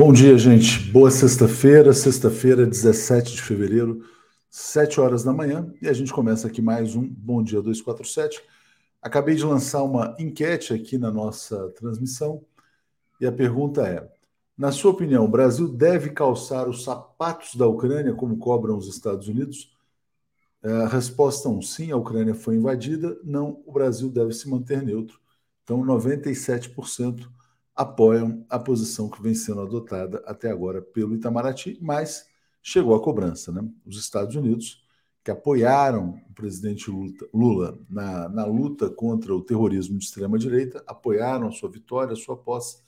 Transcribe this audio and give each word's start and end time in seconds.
Bom 0.00 0.14
dia, 0.14 0.38
gente. 0.38 0.90
Boa 0.90 1.10
sexta-feira, 1.10 1.92
sexta-feira, 1.92 2.64
17 2.64 3.34
de 3.34 3.42
fevereiro, 3.42 4.02
7 4.48 4.98
horas 4.98 5.22
da 5.22 5.30
manhã, 5.30 5.70
e 5.82 5.86
a 5.86 5.92
gente 5.92 6.10
começa 6.10 6.48
aqui 6.48 6.62
mais 6.62 6.96
um 6.96 7.06
Bom 7.06 7.42
Dia 7.42 7.60
247. 7.60 8.42
Acabei 9.02 9.34
de 9.34 9.44
lançar 9.44 9.82
uma 9.82 10.16
enquete 10.18 10.72
aqui 10.72 10.96
na 10.96 11.10
nossa 11.10 11.68
transmissão, 11.72 12.42
e 13.20 13.26
a 13.26 13.30
pergunta 13.30 13.86
é: 13.86 14.10
na 14.56 14.72
sua 14.72 14.90
opinião, 14.90 15.26
o 15.26 15.30
Brasil 15.30 15.68
deve 15.68 16.08
calçar 16.08 16.66
os 16.66 16.82
sapatos 16.82 17.54
da 17.54 17.66
Ucrânia 17.66 18.14
como 18.14 18.38
cobram 18.38 18.78
os 18.78 18.88
Estados 18.88 19.28
Unidos? 19.28 19.76
É, 20.62 20.72
a 20.72 20.88
resposta 20.88 21.46
é 21.46 21.52
um 21.52 21.60
sim, 21.60 21.92
a 21.92 21.96
Ucrânia 21.96 22.34
foi 22.34 22.56
invadida, 22.56 23.18
não, 23.22 23.62
o 23.66 23.72
Brasil 23.72 24.08
deve 24.08 24.32
se 24.32 24.48
manter 24.48 24.82
neutro. 24.82 25.20
Então, 25.62 25.84
97% 25.84 27.28
apoiam 27.74 28.44
a 28.48 28.58
posição 28.58 29.08
que 29.08 29.22
vem 29.22 29.34
sendo 29.34 29.60
adotada 29.60 30.22
até 30.26 30.50
agora 30.50 30.82
pelo 30.82 31.14
Itamaraty, 31.14 31.78
mas 31.80 32.26
chegou 32.62 32.94
a 32.94 33.02
cobrança. 33.02 33.52
Né? 33.52 33.66
Os 33.86 33.98
Estados 33.98 34.36
Unidos, 34.36 34.84
que 35.24 35.30
apoiaram 35.30 36.20
o 36.28 36.34
presidente 36.34 36.90
Lula 37.32 37.78
na, 37.88 38.28
na 38.28 38.44
luta 38.44 38.90
contra 38.90 39.34
o 39.34 39.42
terrorismo 39.42 39.98
de 39.98 40.04
extrema-direita, 40.04 40.82
apoiaram 40.86 41.48
a 41.48 41.52
sua 41.52 41.70
vitória, 41.70 42.12
a 42.12 42.16
sua 42.16 42.36
posse, 42.36 42.82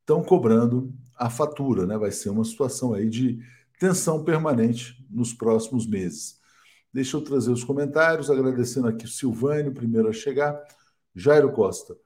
estão 0.00 0.22
cobrando 0.22 0.92
a 1.16 1.28
fatura. 1.28 1.86
Né? 1.86 1.96
Vai 1.96 2.10
ser 2.10 2.30
uma 2.30 2.44
situação 2.44 2.94
aí 2.94 3.08
de 3.08 3.40
tensão 3.78 4.22
permanente 4.22 5.04
nos 5.10 5.32
próximos 5.32 5.86
meses. 5.86 6.38
Deixa 6.92 7.16
eu 7.16 7.22
trazer 7.22 7.50
os 7.50 7.64
comentários, 7.64 8.30
agradecendo 8.30 8.86
aqui 8.86 9.04
o 9.04 9.08
Silvânio, 9.08 9.74
primeiro 9.74 10.08
a 10.08 10.12
chegar, 10.12 10.62
Jairo 11.14 11.52
Costa. 11.52 11.96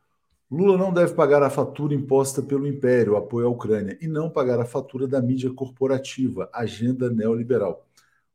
Lula 0.51 0.79
não 0.79 0.93
deve 0.93 1.13
pagar 1.13 1.43
a 1.43 1.51
fatura 1.51 1.95
imposta 1.95 2.43
pelo 2.43 2.67
Império, 2.67 3.17
apoio 3.17 3.47
à 3.47 3.51
Ucrânia, 3.51 3.99
e 4.01 4.09
não 4.09 4.31
pagar 4.31 4.59
a 4.59 4.65
fatura 4.65 5.07
da 5.07 5.21
mídia 5.21 5.53
corporativa, 5.53 6.49
agenda 6.55 7.11
neoliberal. 7.11 7.87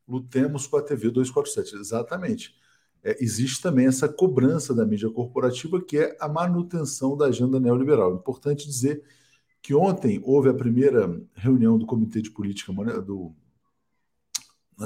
Lutemos 0.07 0.67
com 0.67 0.77
a 0.77 0.81
TV 0.81 1.09
247. 1.09 1.75
Exatamente. 1.75 2.55
É, 3.03 3.17
existe 3.21 3.61
também 3.61 3.87
essa 3.87 4.07
cobrança 4.07 4.73
da 4.75 4.85
mídia 4.85 5.09
corporativa, 5.09 5.81
que 5.81 5.97
é 5.97 6.15
a 6.19 6.29
manutenção 6.29 7.17
da 7.17 7.25
agenda 7.25 7.59
neoliberal. 7.59 8.13
Importante 8.15 8.67
dizer 8.67 9.03
que 9.61 9.73
ontem 9.73 10.21
houve 10.23 10.49
a 10.49 10.53
primeira 10.53 11.21
reunião 11.33 11.77
do 11.79 11.85
Comitê 11.85 12.21
de 12.21 12.29
Política 12.29 12.71
é 12.89 13.01
do 13.01 13.33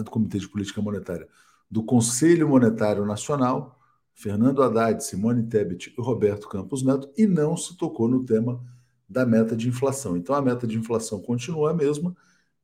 Comitê 0.09 0.39
de 0.39 0.47
Política 0.47 0.81
Monetária, 0.81 1.27
do 1.69 1.83
Conselho 1.83 2.47
Monetário 2.47 3.06
Nacional, 3.06 3.76
Fernando 4.17 4.63
Haddad, 4.63 5.03
Simone 5.03 5.43
Tebet 5.43 5.93
e 5.95 6.01
Roberto 6.01 6.49
Campos 6.49 6.81
Neto, 6.81 7.07
e 7.15 7.27
não 7.27 7.55
se 7.55 7.77
tocou 7.77 8.07
no 8.07 8.25
tema 8.25 8.59
da 9.07 9.27
meta 9.27 9.55
de 9.55 9.69
inflação. 9.69 10.17
Então 10.17 10.33
a 10.33 10.41
meta 10.41 10.65
de 10.65 10.75
inflação 10.75 11.21
continua 11.21 11.69
a 11.69 11.73
mesma. 11.73 12.15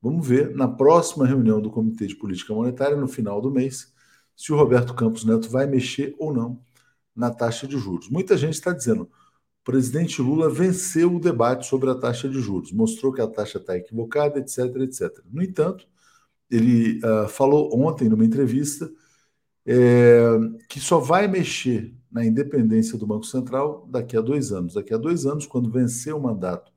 Vamos 0.01 0.27
ver 0.27 0.55
na 0.55 0.67
próxima 0.67 1.27
reunião 1.27 1.61
do 1.61 1.69
Comitê 1.69 2.07
de 2.07 2.15
Política 2.15 2.55
Monetária, 2.55 2.97
no 2.97 3.07
final 3.07 3.39
do 3.39 3.51
mês, 3.51 3.93
se 4.35 4.51
o 4.51 4.55
Roberto 4.55 4.95
Campos 4.95 5.25
Neto 5.25 5.47
vai 5.47 5.67
mexer 5.67 6.15
ou 6.17 6.33
não 6.33 6.59
na 7.15 7.29
taxa 7.29 7.67
de 7.67 7.77
juros. 7.77 8.09
Muita 8.09 8.35
gente 8.35 8.55
está 8.55 8.73
dizendo: 8.73 9.03
o 9.03 9.63
presidente 9.63 10.23
Lula 10.23 10.49
venceu 10.49 11.15
o 11.15 11.19
debate 11.19 11.67
sobre 11.67 11.87
a 11.91 11.95
taxa 11.95 12.27
de 12.27 12.41
juros, 12.41 12.71
mostrou 12.71 13.13
que 13.13 13.21
a 13.21 13.27
taxa 13.27 13.59
está 13.59 13.77
equivocada, 13.77 14.39
etc, 14.39 14.75
etc. 14.77 15.19
No 15.31 15.43
entanto, 15.43 15.87
ele 16.49 16.99
uh, 17.05 17.27
falou 17.29 17.79
ontem 17.79 18.09
numa 18.09 18.25
entrevista 18.25 18.91
é, 19.65 20.23
que 20.67 20.79
só 20.79 20.99
vai 20.99 21.27
mexer 21.27 21.93
na 22.11 22.25
independência 22.25 22.97
do 22.97 23.07
Banco 23.07 23.25
Central 23.25 23.87
daqui 23.89 24.15
a 24.15 24.21
dois 24.21 24.51
anos. 24.51 24.75
Daqui 24.75 24.93
a 24.93 24.97
dois 24.97 25.25
anos, 25.25 25.45
quando 25.45 25.71
vencer 25.71 26.13
o 26.13 26.21
mandato 26.21 26.71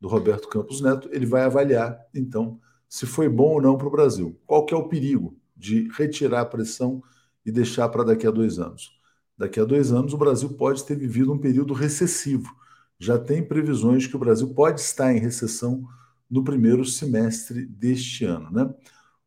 do 0.00 0.08
Roberto 0.08 0.48
Campos 0.48 0.80
Neto, 0.80 1.08
ele 1.12 1.24
vai 1.24 1.42
avaliar, 1.42 1.98
então, 2.14 2.60
se 2.88 3.06
foi 3.06 3.28
bom 3.28 3.54
ou 3.54 3.62
não 3.62 3.78
para 3.78 3.88
o 3.88 3.90
Brasil. 3.90 4.38
Qual 4.46 4.66
que 4.66 4.74
é 4.74 4.76
o 4.76 4.88
perigo 4.88 5.36
de 5.56 5.88
retirar 5.96 6.42
a 6.42 6.46
pressão 6.46 7.02
e 7.44 7.50
deixar 7.50 7.88
para 7.88 8.04
daqui 8.04 8.26
a 8.26 8.30
dois 8.30 8.58
anos? 8.58 8.92
Daqui 9.36 9.58
a 9.58 9.64
dois 9.64 9.92
anos, 9.92 10.12
o 10.12 10.18
Brasil 10.18 10.50
pode 10.50 10.84
ter 10.84 10.96
vivido 10.96 11.32
um 11.32 11.38
período 11.38 11.72
recessivo. 11.72 12.54
Já 12.98 13.18
tem 13.18 13.42
previsões 13.42 14.06
que 14.06 14.14
o 14.14 14.18
Brasil 14.18 14.48
pode 14.54 14.80
estar 14.80 15.12
em 15.12 15.18
recessão 15.18 15.84
no 16.30 16.44
primeiro 16.44 16.84
semestre 16.84 17.66
deste 17.66 18.24
ano, 18.24 18.50
né? 18.50 18.72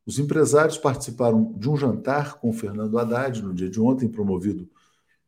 Os 0.07 0.18
empresários 0.19 0.77
participaram 0.77 1.51
de 1.57 1.69
um 1.69 1.75
jantar 1.75 2.39
com 2.39 2.54
Fernando 2.54 2.98
Haddad 2.98 3.44
no 3.44 3.54
dia 3.54 3.69
de 3.69 3.81
ontem, 3.81 4.07
promovido 4.07 4.69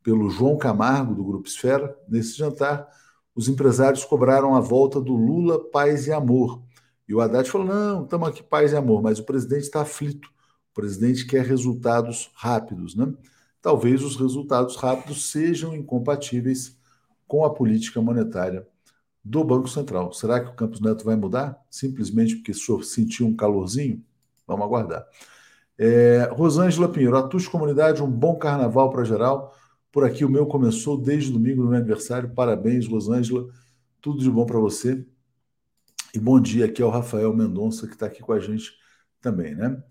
pelo 0.01 0.29
João 0.29 0.57
Camargo, 0.57 1.13
do 1.13 1.21
Grupo 1.21 1.49
Esfera. 1.49 1.99
Nesse 2.07 2.37
jantar, 2.37 2.87
os 3.35 3.49
empresários 3.49 4.05
cobraram 4.05 4.55
a 4.55 4.61
volta 4.61 5.01
do 5.01 5.13
Lula 5.13 5.59
Paz 5.69 6.07
e 6.07 6.13
Amor. 6.13 6.63
E 7.09 7.13
o 7.13 7.19
Haddad 7.19 7.51
falou: 7.51 7.67
não, 7.67 8.05
estamos 8.05 8.29
aqui 8.29 8.41
paz 8.41 8.71
e 8.71 8.77
amor, 8.77 9.01
mas 9.01 9.19
o 9.19 9.25
presidente 9.25 9.63
está 9.63 9.81
aflito. 9.81 10.29
O 10.71 10.75
presidente 10.75 11.27
quer 11.27 11.43
resultados 11.43 12.31
rápidos, 12.33 12.95
né? 12.95 13.13
Talvez 13.61 14.01
os 14.01 14.15
resultados 14.15 14.77
rápidos 14.77 15.29
sejam 15.29 15.75
incompatíveis 15.75 16.77
com 17.27 17.43
a 17.43 17.53
política 17.53 18.01
monetária 18.01 18.65
do 19.21 19.43
Banco 19.43 19.67
Central. 19.67 20.13
Será 20.13 20.39
que 20.39 20.51
o 20.51 20.55
Campos 20.55 20.79
Neto 20.79 21.03
vai 21.03 21.17
mudar? 21.17 21.61
Simplesmente 21.69 22.37
porque 22.37 22.53
sentiu 22.53 23.27
um 23.27 23.35
calorzinho? 23.35 24.01
Vamos 24.49 24.65
aguardar. 24.65 25.07
É, 25.77 26.29
Rosângela 26.33 26.89
Pinheiro, 26.89 27.17
Atus 27.17 27.47
Comunidade, 27.47 28.03
um 28.03 28.11
bom 28.11 28.35
carnaval 28.35 28.89
para 28.89 29.03
geral. 29.03 29.55
Por 29.91 30.03
aqui 30.03 30.25
o 30.25 30.29
meu 30.29 30.45
começou 30.45 30.97
desde 30.97 31.31
domingo 31.31 31.63
no 31.63 31.69
meu 31.69 31.77
aniversário. 31.77 32.33
Parabéns, 32.33 32.87
Rosângela. 32.87 33.47
Tudo 34.01 34.19
de 34.19 34.29
bom 34.29 34.45
para 34.45 34.59
você. 34.59 35.05
E 36.13 36.19
bom 36.19 36.39
dia 36.39 36.65
aqui 36.65 36.81
ao 36.81 36.89
Rafael 36.89 37.33
Mendonça, 37.33 37.87
que 37.87 37.93
está 37.93 38.07
aqui 38.07 38.21
com 38.21 38.33
a 38.33 38.39
gente 38.39 38.73
também, 39.21 39.55
né? 39.55 39.81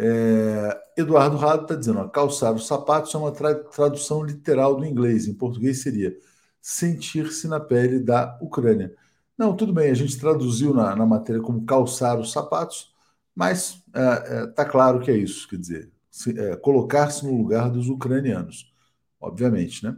É, 0.00 0.80
Eduardo 0.96 1.36
Rado 1.36 1.62
está 1.62 1.74
dizendo: 1.74 1.98
ó, 1.98 2.08
calçar 2.08 2.54
os 2.54 2.66
sapatos 2.66 3.14
é 3.14 3.18
uma 3.18 3.32
tra 3.32 3.54
tradução 3.54 4.22
literal 4.24 4.76
do 4.76 4.84
inglês. 4.84 5.26
Em 5.26 5.34
português 5.34 5.82
seria 5.82 6.16
sentir-se 6.62 7.48
na 7.48 7.60
pele 7.60 7.98
da 7.98 8.38
Ucrânia. 8.40 8.94
Não, 9.36 9.56
tudo 9.56 9.72
bem, 9.72 9.90
a 9.90 9.94
gente 9.94 10.18
traduziu 10.18 10.74
na, 10.74 10.96
na 10.96 11.06
matéria 11.06 11.40
como 11.40 11.64
calçar 11.64 12.18
os 12.18 12.32
sapatos, 12.32 12.92
mas 13.38 13.84
está 13.86 14.52
é, 14.58 14.62
é, 14.62 14.64
claro 14.64 14.98
que 14.98 15.12
é 15.12 15.16
isso, 15.16 15.48
quer 15.48 15.58
dizer, 15.58 15.92
é, 16.36 16.56
colocar-se 16.56 17.24
no 17.24 17.36
lugar 17.38 17.70
dos 17.70 17.88
ucranianos, 17.88 18.74
obviamente, 19.20 19.84
né? 19.84 19.96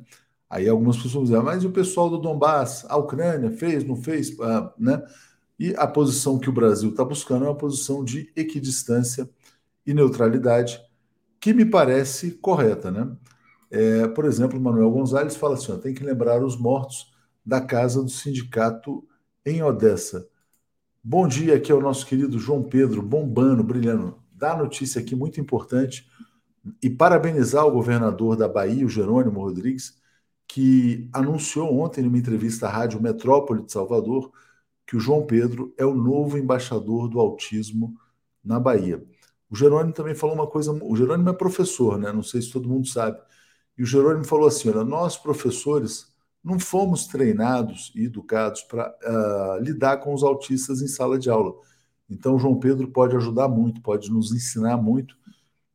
Aí 0.50 0.68
algumas 0.68 0.98
pessoas 0.98 1.30
dizem, 1.30 1.42
mas 1.42 1.62
e 1.62 1.66
o 1.66 1.72
pessoal 1.72 2.10
do 2.10 2.18
Donbass, 2.18 2.84
a 2.86 2.98
Ucrânia 2.98 3.50
fez, 3.50 3.82
não 3.82 3.96
fez, 3.96 4.38
ah, 4.40 4.74
né? 4.78 5.02
E 5.58 5.74
a 5.74 5.86
posição 5.86 6.38
que 6.38 6.50
o 6.50 6.52
Brasil 6.52 6.90
está 6.90 7.02
buscando 7.02 7.46
é 7.46 7.48
uma 7.48 7.56
posição 7.56 8.04
de 8.04 8.30
equidistância 8.36 9.26
e 9.86 9.94
neutralidade, 9.94 10.78
que 11.40 11.54
me 11.54 11.64
parece 11.64 12.32
correta, 12.32 12.90
né? 12.90 13.10
É, 13.70 14.06
por 14.08 14.26
exemplo, 14.26 14.60
Manuel 14.60 14.90
Gonzalez 14.90 15.34
fala 15.34 15.54
assim: 15.54 15.72
ó, 15.72 15.78
tem 15.78 15.94
que 15.94 16.04
lembrar 16.04 16.44
os 16.44 16.58
mortos 16.58 17.10
da 17.42 17.58
casa 17.62 18.02
do 18.02 18.10
sindicato 18.10 19.02
em 19.46 19.62
Odessa. 19.62 20.28
Bom 21.02 21.26
dia, 21.26 21.56
aqui 21.56 21.72
é 21.72 21.74
o 21.74 21.80
nosso 21.80 22.04
querido 22.06 22.38
João 22.38 22.62
Pedro, 22.62 23.00
bombando, 23.00 23.64
brilhando. 23.64 24.22
Dá 24.32 24.54
notícia 24.54 25.00
aqui 25.00 25.16
muito 25.16 25.40
importante 25.40 26.06
e 26.82 26.90
parabenizar 26.90 27.66
o 27.66 27.72
governador 27.72 28.36
da 28.36 28.46
Bahia, 28.46 28.84
o 28.84 28.88
Jerônimo 28.88 29.40
Rodrigues, 29.40 29.98
que 30.46 31.08
anunciou 31.10 31.80
ontem, 31.80 32.02
numa 32.02 32.18
entrevista 32.18 32.66
à 32.66 32.70
Rádio 32.70 33.00
Metrópole 33.00 33.62
de 33.64 33.72
Salvador, 33.72 34.30
que 34.86 34.94
o 34.94 35.00
João 35.00 35.24
Pedro 35.24 35.74
é 35.78 35.86
o 35.86 35.94
novo 35.94 36.36
embaixador 36.36 37.08
do 37.08 37.18
autismo 37.18 37.94
na 38.44 38.60
Bahia. 38.60 39.02
O 39.48 39.56
Jerônimo 39.56 39.94
também 39.94 40.14
falou 40.14 40.34
uma 40.34 40.46
coisa. 40.46 40.70
O 40.70 40.94
Jerônimo 40.94 41.30
é 41.30 41.32
professor, 41.32 41.98
né? 41.98 42.12
Não 42.12 42.22
sei 42.22 42.42
se 42.42 42.52
todo 42.52 42.68
mundo 42.68 42.86
sabe. 42.86 43.18
E 43.78 43.82
o 43.82 43.86
Jerônimo 43.86 44.24
falou 44.26 44.46
assim: 44.48 44.68
olha, 44.68 44.84
nós 44.84 45.16
professores 45.16 46.09
não 46.42 46.58
fomos 46.58 47.06
treinados 47.06 47.92
e 47.94 48.04
educados 48.04 48.62
para 48.62 48.88
uh, 48.88 49.52
ah, 49.52 49.58
lidar 49.60 49.98
com 49.98 50.14
os 50.14 50.22
autistas 50.22 50.80
em 50.80 50.88
sala 50.88 51.18
de 51.18 51.28
aula. 51.30 51.54
Então, 52.08 52.38
João 52.38 52.58
Pedro 52.58 52.88
pode 52.88 53.16
ajudar 53.16 53.48
muito, 53.48 53.80
pode 53.82 54.10
nos 54.10 54.32
ensinar 54.32 54.76
muito. 54.76 55.16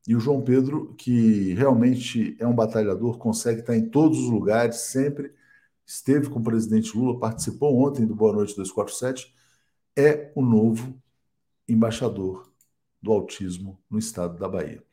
E 0.07 0.15
o 0.15 0.19
João 0.19 0.41
Pedro, 0.41 0.93
que 0.97 1.53
realmente 1.53 2.35
é 2.39 2.45
um 2.47 2.53
batalhador, 2.53 3.17
consegue 3.17 3.61
estar 3.61 3.75
em 3.75 3.89
todos 3.89 4.19
os 4.19 4.29
lugares, 4.29 4.77
sempre 4.77 5.33
esteve 5.85 6.29
com 6.29 6.39
o 6.39 6.43
presidente 6.43 6.97
Lula, 6.97 7.19
participou 7.19 7.79
ontem 7.79 8.05
do 8.05 8.15
Boa 8.15 8.33
Noite 8.33 8.55
247, 8.55 9.33
é 9.95 10.31
o 10.35 10.41
novo 10.41 10.95
embaixador 11.67 12.51
do 13.01 13.11
autismo 13.11 13.79
no 13.89 13.97
estado 13.97 14.37
da 14.37 14.47
Bahia. 14.49 14.84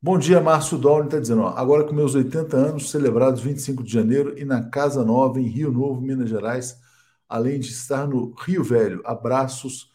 Bom 0.00 0.18
dia, 0.18 0.40
Márcio 0.42 0.76
Dolly 0.76 1.06
está 1.06 1.18
dizendo, 1.18 1.40
ó, 1.40 1.48
agora 1.56 1.82
com 1.82 1.94
meus 1.94 2.14
80 2.14 2.54
anos, 2.54 2.90
celebrados 2.90 3.40
25 3.40 3.82
de 3.82 3.90
janeiro, 3.90 4.38
e 4.38 4.44
na 4.44 4.62
Casa 4.62 5.02
Nova, 5.02 5.40
em 5.40 5.46
Rio 5.46 5.72
Novo, 5.72 6.02
Minas 6.02 6.28
Gerais, 6.28 6.78
além 7.26 7.58
de 7.58 7.68
estar 7.70 8.06
no 8.06 8.34
Rio 8.34 8.62
Velho. 8.62 9.00
Abraços 9.04 9.90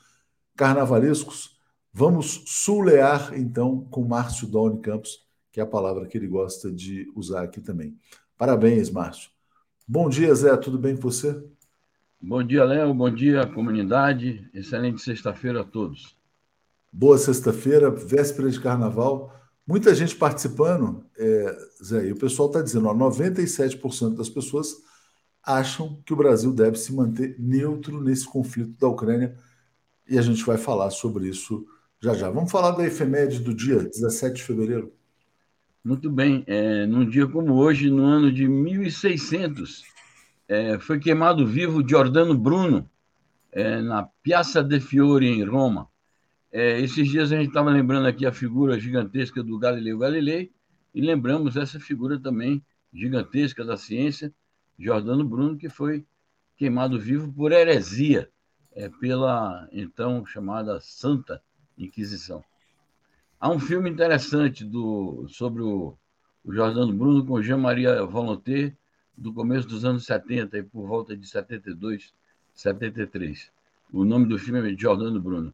carnavalescos. 0.56 1.60
Vamos 1.94 2.44
sulear, 2.48 3.32
então, 3.38 3.86
com 3.92 4.04
Márcio 4.04 4.48
Dolny 4.48 4.82
Campos, 4.82 5.26
que 5.52 5.60
é 5.60 5.64
a 5.64 5.68
palavra 5.68 6.08
que 6.08 6.18
ele 6.18 6.28
gosta 6.28 6.72
de 6.72 7.10
usar 7.16 7.44
aqui 7.44 7.62
também. 7.62 7.96
Parabéns, 8.38 8.90
Márcio. 8.90 9.30
Bom 9.88 10.10
dia, 10.10 10.34
Zé, 10.34 10.58
tudo 10.58 10.80
bem 10.80 10.96
com 10.96 11.04
você? 11.04 11.42
Bom 12.20 12.44
dia, 12.44 12.64
Léo. 12.64 12.94
Bom 12.94 13.10
dia, 13.10 13.46
comunidade. 13.46 14.50
Excelente 14.54 15.02
sexta-feira 15.02 15.62
a 15.62 15.64
todos. 15.64 16.18
Boa 16.92 17.18
sexta-feira, 17.18 17.92
véspera 17.92 18.50
de 18.50 18.60
carnaval. 18.60 19.34
Muita 19.66 19.94
gente 19.94 20.16
participando, 20.16 21.06
é, 21.18 21.58
Zé, 21.84 22.08
e 22.08 22.12
o 22.12 22.18
pessoal 22.18 22.50
está 22.50 22.62
dizendo: 22.62 22.88
ó, 22.88 22.94
97% 22.94 24.16
das 24.16 24.30
pessoas 24.30 24.76
acham 25.44 26.02
que 26.06 26.14
o 26.14 26.16
Brasil 26.16 26.54
deve 26.54 26.78
se 26.78 26.94
manter 26.94 27.36
neutro 27.40 28.02
nesse 28.02 28.26
conflito 28.26 28.78
da 28.80 28.88
Ucrânia. 28.88 29.36
E 30.08 30.18
a 30.18 30.22
gente 30.22 30.44
vai 30.44 30.58
falar 30.58 30.90
sobre 30.90 31.28
isso 31.28 31.66
já 32.02 32.14
já. 32.16 32.30
Vamos 32.30 32.52
falar 32.52 32.72
da 32.72 32.86
efeméride 32.86 33.40
do 33.40 33.54
dia 33.54 33.78
17 33.78 34.36
de 34.36 34.44
fevereiro. 34.44 34.92
Muito 35.84 36.10
bem. 36.10 36.44
É, 36.48 36.86
num 36.86 37.08
dia 37.08 37.28
como 37.28 37.56
hoje, 37.56 37.90
no 37.90 38.04
ano 38.04 38.32
de 38.32 38.48
1600, 38.48 39.84
é, 40.48 40.80
foi 40.80 41.00
queimado 41.00 41.46
vivo 41.46 41.88
Giordano 41.88 42.38
Bruno 42.38 42.90
é, 43.52 43.82
na 43.82 44.04
Piazza 44.24 44.64
de 44.64 44.80
Fiori, 44.80 45.28
em 45.28 45.44
Roma. 45.44 45.88
É, 46.52 46.82
esses 46.82 47.08
dias 47.08 47.32
a 47.32 47.38
gente 47.38 47.48
estava 47.48 47.70
lembrando 47.70 48.08
aqui 48.08 48.26
a 48.26 48.34
figura 48.34 48.78
gigantesca 48.78 49.42
do 49.42 49.58
Galileu 49.58 49.98
Galilei 49.98 50.52
e 50.94 51.00
lembramos 51.00 51.56
essa 51.56 51.80
figura 51.80 52.20
também 52.20 52.62
gigantesca 52.94 53.64
da 53.64 53.78
ciência, 53.78 54.34
Giordano 54.78 55.24
Bruno, 55.24 55.58
que 55.58 55.70
foi 55.70 56.06
queimado 56.58 57.00
vivo 57.00 57.32
por 57.32 57.54
heresia 57.54 58.30
é, 58.74 58.90
pela 58.90 59.66
então 59.72 60.26
chamada 60.26 60.82
Santa 60.82 61.42
Inquisição. 61.78 62.44
Há 63.40 63.50
um 63.50 63.60
filme 63.60 63.90
interessante 63.90 64.66
do, 64.66 65.26
sobre 65.30 65.62
o, 65.62 65.98
o 66.44 66.54
Giordano 66.54 66.92
Bruno 66.92 67.26
com 67.26 67.42
Jean-Maria 67.42 68.04
Volonté, 68.04 68.76
do 69.18 69.34
começo 69.34 69.68
dos 69.68 69.86
anos 69.86 70.06
70 70.06 70.58
e 70.58 70.64
por 70.64 70.86
volta 70.86 71.16
de 71.16 71.26
72, 71.26 72.14
73. 72.54 73.52
O 73.94 74.04
nome 74.04 74.26
do 74.26 74.38
filme 74.38 74.72
é 74.72 74.78
Giordano 74.78 75.20
Bruno. 75.22 75.54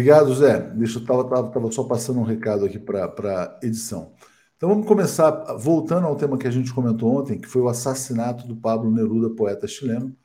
Obrigado, 0.00 0.34
Zé. 0.34 0.58
Deixa 0.58 0.98
eu 0.98 1.04
tava, 1.04 1.28
tava, 1.28 1.50
tava 1.50 1.70
só 1.70 1.84
passando 1.84 2.20
um 2.20 2.22
recado 2.22 2.64
aqui 2.64 2.78
para 2.78 3.60
edição. 3.62 4.14
Então 4.56 4.70
vamos 4.70 4.86
começar 4.86 5.30
voltando 5.58 6.06
ao 6.06 6.16
tema 6.16 6.38
que 6.38 6.46
a 6.46 6.50
gente 6.50 6.72
comentou 6.72 7.20
ontem, 7.20 7.38
que 7.38 7.46
foi 7.46 7.60
o 7.60 7.68
assassinato 7.68 8.48
do 8.48 8.56
Pablo 8.56 8.90
Neruda, 8.90 9.28
poeta 9.28 9.68
chileno. 9.68 10.16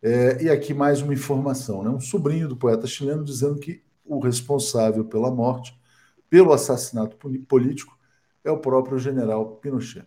É, 0.00 0.42
e 0.42 0.48
aqui 0.48 0.72
mais 0.72 1.02
uma 1.02 1.12
informação, 1.12 1.82
né? 1.82 1.90
Um 1.90 2.00
sobrinho 2.00 2.48
do 2.48 2.56
poeta 2.56 2.86
chileno 2.86 3.22
dizendo 3.22 3.60
que 3.60 3.82
o 4.06 4.20
responsável 4.20 5.04
pela 5.04 5.30
morte, 5.30 5.78
pelo 6.30 6.54
assassinato 6.54 7.14
político, 7.46 7.98
é 8.42 8.50
o 8.50 8.56
próprio 8.56 8.98
general 8.98 9.56
Pinochet. 9.56 10.06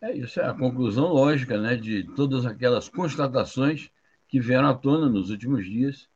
É, 0.00 0.12
isso 0.12 0.40
é 0.40 0.44
a 0.44 0.54
conclusão 0.54 1.06
lógica 1.06 1.56
né, 1.56 1.76
de 1.76 2.02
todas 2.16 2.44
aquelas 2.44 2.88
constatações 2.88 3.92
que 4.26 4.40
vieram 4.40 4.66
à 4.66 4.74
tona 4.74 5.08
nos 5.08 5.30
últimos 5.30 5.64
dias 5.64 6.08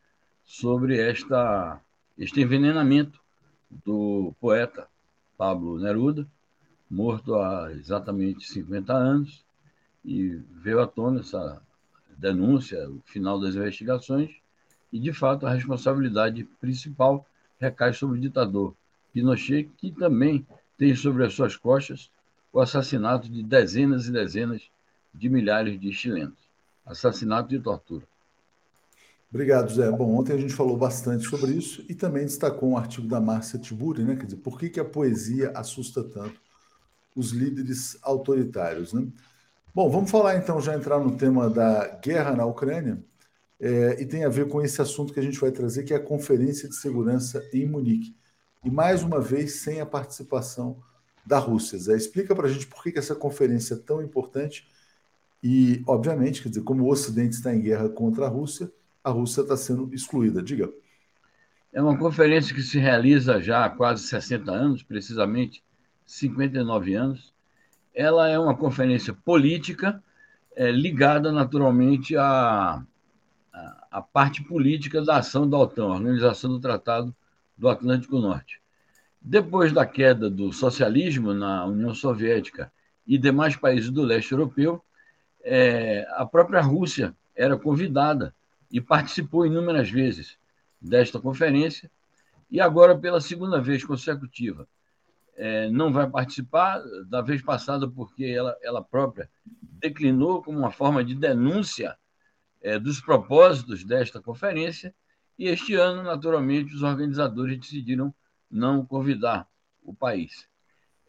sobre 0.45 0.99
esta, 0.99 1.81
este 2.19 2.41
envenenamento 2.41 3.21
do 3.85 4.33
poeta 4.41 4.89
Pablo 5.37 5.79
Neruda, 5.79 6.27
morto 6.89 7.35
há 7.37 7.73
exatamente 7.73 8.47
50 8.47 8.93
anos, 8.93 9.45
e 10.05 10.41
veio 10.63 10.81
à 10.81 10.87
tona 10.87 11.21
essa 11.21 11.61
denúncia, 12.17 12.89
o 12.89 13.01
final 13.05 13.41
das 13.41 13.55
investigações, 13.55 14.31
e 14.93 14.99
de 14.99 15.13
fato 15.13 15.47
a 15.47 15.53
responsabilidade 15.53 16.45
principal 16.61 17.27
recai 17.59 17.93
sobre 17.93 18.19
o 18.19 18.21
ditador 18.21 18.75
Pinochet, 19.13 19.71
que 19.77 19.91
também 19.91 20.47
tem 20.77 20.95
sobre 20.95 21.25
as 21.25 21.35
suas 21.35 21.57
costas 21.57 22.11
o 22.53 22.61
assassinato 22.61 23.29
de 23.29 23.43
dezenas 23.43 24.07
e 24.07 24.13
dezenas 24.13 24.63
de 25.13 25.29
milhares 25.29 25.81
de 25.81 25.93
chilenos. 25.93 26.39
Assassinato 26.87 27.53
e 27.55 27.59
tortura. 27.59 28.07
Obrigado, 29.35 29.75
Zé. 29.75 29.91
Bom, 29.91 30.17
ontem 30.17 30.33
a 30.33 30.37
gente 30.37 30.55
falou 30.55 30.77
bastante 30.77 31.29
sobre 31.29 31.51
isso 31.51 31.85
e 31.89 31.95
também 31.95 32.25
destacou 32.25 32.71
um 32.71 32.77
artigo 32.77 33.09
da 33.09 33.21
Márcia 33.21 33.59
Tiburi, 33.59 34.05
né? 34.05 34.15
Quer 34.15 34.27
dizer, 34.27 34.37
por 34.37 34.57
que, 34.57 34.71
que 34.71 34.79
a 34.79 34.85
poesia 34.85 35.51
assusta 35.57 36.05
tanto 36.05 36.41
os 37.17 37.33
líderes 37.33 37.99
autoritários, 38.03 38.93
né? 38.93 39.09
Bom, 39.75 39.91
vamos 39.91 40.09
falar 40.09 40.37
então, 40.37 40.61
já 40.61 40.77
entrar 40.77 41.01
no 41.01 41.17
tema 41.17 41.51
da 41.51 41.99
guerra 42.01 42.31
na 42.37 42.47
Ucrânia, 42.47 43.03
é, 43.61 44.01
e 44.01 44.07
tem 44.07 44.25
a 44.25 44.29
ver 44.29 44.47
com 44.47 44.63
esse 44.63 44.81
assunto 44.81 45.13
que 45.13 45.19
a 45.19 45.23
gente 45.23 45.41
vai 45.41 45.51
trazer, 45.51 45.83
que 45.83 45.93
é 45.93 45.97
a 45.97 46.01
Conferência 46.01 46.69
de 46.69 46.77
Segurança 46.77 47.45
em 47.53 47.67
Munique. 47.67 48.15
E 48.65 48.71
mais 48.71 49.03
uma 49.03 49.21
vez, 49.21 49.57
sem 49.63 49.81
a 49.81 49.87
participação 49.87 50.77
da 51.27 51.41
Rússia. 51.41 51.77
Zé, 51.77 51.97
explica 51.97 52.37
para 52.37 52.47
a 52.47 52.53
gente 52.53 52.69
por 52.69 52.85
que, 52.85 52.93
que 52.93 53.01
essa 53.01 53.17
conferência 53.17 53.75
é 53.75 53.79
tão 53.79 54.01
importante 54.01 54.69
e, 55.43 55.83
obviamente, 55.89 56.41
quer 56.41 56.51
dizer, 56.51 56.63
como 56.63 56.85
o 56.85 56.89
Ocidente 56.89 57.35
está 57.35 57.53
em 57.53 57.61
guerra 57.61 57.89
contra 57.89 58.27
a 58.27 58.29
Rússia, 58.29 58.71
a 59.05 59.11
Rússia 59.11 59.43
está 59.43 59.57
sendo 59.57 59.93
excluída. 59.95 60.43
Diga. 60.43 60.73
É 61.73 61.83
uma 61.83 61.99
conferência 61.99 62.55
que 62.55 62.63
se 62.63 62.79
realiza 62.79 63.41
já 63.41 63.67
há 63.67 63.71
quase 63.71 64.05
60 64.05 64.51
anos, 64.51 64.83
precisamente 64.83 65.63
59 66.07 66.95
anos. 66.95 67.35
Ela 67.95 68.29
é 68.29 68.39
uma 68.39 68.57
conferência 68.57 69.13
política 69.13 70.03
é, 70.57 70.71
ligada 70.71 71.31
naturalmente 71.31 72.17
à, 72.17 72.83
à 73.91 74.01
parte 74.01 74.43
política 74.43 75.03
da 75.03 75.19
ação 75.19 75.49
da 75.49 75.59
OTAN, 75.59 75.85
a 75.85 75.95
Organização 75.95 76.51
do 76.51 76.61
Tratado 76.61 77.15
do 77.59 77.69
Atlântico 77.69 78.19
Norte. 78.19 78.61
Depois 79.21 79.73
da 79.73 79.87
queda 79.87 80.31
do 80.31 80.53
socialismo 80.53 81.35
na 81.35 81.65
União 81.67 81.95
Soviética 81.95 82.73
e 83.07 83.19
demais 83.19 83.57
países 83.57 83.91
do 83.91 84.03
leste 84.03 84.33
europeu, 84.33 84.83
é, 85.43 86.07
a 86.13 86.25
própria 86.25 86.61
Rússia 86.61 87.15
era 87.35 87.57
convidada 87.57 88.35
e 88.75 88.81
participou 88.81 89.47
inúmeras 89.47 89.89
vezes 89.89 90.37
desta 90.81 91.21
conferência, 91.21 91.89
e 92.51 92.61
agora, 92.61 92.99
pela 92.99 93.21
segunda 93.21 93.61
vez 93.61 93.85
consecutiva, 93.85 94.67
é, 95.37 95.71
não 95.71 95.93
vai 95.93 96.11
participar, 96.11 96.83
da 97.07 97.23
vez 97.23 97.41
passada, 97.41 97.89
porque 97.89 98.25
ela, 98.25 98.57
ela 98.65 98.83
própria 98.83 99.31
declinou 99.63 100.43
como 100.43 100.59
uma 100.59 100.73
forma 100.73 101.05
de 101.05 101.15
denúncia 101.15 101.97
é, 102.61 102.77
dos 102.77 103.01
propósitos 103.01 103.85
desta 103.85 104.21
conferência, 104.21 104.93
e 105.39 105.47
este 105.47 105.77
ano, 105.77 106.03
naturalmente, 106.03 106.75
os 106.75 106.83
organizadores 106.83 107.61
decidiram 107.61 108.13
não 108.51 108.85
convidar 108.85 109.47
o 109.85 109.95
país. 109.95 110.49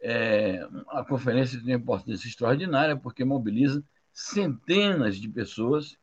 É, 0.00 0.64
a 0.90 1.04
conferência 1.04 1.58
tem 1.58 1.74
uma 1.74 1.82
importância 1.82 2.28
extraordinária 2.28 2.96
porque 2.96 3.24
mobiliza 3.24 3.82
centenas 4.12 5.16
de 5.16 5.28
pessoas 5.28 5.98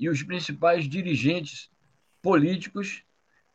e 0.00 0.08
os 0.08 0.22
principais 0.22 0.88
dirigentes 0.88 1.70
políticos 2.22 3.04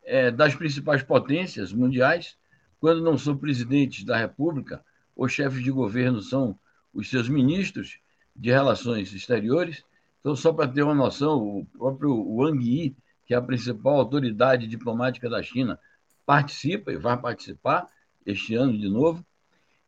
é, 0.04 0.30
das 0.30 0.54
principais 0.54 1.02
potências 1.02 1.72
mundiais, 1.72 2.38
quando 2.78 3.02
não 3.02 3.18
são 3.18 3.36
presidentes 3.36 4.04
da 4.04 4.16
República 4.16 4.84
ou 5.16 5.28
chefes 5.28 5.64
de 5.64 5.72
governo, 5.72 6.22
são 6.22 6.56
os 6.94 7.10
seus 7.10 7.28
ministros 7.28 7.98
de 8.34 8.50
relações 8.50 9.12
exteriores. 9.12 9.82
Então, 10.20 10.36
só 10.36 10.52
para 10.52 10.68
ter 10.68 10.84
uma 10.84 10.94
noção, 10.94 11.58
o 11.58 11.66
próprio 11.66 12.14
Wang 12.36 12.64
Yi, 12.64 12.96
que 13.26 13.34
é 13.34 13.36
a 13.36 13.42
principal 13.42 13.96
autoridade 13.96 14.68
diplomática 14.68 15.28
da 15.28 15.42
China, 15.42 15.76
participa 16.24 16.92
e 16.92 16.96
vai 16.96 17.20
participar 17.20 17.88
este 18.24 18.54
ano 18.54 18.78
de 18.78 18.88
novo. 18.88 19.26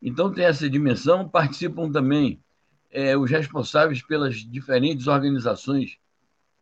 Então, 0.03 0.33
tem 0.33 0.45
essa 0.45 0.69
dimensão. 0.69 1.29
Participam 1.29 1.93
também 1.93 2.43
é, 2.91 3.17
os 3.17 3.31
responsáveis 3.31 4.03
pelas 4.03 4.37
diferentes 4.37 5.07
organizações 5.07 5.99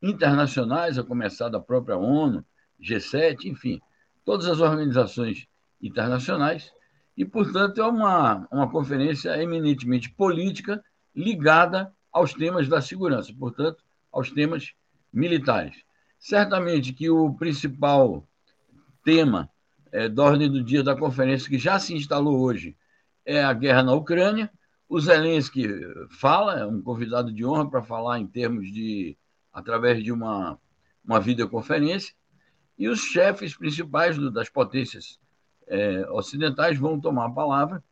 internacionais, 0.03 0.99
a 0.99 1.05
começar 1.05 1.49
da 1.49 1.61
própria 1.61 1.97
ONU, 1.97 2.45
G7, 2.81 3.47
enfim, 3.47 3.81
todas 4.25 4.47
as 4.47 4.61
organizações 4.61 5.47
internacionais. 5.81 6.73
E, 7.17 7.25
portanto, 7.25 7.81
é 7.81 7.87
uma, 7.87 8.47
uma 8.51 8.71
conferência 8.71 9.41
eminentemente 9.43 10.11
política 10.11 10.85
ligada 11.15 11.93
aos 12.13 12.35
temas 12.35 12.69
da 12.69 12.81
segurança, 12.83 13.33
portanto, 13.39 13.83
aos 14.13 14.31
temas 14.31 14.73
militares. 15.13 15.83
Certamente 16.19 16.93
que 16.93 17.09
o 17.09 17.33
principal 17.35 18.27
tema 19.05 19.49
é, 19.93 20.09
da 20.09 20.25
ordem 20.25 20.51
do 20.51 20.63
dia 20.63 20.83
da 20.83 20.97
conferência 20.97 21.49
que 21.49 21.59
já 21.59 21.79
se 21.79 21.95
instalou 21.95 22.41
hoje 22.41 22.77
é 23.25 23.43
a 23.43 23.53
guerra 23.53 23.83
na 23.83 23.95
Ucrânia. 23.95 24.51
O 24.89 25.01
Zelensky 25.01 25.69
fala, 26.11 26.61
é 26.61 26.67
um 26.67 26.83
convidado 26.83 27.33
de 27.33 27.45
honra 27.45 27.69
para 27.69 27.83
falar 27.83 28.19
em 28.19 28.27
termos 28.27 28.73
de, 28.73 29.17
através 29.57 30.05
de 30.05 30.13
uma, 30.13 30.59
uma 31.03 31.19
videoconferência, 31.19 32.15
e 32.79 32.91
os 32.91 33.01
chefes 33.01 33.57
principais 33.57 34.19
do, 34.19 34.31
das 34.31 34.51
potências 34.51 35.19
é, 35.67 36.07
ocidentais 36.11 36.79
vão 36.79 37.01
tomar 37.01 37.25
a 37.25 37.31
palavra, 37.31 37.83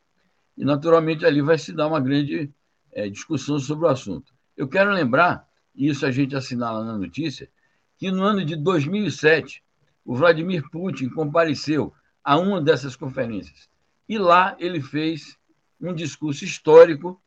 e 0.58 0.62
naturalmente 0.62 1.24
ali 1.24 1.40
vai 1.40 1.56
se 1.56 1.72
dar 1.72 1.86
uma 1.86 2.00
grande 2.00 2.52
é, 2.92 3.08
discussão 3.08 3.58
sobre 3.58 3.86
o 3.86 3.88
assunto. 3.88 4.34
Eu 4.54 4.68
quero 4.68 4.92
lembrar, 4.92 5.48
e 5.74 5.88
isso 5.88 6.04
a 6.04 6.10
gente 6.10 6.36
assinala 6.36 6.84
na 6.84 6.98
notícia, 6.98 7.48
que 7.96 8.10
no 8.10 8.22
ano 8.22 8.44
de 8.44 8.56
2007, 8.56 9.64
o 10.04 10.14
Vladimir 10.14 10.68
Putin 10.70 11.08
compareceu 11.08 11.94
a 12.22 12.36
uma 12.36 12.60
dessas 12.60 12.94
conferências. 12.94 13.70
E 14.06 14.18
lá 14.18 14.54
ele 14.58 14.82
fez 14.82 15.38
um 15.80 15.94
discurso 15.94 16.44
histórico 16.44 17.18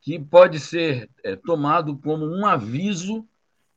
que 0.00 0.20
pode 0.20 0.60
ser 0.60 1.10
é, 1.24 1.34
tomado 1.34 1.98
como 1.98 2.24
um 2.24 2.46
aviso 2.46 3.26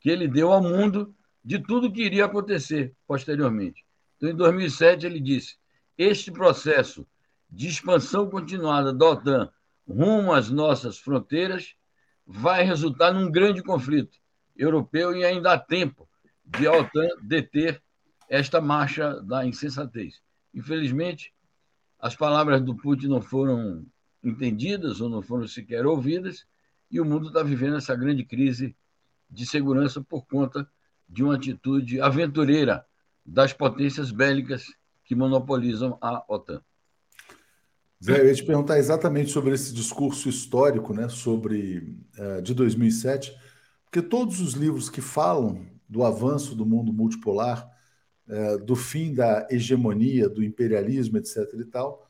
que 0.06 0.10
ele 0.12 0.28
deu 0.28 0.52
ao 0.52 0.62
mundo 0.62 1.16
de 1.44 1.58
tudo 1.58 1.92
que 1.92 2.04
iria 2.04 2.26
acontecer 2.26 2.94
posteriormente. 3.08 3.84
Então, 4.16 4.30
em 4.30 4.36
2007, 4.36 5.04
ele 5.04 5.20
disse: 5.20 5.58
este 5.98 6.32
processo 6.32 7.08
de 7.50 7.68
expansão 7.68 8.30
continuada 8.30 8.94
da 8.94 9.04
OTAN 9.04 9.50
rumo 9.90 10.32
às 10.32 10.52
nossas 10.52 11.00
fronteiras 11.00 11.74
vai 12.24 12.64
resultar 12.64 13.14
num 13.14 13.32
grande 13.32 13.64
conflito 13.64 14.20
europeu 14.56 15.18
e 15.18 15.26
ainda 15.26 15.54
há 15.54 15.58
tempo 15.58 16.08
de 16.46 16.68
a 16.68 16.74
OTAN 16.74 17.08
deter 17.24 17.82
esta 18.30 18.62
marcha 18.62 19.20
da 19.24 19.44
insensatez. 19.44 20.22
Infelizmente, 20.54 21.34
as 22.00 22.16
palavras 22.16 22.62
do 22.62 22.76
Putin 22.76 23.08
não 23.08 23.24
foram 23.24 23.84
entendidas 24.24 25.02
ou 25.02 25.10
não 25.10 25.24
foram 25.24 25.48
sequer 25.48 25.84
ouvidas, 25.84 26.46
e 26.92 27.02
o 27.02 27.06
mundo 27.06 27.30
está 27.30 27.42
vivendo 27.42 27.78
essa 27.78 27.96
grande 27.96 28.24
crise 28.24 28.76
de 29.30 29.46
segurança 29.46 30.02
por 30.02 30.26
conta 30.26 30.68
de 31.08 31.24
uma 31.24 31.36
atitude 31.36 32.02
aventureira 32.02 32.86
das 33.26 33.54
potências 33.54 34.12
bélicas 34.12 34.66
que 35.04 35.16
monopolizam 35.16 35.98
a 36.02 36.24
OTAN. 36.28 36.62
Zé, 38.04 38.20
eu 38.20 38.28
ia 38.28 38.36
te 38.36 38.44
perguntar 38.44 38.78
exatamente 38.78 39.32
sobre 39.32 39.54
esse 39.54 39.74
discurso 39.74 40.30
histórico, 40.30 40.94
né, 40.94 41.10
sobre 41.10 41.98
uh, 42.18 42.42
de 42.42 42.54
2007, 42.54 43.36
porque 43.86 44.02
todos 44.02 44.42
os 44.42 44.54
livros 44.54 44.90
que 44.90 45.02
falam 45.02 45.66
do 45.88 46.04
avanço 46.04 46.56
do 46.56 46.66
mundo 46.66 46.92
multipolar, 46.92 47.68
uh, 48.28 48.64
do 48.64 48.76
fim 48.76 49.14
da 49.14 49.48
hegemonia, 49.50 50.28
do 50.28 50.44
imperialismo, 50.44 51.18
etc. 51.18 51.38
e 51.60 51.66
tal, 51.66 52.06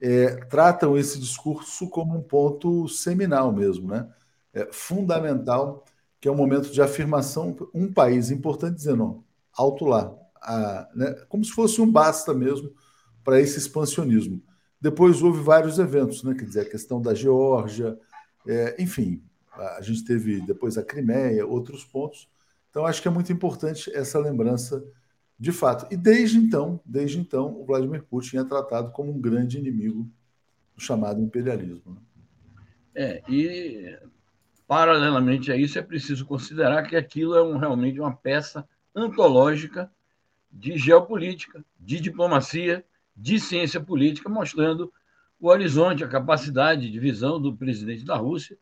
é, 0.00 0.36
tratam 0.46 0.96
esse 0.96 1.18
discurso 1.18 1.88
como 1.88 2.16
um 2.16 2.22
ponto 2.22 2.88
seminal 2.88 3.52
mesmo, 3.52 3.88
né? 3.88 4.08
É 4.52 4.68
fundamental, 4.72 5.84
que 6.20 6.28
é 6.28 6.30
um 6.32 6.36
momento 6.36 6.70
de 6.70 6.80
afirmação, 6.80 7.56
um 7.74 7.92
país 7.92 8.30
importante 8.30 8.76
dizendo, 8.76 9.24
alto 9.52 9.84
lá, 9.84 10.14
a, 10.42 10.88
né, 10.94 11.12
como 11.28 11.44
se 11.44 11.52
fosse 11.52 11.80
um 11.80 11.90
basta 11.90 12.32
mesmo 12.32 12.72
para 13.22 13.40
esse 13.40 13.58
expansionismo. 13.58 14.42
Depois 14.80 15.22
houve 15.22 15.42
vários 15.42 15.78
eventos, 15.78 16.22
né, 16.22 16.34
quer 16.34 16.44
dizer, 16.44 16.60
a 16.60 16.70
questão 16.70 17.00
da 17.00 17.14
Geórgia, 17.14 17.98
é, 18.46 18.80
enfim, 18.80 19.22
a 19.52 19.80
gente 19.80 20.04
teve 20.04 20.40
depois 20.40 20.76
a 20.76 20.82
Crimeia, 20.82 21.46
outros 21.46 21.84
pontos. 21.84 22.28
Então, 22.70 22.84
acho 22.84 23.00
que 23.00 23.08
é 23.08 23.10
muito 23.10 23.32
importante 23.32 23.90
essa 23.94 24.18
lembrança 24.18 24.84
de 25.38 25.52
fato. 25.52 25.86
E 25.92 25.96
desde 25.96 26.38
então, 26.38 26.80
desde 26.84 27.18
então, 27.18 27.58
o 27.60 27.64
Vladimir 27.64 28.02
Putin 28.04 28.38
é 28.38 28.44
tratado 28.44 28.90
como 28.92 29.10
um 29.10 29.20
grande 29.20 29.58
inimigo 29.58 30.08
do 30.74 30.82
chamado 30.82 31.20
imperialismo. 31.20 31.94
Né? 31.94 32.00
É, 32.94 33.22
e 33.28 33.98
paralelamente 34.66 35.52
a 35.52 35.56
isso 35.56 35.78
é 35.78 35.82
preciso 35.82 36.26
considerar 36.26 36.82
que 36.84 36.96
aquilo 36.96 37.34
é 37.36 37.42
um, 37.42 37.56
realmente 37.56 38.00
uma 38.00 38.14
peça 38.14 38.68
antológica 38.94 39.90
de 40.50 40.76
geopolítica, 40.76 41.64
de 41.78 42.00
diplomacia, 42.00 42.84
de 43.16 43.38
ciência 43.38 43.80
política, 43.80 44.28
mostrando 44.28 44.92
o 45.38 45.48
horizonte, 45.48 46.02
a 46.02 46.08
capacidade 46.08 46.90
de 46.90 46.98
visão 46.98 47.40
do 47.40 47.54
presidente 47.54 48.04
da 48.04 48.16
Rússia, 48.16 48.58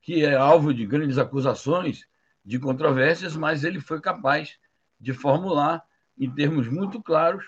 que 0.00 0.24
é 0.24 0.34
alvo 0.34 0.72
de 0.72 0.86
grandes 0.86 1.18
acusações, 1.18 2.06
de 2.44 2.58
controvérsias, 2.58 3.36
mas 3.36 3.64
ele 3.64 3.80
foi 3.80 4.00
capaz 4.00 4.58
de 5.00 5.12
formular 5.12 5.82
em 6.18 6.30
termos 6.30 6.68
muito 6.68 7.02
claros, 7.02 7.44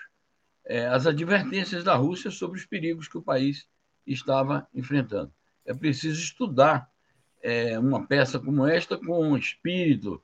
é, 0.65 0.87
as 0.87 1.07
advertências 1.07 1.83
da 1.83 1.95
Rússia 1.95 2.29
sobre 2.29 2.59
os 2.59 2.65
perigos 2.65 3.07
que 3.07 3.17
o 3.17 3.21
país 3.21 3.67
estava 4.05 4.67
enfrentando. 4.73 5.31
É 5.65 5.73
preciso 5.73 6.21
estudar 6.21 6.89
é, 7.41 7.77
uma 7.79 8.05
peça 8.05 8.39
como 8.39 8.65
esta 8.67 8.97
com 8.97 9.29
um 9.29 9.37
espírito 9.37 10.21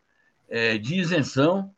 é, 0.49 0.77
de 0.77 0.95
isenção 0.95 1.73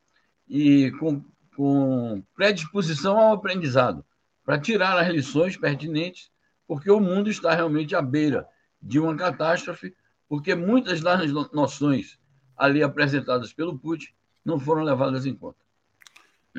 e 0.47 0.91
com, 0.99 1.23
com 1.55 2.23
predisposição 2.35 3.17
ao 3.17 3.33
aprendizado, 3.33 4.03
para 4.43 4.59
tirar 4.59 4.97
as 4.97 5.07
lições 5.09 5.57
pertinentes, 5.57 6.31
porque 6.67 6.89
o 6.89 6.99
mundo 6.99 7.29
está 7.29 7.53
realmente 7.53 7.95
à 7.95 8.01
beira 8.01 8.47
de 8.81 8.99
uma 8.99 9.15
catástrofe, 9.15 9.95
porque 10.27 10.55
muitas 10.55 11.01
das 11.01 11.31
noções 11.51 12.19
ali 12.55 12.83
apresentadas 12.83 13.53
pelo 13.53 13.77
Putin 13.77 14.09
não 14.43 14.59
foram 14.59 14.83
levadas 14.83 15.25
em 15.25 15.33
conta. 15.33 15.57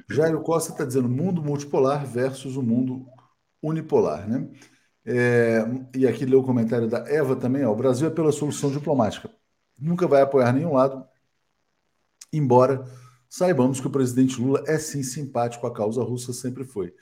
Jairo 0.09 0.41
Costa 0.43 0.73
está 0.73 0.85
dizendo 0.85 1.09
mundo 1.09 1.43
multipolar 1.43 2.07
versus 2.07 2.57
o 2.57 2.63
mundo 2.63 3.07
unipolar, 3.63 4.29
né? 4.29 4.49
É, 5.05 5.65
e 5.97 6.07
aqui 6.07 6.25
leu 6.27 6.41
o 6.41 6.45
comentário 6.45 6.89
da 6.89 6.99
Eva 7.09 7.35
também, 7.35 7.65
ó, 7.65 7.73
o 7.73 7.77
Brasil 7.77 8.09
é 8.09 8.11
pela 8.11 8.33
solução 8.33 8.71
diplomática. 8.71 9.31
Nunca 9.79 10.07
vai 10.07 10.23
apoiar 10.23 10.53
nenhum 10.53 10.75
lado, 10.75 11.07
embora 12.33 12.85
saibamos 13.29 13.81
que 13.81 13.87
o 13.87 13.91
presidente 13.91 14.41
Lula 14.41 14.63
é 14.67 14.79
sim 14.79 15.03
simpático 15.03 15.67
à 15.67 15.73
causa 15.73 16.03
russa, 16.03 16.33
sempre 16.33 16.65
foi. 16.65 16.95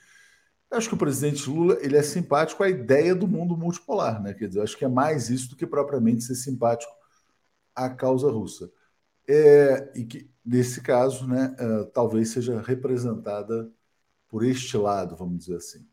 Eu 0.71 0.79
acho 0.79 0.89
que 0.89 0.95
o 0.95 0.99
presidente 0.99 1.49
Lula 1.49 1.79
ele 1.81 1.97
é 1.97 2.03
simpático 2.03 2.63
à 2.63 2.69
ideia 2.69 3.15
do 3.15 3.27
mundo 3.27 3.57
multipolar, 3.57 4.23
né? 4.23 4.35
Quer 4.35 4.49
dizer, 4.49 4.61
acho 4.61 4.77
que 4.77 4.85
é 4.85 4.89
mais 4.89 5.31
isso 5.31 5.51
do 5.51 5.57
que 5.57 5.67
propriamente 5.67 6.25
ser 6.25 6.35
simpático 6.35 6.93
à 7.75 7.89
causa 7.89 8.31
russa. 8.31 8.71
É, 9.27 9.93
e 9.95 10.05
que 10.05 10.31
nesse 10.45 10.81
caso, 10.83 11.27
né, 11.27 11.55
uh, 11.61 11.87
talvez 11.87 12.31
seja 12.31 12.61
representada 12.61 13.71
por 14.29 14.45
este 14.45 14.77
lado, 14.77 15.17
vamos 15.17 15.39
dizer 15.39 15.57
assim. 15.57 15.87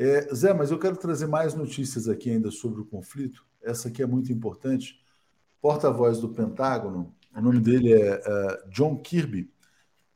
É, 0.00 0.32
Zé, 0.32 0.54
mas 0.54 0.70
eu 0.70 0.78
quero 0.78 0.96
trazer 0.96 1.26
mais 1.26 1.54
notícias 1.54 2.08
aqui 2.08 2.30
ainda 2.30 2.52
sobre 2.52 2.80
o 2.80 2.84
conflito. 2.84 3.44
Essa 3.60 3.88
aqui 3.88 4.00
é 4.00 4.06
muito 4.06 4.32
importante. 4.32 5.04
Porta-voz 5.60 6.20
do 6.20 6.28
Pentágono, 6.28 7.12
o 7.34 7.40
nome 7.40 7.58
dele 7.58 7.92
é 7.92 8.14
uh, 8.14 8.70
John 8.70 8.96
Kirby, 8.96 9.52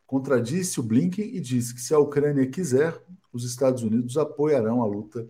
contradisse 0.07 0.79
o 0.79 0.85
Blinken 0.85 1.35
e 1.35 1.41
disse 1.41 1.75
que 1.75 1.81
se 1.81 1.93
a 1.93 1.99
Ucrânia 1.99 2.47
quiser, 2.47 2.97
os 3.33 3.45
Estados 3.45 3.83
Unidos 3.83 4.17
apoiarão 4.17 4.83
a 4.83 4.87
luta 4.87 5.29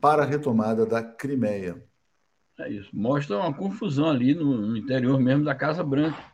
para 0.00 0.22
a 0.22 0.26
retomada 0.26 0.84
da 0.84 1.02
Crimeia. 1.02 1.82
É 2.58 2.70
isso. 2.70 2.90
Mostra 2.92 3.38
uma 3.38 3.54
confusão 3.54 4.10
ali 4.10 4.34
no, 4.34 4.68
no 4.68 4.76
interior 4.76 5.18
mesmo 5.18 5.44
da 5.44 5.54
Casa 5.54 5.82
Branca 5.82 6.32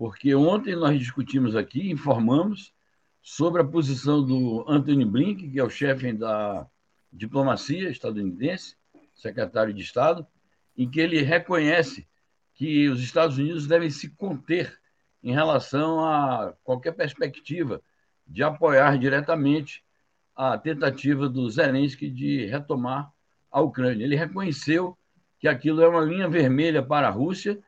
porque 0.00 0.34
ontem 0.34 0.74
nós 0.74 0.98
discutimos 0.98 1.54
aqui, 1.54 1.90
informamos 1.90 2.72
sobre 3.22 3.60
a 3.60 3.64
posição 3.64 4.24
do 4.24 4.64
Anthony 4.68 5.04
Blinken, 5.04 5.50
que 5.50 5.58
é 5.58 5.64
o 5.64 5.70
chefe 5.70 6.12
da 6.12 6.66
diplomacia 7.12 7.90
estadunidense, 7.90 8.76
secretário 9.14 9.74
de 9.74 9.82
Estado, 9.82 10.26
em 10.76 10.88
que 10.88 11.00
ele 11.00 11.20
reconhece 11.22 12.08
que 12.54 12.88
os 12.88 13.02
Estados 13.02 13.38
Unidos 13.38 13.66
devem 13.66 13.90
se 13.90 14.10
conter 14.10 14.78
em 15.22 15.32
relação 15.32 16.04
a 16.04 16.54
qualquer 16.64 16.92
perspectiva 16.92 17.82
de 18.26 18.42
apoiar 18.42 18.98
diretamente 18.98 19.84
a 20.34 20.56
tentativa 20.56 21.28
do 21.28 21.50
Zelensky 21.50 22.08
de 22.08 22.46
retomar 22.46 23.12
a 23.50 23.60
Ucrânia. 23.60 24.04
Ele 24.04 24.16
reconheceu 24.16 24.96
que 25.38 25.48
aquilo 25.48 25.82
é 25.82 25.88
uma 25.88 26.00
linha 26.00 26.28
vermelha 26.28 26.82
para 26.82 27.08
a 27.08 27.10
Rússia 27.10 27.58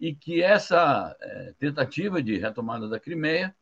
e 0.00 0.14
que 0.14 0.42
essa 0.42 1.16
é, 1.20 1.54
tentativa 1.58 2.22
de 2.22 2.38
retomada 2.38 2.88
da 2.88 2.98
Crimeia 2.98 3.54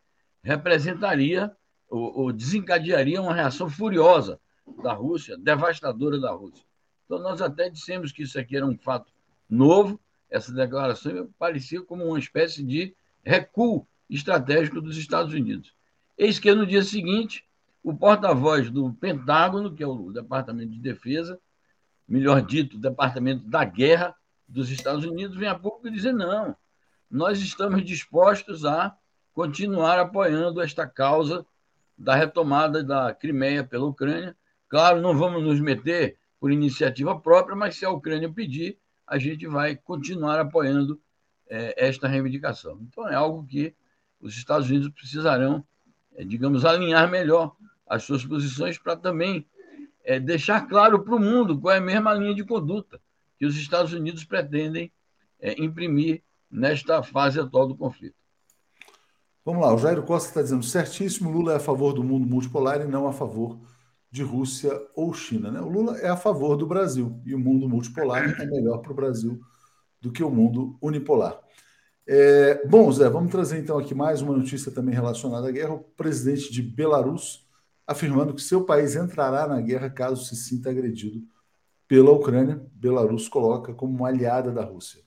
representaria 0.44 1.50
ou, 1.88 2.32
desencadearia 2.32 3.20
uma 3.20 3.34
reação 3.34 3.68
furiosa 3.68 4.38
da 4.82 4.92
Rússia, 4.92 5.36
devastadora 5.38 6.20
da 6.20 6.32
Rússia. 6.32 6.64
Então, 7.04 7.18
nós 7.18 7.40
até 7.40 7.68
dissemos 7.68 8.12
que 8.12 8.22
isso 8.22 8.38
aqui 8.38 8.56
era 8.56 8.66
um 8.66 8.76
fato 8.76 9.12
novo, 9.48 10.00
essa 10.30 10.52
declaração 10.52 11.28
parecia 11.38 11.82
como 11.82 12.04
uma 12.04 12.18
espécie 12.18 12.62
de 12.62 12.94
recuo 13.22 13.86
estratégico 14.10 14.80
dos 14.80 14.96
Estados 14.96 15.32
Unidos. 15.32 15.72
Eis 16.18 16.38
que 16.38 16.52
no 16.54 16.66
dia 16.66 16.82
seguinte, 16.82 17.44
o 17.82 17.94
porta-voz 17.94 18.70
do 18.70 18.92
Pentágono, 18.94 19.74
que 19.74 19.82
é 19.82 19.86
o 19.86 20.12
Departamento 20.12 20.72
de 20.72 20.80
Defesa, 20.80 21.40
melhor 22.06 22.42
dito, 22.42 22.76
o 22.76 22.80
Departamento 22.80 23.46
da 23.48 23.64
Guerra, 23.64 24.14
dos 24.46 24.70
Estados 24.70 25.04
Unidos 25.04 25.36
vem 25.36 25.48
a 25.48 25.58
pouco 25.58 25.90
dizer 25.90 26.12
não, 26.12 26.54
nós 27.10 27.40
estamos 27.40 27.84
dispostos 27.84 28.64
a 28.64 28.96
continuar 29.34 29.98
apoiando 29.98 30.62
esta 30.62 30.86
causa 30.86 31.44
da 31.98 32.14
retomada 32.14 32.82
da 32.82 33.12
Crimeia 33.12 33.64
pela 33.64 33.84
Ucrânia. 33.84 34.36
Claro, 34.68 35.00
não 35.00 35.16
vamos 35.18 35.42
nos 35.42 35.60
meter 35.60 36.16
por 36.38 36.52
iniciativa 36.52 37.18
própria, 37.18 37.56
mas 37.56 37.76
se 37.76 37.84
a 37.84 37.90
Ucrânia 37.90 38.32
pedir, 38.32 38.78
a 39.06 39.18
gente 39.18 39.46
vai 39.46 39.76
continuar 39.76 40.38
apoiando 40.40 41.00
é, 41.48 41.74
esta 41.86 42.06
reivindicação. 42.08 42.80
Então, 42.82 43.08
é 43.08 43.14
algo 43.14 43.44
que 43.44 43.74
os 44.20 44.36
Estados 44.36 44.70
Unidos 44.70 44.88
precisarão, 44.90 45.64
é, 46.14 46.24
digamos, 46.24 46.64
alinhar 46.64 47.10
melhor 47.10 47.54
as 47.86 48.04
suas 48.04 48.24
posições 48.24 48.78
para 48.78 48.96
também 48.96 49.46
é, 50.04 50.18
deixar 50.18 50.66
claro 50.68 51.02
para 51.02 51.14
o 51.14 51.20
mundo 51.20 51.60
qual 51.60 51.74
é 51.74 51.78
a 51.78 51.82
mesma 51.82 52.14
linha 52.14 52.34
de 52.34 52.44
conduta 52.44 53.00
que 53.36 53.44
os 53.44 53.56
Estados 53.56 53.92
Unidos 53.92 54.24
pretendem 54.24 54.92
imprimir 55.58 56.22
nesta 56.50 57.02
fase 57.02 57.38
atual 57.38 57.66
do 57.68 57.76
conflito. 57.76 58.23
Vamos 59.44 59.60
lá, 59.62 59.74
o 59.74 59.78
Jairo 59.78 60.02
Costa 60.02 60.30
está 60.30 60.40
dizendo 60.40 60.62
certíssimo, 60.62 61.30
Lula 61.30 61.52
é 61.52 61.56
a 61.56 61.60
favor 61.60 61.92
do 61.92 62.02
mundo 62.02 62.26
multipolar 62.26 62.80
e 62.80 62.86
não 62.86 63.06
a 63.06 63.12
favor 63.12 63.60
de 64.10 64.22
Rússia 64.22 64.72
ou 64.96 65.12
China. 65.12 65.50
Né? 65.50 65.60
O 65.60 65.68
Lula 65.68 65.98
é 65.98 66.08
a 66.08 66.16
favor 66.16 66.56
do 66.56 66.66
Brasil 66.66 67.20
e 67.26 67.34
o 67.34 67.38
mundo 67.38 67.68
multipolar 67.68 68.40
é 68.40 68.46
melhor 68.46 68.78
para 68.78 68.92
o 68.92 68.94
Brasil 68.94 69.38
do 70.00 70.10
que 70.10 70.24
o 70.24 70.30
mundo 70.30 70.78
unipolar. 70.80 71.38
É, 72.06 72.66
bom, 72.66 72.90
Zé, 72.90 73.10
vamos 73.10 73.30
trazer 73.30 73.58
então 73.58 73.78
aqui 73.78 73.94
mais 73.94 74.22
uma 74.22 74.34
notícia 74.34 74.72
também 74.72 74.94
relacionada 74.94 75.46
à 75.46 75.50
guerra. 75.50 75.74
O 75.74 75.80
presidente 75.80 76.50
de 76.50 76.62
Belarus 76.62 77.46
afirmando 77.86 78.32
que 78.32 78.40
seu 78.40 78.64
país 78.64 78.96
entrará 78.96 79.46
na 79.46 79.60
guerra 79.60 79.90
caso 79.90 80.24
se 80.24 80.36
sinta 80.36 80.70
agredido 80.70 81.22
pela 81.86 82.10
Ucrânia. 82.12 82.64
Belarus 82.72 83.28
coloca 83.28 83.74
como 83.74 83.94
uma 83.94 84.08
aliada 84.08 84.50
da 84.50 84.64
Rússia. 84.64 85.02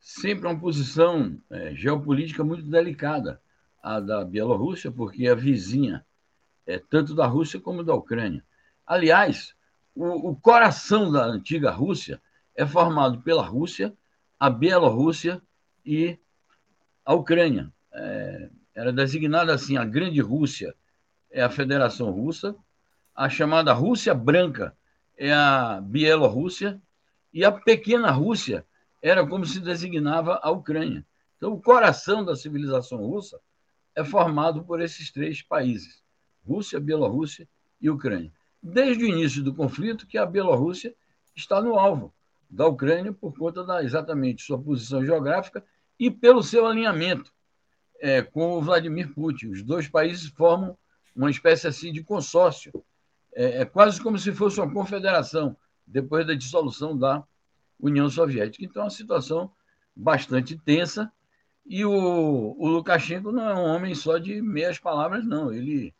Sempre 0.00 0.46
uma 0.46 0.58
posição 0.58 1.38
é, 1.50 1.74
geopolítica 1.74 2.42
muito 2.42 2.64
delicada 2.64 3.41
a 3.82 3.98
da 3.98 4.24
Bielorrússia, 4.24 4.90
porque 4.92 5.26
é 5.26 5.34
vizinha 5.34 6.06
é, 6.66 6.78
tanto 6.78 7.14
da 7.14 7.26
Rússia 7.26 7.60
como 7.60 7.82
da 7.82 7.94
Ucrânia. 7.94 8.44
Aliás, 8.86 9.54
o, 9.94 10.30
o 10.30 10.36
coração 10.36 11.10
da 11.10 11.24
antiga 11.24 11.70
Rússia 11.70 12.22
é 12.54 12.64
formado 12.64 13.20
pela 13.22 13.42
Rússia, 13.42 13.92
a 14.38 14.48
Bielorrússia 14.48 15.42
e 15.84 16.18
a 17.04 17.14
Ucrânia. 17.14 17.72
É, 17.92 18.50
era 18.74 18.92
designada 18.92 19.52
assim, 19.52 19.76
a 19.76 19.84
Grande 19.84 20.20
Rússia 20.20 20.74
é 21.30 21.42
a 21.42 21.50
Federação 21.50 22.10
Russa, 22.10 22.54
a 23.14 23.28
chamada 23.28 23.72
Rússia 23.72 24.14
Branca 24.14 24.76
é 25.16 25.32
a 25.32 25.80
Bielorrússia 25.82 26.80
e 27.32 27.44
a 27.44 27.52
Pequena 27.52 28.10
Rússia 28.10 28.64
era 29.02 29.26
como 29.26 29.44
se 29.44 29.60
designava 29.60 30.38
a 30.42 30.50
Ucrânia. 30.50 31.04
Então, 31.36 31.52
o 31.52 31.60
coração 31.60 32.24
da 32.24 32.36
civilização 32.36 32.98
russa 32.98 33.40
é 33.94 34.04
formado 34.04 34.64
por 34.64 34.80
esses 34.80 35.10
três 35.10 35.42
países: 35.42 36.02
Rússia, 36.46 36.80
Bielorrússia 36.80 37.48
e 37.80 37.90
Ucrânia. 37.90 38.32
Desde 38.62 39.04
o 39.04 39.08
início 39.08 39.42
do 39.42 39.54
conflito, 39.54 40.06
que 40.06 40.16
a 40.16 40.26
Bielorrússia 40.26 40.94
está 41.34 41.60
no 41.60 41.78
alvo 41.78 42.12
da 42.48 42.66
Ucrânia 42.66 43.12
por 43.12 43.36
conta 43.36 43.64
da 43.64 43.82
exatamente 43.82 44.42
sua 44.42 44.60
posição 44.60 45.04
geográfica 45.04 45.64
e 45.98 46.10
pelo 46.10 46.42
seu 46.42 46.66
alinhamento 46.66 47.32
é, 48.00 48.20
com 48.20 48.58
o 48.58 48.60
Vladimir 48.60 49.14
Putin. 49.14 49.48
Os 49.48 49.62
dois 49.62 49.88
países 49.88 50.28
formam 50.30 50.76
uma 51.14 51.30
espécie 51.30 51.66
assim 51.66 51.92
de 51.92 52.02
consórcio. 52.02 52.72
É, 53.34 53.62
é 53.62 53.64
quase 53.64 54.00
como 54.00 54.18
se 54.18 54.32
fosse 54.32 54.60
uma 54.60 54.72
confederação 54.72 55.56
depois 55.86 56.26
da 56.26 56.34
dissolução 56.34 56.96
da 56.96 57.24
União 57.78 58.08
Soviética. 58.08 58.64
Então, 58.64 58.82
é 58.82 58.84
uma 58.84 58.90
situação 58.90 59.50
bastante 59.94 60.56
tensa. 60.58 61.10
E 61.72 61.86
o, 61.86 62.54
o 62.58 62.68
Lukashenko 62.68 63.32
não 63.32 63.48
é 63.48 63.54
um 63.54 63.64
homem 63.64 63.94
só 63.94 64.18
de 64.18 64.42
meias 64.42 64.78
palavras, 64.78 65.24
não. 65.24 65.50
Ele 65.50 65.94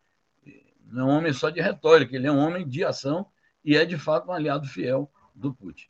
não 0.86 1.08
é 1.08 1.14
um 1.14 1.16
homem 1.16 1.32
só 1.32 1.48
de 1.48 1.62
retórica, 1.62 2.14
ele 2.14 2.26
é 2.26 2.30
um 2.30 2.36
homem 2.36 2.68
de 2.68 2.84
ação 2.84 3.24
e 3.64 3.74
é, 3.74 3.86
de 3.86 3.96
fato, 3.96 4.28
um 4.28 4.34
aliado 4.34 4.68
fiel 4.68 5.10
do 5.34 5.54
Putin. 5.54 5.86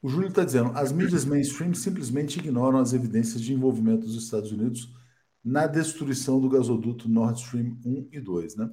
O 0.00 0.08
Júlio 0.08 0.30
está 0.30 0.42
dizendo: 0.42 0.72
as 0.74 0.90
mídias 0.90 1.26
mainstream 1.26 1.74
simplesmente 1.74 2.38
ignoram 2.38 2.78
as 2.78 2.94
evidências 2.94 3.42
de 3.42 3.52
envolvimento 3.52 4.06
dos 4.06 4.16
Estados 4.16 4.50
Unidos 4.50 4.88
na 5.44 5.66
destruição 5.66 6.40
do 6.40 6.48
gasoduto 6.48 7.10
Nord 7.10 7.40
Stream 7.40 7.76
1 7.84 8.08
e 8.10 8.20
2. 8.20 8.56
Né? 8.56 8.70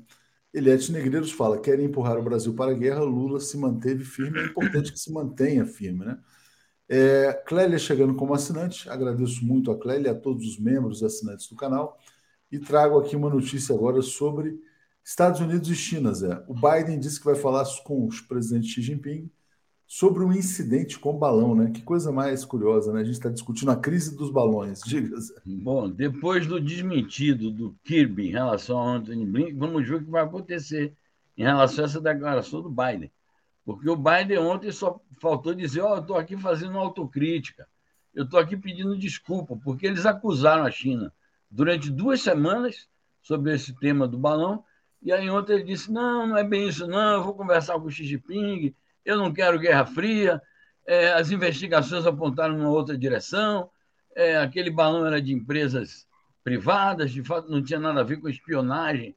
Eliette 0.53 0.93
Negreiros 0.93 1.33
fala: 1.33 1.59
querem 1.59 1.88
empurrar 1.88 2.17
o 2.17 2.23
Brasil 2.23 2.53
para 2.53 2.71
a 2.71 2.73
guerra, 2.73 3.01
Lula 3.01 3.41
se 3.41 3.57
manteve 3.57 4.05
firme, 4.05 4.39
é 4.39 4.45
importante 4.45 4.93
que 4.93 4.99
se 4.99 5.12
mantenha 5.12 5.65
firme. 5.65 6.05
Né? 6.05 6.17
É, 6.89 7.34
Clélia 7.45 7.78
chegando 7.78 8.15
como 8.15 8.34
assinante, 8.34 8.89
agradeço 8.89 9.45
muito 9.45 9.71
a 9.71 9.78
Clélia 9.78 10.12
a 10.12 10.15
todos 10.15 10.43
os 10.45 10.60
membros 10.60 11.04
assinantes 11.04 11.47
do 11.47 11.56
canal. 11.56 11.99
E 12.52 12.58
trago 12.58 12.97
aqui 12.97 13.15
uma 13.15 13.30
notícia 13.30 13.75
agora 13.75 14.02
sobre 14.02 14.60
Estados 15.04 15.39
Unidos 15.39 15.69
e 15.69 15.75
China, 15.75 16.12
Zé. 16.13 16.43
O 16.47 16.54
Biden 16.56 16.99
disse 16.99 17.19
que 17.19 17.25
vai 17.25 17.36
falar 17.36 17.63
com 17.84 18.06
o 18.06 18.10
presidente 18.28 18.67
Xi 18.67 18.82
Jinping 18.82 19.30
sobre 19.86 20.23
um 20.23 20.32
incidente 20.34 20.99
com 20.99 21.17
balão, 21.17 21.56
né? 21.56 21.71
Que 21.71 21.82
coisa 21.82 22.12
mais 22.12 22.43
curiosa, 22.43 22.91
né? 22.91 23.02
A 23.02 23.04
gente 23.04 23.15
está 23.15 23.30
discutindo 23.30 23.71
a 23.71 23.75
crise 23.75 24.15
dos 24.15 24.32
balões, 24.32 24.82
diga. 24.82 25.15
Bom, 25.45 25.89
depois 25.89 26.47
do 26.47 26.60
desmentido 26.60 27.52
do 27.52 27.75
Kirby 27.84 28.28
em 28.28 28.32
relação 28.32 28.78
ao 28.78 28.88
Anthony 28.88 29.25
Blinken, 29.25 29.58
vamos 29.58 29.88
ver 29.88 29.95
o 29.95 30.04
que 30.04 30.10
vai 30.10 30.23
acontecer 30.23 30.95
em 31.38 31.43
relação 31.43 31.84
a 31.84 31.88
essa 31.88 32.02
declaração 32.02 32.62
do 32.62 32.69
Biden. 32.69 33.12
Porque 33.65 33.89
o 33.89 33.95
Biden 33.95 34.39
ontem 34.39 34.71
só 34.71 34.99
faltou 35.21 35.53
dizer: 35.53 35.81
oh, 35.81 35.95
eu 35.95 36.01
estou 36.01 36.17
aqui 36.17 36.37
fazendo 36.37 36.71
uma 36.71 36.81
autocrítica, 36.81 37.67
eu 38.13 38.23
estou 38.23 38.39
aqui 38.39 38.57
pedindo 38.57 38.97
desculpa, 38.97 39.55
porque 39.63 39.85
eles 39.85 40.05
acusaram 40.05 40.65
a 40.65 40.71
China 40.71 41.13
durante 41.49 41.91
duas 41.91 42.21
semanas 42.21 42.87
sobre 43.21 43.53
esse 43.53 43.73
tema 43.79 44.07
do 44.07 44.17
balão, 44.17 44.63
e 45.01 45.11
aí 45.11 45.29
ontem 45.29 45.53
ele 45.53 45.63
disse: 45.63 45.91
não, 45.91 46.27
não 46.27 46.37
é 46.37 46.43
bem 46.43 46.67
isso, 46.67 46.87
não, 46.87 47.15
eu 47.15 47.23
vou 47.23 47.33
conversar 47.33 47.79
com 47.79 47.85
o 47.87 47.91
Xi 47.91 48.05
Jinping 48.05 48.73
eu 49.05 49.17
não 49.17 49.33
quero 49.33 49.59
Guerra 49.59 49.85
Fria, 49.85 50.41
é, 50.85 51.11
as 51.13 51.31
investigações 51.31 52.05
apontaram 52.05 52.55
numa 52.55 52.69
outra 52.69 52.97
direção, 52.97 53.69
é, 54.15 54.37
aquele 54.37 54.69
balão 54.69 55.05
era 55.05 55.21
de 55.21 55.33
empresas 55.33 56.07
privadas, 56.43 57.11
de 57.11 57.23
fato 57.23 57.49
não 57.49 57.63
tinha 57.63 57.79
nada 57.79 58.01
a 58.01 58.03
ver 58.03 58.17
com 58.17 58.29
espionagem 58.29 59.15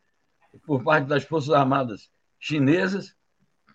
por 0.64 0.82
parte 0.82 1.06
das 1.06 1.24
Forças 1.24 1.50
Armadas 1.50 2.10
chinesas. 2.38 3.14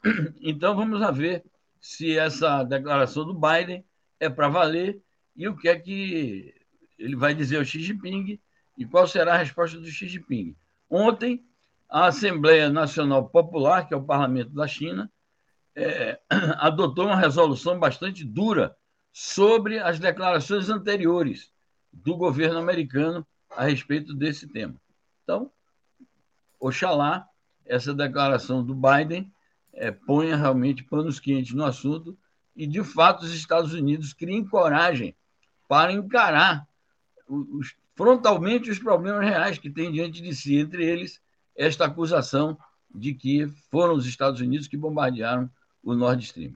Então 0.42 0.76
vamos 0.76 1.02
a 1.02 1.12
ver 1.12 1.44
se 1.80 2.18
essa 2.18 2.64
declaração 2.64 3.26
do 3.26 3.34
Biden 3.34 3.86
é 4.20 4.30
para 4.30 4.50
valer 4.50 5.02
e 5.36 5.48
o 5.48 5.56
que 5.56 5.70
é 5.70 5.78
que 5.78 6.54
ele 6.98 7.16
vai 7.16 7.34
dizer 7.34 7.58
ao 7.58 7.66
Xi 7.66 7.82
Jinping 7.82 8.40
e 8.78 8.86
qual 8.86 9.08
será 9.08 9.36
a 9.36 9.38
resposta 9.38 9.80
do 9.80 9.88
Xi 9.88 10.08
Jinping. 10.08 10.56
Ontem, 10.90 11.46
a 11.90 12.08
Assembleia 12.08 12.70
Nacional 12.70 13.30
Popular, 13.30 13.88
que 13.88 13.94
é 13.94 13.98
o 13.98 14.04
parlamento 14.04 14.52
da 14.52 14.68
China, 14.68 15.12
é, 15.76 16.20
adotou 16.58 17.06
uma 17.06 17.16
resolução 17.16 17.80
bastante 17.80 18.24
dura 18.24 18.76
sobre 19.12 19.80
as 19.80 20.00
declarações 20.00 20.70
anteriores 20.70 21.52
do 21.92 22.16
governo 22.16 22.60
americano 22.60 23.26
a 23.56 23.66
respeito 23.66 24.14
desse 24.14 24.48
tema. 24.48 24.76
Então, 25.24 25.52
oxalá 26.60 27.28
essa 27.66 27.94
declaração 27.94 28.64
do 28.64 28.76
Biden 28.76 29.32
é, 29.78 29.92
ponha 29.92 30.36
realmente 30.36 30.84
panos 30.84 31.20
quentes 31.20 31.54
no 31.54 31.64
assunto 31.64 32.18
e, 32.56 32.66
de 32.66 32.84
fato, 32.84 33.24
os 33.24 33.34
Estados 33.34 33.74
Unidos 33.74 34.14
criem 34.14 34.44
coragem 34.44 35.16
para 35.68 35.94
encarar 35.94 36.68
os, 37.28 37.76
frontalmente 37.96 38.70
os 38.70 38.80
problemas 38.80 39.24
reais 39.24 39.58
que 39.58 39.70
tem 39.70 39.92
diante 39.92 40.22
de 40.22 40.36
si, 40.36 40.58
entre 40.58 40.86
eles 40.86 41.22
esta 41.56 41.86
acusação 41.86 42.58
de 42.94 43.14
que 43.14 43.48
foram 43.70 43.94
os 43.94 44.06
Estados 44.06 44.42
Unidos 44.42 44.68
que 44.68 44.78
bombardearam 44.78 45.50
o 45.84 45.94
Nord 45.94 46.24
Stream. 46.24 46.54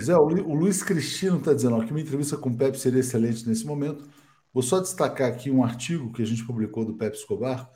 Zé, 0.00 0.16
o, 0.16 0.26
Luiz 0.26 0.82
Cristino 0.82 1.38
está 1.38 1.52
dizendo 1.52 1.84
que 1.84 1.90
uma 1.90 2.00
entrevista 2.00 2.36
com 2.36 2.48
o 2.48 2.56
Pepe 2.56 2.78
seria 2.78 3.00
excelente 3.00 3.46
nesse 3.48 3.66
momento. 3.66 4.04
Vou 4.52 4.62
só 4.62 4.80
destacar 4.80 5.28
aqui 5.28 5.50
um 5.50 5.64
artigo 5.64 6.12
que 6.12 6.22
a 6.22 6.26
gente 6.26 6.44
publicou 6.44 6.84
do 6.84 6.94
Pepe 6.94 7.16
Escobar, 7.16 7.68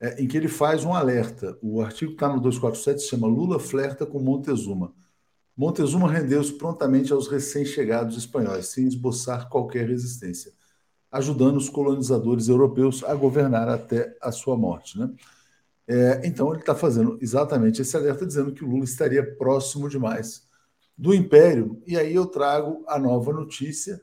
é, 0.00 0.22
em 0.22 0.28
que 0.28 0.36
ele 0.36 0.48
faz 0.48 0.84
um 0.84 0.94
alerta. 0.94 1.58
O 1.60 1.80
artigo 1.80 2.12
está 2.12 2.28
no 2.28 2.40
247, 2.40 3.02
se 3.02 3.08
chama 3.08 3.26
Lula 3.26 3.58
flerta 3.58 4.06
com 4.06 4.20
Montezuma. 4.20 4.94
Montezuma 5.56 6.10
rendeu-se 6.10 6.52
prontamente 6.52 7.12
aos 7.12 7.26
recém-chegados 7.26 8.16
espanhóis, 8.16 8.68
sem 8.68 8.86
esboçar 8.86 9.48
qualquer 9.48 9.88
resistência, 9.88 10.52
ajudando 11.10 11.56
os 11.56 11.68
colonizadores 11.68 12.48
europeus 12.48 13.02
a 13.02 13.14
governar 13.14 13.68
até 13.68 14.16
a 14.22 14.30
sua 14.30 14.56
morte. 14.56 14.96
Né? 14.98 15.10
É, 15.88 16.20
então, 16.24 16.50
ele 16.52 16.60
está 16.60 16.76
fazendo 16.76 17.18
exatamente 17.20 17.82
esse 17.82 17.96
alerta, 17.96 18.24
dizendo 18.24 18.52
que 18.52 18.64
o 18.64 18.68
Lula 18.68 18.84
estaria 18.84 19.34
próximo 19.36 19.88
demais 19.88 20.46
do 20.96 21.12
Império. 21.12 21.82
E 21.86 21.96
aí 21.96 22.14
eu 22.14 22.26
trago 22.26 22.84
a 22.86 22.98
nova 22.98 23.32
notícia, 23.32 24.00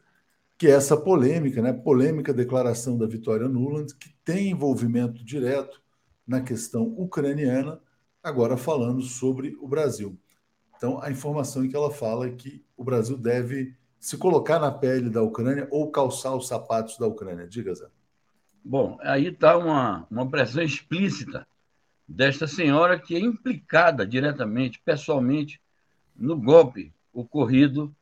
que 0.58 0.68
é 0.68 0.72
essa 0.72 0.98
polêmica, 0.98 1.62
né? 1.62 1.72
polêmica 1.72 2.34
declaração 2.34 2.98
da 2.98 3.06
Vitória 3.06 3.48
Nuland, 3.48 3.96
que 3.96 4.10
tem 4.26 4.52
envolvimento 4.52 5.24
direto 5.24 5.85
na 6.28 6.42
questão 6.42 6.84
ucraniana, 6.98 7.80
agora 8.24 8.58
falando 8.58 9.02
sobre 9.02 9.56
o 9.62 9.68
Brasil. 9.68 10.18
Então, 10.76 11.02
a 11.02 11.12
informação 11.12 11.64
em 11.64 11.70
que 11.70 11.76
ela 11.76 11.92
fala 11.92 12.28
é 12.28 12.32
que 12.32 12.64
o 12.76 12.84
Brasil 12.84 13.18
deve 13.18 13.76
se 14.00 14.18
colocar 14.18 14.60
na 14.60 14.72
pele 14.72 15.10
da 15.10 15.22
Ucrânia 15.22 15.68
ou 15.72 15.90
calçar 15.92 16.36
os 16.36 16.48
sapatos 16.48 16.98
da 16.98 17.08
Ucrânia. 17.08 17.48
Diga, 17.48 17.74
Zé. 17.74 17.88
Bom, 18.64 18.98
aí 19.02 19.28
está 19.28 19.58
uma, 19.58 20.08
uma 20.10 20.30
pressão 20.30 20.64
explícita 20.64 21.48
desta 22.08 22.48
senhora 22.48 23.00
que 23.00 23.16
é 23.16 23.20
implicada 23.20 24.06
diretamente, 24.06 24.82
pessoalmente, 24.84 25.62
no 26.16 26.40
golpe 26.40 26.94
ocorrido 27.14 27.96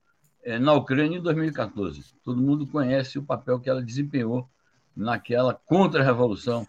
é, 0.43 0.59
na 0.59 0.73
Ucrânia 0.73 1.17
em 1.17 1.21
2014. 1.21 2.13
Todo 2.23 2.41
mundo 2.41 2.67
conhece 2.67 3.17
o 3.17 3.23
papel 3.23 3.59
que 3.59 3.69
ela 3.69 3.81
desempenhou 3.81 4.49
naquela 4.95 5.53
contra-revolução 5.53 6.67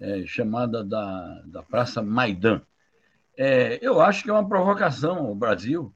é, 0.00 0.24
chamada 0.26 0.84
da, 0.84 1.42
da 1.46 1.62
Praça 1.62 2.02
Maidan. 2.02 2.60
É, 3.36 3.78
eu 3.80 4.00
acho 4.00 4.22
que 4.22 4.30
é 4.30 4.32
uma 4.32 4.48
provocação 4.48 5.18
ao 5.18 5.34
Brasil, 5.34 5.94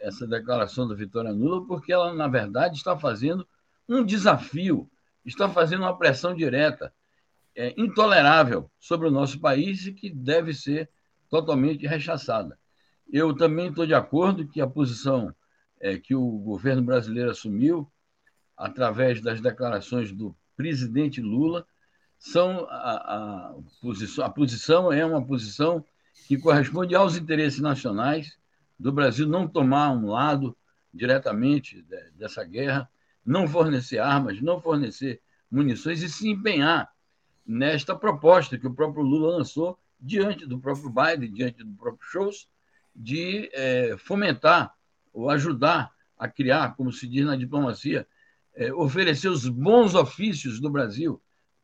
essa 0.00 0.26
declaração 0.26 0.88
da 0.88 0.94
Vitória 0.94 1.32
Nula, 1.32 1.66
porque 1.66 1.92
ela, 1.92 2.12
na 2.12 2.28
verdade, 2.28 2.76
está 2.76 2.98
fazendo 2.98 3.46
um 3.88 4.04
desafio, 4.04 4.90
está 5.24 5.48
fazendo 5.48 5.82
uma 5.82 5.96
pressão 5.96 6.34
direta 6.34 6.92
é, 7.54 7.74
intolerável 7.76 8.70
sobre 8.80 9.08
o 9.08 9.10
nosso 9.10 9.38
país 9.38 9.86
e 9.86 9.92
que 9.92 10.10
deve 10.10 10.54
ser 10.54 10.90
totalmente 11.28 11.86
rechaçada. 11.86 12.58
Eu 13.10 13.34
também 13.34 13.68
estou 13.68 13.86
de 13.86 13.94
acordo 13.94 14.48
que 14.48 14.60
a 14.60 14.66
posição 14.66 15.34
é, 15.80 15.98
que 15.98 16.14
o 16.14 16.38
governo 16.38 16.82
brasileiro 16.82 17.30
assumiu, 17.30 17.90
através 18.56 19.20
das 19.20 19.40
declarações 19.40 20.12
do 20.12 20.34
presidente 20.56 21.20
Lula, 21.20 21.66
são 22.22 22.68
a, 22.70 22.92
a, 23.50 23.54
posição, 23.80 24.24
a 24.24 24.30
posição 24.30 24.92
é 24.92 25.04
uma 25.04 25.26
posição 25.26 25.84
que 26.28 26.38
corresponde 26.38 26.94
aos 26.94 27.16
interesses 27.16 27.58
nacionais 27.58 28.38
do 28.78 28.92
Brasil 28.92 29.26
não 29.26 29.48
tomar 29.48 29.90
um 29.90 30.06
lado 30.06 30.56
diretamente 30.94 31.84
dessa 32.14 32.44
guerra, 32.44 32.88
não 33.26 33.48
fornecer 33.48 33.98
armas, 33.98 34.40
não 34.40 34.60
fornecer 34.60 35.20
munições 35.50 36.00
e 36.00 36.08
se 36.08 36.28
empenhar 36.28 36.92
nesta 37.44 37.96
proposta 37.96 38.56
que 38.56 38.68
o 38.68 38.74
próprio 38.74 39.02
Lula 39.02 39.38
lançou 39.38 39.76
diante 40.00 40.46
do 40.46 40.60
próprio 40.60 40.90
Biden, 40.90 41.32
diante 41.32 41.64
do 41.64 41.74
próprio 41.74 42.08
Scholz, 42.08 42.46
de 42.94 43.50
é, 43.52 43.96
fomentar 43.98 44.72
ou 45.12 45.28
ajudar 45.28 45.90
a 46.16 46.28
criar, 46.28 46.76
como 46.76 46.92
se 46.92 47.08
diz 47.08 47.26
na 47.26 47.34
diplomacia, 47.34 48.06
é, 48.54 48.72
oferecer 48.72 49.28
os 49.28 49.48
bons 49.48 49.96
ofícios 49.96 50.60
do 50.60 50.70
Brasil 50.70 51.20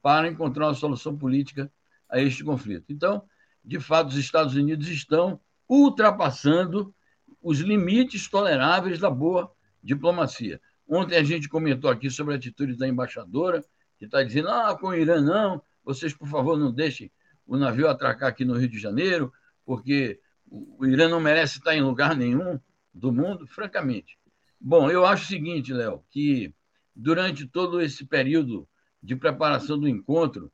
para 0.09 0.27
encontrar 0.27 0.69
uma 0.69 0.75
solução 0.75 1.15
política 1.15 1.71
a 2.09 2.19
este 2.19 2.43
conflito. 2.43 2.87
Então, 2.89 3.23
de 3.63 3.79
fato, 3.79 4.09
os 4.09 4.17
Estados 4.17 4.55
Unidos 4.55 4.89
estão 4.89 5.39
ultrapassando 5.69 6.95
os 7.43 7.59
limites 7.59 8.27
toleráveis 8.27 8.99
da 8.99 9.11
boa 9.11 9.53
diplomacia. 9.83 10.63
Ontem 10.89 11.15
a 11.15 11.23
gente 11.23 11.47
comentou 11.47 11.91
aqui 11.91 12.09
sobre 12.09 12.33
a 12.33 12.39
atitude 12.39 12.75
da 12.75 12.89
embaixadora, 12.89 13.63
que 13.99 14.07
está 14.07 14.23
dizendo: 14.23 14.49
ah, 14.49 14.75
com 14.81 14.87
o 14.87 14.95
Irã 14.95 15.21
não, 15.21 15.61
vocês, 15.85 16.15
por 16.15 16.27
favor, 16.27 16.59
não 16.59 16.73
deixem 16.73 17.13
o 17.47 17.59
navio 17.59 17.87
atracar 17.87 18.31
aqui 18.31 18.47
no 18.47 18.57
Rio 18.57 18.71
de 18.71 18.79
Janeiro, 18.79 19.31
porque 19.63 20.19
o 20.51 20.87
Irã 20.87 21.07
não 21.07 21.21
merece 21.21 21.59
estar 21.59 21.77
em 21.77 21.83
lugar 21.83 22.17
nenhum 22.17 22.59
do 22.95 23.13
mundo, 23.13 23.47
francamente. 23.47 24.19
Bom, 24.59 24.91
eu 24.91 25.05
acho 25.05 25.25
o 25.25 25.29
seguinte, 25.29 25.71
Léo, 25.71 26.03
que 26.09 26.55
durante 26.97 27.47
todo 27.47 27.79
esse 27.79 28.07
período 28.07 28.67
de 29.03 29.17
preparação 29.17 29.79
do 29.79 29.89
encontro 29.89 30.51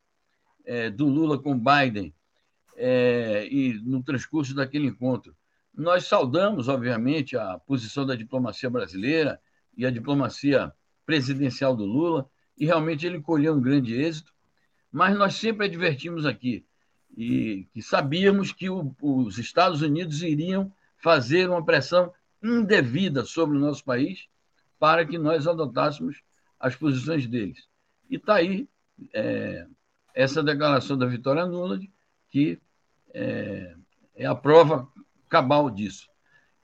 é, 0.64 0.90
do 0.90 1.06
Lula 1.06 1.38
com 1.38 1.58
Biden 1.58 2.14
é, 2.76 3.46
e 3.50 3.74
no 3.82 4.02
transcurso 4.02 4.54
daquele 4.54 4.88
encontro, 4.88 5.34
nós 5.74 6.06
saudamos, 6.06 6.68
obviamente, 6.68 7.36
a 7.36 7.58
posição 7.58 8.06
da 8.06 8.14
diplomacia 8.14 8.70
brasileira 8.70 9.40
e 9.76 9.84
a 9.84 9.90
diplomacia 9.90 10.72
presidencial 11.04 11.74
do 11.74 11.84
Lula, 11.84 12.28
e 12.56 12.64
realmente 12.64 13.04
ele 13.04 13.20
colheu 13.20 13.54
um 13.54 13.60
grande 13.60 13.94
êxito, 13.94 14.32
mas 14.90 15.16
nós 15.18 15.34
sempre 15.34 15.66
advertimos 15.66 16.24
aqui 16.24 16.64
e 17.16 17.66
que 17.72 17.82
sabíamos 17.82 18.52
que 18.52 18.70
o, 18.70 18.94
os 19.00 19.38
Estados 19.38 19.82
Unidos 19.82 20.22
iriam 20.22 20.72
fazer 20.96 21.48
uma 21.48 21.64
pressão 21.64 22.12
indevida 22.42 23.24
sobre 23.24 23.56
o 23.56 23.60
nosso 23.60 23.84
país 23.84 24.28
para 24.78 25.04
que 25.04 25.18
nós 25.18 25.46
adotássemos 25.46 26.22
as 26.58 26.76
posições 26.76 27.26
deles. 27.26 27.68
E 28.14 28.16
está 28.16 28.36
aí 28.36 28.68
é, 29.12 29.66
essa 30.14 30.40
declaração 30.40 30.96
da 30.96 31.04
Vitória 31.04 31.44
Nuland, 31.44 31.92
que 32.30 32.60
é, 33.12 33.74
é 34.14 34.24
a 34.24 34.36
prova 34.36 34.88
cabal 35.28 35.68
disso. 35.68 36.08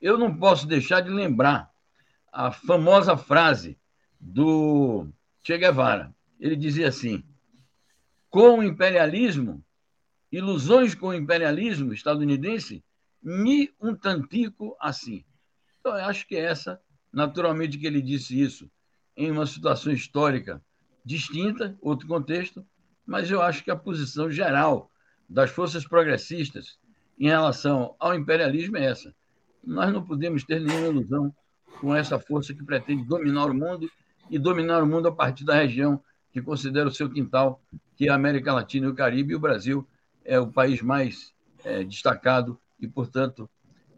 Eu 0.00 0.16
não 0.16 0.32
posso 0.32 0.64
deixar 0.64 1.00
de 1.00 1.10
lembrar 1.10 1.68
a 2.32 2.52
famosa 2.52 3.16
frase 3.16 3.76
do 4.20 5.08
Che 5.42 5.58
Guevara. 5.58 6.14
Ele 6.38 6.54
dizia 6.54 6.86
assim: 6.86 7.24
com 8.28 8.60
o 8.60 8.62
imperialismo, 8.62 9.60
ilusões 10.30 10.94
com 10.94 11.08
o 11.08 11.14
imperialismo 11.14 11.92
estadunidense, 11.92 12.84
me 13.20 13.74
um 13.80 13.92
tantico 13.92 14.76
assim. 14.78 15.24
Então, 15.80 15.98
eu 15.98 16.04
acho 16.04 16.28
que 16.28 16.36
é 16.36 16.44
essa, 16.44 16.80
naturalmente, 17.12 17.76
que 17.76 17.88
ele 17.88 18.00
disse 18.00 18.40
isso 18.40 18.70
em 19.16 19.32
uma 19.32 19.48
situação 19.48 19.92
histórica 19.92 20.62
distinta, 21.04 21.76
outro 21.80 22.06
contexto, 22.06 22.64
mas 23.06 23.30
eu 23.30 23.42
acho 23.42 23.64
que 23.64 23.70
a 23.70 23.76
posição 23.76 24.30
geral 24.30 24.90
das 25.28 25.50
forças 25.50 25.86
progressistas 25.86 26.78
em 27.18 27.28
relação 27.28 27.94
ao 27.98 28.14
imperialismo 28.14 28.76
é 28.76 28.84
essa. 28.84 29.14
Nós 29.62 29.92
não 29.92 30.04
podemos 30.04 30.44
ter 30.44 30.60
nenhuma 30.60 30.88
ilusão 30.88 31.34
com 31.80 31.94
essa 31.94 32.18
força 32.18 32.54
que 32.54 32.64
pretende 32.64 33.04
dominar 33.04 33.46
o 33.46 33.54
mundo 33.54 33.90
e 34.30 34.38
dominar 34.38 34.82
o 34.82 34.86
mundo 34.86 35.08
a 35.08 35.12
partir 35.12 35.44
da 35.44 35.54
região 35.54 36.02
que 36.32 36.40
considera 36.40 36.88
o 36.88 36.92
seu 36.92 37.10
quintal, 37.10 37.60
que 37.96 38.06
é 38.06 38.10
a 38.10 38.14
América 38.14 38.52
Latina 38.52 38.86
e 38.86 38.90
o 38.90 38.94
Caribe, 38.94 39.32
e 39.32 39.36
o 39.36 39.40
Brasil 39.40 39.86
é 40.24 40.38
o 40.38 40.46
país 40.46 40.80
mais 40.80 41.34
é, 41.64 41.82
destacado 41.84 42.58
e, 42.80 42.86
portanto, 42.86 43.48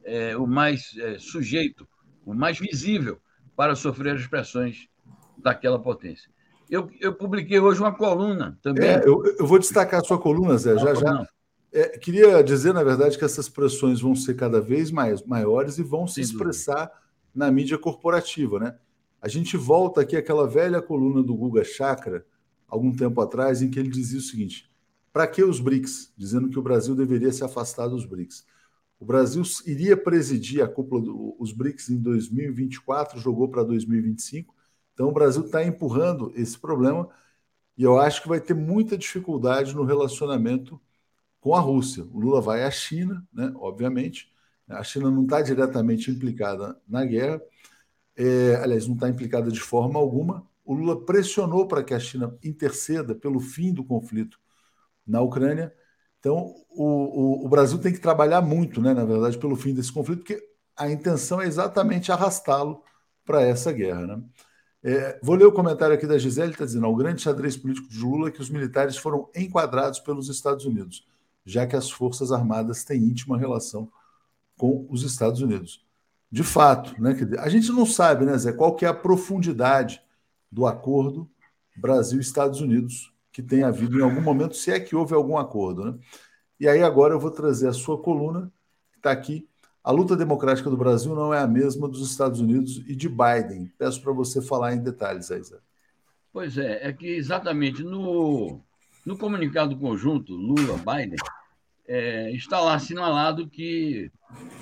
é, 0.05 0.37
o 0.37 0.47
mais 0.47 0.97
é, 0.99 1.19
sujeito, 1.19 1.87
o 2.25 2.35
mais 2.35 2.59
visível 2.59 3.21
para 3.55 3.77
sofrer 3.77 4.17
as 4.17 4.27
pressões 4.27 4.89
daquela 5.37 5.79
potência. 5.79 6.31
Eu, 6.71 6.91
eu 7.01 7.13
publiquei 7.15 7.59
hoje 7.59 7.81
uma 7.81 7.93
coluna 7.93 8.59
também. 8.63 8.89
É, 8.89 9.03
eu, 9.05 9.25
eu, 9.39 9.47
vou 9.47 9.59
destacar 9.59 10.01
a 10.01 10.05
sua 10.05 10.19
coluna, 10.19 10.57
Zé, 10.57 10.77
já 10.79 10.95
já. 10.95 11.27
É, 11.73 11.99
queria 11.99 12.43
dizer, 12.43 12.75
na 12.75 12.85
verdade, 12.85 13.17
que 13.17 13.25
essas 13.25 13.49
pressões 13.49 14.01
vão 14.01 14.15
ser 14.15 14.35
cada 14.35 14.61
vez 14.61 14.91
mais 14.91 15.23
maiores 15.23 15.79
e 15.79 15.83
vão 15.83 16.07
se 16.07 16.21
expressar 16.21 16.91
na 17.35 17.51
mídia 17.51 17.79
corporativa, 17.79 18.59
né? 18.59 18.77
A 19.21 19.29
gente 19.29 19.57
volta 19.57 20.01
aqui 20.01 20.17
àquela 20.17 20.47
velha 20.47 20.83
coluna 20.83 21.23
do 21.23 21.35
Guga 21.35 21.65
Chakra, 21.65 22.27
algum 22.69 22.95
tempo 22.95 23.21
atrás, 23.21 23.63
em 23.63 23.71
que 23.71 23.79
ele 23.79 23.89
dizia 23.89 24.19
o 24.19 24.23
seguinte: 24.23 24.71
para 25.13 25.27
que 25.27 25.43
os 25.43 25.61
BRICS? 25.61 26.13
Dizendo 26.17 26.49
que 26.49 26.59
o 26.59 26.63
Brasil 26.63 26.95
deveria 26.95 27.33
se 27.33 27.45
afastar 27.45 27.89
dos 27.89 28.05
BRICS. 28.05 28.45
O 28.99 29.05
Brasil 29.05 29.43
iria 29.67 29.97
presidir 29.97 30.63
a 30.63 30.69
cúpula 30.69 31.03
dos 31.03 31.53
BRICS 31.53 31.91
em 31.91 31.99
2024, 31.99 33.19
jogou 33.19 33.49
para 33.49 33.63
2025. 33.63 34.55
Então 34.95 35.09
o 35.09 35.13
Brasil 35.13 35.45
está 35.45 35.65
empurrando 35.65 36.33
esse 36.37 36.59
problema 36.59 37.09
e 37.77 37.83
eu 37.85 37.99
acho 37.99 38.23
que 38.23 38.29
vai 38.29 38.41
ter 38.41 38.55
muita 38.55 38.97
dificuldade 38.99 39.75
no 39.75 39.85
relacionamento 39.85 40.81
com 41.41 41.55
a 41.55 41.61
Rússia. 41.61 42.05
O 42.13 42.21
Lula 42.21 42.41
vai 42.41 42.65
à 42.65 42.71
China, 42.71 43.27
né, 43.33 43.53
obviamente. 43.57 44.31
A 44.69 44.83
China 44.85 45.11
não 45.11 45.25
está 45.25 45.43
diretamente 45.43 46.11
implicada 46.11 46.81
na 46.89 47.05
guerra, 47.05 47.43
é, 48.17 48.57
aliás, 48.57 48.87
não 48.87 48.95
está 48.95 49.09
implicada 49.09 49.51
de 49.51 49.61
forma 49.61 49.99
alguma. 49.99 50.47
O 50.65 50.75
Lula 50.75 51.05
pressionou 51.05 51.67
para 51.67 51.83
que 51.83 51.95
a 51.95 52.01
China 52.01 52.39
interceda 52.45 53.15
pelo 53.15 53.41
fim 53.41 53.73
do 53.73 53.85
conflito 53.85 54.39
na 55.07 55.21
Ucrânia. 55.21 55.75
Então, 56.21 56.55
o, 56.71 56.85
o, 57.43 57.47
o, 57.47 57.49
Brasil 57.49 57.79
tem 57.79 57.93
que 57.93 57.99
trabalhar 58.01 58.41
muito, 58.41 58.81
né, 58.81 58.95
na 58.95 59.05
verdade, 59.05 59.39
pelo 59.39 59.57
fim 59.57 59.75
desse 59.75 59.93
conflito, 59.93 60.21
porque 60.21 60.41
a 60.77 60.91
intenção 60.91 61.41
é 61.41 61.47
exatamente 61.47 62.13
arrastá-lo 62.13 62.83
para 63.25 63.43
essa 63.43 63.73
guerra. 63.73 64.07
Né? 64.07 64.23
É, 64.85 65.19
vou 65.23 65.37
ler 65.37 65.47
o 65.47 65.53
comentário 65.53 65.95
aqui 65.95 66.07
da 66.07 66.19
Gisele, 66.19 66.53
está 66.53 66.65
dizendo: 66.65 66.87
o 66.89 66.97
grande 66.97 67.23
xadrez 67.23 67.57
político 67.57 67.89
de 67.89 67.99
Lula 67.99 68.29
é 68.29 68.31
que 68.31 68.41
os 68.41 68.51
militares 68.51 68.97
foram 68.97 69.29
enquadrados 69.35 70.01
pelos 70.01 70.29
Estados 70.29 70.65
Unidos 70.65 71.07
já 71.45 71.67
que 71.67 71.77
as 71.77 71.91
Forças 71.91 72.33
Armadas 72.33 72.85
têm 72.85 73.03
íntima 73.03 73.39
relação 73.39 73.91
com 74.57 74.87
os 74.89 75.03
Estados 75.03 75.41
Unidos. 75.41 75.85
De 76.31 76.43
fato, 76.43 77.01
né, 77.01 77.15
a 77.39 77.49
gente 77.49 77.71
não 77.71 77.85
sabe, 77.85 78.25
né, 78.25 78.37
Zé, 78.39 78.53
qual 78.53 78.75
que 78.75 78.85
é 78.85 78.89
a 78.89 78.95
profundidade 78.95 80.03
do 80.51 80.67
acordo 80.67 81.29
Brasil-Estados 81.77 82.61
Unidos 82.61 83.13
que 83.31 83.43
tem 83.43 83.63
havido 83.63 83.99
em 83.99 84.03
algum 84.03 84.21
momento, 84.21 84.55
se 84.55 84.71
é 84.71 84.79
que 84.79 84.95
houve 84.95 85.15
algum 85.15 85.39
acordo. 85.39 85.85
Né? 85.85 85.99
E 86.61 86.69
aí 86.69 86.83
agora 86.83 87.15
eu 87.15 87.21
vou 87.21 87.31
trazer 87.31 87.67
a 87.67 87.73
sua 87.73 88.01
coluna, 88.01 88.53
que 88.93 88.99
está 88.99 89.11
aqui. 89.11 89.49
A 89.85 89.91
luta 89.91 90.17
democrática 90.17 90.71
do 90.71 90.77
Brasil 90.77 91.15
não 91.15 91.35
é 91.35 91.41
a 91.41 91.47
mesma 91.47 91.89
dos 91.89 92.09
Estados 92.09 92.41
Unidos 92.41 92.79
e 92.87 92.95
de 92.95 93.09
Biden. 93.09 93.71
Peço 93.77 94.01
para 94.01 94.13
você 94.13 94.41
falar 94.41 94.75
em 94.75 94.83
detalhes 94.83 95.31
aí, 95.31 95.43
Zé. 95.43 95.59
Pois 96.33 96.57
é, 96.57 96.89
é 96.89 96.93
que 96.93 97.09
exatamente 97.09 97.83
no, 97.83 98.61
no 99.05 99.19
comunicado 99.19 99.77
conjunto 99.77 100.35
Lula-Biden, 100.35 101.17
é, 101.87 102.31
está 102.31 102.61
lá 102.61 102.75
assinalado 102.75 103.49
que 103.49 104.11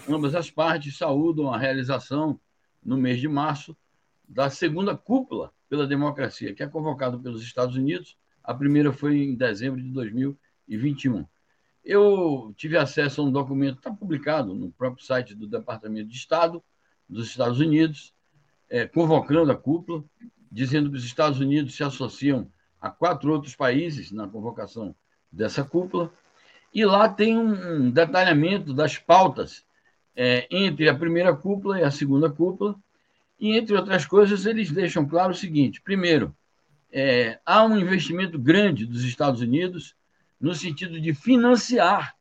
ambas 0.09 0.35
as 0.35 0.51
partes 0.51 0.97
saúdam 0.97 1.53
a 1.53 1.59
realização, 1.59 2.41
no 2.83 2.97
mês 2.97 3.21
de 3.21 3.29
março, 3.29 3.77
da 4.27 4.49
segunda 4.49 4.97
cúpula 4.97 5.53
pela 5.69 5.87
democracia, 5.87 6.55
que 6.55 6.63
é 6.63 6.67
convocada 6.67 7.19
pelos 7.19 7.43
Estados 7.43 7.77
Unidos. 7.77 8.17
A 8.43 8.55
primeira 8.55 8.93
foi 8.93 9.19
em 9.19 9.35
dezembro 9.35 9.83
de 9.83 9.91
2021. 9.91 11.27
Eu 11.85 12.53
tive 12.57 12.77
acesso 12.77 13.21
a 13.21 13.25
um 13.25 13.33
documento, 13.33 13.79
está 13.79 13.91
publicado 13.91 14.55
no 14.55 14.71
próprio 14.71 15.05
site 15.05 15.35
do 15.35 15.47
Departamento 15.47 16.09
de 16.09 16.17
Estado 16.17 16.63
dos 17.09 17.29
Estados 17.29 17.59
Unidos, 17.59 18.15
é, 18.69 18.87
convocando 18.87 19.51
a 19.51 19.57
cúpula, 19.57 20.05
dizendo 20.51 20.91
que 20.91 20.97
os 20.97 21.05
Estados 21.05 21.41
Unidos 21.41 21.75
se 21.75 21.83
associam 21.83 22.51
a 22.81 22.91
quatro 22.91 23.33
outros 23.33 23.57
países 23.57 24.13
na 24.13 24.29
convocação 24.29 24.95
dessa 25.31 25.65
cúpula, 25.65 26.13
e 26.73 26.85
lá 26.85 27.09
tem 27.09 27.37
um 27.37 27.91
detalhamento 27.91 28.73
das 28.73 28.97
pautas 28.97 29.65
é, 30.15 30.47
entre 30.51 30.89
a 30.89 30.95
primeira 30.95 31.35
cúpula 31.35 31.81
e 31.81 31.83
a 31.83 31.91
segunda 31.91 32.31
cúpula, 32.31 32.77
e, 33.39 33.57
entre 33.57 33.75
outras 33.75 34.05
coisas, 34.05 34.45
eles 34.45 34.71
deixam 34.71 35.09
claro 35.09 35.33
o 35.33 35.37
seguinte: 35.37 35.81
primeiro, 35.81 36.37
é, 36.93 37.41
há 37.45 37.65
um 37.65 37.77
investimento 37.77 38.39
grande 38.39 38.85
dos 38.85 39.03
Estados 39.03 39.41
Unidos 39.41 39.97
no 40.41 40.55
sentido 40.55 41.01
de 41.01 41.13
financiar, 41.13 42.15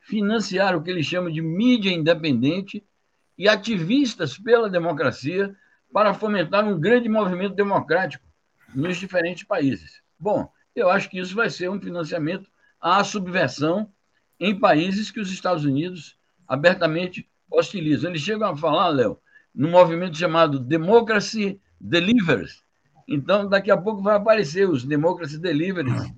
financiar 0.00 0.76
o 0.76 0.82
que 0.82 0.90
eles 0.90 1.06
chamam 1.06 1.32
de 1.32 1.40
mídia 1.40 1.90
independente 1.90 2.84
e 3.36 3.48
ativistas 3.48 4.36
pela 4.36 4.68
democracia 4.68 5.54
para 5.92 6.12
fomentar 6.12 6.64
um 6.66 6.78
grande 6.78 7.08
movimento 7.08 7.54
democrático 7.54 8.26
nos 8.74 8.98
diferentes 8.98 9.44
países. 9.44 10.02
Bom, 10.18 10.50
eu 10.74 10.90
acho 10.90 11.08
que 11.08 11.18
isso 11.18 11.34
vai 11.34 11.48
ser 11.48 11.70
um 11.70 11.80
financiamento 11.80 12.50
à 12.80 13.02
subversão 13.02 13.90
em 14.38 14.58
países 14.58 15.10
que 15.10 15.20
os 15.20 15.32
Estados 15.32 15.64
Unidos 15.64 16.18
abertamente 16.46 17.28
hostilizam. 17.50 18.10
Eles 18.10 18.22
chegam 18.22 18.48
a 18.48 18.56
falar, 18.56 18.88
Léo, 18.88 19.18
num 19.54 19.70
movimento 19.70 20.16
chamado 20.16 20.58
Democracy 20.58 21.60
Delivers. 21.80 22.62
Então, 23.08 23.48
daqui 23.48 23.70
a 23.70 23.76
pouco 23.76 24.02
vai 24.02 24.16
aparecer 24.16 24.68
os 24.68 24.84
Democracy 24.84 25.38
Deliveries. 25.38 26.12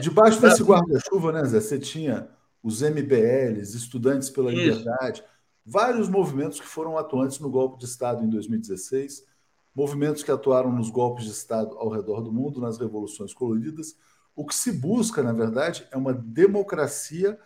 Debaixo 0.00 0.40
desse 0.40 0.62
guarda-chuva, 0.62 1.32
né, 1.32 1.44
Zé? 1.44 1.60
Você 1.60 1.78
tinha 1.78 2.28
os 2.62 2.82
MBLs, 2.82 3.76
Estudantes 3.76 4.30
pela 4.30 4.52
Isso. 4.52 4.60
Liberdade, 4.60 5.24
vários 5.64 6.08
movimentos 6.08 6.60
que 6.60 6.66
foram 6.66 6.98
atuantes 6.98 7.38
no 7.38 7.50
golpe 7.50 7.78
de 7.78 7.84
Estado 7.86 8.24
em 8.24 8.28
2016, 8.28 9.24
movimentos 9.74 10.22
que 10.22 10.30
atuaram 10.30 10.72
nos 10.72 10.90
golpes 10.90 11.24
de 11.24 11.30
Estado 11.30 11.76
ao 11.78 11.88
redor 11.88 12.20
do 12.20 12.32
mundo, 12.32 12.60
nas 12.60 12.78
revoluções 12.78 13.32
coloridas. 13.32 13.96
O 14.34 14.44
que 14.44 14.54
se 14.54 14.72
busca, 14.72 15.22
na 15.22 15.32
verdade, 15.32 15.86
é 15.90 15.96
uma 15.96 16.12
democracia 16.12 17.38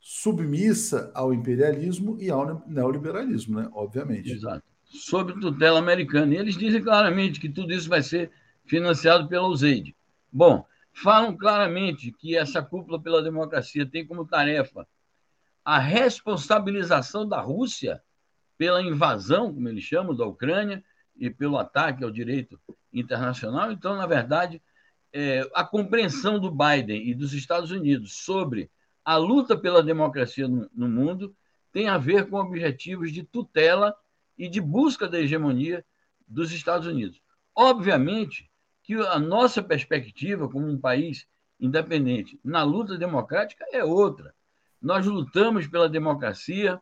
submissa 0.00 1.10
ao 1.14 1.34
imperialismo 1.34 2.16
e 2.20 2.30
ao 2.30 2.64
neoliberalismo, 2.66 3.60
né? 3.60 3.68
obviamente. 3.72 4.32
Exato. 4.32 4.62
Sob 4.84 5.38
tutela 5.38 5.78
americana. 5.78 6.34
E 6.34 6.38
eles 6.38 6.56
dizem 6.56 6.82
claramente 6.82 7.40
que 7.40 7.48
tudo 7.48 7.72
isso 7.72 7.88
vai 7.88 8.02
ser 8.02 8.30
financiado 8.64 9.28
pela 9.28 9.48
USAID. 9.48 9.94
Bom, 10.32 10.64
falam 11.02 11.36
claramente 11.36 12.12
que 12.12 12.36
essa 12.36 12.62
cúpula 12.62 13.00
pela 13.00 13.22
democracia 13.22 13.86
tem 13.86 14.06
como 14.06 14.26
tarefa 14.26 14.86
a 15.64 15.78
responsabilização 15.78 17.28
da 17.28 17.40
Rússia 17.40 18.02
pela 18.56 18.82
invasão, 18.82 19.54
como 19.54 19.68
eles 19.68 19.84
chamam, 19.84 20.14
da 20.14 20.26
Ucrânia 20.26 20.82
e 21.16 21.30
pelo 21.30 21.58
ataque 21.58 22.02
ao 22.02 22.10
direito 22.10 22.58
internacional. 22.92 23.70
Então, 23.70 23.96
na 23.96 24.06
verdade, 24.06 24.60
é, 25.12 25.48
a 25.54 25.64
compreensão 25.64 26.40
do 26.40 26.50
Biden 26.50 27.08
e 27.08 27.14
dos 27.14 27.32
Estados 27.32 27.70
Unidos 27.70 28.24
sobre 28.24 28.70
a 29.04 29.16
luta 29.16 29.56
pela 29.56 29.82
democracia 29.82 30.48
no, 30.48 30.68
no 30.74 30.88
mundo 30.88 31.34
tem 31.72 31.88
a 31.88 31.98
ver 31.98 32.28
com 32.28 32.36
objetivos 32.38 33.12
de 33.12 33.22
tutela 33.22 33.94
e 34.36 34.48
de 34.48 34.60
busca 34.60 35.08
da 35.08 35.20
hegemonia 35.20 35.84
dos 36.26 36.50
Estados 36.52 36.86
Unidos. 36.86 37.20
Obviamente 37.54 38.47
que 38.88 38.94
a 38.94 39.18
nossa 39.18 39.62
perspectiva 39.62 40.48
como 40.48 40.66
um 40.66 40.80
país 40.80 41.26
independente 41.60 42.40
na 42.42 42.62
luta 42.62 42.96
democrática 42.96 43.66
é 43.70 43.84
outra. 43.84 44.34
Nós 44.80 45.04
lutamos 45.04 45.66
pela 45.66 45.90
democracia 45.90 46.80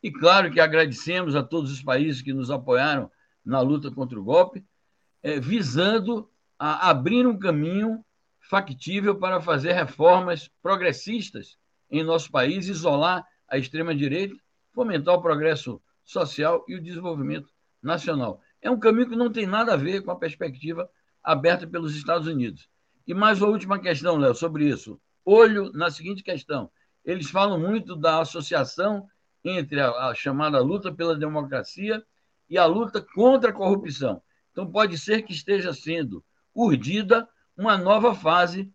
e, 0.00 0.08
claro, 0.08 0.52
que 0.52 0.60
agradecemos 0.60 1.34
a 1.34 1.42
todos 1.42 1.72
os 1.72 1.82
países 1.82 2.22
que 2.22 2.32
nos 2.32 2.48
apoiaram 2.48 3.10
na 3.44 3.60
luta 3.60 3.90
contra 3.90 4.20
o 4.20 4.22
golpe, 4.22 4.64
é, 5.20 5.40
visando 5.40 6.30
a 6.56 6.90
abrir 6.90 7.26
um 7.26 7.36
caminho 7.36 8.04
factível 8.38 9.16
para 9.16 9.40
fazer 9.40 9.72
reformas 9.72 10.48
progressistas 10.62 11.58
em 11.90 12.04
nosso 12.04 12.30
país, 12.30 12.68
isolar 12.68 13.26
a 13.48 13.58
extrema-direita, 13.58 14.36
fomentar 14.72 15.16
o 15.16 15.22
progresso 15.22 15.82
social 16.04 16.64
e 16.68 16.76
o 16.76 16.80
desenvolvimento 16.80 17.52
nacional. 17.82 18.40
É 18.62 18.70
um 18.70 18.78
caminho 18.78 19.08
que 19.08 19.16
não 19.16 19.32
tem 19.32 19.44
nada 19.44 19.72
a 19.72 19.76
ver 19.76 20.04
com 20.04 20.12
a 20.12 20.16
perspectiva 20.16 20.88
aberta 21.28 21.66
pelos 21.66 21.94
Estados 21.94 22.26
Unidos. 22.26 22.70
E 23.06 23.12
mais 23.12 23.42
uma 23.42 23.50
última 23.50 23.78
questão, 23.78 24.16
Léo, 24.16 24.34
sobre 24.34 24.66
isso. 24.66 24.98
Olho 25.26 25.70
na 25.74 25.90
seguinte 25.90 26.22
questão. 26.22 26.70
Eles 27.04 27.28
falam 27.28 27.60
muito 27.60 27.94
da 27.94 28.22
associação 28.22 29.06
entre 29.44 29.78
a, 29.78 29.90
a 29.90 30.14
chamada 30.14 30.58
luta 30.62 30.90
pela 30.90 31.14
democracia 31.14 32.02
e 32.48 32.56
a 32.56 32.64
luta 32.64 33.02
contra 33.14 33.50
a 33.50 33.52
corrupção. 33.52 34.22
Então, 34.50 34.70
pode 34.70 34.96
ser 34.96 35.20
que 35.20 35.34
esteja 35.34 35.74
sendo 35.74 36.24
urdida 36.54 37.28
uma 37.54 37.76
nova 37.76 38.14
fase 38.14 38.72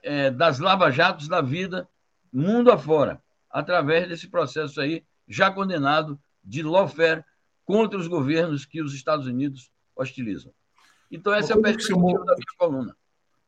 é, 0.00 0.30
das 0.30 0.60
lava-jatos 0.60 1.26
da 1.26 1.40
vida 1.40 1.88
mundo 2.32 2.70
afora, 2.70 3.20
através 3.50 4.08
desse 4.08 4.28
processo 4.28 4.80
aí, 4.80 5.04
já 5.26 5.50
condenado 5.50 6.16
de 6.44 6.62
lawfare 6.62 7.24
contra 7.64 7.98
os 7.98 8.06
governos 8.06 8.64
que 8.64 8.80
os 8.80 8.94
Estados 8.94 9.26
Unidos 9.26 9.72
hostilizam. 9.96 10.54
Então, 11.10 11.32
essa 11.32 11.52
é 11.52 11.56
a 11.56 11.60
perspectiva 11.60 11.94
chamou... 11.94 12.24
da 12.24 12.34
minha 12.34 12.46
coluna. 12.58 12.96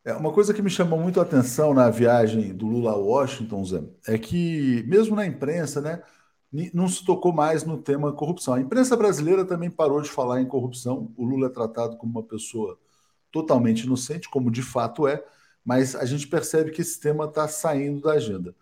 É, 0.05 0.15
uma 0.15 0.33
coisa 0.33 0.55
que 0.55 0.63
me 0.63 0.71
chamou 0.71 0.99
muito 0.99 1.21
a 1.21 1.23
atenção 1.23 1.75
na 1.75 1.91
viagem 1.91 2.55
do 2.55 2.67
Lula 2.67 2.93
a 2.93 2.97
Washington, 2.97 3.65
Zé, 3.65 3.83
é 4.07 4.17
que, 4.17 4.83
mesmo 4.87 5.15
na 5.15 5.27
imprensa, 5.27 5.81
né, 5.81 6.03
não 6.73 6.89
se 6.89 7.05
tocou 7.05 7.33
mais 7.33 7.65
no 7.65 7.77
tema 7.77 8.13
corrupção. 8.13 8.55
A 8.55 8.61
imprensa 8.61 8.97
brasileira 8.97 9.45
também 9.45 9.71
parou 9.71 10.01
de 10.01 10.09
falar 10.09 10.41
em 10.41 10.47
corrupção. 10.47 11.13
O 11.17 11.25
Lula 11.25 11.49
é 11.49 11.51
tratado 11.51 11.97
como 11.97 12.13
uma 12.13 12.23
pessoa 12.23 12.79
totalmente 13.31 13.83
inocente, 13.83 14.29
como 14.29 14.51
de 14.51 14.63
fato 14.63 15.07
é, 15.07 15.23
mas 15.65 15.95
a 15.95 16.07
gente 16.07 16.27
percebe 16.27 16.71
que 16.71 16.81
esse 16.81 16.99
tema 16.99 17.27
está 17.27 17.47
saindo 17.47 18.01
da 18.01 18.13
agenda. 18.13 18.55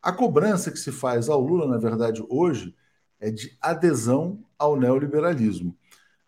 A 0.00 0.12
cobrança 0.12 0.70
que 0.70 0.78
se 0.78 0.90
faz 0.90 1.28
ao 1.28 1.40
Lula, 1.40 1.66
na 1.66 1.76
verdade, 1.76 2.24
hoje, 2.28 2.74
é 3.20 3.30
de 3.30 3.56
adesão 3.60 4.42
ao 4.58 4.76
neoliberalismo. 4.76 5.76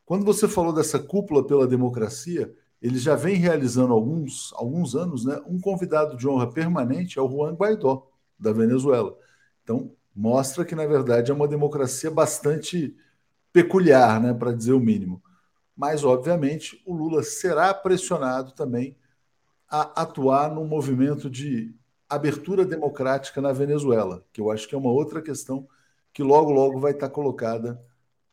Quando 0.06 0.24
você 0.24 0.46
falou 0.46 0.72
dessa 0.72 1.00
cúpula 1.00 1.44
pela 1.44 1.66
democracia, 1.66 2.54
ele 2.80 2.96
já 2.96 3.16
vem 3.16 3.34
realizando 3.34 3.92
alguns, 3.92 4.52
alguns 4.54 4.94
anos, 4.94 5.24
né? 5.24 5.42
Um 5.44 5.60
convidado 5.60 6.16
de 6.16 6.28
honra 6.28 6.48
permanente 6.48 7.18
é 7.18 7.22
o 7.22 7.28
Juan 7.28 7.54
Guaidó, 7.54 8.08
da 8.38 8.52
Venezuela. 8.52 9.18
Então, 9.64 9.90
mostra 10.14 10.64
que, 10.64 10.76
na 10.76 10.86
verdade, 10.86 11.32
é 11.32 11.34
uma 11.34 11.48
democracia 11.48 12.08
bastante 12.08 12.96
peculiar, 13.52 14.20
né? 14.20 14.32
Para 14.32 14.52
dizer 14.52 14.74
o 14.74 14.80
mínimo. 14.80 15.20
Mas, 15.76 16.04
obviamente, 16.04 16.80
o 16.86 16.94
Lula 16.94 17.24
será 17.24 17.74
pressionado 17.74 18.52
também 18.52 18.96
a 19.68 20.02
atuar 20.02 20.54
num 20.54 20.66
movimento 20.66 21.28
de 21.28 21.74
abertura 22.08 22.64
democrática 22.64 23.40
na 23.40 23.52
Venezuela, 23.52 24.24
que 24.32 24.40
eu 24.40 24.52
acho 24.52 24.68
que 24.68 24.74
é 24.76 24.78
uma 24.78 24.92
outra 24.92 25.20
questão 25.20 25.66
que 26.12 26.22
logo, 26.22 26.52
logo 26.52 26.78
vai 26.78 26.92
estar 26.92 27.10
colocada 27.10 27.82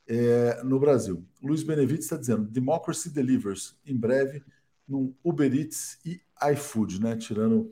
é, 0.08 0.62
no 0.64 0.80
Brasil. 0.80 1.26
Luiz 1.42 1.64
Benevides 1.64 2.06
está 2.06 2.18
dizendo: 2.18 2.50
Democracy 2.50 3.10
delivers, 3.10 3.78
em 3.86 3.96
breve, 3.96 4.44
no 4.88 5.16
Uber 5.24 5.54
Eats 5.54 6.00
e 6.06 6.22
iFood, 6.52 7.02
né? 7.02 7.16
Tirando, 7.16 7.72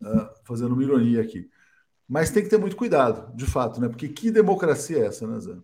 uh, 0.00 0.28
fazendo 0.44 0.74
uma 0.74 0.82
ironia 0.82 1.22
aqui. 1.22 1.50
Mas 2.08 2.30
tem 2.30 2.42
que 2.42 2.50
ter 2.50 2.58
muito 2.58 2.76
cuidado, 2.76 3.34
de 3.36 3.46
fato, 3.46 3.80
né? 3.80 3.88
Porque 3.88 4.08
que 4.08 4.30
democracia 4.30 4.98
é 4.98 5.06
essa, 5.06 5.26
né, 5.26 5.38
Zé? 5.40 5.56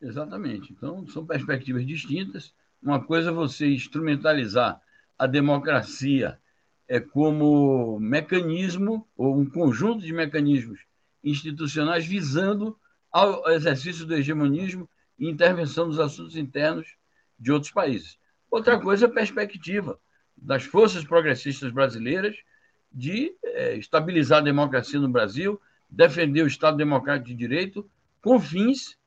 Exatamente. 0.00 0.72
Então, 0.72 1.06
são 1.08 1.26
perspectivas 1.26 1.86
distintas. 1.86 2.54
Uma 2.82 3.02
coisa 3.04 3.30
é 3.30 3.32
você 3.32 3.66
instrumentalizar 3.66 4.80
a 5.18 5.26
democracia 5.26 6.38
é 6.88 6.98
como 6.98 8.00
mecanismo 8.00 9.06
ou 9.16 9.38
um 9.38 9.44
conjunto 9.44 10.04
de 10.04 10.12
mecanismos 10.12 10.80
institucionais 11.22 12.06
visando 12.06 12.76
ao 13.12 13.48
exercício 13.50 14.06
do 14.06 14.14
hegemonismo 14.14 14.88
e 15.20 15.28
intervenção 15.28 15.86
nos 15.86 16.00
assuntos 16.00 16.34
internos 16.34 16.96
de 17.38 17.52
outros 17.52 17.70
países. 17.70 18.18
Outra 18.50 18.80
coisa 18.80 19.04
é 19.04 19.08
a 19.08 19.12
perspectiva 19.12 20.00
das 20.36 20.64
forças 20.64 21.04
progressistas 21.04 21.70
brasileiras 21.70 22.36
de 22.90 23.32
é, 23.44 23.76
estabilizar 23.76 24.38
a 24.38 24.44
democracia 24.44 24.98
no 24.98 25.08
Brasil, 25.08 25.60
defender 25.88 26.42
o 26.42 26.46
Estado 26.46 26.76
Democrático 26.76 27.28
de 27.28 27.34
Direito 27.34 27.88
com 28.22 28.40
fins 28.40 28.98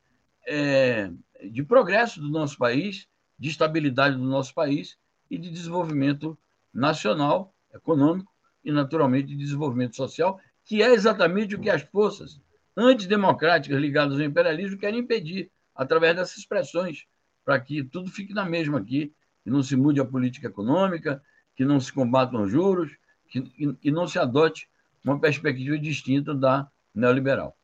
é, 0.47 1.11
de 1.43 1.63
progresso 1.63 2.21
do 2.21 2.29
nosso 2.29 2.57
país, 2.57 3.07
de 3.37 3.49
estabilidade 3.49 4.15
do 4.15 4.23
nosso 4.23 4.53
país 4.53 4.97
e 5.29 5.37
de 5.37 5.49
desenvolvimento 5.49 6.37
nacional 6.73 7.53
econômico 7.73 8.31
e, 8.63 8.71
naturalmente, 8.71 9.27
de 9.27 9.35
desenvolvimento 9.35 9.95
social, 9.95 10.39
que 10.63 10.81
é 10.81 10.93
exatamente 10.93 11.55
o 11.55 11.59
que 11.59 11.69
as 11.69 11.81
forças 11.81 12.39
antidemocráticas 12.77 13.79
ligadas 13.79 14.17
ao 14.17 14.25
imperialismo 14.25 14.77
querem 14.77 15.01
impedir, 15.01 15.51
através 15.75 16.15
dessas 16.15 16.45
pressões, 16.45 17.05
para 17.43 17.59
que 17.59 17.83
tudo 17.83 18.09
fique 18.09 18.33
na 18.33 18.45
mesma 18.45 18.79
aqui, 18.79 19.13
que 19.43 19.49
não 19.49 19.61
se 19.61 19.75
mude 19.75 19.99
a 19.99 20.05
política 20.05 20.47
econômica, 20.47 21.21
que 21.55 21.65
não 21.65 21.79
se 21.79 21.91
combatam 21.91 22.47
juros, 22.47 22.91
que, 23.27 23.43
e, 23.81 23.91
não 23.91 24.07
se 24.07 24.17
adote 24.17 24.69
uma 25.03 25.19
perspectiva 25.19 25.77
distinta 25.77 26.33
da 26.33 26.69
neoliberal. 26.93 27.57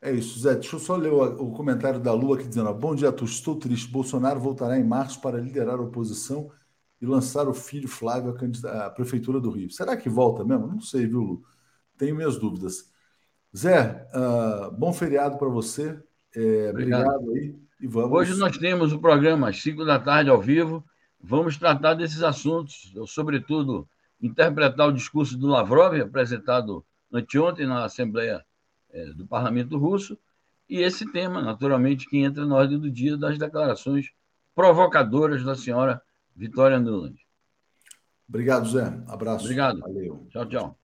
É 0.00 0.12
isso, 0.12 0.38
Zé. 0.38 0.54
Deixa 0.54 0.76
eu 0.76 0.80
só 0.80 0.96
ler 0.96 1.12
o, 1.12 1.22
o 1.22 1.52
comentário 1.52 1.98
da 1.98 2.12
Lua 2.12 2.36
aqui 2.36 2.46
dizendo: 2.46 2.72
Bom 2.74 2.94
dia 2.94 3.10
todos, 3.10 3.34
estou 3.34 3.56
triste. 3.56 3.90
Bolsonaro 3.90 4.38
voltará 4.38 4.78
em 4.78 4.84
março 4.84 5.20
para 5.20 5.40
liderar 5.40 5.78
a 5.78 5.82
oposição 5.82 6.50
e 7.00 7.06
lançar 7.06 7.48
o 7.48 7.54
filho 7.54 7.88
Flávio 7.88 8.36
à, 8.66 8.86
à 8.86 8.90
Prefeitura 8.90 9.40
do 9.40 9.50
Rio. 9.50 9.70
Será 9.70 9.96
que 9.96 10.08
volta 10.08 10.44
mesmo? 10.44 10.66
Não 10.66 10.80
sei, 10.80 11.06
viu, 11.06 11.20
Lu? 11.20 11.44
Tenho 11.96 12.14
minhas 12.16 12.38
dúvidas. 12.38 12.92
Zé, 13.56 14.08
uh, 14.14 14.70
bom 14.72 14.92
feriado 14.92 15.38
para 15.38 15.48
você. 15.48 15.98
É, 16.36 16.70
obrigado. 16.70 17.06
obrigado. 17.06 17.30
aí. 17.30 17.54
E 17.80 17.86
vamos... 17.86 18.12
Hoje 18.12 18.34
nós 18.38 18.56
temos 18.56 18.92
o 18.92 18.98
programa 18.98 19.48
às 19.48 19.60
5 19.62 19.84
da 19.84 19.98
tarde 19.98 20.30
ao 20.30 20.40
vivo. 20.40 20.84
Vamos 21.20 21.56
tratar 21.56 21.94
desses 21.94 22.22
assuntos, 22.22 22.92
eu, 22.94 23.06
sobretudo 23.06 23.88
interpretar 24.20 24.88
o 24.88 24.92
discurso 24.92 25.36
do 25.36 25.46
Lavrov, 25.46 26.00
apresentado 26.00 26.84
anteontem 27.12 27.66
na 27.66 27.84
Assembleia 27.84 28.44
é, 28.90 29.06
do 29.06 29.26
Parlamento 29.26 29.76
Russo, 29.76 30.18
e 30.68 30.80
esse 30.80 31.10
tema, 31.12 31.42
naturalmente, 31.42 32.08
que 32.08 32.18
entra 32.18 32.46
na 32.46 32.54
ordem 32.54 32.78
do 32.78 32.90
dia 32.90 33.16
das 33.16 33.38
declarações 33.38 34.10
provocadoras 34.54 35.44
da 35.44 35.54
senhora 35.54 36.00
Vitória 36.34 36.78
Nuland. 36.78 37.18
Obrigado, 38.28 38.68
Zé. 38.68 38.92
Abraço. 39.06 39.44
Obrigado. 39.44 39.80
Valeu. 39.80 40.26
Tchau, 40.30 40.46
tchau. 40.46 40.78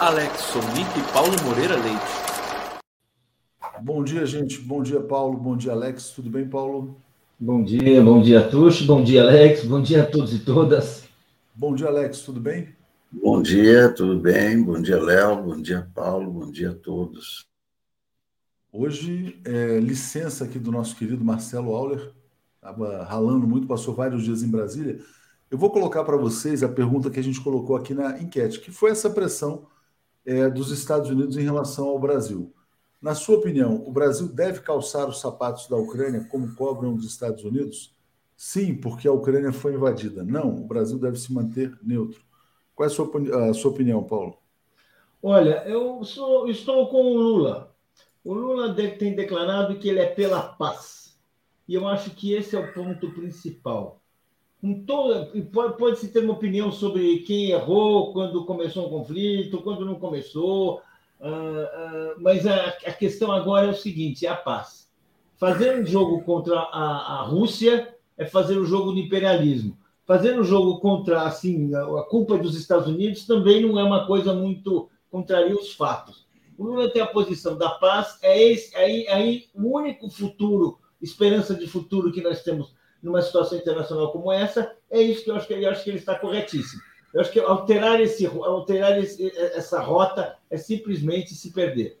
Alex 0.00 0.40
Sonic 0.40 0.98
e 0.98 1.12
Paulo 1.12 1.36
Moreira 1.44 1.76
Leite. 1.76 2.19
Bom 3.82 4.04
dia, 4.04 4.26
gente. 4.26 4.60
Bom 4.60 4.82
dia, 4.82 5.00
Paulo. 5.00 5.38
Bom 5.38 5.56
dia, 5.56 5.72
Alex. 5.72 6.10
Tudo 6.10 6.28
bem, 6.28 6.46
Paulo? 6.46 7.00
Bom 7.38 7.64
dia, 7.64 8.02
bom 8.02 8.20
dia, 8.20 8.46
Tuxo. 8.46 8.84
Bom 8.84 9.02
dia, 9.02 9.22
Alex. 9.22 9.64
Bom 9.64 9.80
dia 9.80 10.02
a 10.02 10.06
todos 10.06 10.34
e 10.34 10.40
todas. 10.40 11.08
Bom 11.54 11.74
dia, 11.74 11.86
Alex. 11.86 12.20
Tudo 12.20 12.38
bem? 12.40 12.68
Bom 13.10 13.40
dia, 13.40 13.88
tudo 13.88 14.20
bem? 14.20 14.62
Bom 14.62 14.82
dia, 14.82 15.02
Léo. 15.02 15.42
Bom 15.42 15.62
dia, 15.62 15.88
Paulo. 15.94 16.30
Bom 16.30 16.50
dia 16.50 16.72
a 16.72 16.74
todos. 16.74 17.46
Hoje, 18.70 19.40
é, 19.46 19.80
licença 19.80 20.44
aqui 20.44 20.58
do 20.58 20.70
nosso 20.70 20.94
querido 20.94 21.24
Marcelo 21.24 21.74
Auler. 21.74 22.12
Estava 22.56 23.02
ralando 23.04 23.46
muito, 23.46 23.66
passou 23.66 23.94
vários 23.94 24.22
dias 24.22 24.42
em 24.42 24.50
Brasília. 24.50 25.00
Eu 25.50 25.56
vou 25.56 25.70
colocar 25.70 26.04
para 26.04 26.18
vocês 26.18 26.62
a 26.62 26.68
pergunta 26.68 27.08
que 27.08 27.18
a 27.18 27.24
gente 27.24 27.40
colocou 27.40 27.74
aqui 27.76 27.94
na 27.94 28.20
enquete, 28.20 28.60
que 28.60 28.70
foi 28.70 28.90
essa 28.90 29.08
pressão 29.08 29.66
é, 30.26 30.50
dos 30.50 30.70
Estados 30.70 31.08
Unidos 31.08 31.38
em 31.38 31.42
relação 31.42 31.88
ao 31.88 31.98
Brasil. 31.98 32.52
Na 33.00 33.14
sua 33.14 33.38
opinião, 33.38 33.82
o 33.86 33.90
Brasil 33.90 34.28
deve 34.28 34.60
calçar 34.60 35.08
os 35.08 35.20
sapatos 35.20 35.66
da 35.68 35.76
Ucrânia 35.76 36.26
como 36.30 36.54
cobram 36.54 36.94
os 36.94 37.06
Estados 37.06 37.42
Unidos? 37.44 37.94
Sim, 38.36 38.74
porque 38.74 39.08
a 39.08 39.12
Ucrânia 39.12 39.52
foi 39.52 39.74
invadida. 39.74 40.22
Não, 40.22 40.54
o 40.54 40.66
Brasil 40.66 40.98
deve 40.98 41.18
se 41.18 41.32
manter 41.32 41.72
neutro. 41.82 42.22
Qual 42.74 42.88
é 42.88 42.92
a 42.92 42.94
sua, 42.94 43.10
a 43.50 43.54
sua 43.54 43.70
opinião, 43.70 44.02
Paulo? 44.02 44.36
Olha, 45.22 45.62
eu 45.66 46.02
sou, 46.04 46.48
estou 46.48 46.88
com 46.88 47.02
o 47.02 47.16
Lula. 47.16 47.74
O 48.22 48.34
Lula 48.34 48.74
tem 48.74 49.14
declarado 49.14 49.78
que 49.78 49.88
ele 49.88 50.00
é 50.00 50.06
pela 50.06 50.42
paz. 50.42 51.18
E 51.66 51.74
eu 51.74 51.86
acho 51.88 52.10
que 52.10 52.34
esse 52.34 52.54
é 52.54 52.58
o 52.58 52.72
ponto 52.72 53.10
principal. 53.12 54.00
Com 54.60 54.84
toda, 54.84 55.32
pode-se 55.78 56.08
ter 56.08 56.22
uma 56.22 56.34
opinião 56.34 56.70
sobre 56.70 57.20
quem 57.20 57.50
errou, 57.50 58.12
quando 58.12 58.44
começou 58.44 58.86
um 58.86 58.90
conflito, 58.90 59.62
quando 59.62 59.86
não 59.86 59.94
começou, 59.94 60.82
Uh, 61.20 61.24
uh, 61.24 62.14
mas 62.18 62.46
a, 62.46 62.68
a, 62.68 62.92
questão 62.92 63.30
agora 63.30 63.66
é 63.66 63.70
o 63.70 63.74
seguinte: 63.74 64.26
é 64.26 64.30
a 64.30 64.36
paz. 64.36 64.90
Fazer 65.36 65.78
um 65.78 65.86
jogo 65.86 66.22
contra 66.22 66.58
a, 66.58 67.20
a 67.20 67.22
Rússia 67.22 67.94
é 68.16 68.24
fazer 68.24 68.58
um 68.58 68.64
jogo 68.64 68.94
de 68.94 69.00
imperialismo. 69.02 69.76
Fazer 70.06 70.38
um 70.38 70.42
jogo 70.42 70.80
contra 70.80 71.22
assim 71.22 71.74
a, 71.74 71.82
a 71.82 72.02
culpa 72.04 72.38
dos 72.38 72.56
Estados 72.56 72.88
Unidos 72.88 73.26
também 73.26 73.60
não 73.60 73.78
é 73.78 73.84
uma 73.84 74.06
coisa 74.06 74.32
muito 74.32 74.88
contraria 75.10 75.54
os 75.54 75.74
fatos. 75.74 76.26
O 76.56 76.64
Lula 76.64 76.90
tem 76.90 77.02
a 77.02 77.06
posição 77.06 77.56
da 77.56 77.70
paz, 77.70 78.18
é 78.22 78.42
esse, 78.42 78.74
aí, 78.76 79.08
aí 79.08 79.44
o 79.54 79.76
único 79.76 80.08
futuro, 80.10 80.78
esperança 81.00 81.54
de 81.54 81.66
futuro 81.66 82.12
que 82.12 82.22
nós 82.22 82.42
temos 82.42 82.74
numa 83.02 83.22
situação 83.22 83.58
internacional 83.58 84.12
como 84.12 84.30
essa, 84.30 84.74
é 84.90 85.00
isso 85.00 85.24
que 85.24 85.30
eu 85.30 85.36
acho 85.36 85.46
que, 85.46 85.54
eu 85.54 85.70
acho 85.70 85.82
que 85.82 85.90
ele 85.90 85.98
está 85.98 86.14
corretíssimo. 86.14 86.82
Eu 87.12 87.20
acho 87.20 87.32
que 87.32 87.40
alterar, 87.40 88.00
esse, 88.00 88.26
alterar 88.26 88.98
esse, 88.98 89.30
essa 89.36 89.80
rota 89.80 90.36
é 90.48 90.56
simplesmente 90.56 91.34
se 91.34 91.50
perder. 91.50 91.98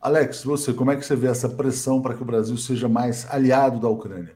Alex, 0.00 0.42
você, 0.44 0.72
como 0.72 0.90
é 0.90 0.96
que 0.96 1.04
você 1.04 1.16
vê 1.16 1.28
essa 1.28 1.48
pressão 1.48 2.00
para 2.00 2.14
que 2.14 2.22
o 2.22 2.26
Brasil 2.26 2.56
seja 2.56 2.88
mais 2.88 3.26
aliado 3.30 3.80
da 3.80 3.88
Ucrânia? 3.88 4.34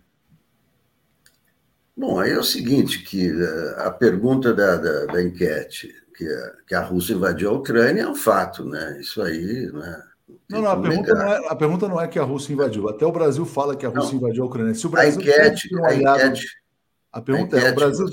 Bom, 1.97 2.21
aí 2.21 2.31
é 2.31 2.39
o 2.39 2.45
seguinte, 2.45 3.03
que 3.03 3.29
eh, 3.29 3.75
a 3.79 3.91
pergunta 3.91 4.55
da, 4.55 4.77
da, 4.77 5.07
da 5.07 5.23
enquete, 5.23 5.93
que 6.17 6.25
a, 6.25 6.53
que 6.67 6.75
a 6.75 6.81
Rússia 6.81 7.15
invadiu 7.15 7.51
a 7.51 7.55
Ucrânia, 7.55 8.03
é 8.03 8.09
um 8.09 8.15
fato, 8.15 8.65
né? 8.65 8.99
Isso 9.01 9.21
aí, 9.21 9.71
né? 9.73 10.03
Não, 10.49 10.63
não, 10.63 10.71
a 10.71 10.81
pergunta 10.81 11.15
não, 11.15 11.23
é, 11.23 11.49
a 11.49 11.57
pergunta 11.57 11.89
não 11.89 12.01
é 12.01 12.09
que 12.09 12.19
a 12.19 12.23
Rússia 12.23 12.53
invadiu. 12.53 12.89
Até 12.89 13.05
o 13.05 13.13
Brasil 13.13 13.45
fala 13.45 13.77
que 13.77 13.85
a 13.85 13.89
Rússia 13.89 14.13
não, 14.13 14.21
invadiu 14.21 14.45
a 14.45 14.47
Ucrânia. 14.47 14.75
Se 14.75 14.87
o 14.87 14.91
Brasil 14.91 15.21
a 15.21 15.23
enquete, 15.23 15.75
um 15.75 15.85
aliado, 15.85 16.23
a, 16.23 16.27
enquete, 16.27 16.47
a 17.13 17.21
pergunta 17.21 17.57
a 17.57 17.59
enquete, 17.59 17.67
é: 17.67 17.73
o 17.73 17.75
Brasil, 17.75 18.07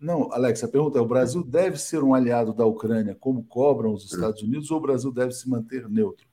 não, 0.00 0.32
Alex, 0.32 0.62
a 0.62 0.68
pergunta 0.68 0.98
é: 0.98 1.02
o 1.02 1.08
Brasil 1.08 1.42
deve 1.42 1.76
ser 1.78 2.02
um 2.02 2.14
aliado 2.14 2.52
da 2.52 2.64
Ucrânia, 2.64 3.16
como 3.18 3.44
cobram 3.44 3.92
os 3.92 4.04
Estados 4.04 4.42
Unidos, 4.42 4.70
ou 4.70 4.78
o 4.78 4.82
Brasil 4.82 5.12
deve 5.12 5.32
se 5.32 5.48
manter 5.48 5.88
neutro? 5.88 6.26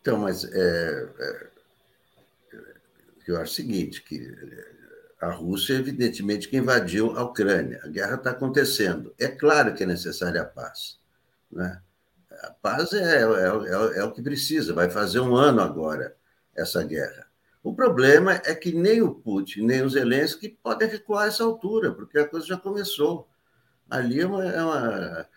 Então, 0.00 0.18
mas 0.18 0.44
é, 0.44 1.08
é, 1.18 1.46
eu 3.26 3.36
acho 3.36 3.52
o 3.52 3.54
seguinte: 3.54 4.02
que 4.02 4.34
a 5.20 5.30
Rússia, 5.30 5.74
evidentemente, 5.74 6.48
que 6.48 6.56
invadiu 6.56 7.16
a 7.16 7.24
Ucrânia. 7.24 7.80
A 7.84 7.88
guerra 7.88 8.14
está 8.14 8.30
acontecendo. 8.30 9.14
É 9.18 9.28
claro 9.28 9.74
que 9.74 9.82
é 9.82 9.86
necessária 9.86 10.42
a 10.42 10.44
paz. 10.44 10.98
Né? 11.50 11.80
A 12.42 12.50
paz 12.50 12.92
é, 12.92 13.22
é, 13.22 13.24
é, 13.24 13.98
é 13.98 14.04
o 14.04 14.12
que 14.12 14.22
precisa. 14.22 14.72
Vai 14.72 14.90
fazer 14.90 15.20
um 15.20 15.36
ano 15.36 15.60
agora 15.60 16.16
essa 16.56 16.82
guerra. 16.84 17.27
O 17.62 17.74
problema 17.74 18.40
é 18.44 18.54
que 18.54 18.72
nem 18.72 19.02
o 19.02 19.14
Putin, 19.14 19.62
nem 19.62 19.82
o 19.82 19.90
Zelensky 19.90 20.48
podem 20.62 20.88
recuar 20.88 21.24
a 21.24 21.26
essa 21.28 21.44
altura, 21.44 21.92
porque 21.92 22.18
a 22.18 22.28
coisa 22.28 22.46
já 22.46 22.56
começou. 22.56 23.28
Ali 23.90 24.20
é 24.20 24.26
uma. 24.26 24.44
É 24.44 24.62
uma 24.62 25.28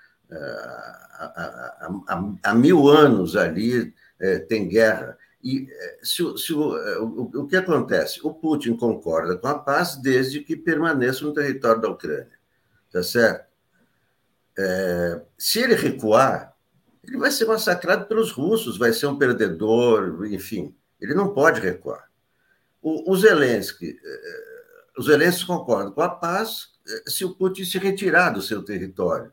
há, 2.08 2.34
há, 2.44 2.56
mil 2.56 2.88
anos 2.88 3.36
ali 3.36 3.94
é, 4.20 4.40
tem 4.40 4.68
guerra. 4.68 5.18
E 5.44 5.68
é, 5.70 6.00
se, 6.04 6.24
se 6.38 6.54
o, 6.54 6.78
é, 6.78 7.00
o, 7.00 7.32
o, 7.34 7.48
que 7.48 7.56
acontece? 7.56 8.20
O 8.24 8.34
Putin 8.34 8.76
concorda 8.76 9.38
com 9.38 9.48
a 9.48 9.58
paz 9.58 9.96
desde 9.96 10.42
que 10.42 10.56
permaneça 10.56 11.26
no 11.26 11.34
território 11.34 11.82
da 11.82 11.90
Ucrânia. 11.90 12.40
Tá 12.92 13.02
certo? 13.02 13.50
É, 14.58 15.22
se 15.38 15.60
ele 15.60 15.76
recuar, 15.76 16.54
ele 17.04 17.18
vai 17.18 17.32
ser 17.32 17.46
massacrado 17.46 18.06
pelos 18.06 18.32
russos, 18.32 18.78
vai 18.78 18.94
ser 18.94 19.08
um 19.08 19.18
perdedor, 19.18 20.26
enfim. 20.28 20.76
Ele 21.00 21.16
não 21.16 21.34
pode 21.34 21.60
recuar. 21.60 22.11
O, 22.82 23.12
o 23.12 23.16
Zelensky, 23.16 24.00
eh, 24.04 24.92
o 24.98 25.04
Zelensky 25.04 25.46
concorda 25.46 25.92
com 25.92 26.02
a 26.02 26.10
paz 26.10 26.70
eh, 26.88 27.04
se 27.10 27.24
o 27.24 27.36
Putin 27.36 27.64
se 27.64 27.78
retirar 27.78 28.32
do 28.32 28.42
seu 28.42 28.64
território. 28.64 29.32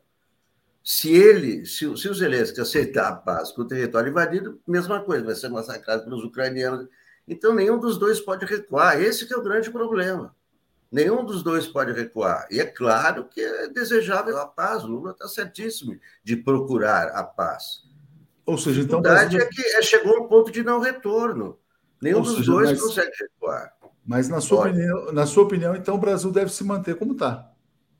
Se 0.83 1.11
ele, 1.13 1.65
se, 1.65 1.85
se 1.97 2.09
o 2.09 2.13
Zelensky 2.13 2.61
aceitar 2.61 3.09
a 3.09 3.15
paz 3.15 3.51
com 3.51 3.63
o 3.63 3.67
território 3.67 4.09
invadido, 4.09 4.59
mesma 4.67 5.01
coisa, 5.01 5.25
vai 5.25 5.35
ser 5.35 5.49
massacrado 5.49 6.03
pelos 6.03 6.23
ucranianos. 6.23 6.87
Então, 7.27 7.53
nenhum 7.53 7.79
dos 7.79 7.97
dois 7.97 8.19
pode 8.19 8.45
recuar. 8.45 8.99
Esse 8.99 9.31
é 9.31 9.37
o 9.37 9.43
grande 9.43 9.69
problema. 9.69 10.35
Nenhum 10.91 11.23
dos 11.23 11.43
dois 11.43 11.67
pode 11.67 11.91
recuar. 11.91 12.47
E 12.49 12.59
é 12.59 12.65
claro 12.65 13.25
que 13.25 13.39
é 13.39 13.67
desejável 13.67 14.37
a 14.39 14.47
paz. 14.47 14.83
O 14.83 14.87
Lula 14.87 15.11
está 15.11 15.27
certíssimo 15.27 15.99
de 16.23 16.35
procurar 16.35 17.09
a 17.09 17.23
paz. 17.23 17.83
Ou 18.45 18.57
seja, 18.57 18.81
então. 18.81 18.99
A 18.99 19.01
verdade 19.01 19.37
é 19.37 19.45
que 19.45 19.61
é, 19.61 19.81
chegou 19.83 20.23
um 20.23 20.27
ponto 20.27 20.51
de 20.51 20.63
não 20.63 20.79
retorno. 20.79 21.59
Nenhum 22.01 22.21
dos 22.21 22.45
dois 22.45 22.71
mas, 22.71 22.81
consegue 22.81 23.11
recuar. 23.19 23.73
Mas, 24.05 24.29
na 24.29 24.41
sua, 24.41 24.67
opinião, 24.67 25.11
na 25.11 25.25
sua 25.25 25.43
opinião, 25.43 25.75
então, 25.75 25.95
o 25.95 25.99
Brasil 25.99 26.31
deve 26.31 26.51
se 26.51 26.63
manter 26.63 26.95
como 26.95 27.13
está, 27.13 27.51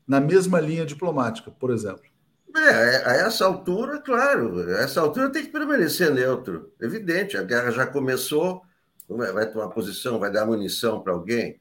na 0.06 0.20
mesma 0.20 0.58
linha 0.60 0.84
diplomática, 0.84 1.50
por 1.50 1.70
exemplo. 1.70 2.10
É, 2.56 3.08
a 3.08 3.12
essa 3.26 3.44
altura, 3.44 4.00
claro, 4.00 4.58
a 4.74 4.80
essa 4.80 5.00
altura 5.00 5.30
tem 5.30 5.44
que 5.44 5.52
permanecer 5.52 6.12
neutro. 6.12 6.72
Evidente, 6.80 7.36
a 7.36 7.42
guerra 7.42 7.70
já 7.70 7.86
começou, 7.86 8.62
vai 9.08 9.48
tomar 9.48 9.68
posição, 9.68 10.18
vai 10.18 10.32
dar 10.32 10.46
munição 10.46 11.00
para 11.00 11.12
alguém. 11.12 11.60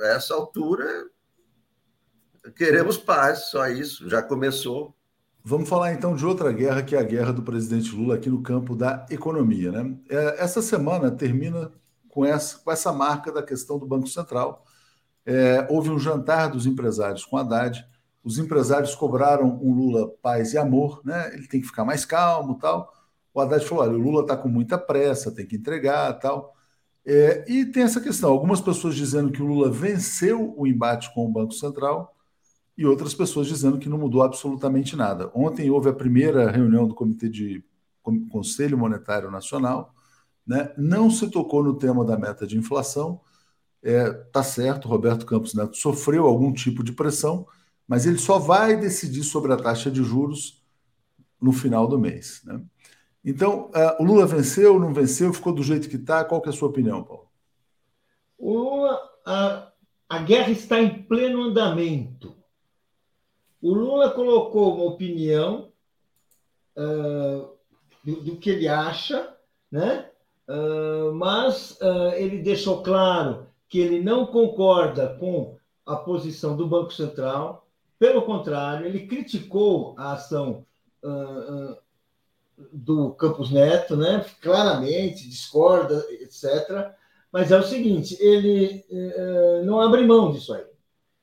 A 0.00 0.06
essa 0.06 0.34
altura, 0.34 1.06
queremos 2.56 2.96
paz, 2.96 3.50
só 3.50 3.66
isso, 3.68 4.08
já 4.08 4.22
começou. 4.22 4.94
Vamos 5.44 5.68
falar 5.68 5.92
então 5.92 6.14
de 6.14 6.26
outra 6.26 6.52
guerra, 6.52 6.82
que 6.82 6.94
é 6.94 6.98
a 6.98 7.02
guerra 7.02 7.32
do 7.32 7.42
presidente 7.42 7.94
Lula 7.94 8.16
aqui 8.16 8.28
no 8.28 8.42
campo 8.42 8.76
da 8.76 9.06
economia. 9.10 9.72
Né? 9.72 9.96
É, 10.08 10.42
essa 10.42 10.60
semana 10.60 11.10
termina 11.10 11.72
com 12.08 12.24
essa, 12.24 12.58
com 12.58 12.70
essa 12.70 12.92
marca 12.92 13.32
da 13.32 13.42
questão 13.42 13.78
do 13.78 13.86
Banco 13.86 14.08
Central. 14.08 14.64
É, 15.24 15.66
houve 15.70 15.90
um 15.90 15.98
jantar 15.98 16.50
dos 16.50 16.66
empresários 16.66 17.24
com 17.24 17.36
Haddad. 17.36 17.86
Os 18.22 18.38
empresários 18.38 18.94
cobraram 18.94 19.58
um 19.62 19.72
Lula 19.72 20.08
paz 20.20 20.52
e 20.52 20.58
amor, 20.58 21.00
né? 21.04 21.32
ele 21.32 21.46
tem 21.46 21.60
que 21.60 21.66
ficar 21.66 21.84
mais 21.84 22.04
calmo 22.04 22.58
tal. 22.58 22.92
O 23.32 23.40
Haddad 23.40 23.64
falou: 23.64 23.84
olha, 23.84 23.94
o 23.94 23.98
Lula 23.98 24.22
está 24.22 24.36
com 24.36 24.48
muita 24.48 24.76
pressa, 24.76 25.30
tem 25.34 25.46
que 25.46 25.56
entregar 25.56 26.12
tal. 26.14 26.54
É, 27.06 27.44
e 27.48 27.64
tem 27.66 27.84
essa 27.84 28.00
questão: 28.00 28.30
algumas 28.30 28.60
pessoas 28.60 28.94
dizendo 28.94 29.32
que 29.32 29.42
o 29.42 29.46
Lula 29.46 29.70
venceu 29.70 30.54
o 30.56 30.66
embate 30.66 31.12
com 31.14 31.24
o 31.24 31.32
Banco 31.32 31.52
Central 31.52 32.14
e 32.78 32.86
outras 32.86 33.12
pessoas 33.12 33.48
dizendo 33.48 33.76
que 33.76 33.88
não 33.88 33.98
mudou 33.98 34.22
absolutamente 34.22 34.94
nada. 34.94 35.32
Ontem 35.34 35.68
houve 35.68 35.88
a 35.88 35.92
primeira 35.92 36.48
reunião 36.48 36.86
do 36.86 36.94
Comitê 36.94 37.28
de 37.28 37.64
Conselho 38.30 38.78
Monetário 38.78 39.32
Nacional, 39.32 39.92
né? 40.46 40.72
não 40.78 41.10
se 41.10 41.28
tocou 41.28 41.64
no 41.64 41.74
tema 41.74 42.04
da 42.04 42.16
meta 42.16 42.46
de 42.46 42.56
inflação. 42.56 43.20
É, 43.82 44.08
tá 44.10 44.44
certo, 44.44 44.86
Roberto 44.86 45.26
Campos 45.26 45.54
Neto 45.54 45.76
sofreu 45.76 46.24
algum 46.24 46.52
tipo 46.52 46.84
de 46.84 46.92
pressão, 46.92 47.48
mas 47.86 48.06
ele 48.06 48.18
só 48.18 48.38
vai 48.38 48.76
decidir 48.76 49.24
sobre 49.24 49.52
a 49.52 49.56
taxa 49.56 49.90
de 49.90 50.04
juros 50.04 50.62
no 51.40 51.52
final 51.52 51.88
do 51.88 51.98
mês. 51.98 52.42
Né? 52.44 52.62
Então, 53.24 53.70
uh, 53.70 54.00
o 54.00 54.04
Lula 54.04 54.24
venceu, 54.24 54.78
não 54.78 54.94
venceu, 54.94 55.32
ficou 55.34 55.52
do 55.52 55.64
jeito 55.64 55.88
que 55.88 55.96
está? 55.96 56.24
Qual 56.24 56.40
que 56.40 56.48
é 56.48 56.52
a 56.52 56.54
sua 56.54 56.68
opinião, 56.68 57.02
Paulo? 57.02 57.26
O 58.38 58.86
a, 59.26 59.72
a 60.08 60.18
guerra 60.20 60.52
está 60.52 60.80
em 60.80 61.02
pleno 61.02 61.42
andamento. 61.42 62.37
O 63.60 63.74
Lula 63.74 64.10
colocou 64.10 64.74
uma 64.74 64.84
opinião 64.84 65.72
uh, 66.76 67.48
do, 68.04 68.20
do 68.22 68.36
que 68.36 68.50
ele 68.50 68.68
acha, 68.68 69.34
né? 69.70 70.08
Uh, 70.48 71.12
mas 71.12 71.72
uh, 71.80 72.14
ele 72.14 72.38
deixou 72.38 72.82
claro 72.82 73.46
que 73.68 73.80
ele 73.80 74.00
não 74.00 74.26
concorda 74.26 75.16
com 75.18 75.56
a 75.84 75.96
posição 75.96 76.56
do 76.56 76.66
Banco 76.66 76.92
Central, 76.92 77.66
pelo 77.98 78.22
contrário, 78.22 78.86
ele 78.86 79.06
criticou 79.06 79.94
a 79.98 80.12
ação 80.12 80.64
do 82.72 83.10
Campos 83.12 83.50
Neto, 83.50 83.96
né? 83.96 84.24
claramente, 84.40 85.28
discorda, 85.28 86.06
etc. 86.10 86.92
Mas 87.32 87.50
é 87.50 87.58
o 87.58 87.62
seguinte, 87.62 88.16
ele 88.20 88.84
não 89.64 89.80
abre 89.80 90.06
mão 90.06 90.30
disso 90.30 90.54
aí. 90.54 90.64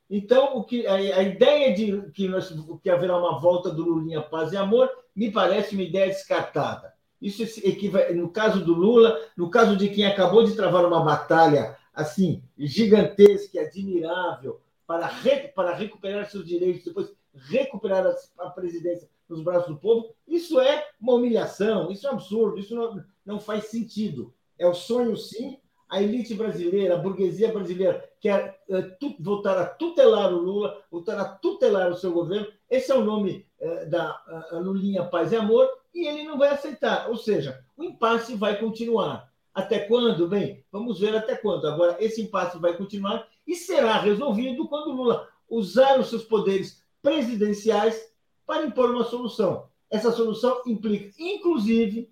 Então, 0.08 0.56
o 0.56 0.64
que, 0.64 0.86
a, 0.86 0.94
a 0.94 1.22
ideia 1.22 1.74
de 1.74 2.10
que, 2.12 2.28
nós, 2.28 2.54
que 2.82 2.90
haverá 2.90 3.18
uma 3.18 3.40
volta 3.40 3.70
do 3.70 3.84
Lulinha 3.84 4.22
Paz 4.22 4.52
e 4.52 4.56
Amor 4.56 4.88
me 5.14 5.30
parece 5.30 5.74
uma 5.74 5.82
ideia 5.82 6.06
descartada. 6.06 6.94
Isso 7.20 7.42
equivale, 7.66 8.14
no 8.14 8.28
caso 8.28 8.64
do 8.64 8.74
Lula, 8.74 9.18
no 9.36 9.50
caso 9.50 9.76
de 9.76 9.88
quem 9.88 10.04
acabou 10.06 10.44
de 10.44 10.54
travar 10.54 10.84
uma 10.84 11.02
batalha 11.02 11.76
assim 11.92 12.42
gigantesca, 12.58 13.60
admirável, 13.60 14.60
para, 14.86 15.06
re, 15.06 15.48
para 15.48 15.74
recuperar 15.74 16.30
seus 16.30 16.46
direitos, 16.46 16.84
depois 16.84 17.12
recuperar 17.34 18.06
a, 18.06 18.44
a, 18.44 18.50
presidência 18.50 19.08
nos 19.28 19.42
braços 19.42 19.68
do 19.68 19.78
povo, 19.78 20.14
isso 20.28 20.60
é 20.60 20.86
uma 21.00 21.14
humilhação, 21.14 21.90
isso 21.90 22.06
é 22.06 22.10
um 22.10 22.14
absurdo, 22.14 22.58
isso 22.58 22.74
não, 22.74 23.04
não 23.24 23.40
faz 23.40 23.64
sentido. 23.66 24.32
É 24.58 24.66
o 24.66 24.74
sonho, 24.74 25.16
sim, 25.16 25.58
a 25.88 26.02
elite 26.02 26.34
brasileira, 26.34 26.94
a 26.94 26.98
burguesia 26.98 27.52
brasileira 27.52 28.08
quer 28.20 28.60
é, 28.68 28.82
tu, 28.82 29.14
voltar 29.20 29.56
a 29.58 29.66
tutelar 29.66 30.32
o 30.32 30.38
Lula, 30.38 30.82
voltar 30.90 31.18
a 31.18 31.24
tutelar 31.24 31.90
o 31.90 31.96
seu 31.96 32.12
governo. 32.12 32.48
Esse 32.68 32.90
é 32.90 32.94
o 32.94 33.04
nome 33.04 33.46
é, 33.60 33.86
da 33.86 34.20
Lulinha 34.52 35.04
Paz 35.04 35.32
e 35.32 35.36
Amor, 35.36 35.68
e 35.94 36.06
ele 36.06 36.24
não 36.24 36.38
vai 36.38 36.48
aceitar. 36.48 37.08
Ou 37.08 37.16
seja, 37.16 37.64
o 37.76 37.84
impasse 37.84 38.34
vai 38.34 38.58
continuar. 38.58 39.32
Até 39.54 39.80
quando? 39.80 40.28
Bem, 40.28 40.64
vamos 40.70 41.00
ver 41.00 41.16
até 41.16 41.36
quando. 41.36 41.66
Agora, 41.66 41.96
esse 41.98 42.20
impasse 42.20 42.58
vai 42.58 42.76
continuar 42.76 43.26
e 43.46 43.54
será 43.54 43.98
resolvido 43.98 44.68
quando 44.68 44.92
Lula 44.92 45.28
usar 45.48 45.98
os 45.98 46.08
seus 46.08 46.24
poderes 46.24 46.82
presidenciais 47.00 48.12
para 48.44 48.66
impor 48.66 48.90
uma 48.90 49.04
solução. 49.04 49.68
Essa 49.88 50.10
solução 50.10 50.62
implica, 50.66 51.14
inclusive, 51.18 52.10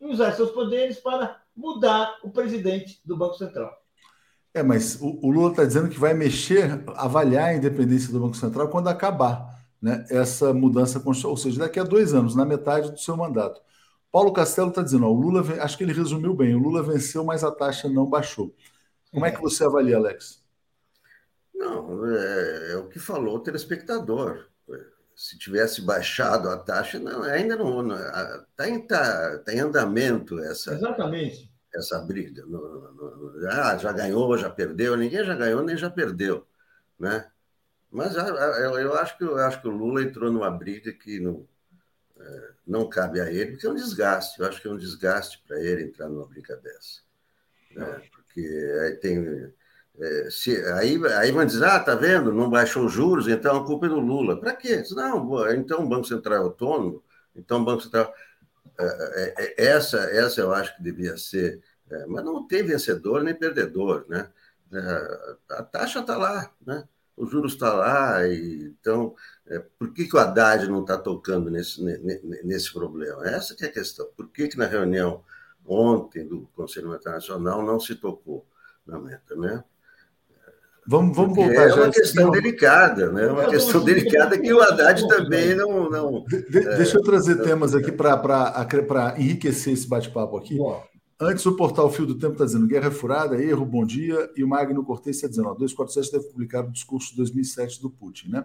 em 0.00 0.10
usar 0.10 0.32
seus 0.32 0.50
poderes 0.50 0.98
para 0.98 1.39
mudar 1.56 2.18
o 2.22 2.30
presidente 2.30 3.00
do 3.04 3.16
Banco 3.16 3.34
Central. 3.34 3.70
É, 4.52 4.62
mas 4.62 5.00
o, 5.00 5.18
o 5.22 5.30
Lula 5.30 5.50
está 5.50 5.64
dizendo 5.64 5.88
que 5.88 5.98
vai 5.98 6.12
mexer, 6.12 6.82
avaliar 6.96 7.50
a 7.50 7.54
independência 7.54 8.12
do 8.12 8.20
Banco 8.20 8.36
Central 8.36 8.68
quando 8.68 8.88
acabar 8.88 9.60
né, 9.80 10.04
essa 10.10 10.52
mudança 10.52 10.98
constitucional, 10.98 11.32
ou 11.32 11.36
seja, 11.36 11.60
daqui 11.60 11.78
a 11.78 11.84
dois 11.84 12.12
anos, 12.12 12.34
na 12.34 12.44
metade 12.44 12.90
do 12.90 12.98
seu 12.98 13.16
mandato. 13.16 13.60
Paulo 14.10 14.32
Castelo 14.32 14.70
está 14.70 14.82
dizendo, 14.82 15.06
ó, 15.06 15.10
o 15.10 15.20
Lula, 15.20 15.44
acho 15.62 15.78
que 15.78 15.84
ele 15.84 15.92
resumiu 15.92 16.34
bem, 16.34 16.54
o 16.54 16.58
Lula 16.58 16.82
venceu, 16.82 17.24
mas 17.24 17.44
a 17.44 17.50
taxa 17.50 17.88
não 17.88 18.06
baixou. 18.06 18.54
Como 19.12 19.24
é 19.24 19.30
que 19.30 19.40
você 19.40 19.64
avalia, 19.64 19.96
Alex? 19.96 20.42
Não, 21.54 22.06
é, 22.06 22.72
é 22.72 22.76
o 22.76 22.88
que 22.88 22.98
falou 22.98 23.36
o 23.36 23.40
telespectador. 23.40 24.49
Se 25.20 25.36
tivesse 25.36 25.82
baixado 25.82 26.48
a 26.48 26.56
taxa, 26.56 26.98
não, 26.98 27.22
ainda 27.24 27.54
não 27.54 27.94
está 28.48 28.66
em, 28.66 28.86
tá, 28.86 29.38
tá 29.40 29.52
em 29.52 29.60
andamento 29.60 30.38
essa. 30.38 30.72
Exatamente 30.72 31.50
essa 31.74 31.98
briga. 32.00 32.42
No, 32.46 32.90
no, 32.92 33.16
no, 33.16 33.48
ah, 33.48 33.76
já 33.76 33.92
ganhou, 33.92 34.36
já 34.38 34.48
perdeu, 34.48 34.96
ninguém 34.96 35.22
já 35.22 35.34
ganhou 35.34 35.62
nem 35.62 35.76
já 35.76 35.90
perdeu, 35.90 36.46
né? 36.98 37.30
Mas 37.90 38.14
eu, 38.16 38.24
eu 38.24 38.94
acho 38.94 39.18
que 39.18 39.24
eu 39.24 39.36
acho 39.36 39.60
que 39.60 39.68
o 39.68 39.70
Lula 39.70 40.02
entrou 40.02 40.32
numa 40.32 40.50
briga 40.50 40.90
que 40.90 41.20
não, 41.20 41.46
é, 42.18 42.50
não 42.66 42.88
cabe 42.88 43.20
a 43.20 43.30
ele, 43.30 43.52
porque 43.52 43.66
é 43.66 43.70
um 43.70 43.74
desgaste. 43.74 44.40
Eu 44.40 44.46
acho 44.46 44.60
que 44.60 44.68
é 44.68 44.70
um 44.70 44.78
desgaste 44.78 45.42
para 45.46 45.60
ele 45.60 45.84
entrar 45.84 46.08
numa 46.08 46.26
briga 46.26 46.56
dessa, 46.56 47.02
né? 47.72 48.02
Porque 48.10 48.40
aí 48.82 48.96
tem 48.96 49.52
se, 50.30 50.56
aí, 50.72 50.98
aí 51.18 51.30
vão 51.30 51.44
dizer, 51.44 51.64
ah, 51.64 51.80
tá 51.80 51.94
vendo, 51.94 52.32
não 52.32 52.48
baixou 52.48 52.86
os 52.86 52.92
juros, 52.92 53.28
então 53.28 53.56
a 53.56 53.66
culpa 53.66 53.86
é 53.86 53.88
do 53.88 54.00
Lula. 54.00 54.38
Para 54.40 54.54
quê? 54.54 54.82
Não, 54.92 55.50
então 55.52 55.84
o 55.84 55.88
Banco 55.88 56.06
Central 56.06 56.38
é 56.38 56.38
autônomo, 56.38 57.02
então 57.34 57.60
o 57.60 57.64
Banco 57.64 57.82
Central. 57.82 58.12
É, 58.78 58.84
é, 58.84 59.34
é, 59.36 59.66
essa, 59.68 59.98
essa 59.98 60.40
eu 60.40 60.52
acho 60.54 60.74
que 60.76 60.82
devia 60.82 61.16
ser, 61.18 61.62
mas 62.08 62.24
não 62.24 62.46
tem 62.46 62.62
vencedor 62.62 63.22
nem 63.22 63.34
perdedor, 63.34 64.06
né? 64.08 64.30
A 65.50 65.62
taxa 65.62 66.00
está 66.00 66.16
lá, 66.16 66.50
né? 66.64 66.88
O 67.16 67.26
juros 67.26 67.52
está 67.52 67.74
lá, 67.74 68.26
e, 68.26 68.74
então 68.80 69.14
por 69.78 69.92
que, 69.92 70.06
que 70.06 70.16
o 70.16 70.18
Haddad 70.18 70.66
não 70.68 70.80
está 70.80 70.96
tocando 70.96 71.50
nesse, 71.50 71.82
nesse 72.44 72.72
problema? 72.72 73.26
Essa 73.28 73.54
é 73.60 73.66
a 73.66 73.72
questão. 73.72 74.08
Por 74.16 74.28
que, 74.30 74.48
que 74.48 74.56
na 74.56 74.66
reunião 74.66 75.22
ontem 75.66 76.26
do 76.26 76.46
Conselho 76.54 76.86
Monetário 76.86 77.18
Nacional 77.18 77.62
não 77.62 77.78
se 77.78 77.94
tocou 77.96 78.46
na 78.86 78.98
meta, 78.98 79.34
né? 79.36 79.62
Vamos, 80.86 81.16
vamos 81.16 81.36
voltar 81.36 81.68
é 81.68 81.74
uma 81.74 81.90
questão 81.90 82.30
delicada, 82.30 83.12
né? 83.12 83.26
É 83.26 83.32
uma 83.32 83.46
questão 83.46 83.84
delicada 83.84 84.38
que 84.38 84.52
o 84.52 84.60
Haddad 84.60 85.06
também 85.06 85.54
não. 85.54 85.88
não 85.88 86.24
de, 86.24 86.48
de, 86.48 86.58
é, 86.58 86.76
deixa 86.76 86.98
eu 86.98 87.02
trazer 87.02 87.36
não, 87.36 87.44
temas 87.44 87.74
aqui 87.74 87.92
para 87.92 89.14
enriquecer 89.18 89.72
esse 89.72 89.86
bate-papo 89.86 90.36
aqui. 90.36 90.56
Boa. 90.56 90.82
Antes, 91.20 91.44
o 91.44 91.54
portal 91.54 91.90
Fio 91.90 92.06
do 92.06 92.18
Tempo 92.18 92.32
está 92.32 92.46
dizendo 92.46 92.66
guerra 92.66 92.88
é 92.88 92.90
furada, 92.90 93.42
erro, 93.42 93.66
bom 93.66 93.84
dia. 93.84 94.30
E 94.34 94.42
o 94.42 94.48
Magno 94.48 94.82
Cortes 94.82 95.16
está 95.16 95.28
dizendo: 95.28 95.48
ó, 95.48 95.54
247 95.54 96.12
deve 96.12 96.32
publicar 96.32 96.64
o 96.64 96.72
discurso 96.72 97.10
de 97.10 97.16
2007 97.18 97.80
do 97.82 97.90
Putin, 97.90 98.30
né? 98.30 98.44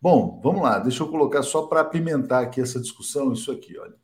Bom, 0.00 0.40
vamos 0.42 0.62
lá, 0.62 0.78
deixa 0.78 1.02
eu 1.02 1.08
colocar 1.08 1.42
só 1.42 1.66
para 1.66 1.80
apimentar 1.80 2.42
aqui 2.42 2.60
essa 2.60 2.80
discussão, 2.80 3.32
isso 3.32 3.50
aqui, 3.50 3.76
olha. 3.78 3.94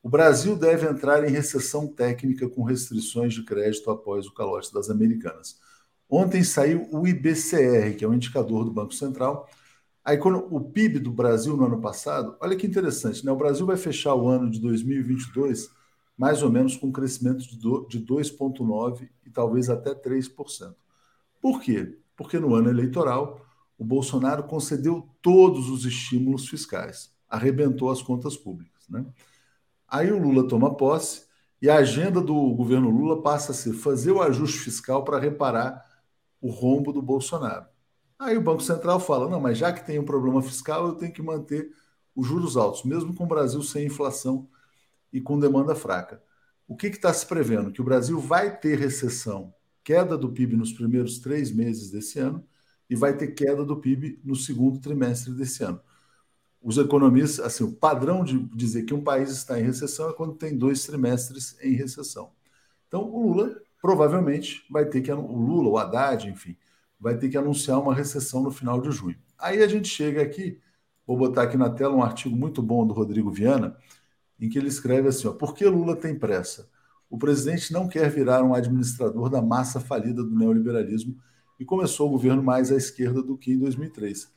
O 0.00 0.08
Brasil 0.08 0.56
deve 0.56 0.86
entrar 0.86 1.28
em 1.28 1.32
recessão 1.32 1.88
técnica 1.88 2.48
com 2.48 2.62
restrições 2.62 3.34
de 3.34 3.44
crédito 3.44 3.90
após 3.90 4.24
o 4.24 4.32
calote 4.32 4.72
das 4.72 4.88
americanas. 4.88 5.58
Ontem 6.08 6.44
saiu 6.44 6.88
o 6.92 7.06
IBCR, 7.06 7.96
que 7.96 8.04
é 8.04 8.08
o 8.08 8.14
indicador 8.14 8.64
do 8.64 8.70
Banco 8.70 8.94
Central. 8.94 9.48
Aí, 10.04 10.16
quando 10.16 10.46
o 10.54 10.60
PIB 10.60 11.00
do 11.00 11.10
Brasil 11.10 11.56
no 11.56 11.66
ano 11.66 11.80
passado, 11.80 12.36
olha 12.40 12.56
que 12.56 12.66
interessante, 12.66 13.24
né? 13.24 13.32
O 13.32 13.36
Brasil 13.36 13.66
vai 13.66 13.76
fechar 13.76 14.14
o 14.14 14.28
ano 14.28 14.48
de 14.48 14.60
2022 14.60 15.68
mais 16.16 16.42
ou 16.42 16.50
menos 16.50 16.76
com 16.76 16.86
um 16.86 16.92
crescimento 16.92 17.44
de 17.88 18.00
2,9% 18.00 19.08
e 19.24 19.30
talvez 19.30 19.68
até 19.68 19.94
3%. 19.94 20.74
Por 21.40 21.60
quê? 21.60 21.98
Porque 22.16 22.38
no 22.38 22.54
ano 22.54 22.70
eleitoral, 22.70 23.44
o 23.78 23.84
Bolsonaro 23.84 24.44
concedeu 24.44 25.08
todos 25.20 25.68
os 25.68 25.84
estímulos 25.84 26.48
fiscais, 26.48 27.12
arrebentou 27.28 27.90
as 27.90 28.00
contas 28.00 28.36
públicas. 28.36 28.88
Né? 28.88 29.04
Aí 29.86 30.10
o 30.10 30.18
Lula 30.18 30.48
toma 30.48 30.74
posse 30.74 31.26
e 31.60 31.68
a 31.68 31.76
agenda 31.76 32.20
do 32.20 32.54
governo 32.54 32.88
Lula 32.88 33.20
passa 33.20 33.52
a 33.52 33.54
ser 33.54 33.74
fazer 33.74 34.12
o 34.12 34.22
ajuste 34.22 34.58
fiscal 34.58 35.04
para 35.04 35.18
reparar 35.18 35.84
o 36.40 36.50
rombo 36.50 36.92
do 36.92 37.02
Bolsonaro. 37.02 37.66
Aí 38.18 38.36
o 38.36 38.42
Banco 38.42 38.62
Central 38.62 38.98
fala: 39.00 39.28
não, 39.28 39.40
mas 39.40 39.58
já 39.58 39.72
que 39.72 39.84
tem 39.84 39.98
um 39.98 40.04
problema 40.04 40.42
fiscal, 40.42 40.86
eu 40.88 40.94
tenho 40.94 41.12
que 41.12 41.22
manter 41.22 41.70
os 42.14 42.26
juros 42.26 42.56
altos, 42.56 42.84
mesmo 42.84 43.14
com 43.14 43.24
o 43.24 43.28
Brasil 43.28 43.62
sem 43.62 43.86
inflação 43.86 44.48
e 45.12 45.20
com 45.20 45.38
demanda 45.38 45.74
fraca. 45.74 46.22
O 46.66 46.76
que 46.76 46.86
está 46.88 47.12
se 47.12 47.26
prevendo? 47.26 47.70
Que 47.70 47.80
o 47.80 47.84
Brasil 47.84 48.18
vai 48.18 48.56
ter 48.58 48.78
recessão, 48.78 49.54
queda 49.84 50.16
do 50.16 50.32
PIB 50.32 50.56
nos 50.56 50.72
primeiros 50.72 51.18
três 51.18 51.52
meses 51.52 51.90
desse 51.90 52.18
ano 52.18 52.44
e 52.88 52.96
vai 52.96 53.16
ter 53.16 53.28
queda 53.28 53.64
do 53.64 53.76
PIB 53.76 54.20
no 54.24 54.34
segundo 54.34 54.80
trimestre 54.80 55.32
desse 55.32 55.62
ano. 55.62 55.80
Os 56.60 56.78
economistas, 56.78 57.44
assim, 57.44 57.62
o 57.62 57.72
padrão 57.72 58.24
de 58.24 58.38
dizer 58.56 58.82
que 58.84 58.94
um 58.94 59.04
país 59.04 59.30
está 59.30 59.60
em 59.60 59.62
recessão 59.62 60.10
é 60.10 60.12
quando 60.12 60.34
tem 60.34 60.56
dois 60.56 60.84
trimestres 60.84 61.56
em 61.60 61.74
recessão. 61.74 62.32
Então, 62.88 63.02
o 63.02 63.28
Lula 63.28 63.60
provavelmente 63.86 64.66
vai 64.68 64.84
ter 64.84 65.00
que, 65.00 65.12
o 65.12 65.20
Lula, 65.20 65.68
o 65.68 65.78
Haddad, 65.78 66.28
enfim, 66.28 66.56
vai 66.98 67.16
ter 67.16 67.28
que 67.28 67.38
anunciar 67.38 67.80
uma 67.80 67.94
recessão 67.94 68.42
no 68.42 68.50
final 68.50 68.80
de 68.80 68.90
junho. 68.90 69.16
Aí 69.38 69.62
a 69.62 69.68
gente 69.68 69.86
chega 69.86 70.20
aqui, 70.20 70.60
vou 71.06 71.16
botar 71.16 71.44
aqui 71.44 71.56
na 71.56 71.70
tela 71.70 71.94
um 71.94 72.02
artigo 72.02 72.34
muito 72.34 72.60
bom 72.60 72.84
do 72.84 72.92
Rodrigo 72.92 73.30
Viana, 73.30 73.76
em 74.40 74.48
que 74.48 74.58
ele 74.58 74.66
escreve 74.66 75.06
assim: 75.06 75.28
ó, 75.28 75.32
por 75.32 75.54
que 75.54 75.64
Lula 75.64 75.94
tem 75.94 76.18
pressa? 76.18 76.68
O 77.08 77.16
presidente 77.16 77.72
não 77.72 77.86
quer 77.86 78.10
virar 78.10 78.42
um 78.42 78.54
administrador 78.54 79.30
da 79.30 79.40
massa 79.40 79.78
falida 79.78 80.24
do 80.24 80.36
neoliberalismo 80.36 81.16
e 81.56 81.64
começou 81.64 82.08
o 82.08 82.10
governo 82.10 82.42
mais 82.42 82.72
à 82.72 82.76
esquerda 82.76 83.22
do 83.22 83.38
que 83.38 83.52
em 83.52 83.58
2003. 83.58 84.32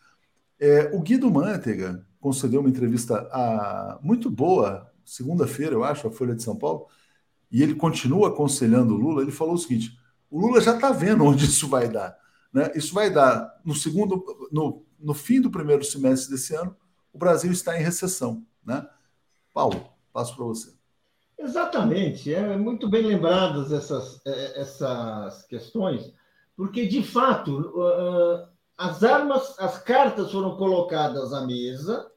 É, 0.60 0.95
o 0.95 1.02
Guido 1.02 1.32
Mantega 1.32 2.06
concedeu 2.20 2.60
uma 2.60 2.70
entrevista 2.70 3.16
a, 3.32 4.00
muito 4.04 4.30
boa, 4.30 4.93
segunda-feira, 5.04 5.74
eu 5.74 5.84
acho, 5.84 6.08
a 6.08 6.12
Folha 6.12 6.36
de 6.36 6.43
São 6.43 6.56
Paulo, 6.56 6.86
e 7.52 7.64
ele 7.64 7.76
continua 7.76 8.30
aconselhando 8.30 8.93
o 8.93 8.97
Lula, 8.97 9.22
ele 9.22 9.32
falou 9.32 9.56
o 9.56 9.58
seguinte: 9.58 9.97
o 10.30 10.39
Lula 10.39 10.62
já 10.62 10.76
está 10.76 10.91
vendo 10.91 11.24
onde 11.24 11.45
isso 11.45 11.68
vai 11.68 11.89
dar. 11.89 12.18
Né? 12.54 12.72
Isso 12.76 12.93
vai 12.93 13.10
dar 13.10 13.60
no 13.64 13.76
segundo, 13.76 14.24
no, 14.52 14.86
no 15.00 15.14
fim 15.14 15.41
do 15.41 15.52
primeiro 15.52 15.84
semestre 15.84 16.32
desse 16.32 16.56
ano, 16.56 16.76
o 17.14 17.18
Brasil 17.18 17.52
está 17.52 17.80
em 17.80 17.84
recessão. 17.84 18.43
Né? 18.66 18.88
Paulo, 19.54 19.89
passo 20.12 20.36
para 20.36 20.45
você. 20.45 20.74
Exatamente, 21.38 22.34
é 22.34 22.58
muito 22.58 22.89
bem 22.89 23.04
lembradas 23.04 23.72
essas, 23.72 24.20
é, 24.26 24.60
essas 24.60 25.45
questões, 25.45 26.14
porque 26.56 26.86
de 26.86 27.02
fato 27.02 27.72
as 28.78 29.04
armas, 29.04 29.58
as 29.60 29.78
cartas 29.82 30.32
foram 30.32 30.56
colocadas 30.58 31.34
à 31.34 31.45
mesa 31.45 32.10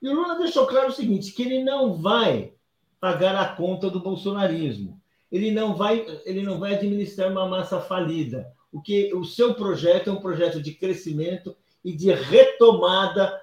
e 0.00 0.08
o 0.08 0.14
Lula 0.14 0.38
deixou 0.38 0.66
claro 0.66 0.88
o 0.88 0.92
seguinte: 0.92 1.32
que 1.32 1.42
ele 1.42 1.64
não 1.64 2.00
vai 2.00 2.54
pagar 3.00 3.36
a 3.36 3.48
conta 3.54 3.90
do 3.90 4.00
bolsonarismo. 4.00 5.00
Ele 5.30 5.50
não 5.50 5.74
vai, 5.74 6.06
ele 6.24 6.42
não 6.42 6.58
vai 6.58 6.74
administrar 6.74 7.30
uma 7.30 7.46
massa 7.46 7.80
falida. 7.80 8.52
O 8.72 8.80
que 8.80 9.12
o 9.14 9.24
seu 9.24 9.54
projeto 9.54 10.10
é 10.10 10.12
um 10.12 10.20
projeto 10.20 10.60
de 10.62 10.72
crescimento 10.72 11.56
e 11.84 11.92
de 11.92 12.12
retomada 12.12 13.40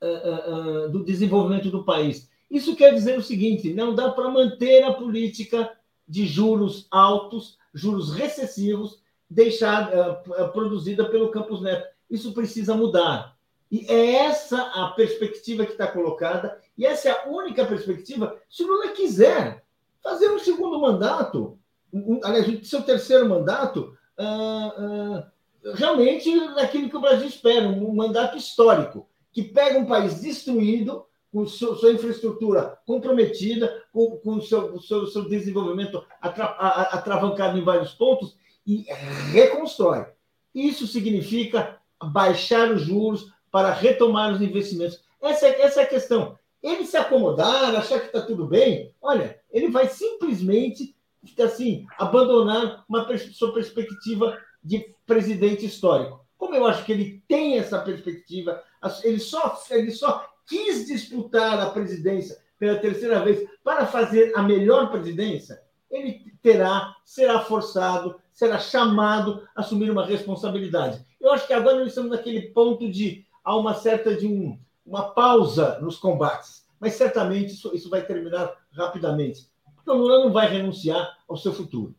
uh, 0.00 0.86
uh, 0.86 0.88
do 0.90 1.04
desenvolvimento 1.04 1.70
do 1.70 1.84
país. 1.84 2.30
Isso 2.50 2.76
quer 2.76 2.94
dizer 2.94 3.18
o 3.18 3.22
seguinte: 3.22 3.72
não 3.72 3.94
dá 3.94 4.10
para 4.10 4.30
manter 4.30 4.82
a 4.84 4.92
política 4.92 5.70
de 6.06 6.26
juros 6.26 6.86
altos, 6.90 7.58
juros 7.72 8.12
recessivos, 8.12 9.00
deixada, 9.28 10.20
uh, 10.26 10.52
produzida 10.52 11.08
pelo 11.08 11.30
Campos 11.30 11.62
Neto. 11.62 11.88
Isso 12.10 12.32
precisa 12.32 12.74
mudar. 12.74 13.36
E 13.72 13.86
é 13.88 14.26
essa 14.26 14.60
a 14.60 14.88
perspectiva 14.88 15.64
que 15.64 15.72
está 15.72 15.86
colocada, 15.86 16.60
e 16.76 16.84
essa 16.84 17.08
é 17.08 17.12
a 17.12 17.28
única 17.30 17.64
perspectiva, 17.64 18.38
se 18.50 18.62
Lula 18.62 18.88
quiser 18.88 19.64
fazer 20.02 20.30
um 20.30 20.38
segundo 20.38 20.78
mandato, 20.78 21.58
um, 21.90 22.20
aliás, 22.22 22.68
seu 22.68 22.82
terceiro 22.82 23.26
mandato, 23.26 23.96
uh, 24.18 25.22
uh, 25.22 25.72
realmente 25.74 26.34
naquilo 26.54 26.90
que 26.90 26.96
o 26.98 27.00
Brasil 27.00 27.26
espera, 27.26 27.66
um 27.66 27.94
mandato 27.94 28.36
histórico, 28.36 29.08
que 29.32 29.42
pega 29.42 29.78
um 29.78 29.86
país 29.86 30.20
destruído, 30.20 31.06
com 31.32 31.46
sua, 31.46 31.90
infraestrutura 31.90 32.78
comprometida, 32.84 33.82
com, 33.90 34.18
com 34.18 34.38
seu, 34.42 34.78
seu, 34.82 35.06
seu 35.06 35.26
desenvolvimento 35.26 36.04
atra, 36.20 36.44
atravancado 36.44 37.56
em 37.56 37.64
vários 37.64 37.94
pontos, 37.94 38.36
e 38.66 38.84
reconstrói. 39.32 40.04
Isso 40.54 40.86
significa 40.86 41.78
baixar 42.02 42.70
os 42.70 42.82
juros 42.82 43.32
para 43.52 43.72
retomar 43.72 44.32
os 44.32 44.40
investimentos. 44.40 45.04
Essa, 45.20 45.46
essa 45.46 45.82
é 45.82 45.84
a 45.84 45.88
questão. 45.88 46.36
Ele 46.60 46.84
se 46.86 46.96
acomodar, 46.96 47.76
achar 47.76 48.00
que 48.00 48.06
está 48.06 48.22
tudo 48.22 48.46
bem, 48.46 48.94
olha, 49.00 49.38
ele 49.52 49.68
vai 49.68 49.86
simplesmente 49.88 50.96
assim, 51.40 51.86
abandonar 51.98 52.84
uma 52.88 53.06
sua 53.18 53.52
perspectiva 53.52 54.36
de 54.62 54.94
presidente 55.06 55.66
histórico. 55.66 56.24
Como 56.36 56.54
eu 56.54 56.66
acho 56.66 56.84
que 56.84 56.92
ele 56.92 57.22
tem 57.28 57.58
essa 57.58 57.78
perspectiva, 57.78 58.62
ele 59.04 59.20
só, 59.20 59.60
ele 59.70 59.90
só 59.92 60.28
quis 60.46 60.86
disputar 60.86 61.60
a 61.60 61.70
presidência 61.70 62.36
pela 62.58 62.78
terceira 62.78 63.20
vez 63.20 63.46
para 63.62 63.86
fazer 63.86 64.32
a 64.36 64.42
melhor 64.42 64.90
presidência, 64.90 65.60
ele 65.90 66.32
terá, 66.42 66.96
será 67.04 67.40
forçado, 67.40 68.20
será 68.32 68.58
chamado 68.58 69.46
a 69.54 69.60
assumir 69.60 69.90
uma 69.90 70.06
responsabilidade. 70.06 71.04
Eu 71.20 71.32
acho 71.32 71.46
que 71.46 71.52
agora 71.52 71.78
nós 71.78 71.88
estamos 71.88 72.10
naquele 72.10 72.42
ponto 72.50 72.90
de 72.90 73.24
há 73.44 73.56
uma 73.56 73.74
certa 73.74 74.14
de 74.14 74.26
um, 74.26 74.58
uma 74.84 75.10
pausa 75.14 75.78
nos 75.80 75.96
combates, 75.96 76.64
mas 76.80 76.94
certamente 76.94 77.52
isso, 77.54 77.74
isso 77.74 77.88
vai 77.88 78.04
terminar 78.04 78.52
rapidamente. 78.72 79.50
Porque 79.76 79.90
o 79.90 79.94
Lula 79.94 80.24
não 80.24 80.32
vai 80.32 80.48
renunciar 80.48 81.18
ao 81.28 81.36
seu 81.36 81.52
futuro. 81.52 81.94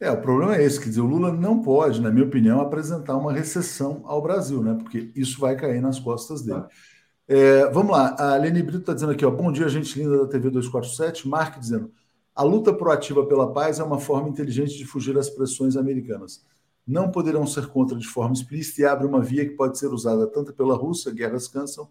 É, 0.00 0.10
o 0.10 0.20
problema 0.20 0.56
é 0.56 0.64
esse, 0.64 0.78
quer 0.78 0.88
dizer, 0.88 1.00
o 1.00 1.06
Lula 1.06 1.32
não 1.32 1.62
pode, 1.62 2.00
na 2.00 2.10
minha 2.10 2.26
opinião, 2.26 2.60
apresentar 2.60 3.16
uma 3.16 3.32
recessão 3.32 4.02
ao 4.04 4.20
Brasil, 4.20 4.62
né? 4.62 4.74
Porque 4.74 5.10
isso 5.14 5.40
vai 5.40 5.56
cair 5.56 5.80
nas 5.80 5.98
costas 5.98 6.42
dele. 6.42 6.64
É, 7.26 7.70
vamos 7.70 7.92
lá, 7.92 8.14
a 8.18 8.36
Lene 8.36 8.62
Brito 8.62 8.80
está 8.80 8.92
dizendo 8.92 9.12
aqui, 9.12 9.24
ó, 9.24 9.30
bom 9.30 9.50
dia, 9.50 9.66
gente 9.68 9.98
linda 9.98 10.18
da 10.18 10.26
TV 10.26 10.50
247, 10.50 11.26
Mark 11.26 11.58
dizendo, 11.58 11.90
a 12.34 12.42
luta 12.42 12.72
proativa 12.74 13.24
pela 13.24 13.50
paz 13.50 13.78
é 13.78 13.84
uma 13.84 13.98
forma 13.98 14.28
inteligente 14.28 14.76
de 14.76 14.84
fugir 14.84 15.16
às 15.16 15.30
pressões 15.30 15.76
americanas. 15.76 16.44
Não 16.86 17.10
poderão 17.10 17.46
ser 17.46 17.66
contra 17.68 17.96
de 17.96 18.06
forma 18.06 18.34
explícita 18.34 18.82
e 18.82 18.84
abre 18.84 19.06
uma 19.06 19.20
via 19.20 19.44
que 19.44 19.54
pode 19.54 19.78
ser 19.78 19.88
usada 19.88 20.26
tanto 20.26 20.52
pela 20.52 20.74
Rússia, 20.74 21.12
guerras 21.12 21.48
cansam, 21.48 21.88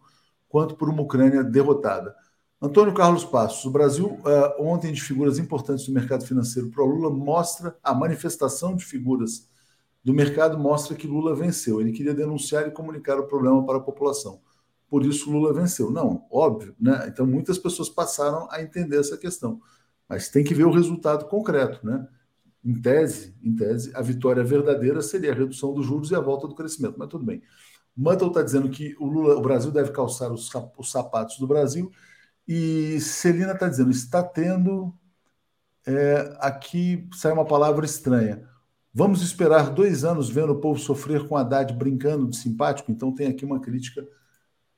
quanto 0.48 0.76
por 0.76 0.90
uma 0.90 1.02
Ucrânia 1.02 1.44
derrotada. 1.44 2.16
Antônio 2.62 2.94
Carlos 2.94 3.26
Passos, 3.26 3.66
o 3.66 3.72
Brasil, 3.72 4.08
uh, 4.08 4.64
ontem, 4.64 4.94
de 4.94 5.02
figuras 5.02 5.38
importantes 5.38 5.86
do 5.86 5.92
mercado 5.92 6.26
financeiro 6.26 6.70
para 6.70 6.86
Lula, 6.86 7.10
mostra 7.10 7.76
a 7.84 7.94
manifestação 7.94 8.76
de 8.76 8.86
figuras 8.86 9.50
do 10.04 10.14
mercado, 10.14 10.58
mostra 10.58 10.96
que 10.96 11.08
Lula 11.08 11.36
venceu. 11.36 11.82
Ele 11.82 11.92
queria 11.92 12.14
denunciar 12.14 12.68
e 12.68 12.72
comunicar 12.72 13.20
o 13.20 13.28
problema 13.28 13.66
para 13.66 13.80
a 13.80 13.82
população. 13.82 14.42
Por 14.90 15.06
isso, 15.06 15.32
Lula 15.32 15.54
venceu. 15.54 15.90
Não, 15.90 16.26
óbvio, 16.32 16.76
né? 16.80 17.06
Então, 17.08 17.26
muitas 17.26 17.58
pessoas 17.58 17.90
passaram 17.90 18.48
a 18.52 18.62
entender 18.62 19.00
essa 19.00 19.18
questão. 19.18 19.60
Mas 20.08 20.30
tem 20.30 20.44
que 20.44 20.54
ver 20.54 20.66
o 20.66 20.72
resultado 20.72 21.26
concreto, 21.26 21.86
né? 21.86 22.08
Em 22.64 22.74
tese, 22.82 23.36
em 23.44 23.56
tese, 23.56 23.92
a 23.94 24.02
vitória 24.02 24.44
verdadeira 24.44 25.02
seria 25.02 25.32
a 25.32 25.36
redução 25.36 25.74
dos 25.74 25.86
juros 25.86 26.12
e 26.12 26.16
a 26.16 26.20
volta 26.20 26.48
do 26.48 26.56
crescimento. 26.56 26.96
Mas 26.98 27.10
tudo 27.10 27.26
bem. 27.26 27.42
Mantle 27.96 28.30
está 28.30 28.42
dizendo 28.42 28.70
que 28.70 28.96
o, 29.00 29.06
Lula, 29.06 29.36
o 29.36 29.42
Brasil 29.42 29.72
deve 29.72 29.92
calçar 29.92 30.32
os, 30.32 30.50
os 30.78 30.92
sapatos 30.92 31.38
do 31.38 31.48
Brasil 31.48 31.92
e 32.48 33.00
Celina 33.00 33.54
está 33.54 33.68
dizendo, 33.68 33.92
está 33.92 34.24
tendo. 34.24 34.94
É, 35.86 36.38
aqui 36.40 37.08
sai 37.14 37.32
uma 37.32 37.46
palavra 37.46 37.86
estranha. 37.86 38.48
Vamos 38.94 39.22
esperar 39.22 39.70
dois 39.72 40.04
anos 40.04 40.30
vendo 40.30 40.54
o 40.54 40.60
povo 40.60 40.80
sofrer 40.80 41.28
com 41.28 41.36
Haddad 41.36 41.74
brincando 41.74 42.30
de 42.30 42.38
simpático? 42.38 42.92
Então 42.92 43.14
tem 43.14 43.28
aqui 43.28 43.44
uma 43.44 43.60
crítica 43.60 44.08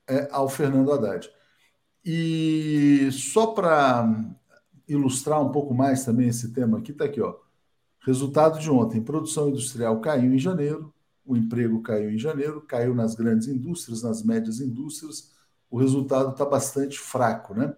é, 0.08 0.28
ao 0.30 0.48
Fernando 0.48 0.92
Haddad. 0.92 1.28
E 2.04 3.08
só 3.12 3.48
para 3.48 4.08
ilustrar 4.88 5.42
um 5.42 5.50
pouco 5.50 5.74
mais 5.74 6.04
também 6.04 6.28
esse 6.28 6.52
tema 6.52 6.78
aqui, 6.78 6.92
está 6.92 7.04
aqui, 7.04 7.20
ó. 7.20 7.45
Resultado 8.06 8.60
de 8.60 8.70
ontem: 8.70 9.02
produção 9.02 9.48
industrial 9.48 10.00
caiu 10.00 10.32
em 10.32 10.38
janeiro, 10.38 10.94
o 11.24 11.36
emprego 11.36 11.82
caiu 11.82 12.10
em 12.10 12.18
janeiro, 12.18 12.60
caiu 12.62 12.94
nas 12.94 13.16
grandes 13.16 13.48
indústrias, 13.48 14.02
nas 14.02 14.22
médias 14.22 14.60
indústrias 14.60 15.34
o 15.68 15.78
resultado 15.78 16.30
está 16.30 16.44
bastante 16.44 16.98
fraco. 16.98 17.52
Né? 17.52 17.74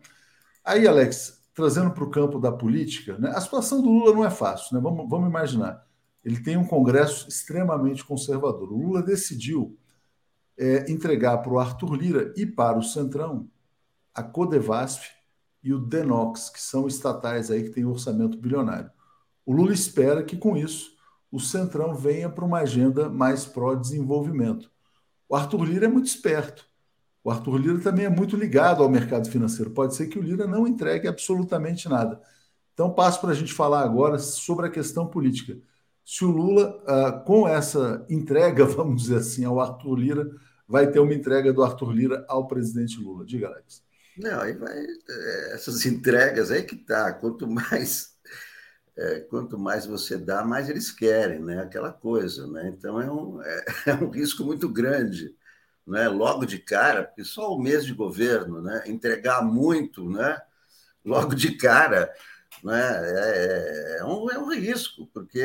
Aí, 0.62 0.86
Alex, 0.86 1.42
trazendo 1.54 1.90
para 1.90 2.04
o 2.04 2.10
campo 2.10 2.38
da 2.38 2.52
política, 2.52 3.16
né, 3.18 3.30
a 3.30 3.40
situação 3.40 3.80
do 3.80 3.88
Lula 3.88 4.14
não 4.14 4.24
é 4.24 4.30
fácil, 4.30 4.76
né? 4.76 4.80
vamos, 4.80 5.08
vamos 5.08 5.28
imaginar. 5.28 5.86
Ele 6.22 6.40
tem 6.40 6.56
um 6.56 6.66
Congresso 6.66 7.26
extremamente 7.28 8.04
conservador. 8.04 8.70
O 8.70 8.76
Lula 8.76 9.02
decidiu 9.02 9.76
é, 10.58 10.90
entregar 10.90 11.38
para 11.38 11.52
o 11.52 11.58
Arthur 11.58 11.94
Lira 11.94 12.34
e 12.36 12.44
para 12.44 12.78
o 12.78 12.82
Centrão 12.82 13.48
a 14.14 14.22
Codevasf 14.22 15.10
e 15.62 15.72
o 15.72 15.78
Denox, 15.78 16.50
que 16.50 16.60
são 16.60 16.86
estatais 16.86 17.50
aí 17.50 17.62
que 17.64 17.70
têm 17.70 17.86
orçamento 17.86 18.36
bilionário. 18.36 18.90
O 19.48 19.52
Lula 19.54 19.72
espera 19.72 20.22
que, 20.22 20.36
com 20.36 20.58
isso, 20.58 20.90
o 21.32 21.40
Centrão 21.40 21.94
venha 21.94 22.28
para 22.28 22.44
uma 22.44 22.58
agenda 22.58 23.08
mais 23.08 23.46
pró-desenvolvimento. 23.46 24.70
O 25.26 25.34
Arthur 25.34 25.64
Lira 25.64 25.86
é 25.86 25.88
muito 25.88 26.04
esperto. 26.04 26.66
O 27.24 27.30
Arthur 27.30 27.56
Lira 27.56 27.78
também 27.78 28.04
é 28.04 28.10
muito 28.10 28.36
ligado 28.36 28.82
ao 28.82 28.90
mercado 28.90 29.26
financeiro. 29.30 29.70
Pode 29.70 29.94
ser 29.94 30.08
que 30.08 30.18
o 30.18 30.22
Lira 30.22 30.46
não 30.46 30.66
entregue 30.66 31.08
absolutamente 31.08 31.88
nada. 31.88 32.20
Então, 32.74 32.92
passo 32.92 33.22
para 33.22 33.30
a 33.30 33.34
gente 33.34 33.54
falar 33.54 33.84
agora 33.84 34.18
sobre 34.18 34.66
a 34.66 34.70
questão 34.70 35.06
política. 35.06 35.56
Se 36.04 36.26
o 36.26 36.30
Lula, 36.30 36.82
uh, 36.82 37.24
com 37.24 37.48
essa 37.48 38.04
entrega, 38.10 38.66
vamos 38.68 39.00
dizer 39.00 39.16
assim, 39.16 39.46
ao 39.46 39.58
Arthur 39.60 39.94
Lira, 39.94 40.30
vai 40.68 40.90
ter 40.90 41.00
uma 41.00 41.14
entrega 41.14 41.54
do 41.54 41.62
Arthur 41.62 41.90
Lira 41.90 42.22
ao 42.28 42.46
presidente 42.46 43.00
Lula. 43.00 43.24
Diga, 43.24 43.46
Alex. 43.46 43.82
Não, 44.18 44.42
aí 44.42 44.52
vai. 44.52 44.76
É, 44.76 45.54
essas 45.54 45.86
entregas 45.86 46.50
aí 46.50 46.64
que 46.64 46.76
tá. 46.76 47.14
Quanto 47.14 47.48
mais. 47.48 48.17
É, 49.00 49.20
quanto 49.20 49.56
mais 49.58 49.86
você 49.86 50.18
dá, 50.18 50.44
mais 50.44 50.68
eles 50.68 50.90
querem, 50.90 51.40
né? 51.40 51.62
Aquela 51.62 51.92
coisa, 51.92 52.46
né? 52.48 52.68
Então 52.68 53.00
é 53.00 53.10
um, 53.10 53.40
é, 53.42 53.64
é 53.86 53.94
um 53.94 54.10
risco 54.10 54.44
muito 54.44 54.68
grande 54.68 55.36
né, 55.88 56.06
logo 56.08 56.44
de 56.44 56.58
cara, 56.58 57.04
porque 57.04 57.24
só 57.24 57.54
o 57.54 57.60
mês 57.60 57.84
de 57.84 57.94
governo, 57.94 58.60
né, 58.60 58.84
entregar 58.86 59.42
muito, 59.42 60.08
né, 60.08 60.38
logo 61.04 61.34
de 61.34 61.56
cara, 61.56 62.12
né, 62.62 62.80
é, 62.80 63.98
é, 64.00 64.04
um, 64.04 64.30
é 64.30 64.38
um 64.38 64.52
risco, 64.52 65.06
porque 65.14 65.42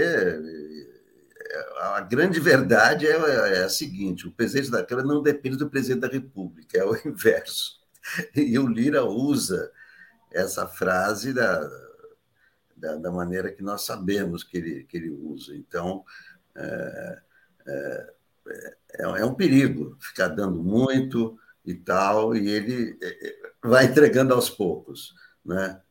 a 1.79 2.01
grande 2.01 2.39
verdade 2.39 3.07
é, 3.07 3.11
é 3.11 3.63
a 3.63 3.69
seguinte: 3.69 4.27
o 4.27 4.31
presidente 4.31 4.71
da 4.71 4.83
Câmara 4.83 5.07
não 5.07 5.21
depende 5.21 5.57
do 5.57 5.69
presidente 5.69 6.01
da 6.01 6.07
República, 6.07 6.77
é 6.77 6.83
o 6.83 6.95
inverso. 7.07 7.79
E 8.35 8.57
o 8.59 8.67
Lira 8.67 9.05
usa 9.05 9.71
essa 10.31 10.67
frase 10.67 11.33
da, 11.33 11.69
da, 12.83 12.97
da 12.97 13.11
maneira 13.11 13.49
que 13.49 13.63
nós 13.63 13.85
sabemos 13.85 14.43
que 14.43 14.57
ele, 14.57 14.83
que 14.83 14.97
ele 14.97 15.09
usa. 15.09 15.55
Então, 15.55 16.03
é, 16.53 17.21
é, 17.65 18.13
é, 18.49 19.03
é 19.21 19.25
um 19.25 19.33
perigo 19.33 19.97
ficar 20.01 20.27
dando 20.27 20.61
muito 20.61 21.39
e 21.65 21.73
tal, 21.73 22.35
e 22.35 22.49
ele 22.49 22.97
é, 23.01 23.27
é, 23.29 23.51
vai 23.63 23.85
entregando 23.85 24.33
aos 24.33 24.49
poucos. 24.49 25.15
Né? 25.45 25.81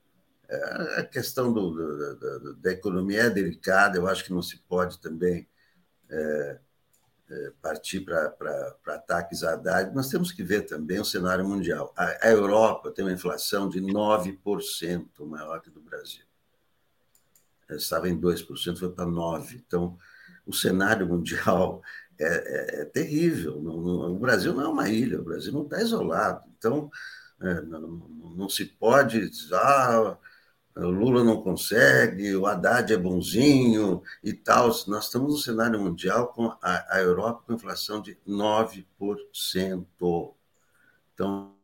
A 0.98 1.02
questão 1.04 1.50
do, 1.50 1.70
do, 1.70 2.56
da 2.56 2.72
economia 2.72 3.22
é 3.22 3.30
delicada, 3.30 3.96
eu 3.96 4.06
acho 4.06 4.22
que 4.22 4.32
não 4.34 4.42
se 4.42 4.58
pode 4.68 5.00
também 5.00 5.48
é, 6.10 6.58
partir 7.62 8.00
para 8.00 8.76
ataques 8.88 9.42
à 9.42 9.54
Haddad. 9.54 9.94
Nós 9.94 10.10
temos 10.10 10.30
que 10.30 10.42
ver 10.42 10.66
também 10.66 11.00
o 11.00 11.04
cenário 11.06 11.48
mundial. 11.48 11.94
A, 11.96 12.26
a 12.26 12.30
Europa 12.30 12.90
tem 12.90 13.02
uma 13.02 13.12
inflação 13.14 13.66
de 13.66 13.80
9% 13.80 15.08
maior 15.26 15.62
que 15.62 15.70
do 15.70 15.80
Brasil. 15.80 16.26
Estava 17.76 18.08
em 18.08 18.18
2%, 18.18 18.78
foi 18.78 18.90
para 18.92 19.06
9%. 19.06 19.62
Então, 19.66 19.98
o 20.46 20.52
cenário 20.52 21.06
mundial 21.06 21.82
é, 22.18 22.80
é, 22.80 22.82
é 22.82 22.84
terrível. 22.86 23.56
o 23.58 24.18
Brasil 24.18 24.54
não 24.54 24.62
é 24.62 24.68
uma 24.68 24.88
ilha, 24.88 25.20
o 25.20 25.24
Brasil 25.24 25.52
não 25.52 25.64
está 25.64 25.80
isolado. 25.82 26.44
Então, 26.58 26.90
É, 27.42 27.60
não, 27.62 27.80
não, 28.36 28.48
se 28.48 28.64
pode 28.66 29.28
dizer, 29.30 29.54
ah, 29.56 30.18
o 30.76 30.90
Lula 30.90 31.24
não 31.24 31.42
consegue, 31.42 32.34
o 32.36 32.46
Haddad 32.46 32.92
é 32.92 32.96
bonzinho 32.96 34.02
e 34.22 34.32
tal. 34.32 34.68
Nós 34.88 35.06
estamos 35.06 35.32
no 35.34 35.38
cenário 35.40 35.80
mundial 35.80 36.28
com 36.32 36.46
a, 36.62 36.96
a 36.96 37.00
Europa 37.02 37.44
com 37.46 37.54
inflação 37.54 38.00
de 38.02 38.16
9%. 38.26 39.86
Então. 41.14 41.61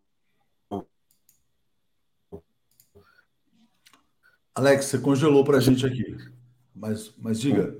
Alex, 4.59 4.87
você 4.87 4.99
congelou 4.99 5.45
para 5.45 5.59
a 5.59 5.61
gente 5.61 5.87
aqui. 5.87 6.17
Mas, 6.75 7.15
mas 7.17 7.41
diga. 7.41 7.77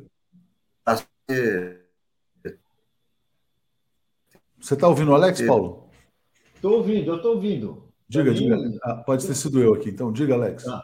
Você 4.61 4.75
está 4.75 4.87
ouvindo 4.87 5.11
o 5.11 5.15
Alex, 5.15 5.43
Paulo? 5.43 5.91
Estou 6.55 6.75
ouvindo, 6.75 7.11
eu 7.11 7.17
estou 7.17 7.35
ouvindo. 7.35 7.83
Diga, 8.09 8.33
diga. 8.33 8.57
Ah, 8.85 8.95
pode 8.95 9.27
ter 9.27 9.35
sido 9.35 9.61
eu 9.61 9.75
aqui, 9.75 9.91
então. 9.91 10.13
Diga, 10.13 10.35
Alex. 10.35 10.69
Ah. 10.69 10.81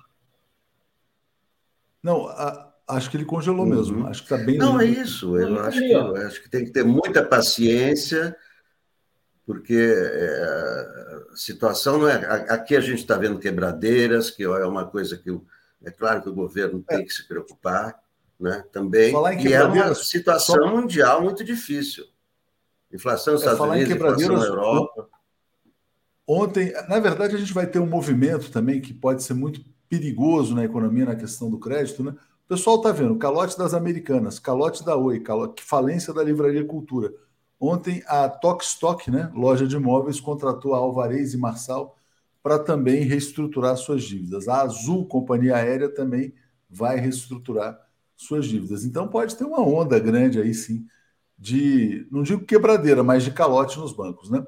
Não, 2.02 2.26
a, 2.26 2.74
acho 2.88 3.08
que 3.08 3.16
ele 3.16 3.24
congelou 3.24 3.64
uhum. 3.64 3.76
mesmo. 3.76 4.06
Acho 4.08 4.26
que 4.26 4.34
está 4.34 4.44
bem. 4.44 4.58
Não, 4.58 4.80
é 4.80 4.84
isso. 4.86 5.38
Eu 5.38 5.60
acho, 5.60 5.78
que, 5.78 5.92
eu 5.92 6.16
acho 6.16 6.42
que 6.42 6.50
tem 6.50 6.64
que 6.64 6.72
ter 6.72 6.84
muita 6.84 7.24
paciência, 7.24 8.36
porque 9.46 9.76
é, 9.76 11.22
a 11.32 11.36
situação 11.36 11.98
não 11.98 12.08
é. 12.08 12.16
Aqui 12.50 12.74
a 12.74 12.80
gente 12.80 12.98
está 12.98 13.16
vendo 13.16 13.38
quebradeiras, 13.38 14.28
que 14.28 14.42
é 14.42 14.66
uma 14.66 14.86
coisa 14.86 15.16
que 15.16 15.30
é 15.84 15.90
claro 15.90 16.22
que 16.22 16.28
o 16.28 16.34
governo 16.34 16.82
tem 16.82 16.98
é. 17.00 17.02
que 17.02 17.12
se 17.12 17.26
preocupar, 17.28 18.00
né? 18.40 18.64
Também. 18.72 19.14
E 19.40 19.52
é 19.52 19.64
uma 19.64 19.94
situação 19.94 20.56
só... 20.56 20.66
mundial 20.66 21.22
muito 21.22 21.44
difícil. 21.44 22.04
Inflação 22.92 23.34
nos 23.34 23.42
é, 23.42 23.52
Estados 23.52 23.72
Unidos, 23.72 23.94
inflação 23.94 24.36
na 24.36 24.44
Europa. 24.44 25.08
Ontem, 26.26 26.72
na 26.88 26.98
verdade, 26.98 27.36
a 27.36 27.38
gente 27.38 27.52
vai 27.52 27.66
ter 27.66 27.78
um 27.78 27.86
movimento 27.86 28.50
também 28.50 28.80
que 28.80 28.94
pode 28.94 29.22
ser 29.22 29.34
muito 29.34 29.62
perigoso 29.88 30.54
na 30.54 30.64
economia, 30.64 31.04
na 31.04 31.16
questão 31.16 31.50
do 31.50 31.58
crédito, 31.58 32.02
né? 32.02 32.14
O 32.44 32.48
pessoal 32.48 32.76
está 32.76 32.92
vendo 32.92 33.16
calote 33.16 33.56
das 33.56 33.74
Americanas, 33.74 34.38
calote 34.38 34.84
da 34.84 34.96
Oi, 34.96 35.20
calote, 35.20 35.62
falência 35.62 36.12
da 36.12 36.22
Livraria 36.22 36.64
Cultura. 36.64 37.12
Ontem 37.58 38.02
a 38.06 38.28
Tokstok, 38.28 39.10
né, 39.10 39.30
loja 39.34 39.66
de 39.66 39.76
imóveis, 39.76 40.20
contratou 40.20 40.74
a 40.74 40.78
Alvarez 40.78 41.32
e 41.32 41.38
Marçal 41.38 41.96
para 42.44 42.58
também 42.58 43.04
reestruturar 43.04 43.74
suas 43.78 44.04
dívidas. 44.04 44.48
A 44.48 44.60
Azul, 44.60 45.06
companhia 45.08 45.56
aérea, 45.56 45.88
também 45.88 46.34
vai 46.68 47.00
reestruturar 47.00 47.80
suas 48.14 48.44
dívidas. 48.44 48.84
Então 48.84 49.08
pode 49.08 49.34
ter 49.34 49.44
uma 49.44 49.62
onda 49.62 49.98
grande 49.98 50.38
aí 50.38 50.52
sim 50.52 50.86
de, 51.38 52.06
não 52.10 52.22
digo 52.22 52.44
quebradeira, 52.44 53.02
mas 53.02 53.24
de 53.24 53.30
calote 53.30 53.78
nos 53.78 53.94
bancos, 53.94 54.30
né? 54.30 54.44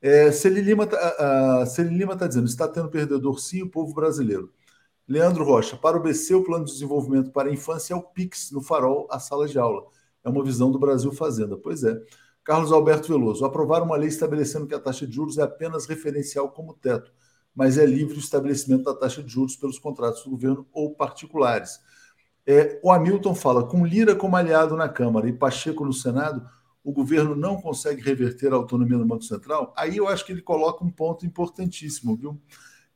É, 0.00 0.30
Celi 0.30 0.60
Lima 0.60 0.84
está 0.84 1.66
tá 2.18 2.26
dizendo, 2.26 2.46
está 2.46 2.68
tendo 2.68 2.90
perdedor 2.90 3.40
sim 3.40 3.62
o 3.62 3.70
povo 3.70 3.94
brasileiro. 3.94 4.52
Leandro 5.08 5.42
Rocha, 5.42 5.74
para 5.74 5.96
o 5.96 6.02
BC, 6.02 6.34
o 6.34 6.44
plano 6.44 6.66
de 6.66 6.72
desenvolvimento 6.72 7.30
para 7.30 7.48
a 7.48 7.52
infância 7.52 7.94
é 7.94 7.96
o 7.96 8.02
PIX, 8.02 8.50
no 8.52 8.60
farol, 8.60 9.08
a 9.10 9.18
sala 9.18 9.48
de 9.48 9.58
aula. 9.58 9.86
É 10.22 10.28
uma 10.28 10.44
visão 10.44 10.70
do 10.70 10.78
Brasil 10.78 11.10
Fazenda. 11.12 11.56
Pois 11.56 11.82
é. 11.82 11.98
Carlos 12.44 12.72
Alberto 12.72 13.08
Veloso, 13.08 13.44
aprovar 13.44 13.82
uma 13.82 13.96
lei 13.96 14.08
estabelecendo 14.08 14.66
que 14.66 14.74
a 14.74 14.78
taxa 14.78 15.06
de 15.06 15.14
juros 15.14 15.38
é 15.38 15.42
apenas 15.42 15.86
referencial 15.86 16.50
como 16.50 16.74
teto, 16.74 17.10
mas 17.58 17.76
é 17.76 17.84
livre 17.84 18.14
o 18.14 18.20
estabelecimento 18.20 18.84
da 18.84 18.94
taxa 18.94 19.20
de 19.20 19.28
juros 19.28 19.56
pelos 19.56 19.80
contratos 19.80 20.22
do 20.22 20.30
governo 20.30 20.64
ou 20.72 20.94
particulares. 20.94 21.80
É, 22.46 22.78
o 22.84 22.92
Hamilton 22.92 23.34
fala, 23.34 23.66
com 23.66 23.84
Lira 23.84 24.14
como 24.14 24.36
aliado 24.36 24.76
na 24.76 24.88
Câmara 24.88 25.28
e 25.28 25.32
Pacheco 25.32 25.84
no 25.84 25.92
Senado, 25.92 26.48
o 26.84 26.92
governo 26.92 27.34
não 27.34 27.60
consegue 27.60 28.00
reverter 28.00 28.52
a 28.52 28.54
autonomia 28.54 28.96
do 28.96 29.04
Banco 29.04 29.24
Central? 29.24 29.74
Aí 29.76 29.96
eu 29.96 30.06
acho 30.06 30.24
que 30.24 30.30
ele 30.30 30.40
coloca 30.40 30.84
um 30.84 30.90
ponto 30.90 31.26
importantíssimo, 31.26 32.14
viu? 32.14 32.40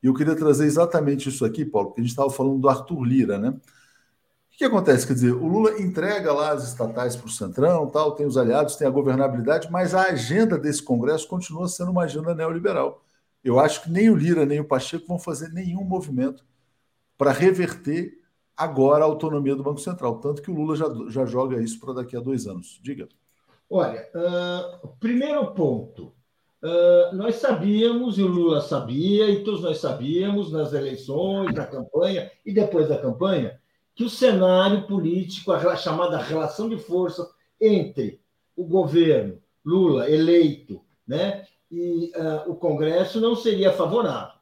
E 0.01 0.07
eu 0.07 0.13
queria 0.13 0.33
trazer 0.33 0.65
exatamente 0.65 1.27
isso 1.27 1.43
aqui, 1.43 1.65
Paulo, 1.65 1.89
porque 1.89 1.99
a 1.99 2.03
gente 2.05 2.11
estava 2.11 2.29
falando 2.29 2.57
do 2.57 2.69
Arthur 2.69 3.03
Lira, 3.03 3.37
né? 3.37 3.49
O 3.49 4.57
que 4.57 4.63
acontece? 4.63 5.05
Quer 5.05 5.13
dizer, 5.15 5.33
o 5.33 5.45
Lula 5.45 5.81
entrega 5.81 6.31
lá 6.31 6.53
as 6.53 6.65
estatais 6.65 7.17
para 7.17 7.27
o 7.27 7.29
Centrão, 7.29 7.89
tal, 7.89 8.13
tem 8.13 8.25
os 8.25 8.37
aliados, 8.37 8.77
tem 8.77 8.87
a 8.87 8.91
governabilidade, 8.91 9.69
mas 9.69 9.93
a 9.93 10.03
agenda 10.03 10.57
desse 10.57 10.81
Congresso 10.81 11.27
continua 11.27 11.67
sendo 11.67 11.91
uma 11.91 12.03
agenda 12.03 12.33
neoliberal. 12.33 13.02
Eu 13.43 13.59
acho 13.59 13.83
que 13.83 13.91
nem 13.91 14.09
o 14.09 14.15
Lira 14.15 14.45
nem 14.45 14.59
o 14.59 14.65
Pacheco 14.65 15.07
vão 15.07 15.19
fazer 15.19 15.49
nenhum 15.49 15.83
movimento 15.83 16.45
para 17.17 17.31
reverter 17.31 18.17
agora 18.55 19.03
a 19.03 19.07
autonomia 19.07 19.55
do 19.55 19.63
Banco 19.63 19.79
Central. 19.79 20.19
Tanto 20.19 20.41
que 20.41 20.49
o 20.49 20.53
Lula 20.53 20.75
já, 20.75 20.85
já 21.09 21.25
joga 21.25 21.61
isso 21.61 21.79
para 21.79 21.93
daqui 21.93 22.15
a 22.15 22.19
dois 22.19 22.47
anos. 22.47 22.79
Diga. 22.81 23.07
Olha, 23.69 24.07
uh, 24.13 24.87
primeiro 24.99 25.53
ponto. 25.53 26.13
Uh, 26.61 27.13
nós 27.15 27.35
sabíamos, 27.35 28.17
e 28.17 28.23
o 28.23 28.27
Lula 28.27 28.61
sabia, 28.61 29.29
e 29.29 29.43
todos 29.43 29.61
nós 29.61 29.79
sabíamos, 29.79 30.49
nas 30.51 30.71
eleições, 30.71 31.53
na 31.53 31.65
campanha 31.65 32.31
e 32.45 32.53
depois 32.53 32.87
da 32.87 32.97
campanha, 32.97 33.59
que 33.93 34.03
o 34.03 34.09
cenário 34.09 34.87
político, 34.87 35.51
a 35.51 35.75
chamada 35.75 36.17
relação 36.17 36.69
de 36.69 36.77
forças 36.77 37.27
entre 37.59 38.21
o 38.55 38.63
governo 38.63 39.41
Lula 39.63 40.09
eleito 40.09 40.81
né, 41.07 41.45
e 41.73 42.11
uh, 42.15 42.51
o 42.51 42.55
Congresso 42.55 43.19
não 43.19 43.35
seria 43.35 43.73
favorável. 43.73 44.35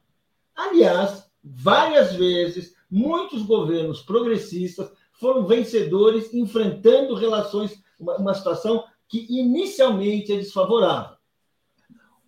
Aliás, 0.54 1.24
várias 1.42 2.12
vezes, 2.12 2.76
muitos 2.90 3.42
governos 3.42 4.02
progressistas 4.02 4.92
foram 5.14 5.46
vencedores 5.46 6.34
enfrentando 6.34 7.14
relações, 7.14 7.82
uma, 7.98 8.18
uma 8.18 8.34
situação 8.34 8.84
que 9.08 9.26
inicialmente 9.30 10.30
é 10.32 10.36
desfavorável. 10.36 11.16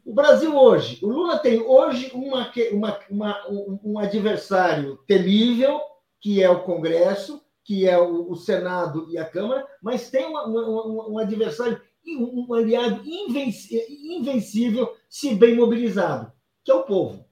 O 0.06 0.14
Brasil 0.14 0.56
hoje, 0.56 0.98
o 1.02 1.08
Lula 1.08 1.38
tem 1.38 1.60
hoje 1.60 2.10
uma, 2.14 2.50
uma, 2.70 2.98
uma, 3.10 3.48
um 3.84 3.98
adversário 3.98 4.98
temível, 5.06 5.80
que 6.18 6.42
é 6.42 6.48
o 6.48 6.62
Congresso, 6.62 7.42
que 7.62 7.86
é 7.86 7.98
o, 7.98 8.30
o 8.30 8.36
Senado 8.36 9.06
e 9.10 9.18
a 9.18 9.24
Câmara, 9.24 9.66
mas 9.82 10.10
tem 10.10 10.26
um 10.26 11.18
adversário, 11.18 11.80
um 12.06 12.52
aliado 12.52 13.02
invencível, 13.04 14.94
se 15.08 15.34
bem 15.34 15.56
mobilizado, 15.56 16.32
que 16.62 16.70
é 16.70 16.74
o 16.74 16.82
povo. 16.82 17.24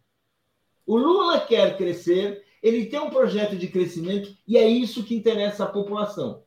O 0.87 0.97
Lula 0.97 1.41
quer 1.41 1.77
crescer, 1.77 2.45
ele 2.63 2.87
tem 2.87 3.01
um 3.01 3.11
projeto 3.11 3.57
de 3.57 3.69
crescimento 3.69 4.35
e 4.47 4.57
é 4.57 4.67
isso 4.67 5.05
que 5.05 5.15
interessa 5.15 5.65
à 5.65 5.69
população. 5.69 6.43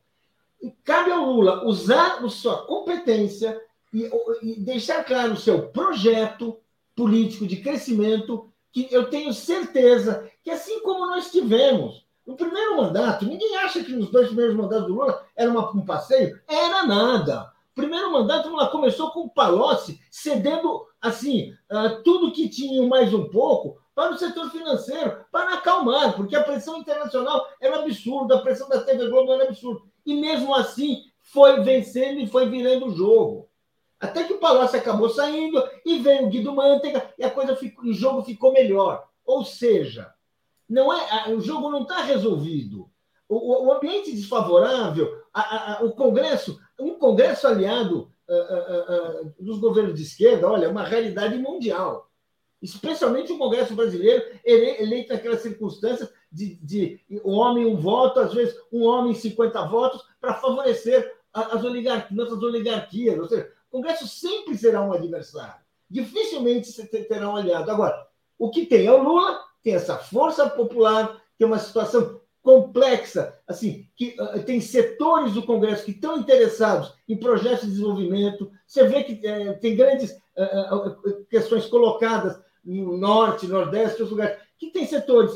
E 0.61 0.71
cabe 0.84 1.11
ao 1.11 1.26
Lula 1.26 1.65
usar 1.65 2.23
a 2.23 2.30
sua 2.30 2.65
competência, 2.65 3.61
e, 3.93 4.09
e 4.41 4.59
deixar 4.59 5.03
claro 5.03 5.34
o 5.34 5.38
seu 5.38 5.69
projeto 5.69 6.57
político 6.95 7.45
de 7.45 7.57
crescimento, 7.57 8.51
que 8.71 8.88
eu 8.91 9.09
tenho 9.09 9.34
certeza 9.34 10.30
que, 10.43 10.49
assim 10.49 10.82
como 10.82 11.05
nós 11.07 11.32
tivemos 11.32 12.05
no 12.26 12.36
primeiro 12.36 12.78
mandato, 12.78 13.26
ninguém 13.26 13.55
acha 13.57 13.84
que 13.84 13.93
nos 13.93 14.09
dois 14.09 14.28
primeiros 14.28 14.55
mandatos 14.55 14.88
do 14.88 14.95
Lula 14.95 15.26
era 15.36 15.49
uma, 15.49 15.69
um 15.71 15.86
passeio? 15.86 16.41
Era 16.47 16.86
nada. 16.86 17.51
Primeiro 17.76 18.09
mandato 18.11 18.47
Lula 18.47 18.69
começou 18.69 19.11
com 19.11 19.21
o 19.21 19.30
Palocci 19.30 19.99
cedendo 20.09 20.88
assim 21.01 21.51
uh, 21.69 22.01
tudo 22.03 22.32
que 22.32 22.47
tinha 22.47 22.88
mais 22.88 23.13
um 23.13 23.30
pouco 23.30 23.78
para 23.93 24.13
o 24.13 24.17
setor 24.17 24.49
financeiro, 24.49 25.26
para 25.32 25.55
acalmar, 25.55 26.15
porque 26.15 26.36
a 26.36 26.43
pressão 26.43 26.78
internacional 26.78 27.47
era 27.61 27.80
absurda, 27.80 28.36
a 28.36 28.41
pressão 28.41 28.67
da 28.69 28.82
TV 28.82 29.07
Globo 29.09 29.34
era 29.34 29.43
absurda. 29.43 29.82
E 30.05 30.13
mesmo 30.13 30.55
assim 30.55 31.03
foi 31.21 31.61
vencendo 31.61 32.19
e 32.19 32.28
foi 32.28 32.49
virando 32.49 32.88
o 32.88 32.95
jogo. 32.95 33.49
Até 33.99 34.23
que 34.23 34.34
o 34.34 34.39
Palácio 34.39 34.80
acabou 34.80 35.09
saindo 35.09 35.61
e 35.86 35.99
veio 35.99 36.26
o 36.26 36.30
Guido 36.30 36.53
Mantega 36.53 37.13
e 37.17 37.23
a 37.23 37.32
coisa 37.32 37.55
ficou, 37.55 37.86
o 37.86 37.93
jogo 37.93 38.23
ficou 38.23 38.53
melhor. 38.53 39.07
Ou 39.26 39.43
seja, 39.43 40.13
não 40.69 40.93
é, 40.93 41.30
o 41.34 41.41
jogo 41.41 41.69
não 41.69 41.84
está 41.84 42.01
resolvido. 42.03 42.89
O, 43.28 43.65
o, 43.65 43.73
ambiente 43.73 44.11
desfavorável, 44.11 45.23
a, 45.34 45.80
a, 45.80 45.84
o 45.84 45.93
Congresso, 45.93 46.59
um 46.80 46.97
Congresso 46.99 47.47
aliado 47.47 48.11
uh, 48.28 49.26
uh, 49.26 49.34
dos 49.39 49.59
governos 49.59 49.95
de 49.95 50.03
esquerda, 50.03 50.49
olha, 50.49 50.65
é 50.65 50.69
uma 50.69 50.84
realidade 50.84 51.38
mundial. 51.38 52.09
Especialmente 52.61 53.32
o 53.32 53.38
Congresso 53.38 53.76
brasileiro, 53.76 54.23
eleito 54.43 55.13
naquelas 55.13 55.41
circunstâncias 55.41 56.09
de, 56.32 56.55
de 56.55 56.99
um 57.23 57.34
homem 57.34 57.65
um 57.65 57.76
voto, 57.76 58.19
às 58.19 58.34
vezes 58.34 58.55
um 58.71 58.84
homem 58.84 59.13
50 59.13 59.67
votos, 59.67 60.03
para 60.19 60.34
favorecer 60.34 61.13
as 61.34 61.63
oligarquias, 61.63 62.17
nossas 62.17 62.41
oligarquias. 62.41 63.19
Ou 63.19 63.28
seja, 63.28 63.51
Congresso 63.69 64.07
sempre 64.07 64.57
será 64.57 64.82
um 64.82 64.93
adversário. 64.93 65.63
Dificilmente 65.89 66.71
terá 66.88 67.30
um 67.30 67.36
aliado. 67.36 67.69
Agora, 67.69 68.07
o 68.39 68.49
que 68.49 68.65
tem 68.65 68.88
é 68.88 68.91
o 68.91 69.03
Lula, 69.03 69.43
tem 69.61 69.76
essa 69.76 69.97
força 69.97 70.49
popular, 70.49 71.21
tem 71.38 71.45
uma 71.45 71.59
situação 71.59 72.14
complexa, 72.45 73.35
assim, 73.47 73.89
que 73.95 74.15
uh, 74.19 74.43
tem 74.43 74.61
setores 74.61 75.33
do 75.33 75.41
Congresso 75.41 75.83
que 75.83 75.89
estão 75.89 76.19
interessados 76.19 76.93
em 77.09 77.17
projetos 77.17 77.65
de 77.65 77.71
desenvolvimento. 77.71 78.51
Você 78.67 78.87
vê 78.87 79.03
que 79.03 79.13
uh, 79.13 79.59
tem 79.59 79.75
grandes 79.75 80.11
uh, 80.11 81.25
questões 81.27 81.65
colocadas 81.65 82.39
no 82.63 82.97
norte, 82.97 83.47
nordeste, 83.47 84.03
outros 84.03 84.11
lugares, 84.11 84.37
que 84.59 84.69
tem 84.69 84.85
setores 84.85 85.33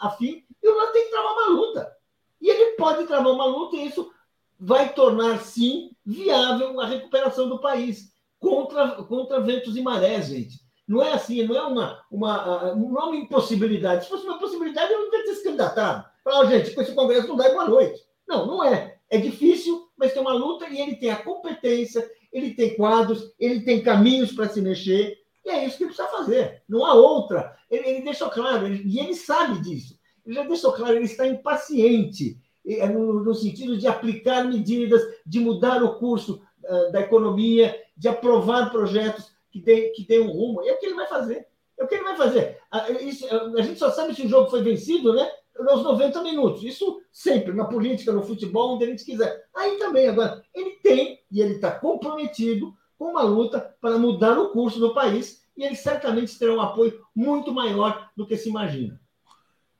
afim, 0.00 0.44
e 0.62 0.68
o 0.68 0.72
Lula 0.72 0.92
tem 0.92 1.04
que 1.04 1.10
travar 1.10 1.32
uma 1.32 1.48
luta. 1.48 1.92
E 2.40 2.48
ele 2.48 2.76
pode 2.76 3.04
travar 3.06 3.32
uma 3.32 3.44
luta, 3.44 3.76
e 3.76 3.86
isso 3.86 4.10
vai 4.58 4.94
tornar, 4.94 5.40
sim, 5.40 5.90
viável 6.06 6.80
a 6.80 6.86
recuperação 6.86 7.48
do 7.48 7.60
país 7.60 8.12
contra, 8.38 9.02
contra 9.02 9.40
ventos 9.40 9.76
e 9.76 9.82
marés, 9.82 10.26
gente. 10.26 10.60
Não 10.86 11.02
é 11.02 11.12
assim, 11.12 11.44
não 11.46 11.56
é 11.56 11.62
uma, 11.62 12.02
uma, 12.10 12.74
não 12.74 12.98
é 12.98 13.04
uma 13.04 13.16
impossibilidade. 13.16 14.04
Se 14.04 14.10
fosse 14.10 14.24
uma 14.24 14.38
possibilidade, 14.38 14.92
eu 14.92 15.00
não 15.00 15.10
teria 15.10 15.26
ter 15.26 15.34
se 15.34 15.44
candidatado. 15.44 16.04
Falar, 16.24 16.40
oh, 16.40 16.46
gente, 16.46 16.72
com 16.72 16.82
esse 16.82 16.94
Congresso 16.94 17.28
não 17.28 17.36
dá 17.36 17.48
boa 17.50 17.68
noite. 17.68 18.00
Não, 18.28 18.46
não 18.46 18.64
é. 18.64 18.98
É 19.08 19.18
difícil, 19.18 19.88
mas 19.96 20.12
tem 20.12 20.22
uma 20.22 20.32
luta 20.32 20.68
e 20.68 20.80
ele 20.80 20.96
tem 20.96 21.10
a 21.10 21.22
competência, 21.22 22.08
ele 22.32 22.54
tem 22.54 22.74
quadros, 22.74 23.32
ele 23.38 23.60
tem 23.60 23.82
caminhos 23.82 24.32
para 24.32 24.48
se 24.48 24.60
mexer, 24.60 25.18
e 25.44 25.50
é 25.50 25.66
isso 25.66 25.76
que 25.76 25.84
ele 25.84 25.92
precisa 25.92 26.16
fazer. 26.16 26.62
Não 26.68 26.84
há 26.84 26.94
outra. 26.94 27.54
Ele, 27.70 27.88
ele 27.88 28.02
deixou 28.02 28.30
claro, 28.30 28.66
ele, 28.66 28.82
e 28.86 28.98
ele 28.98 29.14
sabe 29.14 29.60
disso. 29.60 29.98
Ele 30.24 30.36
já 30.36 30.44
deixou 30.44 30.72
claro, 30.72 30.96
ele 30.96 31.04
está 31.04 31.26
impaciente, 31.26 32.38
é, 32.66 32.86
no, 32.88 33.24
no 33.24 33.34
sentido 33.34 33.76
de 33.76 33.86
aplicar 33.86 34.44
medidas, 34.44 35.02
de 35.26 35.40
mudar 35.40 35.82
o 35.82 35.98
curso 35.98 36.40
uh, 36.64 36.92
da 36.92 37.00
economia, 37.00 37.76
de 37.96 38.08
aprovar 38.08 38.70
projetos 38.70 39.31
que 39.52 39.60
deem 39.60 39.92
que 39.92 40.06
dê 40.06 40.18
um 40.18 40.32
rumo. 40.32 40.62
É 40.62 40.72
o 40.72 40.78
que 40.78 40.86
ele 40.86 40.94
vai 40.94 41.06
fazer. 41.06 41.46
É 41.78 41.84
o 41.84 41.86
que 41.86 41.94
ele 41.94 42.04
vai 42.04 42.16
fazer. 42.16 42.58
A, 42.70 42.90
isso, 42.90 43.26
a 43.30 43.62
gente 43.62 43.78
só 43.78 43.90
sabe 43.90 44.14
se 44.14 44.22
o 44.22 44.28
jogo 44.28 44.50
foi 44.50 44.62
vencido, 44.62 45.14
né? 45.14 45.30
Nos 45.58 45.84
90 45.84 46.22
minutos. 46.22 46.64
Isso 46.64 47.02
sempre, 47.12 47.52
na 47.52 47.66
política, 47.66 48.12
no 48.12 48.22
futebol, 48.22 48.74
onde 48.74 48.84
a 48.84 48.88
gente 48.88 49.04
quiser. 49.04 49.44
Aí 49.54 49.76
também, 49.78 50.08
agora, 50.08 50.42
ele 50.54 50.70
tem 50.82 51.20
e 51.30 51.40
ele 51.40 51.54
está 51.54 51.70
comprometido 51.70 52.74
com 52.98 53.10
uma 53.10 53.22
luta 53.22 53.74
para 53.80 53.98
mudar 53.98 54.38
o 54.38 54.50
curso 54.50 54.80
do 54.80 54.94
país 54.94 55.42
e 55.56 55.64
ele 55.64 55.76
certamente 55.76 56.38
terá 56.38 56.54
um 56.54 56.60
apoio 56.60 57.00
muito 57.14 57.52
maior 57.52 58.10
do 58.16 58.26
que 58.26 58.36
se 58.36 58.48
imagina. 58.48 58.98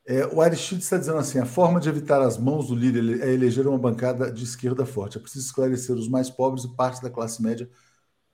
É, 0.05 0.27
o 0.27 0.41
Aristides 0.41 0.85
está 0.85 0.99
dizendo 0.99 1.19
assim: 1.19 1.39
a 1.39 1.47
forma 1.47 1.81
de 1.81 1.89
evitar 1.89 2.21
as 2.21 2.37
mãos 2.37 2.69
do 2.69 2.75
líder 2.75 3.23
é 3.23 3.33
eleger 3.33 3.67
uma 3.67 3.79
bancada 3.79 4.31
de 4.31 4.43
esquerda 4.43 4.85
forte. 4.85 5.17
É 5.17 5.21
preciso 5.21 5.47
esclarecer 5.47 5.95
os 5.95 6.09
mais 6.09 6.29
pobres 6.29 6.65
e 6.65 6.75
parte 6.75 7.01
da 7.01 7.09
classe 7.09 7.41
média 7.41 7.71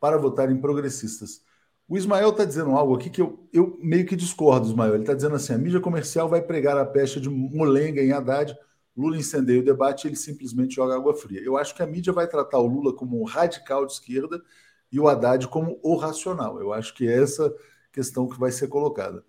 para 0.01 0.16
votar 0.16 0.51
em 0.51 0.61
progressistas. 0.61 1.42
O 1.88 1.96
Ismael 1.96 2.30
está 2.30 2.44
dizendo 2.44 2.72
algo 2.72 2.94
aqui 2.94 3.09
que 3.09 3.22
eu, 3.22 3.49
eu 3.53 3.78
meio 3.80 4.07
que 4.07 4.14
discordo, 4.14 4.66
Ismael. 4.66 4.94
Ele 4.94 5.03
está 5.03 5.14
dizendo 5.14 5.36
assim: 5.36 5.55
a 5.55 5.59
mídia 5.59 5.80
comercial 5.80 6.28
vai 6.28 6.42
pregar 6.42 6.76
a 6.76 6.84
pecha 6.84 7.20
de 7.20 7.30
molenga 7.30 8.03
em 8.03 8.12
Haddad, 8.12 8.55
Lula 8.99 9.16
incendeia 9.16 9.61
o 9.61 9.64
debate 9.64 10.09
ele 10.09 10.16
simplesmente 10.16 10.74
joga 10.74 10.96
água 10.96 11.14
fria. 11.14 11.40
Eu 11.40 11.57
acho 11.57 11.72
que 11.72 11.82
a 11.82 11.86
mídia 11.86 12.12
vai 12.12 12.26
tratar 12.26 12.59
o 12.59 12.66
Lula 12.66 12.92
como 12.92 13.20
um 13.20 13.24
radical 13.24 13.86
de 13.86 13.92
esquerda 13.92 14.42
e 14.90 14.99
o 14.99 15.09
Haddad 15.09 15.46
como 15.46 15.78
o 15.84 15.94
racional. 15.94 16.61
Eu 16.61 16.72
acho 16.72 16.92
que 16.94 17.07
é 17.07 17.22
essa 17.22 17.55
questão 17.92 18.28
que 18.28 18.38
vai 18.38 18.51
ser 18.51 18.66
colocada. 18.66 19.24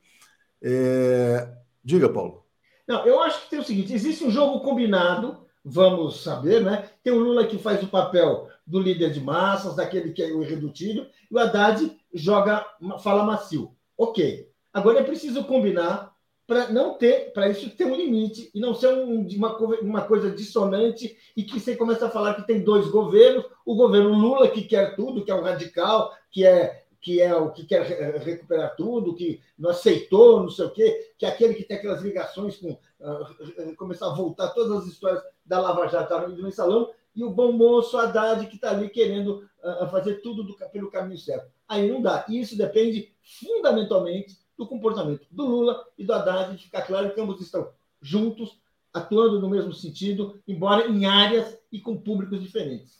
É... 0.60 1.48
Diga, 1.84 2.10
Paulo. 2.10 2.44
Não, 2.88 3.06
eu 3.06 3.20
acho 3.22 3.44
que 3.44 3.52
tem 3.52 3.60
o 3.60 3.64
seguinte: 3.64 3.94
existe 3.94 4.24
um 4.24 4.32
jogo 4.32 4.62
combinado, 4.62 5.46
vamos 5.64 6.24
saber, 6.24 6.64
né? 6.64 6.90
Tem 7.04 7.14
o 7.14 7.20
Lula 7.20 7.46
que 7.46 7.60
faz 7.60 7.84
o 7.84 7.88
papel 7.88 8.49
do 8.70 8.80
líder 8.80 9.12
de 9.12 9.20
massas, 9.20 9.76
daquele 9.76 10.14
que 10.14 10.22
é 10.22 10.28
o 10.28 10.44
irredutível, 10.44 11.08
e 11.30 11.36
o 11.36 11.40
Haddad 11.40 11.92
joga, 12.14 12.64
fala 13.00 13.24
macio. 13.24 13.76
Ok. 13.98 14.48
Agora 14.72 15.00
é 15.00 15.04
preciso 15.04 15.44
combinar 15.44 16.14
para 16.46 16.70
não 16.70 16.96
ter, 16.96 17.34
para 17.34 17.50
isso 17.50 17.70
ter 17.72 17.86
um 17.86 17.96
limite 17.96 18.50
e 18.54 18.60
não 18.60 18.74
ser 18.74 18.94
um, 18.94 19.28
uma, 19.28 19.58
uma 19.82 20.02
coisa 20.04 20.32
dissonante 20.32 21.18
e 21.36 21.44
que 21.44 21.60
você 21.60 21.76
começa 21.76 22.06
a 22.06 22.10
falar 22.10 22.36
que 22.36 22.46
tem 22.46 22.64
dois 22.64 22.88
governos, 22.90 23.46
o 23.66 23.76
governo 23.76 24.14
Lula 24.14 24.48
que 24.48 24.64
quer 24.64 24.96
tudo, 24.96 25.24
que 25.24 25.32
é 25.32 25.36
o 25.36 25.44
radical, 25.44 26.12
que 26.32 26.46
é 26.46 26.84
que 27.02 27.22
é 27.22 27.34
o 27.34 27.52
que 27.52 27.66
quer 27.66 27.84
recuperar 28.18 28.76
tudo, 28.76 29.16
que 29.16 29.42
não 29.58 29.70
aceitou, 29.70 30.42
não 30.42 30.50
sei 30.50 30.66
o 30.66 30.72
quê, 30.72 31.14
que 31.18 31.26
é 31.26 31.30
aquele 31.30 31.54
que 31.54 31.64
tem 31.64 31.78
aquelas 31.78 32.02
ligações 32.02 32.58
com 32.58 32.72
uh, 32.72 33.76
começar 33.78 34.08
a 34.08 34.14
voltar 34.14 34.50
todas 34.50 34.84
as 34.84 34.88
histórias 34.88 35.24
da 35.46 35.62
Lava 35.62 35.88
Jato 35.88 36.28
no 36.28 36.44
mensalão, 36.44 36.90
e 37.16 37.24
o 37.24 37.30
bom 37.30 37.52
moço 37.52 37.98
Haddad 37.98 38.46
que 38.48 38.56
está 38.56 38.72
ali 38.72 38.90
querendo 38.90 39.44
uh, 39.64 39.88
fazer 39.90 40.16
tudo 40.22 40.44
do, 40.44 40.56
pelo 40.72 40.92
caminho 40.92 41.18
certo. 41.18 41.52
Aí 41.68 41.90
não 41.90 42.02
dá. 42.02 42.26
E 42.28 42.40
isso 42.40 42.58
depende 42.58 43.14
fundamentalmente 43.40 44.38
do 44.58 44.68
comportamento 44.68 45.26
do 45.32 45.46
Lula 45.46 45.86
e 45.98 46.04
do 46.04 46.14
Haddad, 46.14 46.56
de 46.56 46.64
ficar 46.64 46.82
claro 46.82 47.14
que 47.14 47.22
ambos 47.22 47.42
estão 47.42 47.70
juntos, 48.02 48.60
atuando 48.94 49.40
no 49.40 49.50
mesmo 49.50 49.74
sentido, 49.74 50.40
embora 50.48 50.88
em 50.88 51.06
áreas 51.06 51.58
e 51.72 51.80
com 51.80 51.96
públicos 51.96 52.42
diferentes. 52.42 53.00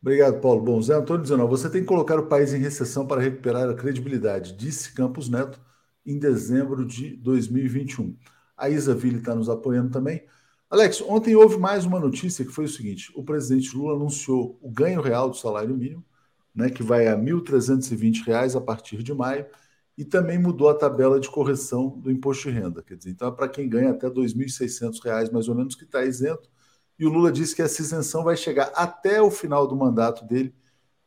Obrigado, 0.00 0.40
Paulo. 0.40 0.62
Bom, 0.62 0.80
Zé 0.80 0.94
Antônio 0.94 1.22
dizendo, 1.22 1.46
você 1.46 1.68
tem 1.68 1.82
que 1.82 1.86
colocar 1.86 2.18
o 2.18 2.26
país 2.26 2.54
em 2.54 2.58
recessão 2.58 3.06
para 3.06 3.20
recuperar 3.20 3.68
a 3.68 3.74
credibilidade, 3.74 4.54
disse 4.54 4.94
Campos 4.94 5.28
Neto 5.28 5.60
em 6.06 6.18
dezembro 6.18 6.86
de 6.86 7.16
2021. 7.16 8.16
A 8.56 8.70
Isa 8.70 8.94
Ville 8.94 9.18
está 9.18 9.34
nos 9.34 9.48
apoiando 9.48 9.90
também. 9.90 10.22
Alex, 10.70 11.02
ontem 11.02 11.34
houve 11.34 11.58
mais 11.58 11.84
uma 11.84 11.98
notícia 11.98 12.44
que 12.44 12.52
foi 12.52 12.64
o 12.64 12.68
seguinte: 12.68 13.10
o 13.14 13.24
presidente 13.24 13.76
Lula 13.76 13.96
anunciou 13.96 14.58
o 14.62 14.70
ganho 14.70 15.00
real 15.00 15.28
do 15.28 15.36
salário 15.36 15.76
mínimo, 15.76 16.04
né, 16.54 16.70
que 16.70 16.82
vai 16.82 17.08
a 17.08 17.16
R$ 17.16 17.22
1.320 17.22 18.56
a 18.56 18.60
partir 18.60 19.02
de 19.02 19.12
maio, 19.12 19.46
e 19.98 20.04
também 20.04 20.38
mudou 20.38 20.68
a 20.68 20.74
tabela 20.74 21.18
de 21.18 21.28
correção 21.28 21.88
do 21.98 22.10
imposto 22.10 22.48
de 22.48 22.58
renda. 22.58 22.82
Quer 22.82 22.96
dizer, 22.96 23.10
então 23.10 23.28
é 23.28 23.32
para 23.32 23.48
quem 23.48 23.68
ganha 23.68 23.90
até 23.90 24.06
R$ 24.06 24.14
2.600 24.14 25.32
mais 25.32 25.48
ou 25.48 25.54
menos 25.54 25.74
que 25.74 25.84
está 25.84 26.04
isento 26.04 26.48
e 27.00 27.06
o 27.06 27.08
Lula 27.08 27.32
disse 27.32 27.56
que 27.56 27.62
essa 27.62 27.80
isenção 27.80 28.22
vai 28.22 28.36
chegar 28.36 28.70
até 28.74 29.22
o 29.22 29.30
final 29.30 29.66
do 29.66 29.74
mandato 29.74 30.22
dele 30.26 30.54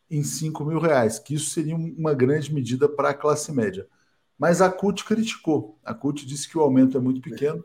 em 0.09 0.23
5 0.23 0.65
mil 0.65 0.79
reais, 0.79 1.19
que 1.19 1.35
isso 1.35 1.51
seria 1.51 1.75
uma 1.75 2.15
grande 2.15 2.51
medida 2.51 2.89
para 2.89 3.11
a 3.11 3.13
classe 3.13 3.51
média. 3.51 3.87
Mas 4.35 4.59
a 4.59 4.71
CUT 4.71 5.05
criticou. 5.05 5.79
A 5.85 5.93
CUT 5.93 6.25
disse 6.25 6.49
que 6.49 6.57
o 6.57 6.61
aumento 6.61 6.97
é 6.97 6.99
muito 6.99 7.21
pequeno. 7.21 7.63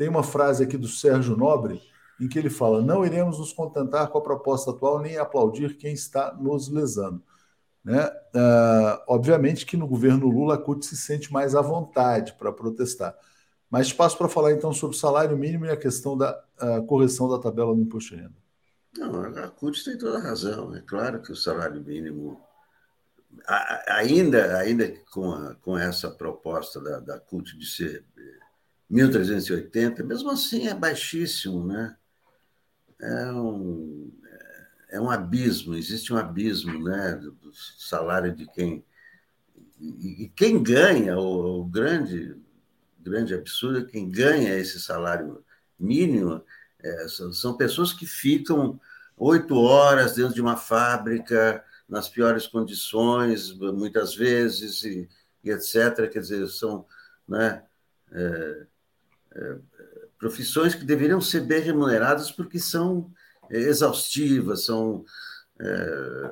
Tem 0.00 0.08
uma 0.08 0.22
frase 0.22 0.64
aqui 0.64 0.78
do 0.78 0.88
Sérgio 0.88 1.36
Nobre 1.36 1.78
em 2.18 2.26
que 2.26 2.38
ele 2.38 2.48
fala: 2.48 2.80
não 2.80 3.04
iremos 3.04 3.38
nos 3.38 3.52
contentar 3.52 4.08
com 4.08 4.16
a 4.16 4.22
proposta 4.22 4.70
atual 4.70 4.98
nem 4.98 5.18
aplaudir 5.18 5.76
quem 5.76 5.92
está 5.92 6.34
nos 6.40 6.70
lesando. 6.70 7.22
Né? 7.84 8.06
Uh, 8.06 9.02
obviamente 9.06 9.66
que 9.66 9.76
no 9.76 9.86
governo 9.86 10.26
Lula 10.26 10.54
a 10.54 10.58
CUT 10.58 10.86
se 10.86 10.96
sente 10.96 11.30
mais 11.30 11.54
à 11.54 11.60
vontade 11.60 12.32
para 12.38 12.50
protestar. 12.50 13.14
Mas 13.68 13.92
passo 13.92 14.16
para 14.16 14.26
falar 14.26 14.52
então 14.52 14.72
sobre 14.72 14.96
o 14.96 14.98
salário 14.98 15.36
mínimo 15.36 15.66
e 15.66 15.70
a 15.70 15.76
questão 15.76 16.16
da 16.16 16.42
a 16.58 16.80
correção 16.80 17.28
da 17.28 17.38
tabela 17.38 17.74
do 17.74 17.82
imposto 17.82 18.16
de 18.16 18.22
renda. 18.22 18.36
Não, 18.96 19.20
a 19.20 19.48
CUT 19.48 19.84
tem 19.84 19.98
toda 19.98 20.16
a 20.16 20.22
razão. 20.22 20.74
É 20.74 20.80
claro 20.80 21.20
que 21.20 21.30
o 21.30 21.36
salário 21.36 21.84
mínimo, 21.84 22.40
ainda, 23.86 24.56
ainda 24.60 24.94
com, 25.12 25.30
a, 25.30 25.54
com 25.56 25.76
essa 25.76 26.10
proposta 26.10 26.80
da, 26.80 27.00
da 27.00 27.20
CUT 27.20 27.54
de 27.58 27.66
ser 27.66 28.02
1.380, 28.90 30.02
mesmo 30.04 30.30
assim 30.30 30.66
é 30.66 30.74
baixíssimo, 30.74 31.66
né? 31.66 31.96
É 33.00 33.32
um, 33.32 34.12
é 34.90 35.00
um 35.00 35.10
abismo, 35.10 35.74
existe 35.74 36.12
um 36.12 36.16
abismo 36.16 36.82
né, 36.84 37.14
do 37.14 37.52
salário 37.78 38.34
de 38.34 38.46
quem. 38.46 38.84
E, 39.80 40.30
quem 40.36 40.62
ganha, 40.62 41.18
o, 41.18 41.60
o 41.60 41.64
grande 41.64 42.36
grande 43.02 43.34
absurdo, 43.34 43.86
quem 43.86 44.10
ganha 44.10 44.54
esse 44.56 44.80
salário 44.80 45.42
mínimo 45.78 46.44
é, 46.78 47.06
são 47.08 47.56
pessoas 47.56 47.92
que 47.92 48.06
ficam 48.06 48.78
oito 49.16 49.56
horas 49.56 50.14
dentro 50.14 50.34
de 50.34 50.40
uma 50.40 50.56
fábrica, 50.56 51.64
nas 51.88 52.08
piores 52.08 52.46
condições, 52.46 53.52
muitas 53.52 54.14
vezes, 54.14 54.84
e, 54.84 55.08
e 55.42 55.50
etc. 55.50 56.08
Quer 56.10 56.20
dizer, 56.20 56.46
são 56.48 56.86
né, 57.26 57.62
é, 58.12 58.20
é, 58.22 58.66
profissões 60.18 60.74
que 60.74 60.84
deveriam 60.84 61.20
ser 61.20 61.40
bem 61.40 61.60
remuneradas 61.60 62.30
porque 62.30 62.58
são 62.58 63.10
exaustivas, 63.48 64.64
são. 64.64 65.04
É, 65.58 66.30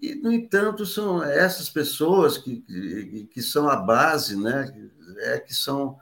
e, 0.00 0.14
no 0.14 0.30
entanto, 0.30 0.86
são 0.86 1.22
essas 1.22 1.68
pessoas 1.68 2.38
que, 2.38 2.60
que, 2.60 3.26
que 3.26 3.42
são 3.42 3.68
a 3.68 3.74
base, 3.74 4.36
né, 4.36 4.72
é 5.18 5.38
que 5.38 5.52
são 5.52 5.98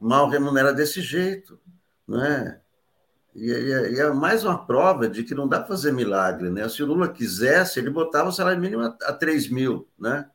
mal 0.00 0.28
remuneradas 0.28 0.76
desse 0.76 1.00
jeito, 1.00 1.60
não 2.06 2.24
é? 2.24 2.60
E, 3.34 3.50
e, 3.50 3.94
e, 3.94 4.00
é 4.00 4.10
mais 4.12 4.42
uma 4.44 4.66
prova 4.66 5.08
de 5.08 5.22
que 5.22 5.34
não 5.34 5.46
dá 5.46 5.58
para 5.58 5.68
fazer 5.68 5.92
milagre, 5.92 6.50
né? 6.50 6.66
Se 6.68 6.82
o 6.82 6.86
Lula 6.86 7.12
quisesse, 7.12 7.78
ele 7.78 7.90
botava 7.90 8.30
o 8.30 8.32
salário 8.32 8.60
mínimo 8.60 8.82
a, 8.82 8.96
a 9.02 9.12
3 9.12 9.48
mil, 9.50 9.86
né? 9.98 10.28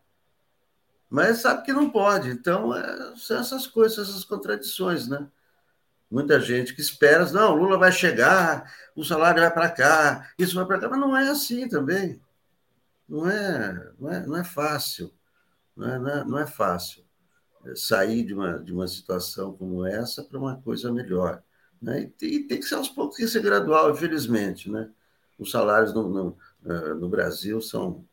Mas 1.12 1.40
sabe 1.40 1.64
que 1.64 1.74
não 1.74 1.90
pode. 1.90 2.30
Então, 2.30 2.76
é, 2.76 3.16
são 3.18 3.38
essas 3.40 3.68
coisas, 3.68 4.10
essas 4.10 4.24
contradições, 4.24 5.08
né? 5.08 5.28
Muita 6.10 6.40
gente 6.40 6.74
que 6.74 6.82
espera, 6.82 7.30
não, 7.32 7.54
o 7.54 7.56
Lula 7.56 7.78
vai 7.78 7.92
chegar, 7.92 8.74
o 8.96 9.04
salário 9.04 9.42
vai 9.42 9.52
para 9.54 9.70
cá, 9.70 10.32
isso 10.40 10.56
vai 10.56 10.66
para 10.66 10.80
cá, 10.80 10.90
mas 10.90 11.00
não 11.00 11.16
é 11.16 11.30
assim 11.30 11.68
também. 11.70 12.22
Não 13.08 13.30
é, 13.30 13.92
não 14.00 14.12
é, 14.12 14.26
não 14.26 14.38
é 14.38 14.44
fácil. 14.44 15.14
Não 15.76 15.88
é, 15.90 16.00
não 16.00 16.10
é, 16.10 16.24
não 16.26 16.40
é 16.40 16.48
fácil 16.48 17.04
sair 17.76 18.24
de 18.24 18.34
uma, 18.34 18.60
de 18.60 18.74
uma 18.74 18.88
situação 18.88 19.54
como 19.54 19.86
essa 19.86 20.24
para 20.24 20.38
uma 20.38 20.58
coisa 20.62 20.92
melhor. 20.92 21.44
Né? 21.82 22.12
E, 22.22 22.26
e, 22.26 22.44
tem 22.48 22.60
que 22.60 22.66
ser 22.66 22.76
aos 22.76 22.90
poucos, 22.90 23.18
tem 23.18 23.26
que 23.26 23.32
ser 23.32 23.42
gradual, 23.42 23.92
infelizmente. 23.92 24.70
Né? 24.70 24.90
Os 25.38 25.52
salários 25.52 25.94
no, 25.94 26.10
no, 26.10 26.38
eh, 26.66 26.94
no 26.96 27.10
Brasil 27.10 27.62
são 27.62 28.06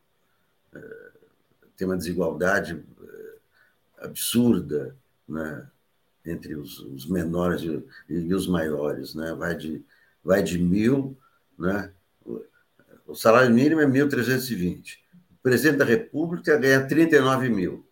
eh, 0.74 1.07
tem 1.78 1.86
uma 1.86 1.96
desigualdade 1.96 2.84
eh, 3.02 3.34
absurda 4.04 4.96
né? 5.26 5.66
entre 6.26 6.56
os, 6.56 6.80
os 6.80 7.06
menores 7.06 7.62
e, 7.62 7.82
e, 8.12 8.34
os 8.34 8.48
maiores. 8.48 9.14
Né? 9.14 9.32
Vai, 9.32 9.56
de, 9.56 9.82
vai 10.22 10.42
de 10.42 10.58
mil, 10.58 11.16
né? 11.56 11.90
o 13.06 13.14
salário 13.14 13.54
mínimo 13.54 13.80
é 13.80 13.86
1.320. 13.86 14.98
presidente 15.42 15.78
da 15.78 15.84
República 15.84 16.58
ganha 16.58 16.84
39 16.84 17.48
mil. 17.48 17.86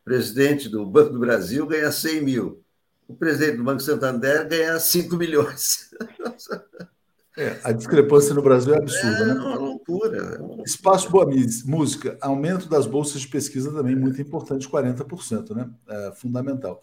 O 0.00 0.04
presidente 0.04 0.68
do 0.68 0.84
Banco 0.86 1.14
do 1.14 1.18
Brasil 1.18 1.66
ganha 1.66 1.90
100 1.90 2.22
mil. 2.22 2.62
O 3.08 3.14
presidente 3.14 3.56
do 3.56 3.64
Banco 3.64 3.80
Santander 3.80 4.46
ganha 4.46 4.78
5 4.78 5.16
milhões. 5.16 5.90
É, 7.36 7.60
a 7.62 7.72
discrepância 7.72 8.34
no 8.34 8.40
Brasil 8.40 8.74
é 8.74 8.78
absurda, 8.78 9.22
é 9.22 9.26
né? 9.26 9.34
Uma 9.34 9.56
loucura, 9.56 10.16
é 10.16 10.22
uma 10.22 10.38
loucura. 10.38 10.62
Espaço 10.64 11.10
Boa 11.10 11.26
Música, 11.66 12.16
aumento 12.20 12.66
das 12.66 12.86
bolsas 12.86 13.20
de 13.20 13.28
pesquisa 13.28 13.70
também 13.70 13.94
muito 13.94 14.20
importante, 14.22 14.66
40%, 14.66 15.54
né? 15.54 15.70
É 15.86 16.12
fundamental. 16.14 16.80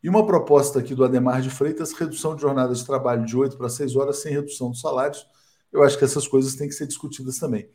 E 0.00 0.08
uma 0.08 0.24
proposta 0.24 0.78
aqui 0.78 0.94
do 0.94 1.04
Ademar 1.04 1.42
de 1.42 1.50
Freitas, 1.50 1.92
redução 1.92 2.36
de 2.36 2.42
jornada 2.42 2.72
de 2.72 2.86
trabalho 2.86 3.24
de 3.26 3.36
8 3.36 3.56
para 3.56 3.68
6 3.68 3.96
horas 3.96 4.18
sem 4.18 4.32
redução 4.32 4.70
dos 4.70 4.80
salários. 4.80 5.26
Eu 5.72 5.82
acho 5.82 5.98
que 5.98 6.04
essas 6.04 6.28
coisas 6.28 6.54
têm 6.54 6.68
que 6.68 6.74
ser 6.74 6.86
discutidas 6.86 7.38
também. 7.38 7.68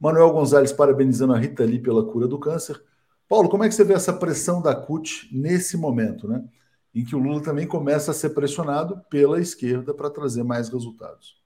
Manuel 0.00 0.32
Gonzalez 0.32 0.72
parabenizando 0.72 1.34
a 1.34 1.38
Rita 1.38 1.64
Lee 1.64 1.80
pela 1.80 2.04
cura 2.04 2.26
do 2.26 2.40
câncer. 2.40 2.82
Paulo, 3.28 3.48
como 3.48 3.62
é 3.62 3.68
que 3.68 3.74
você 3.76 3.84
vê 3.84 3.94
essa 3.94 4.12
pressão 4.12 4.60
da 4.60 4.74
CUT 4.74 5.28
nesse 5.32 5.76
momento, 5.76 6.26
né? 6.26 6.44
Em 6.92 7.04
que 7.04 7.14
o 7.14 7.18
Lula 7.20 7.40
também 7.40 7.66
começa 7.68 8.10
a 8.10 8.14
ser 8.14 8.30
pressionado 8.30 9.00
pela 9.08 9.40
esquerda 9.40 9.94
para 9.94 10.10
trazer 10.10 10.42
mais 10.42 10.68
resultados. 10.68 11.45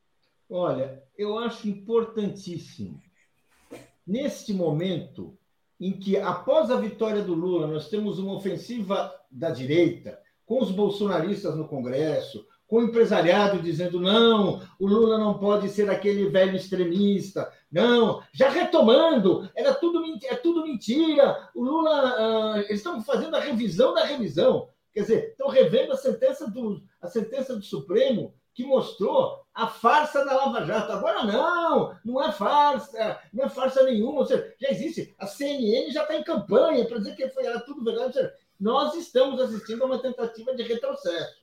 Olha, 0.52 1.00
eu 1.16 1.38
acho 1.38 1.68
importantíssimo, 1.68 3.00
neste 4.04 4.52
momento 4.52 5.38
em 5.80 5.92
que, 5.92 6.16
após 6.16 6.72
a 6.72 6.76
vitória 6.76 7.22
do 7.22 7.34
Lula, 7.34 7.68
nós 7.68 7.88
temos 7.88 8.18
uma 8.18 8.34
ofensiva 8.34 9.14
da 9.30 9.50
direita, 9.50 10.20
com 10.44 10.60
os 10.60 10.72
bolsonaristas 10.72 11.54
no 11.54 11.68
Congresso, 11.68 12.44
com 12.66 12.78
o 12.78 12.82
empresariado 12.82 13.62
dizendo 13.62 14.00
não, 14.00 14.60
o 14.78 14.88
Lula 14.88 15.18
não 15.18 15.38
pode 15.38 15.68
ser 15.68 15.88
aquele 15.88 16.28
velho 16.28 16.56
extremista, 16.56 17.48
não, 17.70 18.20
já 18.32 18.48
retomando, 18.48 19.48
era 19.54 19.72
tudo, 19.72 20.02
é 20.24 20.34
tudo 20.34 20.64
mentira, 20.64 21.48
o 21.54 21.62
Lula, 21.62 22.56
uh, 22.56 22.58
eles 22.58 22.78
estão 22.80 23.00
fazendo 23.02 23.36
a 23.36 23.40
revisão 23.40 23.94
da 23.94 24.04
revisão, 24.04 24.68
quer 24.92 25.02
dizer, 25.02 25.28
estão 25.30 25.48
revendo 25.48 25.92
a 25.92 25.96
sentença 25.96 26.50
do, 26.50 26.82
a 27.00 27.06
sentença 27.06 27.54
do 27.54 27.62
Supremo 27.62 28.34
que 28.54 28.64
mostrou 28.64 29.40
a 29.54 29.66
farsa 29.66 30.24
da 30.24 30.34
Lava 30.34 30.64
Jato. 30.64 30.92
Agora 30.92 31.24
não, 31.24 31.96
não 32.04 32.22
é 32.22 32.32
farsa, 32.32 33.20
não 33.32 33.44
é 33.44 33.48
farsa 33.48 33.82
nenhuma. 33.84 34.20
Ou 34.20 34.26
seja, 34.26 34.54
já 34.60 34.70
existe. 34.70 35.14
A 35.18 35.26
CNN 35.26 35.90
já 35.90 36.02
está 36.02 36.16
em 36.16 36.24
campanha 36.24 36.84
para 36.84 36.98
dizer 36.98 37.14
que 37.16 37.28
foi 37.28 37.46
era 37.46 37.60
tudo 37.60 37.84
verdade. 37.84 38.14
Seja, 38.14 38.34
nós 38.58 38.94
estamos 38.94 39.40
assistindo 39.40 39.82
a 39.82 39.86
uma 39.86 39.98
tentativa 39.98 40.54
de 40.54 40.62
retrocesso. 40.62 41.40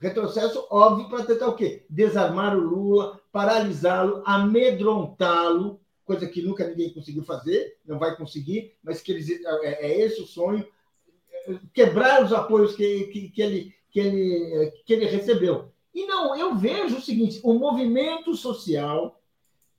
Retrocesso 0.00 0.66
óbvio 0.70 1.08
para 1.08 1.24
tentar 1.24 1.48
o 1.48 1.56
quê? 1.56 1.84
Desarmar 1.90 2.56
o 2.56 2.60
Lula, 2.60 3.20
paralisá-lo, 3.32 4.22
amedrontá-lo, 4.24 5.80
coisa 6.04 6.26
que 6.26 6.40
nunca 6.40 6.66
ninguém 6.66 6.92
conseguiu 6.92 7.24
fazer, 7.24 7.76
não 7.84 7.98
vai 7.98 8.16
conseguir, 8.16 8.76
mas 8.82 9.02
que 9.02 9.12
eles, 9.12 9.28
é, 9.28 9.86
é 9.86 10.00
esse 10.00 10.22
o 10.22 10.26
sonho. 10.26 10.66
Quebrar 11.72 12.24
os 12.24 12.32
apoios 12.32 12.76
que, 12.76 13.04
que, 13.08 13.28
que, 13.30 13.42
ele, 13.42 13.74
que, 13.90 14.00
ele, 14.00 14.70
que 14.86 14.92
ele 14.92 15.06
recebeu. 15.06 15.72
E 15.98 16.06
não, 16.06 16.36
eu 16.36 16.54
vejo 16.54 16.98
o 16.98 17.00
seguinte: 17.00 17.40
o 17.42 17.54
movimento 17.54 18.32
social 18.36 19.20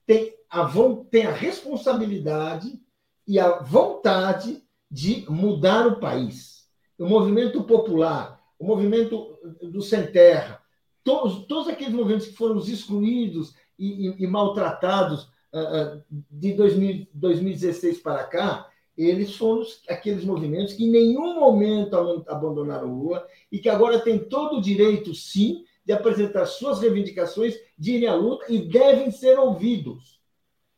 tem 0.05 0.35
a, 0.49 0.69
tem 1.09 1.25
a 1.25 1.31
responsabilidade 1.31 2.77
e 3.25 3.39
a 3.39 3.59
vontade 3.59 4.61
de 4.91 5.25
mudar 5.29 5.87
o 5.87 5.97
país. 5.97 6.67
O 6.97 7.05
movimento 7.05 7.63
popular, 7.63 8.43
o 8.59 8.65
movimento 8.65 9.39
do 9.61 9.81
sem 9.81 10.07
terra, 10.07 10.61
todos, 11.05 11.45
todos 11.45 11.69
aqueles 11.69 11.93
movimentos 11.93 12.27
que 12.27 12.35
foram 12.35 12.57
excluídos 12.59 13.55
e, 13.77 14.09
e, 14.09 14.23
e 14.23 14.27
maltratados 14.27 15.23
uh, 15.53 16.03
de 16.29 16.51
2000, 16.51 17.07
2016 17.13 17.99
para 17.99 18.25
cá, 18.25 18.69
eles 18.97 19.37
foram 19.37 19.63
aqueles 19.87 20.25
movimentos 20.25 20.73
que 20.73 20.83
em 20.83 20.91
nenhum 20.91 21.39
momento 21.39 21.95
abandonaram 22.27 22.91
o 22.91 23.03
Lula 23.03 23.25
e 23.49 23.57
que 23.57 23.69
agora 23.69 24.01
têm 24.01 24.19
todo 24.19 24.57
o 24.57 24.61
direito, 24.61 25.15
sim, 25.15 25.63
de 25.89 25.93
apresentar 25.93 26.45
suas 26.45 26.81
reivindicações, 26.81 27.55
de 27.75 27.95
irem 27.95 28.07
à 28.07 28.13
luta 28.13 28.45
e 28.47 28.59
devem 28.59 29.09
ser 29.09 29.39
ouvidos. 29.39 30.21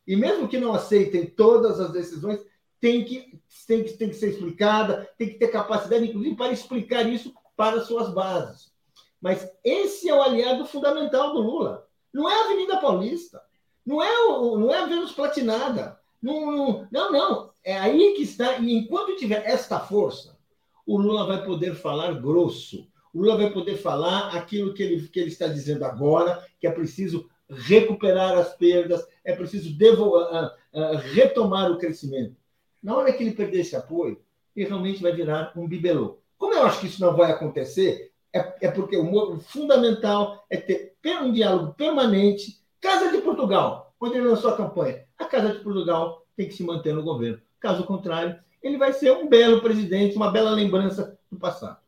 E 0.06 0.16
mesmo 0.16 0.48
que 0.48 0.58
não 0.58 0.72
aceitem 0.72 1.26
todas 1.26 1.78
as 1.78 1.92
decisões, 1.92 2.40
tem 2.80 3.04
que, 3.04 3.38
tem 3.66 3.84
que, 3.84 3.92
tem 3.92 4.08
que 4.08 4.16
ser 4.16 4.30
explicada, 4.30 5.06
tem 5.18 5.28
que 5.28 5.34
ter 5.34 5.48
capacidade, 5.48 6.06
inclusive, 6.06 6.34
para 6.34 6.50
explicar 6.50 7.06
isso 7.06 7.30
para 7.54 7.82
suas 7.82 8.08
bases. 8.14 8.72
Mas 9.20 9.46
esse 9.62 10.08
é 10.08 10.14
o 10.14 10.22
aliado 10.22 10.64
fundamental 10.64 11.34
do 11.34 11.42
Lula. 11.42 11.86
Não 12.10 12.26
é 12.26 12.34
a 12.34 12.44
Avenida 12.46 12.78
Paulista, 12.78 13.38
não 13.84 14.02
é, 14.02 14.18
o, 14.28 14.56
não 14.56 14.72
é 14.72 14.78
a 14.78 14.86
Vênus 14.86 15.12
Platinada. 15.12 16.00
Não, 16.22 16.88
não, 16.90 17.12
não. 17.12 17.52
É 17.62 17.78
aí 17.78 18.14
que 18.14 18.22
está. 18.22 18.56
E 18.56 18.72
enquanto 18.72 19.16
tiver 19.16 19.44
esta 19.44 19.78
força, 19.78 20.38
o 20.86 20.96
Lula 20.96 21.26
vai 21.26 21.44
poder 21.44 21.74
falar 21.74 22.14
grosso, 22.14 22.90
o 23.12 23.20
Lula 23.20 23.36
vai 23.36 23.50
poder 23.50 23.76
falar 23.76 24.34
aquilo 24.36 24.72
que 24.72 24.82
ele, 24.82 25.08
que 25.08 25.20
ele 25.20 25.28
está 25.28 25.46
dizendo 25.46 25.84
agora, 25.84 26.44
que 26.58 26.66
é 26.66 26.70
preciso 26.70 27.28
recuperar 27.48 28.38
as 28.38 28.54
perdas, 28.56 29.06
é 29.24 29.34
preciso 29.34 29.76
devo, 29.76 30.16
uh, 30.18 30.46
uh, 30.46 30.96
retomar 31.12 31.70
o 31.70 31.78
crescimento. 31.78 32.34
Na 32.82 32.96
hora 32.96 33.12
que 33.12 33.22
ele 33.22 33.32
perder 33.32 33.60
esse 33.60 33.76
apoio, 33.76 34.20
ele 34.56 34.66
realmente 34.66 35.02
vai 35.02 35.12
virar 35.12 35.52
um 35.56 35.68
bibelô. 35.68 36.18
Como 36.38 36.54
eu 36.54 36.64
acho 36.64 36.80
que 36.80 36.86
isso 36.86 37.00
não 37.00 37.14
vai 37.14 37.30
acontecer, 37.30 38.10
é, 38.32 38.66
é 38.66 38.70
porque 38.70 38.96
o 38.96 39.38
fundamental 39.40 40.44
é 40.48 40.56
ter 40.56 41.18
um 41.20 41.32
diálogo 41.32 41.74
permanente. 41.74 42.60
Casa 42.80 43.12
de 43.12 43.18
Portugal, 43.18 43.94
quando 43.98 44.16
ele 44.16 44.26
lançou 44.26 44.50
a 44.50 44.56
campanha, 44.56 45.04
a 45.18 45.24
Casa 45.26 45.52
de 45.52 45.60
Portugal 45.60 46.26
tem 46.36 46.48
que 46.48 46.54
se 46.54 46.64
manter 46.64 46.94
no 46.94 47.02
governo. 47.02 47.40
Caso 47.60 47.84
contrário, 47.84 48.36
ele 48.62 48.78
vai 48.78 48.92
ser 48.92 49.12
um 49.12 49.28
belo 49.28 49.60
presidente, 49.60 50.16
uma 50.16 50.32
bela 50.32 50.50
lembrança 50.50 51.16
do 51.30 51.38
passado. 51.38 51.78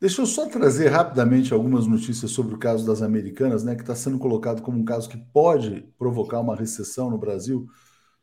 Deixa 0.00 0.22
eu 0.22 0.26
só 0.26 0.48
trazer 0.48 0.88
rapidamente 0.88 1.52
algumas 1.52 1.86
notícias 1.86 2.30
sobre 2.30 2.54
o 2.54 2.58
caso 2.58 2.86
das 2.86 3.02
americanas, 3.02 3.62
né, 3.62 3.74
que 3.74 3.82
está 3.82 3.94
sendo 3.94 4.18
colocado 4.18 4.62
como 4.62 4.78
um 4.78 4.84
caso 4.84 5.10
que 5.10 5.18
pode 5.18 5.86
provocar 5.98 6.40
uma 6.40 6.56
recessão 6.56 7.10
no 7.10 7.18
Brasil 7.18 7.68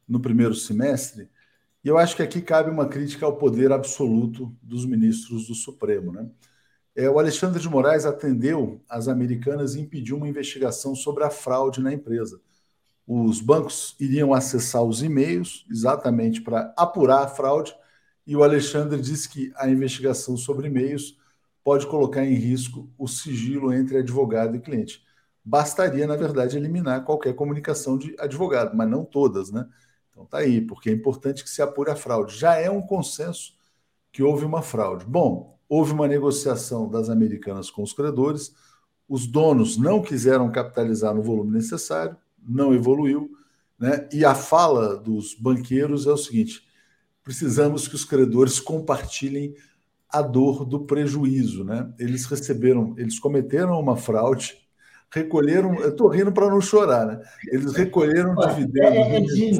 no 0.07 0.19
primeiro 0.19 0.55
semestre. 0.55 1.29
E 1.83 1.87
eu 1.87 1.99
acho 1.99 2.15
que 2.15 2.23
aqui 2.23 2.41
cabe 2.41 2.71
uma 2.71 2.87
crítica 2.87 3.27
ao 3.27 3.37
poder 3.37 3.71
absoluto 3.71 4.57
dos 4.59 4.87
ministros 4.87 5.45
do 5.47 5.53
Supremo. 5.53 6.11
Né? 6.11 6.27
É, 6.95 7.07
o 7.11 7.19
Alexandre 7.19 7.61
de 7.61 7.69
Moraes 7.69 8.05
atendeu 8.05 8.81
as 8.89 9.07
americanas 9.07 9.75
e 9.75 9.81
impediu 9.81 10.17
uma 10.17 10.27
investigação 10.27 10.95
sobre 10.95 11.23
a 11.25 11.29
fraude 11.29 11.79
na 11.79 11.93
empresa. 11.93 12.41
Os 13.05 13.39
bancos 13.39 13.95
iriam 13.99 14.33
acessar 14.33 14.81
os 14.81 15.03
e-mails 15.03 15.63
exatamente 15.69 16.41
para 16.41 16.73
apurar 16.75 17.23
a 17.23 17.27
fraude, 17.27 17.75
e 18.25 18.35
o 18.35 18.43
Alexandre 18.43 18.99
disse 18.99 19.29
que 19.29 19.53
a 19.55 19.69
investigação 19.69 20.35
sobre 20.35 20.67
e-mails 20.67 21.15
pode 21.67 21.85
colocar 21.85 22.23
em 22.23 22.33
risco 22.33 22.89
o 22.97 23.09
sigilo 23.09 23.73
entre 23.73 23.97
advogado 23.97 24.55
e 24.55 24.59
cliente. 24.61 25.03
Bastaria, 25.43 26.07
na 26.07 26.15
verdade, 26.15 26.55
eliminar 26.55 27.03
qualquer 27.03 27.35
comunicação 27.35 27.97
de 27.97 28.15
advogado, 28.17 28.73
mas 28.73 28.89
não 28.89 29.03
todas, 29.03 29.51
né? 29.51 29.67
Então 30.09 30.25
tá 30.25 30.37
aí, 30.37 30.61
porque 30.61 30.89
é 30.89 30.93
importante 30.93 31.43
que 31.43 31.49
se 31.49 31.61
apure 31.61 31.91
a 31.91 31.95
fraude. 31.97 32.37
Já 32.37 32.55
é 32.55 32.71
um 32.71 32.81
consenso 32.81 33.53
que 34.13 34.23
houve 34.23 34.45
uma 34.45 34.61
fraude. 34.61 35.03
Bom, 35.05 35.59
houve 35.67 35.91
uma 35.91 36.07
negociação 36.07 36.89
das 36.89 37.09
americanas 37.09 37.69
com 37.69 37.83
os 37.83 37.91
credores, 37.91 38.55
os 39.05 39.27
donos 39.27 39.75
não 39.75 40.01
quiseram 40.01 40.49
capitalizar 40.49 41.13
no 41.13 41.21
volume 41.21 41.51
necessário, 41.51 42.15
não 42.41 42.73
evoluiu, 42.73 43.29
né? 43.77 44.07
E 44.13 44.23
a 44.23 44.33
fala 44.33 44.95
dos 44.95 45.33
banqueiros 45.33 46.07
é 46.07 46.11
o 46.13 46.17
seguinte: 46.17 46.65
precisamos 47.25 47.89
que 47.89 47.95
os 47.95 48.05
credores 48.05 48.57
compartilhem 48.57 49.53
a 50.09 50.21
dor 50.21 50.65
do 50.65 50.81
prejuízo, 50.85 51.63
né? 51.63 51.91
Eles 51.99 52.25
receberam, 52.25 52.95
eles 52.97 53.19
cometeram 53.19 53.79
uma 53.79 53.97
fraude, 53.97 54.57
recolheram, 55.11 55.75
eu 55.75 55.89
estou 55.89 56.07
rindo 56.07 56.31
para 56.31 56.49
não 56.49 56.61
chorar, 56.61 57.05
né? 57.05 57.21
Eles 57.51 57.73
recolheram 57.73 58.35
dividendos. 58.35 58.97
É, 58.97 59.17
é 59.17 59.21
de 59.21 59.59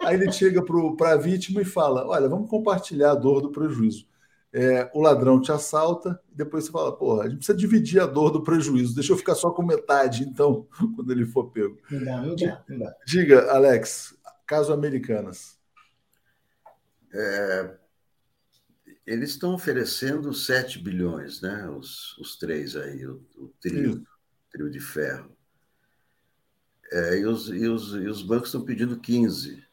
aí 0.00 0.16
ele 0.16 0.32
chega 0.32 0.62
para 0.96 1.12
a 1.12 1.16
vítima 1.16 1.60
e 1.60 1.64
fala: 1.64 2.06
Olha, 2.06 2.28
vamos 2.28 2.48
compartilhar 2.48 3.12
a 3.12 3.14
dor 3.14 3.40
do 3.40 3.50
prejuízo. 3.50 4.06
É, 4.50 4.90
o 4.94 5.02
ladrão 5.02 5.40
te 5.40 5.52
assalta, 5.52 6.18
e 6.32 6.36
depois 6.36 6.64
você 6.64 6.72
fala: 6.72 6.96
Porra, 6.96 7.24
a 7.24 7.28
gente 7.28 7.38
precisa 7.38 7.58
dividir 7.58 8.00
a 8.00 8.06
dor 8.06 8.30
do 8.30 8.42
prejuízo, 8.42 8.94
deixa 8.94 9.12
eu 9.12 9.16
ficar 9.16 9.34
só 9.34 9.50
com 9.50 9.62
metade, 9.62 10.24
então, 10.24 10.66
quando 10.96 11.12
ele 11.12 11.26
for 11.26 11.50
pego. 11.50 11.76
Não 11.90 12.04
dá, 12.04 12.22
não 12.22 12.36
dá, 12.36 12.64
não 12.68 12.78
dá. 12.78 12.94
Diga, 13.06 13.50
Alex, 13.52 14.16
caso 14.46 14.72
Americanas. 14.72 15.58
É, 17.12 17.77
eles 19.08 19.30
estão 19.30 19.54
oferecendo 19.54 20.34
7 20.34 20.78
bilhões, 20.78 21.40
né? 21.40 21.66
Os, 21.70 22.16
os 22.18 22.36
três 22.36 22.76
aí, 22.76 23.06
o, 23.06 23.24
o 23.38 23.48
trio, 23.58 24.06
trio 24.52 24.70
de 24.70 24.80
ferro. 24.80 25.34
É, 26.92 27.18
e, 27.18 27.24
os, 27.24 27.48
e, 27.48 27.66
os, 27.66 27.94
e 27.94 28.06
os 28.06 28.22
bancos 28.22 28.48
estão 28.48 28.64
pedindo 28.64 29.00
15, 29.00 29.64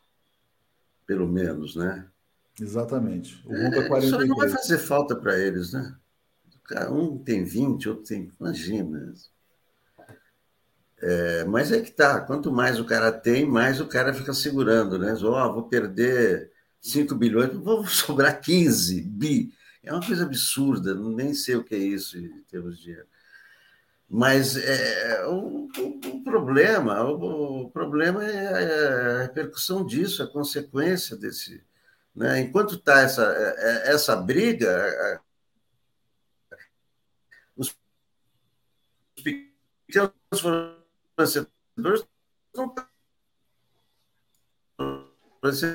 pelo 1.06 1.28
menos, 1.28 1.76
né? 1.76 2.08
Exatamente. 2.60 3.46
O 3.46 3.54
é, 3.54 4.00
Isso 4.00 4.18
não 4.26 4.38
vai 4.38 4.50
fazer 4.50 4.78
falta 4.78 5.14
para 5.16 5.38
eles, 5.38 5.74
né? 5.74 5.96
Um 6.90 7.18
tem 7.18 7.44
20, 7.44 7.90
outro 7.90 8.06
tem. 8.06 8.32
Imagina. 8.40 9.14
É, 10.98 11.44
mas 11.44 11.74
é 11.74 11.82
que 11.82 11.92
tá, 11.92 12.22
quanto 12.22 12.52
mais 12.54 12.80
o 12.80 12.86
cara 12.86 13.12
tem, 13.12 13.46
mais 13.46 13.82
o 13.82 13.88
cara 13.88 14.14
fica 14.14 14.34
segurando, 14.34 14.98
né? 14.98 15.14
oh, 15.14 15.54
vou 15.54 15.64
perder 15.64 16.55
5 16.86 17.16
bilhões, 17.16 17.52
vou 17.54 17.86
sobrar 17.88 18.40
15 18.40 19.02
bi. 19.02 19.52
É 19.84 19.92
uma 19.92 20.06
coisa 20.06 20.24
absurda, 20.24 20.94
nem 20.94 21.34
sei 21.34 21.56
o 21.56 21.64
que 21.64 21.76
é 21.76 21.80
isso 21.80 22.18
em 22.18 22.44
termos 22.44 22.78
de 22.78 22.84
dinheiro. 22.84 23.08
Mas 24.08 24.56
é, 24.56 25.26
o, 25.26 25.68
o, 25.68 26.18
o, 26.18 26.24
problema, 26.24 27.04
o, 27.04 27.64
o, 27.64 27.72
problema 27.72 28.24
é 28.24 29.20
a 29.20 29.22
repercussão 29.24 29.84
disso, 29.84 30.22
a 30.22 30.28
consequência 30.28 31.16
desse. 31.18 31.64
Né? 32.16 32.42
Enquanto 32.42 32.76
está 32.76 33.02
essa, 33.02 33.24
é, 33.34 33.92
essa 33.92 34.16
briga, 34.16 35.22
os 37.58 37.76
pequenos 39.24 40.14
fornecedores 41.18 42.06
não 42.56 42.74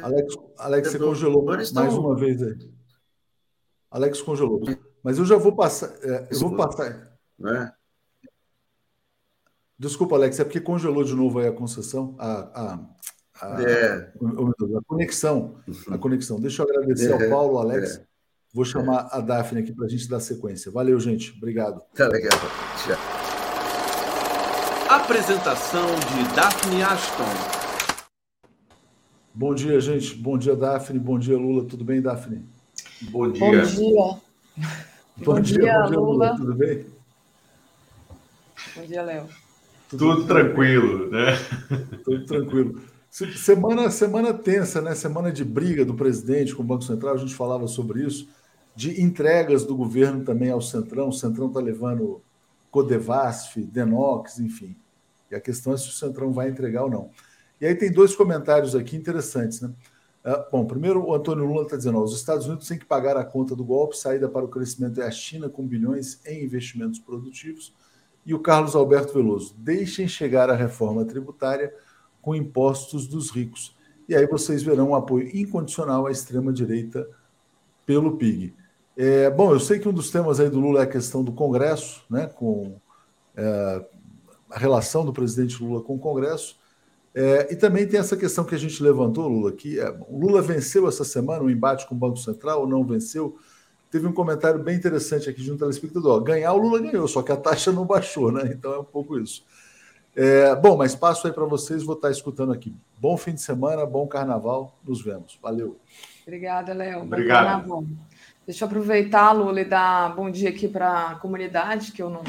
Alex, 0.02 0.34
Alex, 0.58 0.90
você 0.90 0.98
congelou 0.98 1.44
mais 1.44 1.72
uma 1.72 2.16
vez 2.16 2.42
aí. 2.42 2.56
Alex 3.90 4.22
congelou. 4.22 4.60
Mas 5.02 5.18
eu 5.18 5.24
já 5.24 5.36
vou 5.36 5.54
passar. 5.54 5.92
É, 6.02 6.28
eu 6.30 6.38
vou 6.40 6.56
passar. 6.56 7.18
Né? 7.38 7.72
Desculpa, 9.78 10.14
Alex, 10.14 10.38
é 10.38 10.44
porque 10.44 10.60
congelou 10.60 11.02
de 11.02 11.14
novo 11.14 11.38
aí 11.38 11.46
a 11.46 11.52
concessão, 11.52 12.14
a, 12.18 12.62
a, 12.62 12.78
a, 13.40 13.62
é. 13.62 14.12
a 14.76 14.84
conexão. 14.86 15.58
A 15.90 15.96
conexão. 15.96 16.38
Deixa 16.38 16.62
eu 16.62 16.68
agradecer 16.68 17.10
é. 17.10 17.24
ao 17.24 17.30
Paulo, 17.30 17.58
Alex. 17.58 17.96
É. 17.96 18.04
Vou 18.52 18.64
chamar 18.64 19.08
a 19.12 19.20
Daphne 19.20 19.62
aqui 19.62 19.72
para 19.72 19.86
a 19.86 19.88
gente 19.88 20.08
dar 20.08 20.20
sequência. 20.20 20.70
Valeu, 20.70 20.98
gente. 21.00 21.32
Obrigado. 21.38 21.80
Tá 21.94 22.08
legal. 22.08 22.38
Tchau. 22.84 22.98
Apresentação 24.88 25.86
de 25.86 26.34
Daphne 26.34 26.82
Ashton. 26.82 27.59
Bom 29.40 29.54
dia, 29.54 29.80
gente. 29.80 30.14
Bom 30.16 30.36
dia, 30.36 30.54
Daphne. 30.54 30.98
Bom 30.98 31.18
dia, 31.18 31.38
Lula. 31.38 31.64
Tudo 31.64 31.82
bem, 31.82 32.02
Daphne? 32.02 32.44
Bom 33.10 33.32
dia. 33.32 33.40
Bom 33.40 33.62
dia. 33.62 33.94
Bom, 33.94 34.20
bom 35.16 35.40
dia, 35.40 35.58
dia, 35.58 35.80
bom 35.80 35.88
dia 35.88 35.98
Lula. 35.98 36.12
Lula. 36.12 36.36
Tudo 36.36 36.54
bem? 36.54 36.86
Bom 38.76 38.82
dia, 38.82 39.02
Léo. 39.02 39.28
Tudo, 39.88 40.14
Tudo 40.14 40.26
tranquilo, 40.26 41.10
né? 41.10 41.38
Tudo 42.04 42.26
tranquilo. 42.26 42.82
Semana, 43.08 43.90
semana 43.90 44.34
tensa, 44.34 44.82
né? 44.82 44.94
Semana 44.94 45.32
de 45.32 45.42
briga 45.42 45.86
do 45.86 45.94
presidente 45.94 46.54
com 46.54 46.62
o 46.62 46.66
Banco 46.66 46.84
Central, 46.84 47.14
a 47.14 47.16
gente 47.18 47.34
falava 47.34 47.66
sobre 47.66 48.04
isso, 48.04 48.28
de 48.76 49.00
entregas 49.00 49.64
do 49.64 49.74
governo 49.74 50.22
também 50.22 50.50
ao 50.50 50.60
Centrão. 50.60 51.08
O 51.08 51.14
Centrão 51.14 51.46
está 51.46 51.60
levando 51.60 52.20
Codevasf, 52.70 53.56
Denox, 53.56 54.38
enfim. 54.38 54.76
E 55.30 55.34
a 55.34 55.40
questão 55.40 55.72
é 55.72 55.78
se 55.78 55.88
o 55.88 55.92
Centrão 55.92 56.30
vai 56.30 56.50
entregar 56.50 56.82
ou 56.84 56.90
não. 56.90 57.10
E 57.60 57.66
aí 57.66 57.74
tem 57.74 57.92
dois 57.92 58.16
comentários 58.16 58.74
aqui 58.74 58.96
interessantes, 58.96 59.60
né? 59.60 59.72
Uh, 60.24 60.50
bom, 60.52 60.66
primeiro 60.66 61.02
o 61.04 61.14
Antônio 61.14 61.44
Lula 61.44 61.62
está 61.62 61.76
dizendo: 61.76 61.98
ó, 61.98 62.02
os 62.02 62.14
Estados 62.14 62.46
Unidos 62.46 62.68
têm 62.68 62.78
que 62.78 62.84
pagar 62.84 63.16
a 63.16 63.24
conta 63.24 63.56
do 63.56 63.64
golpe, 63.64 63.96
saída 63.96 64.28
para 64.28 64.44
o 64.44 64.48
crescimento 64.48 65.00
é 65.00 65.06
a 65.06 65.10
China 65.10 65.48
com 65.48 65.66
bilhões 65.66 66.20
em 66.26 66.44
investimentos 66.44 66.98
produtivos. 66.98 67.74
E 68.24 68.34
o 68.34 68.38
Carlos 68.38 68.76
Alberto 68.76 69.14
Veloso: 69.14 69.54
deixem 69.58 70.06
chegar 70.06 70.50
a 70.50 70.54
reforma 70.54 71.04
tributária 71.04 71.74
com 72.20 72.34
impostos 72.34 73.06
dos 73.06 73.30
ricos. 73.30 73.76
E 74.08 74.14
aí 74.14 74.26
vocês 74.26 74.62
verão 74.62 74.90
um 74.90 74.94
apoio 74.94 75.30
incondicional 75.34 76.06
à 76.06 76.10
extrema-direita 76.10 77.08
pelo 77.86 78.16
PIG. 78.16 78.54
É, 78.96 79.30
bom, 79.30 79.52
eu 79.52 79.60
sei 79.60 79.78
que 79.78 79.88
um 79.88 79.92
dos 79.92 80.10
temas 80.10 80.40
aí 80.40 80.50
do 80.50 80.60
Lula 80.60 80.80
é 80.80 80.82
a 80.82 80.86
questão 80.86 81.24
do 81.24 81.32
Congresso, 81.32 82.04
né, 82.10 82.26
com 82.26 82.78
é, 83.34 83.86
a 84.50 84.58
relação 84.58 85.04
do 85.04 85.12
presidente 85.12 85.62
Lula 85.62 85.82
com 85.82 85.94
o 85.94 85.98
Congresso. 85.98 86.59
É, 87.14 87.52
e 87.52 87.56
também 87.56 87.86
tem 87.86 87.98
essa 87.98 88.16
questão 88.16 88.44
que 88.44 88.54
a 88.54 88.58
gente 88.58 88.82
levantou, 88.82 89.26
Lula, 89.26 89.52
que 89.52 89.80
é, 89.80 89.90
o 90.08 90.18
Lula 90.18 90.40
venceu 90.40 90.88
essa 90.88 91.04
semana 91.04 91.42
o 91.42 91.50
embate 91.50 91.86
com 91.86 91.94
o 91.94 91.98
Banco 91.98 92.16
Central 92.16 92.60
ou 92.60 92.66
não 92.68 92.84
venceu? 92.84 93.36
Teve 93.90 94.06
um 94.06 94.12
comentário 94.12 94.62
bem 94.62 94.76
interessante 94.76 95.28
aqui 95.28 95.42
de 95.42 95.50
um 95.50 95.56
telespectador. 95.56 96.22
Ganhar 96.22 96.52
o 96.52 96.58
Lula 96.58 96.80
ganhou, 96.80 97.08
só 97.08 97.22
que 97.22 97.32
a 97.32 97.36
taxa 97.36 97.72
não 97.72 97.84
baixou, 97.86 98.30
né? 98.30 98.50
Então 98.52 98.72
é 98.72 98.78
um 98.78 98.84
pouco 98.84 99.18
isso. 99.18 99.44
É, 100.14 100.54
bom, 100.54 100.76
mas 100.76 100.94
passo 100.94 101.26
aí 101.26 101.32
para 101.32 101.44
vocês, 101.44 101.82
vou 101.82 101.96
estar 101.96 102.10
escutando 102.10 102.52
aqui. 102.52 102.74
Bom 102.98 103.16
fim 103.16 103.32
de 103.32 103.40
semana, 103.40 103.84
bom 103.86 104.06
carnaval, 104.06 104.78
nos 104.84 105.02
vemos. 105.02 105.38
Valeu. 105.42 105.78
Obrigada, 106.22 106.72
Léo. 106.72 107.02
Obrigado. 107.02 107.86
Deixa 108.46 108.64
eu 108.64 108.68
aproveitar, 108.68 109.32
Lula, 109.32 109.60
e 109.60 109.64
dar 109.64 110.14
bom 110.14 110.30
dia 110.30 110.50
aqui 110.50 110.68
para 110.68 111.10
a 111.10 111.14
comunidade, 111.16 111.92
que 111.92 112.02
eu 112.02 112.10
não, 112.10 112.22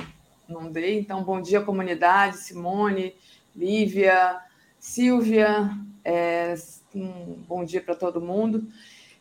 não 0.47 0.71
dei. 0.71 0.99
Então, 0.99 1.23
bom 1.23 1.41
dia, 1.41 1.61
comunidade, 1.61 2.37
Simone, 2.37 3.15
Lívia, 3.55 4.39
Silvia, 4.81 5.77
é, 6.03 6.55
um 6.95 7.35
bom 7.47 7.63
dia 7.63 7.79
para 7.79 7.93
todo 7.93 8.19
mundo. 8.19 8.65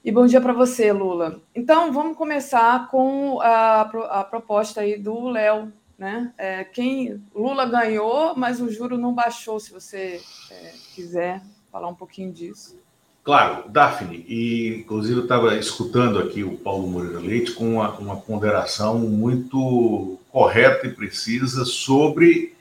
E 0.02 0.11
bom 0.11 0.24
dia 0.24 0.40
para 0.40 0.54
você, 0.54 0.90
Lula. 0.90 1.38
Então, 1.54 1.92
vamos 1.92 2.16
começar 2.16 2.88
com 2.88 3.38
a, 3.42 3.82
a 3.82 4.24
proposta 4.24 4.80
aí 4.80 4.98
do 4.98 5.28
Léo. 5.28 5.70
Né? 5.98 6.32
É, 6.38 6.64
quem 6.64 7.22
Lula 7.34 7.66
ganhou, 7.66 8.34
mas 8.34 8.58
o 8.58 8.70
juro 8.70 8.96
não 8.96 9.12
baixou, 9.12 9.61
se 9.61 9.70
você 9.70 10.22
é, 10.50 10.72
quiser 10.94 11.42
falar 11.70 11.88
um 11.88 11.94
pouquinho 11.94 12.32
disso. 12.32 12.80
Claro, 13.22 13.68
Daphne, 13.68 14.24
e 14.26 14.78
inclusive 14.78 15.18
eu 15.18 15.24
estava 15.24 15.54
escutando 15.58 16.18
aqui 16.18 16.42
o 16.42 16.56
Paulo 16.56 16.88
Moreira 16.88 17.18
Leite 17.18 17.52
com 17.52 17.74
uma, 17.74 17.90
uma 17.98 18.16
ponderação 18.16 18.98
muito 18.98 20.18
correta 20.32 20.86
e 20.86 20.94
precisa 20.94 21.66
sobre 21.66 22.54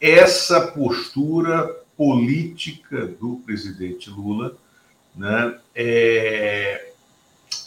essa 0.00 0.60
postura 0.72 1.81
política 2.02 3.06
do 3.06 3.36
presidente 3.46 4.10
Lula, 4.10 4.56
né, 5.14 5.56
é, 5.72 6.90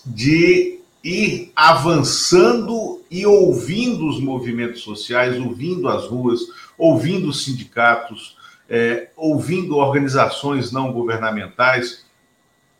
de 0.06 0.82
ir 1.02 1.54
avançando 1.56 3.02
e 3.10 3.26
ouvindo 3.26 4.06
os 4.10 4.20
movimentos 4.20 4.82
sociais, 4.82 5.40
ouvindo 5.40 5.88
as 5.88 6.06
ruas, 6.08 6.42
ouvindo 6.78 7.30
os 7.30 7.46
sindicatos, 7.46 8.36
é, 8.70 9.08
ouvindo 9.16 9.78
organizações 9.78 10.70
não 10.70 10.92
governamentais, 10.92 12.06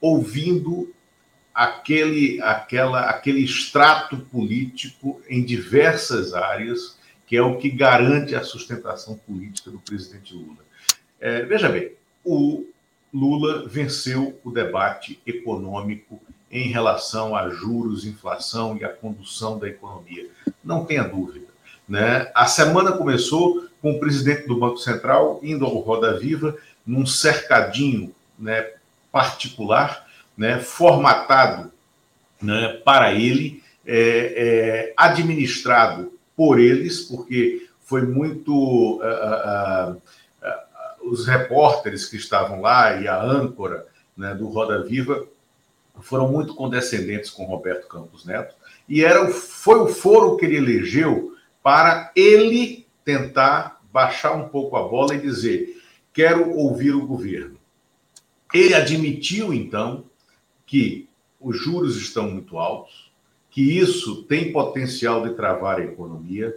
ouvindo 0.02 0.94
aquele, 1.54 2.42
aquela, 2.42 3.10
aquele 3.10 3.46
extrato 3.46 4.18
político 4.18 5.22
em 5.30 5.42
diversas 5.42 6.34
áreas, 6.34 6.98
que 7.26 7.38
é 7.38 7.42
o 7.42 7.58
que 7.58 7.70
garante 7.70 8.36
a 8.36 8.44
sustentação 8.44 9.16
política 9.26 9.72
do 9.72 9.80
presidente 9.80 10.34
Lula. 10.34 10.65
É, 11.26 11.42
veja 11.42 11.68
bem, 11.70 11.92
o 12.24 12.68
Lula 13.12 13.68
venceu 13.68 14.40
o 14.44 14.52
debate 14.52 15.20
econômico 15.26 16.22
em 16.52 16.68
relação 16.68 17.36
a 17.36 17.50
juros, 17.50 18.06
inflação 18.06 18.78
e 18.78 18.86
a 18.86 18.90
condução 18.90 19.58
da 19.58 19.68
economia. 19.68 20.30
Não 20.64 20.86
tenha 20.86 21.02
dúvida. 21.02 21.48
Né? 21.90 22.32
A 22.36 22.46
semana 22.46 22.92
começou 22.92 23.68
com 23.82 23.94
o 23.94 24.00
presidente 24.00 24.46
do 24.48 24.56
Banco 24.56 24.78
Central 24.78 25.40
indo 25.42 25.66
ao 25.66 25.80
Roda 25.80 26.16
Viva 26.20 26.56
num 26.86 27.08
cercadinho 27.08 28.14
né, 28.38 28.74
particular, 29.12 30.06
né, 30.38 30.60
formatado 30.60 31.72
né, 32.40 32.80
para 32.86 33.14
ele, 33.14 33.64
é, 33.84 33.98
é, 33.98 34.94
administrado 34.96 36.14
por 36.38 36.60
eles, 36.60 37.02
porque 37.02 37.68
foi 37.82 38.04
muito. 38.04 39.00
Uh, 39.00 39.94
uh, 39.94 40.02
os 41.06 41.26
repórteres 41.28 42.06
que 42.06 42.18
estavam 42.18 42.62
lá 42.62 43.00
e 43.00 43.08
a 43.08 43.22
âncora 43.22 43.86
né, 44.16 44.34
do 44.34 44.48
Roda 44.48 44.84
Viva 44.84 45.26
foram 46.02 46.28
muito 46.30 46.56
condescendentes 46.56 47.30
com 47.30 47.46
Roberto 47.46 47.88
Campos 47.88 48.26
Neto 48.26 48.56
e 48.88 49.04
era, 49.04 49.30
foi 49.30 49.80
o 49.80 49.88
foro 49.88 50.38
que 50.38 50.46
ele 50.46 50.58
elegeu 50.58 51.36
para 51.64 52.12
ele 52.16 52.86
tentar 53.04 53.82
baixar 53.92 54.34
um 54.34 54.50
pouco 54.50 54.76
a 54.76 54.88
bola 54.88 55.16
e 55.16 55.22
dizer: 55.22 55.82
quero 56.14 56.52
ouvir 56.52 56.92
o 56.92 57.08
governo. 57.08 57.58
Ele 58.54 58.74
admitiu, 58.74 59.54
então, 59.54 60.06
que 60.66 61.10
os 61.40 61.58
juros 61.58 61.98
estão 61.98 62.30
muito 62.30 62.58
altos, 62.58 63.12
que 63.50 63.78
isso 63.78 64.24
tem 64.24 64.52
potencial 64.52 65.28
de 65.28 65.34
travar 65.34 65.80
a 65.80 65.84
economia, 65.84 66.56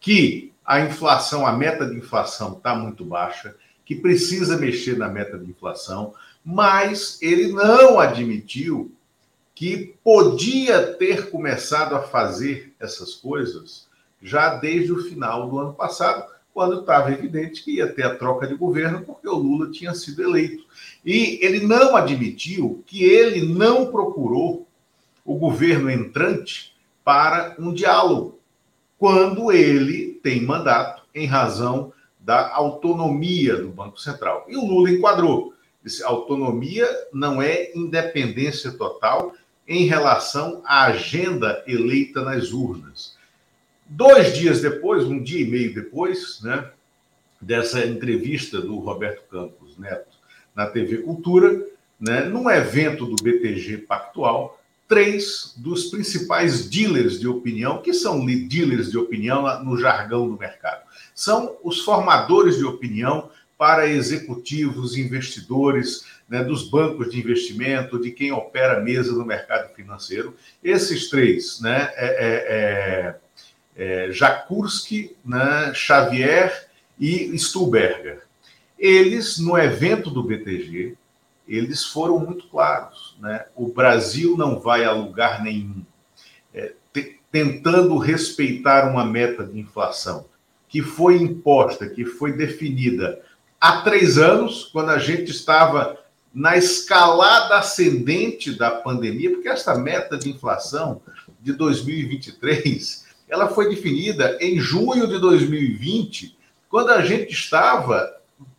que 0.00 0.52
a 0.64 0.80
inflação, 0.80 1.46
a 1.46 1.52
meta 1.52 1.86
de 1.86 1.96
inflação 1.96 2.54
está 2.54 2.74
muito 2.74 3.04
baixa, 3.04 3.54
que 3.84 3.94
precisa 3.94 4.56
mexer 4.56 4.96
na 4.96 5.08
meta 5.08 5.38
de 5.38 5.50
inflação, 5.50 6.14
mas 6.44 7.18
ele 7.20 7.52
não 7.52 7.98
admitiu 7.98 8.92
que 9.54 9.94
podia 10.02 10.94
ter 10.94 11.30
começado 11.30 11.94
a 11.94 12.02
fazer 12.02 12.74
essas 12.80 13.14
coisas 13.14 13.86
já 14.20 14.56
desde 14.56 14.90
o 14.90 15.02
final 15.02 15.48
do 15.48 15.58
ano 15.58 15.74
passado, 15.74 16.24
quando 16.52 16.80
estava 16.80 17.12
evidente 17.12 17.62
que 17.62 17.76
ia 17.76 17.92
ter 17.92 18.04
a 18.04 18.14
troca 18.14 18.46
de 18.46 18.54
governo, 18.54 19.02
porque 19.02 19.28
o 19.28 19.34
Lula 19.34 19.70
tinha 19.70 19.92
sido 19.92 20.22
eleito. 20.22 20.64
E 21.04 21.38
ele 21.42 21.66
não 21.66 21.96
admitiu 21.96 22.82
que 22.86 23.04
ele 23.04 23.52
não 23.52 23.90
procurou 23.90 24.66
o 25.24 25.36
governo 25.36 25.90
entrante 25.90 26.74
para 27.04 27.54
um 27.58 27.72
diálogo, 27.72 28.38
quando 28.98 29.52
ele 29.52 30.18
tem 30.22 30.42
mandato 30.42 31.02
em 31.14 31.26
razão 31.26 31.92
da 32.24 32.54
autonomia 32.54 33.56
do 33.56 33.68
Banco 33.68 34.00
Central. 34.00 34.46
E 34.48 34.56
o 34.56 34.64
Lula 34.64 34.90
enquadrou. 34.90 35.52
Disse, 35.84 36.02
autonomia 36.02 36.88
não 37.12 37.42
é 37.42 37.70
independência 37.74 38.72
total 38.72 39.34
em 39.68 39.84
relação 39.84 40.62
à 40.64 40.86
agenda 40.86 41.62
eleita 41.66 42.22
nas 42.22 42.52
urnas. 42.52 43.16
Dois 43.86 44.34
dias 44.34 44.62
depois, 44.62 45.04
um 45.04 45.22
dia 45.22 45.42
e 45.42 45.50
meio 45.50 45.74
depois, 45.74 46.40
né, 46.42 46.70
dessa 47.38 47.84
entrevista 47.84 48.60
do 48.62 48.78
Roberto 48.78 49.28
Campos 49.28 49.76
Neto 49.76 50.16
na 50.56 50.66
TV 50.66 50.98
Cultura, 50.98 51.62
né, 52.00 52.24
num 52.24 52.48
evento 52.48 53.04
do 53.04 53.22
BTG 53.22 53.78
Pactual, 53.78 54.58
três 54.88 55.52
dos 55.56 55.86
principais 55.86 56.68
dealers 56.68 57.20
de 57.20 57.28
opinião, 57.28 57.82
que 57.82 57.92
são 57.92 58.24
dealers 58.24 58.90
de 58.90 58.96
opinião 58.96 59.62
no 59.62 59.76
jargão 59.76 60.26
do 60.28 60.38
mercado, 60.38 60.83
são 61.14 61.56
os 61.62 61.80
formadores 61.80 62.58
de 62.58 62.64
opinião 62.64 63.30
para 63.56 63.88
executivos, 63.88 64.96
investidores, 64.96 66.04
né, 66.28 66.42
dos 66.42 66.68
bancos 66.68 67.10
de 67.10 67.18
investimento, 67.18 68.00
de 68.00 68.10
quem 68.10 68.32
opera 68.32 68.78
a 68.78 68.80
mesa 68.80 69.12
no 69.12 69.24
mercado 69.24 69.72
financeiro. 69.74 70.34
Esses 70.62 71.08
três, 71.08 71.60
né, 71.60 71.92
é, 71.94 72.06
é, 72.06 73.16
é, 73.76 74.06
é 74.06 74.12
Jakurski, 74.12 75.16
né, 75.24 75.72
Xavier 75.72 76.68
e 76.98 77.38
Stuberger. 77.38 78.22
Eles, 78.78 79.38
no 79.38 79.56
evento 79.56 80.10
do 80.10 80.22
BTG, 80.22 80.96
eles 81.46 81.84
foram 81.84 82.18
muito 82.18 82.48
claros. 82.48 83.16
Né? 83.20 83.46
O 83.54 83.68
Brasil 83.68 84.36
não 84.36 84.58
vai 84.58 84.84
a 84.84 84.92
lugar 84.92 85.42
nenhum, 85.42 85.84
é, 86.52 86.72
tentando 87.30 87.96
respeitar 87.98 88.90
uma 88.90 89.04
meta 89.04 89.44
de 89.44 89.58
inflação 89.58 90.26
que 90.74 90.82
foi 90.82 91.22
imposta, 91.22 91.88
que 91.88 92.04
foi 92.04 92.32
definida 92.32 93.22
há 93.60 93.82
três 93.82 94.18
anos, 94.18 94.64
quando 94.72 94.90
a 94.90 94.98
gente 94.98 95.30
estava 95.30 95.96
na 96.34 96.56
escalada 96.56 97.58
ascendente 97.58 98.50
da 98.50 98.72
pandemia, 98.72 99.30
porque 99.30 99.48
essa 99.48 99.76
meta 99.76 100.18
de 100.18 100.30
inflação 100.30 101.00
de 101.40 101.52
2023 101.52 103.04
ela 103.28 103.46
foi 103.46 103.68
definida 103.68 104.36
em 104.40 104.58
junho 104.58 105.06
de 105.06 105.16
2020, 105.20 106.36
quando 106.68 106.90
a 106.90 107.02
gente 107.02 107.32
estava 107.32 108.12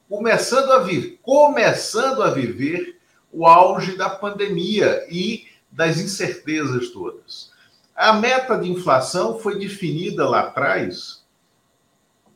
começando 0.08 0.72
a 0.72 0.80
vir, 0.80 1.20
começando 1.22 2.24
a 2.24 2.30
viver 2.32 2.98
o 3.30 3.46
auge 3.46 3.98
da 3.98 4.10
pandemia 4.10 5.06
e 5.12 5.48
das 5.70 6.00
incertezas 6.00 6.92
todas. 6.92 7.52
A 7.94 8.14
meta 8.14 8.58
de 8.58 8.72
inflação 8.72 9.38
foi 9.38 9.60
definida 9.60 10.30
lá 10.30 10.44
atrás, 10.44 11.25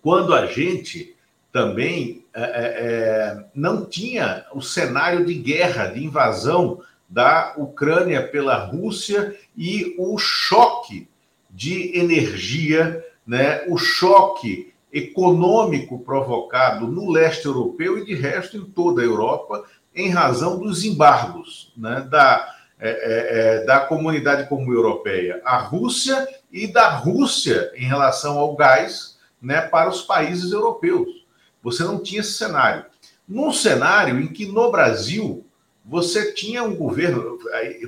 quando 0.01 0.33
a 0.33 0.45
gente 0.45 1.15
também 1.51 2.25
é, 2.33 2.41
é, 2.41 2.47
é 2.47 3.45
não 3.53 3.85
tinha 3.85 4.45
o 4.53 4.61
cenário 4.61 5.25
de 5.25 5.33
guerra, 5.33 5.87
de 5.87 6.03
invasão 6.03 6.81
da 7.09 7.55
Ucrânia 7.57 8.27
pela 8.27 8.55
Rússia 8.55 9.35
e 9.57 9.95
o 9.97 10.17
choque 10.17 11.07
de 11.49 11.97
energia, 11.97 13.03
né, 13.25 13.63
o 13.67 13.77
choque 13.77 14.73
econômico 14.93 15.99
provocado 15.99 16.87
no 16.87 17.11
leste 17.11 17.45
europeu 17.45 17.97
e 17.97 18.05
de 18.05 18.13
resto 18.13 18.57
em 18.57 18.65
toda 18.65 19.01
a 19.01 19.05
Europa, 19.05 19.63
em 19.93 20.09
razão 20.09 20.59
dos 20.59 20.83
embargos 20.83 21.73
né, 21.75 22.07
da, 22.09 22.55
é, 22.79 22.89
é, 22.89 23.59
é, 23.61 23.65
da 23.65 23.81
comunidade 23.81 24.47
comum 24.47 24.71
europeia, 24.71 25.41
a 25.43 25.57
Rússia 25.57 26.27
e 26.51 26.67
da 26.67 26.89
Rússia 26.89 27.71
em 27.75 27.85
relação 27.85 28.37
ao 28.37 28.55
gás 28.55 29.08
né, 29.41 29.61
para 29.61 29.89
os 29.89 30.01
países 30.01 30.51
europeus. 30.51 31.25
Você 31.61 31.83
não 31.83 32.01
tinha 32.01 32.21
esse 32.21 32.33
cenário. 32.33 32.85
Num 33.27 33.51
cenário 33.51 34.19
em 34.19 34.27
que 34.27 34.45
no 34.45 34.71
Brasil 34.71 35.45
você 35.85 36.33
tinha 36.33 36.63
um 36.63 36.75
governo, 36.75 37.39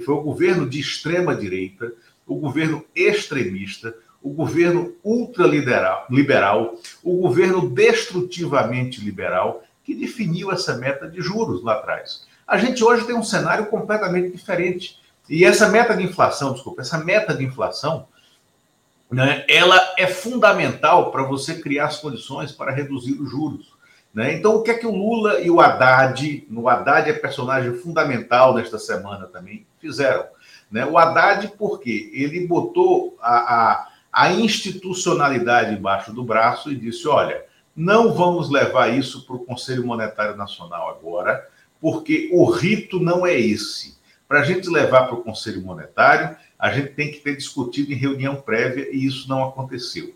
foi 0.06 0.16
o 0.16 0.22
governo 0.22 0.68
de 0.70 0.80
extrema 0.80 1.36
direita, 1.36 1.94
o 2.26 2.36
governo 2.36 2.84
extremista, 2.96 3.96
o 4.22 4.32
governo 4.32 4.96
ultraliberal, 5.04 6.06
liberal, 6.10 6.76
o 7.04 7.18
governo 7.18 7.70
destrutivamente 7.70 9.02
liberal, 9.02 9.64
que 9.84 9.96
definiu 9.96 10.52
essa 10.52 10.78
meta 10.78 11.08
de 11.08 11.22
juros 11.22 11.64
lá 11.64 11.74
atrás. 11.74 12.26
A 12.48 12.58
gente 12.58 12.84
hoje 12.84 13.06
tem 13.06 13.16
um 13.16 13.24
cenário 13.24 13.66
completamente 13.68 14.36
diferente. 14.36 15.00
E 15.30 15.46
essa 15.46 15.70
meta 15.70 15.96
de 15.96 16.04
inflação, 16.04 16.54
desculpa, 16.54 16.82
essa 16.82 16.98
meta 16.98 17.34
de 17.34 17.44
inflação, 17.44 18.08
né, 19.12 19.46
ela 19.48 19.80
é 19.98 20.08
fundamental 20.08 21.12
para 21.12 21.24
você 21.24 21.56
criar 21.62 21.86
as 21.86 21.98
condições 21.98 22.52
para 22.52 22.72
reduzir 22.72 23.14
os 23.14 23.30
juros. 23.30 23.74
Né? 24.14 24.34
Então, 24.34 24.56
o 24.56 24.64
que 24.64 24.72
é 24.72 24.78
que 24.78 24.88
o 24.88 24.96
Lula 24.96 25.40
e 25.40 25.50
o 25.50 25.60
Haddad, 25.60 26.48
o 26.52 26.70
Haddad 26.70 27.10
é 27.10 27.14
personagem 27.14 27.74
fundamental 27.76 28.54
nesta 28.54 28.80
semana 28.80 29.28
também, 29.28 29.66
fizeram? 29.80 30.26
Né? 30.70 30.86
O 30.86 30.98
Haddad, 30.98 31.48
por 31.58 31.80
quê? 31.80 32.10
Ele 32.14 32.46
botou 32.48 33.18
a, 33.22 33.36
a 33.72 33.92
a 34.12 34.32
institucionalidade 34.32 35.74
embaixo 35.74 36.12
do 36.12 36.24
braço 36.24 36.72
e 36.72 36.76
disse: 36.76 37.08
olha, 37.08 37.46
não 37.76 38.14
vamos 38.14 38.50
levar 38.50 38.90
isso 38.90 39.26
para 39.26 39.36
o 39.36 39.46
Conselho 39.46 39.86
Monetário 39.86 40.36
Nacional 40.36 40.90
agora, 40.90 41.48
porque 41.80 42.30
o 42.34 42.50
rito 42.50 43.00
não 43.00 43.26
é 43.26 43.40
esse. 43.40 44.00
Para 44.28 44.42
a 44.42 44.44
gente 44.44 44.70
levar 44.70 45.08
para 45.08 45.16
o 45.16 45.24
Conselho 45.24 45.62
Monetário, 45.62 46.36
a 46.62 46.72
gente 46.72 46.90
tem 46.90 47.12
que 47.12 47.18
ter 47.18 47.36
discutido 47.36 47.92
em 47.92 47.96
reunião 47.96 48.36
prévia 48.36 48.88
e 48.92 49.04
isso 49.04 49.28
não 49.28 49.44
aconteceu. 49.44 50.14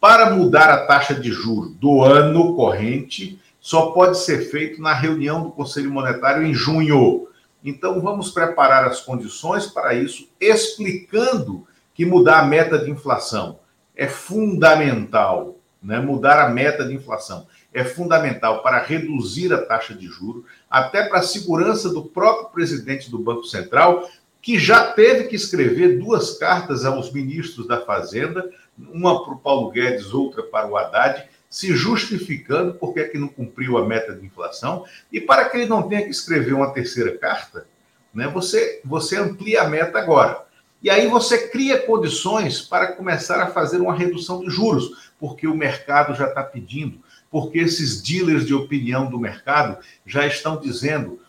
Para 0.00 0.30
mudar 0.30 0.70
a 0.70 0.86
taxa 0.86 1.14
de 1.14 1.30
juros 1.30 1.74
do 1.74 2.02
ano 2.02 2.56
corrente, 2.56 3.38
só 3.60 3.90
pode 3.90 4.18
ser 4.18 4.50
feito 4.50 4.80
na 4.80 4.94
reunião 4.94 5.42
do 5.42 5.52
Conselho 5.52 5.90
Monetário 5.90 6.46
em 6.46 6.54
junho. 6.54 7.28
Então, 7.62 8.00
vamos 8.00 8.30
preparar 8.30 8.86
as 8.86 9.02
condições 9.02 9.66
para 9.66 9.92
isso, 9.94 10.28
explicando 10.40 11.66
que 11.94 12.06
mudar 12.06 12.40
a 12.40 12.46
meta 12.46 12.78
de 12.78 12.90
inflação 12.90 13.60
é 13.94 14.08
fundamental, 14.08 15.58
né? 15.82 16.00
mudar 16.00 16.42
a 16.42 16.48
meta 16.48 16.86
de 16.86 16.94
inflação 16.94 17.46
é 17.72 17.84
fundamental 17.84 18.62
para 18.62 18.82
reduzir 18.82 19.52
a 19.52 19.64
taxa 19.64 19.94
de 19.94 20.06
juros, 20.06 20.44
até 20.68 21.08
para 21.08 21.20
a 21.20 21.22
segurança 21.22 21.88
do 21.88 22.02
próprio 22.04 22.50
presidente 22.50 23.10
do 23.10 23.18
Banco 23.18 23.44
Central, 23.44 24.08
que 24.42 24.58
já 24.58 24.92
teve 24.92 25.28
que 25.28 25.36
escrever 25.36 26.00
duas 26.00 26.36
cartas 26.36 26.84
aos 26.84 27.12
ministros 27.12 27.68
da 27.68 27.80
Fazenda, 27.80 28.50
uma 28.76 29.24
para 29.24 29.34
o 29.34 29.38
Paulo 29.38 29.70
Guedes, 29.70 30.12
outra 30.12 30.42
para 30.42 30.68
o 30.68 30.76
Haddad, 30.76 31.28
se 31.48 31.76
justificando 31.76 32.74
porque 32.74 33.00
é 33.00 33.08
que 33.08 33.18
não 33.18 33.28
cumpriu 33.28 33.78
a 33.78 33.86
meta 33.86 34.12
de 34.12 34.26
inflação, 34.26 34.84
e 35.12 35.20
para 35.20 35.48
que 35.48 35.58
ele 35.58 35.66
não 35.66 35.88
tenha 35.88 36.02
que 36.02 36.10
escrever 36.10 36.54
uma 36.54 36.72
terceira 36.72 37.16
carta, 37.16 37.66
né, 38.12 38.26
você, 38.26 38.80
você 38.84 39.16
amplia 39.16 39.62
a 39.62 39.68
meta 39.68 39.98
agora. 39.98 40.44
E 40.82 40.90
aí 40.90 41.06
você 41.06 41.46
cria 41.48 41.80
condições 41.80 42.60
para 42.60 42.92
começar 42.92 43.40
a 43.40 43.46
fazer 43.46 43.80
uma 43.80 43.94
redução 43.94 44.40
de 44.40 44.50
juros, 44.50 45.12
porque 45.20 45.46
o 45.46 45.56
mercado 45.56 46.14
já 46.14 46.26
está 46.26 46.42
pedindo, 46.42 46.98
porque 47.30 47.58
esses 47.58 48.02
dealers 48.02 48.44
de 48.44 48.54
opinião 48.54 49.08
do 49.08 49.20
mercado 49.20 49.78
já 50.04 50.26
estão 50.26 50.60
dizendo 50.60 51.20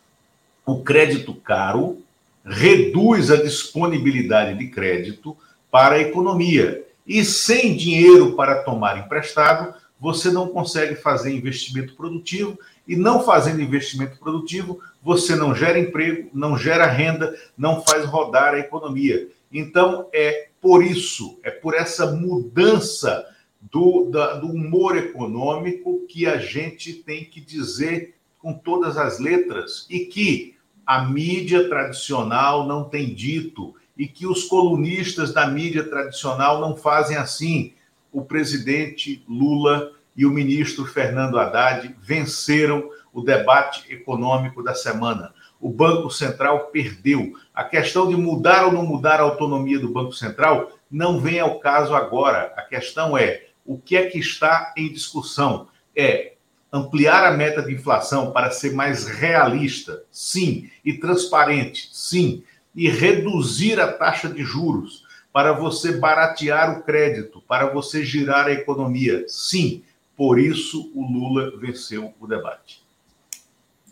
o 0.65 0.81
crédito 0.81 1.35
caro 1.35 2.02
reduz 2.45 3.31
a 3.31 3.37
disponibilidade 3.37 4.57
de 4.57 4.67
crédito 4.67 5.37
para 5.71 5.95
a 5.95 5.99
economia. 5.99 6.85
E 7.05 7.23
sem 7.23 7.75
dinheiro 7.75 8.35
para 8.35 8.63
tomar 8.63 8.97
emprestado, 8.97 9.73
você 9.99 10.31
não 10.31 10.47
consegue 10.47 10.95
fazer 10.95 11.33
investimento 11.33 11.95
produtivo, 11.95 12.57
e 12.87 12.95
não 12.95 13.23
fazendo 13.23 13.61
investimento 13.61 14.17
produtivo, 14.19 14.79
você 15.01 15.35
não 15.35 15.55
gera 15.55 15.79
emprego, 15.79 16.29
não 16.33 16.57
gera 16.57 16.85
renda, 16.85 17.33
não 17.57 17.81
faz 17.81 18.05
rodar 18.05 18.53
a 18.53 18.59
economia. 18.59 19.29
Então, 19.51 20.07
é 20.13 20.49
por 20.61 20.83
isso, 20.83 21.39
é 21.43 21.51
por 21.51 21.73
essa 21.73 22.11
mudança 22.11 23.25
do, 23.61 24.09
da, 24.09 24.35
do 24.35 24.47
humor 24.47 24.97
econômico 24.97 26.05
que 26.07 26.25
a 26.25 26.37
gente 26.37 26.93
tem 26.93 27.23
que 27.23 27.39
dizer 27.39 28.15
com 28.39 28.53
todas 28.53 28.97
as 28.97 29.19
letras 29.19 29.85
e 29.89 29.99
que 29.99 30.55
a 30.85 31.03
mídia 31.03 31.68
tradicional 31.69 32.68
não 32.68 32.84
tem 32.84 33.14
dito 33.14 33.76
e 33.97 34.07
que 34.07 34.26
os 34.26 34.45
colunistas 34.45 35.34
da 35.34 35.47
mídia 35.47 35.84
tradicional 35.84 36.60
não 36.60 36.76
fazem 36.76 37.18
assim. 37.18 37.73
O 38.11 38.23
presidente 38.23 39.23
Lula 39.27 39.91
e 40.15 40.26
o 40.26 40.31
ministro 40.31 40.85
Fernando 40.85 41.39
Haddad 41.39 41.95
venceram 42.01 42.89
o 43.11 43.22
debate 43.22 43.91
econômico 43.91 44.64
da 44.64 44.76
semana 44.76 45.34
o 45.64 45.69
Banco 45.69 46.10
Central 46.10 46.65
perdeu. 46.65 47.31
A 47.55 47.64
questão 47.64 48.10
de 48.10 48.18
mudar 48.18 48.65
ou 48.65 48.73
não 48.73 48.85
mudar 48.85 49.22
a 49.22 49.23
autonomia 49.23 49.80
do 49.80 49.88
Banco 49.88 50.11
Central 50.11 50.73
não 50.91 51.22
vem 51.22 51.39
ao 51.39 51.57
caso 51.57 51.95
agora. 51.95 52.53
A 52.57 52.61
questão 52.61 53.18
é 53.18 53.45
o 53.65 53.77
que 53.77 53.95
é 53.95 54.07
que 54.07 54.19
está 54.19 54.73
em 54.76 54.91
discussão? 54.91 55.69
É 55.95 56.32
ampliar 56.73 57.23
a 57.23 57.37
meta 57.37 57.61
de 57.61 57.71
inflação 57.71 58.31
para 58.31 58.49
ser 58.49 58.73
mais 58.73 59.05
realista, 59.05 60.03
sim, 60.11 60.71
e 60.83 60.93
transparente, 60.93 61.87
sim, 61.93 62.43
e 62.75 62.89
reduzir 62.89 63.79
a 63.79 63.93
taxa 63.93 64.27
de 64.27 64.43
juros 64.43 65.03
para 65.31 65.53
você 65.53 65.97
baratear 65.97 66.79
o 66.79 66.81
crédito, 66.81 67.43
para 67.47 67.67
você 67.67 68.03
girar 68.03 68.47
a 68.47 68.51
economia, 68.51 69.23
sim, 69.27 69.83
por 70.17 70.39
isso 70.39 70.91
o 70.95 71.05
Lula 71.05 71.55
venceu 71.59 72.11
o 72.19 72.25
debate. 72.25 72.83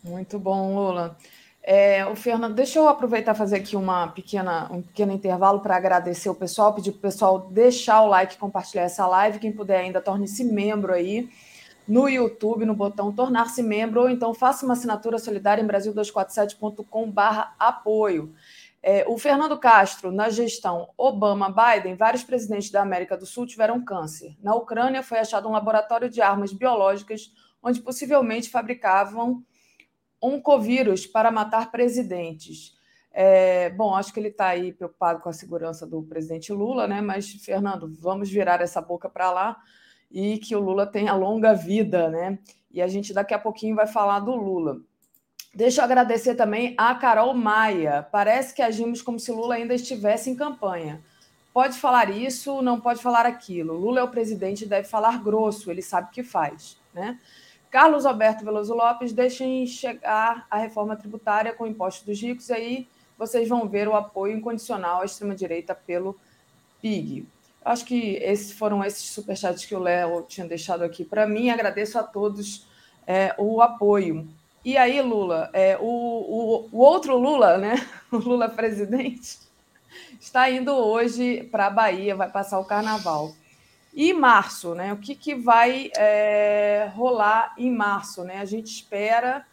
Muito 0.02 0.36
bom, 0.36 0.74
Lula. 0.74 1.16
É, 1.62 2.04
o 2.06 2.16
Fernando, 2.16 2.54
deixa 2.54 2.80
eu 2.80 2.88
aproveitar 2.88 3.34
fazer 3.34 3.56
aqui 3.56 3.76
uma 3.76 4.08
pequena, 4.08 4.68
um 4.72 4.82
pequeno 4.82 5.12
intervalo 5.12 5.60
para 5.60 5.76
agradecer 5.76 6.28
o 6.28 6.34
pessoal, 6.34 6.74
pedir 6.74 6.90
para 6.90 6.98
o 6.98 7.02
pessoal 7.02 7.38
deixar 7.38 8.02
o 8.02 8.08
like, 8.08 8.36
compartilhar 8.36 8.82
essa 8.82 9.06
live. 9.06 9.38
Quem 9.38 9.52
puder 9.52 9.78
ainda, 9.78 10.00
torne-se 10.00 10.42
membro 10.42 10.92
aí 10.92 11.30
no 11.86 12.08
YouTube, 12.08 12.64
no 12.64 12.74
botão 12.74 13.12
tornar-se 13.12 13.62
membro, 13.62 14.02
ou 14.02 14.08
então 14.08 14.32
faça 14.32 14.64
uma 14.64 14.74
assinatura 14.74 15.18
solidária 15.18 15.62
em 15.62 15.66
brasil247.com/barra 15.66 17.54
apoio. 17.58 18.34
É, 18.82 19.04
o 19.06 19.16
Fernando 19.16 19.56
Castro, 19.58 20.10
na 20.10 20.28
gestão 20.28 20.88
Obama-Biden, 20.96 21.94
vários 21.94 22.24
presidentes 22.24 22.70
da 22.70 22.82
América 22.82 23.16
do 23.16 23.24
Sul 23.24 23.46
tiveram 23.46 23.84
câncer. 23.84 24.36
Na 24.42 24.54
Ucrânia, 24.56 25.04
foi 25.04 25.18
achado 25.18 25.48
um 25.48 25.52
laboratório 25.52 26.10
de 26.10 26.20
armas 26.20 26.52
biológicas 26.52 27.30
onde 27.62 27.80
possivelmente 27.80 28.50
fabricavam 28.50 29.44
oncovírus 30.20 31.06
para 31.06 31.30
matar 31.30 31.70
presidentes. 31.70 32.74
É, 33.12 33.70
bom, 33.70 33.94
acho 33.94 34.12
que 34.12 34.18
ele 34.18 34.28
está 34.28 34.48
aí 34.48 34.72
preocupado 34.72 35.20
com 35.20 35.28
a 35.28 35.32
segurança 35.32 35.86
do 35.86 36.02
presidente 36.02 36.52
Lula, 36.52 36.88
né? 36.88 37.00
Mas, 37.00 37.30
Fernando, 37.30 37.92
vamos 38.00 38.30
virar 38.30 38.60
essa 38.60 38.80
boca 38.80 39.08
para 39.08 39.30
lá 39.30 39.56
e 40.12 40.38
que 40.38 40.54
o 40.54 40.60
Lula 40.60 40.86
tenha 40.86 41.14
longa 41.14 41.54
vida, 41.54 42.08
né? 42.10 42.38
E 42.70 42.82
a 42.82 42.86
gente 42.86 43.12
daqui 43.12 43.32
a 43.32 43.38
pouquinho 43.38 43.74
vai 43.74 43.86
falar 43.86 44.20
do 44.20 44.34
Lula. 44.34 44.78
Deixa 45.54 45.80
eu 45.80 45.84
agradecer 45.84 46.34
também 46.34 46.74
a 46.78 46.94
Carol 46.94 47.34
Maia. 47.34 48.06
Parece 48.10 48.54
que 48.54 48.62
agimos 48.62 49.02
como 49.02 49.18
se 49.18 49.32
Lula 49.32 49.54
ainda 49.54 49.74
estivesse 49.74 50.30
em 50.30 50.36
campanha. 50.36 51.02
Pode 51.52 51.78
falar 51.78 52.10
isso, 52.10 52.62
não 52.62 52.80
pode 52.80 53.02
falar 53.02 53.26
aquilo. 53.26 53.74
Lula 53.74 54.00
é 54.00 54.02
o 54.02 54.08
presidente 54.08 54.64
e 54.64 54.68
deve 54.68 54.88
falar 54.88 55.22
grosso, 55.22 55.70
ele 55.70 55.82
sabe 55.82 56.08
o 56.08 56.10
que 56.10 56.22
faz, 56.22 56.78
né? 56.94 57.18
Carlos 57.70 58.04
Alberto 58.04 58.44
Veloso 58.44 58.74
Lopes, 58.74 59.12
deixem 59.12 59.66
chegar 59.66 60.46
a 60.50 60.58
reforma 60.58 60.94
tributária 60.94 61.54
com 61.54 61.66
impostos 61.66 62.04
dos 62.04 62.20
ricos, 62.20 62.50
aí 62.50 62.86
vocês 63.18 63.48
vão 63.48 63.68
ver 63.68 63.88
o 63.88 63.94
apoio 63.94 64.36
incondicional 64.36 65.02
à 65.02 65.04
extrema-direita 65.04 65.74
pelo 65.74 66.18
PIG. 66.80 67.26
Acho 67.64 67.84
que 67.84 68.16
esses 68.16 68.52
foram 68.52 68.84
esses 68.84 69.10
superchats 69.10 69.64
que 69.64 69.74
o 69.74 69.78
Léo 69.78 70.24
tinha 70.28 70.46
deixado 70.46 70.82
aqui 70.82 71.04
para 71.04 71.26
mim. 71.26 71.50
Agradeço 71.50 71.98
a 71.98 72.02
todos 72.02 72.66
é, 73.06 73.34
o 73.38 73.60
apoio. 73.62 74.28
E 74.64 74.76
aí, 74.76 75.00
Lula, 75.00 75.50
é, 75.52 75.76
o, 75.80 75.82
o, 75.82 76.68
o 76.72 76.78
outro 76.78 77.16
Lula, 77.16 77.58
né? 77.58 77.74
O 78.12 78.16
Lula 78.16 78.48
presidente, 78.48 79.38
está 80.20 80.50
indo 80.50 80.72
hoje 80.72 81.44
para 81.44 81.66
a 81.66 81.70
Bahia, 81.70 82.14
vai 82.14 82.30
passar 82.30 82.60
o 82.60 82.64
carnaval. 82.64 83.34
E 83.94 84.12
março, 84.12 84.74
né? 84.74 84.92
O 84.92 84.98
que, 84.98 85.14
que 85.14 85.34
vai 85.34 85.90
é, 85.96 86.90
rolar 86.94 87.54
em 87.58 87.70
março? 87.70 88.22
Né? 88.22 88.38
A 88.38 88.44
gente 88.44 88.66
espera 88.66 89.46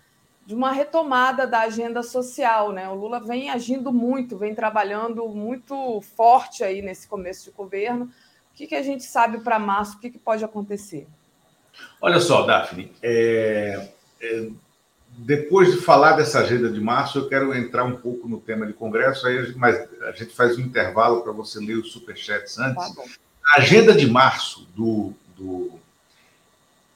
de 0.50 0.56
uma 0.56 0.72
retomada 0.72 1.46
da 1.46 1.60
agenda 1.60 2.02
social, 2.02 2.72
né? 2.72 2.90
O 2.90 2.96
Lula 2.96 3.20
vem 3.20 3.52
agindo 3.52 3.94
muito, 3.94 4.36
vem 4.36 4.56
trabalhando 4.56 5.28
muito 5.28 6.02
forte 6.18 6.64
aí 6.64 6.82
nesse 6.82 7.08
começo 7.08 7.46
de 7.46 7.52
governo. 7.52 8.06
O 8.06 8.56
que, 8.56 8.66
que 8.66 8.74
a 8.74 8.82
gente 8.82 9.04
sabe 9.04 9.42
para 9.42 9.60
março? 9.60 9.98
O 9.98 10.00
que, 10.00 10.10
que 10.10 10.18
pode 10.18 10.44
acontecer? 10.44 11.06
Olha 12.02 12.20
só, 12.20 12.48
Daphne, 12.48 12.92
é, 13.04 13.90
é, 14.20 14.50
depois 15.10 15.72
de 15.72 15.82
falar 15.82 16.14
dessa 16.14 16.40
agenda 16.40 16.68
de 16.68 16.82
março, 16.82 17.20
eu 17.20 17.30
quero 17.30 17.56
entrar 17.56 17.84
um 17.84 17.98
pouco 17.98 18.28
no 18.28 18.42
tema 18.42 18.66
de 18.66 18.74
Congresso, 18.74 19.28
aí, 19.28 19.54
mas 19.56 19.88
a 20.02 20.12
gente 20.14 20.36
faz 20.36 20.58
um 20.58 20.62
intervalo 20.62 21.22
para 21.22 21.32
você 21.32 21.60
ler 21.60 21.76
os 21.76 21.92
superchats 21.92 22.58
antes. 22.58 22.96
Tá 22.96 23.04
a 23.56 23.62
agenda 23.62 23.94
de 23.94 24.10
março 24.10 24.68
do, 24.76 25.14
do 25.38 25.74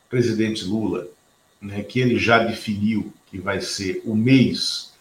presidente 0.09 0.65
Lula, 0.65 1.07
né, 1.61 1.84
que 1.84 1.99
ele 1.99 2.17
já 2.17 2.39
definiu 2.39 3.13
que 3.34 3.39
vai 3.39 3.60
ser 3.61 4.03
o 4.05 4.15
mês 4.15 4.93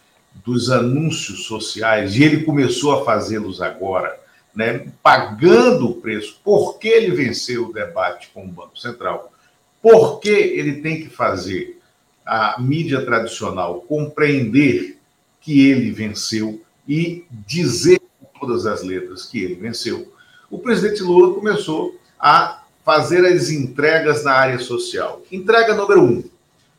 dos 0.43 0.71
anúncios 0.71 1.45
sociais, 1.45 2.15
e 2.15 2.23
ele 2.23 2.43
começou 2.43 2.91
a 2.91 3.05
fazê-los 3.05 3.61
agora, 3.61 4.19
né, 4.55 4.87
pagando 5.03 5.87
o 5.87 6.01
preço, 6.01 6.39
porque 6.43 6.87
ele 6.87 7.11
venceu 7.11 7.67
o 7.67 7.73
debate 7.73 8.31
com 8.33 8.43
o 8.43 8.47
Banco 8.47 8.75
Central, 8.79 9.31
porque 9.79 10.31
ele 10.31 10.81
tem 10.81 10.99
que 10.99 11.09
fazer 11.09 11.79
a 12.25 12.59
mídia 12.59 13.05
tradicional 13.05 13.81
compreender 13.81 14.97
que 15.39 15.69
ele 15.69 15.91
venceu 15.91 16.59
e 16.87 17.25
dizer 17.45 18.01
com 18.19 18.39
todas 18.39 18.65
as 18.65 18.81
letras 18.81 19.27
que 19.27 19.43
ele 19.43 19.53
venceu? 19.53 20.11
O 20.49 20.57
presidente 20.57 21.03
Lula 21.03 21.35
começou 21.35 21.99
a 22.19 22.63
fazer 22.83 23.23
as 23.25 23.51
entregas 23.51 24.23
na 24.23 24.31
área 24.31 24.57
social. 24.57 25.21
Entrega 25.31 25.75
número 25.75 26.01
um: 26.01 26.23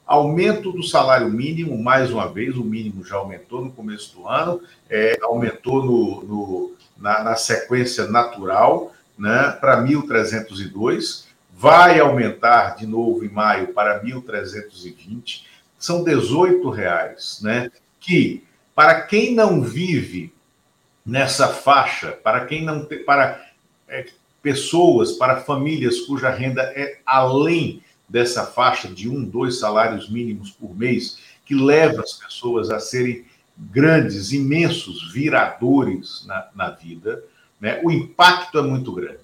aumento 0.07 0.73
do 0.73 0.83
salário 0.83 1.31
mínimo, 1.31 1.83
mais 1.83 2.11
uma 2.11 2.29
vez, 2.29 2.57
o 2.57 2.65
mínimo 2.65 3.05
já 3.05 3.17
aumentou 3.17 3.65
no 3.65 3.73
começo 3.73 4.17
do 4.17 4.29
ano, 4.29 4.61
é, 4.89 5.19
aumentou 5.23 5.85
no, 5.85 6.25
no 6.25 6.75
na, 6.97 7.23
na, 7.23 7.37
sequência 7.37 8.07
natural 8.07 8.93
né, 9.19 9.57
para 9.61 9.83
1.302, 9.83 11.25
vai 11.53 11.99
aumentar 11.99 12.77
de 12.77 12.87
novo 12.87 13.25
em 13.25 13.29
maio 13.29 13.69
para 13.69 14.03
1.320, 14.03 15.45
são 15.79 16.05
18 16.05 16.69
reais, 16.71 17.41
né, 17.43 17.71
que 18.01 18.45
para 18.75 19.03
quem 19.03 19.35
não 19.35 19.63
vive 19.63 20.35
nessa 21.05 21.49
faixa, 21.49 22.13
para 22.13 22.45
quem 22.45 22.65
não 22.65 22.85
tem, 22.85 23.05
para 23.05 23.45
é, 23.89 24.07
pessoas, 24.43 25.13
para 25.13 25.41
famílias 25.41 26.01
cuja 26.01 26.29
renda 26.29 26.63
é 26.75 26.99
além 27.07 27.83
dessa 28.09 28.45
faixa 28.45 28.89
de 28.89 29.09
um, 29.09 29.25
dois 29.25 29.59
salários 29.59 30.09
mínimos 30.09 30.51
por 30.51 30.77
mês, 30.77 31.19
que 31.45 31.55
leva 31.55 32.03
as 32.03 32.13
pessoas 32.15 32.71
a 32.71 32.79
serem 32.79 33.25
grandes, 33.57 34.33
imensos 34.33 35.13
viradores 35.13 36.25
na, 36.27 36.49
na 36.55 36.71
vida, 36.71 37.23
né? 37.61 37.81
o 37.83 37.91
impacto 37.91 38.59
é 38.59 38.63
muito 38.63 38.93
grande. 38.93 39.19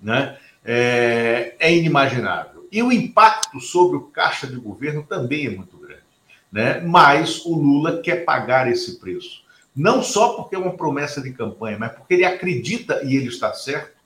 Né? 0.00 0.36
É, 0.64 1.54
é, 1.58 1.74
inimaginável. 1.74 2.66
E 2.70 2.82
o 2.82 2.92
impacto 2.92 3.60
sobre 3.60 3.96
o 3.96 4.02
caixa 4.02 4.46
de 4.46 4.56
governo 4.56 5.02
também 5.02 5.46
é 5.46 5.50
muito 5.50 5.76
grande. 5.76 6.02
Né? 6.50 6.80
Mas 6.80 7.44
o 7.44 7.54
Lula 7.54 8.00
quer 8.00 8.24
pagar 8.24 8.70
esse 8.70 8.98
preço. 8.98 9.42
Não 9.74 10.02
só 10.02 10.34
porque 10.34 10.54
é 10.54 10.58
uma 10.58 10.76
promessa 10.76 11.20
de 11.20 11.32
campanha, 11.32 11.78
mas 11.78 11.92
porque 11.92 12.14
ele 12.14 12.24
acredita, 12.24 13.02
e 13.04 13.16
ele 13.16 13.28
está 13.28 13.54
certo, 13.54 13.96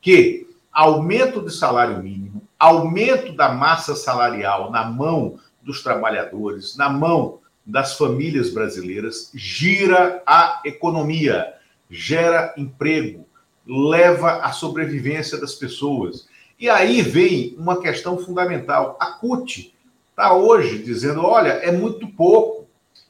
que 0.00 0.46
aumento 0.72 1.42
de 1.42 1.52
salário 1.52 2.02
mínimo, 2.02 2.25
aumento 2.58 3.32
da 3.32 3.50
massa 3.50 3.94
salarial 3.94 4.70
na 4.70 4.84
mão 4.84 5.38
dos 5.62 5.82
trabalhadores, 5.82 6.76
na 6.76 6.88
mão 6.88 7.40
das 7.64 7.96
famílias 7.96 8.50
brasileiras, 8.50 9.30
gira 9.34 10.22
a 10.24 10.60
economia, 10.64 11.54
gera 11.90 12.54
emprego, 12.56 13.26
leva 13.66 14.42
à 14.42 14.52
sobrevivência 14.52 15.38
das 15.38 15.54
pessoas. 15.54 16.28
E 16.58 16.70
aí 16.70 17.02
vem 17.02 17.54
uma 17.58 17.80
questão 17.80 18.16
fundamental. 18.18 18.96
A 19.00 19.06
CUT 19.06 19.74
está 20.10 20.32
hoje 20.32 20.78
dizendo: 20.78 21.22
olha, 21.22 21.50
é 21.50 21.72
muito 21.72 22.06
pouco 22.08 22.66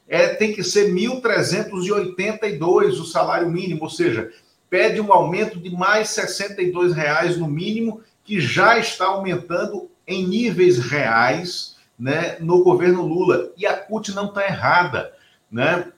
é, 0.07 0.29
tem 0.29 0.53
que 0.53 0.63
ser 0.63 0.93
1.382 0.93 2.99
o 2.99 3.05
salário 3.05 3.49
mínimo, 3.49 3.83
ou 3.83 3.89
seja, 3.89 4.31
pede 4.69 5.01
um 5.01 5.11
aumento 5.11 5.59
de 5.59 5.69
mais 5.69 6.11
62 6.11 6.93
reais 6.93 7.37
no 7.37 7.47
mínimo, 7.47 8.01
que 8.27 8.41
já 8.41 8.77
está 8.77 9.05
aumentando 9.05 9.89
em 10.05 10.27
níveis 10.27 10.77
reais 10.77 11.77
né, 11.97 12.37
no 12.41 12.61
governo 12.61 13.07
Lula. 13.07 13.53
E 13.55 13.65
a 13.65 13.73
CUT 13.73 14.13
não 14.13 14.25
está 14.25 14.45
errada. 14.45 15.13
Né? 15.49 15.89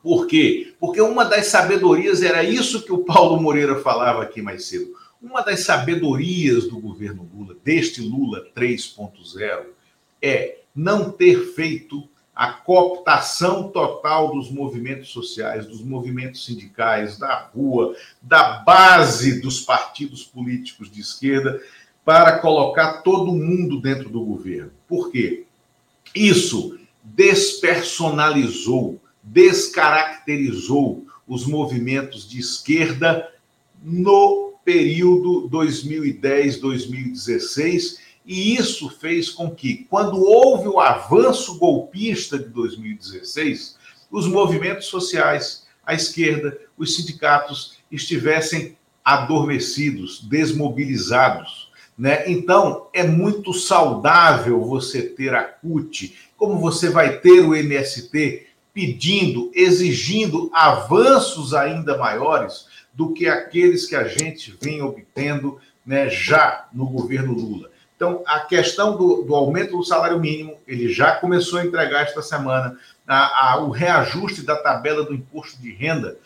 Por 0.00 0.28
quê? 0.28 0.72
Porque 0.78 1.00
uma 1.00 1.24
das 1.24 1.46
sabedorias 1.46 2.22
era 2.22 2.44
isso 2.44 2.82
que 2.84 2.92
o 2.92 3.04
Paulo 3.04 3.42
Moreira 3.42 3.80
falava 3.80 4.22
aqui 4.22 4.40
mais 4.40 4.66
cedo. 4.66 4.94
Uma 5.20 5.40
das 5.40 5.64
sabedorias 5.64 6.68
do 6.68 6.78
governo 6.78 7.28
Lula, 7.34 7.56
deste 7.64 8.00
Lula 8.00 8.46
3.0, 8.56 9.64
é 10.22 10.58
não 10.72 11.10
ter 11.10 11.54
feito 11.54 12.08
a 12.34 12.52
cooptação 12.52 13.68
total 13.68 14.32
dos 14.32 14.50
movimentos 14.50 15.10
sociais, 15.10 15.66
dos 15.66 15.80
movimentos 15.80 16.44
sindicais, 16.44 17.16
da 17.16 17.48
rua, 17.54 17.94
da 18.20 18.64
base 18.64 19.40
dos 19.40 19.60
partidos 19.60 20.24
políticos 20.24 20.90
de 20.90 21.00
esquerda, 21.00 21.60
para 22.04 22.38
colocar 22.38 23.02
todo 23.02 23.32
mundo 23.32 23.80
dentro 23.80 24.08
do 24.08 24.24
governo. 24.24 24.72
Por 24.88 25.10
quê? 25.10 25.44
Isso 26.14 26.78
despersonalizou, 27.02 29.00
descaracterizou 29.22 31.06
os 31.26 31.46
movimentos 31.46 32.28
de 32.28 32.38
esquerda 32.40 33.26
no 33.82 34.52
período 34.64 35.48
2010-2016 35.50 38.03
e 38.24 38.56
isso 38.56 38.88
fez 38.88 39.28
com 39.28 39.50
que, 39.50 39.86
quando 39.90 40.22
houve 40.22 40.66
o 40.68 40.80
avanço 40.80 41.58
golpista 41.58 42.38
de 42.38 42.48
2016, 42.48 43.76
os 44.10 44.26
movimentos 44.26 44.86
sociais, 44.86 45.66
a 45.84 45.92
esquerda, 45.92 46.58
os 46.78 46.96
sindicatos 46.96 47.76
estivessem 47.90 48.76
adormecidos, 49.04 50.20
desmobilizados. 50.22 51.70
Né? 51.98 52.30
Então, 52.30 52.88
é 52.94 53.04
muito 53.04 53.52
saudável 53.52 54.62
você 54.62 55.02
ter 55.02 55.34
a 55.34 55.42
CUT, 55.42 56.16
como 56.36 56.58
você 56.58 56.88
vai 56.88 57.18
ter 57.18 57.40
o 57.40 57.54
MST 57.54 58.46
pedindo, 58.72 59.52
exigindo 59.54 60.50
avanços 60.52 61.52
ainda 61.52 61.98
maiores 61.98 62.66
do 62.92 63.12
que 63.12 63.28
aqueles 63.28 63.86
que 63.86 63.94
a 63.94 64.08
gente 64.08 64.56
vem 64.60 64.82
obtendo 64.82 65.58
né, 65.84 66.08
já 66.08 66.68
no 66.72 66.86
governo 66.86 67.32
Lula. 67.34 67.73
Então, 68.04 68.22
a 68.26 68.40
questão 68.40 68.98
do, 68.98 69.22
do, 69.22 69.34
aumento 69.34 69.78
do 69.78 69.82
salário 69.82 70.20
mínimo, 70.20 70.58
ele 70.68 70.92
já 70.92 71.12
começou 71.12 71.58
a 71.58 71.64
entregar 71.64 72.02
esta 72.02 72.20
semana. 72.20 72.76
A, 73.08 73.52
a, 73.52 73.60
o 73.62 73.70
reajuste 73.70 74.42
da 74.42 74.56
tabela 74.56 75.02
do 75.02 75.14
imposto 75.14 75.60
de 75.62 75.72
renda 75.72 76.18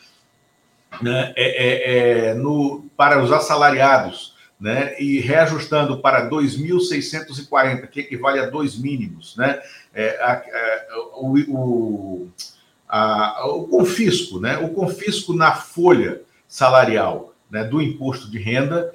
né, 1.01 1.33
é, 1.37 1.45
é, 1.47 2.31
é, 2.31 2.35
no, 2.35 2.85
para 2.97 3.23
os 3.23 3.31
assalariados, 3.31 4.35
né, 4.59 5.01
e 5.01 5.21
reajustando 5.21 5.99
para 5.99 6.29
2.640, 6.29 7.87
que 7.87 8.01
equivale 8.01 8.41
a 8.41 8.51
dois 8.51 8.77
mínimos. 8.77 9.37
Né, 9.37 9.61
é, 9.95 10.21
a, 10.21 10.43
o, 11.15 11.39
o, 11.49 12.29
o 12.91 13.69
confisco, 13.69 14.41
né, 14.41 14.59
o 14.59 14.71
confisco 14.71 15.33
na 15.33 15.53
folha 15.53 16.23
salarial 16.49 17.33
né, 17.49 17.63
do 17.63 17.81
imposto 17.81 18.29
de 18.29 18.39
renda 18.39 18.93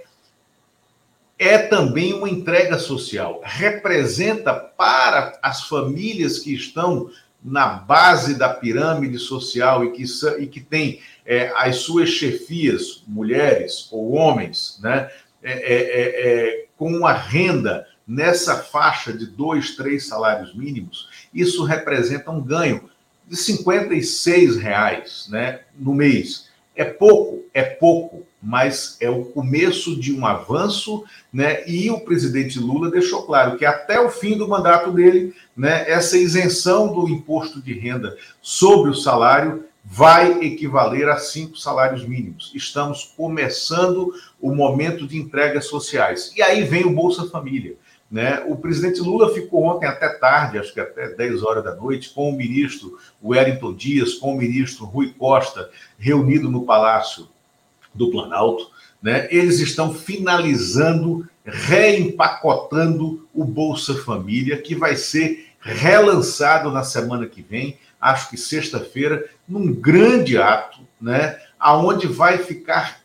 é 1.43 1.57
também 1.57 2.13
uma 2.13 2.29
entrega 2.29 2.79
social. 2.79 3.41
Representa 3.43 4.53
para 4.53 5.37
as 5.41 5.63
famílias 5.63 6.39
que 6.39 6.53
estão 6.53 7.09
na 7.43 7.67
base 7.67 8.35
da 8.35 8.49
pirâmide 8.49 9.19
social 9.19 9.83
e 9.83 9.91
que, 9.91 10.03
e 10.39 10.47
que 10.47 10.61
têm 10.61 11.01
é, 11.25 11.51
as 11.55 11.77
suas 11.77 12.09
chefias, 12.09 13.03
mulheres 13.05 13.89
ou 13.91 14.13
homens, 14.13 14.79
né, 14.81 15.09
é, 15.41 15.51
é, 15.51 15.77
é, 15.81 16.59
é 16.59 16.65
com 16.77 16.91
uma 16.91 17.11
renda 17.11 17.85
nessa 18.07 18.57
faixa 18.57 19.11
de 19.11 19.25
dois, 19.25 19.75
três 19.75 20.07
salários 20.07 20.55
mínimos, 20.55 21.09
isso 21.33 21.63
representa 21.63 22.31
um 22.31 22.41
ganho 22.41 22.89
de 23.27 23.35
56 23.35 24.57
reais 24.57 25.27
né, 25.29 25.61
no 25.77 25.93
mês. 25.93 26.49
É 26.75 26.83
pouco, 26.83 27.43
é 27.53 27.63
pouco, 27.63 28.23
mas 28.41 28.97
é 28.99 29.09
o 29.09 29.25
começo 29.25 29.99
de 29.99 30.13
um 30.13 30.25
avanço, 30.25 31.03
né? 31.31 31.67
E 31.67 31.89
o 31.89 32.01
presidente 32.01 32.59
Lula 32.59 32.91
deixou 32.91 33.23
claro 33.23 33.57
que 33.57 33.65
até 33.65 33.99
o 33.99 34.09
fim 34.09 34.37
do 34.37 34.47
mandato 34.47 34.91
dele, 34.91 35.33
né, 35.55 35.89
essa 35.89 36.17
isenção 36.17 36.93
do 36.93 37.07
imposto 37.07 37.61
de 37.61 37.73
renda 37.73 38.17
sobre 38.41 38.89
o 38.89 38.95
salário 38.95 39.65
vai 39.83 40.43
equivaler 40.43 41.09
a 41.09 41.17
cinco 41.17 41.57
salários 41.57 42.05
mínimos. 42.05 42.51
Estamos 42.55 43.13
começando 43.17 44.13
o 44.41 44.55
momento 44.55 45.05
de 45.05 45.17
entregas 45.17 45.65
sociais. 45.65 46.31
E 46.35 46.41
aí 46.41 46.63
vem 46.63 46.85
o 46.85 46.93
Bolsa 46.93 47.29
Família. 47.29 47.75
Né? 48.13 48.43
O 48.45 48.55
presidente 48.55 49.01
Lula 49.01 49.33
ficou 49.33 49.63
ontem 49.63 49.87
até 49.87 50.07
tarde, 50.07 50.59
acho 50.59 50.71
que 50.71 50.79
até 50.79 51.09
10 51.09 51.41
horas 51.41 51.63
da 51.63 51.73
noite, 51.73 52.11
com 52.11 52.29
o 52.29 52.37
ministro 52.37 52.99
Wellington 53.23 53.73
Dias, 53.73 54.13
com 54.13 54.35
o 54.35 54.37
ministro 54.37 54.85
Rui 54.85 55.15
Costa, 55.17 55.71
reunido 55.97 56.47
no 56.47 56.63
Palácio 56.63 57.27
do 57.91 58.11
Planalto. 58.11 58.69
Né? 59.01 59.27
Eles 59.31 59.59
estão 59.59 59.91
finalizando, 59.91 61.27
reempacotando 61.43 63.27
o 63.33 63.43
Bolsa 63.43 63.95
Família, 63.95 64.61
que 64.61 64.75
vai 64.75 64.95
ser 64.95 65.47
relançado 65.59 66.69
na 66.69 66.83
semana 66.83 67.25
que 67.25 67.41
vem, 67.41 67.79
acho 67.99 68.29
que 68.29 68.37
sexta-feira, 68.37 69.27
num 69.49 69.73
grande 69.73 70.37
ato, 70.37 70.81
né? 71.01 71.39
aonde 71.59 72.05
vai 72.05 72.37
ficar 72.37 73.01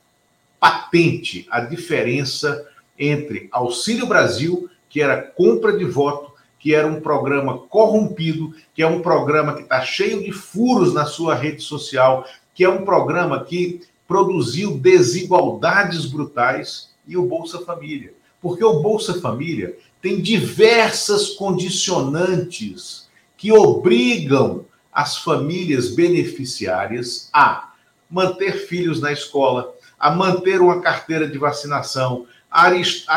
patente 0.61 1.47
a 1.51 1.61
diferença 1.61 2.69
entre 2.99 3.49
Auxílio 3.51 4.07
Brasil 4.07 4.69
que 4.89 5.01
era 5.01 5.21
compra 5.21 5.77
de 5.77 5.85
voto, 5.85 6.33
que 6.59 6.75
era 6.75 6.87
um 6.87 7.01
programa 7.01 7.59
corrompido, 7.59 8.55
que 8.75 8.83
é 8.83 8.87
um 8.87 9.01
programa 9.01 9.55
que 9.55 9.63
está 9.63 9.81
cheio 9.81 10.23
de 10.23 10.33
furos 10.33 10.93
na 10.93 11.05
sua 11.05 11.35
rede 11.35 11.63
social, 11.63 12.27
que 12.55 12.65
é 12.65 12.69
um 12.69 12.85
programa 12.85 13.45
que 13.45 13.81
produziu 14.07 14.77
desigualdades 14.79 16.07
brutais 16.07 16.91
e 17.07 17.17
o 17.17 17.27
Bolsa 17.27 17.61
Família. 17.61 18.13
Porque 18.41 18.65
o 18.65 18.81
Bolsa 18.81 19.21
Família 19.21 19.77
tem 20.01 20.21
diversas 20.21 21.31
condicionantes 21.31 23.09
que 23.37 23.53
obrigam 23.53 24.65
as 24.93 25.19
famílias 25.19 25.95
beneficiárias 25.95 27.29
a 27.33 27.73
manter 28.11 28.67
filhos 28.67 29.01
na 29.01 29.13
escola, 29.13 29.75
a 29.99 30.11
manter 30.11 30.61
uma 30.61 30.81
carteira 30.81 31.29
de 31.29 31.39
vacinação, 31.39 32.27
a, 32.51 32.73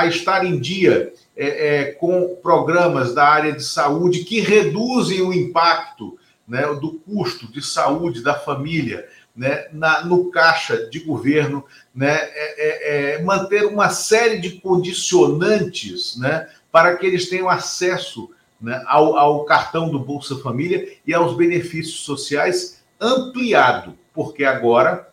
estar 0.05 0.45
em 0.45 0.59
dia 0.59 1.13
é, 1.35 1.47
é, 1.47 1.91
com 1.93 2.35
programas 2.41 3.13
da 3.13 3.25
área 3.25 3.53
de 3.53 3.63
saúde 3.63 4.23
que 4.23 4.39
reduzem 4.39 5.21
o 5.21 5.33
impacto 5.33 6.17
né, 6.47 6.61
do 6.75 6.93
custo 6.93 7.51
de 7.51 7.61
saúde 7.61 8.21
da 8.21 8.33
família 8.33 9.07
né, 9.35 9.67
na, 9.71 10.03
no 10.03 10.29
caixa 10.29 10.89
de 10.89 10.99
governo, 10.99 11.63
né, 11.95 12.15
é, 12.15 13.13
é, 13.13 13.15
é 13.15 13.21
manter 13.23 13.65
uma 13.65 13.89
série 13.89 14.39
de 14.39 14.59
condicionantes 14.59 16.17
né, 16.17 16.49
para 16.71 16.95
que 16.97 17.05
eles 17.05 17.29
tenham 17.29 17.49
acesso 17.49 18.29
né, 18.59 18.83
ao, 18.85 19.17
ao 19.17 19.45
cartão 19.45 19.89
do 19.89 19.99
Bolsa 19.99 20.37
Família 20.37 20.97
e 21.07 21.13
aos 21.13 21.35
benefícios 21.35 22.01
sociais 22.01 22.83
ampliado, 22.99 23.97
porque 24.13 24.43
agora, 24.43 25.09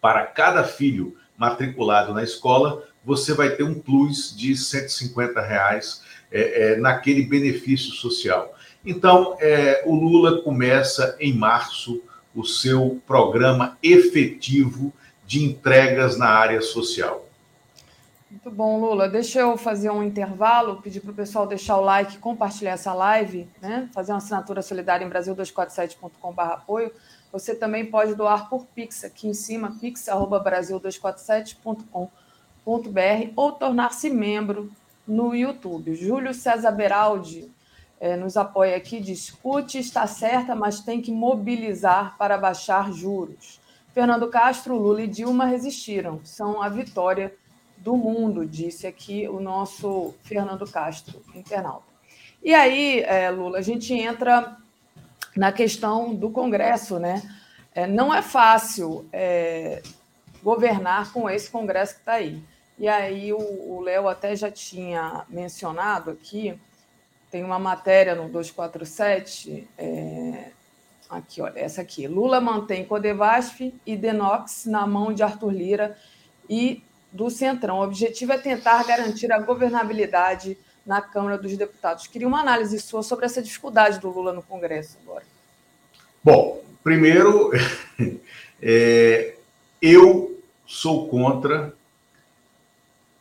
para 0.00 0.24
cada 0.26 0.62
filho 0.62 1.16
matriculado 1.36 2.14
na 2.14 2.22
escola, 2.22 2.84
você 3.06 3.32
vai 3.32 3.50
ter 3.50 3.62
um 3.62 3.78
plus 3.78 4.36
de 4.36 4.56
150 4.56 5.40
reais 5.40 6.02
é, 6.30 6.72
é, 6.72 6.76
naquele 6.76 7.22
benefício 7.22 7.92
social. 7.92 8.52
Então, 8.84 9.36
é, 9.38 9.84
o 9.86 9.94
Lula 9.94 10.42
começa 10.42 11.16
em 11.20 11.32
março 11.32 12.02
o 12.34 12.44
seu 12.44 13.00
programa 13.06 13.78
efetivo 13.80 14.92
de 15.24 15.44
entregas 15.44 16.18
na 16.18 16.26
área 16.26 16.60
social. 16.60 17.24
Muito 18.28 18.50
bom, 18.50 18.80
Lula. 18.80 19.08
Deixa 19.08 19.38
eu 19.38 19.56
fazer 19.56 19.90
um 19.90 20.02
intervalo, 20.02 20.82
pedir 20.82 20.98
para 21.00 21.12
o 21.12 21.14
pessoal 21.14 21.46
deixar 21.46 21.78
o 21.78 21.82
like, 21.82 22.18
compartilhar 22.18 22.72
essa 22.72 22.92
live, 22.92 23.48
né? 23.62 23.88
fazer 23.94 24.10
uma 24.10 24.18
assinatura 24.18 24.62
solidária 24.62 25.04
em 25.04 25.08
brasil247.com.br 25.08 26.42
apoio. 26.42 26.90
Você 27.30 27.54
também 27.54 27.86
pode 27.86 28.16
doar 28.16 28.50
por 28.50 28.66
Pix 28.66 29.04
aqui 29.04 29.28
em 29.28 29.34
cima, 29.34 29.76
pix.brasil247.com.br 29.80 32.25
ou 33.36 33.52
tornar-se 33.52 34.10
membro 34.10 34.70
no 35.06 35.34
YouTube. 35.34 35.94
Júlio 35.94 36.34
César 36.34 36.72
Beraldi 36.72 37.48
é, 38.00 38.16
nos 38.16 38.36
apoia 38.36 38.76
aqui, 38.76 39.00
discute, 39.00 39.78
está 39.78 40.06
certa, 40.06 40.54
mas 40.54 40.80
tem 40.80 41.00
que 41.00 41.12
mobilizar 41.12 42.16
para 42.18 42.36
baixar 42.36 42.92
juros. 42.92 43.60
Fernando 43.94 44.28
Castro, 44.28 44.76
Lula 44.76 45.02
e 45.02 45.06
Dilma 45.06 45.46
resistiram, 45.46 46.20
são 46.24 46.60
a 46.60 46.68
vitória 46.68 47.32
do 47.78 47.96
mundo, 47.96 48.44
disse 48.44 48.86
aqui 48.86 49.28
o 49.28 49.40
nosso 49.40 50.14
Fernando 50.22 50.70
Castro, 50.70 51.22
internauta. 51.34 51.86
E 52.42 52.52
aí, 52.52 53.00
é, 53.00 53.30
Lula, 53.30 53.58
a 53.58 53.62
gente 53.62 53.94
entra 53.94 54.56
na 55.36 55.52
questão 55.52 56.14
do 56.14 56.30
Congresso, 56.30 56.98
né? 56.98 57.22
É, 57.74 57.86
não 57.86 58.12
é 58.12 58.22
fácil 58.22 59.06
governar 60.42 61.12
com 61.12 61.28
esse 61.28 61.50
Congresso 61.50 61.94
que 61.94 62.00
está 62.00 62.12
aí. 62.12 62.42
E 62.78 62.88
aí 62.88 63.32
o 63.32 63.80
Léo 63.80 64.06
até 64.06 64.36
já 64.36 64.50
tinha 64.50 65.24
mencionado 65.28 66.10
aqui, 66.10 66.58
tem 67.30 67.42
uma 67.42 67.58
matéria 67.58 68.14
no 68.14 68.28
247, 68.28 69.66
é, 69.78 70.50
aqui, 71.08 71.40
olha, 71.40 71.58
essa 71.58 71.80
aqui. 71.80 72.06
Lula 72.06 72.40
mantém 72.40 72.84
Codevasf 72.84 73.74
e 73.84 73.96
Denox 73.96 74.66
na 74.66 74.86
mão 74.86 75.12
de 75.12 75.22
Arthur 75.22 75.50
Lira 75.50 75.96
e 76.48 76.82
do 77.10 77.30
Centrão. 77.30 77.78
O 77.78 77.82
objetivo 77.82 78.32
é 78.32 78.38
tentar 78.38 78.84
garantir 78.84 79.32
a 79.32 79.38
governabilidade 79.38 80.58
na 80.84 81.00
Câmara 81.00 81.36
dos 81.36 81.56
Deputados. 81.56 82.06
Queria 82.06 82.28
uma 82.28 82.40
análise 82.40 82.78
sua 82.78 83.02
sobre 83.02 83.26
essa 83.26 83.42
dificuldade 83.42 83.98
do 83.98 84.08
Lula 84.10 84.32
no 84.32 84.42
Congresso 84.42 84.98
agora. 85.02 85.24
Bom, 86.22 86.62
primeiro, 86.84 87.50
é, 88.62 89.34
eu 89.80 90.40
sou 90.66 91.08
contra 91.08 91.74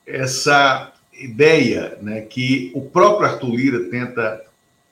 essa 0.06 0.94
ideia 1.14 1.98
né, 2.02 2.22
que 2.22 2.72
o 2.76 2.82
próprio 2.82 3.28
Arthur 3.28 3.56
Lira 3.56 3.90
tenta 3.90 4.44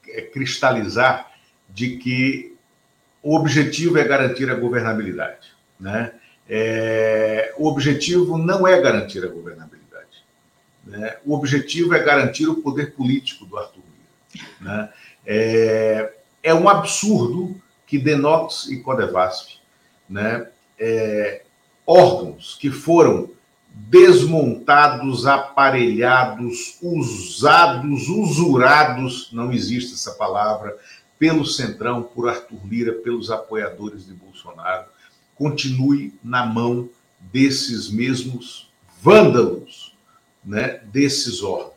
é, 0.10 0.22
cristalizar 0.22 1.31
de 1.69 1.98
que 1.98 2.56
o 3.22 3.35
objetivo 3.35 3.98
é 3.98 4.03
garantir 4.03 4.49
a 4.49 4.56
governabilidade. 4.56 5.53
Né? 5.80 6.14
É, 6.48 7.53
o 7.57 7.68
objetivo 7.68 8.38
não 8.38 8.68
é 8.68 8.80
garantir 8.81 9.23
a 9.23 9.27
governabilidade. 9.27 10.23
Né? 10.85 11.18
O 11.26 11.34
objetivo 11.34 11.94
é 11.94 12.03
garantir 12.03 12.48
o 12.48 12.61
poder 12.61 12.94
político 12.94 13.45
do 13.45 13.57
Arthur 13.57 13.81
Lira. 13.81 14.48
Né? 14.61 14.90
É, 15.26 16.14
é 16.44 16.53
um 16.53 16.68
absurdo 16.68 17.61
que 17.88 17.98
Denox 17.98 18.68
e 18.69 18.81
Codevasf, 18.81 19.57
né, 20.10 20.48
é, 20.80 21.44
órgãos 21.85 22.57
que 22.60 22.69
foram 22.72 23.30
desmontados, 23.73 25.25
aparelhados, 25.25 26.77
usados, 26.81 28.07
usurados, 28.07 29.29
não 29.31 29.51
existe 29.51 29.93
essa 29.93 30.11
palavra, 30.11 30.77
pelo 31.17 31.45
Centrão, 31.45 32.03
por 32.03 32.29
Arthur 32.29 32.59
Lira, 32.67 32.93
pelos 32.93 33.31
apoiadores 33.31 34.05
de 34.05 34.13
Bolsonaro, 34.13 34.85
continue 35.35 36.13
na 36.23 36.45
mão 36.45 36.89
desses 37.19 37.89
mesmos 37.89 38.69
vândalos, 39.01 39.95
né, 40.43 40.81
desses 40.91 41.41
órgãos. 41.41 41.73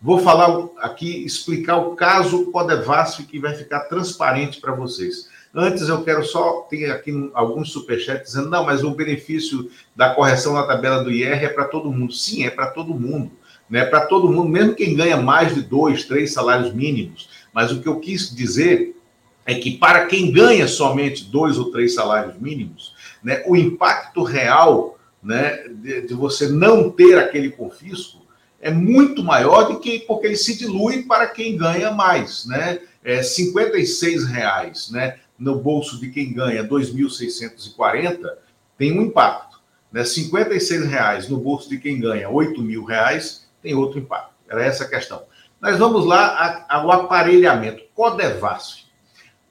Vou 0.00 0.18
falar 0.18 0.68
aqui, 0.78 1.24
explicar 1.24 1.76
o 1.76 1.94
caso 1.94 2.50
Codevasf, 2.50 3.24
que 3.24 3.38
vai 3.38 3.54
ficar 3.54 3.80
transparente 3.80 4.60
para 4.60 4.74
vocês. 4.74 5.28
Antes, 5.54 5.88
eu 5.88 6.02
quero 6.02 6.24
só 6.24 6.66
ter 6.70 6.90
aqui 6.90 7.12
alguns 7.34 7.70
superchats 7.70 8.32
dizendo, 8.32 8.48
não, 8.48 8.64
mas 8.64 8.82
o 8.82 8.90
benefício 8.92 9.70
da 9.94 10.14
correção 10.14 10.54
na 10.54 10.62
tabela 10.62 11.04
do 11.04 11.10
IR 11.10 11.44
é 11.44 11.48
para 11.48 11.66
todo 11.66 11.92
mundo. 11.92 12.12
Sim, 12.12 12.44
é 12.44 12.50
para 12.50 12.68
todo 12.68 12.94
mundo. 12.94 13.32
Né? 13.68 13.84
Para 13.84 14.06
todo 14.06 14.30
mundo, 14.30 14.48
mesmo 14.48 14.74
quem 14.74 14.96
ganha 14.96 15.16
mais 15.16 15.54
de 15.54 15.62
dois, 15.62 16.04
três 16.04 16.32
salários 16.32 16.72
mínimos. 16.72 17.28
Mas 17.52 17.70
o 17.70 17.80
que 17.80 17.88
eu 17.88 18.00
quis 18.00 18.34
dizer 18.34 18.96
é 19.44 19.54
que 19.54 19.76
para 19.76 20.06
quem 20.06 20.32
ganha 20.32 20.66
somente 20.66 21.24
dois 21.24 21.58
ou 21.58 21.70
três 21.70 21.94
salários 21.94 22.38
mínimos, 22.40 22.94
né, 23.22 23.42
o 23.46 23.56
impacto 23.56 24.22
real 24.22 24.98
né, 25.22 25.64
de, 25.68 26.02
de 26.02 26.14
você 26.14 26.48
não 26.48 26.90
ter 26.90 27.18
aquele 27.18 27.50
confisco 27.50 28.22
é 28.60 28.70
muito 28.70 29.24
maior 29.24 29.64
do 29.64 29.80
que 29.80 30.00
porque 30.00 30.28
ele 30.28 30.36
se 30.36 30.56
dilui 30.56 31.02
para 31.02 31.26
quem 31.26 31.56
ganha 31.56 31.90
mais, 31.90 32.46
né? 32.46 32.78
É 33.04 33.20
56 33.20 34.24
reais, 34.26 34.88
né? 34.90 35.16
No 35.42 35.58
bolso 35.58 35.98
de 35.98 36.08
quem 36.08 36.32
ganha 36.32 36.62
2.640 36.62 38.32
tem 38.78 38.96
um 38.96 39.02
impacto, 39.02 39.60
né? 39.90 40.04
56 40.04 40.86
reais 40.86 41.28
no 41.28 41.36
bolso 41.36 41.68
de 41.68 41.78
quem 41.78 41.98
ganha 41.98 42.30
8 42.30 42.62
mil 42.62 42.84
reais 42.84 43.48
tem 43.60 43.74
outro 43.74 43.98
impacto. 43.98 44.32
Era 44.48 44.64
essa 44.64 44.84
a 44.84 44.88
questão. 44.88 45.24
Mas 45.60 45.78
vamos 45.78 46.06
lá 46.06 46.64
ao 46.68 46.92
aparelhamento. 46.92 47.82
Codevasf. 47.92 48.84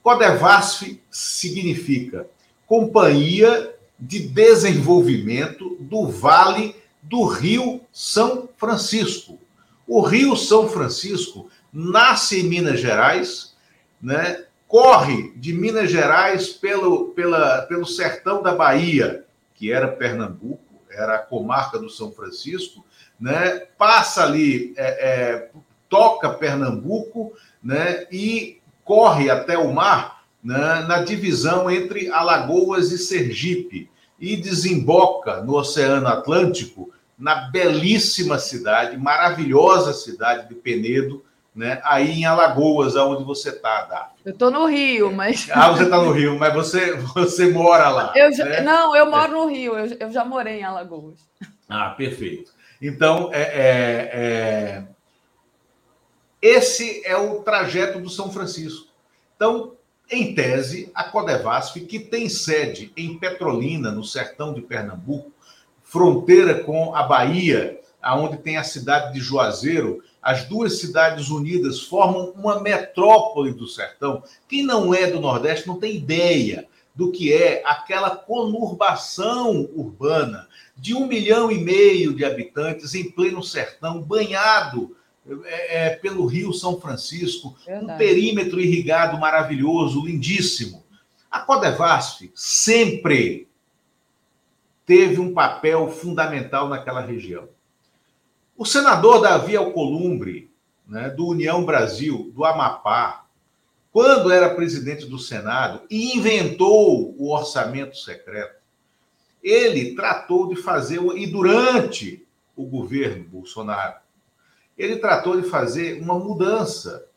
Codevasf 0.01 0.97
significa 1.09 2.25
Companhia 2.65 3.75
de 3.99 4.19
Desenvolvimento 4.19 5.75
do 5.77 6.07
Vale 6.07 6.73
do 7.01 7.25
Rio 7.25 7.81
São 7.91 8.47
Francisco. 8.55 9.37
O 9.85 9.99
Rio 9.99 10.37
São 10.37 10.69
Francisco 10.69 11.49
nasce 11.73 12.39
em 12.39 12.43
Minas 12.43 12.79
Gerais, 12.79 13.55
né? 14.01 14.45
Corre 14.71 15.33
de 15.35 15.53
Minas 15.53 15.91
Gerais 15.91 16.47
pelo, 16.47 17.09
pela, 17.09 17.63
pelo 17.63 17.85
sertão 17.85 18.41
da 18.41 18.55
Bahia, 18.55 19.25
que 19.53 19.69
era 19.69 19.89
Pernambuco, 19.89 20.63
era 20.89 21.15
a 21.15 21.19
comarca 21.19 21.77
do 21.77 21.89
São 21.89 22.09
Francisco, 22.13 22.85
né? 23.19 23.63
passa 23.77 24.23
ali, 24.23 24.73
é, 24.77 24.85
é, 24.87 25.49
toca 25.89 26.29
Pernambuco 26.29 27.33
né? 27.61 28.07
e 28.09 28.61
corre 28.85 29.29
até 29.29 29.57
o 29.57 29.73
mar 29.73 30.23
né? 30.41 30.85
na 30.87 31.03
divisão 31.03 31.69
entre 31.69 32.09
Alagoas 32.09 32.93
e 32.93 32.97
Sergipe 32.97 33.91
e 34.17 34.37
desemboca 34.37 35.41
no 35.41 35.55
Oceano 35.55 36.07
Atlântico, 36.07 36.93
na 37.19 37.49
belíssima 37.49 38.39
cidade, 38.39 38.95
maravilhosa 38.95 39.91
cidade 39.91 40.47
de 40.47 40.55
Penedo, 40.55 41.25
né? 41.53 41.81
Aí 41.83 42.11
em 42.11 42.25
Alagoas, 42.25 42.95
aonde 42.95 43.23
você 43.23 43.49
está, 43.49 43.83
Daphne. 43.83 44.19
Eu 44.25 44.31
estou 44.31 44.49
no 44.49 44.65
Rio, 44.65 45.11
mas. 45.11 45.49
Ah, 45.51 45.69
você 45.69 45.83
está 45.83 45.97
no 45.97 46.11
Rio, 46.11 46.39
mas 46.39 46.53
você, 46.53 46.93
você 46.95 47.49
mora 47.51 47.89
lá. 47.89 48.13
Eu 48.15 48.31
já... 48.33 48.45
né? 48.45 48.61
Não, 48.61 48.95
eu 48.95 49.09
moro 49.09 49.31
no 49.33 49.47
Rio, 49.47 49.77
eu, 49.77 49.97
eu 49.99 50.11
já 50.11 50.23
morei 50.23 50.59
em 50.59 50.63
Alagoas. 50.63 51.19
Ah, 51.67 51.89
perfeito. 51.89 52.51
Então, 52.81 53.29
é, 53.31 53.41
é, 53.41 54.09
é... 54.13 54.83
esse 56.41 57.05
é 57.05 57.15
o 57.15 57.43
trajeto 57.43 57.99
do 57.99 58.09
São 58.09 58.31
Francisco. 58.31 58.87
Então, 59.35 59.73
em 60.09 60.33
tese, 60.33 60.91
a 60.93 61.03
Codevasf, 61.03 61.79
que 61.81 61.99
tem 61.99 62.27
sede 62.27 62.91
em 62.97 63.17
Petrolina, 63.17 63.91
no 63.91 64.03
sertão 64.03 64.53
de 64.53 64.61
Pernambuco, 64.61 65.31
fronteira 65.83 66.63
com 66.63 66.95
a 66.95 67.03
Bahia, 67.03 67.79
aonde 68.01 68.37
tem 68.37 68.57
a 68.57 68.63
cidade 68.63 69.13
de 69.13 69.19
Juazeiro, 69.19 70.03
as 70.21 70.45
duas 70.45 70.79
cidades 70.79 71.29
unidas 71.29 71.81
formam 71.81 72.31
uma 72.35 72.59
metrópole 72.59 73.53
do 73.53 73.67
sertão. 73.67 74.23
Quem 74.47 74.63
não 74.63 74.93
é 74.93 75.09
do 75.09 75.19
Nordeste 75.19 75.67
não 75.67 75.79
tem 75.79 75.95
ideia 75.95 76.67
do 76.93 77.11
que 77.11 77.33
é 77.33 77.63
aquela 77.65 78.15
conurbação 78.15 79.69
urbana 79.73 80.47
de 80.75 80.93
um 80.93 81.07
milhão 81.07 81.51
e 81.51 81.57
meio 81.57 82.13
de 82.13 82.25
habitantes 82.25 82.93
em 82.93 83.09
pleno 83.09 83.43
sertão, 83.43 84.01
banhado 84.01 84.95
é, 85.45 85.85
é, 85.85 85.89
pelo 85.91 86.25
Rio 86.25 86.51
São 86.53 86.79
Francisco, 86.79 87.55
Verdade. 87.65 87.93
um 87.93 87.97
perímetro 87.97 88.59
irrigado 88.59 89.19
maravilhoso, 89.19 90.05
lindíssimo. 90.05 90.83
A 91.29 91.39
Codevasf 91.39 92.29
sempre 92.35 93.47
teve 94.85 95.19
um 95.19 95.33
papel 95.33 95.89
fundamental 95.89 96.67
naquela 96.67 97.01
região. 97.01 97.47
O 98.61 98.65
senador 98.67 99.23
Davi 99.23 99.57
Alcolumbre, 99.57 100.51
né, 100.87 101.09
do 101.09 101.25
União 101.29 101.65
Brasil, 101.65 102.31
do 102.31 102.45
Amapá, 102.45 103.25
quando 103.91 104.31
era 104.31 104.53
presidente 104.53 105.07
do 105.07 105.17
Senado 105.17 105.81
e 105.89 106.15
inventou 106.15 107.15
o 107.17 107.33
orçamento 107.33 107.97
secreto, 107.97 108.61
ele 109.41 109.95
tratou 109.95 110.47
de 110.47 110.55
fazer, 110.61 111.01
e 111.17 111.25
durante 111.25 112.23
o 112.55 112.63
governo 112.63 113.23
Bolsonaro, 113.23 113.95
ele 114.77 114.97
tratou 114.97 115.41
de 115.41 115.49
fazer 115.49 115.99
uma 115.99 116.19
mudança 116.19 117.07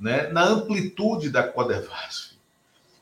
né, 0.00 0.26
na 0.32 0.42
amplitude 0.42 1.30
da 1.30 1.44
Codevasf. 1.44 2.32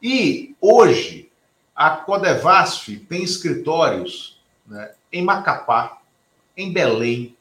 E 0.03 0.55
hoje, 0.61 1.33
a 1.75 1.97
Codevasf 1.97 2.95
tem 3.09 3.23
escritórios 3.23 4.39
né, 4.67 4.93
em 5.11 5.25
Macapá, 5.25 6.03
em 6.55 6.71
Belém, 6.71 7.36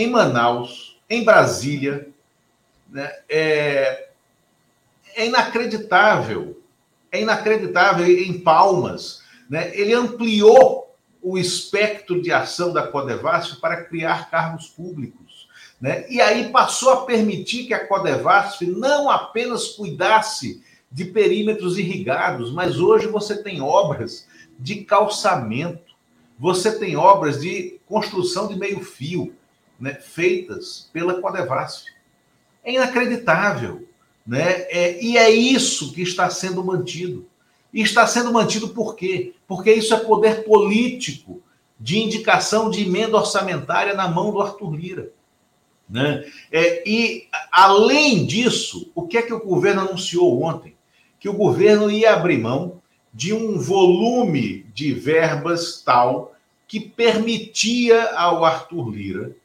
em 0.00 0.10
Manaus, 0.10 0.98
em 1.08 1.24
Brasília. 1.24 2.08
Né, 2.88 3.10
é, 3.28 4.08
é 5.14 5.26
inacreditável, 5.26 6.60
é 7.12 7.20
inacreditável 7.20 8.06
em 8.06 8.40
Palmas. 8.40 9.22
Né, 9.48 9.70
ele 9.74 9.92
ampliou 9.92 10.94
o 11.22 11.36
espectro 11.36 12.20
de 12.22 12.32
ação 12.32 12.72
da 12.72 12.86
Codevasf 12.86 13.60
para 13.60 13.84
criar 13.84 14.30
cargos 14.30 14.68
públicos. 14.68 15.48
Né? 15.80 16.06
E 16.08 16.20
aí 16.20 16.50
passou 16.50 16.90
a 16.90 17.04
permitir 17.04 17.66
que 17.66 17.74
a 17.74 17.86
Codevasf 17.86 18.66
não 18.66 19.10
apenas 19.10 19.68
cuidasse 19.68 20.62
de 20.90 21.04
perímetros 21.04 21.78
irrigados, 21.78 22.52
mas 22.52 22.80
hoje 22.80 23.06
você 23.06 23.42
tem 23.42 23.60
obras 23.60 24.26
de 24.58 24.76
calçamento, 24.84 25.94
você 26.38 26.78
tem 26.78 26.96
obras 26.96 27.40
de 27.40 27.78
construção 27.86 28.48
de 28.48 28.58
meio-fio, 28.58 29.34
né, 29.80 29.94
feitas 29.94 30.88
pela 30.92 31.20
Codevasf. 31.20 31.86
É 32.62 32.72
inacreditável. 32.74 33.88
Né? 34.26 34.66
É, 34.68 35.02
e 35.02 35.16
é 35.16 35.30
isso 35.30 35.92
que 35.92 36.02
está 36.02 36.28
sendo 36.28 36.62
mantido. 36.62 37.26
E 37.72 37.80
está 37.80 38.06
sendo 38.06 38.32
mantido 38.32 38.68
por 38.68 38.94
quê? 38.94 39.32
Porque 39.46 39.72
isso 39.72 39.94
é 39.94 40.00
poder 40.00 40.44
político 40.44 41.40
de 41.78 41.98
indicação 41.98 42.68
de 42.68 42.82
emenda 42.82 43.16
orçamentária 43.16 43.94
na 43.94 44.06
mão 44.06 44.30
do 44.30 44.40
Arthur 44.40 44.74
Lira. 44.74 45.12
Né? 45.88 46.24
É, 46.52 46.88
e, 46.88 47.26
além 47.50 48.26
disso, 48.26 48.90
o 48.94 49.06
que 49.06 49.16
é 49.16 49.22
que 49.22 49.32
o 49.32 49.42
governo 49.42 49.82
anunciou 49.82 50.42
ontem? 50.42 50.74
Que 51.18 51.28
o 51.28 51.34
governo 51.34 51.90
ia 51.90 52.12
abrir 52.12 52.38
mão 52.38 52.80
de 53.12 53.32
um 53.32 53.58
volume 53.58 54.66
de 54.74 54.92
verbas 54.92 55.82
tal 55.84 56.34
que 56.68 56.78
permitia 56.78 58.10
ao 58.14 58.44
Arthur 58.44 58.90
Lira 58.90 59.36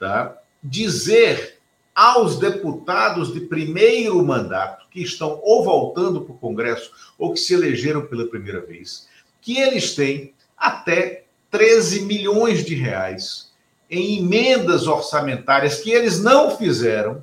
tá, 0.00 0.38
dizer 0.62 1.60
aos 1.94 2.38
deputados 2.38 3.32
de 3.32 3.40
primeiro 3.40 4.24
mandato, 4.24 4.88
que 4.90 5.02
estão 5.02 5.38
ou 5.44 5.62
voltando 5.62 6.22
para 6.22 6.32
o 6.32 6.38
Congresso 6.38 6.90
ou 7.18 7.34
que 7.34 7.38
se 7.38 7.52
elegeram 7.52 8.06
pela 8.06 8.26
primeira 8.26 8.60
vez, 8.60 9.06
que 9.40 9.58
eles 9.58 9.94
têm 9.94 10.34
até 10.56 11.24
13 11.50 12.02
milhões 12.02 12.64
de 12.64 12.74
reais 12.74 13.50
em 13.90 14.18
emendas 14.18 14.86
orçamentárias 14.86 15.80
que 15.80 15.90
eles 15.90 16.22
não 16.22 16.56
fizeram 16.56 17.22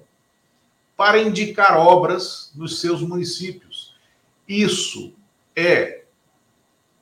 para 0.95 1.19
indicar 1.19 1.77
obras 1.77 2.51
nos 2.55 2.81
seus 2.81 3.01
municípios. 3.01 3.95
Isso 4.47 5.13
é 5.55 6.03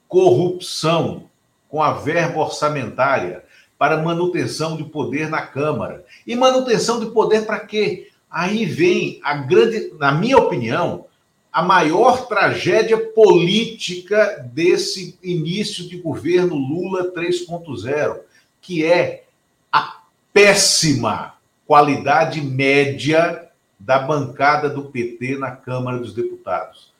corrupção 0.07 1.29
com 1.67 1.81
a 1.81 1.93
verba 1.93 2.39
orçamentária 2.39 3.44
para 3.77 4.01
manutenção 4.01 4.77
de 4.77 4.83
poder 4.83 5.29
na 5.29 5.41
Câmara. 5.41 6.05
E 6.25 6.35
manutenção 6.35 6.99
de 6.99 7.07
poder 7.07 7.45
para 7.45 7.59
quê? 7.59 8.09
Aí 8.29 8.65
vem 8.65 9.19
a 9.23 9.35
grande, 9.35 9.93
na 9.99 10.11
minha 10.11 10.37
opinião, 10.37 11.05
a 11.51 11.61
maior 11.61 12.27
tragédia 12.27 12.97
política 12.97 14.45
desse 14.53 15.17
início 15.23 15.87
de 15.87 15.97
governo 15.97 16.55
Lula 16.55 17.13
3.0 17.13 18.19
que 18.65 18.83
é 18.83 19.25
a 19.71 20.01
péssima 20.33 21.35
qualidade 21.67 22.41
média 22.41 23.47
da 23.79 23.99
bancada 23.99 24.67
do 24.67 24.85
PT 24.85 25.37
na 25.37 25.51
Câmara 25.51 25.99
dos 25.99 26.15
Deputados. 26.15 26.91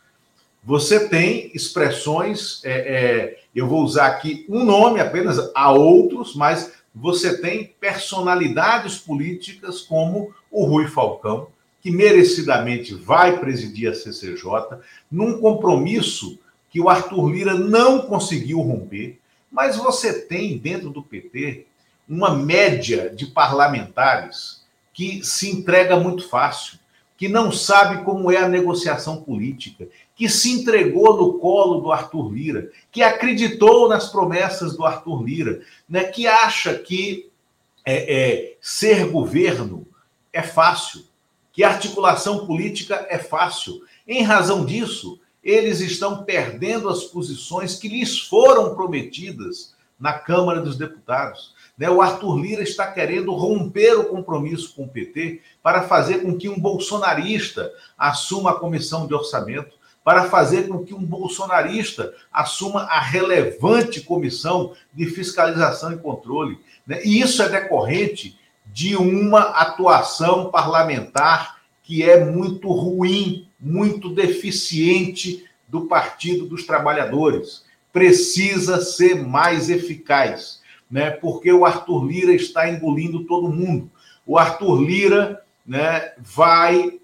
Você 0.66 1.08
tem 1.08 1.52
expressões, 1.54 2.60
é, 2.66 2.72
é, 2.72 3.40
eu 3.54 3.68
vou 3.68 3.84
usar 3.84 4.08
aqui 4.08 4.48
um 4.50 4.66
nome 4.66 5.00
apenas, 5.00 5.52
há 5.54 5.72
outros, 5.72 6.36
mas 6.36 6.74
você 6.94 7.40
tem 7.40 7.76
personalidades 7.80 8.98
políticas 8.98 9.82
como 9.82 10.34
o 10.50 10.66
Rui 10.66 10.88
Falcão, 10.88 11.50
que 11.82 11.92
merecidamente 11.92 12.96
vai 12.96 13.40
presidir 13.40 13.92
a 13.92 13.94
CCJ, 13.94 14.80
num 15.12 15.40
compromisso 15.40 16.40
que 16.72 16.82
o 16.82 16.90
Arthur 16.90 17.30
Lira 17.30 17.54
não 17.54 18.02
conseguiu 18.02 18.60
romper, 18.60 19.20
mas 19.52 19.78
você 19.78 20.22
tem 20.22 20.58
dentro 20.58 20.90
do 20.90 21.04
PT 21.04 21.68
uma 22.10 22.34
média 22.34 23.14
de 23.16 23.28
parlamentares 23.28 24.66
que 24.92 25.24
se 25.24 25.48
entrega 25.48 25.96
muito 26.00 26.28
fácil, 26.28 26.80
que 27.18 27.28
não 27.28 27.52
sabe 27.52 28.04
como 28.04 28.32
é 28.32 28.38
a 28.38 28.50
negociação 28.50 29.22
política, 29.22 29.88
que 30.16 30.30
se 30.30 30.52
entregou 30.52 31.18
no 31.18 31.40
colo 31.40 31.82
do 31.82 31.92
Arthur 31.92 32.32
Lira, 32.32 32.72
que 32.92 33.04
acreditou 33.04 33.90
nas 33.90 34.10
promessas 34.10 34.76
do 34.76 34.86
Arthur 34.86 35.24
Lira, 35.24 35.62
né, 35.88 36.06
que 36.06 36.26
acha 36.26 36.74
que 36.76 37.30
é, 37.86 38.16
é, 38.16 38.58
ser 38.62 39.08
governo 39.08 39.86
é 40.32 40.42
fácil, 40.42 41.04
que 41.52 41.64
articulação 41.64 42.46
política 42.46 43.06
é 43.10 43.18
fácil. 43.18 43.82
Em 44.08 44.24
razão 44.24 44.66
disso, 44.66 45.20
eles 45.44 45.80
estão 45.80 46.24
perdendo 46.24 46.90
as 46.90 47.04
posições 47.04 47.76
que 47.76 47.88
lhes 47.88 48.20
foram 48.20 48.74
prometidas 48.74 49.76
na 50.00 50.14
Câmara 50.14 50.60
dos 50.60 50.78
Deputados. 50.78 51.54
Né? 51.78 51.90
O 51.90 52.02
Arthur 52.02 52.38
Lira 52.38 52.64
está 52.64 52.92
querendo 52.92 53.32
romper 53.34 53.94
o 53.94 54.06
compromisso 54.06 54.74
com 54.76 54.86
o 54.86 54.90
PT 54.90 55.42
para 55.62 55.84
fazer 55.84 56.20
com 56.20 56.36
que 56.36 56.50
um 56.50 56.60
bolsonarista 56.60 57.72
assuma 57.98 58.52
a 58.52 58.60
comissão 58.60 59.08
de 59.08 59.14
orçamento, 59.14 59.76
para 60.06 60.30
fazer 60.30 60.68
com 60.68 60.86
que 60.86 60.94
um 60.94 61.04
bolsonarista 61.04 62.14
assuma 62.32 62.84
a 62.84 63.00
relevante 63.00 64.02
comissão 64.02 64.74
de 64.94 65.08
fiscalização 65.08 65.94
e 65.94 65.98
controle. 65.98 66.60
Né? 66.86 67.02
E 67.04 67.20
isso 67.20 67.42
é 67.42 67.50
decorrente 67.50 68.40
de 68.68 68.96
uma 68.96 69.40
atuação 69.40 70.52
parlamentar 70.52 71.58
que 71.82 72.04
é 72.04 72.24
muito 72.24 72.72
ruim, 72.72 73.48
muito 73.60 74.14
deficiente 74.14 75.44
do 75.68 75.88
Partido 75.88 76.46
dos 76.46 76.68
Trabalhadores. 76.68 77.66
Precisa 77.92 78.82
ser 78.82 79.26
mais 79.26 79.72
eficaz, 79.72 80.62
né? 80.90 81.10
Porque 81.10 81.52
o 81.52 81.66
Arthur 81.66 82.06
Lira 82.06 82.34
está 82.34 82.70
engolindo 82.70 83.24
todo 83.24 83.50
mundo. 83.50 83.90
O 84.26 84.38
Arthur 84.38 84.82
Lira, 84.82 85.42
né, 85.66 86.12
vai 86.20 87.00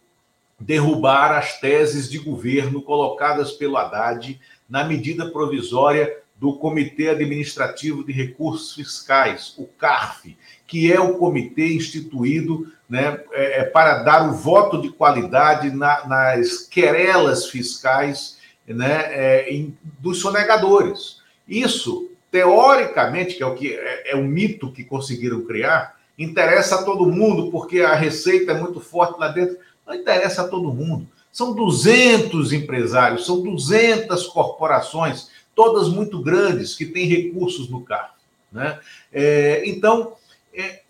derrubar 0.62 1.32
as 1.32 1.60
teses 1.60 2.10
de 2.10 2.20
governo 2.20 2.82
colocadas 2.82 3.52
pelo 3.52 3.78
Haddad 3.78 4.40
na 4.70 4.84
medida 4.84 5.30
provisória 5.32 6.18
do 6.38 6.58
Comitê 6.58 7.10
Administrativo 7.10 8.04
de 8.04 8.12
Recursos 8.12 8.74
Fiscais, 8.74 9.54
o 9.58 9.66
CARF, 9.66 10.36
que 10.66 10.92
é 10.92 11.00
o 11.00 11.18
comitê 11.18 11.74
instituído 11.74 12.72
né, 12.90 13.20
é, 13.32 13.60
é, 13.60 13.64
para 13.64 14.04
dar 14.04 14.30
o 14.30 14.34
voto 14.34 14.82
de 14.82 14.90
qualidade 14.90 15.70
na, 15.70 16.08
nas 16.08 16.60
querelas 16.60 17.48
fiscais 17.48 18.40
né, 18.68 19.06
é, 19.12 19.54
em, 19.54 19.78
dos 20.00 20.20
sonegadores. 20.20 21.22
Isso, 21.48 22.10
teoricamente, 22.32 23.36
que 23.36 23.44
é 23.44 23.46
o 23.46 23.54
que 23.54 23.74
é, 23.74 24.12
é 24.12 24.16
o 24.16 24.24
mito 24.24 24.72
que 24.72 24.84
conseguiram 24.84 25.42
criar, 25.42 25.96
interessa 26.18 26.76
a 26.76 26.84
todo 26.84 27.12
mundo, 27.12 27.52
porque 27.52 27.82
a 27.82 27.94
receita 27.94 28.52
é 28.52 28.60
muito 28.60 28.80
forte 28.80 29.20
lá 29.20 29.28
dentro 29.28 29.58
não 29.92 29.96
interessa 29.96 30.44
a 30.44 30.48
todo 30.48 30.74
mundo. 30.74 31.08
São 31.32 31.54
200 31.54 32.54
empresários, 32.54 33.26
são 33.26 33.42
200 33.42 34.28
corporações, 34.28 35.30
todas 35.54 35.90
muito 35.90 36.22
grandes, 36.22 36.76
que 36.76 36.86
têm 36.86 37.06
recursos 37.06 37.70
no 37.70 37.82
carro. 37.82 38.14
Né? 38.52 38.80
É, 39.12 39.64
então, 39.66 40.14
é, 40.54 40.82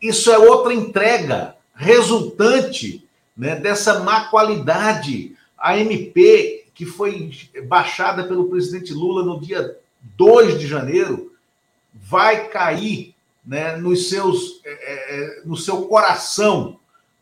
isso 0.00 0.30
é 0.30 0.38
outra 0.38 0.72
entrega 0.72 1.56
resultante 1.74 3.06
né, 3.36 3.56
dessa 3.56 4.00
má 4.00 4.26
qualidade. 4.28 5.36
A 5.58 5.78
MP, 5.78 6.66
que 6.74 6.84
foi 6.84 7.30
baixada 7.66 8.24
pelo 8.24 8.48
presidente 8.48 8.92
Lula 8.92 9.24
no 9.24 9.40
dia 9.40 9.76
2 10.16 10.58
de 10.58 10.66
janeiro, 10.66 11.32
vai 11.94 12.48
cair 12.48 13.14
né, 13.44 13.76
nos 13.76 14.08
seus, 14.08 14.60
é, 14.64 14.70
é, 14.70 15.42
no 15.44 15.56
seu 15.56 15.86
coração 15.86 16.78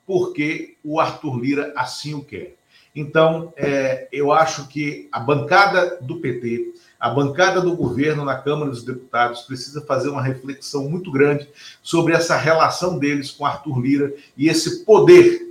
porque 0.06 0.76
o 0.84 1.00
Arthur 1.00 1.38
Lira 1.38 1.72
assim 1.76 2.14
o 2.14 2.24
quer. 2.24 2.56
Então, 2.94 3.52
é, 3.56 4.06
eu 4.12 4.32
acho 4.32 4.68
que 4.68 5.08
a 5.10 5.18
bancada 5.18 5.98
do 6.00 6.20
PT, 6.20 6.74
a 7.00 7.10
bancada 7.10 7.60
do 7.60 7.74
governo 7.74 8.24
na 8.24 8.36
Câmara 8.36 8.70
dos 8.70 8.84
Deputados 8.84 9.42
precisa 9.42 9.82
fazer 9.82 10.08
uma 10.08 10.22
reflexão 10.22 10.88
muito 10.88 11.10
grande 11.10 11.48
sobre 11.82 12.14
essa 12.14 12.36
relação 12.36 12.98
deles 12.98 13.32
com 13.32 13.44
Arthur 13.44 13.80
Lira 13.80 14.14
e 14.36 14.48
esse 14.48 14.84
poder 14.84 15.44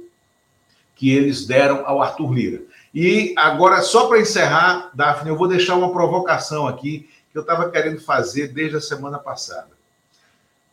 que 0.95 1.11
eles 1.11 1.45
deram 1.45 1.85
ao 1.85 2.01
Arthur 2.01 2.31
Lira. 2.31 2.61
E 2.93 3.34
agora, 3.38 3.81
só 3.81 4.07
para 4.07 4.21
encerrar, 4.21 4.91
Daphne, 4.93 5.30
eu 5.30 5.38
vou 5.38 5.47
deixar 5.47 5.75
uma 5.75 5.91
provocação 5.91 6.65
aqui 6.65 7.09
que 7.31 7.38
eu 7.38 7.41
estava 7.41 7.69
querendo 7.69 7.99
fazer 7.99 8.49
desde 8.49 8.77
a 8.77 8.81
semana 8.81 9.19
passada. 9.19 9.71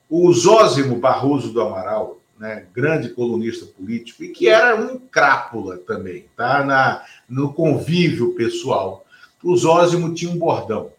O 0.08 0.32
Zózimo 0.32 0.96
Barroso 0.96 1.52
do 1.52 1.60
Amaral, 1.60 2.19
né, 2.40 2.64
grande 2.74 3.10
colunista 3.10 3.66
político, 3.66 4.24
e 4.24 4.28
que 4.28 4.48
era 4.48 4.74
um 4.74 4.98
crápula 4.98 5.76
também, 5.76 6.24
tá? 6.34 6.64
Na, 6.64 7.04
no 7.28 7.52
convívio 7.52 8.34
pessoal. 8.34 9.04
O 9.44 9.54
Zózimo 9.54 10.14
tinha 10.14 10.30
um 10.30 10.38
bordão, 10.38 10.90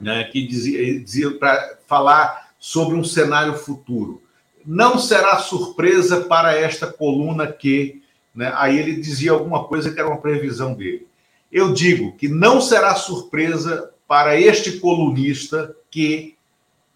né, 0.00 0.24
que 0.24 0.44
dizia, 0.44 0.98
dizia 0.98 1.30
para 1.38 1.78
falar 1.86 2.50
sobre 2.58 2.96
um 2.96 3.04
cenário 3.04 3.54
futuro. 3.54 4.20
Não 4.64 4.98
será 4.98 5.38
surpresa 5.38 6.22
para 6.22 6.52
esta 6.52 6.88
coluna 6.88 7.46
que. 7.46 8.02
Né, 8.34 8.52
aí 8.56 8.76
ele 8.76 8.96
dizia 8.96 9.30
alguma 9.30 9.64
coisa 9.64 9.92
que 9.92 10.00
era 10.00 10.08
uma 10.08 10.20
previsão 10.20 10.74
dele. 10.74 11.06
Eu 11.50 11.72
digo 11.72 12.16
que 12.16 12.28
não 12.28 12.60
será 12.60 12.96
surpresa 12.96 13.92
para 14.08 14.38
este 14.38 14.80
colunista 14.80 15.74
que 15.90 16.36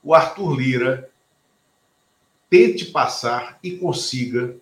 o 0.02 0.12
Arthur 0.12 0.54
Lira 0.54 1.09
tente 2.50 2.86
passar 2.86 3.58
e 3.62 3.70
consiga 3.70 4.56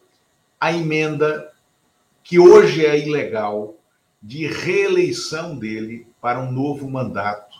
a 0.60 0.72
emenda 0.72 1.50
que 2.22 2.38
hoje 2.38 2.84
é 2.84 2.98
ilegal 2.98 3.76
de 4.22 4.46
reeleição 4.46 5.56
dele 5.56 6.06
para 6.20 6.38
um 6.38 6.52
novo 6.52 6.88
mandato 6.88 7.56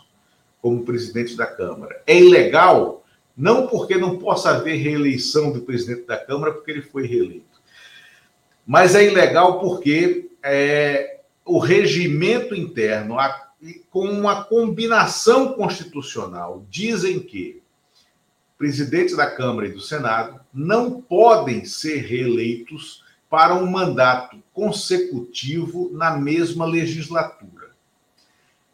como 0.61 0.85
presidente 0.85 1.35
da 1.35 1.47
Câmara. 1.47 2.03
É 2.05 2.17
ilegal 2.17 3.03
não 3.35 3.67
porque 3.67 3.97
não 3.97 4.19
possa 4.19 4.51
haver 4.51 4.75
reeleição 4.75 5.51
do 5.51 5.61
presidente 5.61 6.05
da 6.05 6.17
Câmara, 6.17 6.53
porque 6.53 6.71
ele 6.71 6.81
foi 6.81 7.07
reeleito, 7.07 7.61
mas 8.67 8.93
é 8.95 9.05
ilegal 9.05 9.59
porque 9.59 10.29
é, 10.43 11.21
o 11.45 11.57
regimento 11.57 12.53
interno, 12.53 13.17
a, 13.17 13.49
com 13.89 14.05
uma 14.05 14.43
combinação 14.43 15.53
constitucional, 15.53 16.65
dizem 16.69 17.19
que 17.19 17.63
presidentes 18.59 19.15
da 19.15 19.25
Câmara 19.25 19.69
e 19.69 19.71
do 19.71 19.79
Senado 19.79 20.41
não 20.53 21.01
podem 21.01 21.63
ser 21.63 22.01
reeleitos 22.01 23.05
para 23.29 23.55
um 23.55 23.65
mandato 23.65 24.37
consecutivo 24.53 25.89
na 25.93 26.17
mesma 26.17 26.65
legislatura. 26.65 27.69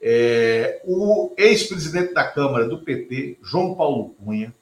É, 0.01 0.81
o 0.83 1.33
ex-presidente 1.37 2.15
da 2.15 2.23
Câmara 2.23 2.67
do 2.67 2.79
PT, 2.79 3.37
João 3.43 3.75
Paulo 3.75 4.15
Cunha, 4.15 4.53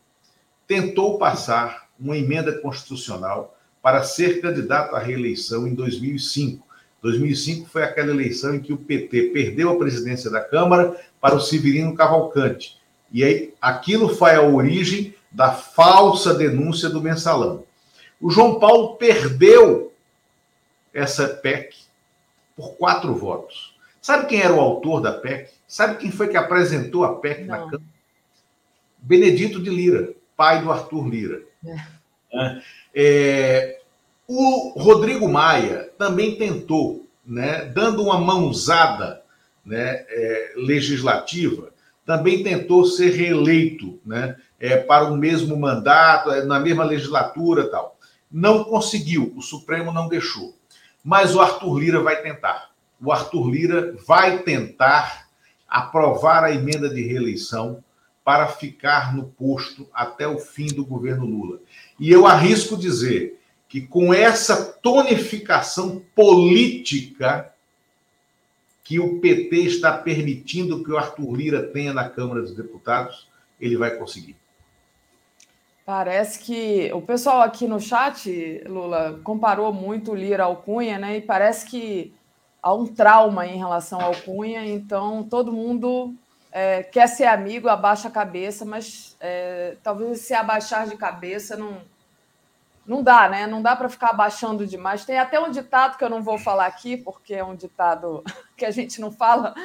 tentou 0.68 1.18
passar 1.18 1.90
uma 1.98 2.18
emenda 2.18 2.60
constitucional 2.60 3.58
para 3.82 4.04
ser 4.04 4.42
candidato 4.42 4.94
à 4.94 5.00
reeleição 5.00 5.66
em 5.66 5.74
2005. 5.74 6.68
2005 7.02 7.70
foi 7.70 7.84
aquela 7.84 8.12
eleição 8.12 8.56
em 8.56 8.60
que 8.62 8.74
o 8.74 8.78
PT 8.78 9.30
perdeu 9.34 9.70
a 9.70 9.78
presidência 9.78 10.30
da 10.30 10.42
Câmara 10.42 11.00
para 11.22 11.36
o 11.36 11.40
Severino 11.40 11.96
Cavalcante 11.96 12.83
e 13.14 13.24
aí, 13.24 13.54
aquilo 13.62 14.10
foi 14.10 14.32
a 14.32 14.42
origem 14.42 15.14
da 15.32 15.52
falsa 15.52 16.34
denúncia 16.34 16.90
do 16.90 17.02
mensalão. 17.02 17.64
O 18.20 18.32
João 18.32 18.60
Paulo 18.60 18.96
perdeu 18.96 19.94
essa 20.92 21.28
PEC 21.28 21.76
por 22.56 22.76
quatro 22.76 23.14
votos. 23.14 23.76
Sabe 24.02 24.26
quem 24.26 24.42
era 24.42 24.54
o 24.54 24.60
autor 24.60 25.00
da 25.00 25.14
PEC? 25.14 25.52
Sabe 25.68 25.98
quem 25.98 26.12
foi 26.12 26.28
que 26.28 26.38
apresentou 26.38 27.04
a 27.04 27.16
PEC 27.20 27.42
Não. 27.42 27.48
na 27.48 27.58
Câmara? 27.58 27.94
Benedito 28.98 29.62
de 29.62 29.70
Lira, 29.70 30.14
pai 30.36 30.62
do 30.62 30.72
Arthur 30.72 31.08
Lira. 31.08 31.42
É. 32.34 32.62
É, 32.96 33.80
o 34.28 34.74
Rodrigo 34.80 35.28
Maia 35.28 35.92
também 35.98 36.36
tentou, 36.36 37.06
né, 37.26 37.66
dando 37.66 38.02
uma 38.04 38.18
mãozada 38.18 39.22
né, 39.66 40.06
é, 40.08 40.54
legislativa, 40.56 41.73
também 42.06 42.44
tentou 42.44 42.86
ser 42.86 43.12
reeleito 43.12 44.00
né, 44.06 44.36
é, 44.60 44.78
para 44.78 45.06
o 45.06 45.18
mesmo 45.18 45.58
mandato, 45.58 46.32
é, 46.32 46.44
na 46.44 46.60
mesma 46.60 46.84
legislatura 46.84 47.70
tal. 47.70 47.98
Não 48.32 48.64
conseguiu, 48.64 49.34
o 49.36 49.42
Supremo 49.42 49.92
não 49.92 50.08
deixou. 50.08 50.58
Mas 51.04 51.36
o 51.36 51.42
Arthur 51.42 51.80
Lira 51.80 52.02
vai 52.02 52.22
tentar. 52.22 52.72
O 53.02 53.12
Arthur 53.12 53.50
Lira 53.50 53.96
vai 54.06 54.40
tentar 54.40 55.28
aprovar 55.68 56.44
a 56.44 56.52
emenda 56.52 56.90
de 56.90 57.02
reeleição 57.02 57.84
para 58.24 58.48
ficar 58.48 59.14
no 59.14 59.26
posto 59.26 59.88
até 59.94 60.28
o 60.28 60.40
fim 60.40 60.68
do 60.68 60.86
governo 60.86 61.26
Lula. 61.26 61.60
E 62.00 62.10
eu 62.12 62.26
arrisco 62.26 62.78
dizer 62.78 63.40
que 63.68 63.82
com 63.82 64.14
essa 64.14 64.64
tonificação 64.82 66.02
política 66.16 67.53
que 68.84 69.00
o 69.00 69.20
PT 69.20 69.56
está 69.58 69.98
permitindo 69.98 70.84
que 70.84 70.92
o 70.92 70.98
Arthur 70.98 71.34
Lira 71.34 71.64
tenha 71.64 71.94
na 71.94 72.10
Câmara 72.10 72.42
dos 72.42 72.54
Deputados, 72.54 73.30
ele 73.60 73.78
vai 73.78 73.92
conseguir. 73.92 74.36
Parece 75.86 76.40
que 76.40 76.92
o 76.94 77.02
pessoal 77.02 77.42
aqui 77.42 77.68
no 77.68 77.80
chat, 77.80 78.64
Lula, 78.68 79.20
comparou 79.24 79.72
muito 79.74 80.12
o 80.12 80.16
Lira 80.16 80.44
ao 80.44 80.58
Cunha, 80.58 80.98
né? 80.98 81.18
E 81.18 81.22
parece 81.22 81.66
que 81.66 82.14
há 82.62 82.74
um 82.74 82.86
trauma 82.86 83.46
em 83.46 83.58
relação 83.58 84.00
ao 84.00 84.16
Cunha, 84.16 84.66
então 84.66 85.24
todo 85.24 85.52
mundo 85.52 86.14
é, 86.52 86.84
quer 86.84 87.08
ser 87.08 87.26
amigo, 87.26 87.68
abaixa 87.68 88.08
a 88.08 88.12
cabeça, 88.12 88.64
mas 88.64 89.18
é, 89.20 89.76
talvez 89.84 90.20
se 90.22 90.34
abaixar 90.34 90.88
de 90.88 90.96
cabeça 90.96 91.58
não, 91.58 91.82
não 92.86 93.02
dá, 93.02 93.30
né? 93.30 93.48
Não 93.48 93.62
dá 93.62 93.76
para 93.76 93.90
ficar 93.90 94.10
abaixando 94.10 94.68
demais. 94.68 95.06
Tem 95.06 95.18
até 95.18 95.40
um 95.40 95.50
ditado 95.50 95.98
que 95.98 96.04
eu 96.04 96.10
não 96.10 96.22
vou 96.22 96.38
falar 96.38 96.66
aqui, 96.66 96.98
porque 96.98 97.34
é 97.34 97.44
um 97.44 97.56
ditado 97.56 98.24
que 98.58 98.66
a 98.66 98.72
gente 98.72 99.00
não 99.00 99.12
fala 99.12 99.56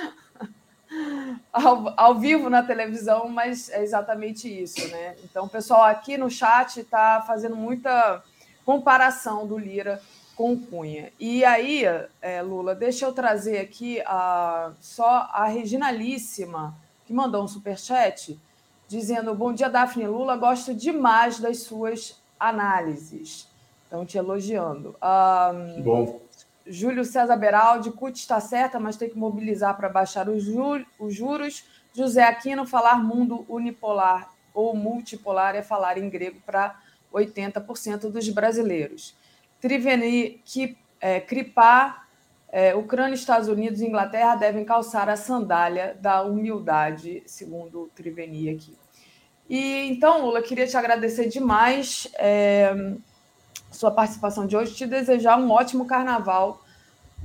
ao, 1.52 1.94
ao 1.96 2.14
vivo 2.14 2.48
na 2.48 2.62
televisão, 2.62 3.28
mas 3.28 3.68
é 3.70 3.82
exatamente 3.82 4.48
isso, 4.48 4.86
né? 4.88 5.16
Então, 5.24 5.46
o 5.46 5.48
pessoal 5.48 5.84
aqui 5.84 6.16
no 6.16 6.30
chat 6.30 6.80
está 6.80 7.22
fazendo 7.26 7.56
muita 7.56 8.22
comparação 8.64 9.46
do 9.46 9.58
Lira 9.58 10.00
com 10.36 10.52
o 10.52 10.58
Cunha. 10.60 11.12
E 11.18 11.44
aí, 11.44 11.82
é, 12.22 12.40
Lula, 12.42 12.72
deixa 12.72 13.04
eu 13.04 13.12
trazer 13.12 13.58
aqui 13.58 14.00
a, 14.06 14.70
só 14.80 15.28
a 15.32 15.46
Reginalíssima, 15.46 16.76
que 17.04 17.12
mandou 17.12 17.42
um 17.42 17.48
superchat, 17.48 18.38
dizendo: 18.86 19.34
Bom 19.34 19.52
dia, 19.52 19.68
Daphne 19.68 20.06
Lula, 20.06 20.36
gosto 20.36 20.72
demais 20.72 21.40
das 21.40 21.62
suas 21.62 22.22
análises. 22.38 23.48
Estão 23.84 24.04
te 24.04 24.18
elogiando. 24.18 24.96
Um, 25.02 25.82
Bom. 25.82 26.20
Júlio 26.66 27.04
César 27.04 27.36
Beraldi, 27.36 27.90
CUT 27.90 28.18
está 28.18 28.38
certa, 28.40 28.78
mas 28.78 28.96
tem 28.96 29.08
que 29.08 29.16
mobilizar 29.16 29.76
para 29.76 29.88
baixar 29.88 30.28
os, 30.28 30.44
os 30.98 31.14
juros. 31.14 31.64
José 31.94 32.22
Aquino, 32.22 32.66
falar 32.66 33.02
mundo 33.02 33.46
unipolar 33.48 34.30
ou 34.52 34.74
multipolar 34.76 35.54
é 35.54 35.62
falar 35.62 35.96
em 35.98 36.10
grego 36.10 36.40
para 36.44 36.78
80% 37.12 38.10
dos 38.10 38.28
brasileiros. 38.28 39.16
Triveni, 39.60 40.42
que, 40.44 40.76
é, 41.00 41.20
Cripar, 41.20 42.06
é, 42.50 42.74
Ucrânia, 42.74 43.14
Estados 43.14 43.48
Unidos 43.48 43.80
e 43.80 43.86
Inglaterra 43.86 44.34
devem 44.36 44.64
calçar 44.64 45.08
a 45.08 45.16
sandália 45.16 45.96
da 46.00 46.22
humildade, 46.22 47.22
segundo 47.26 47.82
o 47.82 47.88
Triveni 47.88 48.48
aqui. 48.50 48.76
E 49.48 49.88
então, 49.88 50.26
Lula, 50.26 50.42
queria 50.42 50.66
te 50.66 50.76
agradecer 50.76 51.28
demais. 51.28 52.06
É, 52.18 52.74
sua 53.70 53.90
participação 53.90 54.46
de 54.46 54.56
hoje, 54.56 54.74
te 54.74 54.86
desejar 54.86 55.38
um 55.38 55.50
ótimo 55.50 55.86
carnaval 55.86 56.62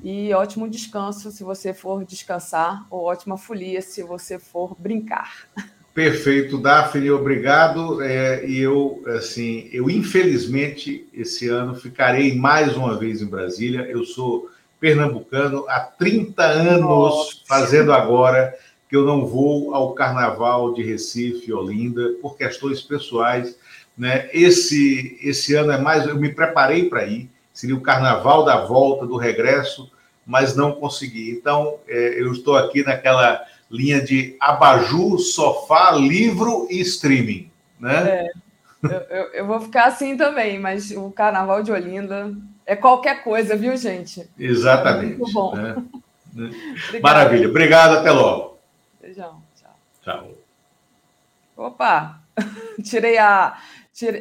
e 0.03 0.33
ótimo 0.33 0.69
descanso 0.69 1.31
se 1.31 1.43
você 1.43 1.73
for 1.73 2.03
descansar, 2.05 2.85
ou 2.89 3.03
ótima 3.03 3.37
folia 3.37 3.81
se 3.81 4.03
você 4.03 4.39
for 4.39 4.75
brincar. 4.79 5.47
Perfeito, 5.93 6.57
Daphne, 6.57 7.11
obrigado. 7.11 8.01
É, 8.01 8.45
e 8.45 8.57
eu, 8.59 9.03
assim, 9.07 9.69
eu 9.71 9.89
infelizmente 9.89 11.07
esse 11.13 11.47
ano 11.47 11.75
ficarei 11.75 12.35
mais 12.35 12.75
uma 12.75 12.97
vez 12.97 13.21
em 13.21 13.27
Brasília. 13.27 13.81
Eu 13.81 14.03
sou 14.03 14.49
pernambucano 14.79 15.65
há 15.69 15.79
30 15.79 16.43
anos, 16.43 16.81
Nossa. 16.81 17.35
fazendo 17.47 17.93
agora 17.93 18.53
que 18.93 18.97
eu 18.97 19.05
não 19.05 19.25
vou 19.25 19.73
ao 19.73 19.93
Carnaval 19.93 20.71
de 20.75 20.83
Recife, 20.83 21.51
Olinda, 21.51 22.13
por 22.21 22.37
questões 22.37 22.79
pessoais 22.79 23.57
né? 23.97 24.29
Esse, 24.33 25.17
esse 25.21 25.55
ano 25.55 25.71
é 25.71 25.77
mais. 25.77 26.05
Eu 26.05 26.15
me 26.15 26.29
preparei 26.29 26.89
para 26.89 27.05
ir, 27.05 27.29
seria 27.53 27.75
o 27.75 27.81
carnaval 27.81 28.43
da 28.43 28.65
volta, 28.65 29.05
do 29.05 29.17
regresso, 29.17 29.91
mas 30.25 30.55
não 30.55 30.73
consegui. 30.73 31.31
Então, 31.31 31.77
é, 31.87 32.19
eu 32.19 32.31
estou 32.31 32.57
aqui 32.57 32.83
naquela 32.83 33.41
linha 33.69 34.01
de 34.01 34.35
abajur, 34.39 35.19
sofá, 35.19 35.91
livro 35.91 36.67
e 36.69 36.81
streaming. 36.81 37.49
Né? 37.79 38.09
É, 38.09 38.31
eu, 38.83 38.89
eu, 38.91 39.23
eu 39.33 39.47
vou 39.47 39.59
ficar 39.59 39.85
assim 39.85 40.17
também, 40.17 40.59
mas 40.59 40.91
o 40.91 41.11
carnaval 41.11 41.63
de 41.63 41.71
Olinda 41.71 42.35
é 42.65 42.75
qualquer 42.75 43.23
coisa, 43.23 43.55
viu, 43.55 43.75
gente? 43.77 44.27
Exatamente. 44.37 45.17
muito 45.17 45.33
bom. 45.33 45.55
Né? 45.55 45.75
Maravilha. 47.01 47.47
Obrigado, 47.47 47.97
até 47.97 48.11
logo. 48.11 48.52
Beijão. 49.13 49.43
Tchau. 49.55 49.75
Tchau. 50.01 50.37
Opa! 51.55 52.19
Tirei 52.83 53.19
a, 53.19 53.55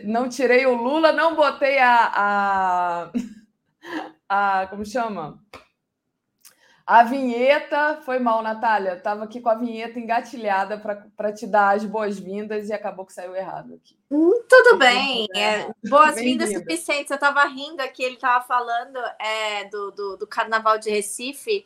não 0.04 0.28
tirei 0.28 0.66
o 0.66 0.74
Lula, 0.74 1.12
não 1.12 1.34
botei 1.34 1.78
a, 1.78 2.12
a, 2.14 3.12
a 4.28 4.66
como 4.66 4.84
chama? 4.84 5.42
A 6.86 7.04
vinheta 7.04 8.02
foi 8.04 8.18
mal, 8.18 8.42
Natália. 8.42 8.94
Estava 8.94 9.24
aqui 9.24 9.40
com 9.40 9.48
a 9.48 9.54
vinheta 9.54 9.98
engatilhada 9.98 10.76
para 11.16 11.32
te 11.32 11.46
dar 11.46 11.76
as 11.76 11.86
boas-vindas 11.86 12.68
e 12.68 12.72
acabou 12.72 13.06
que 13.06 13.14
saiu 13.14 13.34
errado 13.34 13.74
aqui. 13.74 13.96
Hum, 14.10 14.42
tudo 14.46 14.76
bem. 14.76 15.26
É, 15.34 15.70
boas-vindas 15.88 16.52
suficientes. 16.52 17.10
Eu 17.10 17.14
estava 17.14 17.44
rindo 17.46 17.80
aqui, 17.80 18.02
ele 18.02 18.16
estava 18.16 18.44
falando 18.44 18.98
é, 19.18 19.64
do, 19.70 19.90
do, 19.92 20.16
do, 20.18 20.26
Carnaval 20.26 20.76
de 20.76 20.90
Recife. 20.90 21.64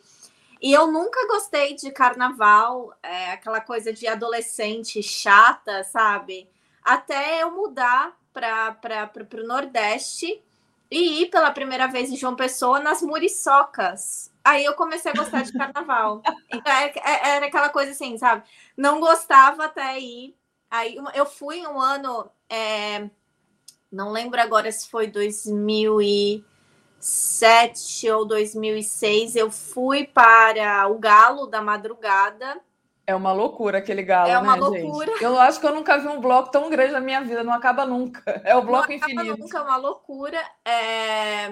E 0.61 0.73
eu 0.73 0.91
nunca 0.91 1.27
gostei 1.27 1.75
de 1.75 1.91
carnaval, 1.91 2.93
é, 3.03 3.33
aquela 3.33 3.61
coisa 3.61 3.93
de 3.93 4.07
adolescente 4.07 5.03
chata, 5.03 5.85
sabe? 5.85 6.49
até 6.87 7.43
eu 7.43 7.51
mudar 7.51 8.17
para 8.33 9.11
o 9.35 9.47
Nordeste 9.47 10.41
e 10.89 11.23
ir 11.23 11.27
pela 11.31 11.51
primeira 11.51 11.89
vez 11.89 12.09
em 12.09 12.17
João 12.17 12.37
Pessoa 12.37 12.79
nas 12.79 13.03
muriçocas. 13.03 14.31
Aí 14.45 14.65
eu 14.65 14.75
comecei 14.75 15.11
a 15.11 15.15
gostar 15.17 15.43
de 15.43 15.53
carnaval. 15.53 16.23
Então, 16.49 16.71
é, 16.73 16.93
é, 16.97 17.29
era 17.37 17.47
aquela 17.47 17.71
coisa 17.71 17.91
assim, 17.91 18.17
sabe? 18.17 18.45
Não 18.77 19.01
gostava 19.01 19.65
até 19.65 19.99
ir. 19.99 20.37
Aí 20.71 20.97
eu 21.13 21.27
fui 21.27 21.67
um 21.67 21.81
ano, 21.81 22.31
é, 22.49 23.11
não 23.91 24.13
lembro 24.13 24.41
agora 24.41 24.71
se 24.71 24.89
foi 24.89 25.09
2007 26.99 28.11
ou 28.11 28.25
2006. 28.25 29.37
Eu 29.37 29.51
fui 29.51 30.07
para 30.07 30.89
o 30.89 30.99
Galo 30.99 31.47
da 31.47 31.63
Madrugada 31.63 32.61
é 33.07 33.15
uma 33.15 33.33
loucura 33.33 33.79
aquele 33.79 34.03
galo, 34.03 34.29
É 34.29 34.37
uma 34.37 34.57
né, 34.57 34.61
loucura. 34.61 35.13
Gente? 35.13 35.23
Eu 35.23 35.39
acho 35.39 35.61
que 35.61 35.67
eu 35.67 35.75
nunca 35.75 35.97
vi 35.97 36.09
um 36.09 36.21
bloco 36.21 36.51
tão 36.51 36.69
grande 36.69 36.93
na 36.93 37.01
minha 37.01 37.21
vida, 37.21 37.45
não 37.45 37.53
acaba 37.53 37.87
nunca. 37.87 38.43
É 38.45 38.57
o 38.57 38.63
bloco 38.63 38.89
não 38.89 38.97
infinito. 38.97 39.21
Acaba 39.21 39.37
nunca, 39.39 39.59
é 39.59 39.63
uma 39.63 39.77
loucura. 39.77 40.51
É... 40.65 41.49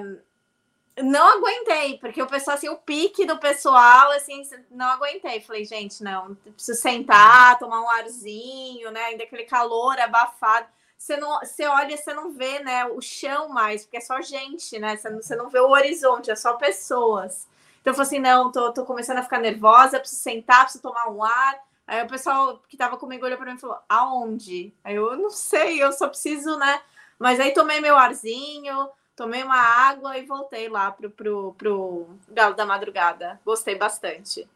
Não 1.01 1.39
aguentei, 1.39 1.99
porque 1.99 2.21
o 2.21 2.27
pessoal, 2.27 2.57
assim, 2.57 2.69
o 2.69 2.77
pique 2.77 3.25
do 3.25 3.39
pessoal, 3.39 4.11
assim, 4.13 4.43
não 4.71 4.87
aguentei. 4.87 5.41
Falei, 5.41 5.65
gente, 5.65 6.03
não, 6.03 6.35
preciso 6.35 6.81
sentar, 6.81 7.59
tomar 7.59 7.81
um 7.81 7.91
arzinho, 7.91 8.91
né? 8.91 9.05
Ainda 9.07 9.23
aquele 9.23 9.45
calor 9.45 9.99
abafado. 10.01 10.67
Você, 10.97 11.17
não, 11.17 11.39
você 11.41 11.67
olha, 11.67 11.97
você 11.97 12.15
não 12.15 12.33
vê, 12.33 12.61
né, 12.61 12.87
o 12.87 13.01
chão 13.01 13.49
mais, 13.49 13.83
porque 13.83 13.99
é 13.99 14.01
só 14.01 14.21
gente, 14.23 14.79
né? 14.79 14.97
Você 14.97 15.11
não, 15.11 15.23
você 15.23 15.37
não 15.37 15.49
vê 15.51 15.61
o 15.61 15.71
horizonte, 15.71 16.31
é 16.31 16.37
só 16.37 16.55
pessoas. 16.55 17.47
Então 17.81 17.93
eu 17.93 17.95
falei 17.95 18.07
assim: 18.07 18.19
não, 18.19 18.51
tô, 18.51 18.73
tô 18.73 18.85
começando 18.85 19.19
a 19.19 19.23
ficar 19.23 19.39
nervosa, 19.39 20.01
preciso 20.01 20.23
sentar, 20.23 20.63
preciso 20.63 20.83
tomar 20.83 21.11
um 21.11 21.23
ar. 21.23 21.59
Aí 21.87 22.03
o 22.03 22.09
pessoal 22.09 22.59
que 22.69 22.77
estava 22.77 22.97
comigo 22.97 23.27
olhou 23.27 23.37
para 23.37 23.51
mim 23.51 23.59
e 23.59 23.61
falou: 23.61 23.79
aonde? 23.89 24.73
Aí 24.83 24.95
eu 24.95 25.17
não 25.17 25.31
sei, 25.31 25.83
eu 25.83 25.93
só 25.93 26.09
preciso, 26.09 26.57
né? 26.57 26.81
Mas 27.19 27.39
aí 27.39 27.53
tomei 27.53 27.81
meu 27.81 27.97
arzinho, 27.97 28.89
tomei 29.15 29.43
uma 29.43 29.61
água 29.61 30.17
e 30.17 30.25
voltei 30.25 30.69
lá 30.69 30.91
pro, 30.91 31.11
pro, 31.11 31.55
pro 31.59 32.09
Galo 32.29 32.55
da 32.55 32.65
Madrugada. 32.65 33.41
Gostei 33.45 33.75
bastante. 33.75 34.49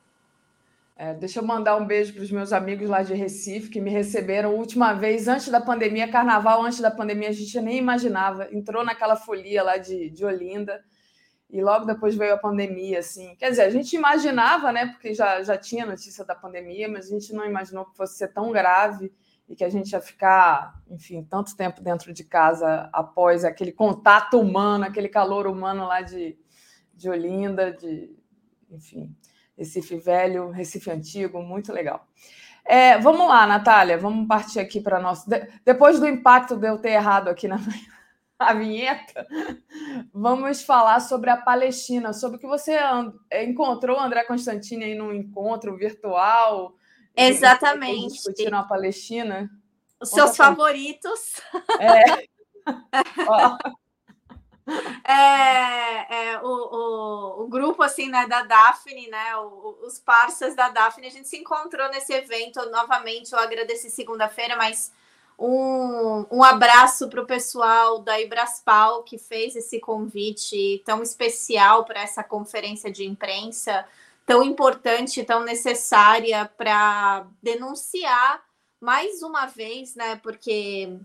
É, 1.00 1.14
deixa 1.14 1.38
eu 1.38 1.46
mandar 1.46 1.76
um 1.76 1.86
beijo 1.86 2.12
para 2.12 2.24
os 2.24 2.30
meus 2.32 2.52
amigos 2.52 2.90
lá 2.90 3.04
de 3.04 3.14
Recife 3.14 3.70
que 3.70 3.80
me 3.80 3.88
receberam 3.88 4.56
última 4.56 4.92
vez 4.94 5.28
antes 5.28 5.48
da 5.48 5.60
pandemia, 5.60 6.10
carnaval 6.10 6.60
antes 6.64 6.80
da 6.80 6.90
pandemia, 6.90 7.28
a 7.28 7.32
gente 7.32 7.60
nem 7.60 7.78
imaginava. 7.78 8.48
Entrou 8.52 8.84
naquela 8.84 9.14
folia 9.14 9.62
lá 9.62 9.76
de, 9.76 10.10
de 10.10 10.24
Olinda 10.24 10.84
e 11.48 11.62
logo 11.62 11.84
depois 11.84 12.16
veio 12.16 12.34
a 12.34 12.36
pandemia, 12.36 12.98
assim. 12.98 13.36
Quer 13.36 13.50
dizer, 13.50 13.62
a 13.62 13.70
gente 13.70 13.94
imaginava, 13.94 14.72
né, 14.72 14.86
porque 14.86 15.14
já, 15.14 15.40
já 15.44 15.56
tinha 15.56 15.86
notícia 15.86 16.24
da 16.24 16.34
pandemia, 16.34 16.88
mas 16.88 17.06
a 17.06 17.10
gente 17.10 17.32
não 17.32 17.46
imaginou 17.46 17.84
que 17.84 17.96
fosse 17.96 18.18
ser 18.18 18.32
tão 18.32 18.50
grave 18.50 19.12
e 19.48 19.54
que 19.54 19.62
a 19.62 19.68
gente 19.68 19.92
ia 19.92 20.00
ficar, 20.00 20.82
enfim, 20.90 21.22
tanto 21.22 21.56
tempo 21.56 21.80
dentro 21.80 22.12
de 22.12 22.24
casa 22.24 22.90
após 22.92 23.44
aquele 23.44 23.70
contato 23.70 24.40
humano, 24.40 24.84
aquele 24.84 25.08
calor 25.08 25.46
humano 25.46 25.86
lá 25.86 26.02
de, 26.02 26.36
de 26.92 27.08
Olinda, 27.08 27.72
de, 27.72 28.10
enfim, 28.68 29.14
Recife 29.58 29.96
Velho, 29.96 30.50
Recife 30.50 30.90
Antigo, 30.90 31.42
muito 31.42 31.72
legal. 31.72 32.06
É, 32.64 32.98
vamos 32.98 33.26
lá, 33.26 33.46
Natália, 33.46 33.98
vamos 33.98 34.28
partir 34.28 34.60
aqui 34.60 34.80
para 34.80 35.00
nós. 35.00 35.24
De... 35.24 35.48
Depois 35.64 35.98
do 35.98 36.06
impacto 36.06 36.56
de 36.56 36.68
eu 36.68 36.78
ter 36.78 36.90
errado 36.90 37.28
aqui 37.28 37.48
na 37.48 37.56
a 38.38 38.54
vinheta, 38.54 39.26
vamos 40.14 40.62
falar 40.62 41.00
sobre 41.00 41.28
a 41.28 41.36
Palestina, 41.36 42.12
sobre 42.12 42.36
o 42.36 42.40
que 42.40 42.46
você 42.46 42.78
encontrou 43.42 43.98
André 43.98 44.22
Constantini 44.24 44.84
aí 44.84 44.94
num 44.94 45.12
encontro 45.12 45.76
virtual. 45.76 46.74
Exatamente. 47.16 48.14
Discutindo 48.14 48.54
a 48.54 48.62
Palestina. 48.62 49.50
Os 50.00 50.10
seus 50.10 50.36
favoritos. 50.36 51.40
É. 51.80 52.28
É, 55.04 56.32
é 56.32 56.40
o, 56.42 56.46
o, 56.46 57.42
o, 57.42 57.48
grupo 57.48 57.82
assim 57.82 58.08
né 58.10 58.26
da 58.26 58.42
Daphne 58.42 59.08
né 59.08 59.36
o, 59.38 59.78
os 59.82 59.98
parceiros 59.98 60.54
da 60.54 60.68
Daphne 60.68 61.06
a 61.06 61.10
gente 61.10 61.28
se 61.28 61.38
encontrou 61.38 61.88
nesse 61.88 62.12
evento 62.12 62.64
novamente. 62.70 63.32
Eu 63.32 63.38
agradeci 63.38 63.88
segunda-feira 63.90 64.56
mas 64.56 64.92
um, 65.38 66.26
um 66.30 66.42
abraço 66.42 67.08
para 67.08 67.22
o 67.22 67.26
pessoal 67.26 68.00
da 68.00 68.20
Ibraspal 68.20 69.02
que 69.04 69.16
fez 69.16 69.56
esse 69.56 69.80
convite 69.80 70.82
tão 70.84 71.02
especial 71.02 71.84
para 71.84 72.02
essa 72.02 72.22
conferência 72.22 72.90
de 72.90 73.06
imprensa 73.06 73.86
tão 74.26 74.42
importante 74.42 75.24
tão 75.24 75.42
necessária 75.42 76.50
para 76.56 77.26
denunciar 77.42 78.42
mais 78.80 79.22
uma 79.22 79.46
vez 79.46 79.94
né 79.94 80.16
porque 80.16 80.98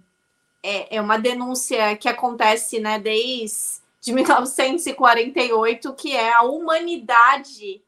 é, 0.64 0.96
é 0.96 1.02
uma 1.02 1.20
denúncia 1.20 1.96
que 1.98 2.08
acontece 2.08 2.80
né, 2.80 2.98
desde 2.98 3.84
de 4.02 4.12
1948, 4.14 5.94
que 5.94 6.16
é 6.16 6.34
a 6.34 6.42
humanidade 6.42 7.84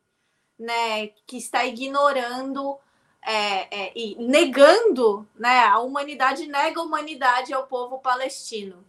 né, 0.60 1.08
que 1.26 1.38
está 1.38 1.66
ignorando 1.66 2.78
é, 3.26 3.86
é, 3.86 3.92
e 3.96 4.16
negando, 4.20 5.28
né, 5.36 5.64
a 5.64 5.80
humanidade 5.80 6.46
nega 6.46 6.80
a 6.80 6.84
humanidade 6.84 7.54
ao 7.54 7.66
povo 7.66 8.00
palestino. 8.00 8.86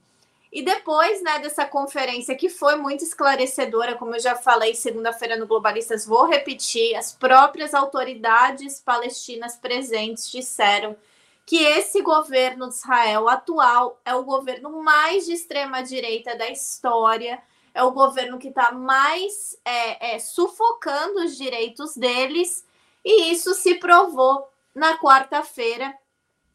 E 0.52 0.62
depois 0.62 1.22
né, 1.22 1.38
dessa 1.38 1.66
conferência, 1.66 2.36
que 2.36 2.48
foi 2.48 2.76
muito 2.76 3.02
esclarecedora, 3.02 3.96
como 3.96 4.14
eu 4.14 4.20
já 4.20 4.36
falei 4.36 4.74
segunda-feira 4.74 5.36
no 5.36 5.46
Globalistas, 5.46 6.06
vou 6.06 6.26
repetir: 6.26 6.94
as 6.94 7.12
próprias 7.12 7.74
autoridades 7.74 8.80
palestinas 8.80 9.56
presentes 9.56 10.30
disseram 10.30 10.96
que 11.46 11.62
esse 11.62 12.02
governo 12.02 12.68
de 12.68 12.74
Israel 12.74 13.28
atual 13.28 14.00
é 14.04 14.12
o 14.16 14.24
governo 14.24 14.82
mais 14.82 15.26
de 15.26 15.32
extrema 15.32 15.80
direita 15.80 16.36
da 16.36 16.50
história, 16.50 17.40
é 17.72 17.84
o 17.84 17.92
governo 17.92 18.36
que 18.36 18.48
está 18.48 18.72
mais 18.72 19.56
é, 19.64 20.16
é, 20.16 20.18
sufocando 20.18 21.20
os 21.24 21.36
direitos 21.36 21.94
deles, 21.94 22.66
e 23.04 23.30
isso 23.30 23.54
se 23.54 23.76
provou 23.76 24.48
na 24.74 24.98
quarta-feira 24.98 25.96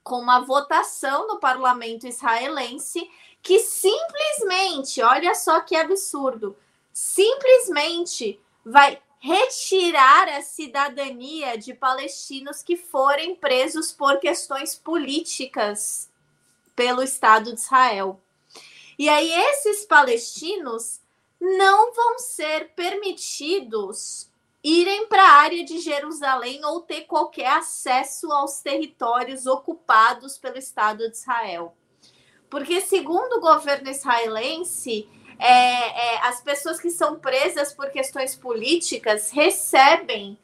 com 0.04 0.20
uma 0.20 0.42
votação 0.42 1.26
no 1.26 1.40
parlamento 1.40 2.06
israelense 2.06 3.10
que 3.42 3.60
simplesmente, 3.60 5.02
olha 5.02 5.34
só 5.34 5.62
que 5.62 5.76
absurdo, 5.76 6.58
simplesmente 6.92 8.40
vai 8.66 9.02
retirar 9.24 10.28
a 10.30 10.42
cidadania 10.42 11.56
de 11.56 11.76
palestinos 11.76 12.64
que 12.64 12.76
forem 12.76 13.36
presos 13.36 13.92
por 13.92 14.20
questões 14.20 14.76
políticas 14.76 16.10
pelo 16.76 17.04
Estado 17.04 17.54
de 17.54 17.60
Israel. 17.60 18.20
E 18.98 19.08
aí, 19.08 19.32
esses 19.32 19.86
palestinos 19.86 21.00
não 21.40 21.94
vão 21.94 22.18
ser 22.18 22.72
permitidos 22.76 24.28
irem 24.64 25.06
para 25.06 25.24
a 25.24 25.34
área 25.42 25.64
de 25.64 25.80
Jerusalém 25.80 26.66
ou 26.66 26.82
ter 26.82 27.02
qualquer 27.02 27.58
acesso 27.58 28.32
aos 28.32 28.60
territórios 28.62 29.46
ocupados 29.46 30.40
pelo 30.40 30.58
Estado 30.58 31.08
de 31.08 31.16
Israel. 31.16 31.76
Porque, 32.50 32.82
segundo 32.82 33.38
o 33.38 33.42
governo 33.42 33.90
israelense, 33.90 35.08
é, 35.44 36.16
é, 36.16 36.28
as 36.28 36.40
pessoas 36.40 36.80
que 36.80 36.92
são 36.92 37.20
presas 37.20 37.74
por 37.74 37.90
questões 37.90 38.36
políticas 38.36 39.32
recebem 39.32 40.38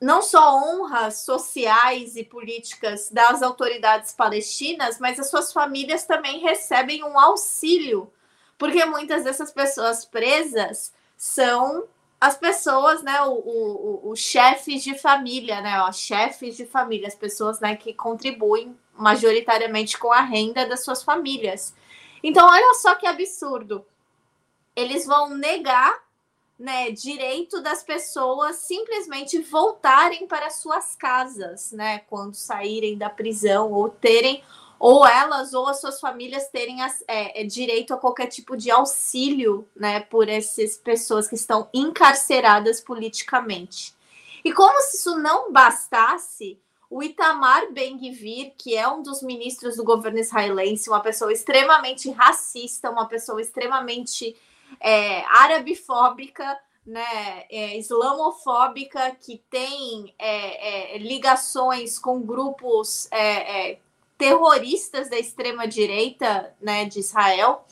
não 0.00 0.22
só 0.22 0.56
honras 0.56 1.20
sociais 1.22 2.16
e 2.16 2.24
políticas 2.24 3.10
das 3.10 3.42
autoridades 3.42 4.12
palestinas, 4.12 4.98
mas 4.98 5.18
as 5.18 5.28
suas 5.28 5.52
famílias 5.52 6.06
também 6.06 6.38
recebem 6.38 7.04
um 7.04 7.18
auxílio, 7.18 8.10
porque 8.56 8.84
muitas 8.86 9.24
dessas 9.24 9.52
pessoas 9.52 10.04
presas 10.04 10.92
são 11.16 11.84
as 12.20 12.38
pessoas, 12.38 13.02
né, 13.02 13.20
o, 13.22 14.14
chefes 14.16 14.82
de 14.82 14.98
família, 14.98 15.60
né, 15.60 15.80
ó, 15.82 15.92
chefes 15.92 16.56
de 16.56 16.64
família, 16.64 17.06
as 17.06 17.14
pessoas, 17.14 17.60
né, 17.60 17.76
que 17.76 17.92
contribuem 17.92 18.76
majoritariamente 18.96 19.98
com 19.98 20.10
a 20.12 20.22
renda 20.22 20.66
das 20.66 20.82
suas 20.84 21.02
famílias. 21.02 21.74
Então, 22.22 22.46
olha 22.46 22.74
só 22.74 22.94
que 22.94 23.06
absurdo. 23.06 23.84
Eles 24.74 25.06
vão 25.06 25.30
negar 25.30 26.02
né, 26.58 26.90
direito 26.90 27.60
das 27.60 27.84
pessoas 27.84 28.56
simplesmente 28.56 29.38
voltarem 29.40 30.26
para 30.26 30.50
suas 30.50 30.96
casas, 30.96 31.70
né, 31.70 32.00
quando 32.10 32.34
saírem 32.34 32.98
da 32.98 33.08
prisão 33.08 33.72
ou 33.72 33.88
terem 33.88 34.42
ou 34.78 35.06
elas 35.06 35.54
ou 35.54 35.66
as 35.66 35.80
suas 35.80 36.00
famílias 36.00 36.48
terem 36.48 36.78
é, 36.82 37.42
é, 37.42 37.44
direito 37.44 37.92
a 37.92 37.96
qualquer 37.96 38.26
tipo 38.26 38.56
de 38.56 38.70
auxílio, 38.70 39.68
né, 39.74 40.00
por 40.00 40.28
essas 40.28 40.76
pessoas 40.76 41.26
que 41.26 41.34
estão 41.34 41.68
encarceradas 41.74 42.80
politicamente. 42.80 43.94
E 44.44 44.52
como 44.52 44.80
se 44.82 44.96
isso 44.96 45.18
não 45.18 45.52
bastasse, 45.52 46.58
o 46.90 47.02
Itamar 47.02 47.70
Ben-Gvir, 47.72 48.54
que 48.56 48.74
é 48.74 48.88
um 48.88 49.02
dos 49.02 49.22
ministros 49.22 49.76
do 49.76 49.84
governo 49.84 50.18
israelense, 50.18 50.88
uma 50.88 51.00
pessoa 51.00 51.32
extremamente 51.32 52.10
racista, 52.10 52.90
uma 52.90 53.06
pessoa 53.06 53.42
extremamente 53.42 54.34
é, 54.80 55.22
né, 56.86 57.44
é, 57.50 57.78
islamofóbica, 57.78 59.14
que 59.20 59.42
tem 59.50 60.14
é, 60.18 60.94
é 60.94 60.98
ligações 60.98 61.98
com 61.98 62.22
grupos 62.22 63.06
é, 63.10 63.72
é, 63.72 63.78
terroristas 64.16 65.10
da 65.10 65.18
extrema-direita 65.18 66.54
né, 66.58 66.86
de 66.86 67.00
Israel, 67.00 67.66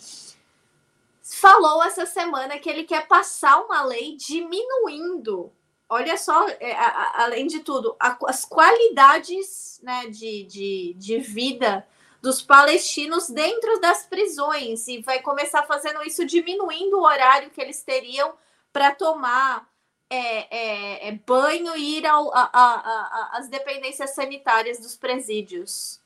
falou 1.23 1.83
essa 1.83 2.05
semana 2.05 2.59
que 2.59 2.69
ele 2.69 2.85
quer 2.85 3.09
passar 3.09 3.65
uma 3.65 3.83
lei 3.83 4.17
diminuindo 4.17 5.51
olha 5.89 6.17
só, 6.17 6.49
é, 6.61 6.73
a, 6.73 6.87
a, 6.87 7.25
além 7.25 7.47
de 7.47 7.61
tudo, 7.61 7.97
a, 8.01 8.17
as 8.27 8.45
qualidades 8.45 9.81
né, 9.83 10.07
de, 10.07 10.45
de, 10.45 10.95
de 10.97 11.19
vida 11.19 11.87
dos 12.21 12.43
palestinos 12.43 13.29
dentro 13.29 13.81
das 13.81 14.05
prisões 14.05 14.89
e 14.89 15.01
vai 15.01 15.21
começar 15.21 15.63
fazendo 15.65 16.03
isso 16.03 16.25
diminuindo 16.25 16.99
o 16.99 17.05
horário 17.05 17.51
que 17.51 17.61
eles 17.61 17.83
teriam 17.83 18.35
para 18.73 18.95
tomar 18.95 19.69
é, 20.09 20.57
é, 20.57 21.09
é, 21.09 21.13
banho 21.13 21.77
e 21.77 21.99
ir 21.99 22.07
ao, 22.07 22.33
a, 22.33 22.51
a, 22.53 23.39
às 23.39 23.49
dependências 23.49 24.15
sanitárias 24.15 24.79
dos 24.79 24.97
presídios. 24.97 26.01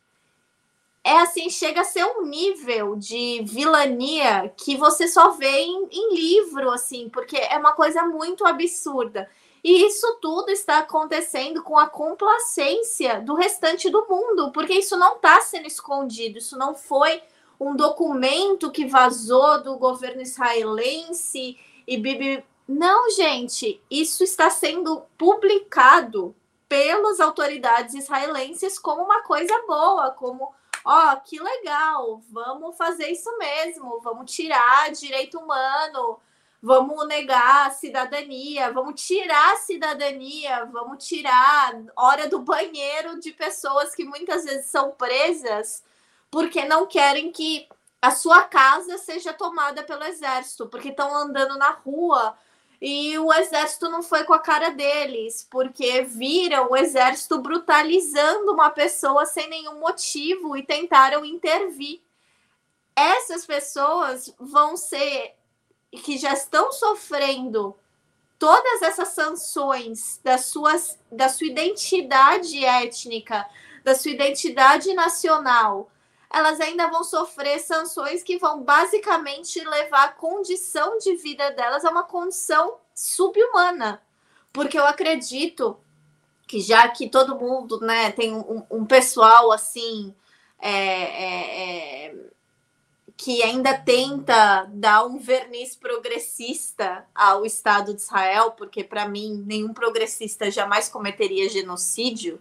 É 1.03 1.17
assim, 1.19 1.49
chega 1.49 1.81
a 1.81 1.85
ser 1.85 2.05
um 2.05 2.27
nível 2.27 2.95
de 2.97 3.43
vilania 3.45 4.53
que 4.57 4.77
você 4.77 5.09
só 5.09 5.31
vê 5.31 5.61
em, 5.63 5.89
em 5.91 6.15
livro, 6.15 6.71
assim, 6.71 7.09
porque 7.09 7.37
é 7.37 7.57
uma 7.57 7.73
coisa 7.73 8.05
muito 8.05 8.47
absurda. 8.47 9.29
E 9.63 9.85
isso 9.85 10.19
tudo 10.21 10.51
está 10.51 10.79
acontecendo 10.79 11.63
com 11.63 11.79
a 11.79 11.89
complacência 11.89 13.21
do 13.21 13.35
restante 13.35 13.91
do 13.91 14.07
mundo, 14.09 14.51
porque 14.53 14.75
isso 14.75 14.97
não 14.97 15.17
está 15.17 15.41
sendo 15.43 15.67
escondido, 15.67 16.39
isso 16.39 16.57
não 16.57 16.75
foi 16.75 17.23
um 17.59 17.77
documento 17.77 18.71
que 18.71 18.87
vazou 18.87 19.63
do 19.63 19.77
governo 19.77 20.23
israelense 20.23 21.59
e 21.87 21.97
Bibi. 21.99 22.43
Não, 22.67 23.11
gente, 23.11 23.83
isso 23.91 24.25
está 24.25 24.49
sendo 24.49 25.03
publicado 25.19 26.35
pelas 26.69 27.21
autoridades 27.21 27.95
israelenses 27.95 28.79
como 28.79 29.03
uma 29.03 29.23
coisa 29.23 29.53
boa, 29.67 30.11
como 30.13 30.55
ó, 30.85 31.13
oh, 31.13 31.21
que 31.21 31.39
legal, 31.39 32.23
vamos 32.31 32.77
fazer 32.77 33.09
isso 33.09 33.37
mesmo, 33.39 34.01
vamos 34.01 34.33
tirar 34.33 34.91
direito 34.93 35.39
humano, 35.39 36.19
vamos 36.63 37.07
negar 37.07 37.67
a 37.67 37.71
cidadania, 37.71 38.71
vamos 38.71 39.01
tirar 39.01 39.55
a 39.55 39.57
cidadania, 39.57 40.65
vamos 40.67 41.07
tirar 41.07 41.81
hora 41.97 42.29
do 42.29 42.41
banheiro 42.41 43.19
de 43.19 43.33
pessoas 43.33 43.95
que 43.95 44.05
muitas 44.05 44.45
vezes 44.45 44.67
são 44.67 44.91
presas 44.93 45.83
porque 46.31 46.65
não 46.65 46.87
querem 46.87 47.33
que 47.33 47.69
a 48.01 48.11
sua 48.11 48.45
casa 48.45 48.97
seja 48.99 49.33
tomada 49.33 49.83
pelo 49.83 50.05
exército, 50.05 50.67
porque 50.69 50.89
estão 50.89 51.15
andando 51.15 51.59
na 51.59 51.71
rua 51.71 52.37
e 52.81 53.19
o 53.19 53.31
exército 53.33 53.91
não 53.91 54.03
foi 54.03 54.25
com 54.25 54.33
a 54.33 54.39
cara 54.39 54.71
deles, 54.71 55.47
porque 55.51 56.03
viram 56.03 56.71
o 56.71 56.77
exército 56.77 57.39
brutalizando 57.39 58.53
uma 58.53 58.71
pessoa 58.71 59.27
sem 59.27 59.49
nenhum 59.49 59.79
motivo 59.79 60.57
e 60.57 60.63
tentaram 60.63 61.25
intervir. 61.25 62.01
Essas 62.97 63.45
pessoas 63.45 64.35
vão 64.39 64.79
ser 64.79 65.35
que 65.91 66.19
já 66.19 66.33
estão 66.33 66.71
sofrendo 66.73 67.77
todas 68.39 68.83
essas 68.83 69.09
sanções 69.09 70.21
das 70.25 70.47
suas, 70.47 70.99
da 71.11 71.29
sua 71.29 71.47
identidade 71.47 72.65
étnica, 72.65 73.47
da 73.85 73.95
sua 73.95 74.13
identidade 74.13 74.95
nacional, 74.95 75.91
elas 76.33 76.61
ainda 76.61 76.87
vão 76.87 77.03
sofrer 77.03 77.59
sanções 77.59 78.23
que 78.23 78.39
vão 78.39 78.63
basicamente 78.63 79.63
levar 79.65 80.05
a 80.05 80.13
condição 80.13 80.97
de 80.99 81.17
vida 81.17 81.51
delas 81.51 81.85
a 81.85 81.91
uma 81.91 82.05
condição 82.05 82.77
subhumana. 82.95 84.01
Porque 84.53 84.79
eu 84.79 84.87
acredito 84.87 85.77
que 86.47 86.61
já 86.61 86.89
que 86.89 87.09
todo 87.09 87.39
mundo 87.39 87.81
né, 87.81 88.13
tem 88.13 88.35
um, 88.35 88.65
um 88.71 88.85
pessoal 88.85 89.53
assim 89.53 90.15
é, 90.61 90.73
é, 90.73 92.07
é, 92.07 92.15
que 93.21 93.43
ainda 93.43 93.77
tenta 93.77 94.65
dar 94.71 95.05
um 95.05 95.19
verniz 95.19 95.77
progressista 95.77 97.05
ao 97.15 97.45
Estado 97.45 97.93
de 97.93 98.01
Israel, 98.01 98.53
porque 98.53 98.83
para 98.83 99.07
mim 99.07 99.45
nenhum 99.47 99.75
progressista 99.75 100.51
jamais 100.51 100.89
cometeria 100.89 101.47
genocídio. 101.47 102.41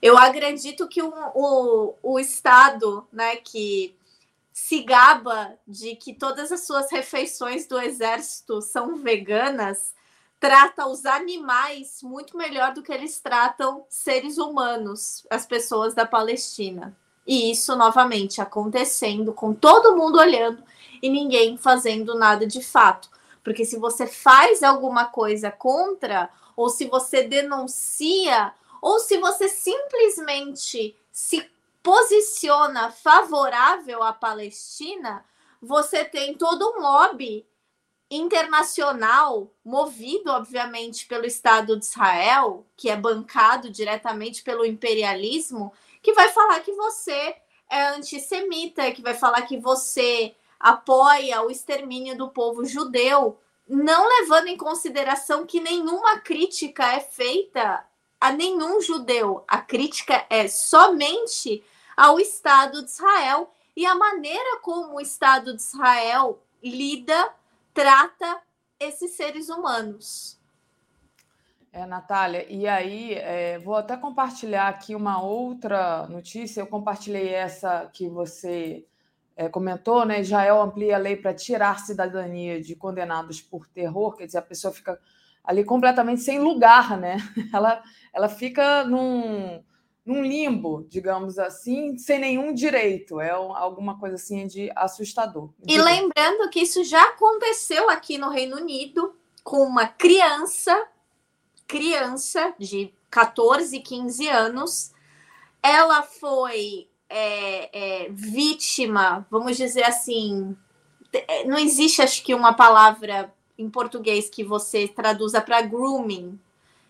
Eu 0.00 0.16
acredito 0.16 0.88
que 0.88 1.02
o, 1.02 1.12
o, 1.34 1.94
o 2.02 2.18
Estado, 2.18 3.06
né, 3.12 3.36
que 3.36 3.94
se 4.50 4.82
gaba 4.84 5.52
de 5.68 5.94
que 5.96 6.14
todas 6.14 6.50
as 6.50 6.66
suas 6.66 6.90
refeições 6.90 7.66
do 7.66 7.78
exército 7.78 8.62
são 8.62 8.96
veganas, 8.96 9.92
trata 10.40 10.86
os 10.86 11.04
animais 11.04 12.02
muito 12.02 12.38
melhor 12.38 12.72
do 12.72 12.82
que 12.82 12.90
eles 12.90 13.20
tratam 13.20 13.84
seres 13.90 14.38
humanos, 14.38 15.26
as 15.28 15.44
pessoas 15.44 15.94
da 15.94 16.06
Palestina. 16.06 16.96
E 17.26 17.50
isso 17.50 17.74
novamente 17.74 18.40
acontecendo 18.40 19.32
com 19.32 19.52
todo 19.52 19.96
mundo 19.96 20.18
olhando 20.18 20.62
e 21.02 21.08
ninguém 21.10 21.56
fazendo 21.56 22.14
nada 22.14 22.46
de 22.46 22.62
fato. 22.62 23.10
Porque 23.42 23.64
se 23.64 23.78
você 23.78 24.06
faz 24.06 24.62
alguma 24.62 25.06
coisa 25.06 25.50
contra, 25.50 26.30
ou 26.56 26.68
se 26.68 26.86
você 26.86 27.22
denuncia, 27.22 28.52
ou 28.80 28.98
se 28.98 29.18
você 29.18 29.48
simplesmente 29.48 30.96
se 31.12 31.48
posiciona 31.82 32.90
favorável 32.90 34.02
à 34.02 34.12
Palestina, 34.12 35.24
você 35.62 36.04
tem 36.04 36.34
todo 36.34 36.68
um 36.70 36.80
lobby 36.80 37.46
internacional, 38.10 39.50
movido, 39.64 40.30
obviamente, 40.30 41.06
pelo 41.06 41.26
Estado 41.26 41.76
de 41.76 41.84
Israel, 41.84 42.64
que 42.76 42.88
é 42.88 42.96
bancado 42.96 43.70
diretamente 43.70 44.42
pelo 44.42 44.64
imperialismo, 44.64 45.72
que 46.06 46.12
vai 46.12 46.28
falar 46.28 46.60
que 46.60 46.70
você 46.70 47.34
é 47.68 47.88
antissemita, 47.88 48.92
que 48.92 49.02
vai 49.02 49.12
falar 49.12 49.42
que 49.42 49.58
você 49.58 50.36
apoia 50.60 51.42
o 51.42 51.50
extermínio 51.50 52.16
do 52.16 52.28
povo 52.28 52.64
judeu, 52.64 53.40
não 53.66 54.06
levando 54.20 54.46
em 54.46 54.56
consideração 54.56 55.44
que 55.44 55.58
nenhuma 55.58 56.20
crítica 56.20 56.92
é 56.92 57.00
feita 57.00 57.84
a 58.20 58.30
nenhum 58.30 58.80
judeu. 58.80 59.42
A 59.48 59.60
crítica 59.60 60.24
é 60.30 60.46
somente 60.46 61.64
ao 61.96 62.20
Estado 62.20 62.84
de 62.84 62.88
Israel 62.88 63.52
e 63.74 63.84
a 63.84 63.96
maneira 63.96 64.60
como 64.60 64.94
o 64.94 65.00
Estado 65.00 65.56
de 65.56 65.60
Israel 65.60 66.40
lida 66.62 67.34
trata 67.74 68.40
esses 68.78 69.10
seres 69.16 69.48
humanos. 69.48 70.35
É, 71.76 71.84
Natália, 71.84 72.46
e 72.48 72.66
aí 72.66 73.12
é, 73.12 73.58
vou 73.58 73.74
até 73.74 73.98
compartilhar 73.98 74.66
aqui 74.66 74.94
uma 74.94 75.20
outra 75.22 76.06
notícia. 76.06 76.62
Eu 76.62 76.66
compartilhei 76.66 77.28
essa 77.28 77.90
que 77.92 78.08
você 78.08 78.86
é, 79.36 79.46
comentou, 79.50 80.06
né? 80.06 80.22
Israel 80.22 80.62
amplia 80.62 80.96
a 80.96 80.98
lei 80.98 81.16
para 81.16 81.34
tirar 81.34 81.80
cidadania 81.80 82.62
de 82.62 82.74
condenados 82.74 83.42
por 83.42 83.66
terror, 83.66 84.16
quer 84.16 84.24
dizer, 84.24 84.38
a 84.38 84.42
pessoa 84.42 84.72
fica 84.72 84.98
ali 85.44 85.64
completamente 85.64 86.22
sem 86.22 86.38
lugar, 86.38 86.98
né? 86.98 87.18
Ela, 87.52 87.82
ela 88.10 88.28
fica 88.30 88.82
num, 88.84 89.62
num 90.02 90.22
limbo, 90.22 90.86
digamos 90.88 91.38
assim, 91.38 91.98
sem 91.98 92.18
nenhum 92.18 92.54
direito. 92.54 93.20
É 93.20 93.32
alguma 93.32 93.98
coisa 94.00 94.16
assim 94.16 94.46
de 94.46 94.72
assustador. 94.74 95.50
E 95.68 95.76
lembrando 95.76 96.48
que 96.48 96.60
isso 96.60 96.82
já 96.84 97.02
aconteceu 97.10 97.90
aqui 97.90 98.16
no 98.16 98.30
Reino 98.30 98.56
Unido 98.56 99.14
com 99.44 99.58
uma 99.58 99.86
criança, 99.86 100.74
criança 101.66 102.54
de 102.58 102.92
14, 103.10 103.78
15 103.80 104.28
anos. 104.28 104.92
Ela 105.62 106.02
foi 106.02 106.88
é, 107.08 108.04
é, 108.04 108.08
vítima, 108.10 109.26
vamos 109.30 109.56
dizer 109.56 109.84
assim, 109.84 110.56
é, 111.12 111.44
não 111.44 111.58
existe 111.58 112.02
acho 112.02 112.22
que 112.22 112.34
uma 112.34 112.52
palavra 112.52 113.32
em 113.58 113.70
português 113.70 114.28
que 114.28 114.44
você 114.44 114.86
traduza 114.86 115.40
para 115.40 115.62
grooming, 115.62 116.38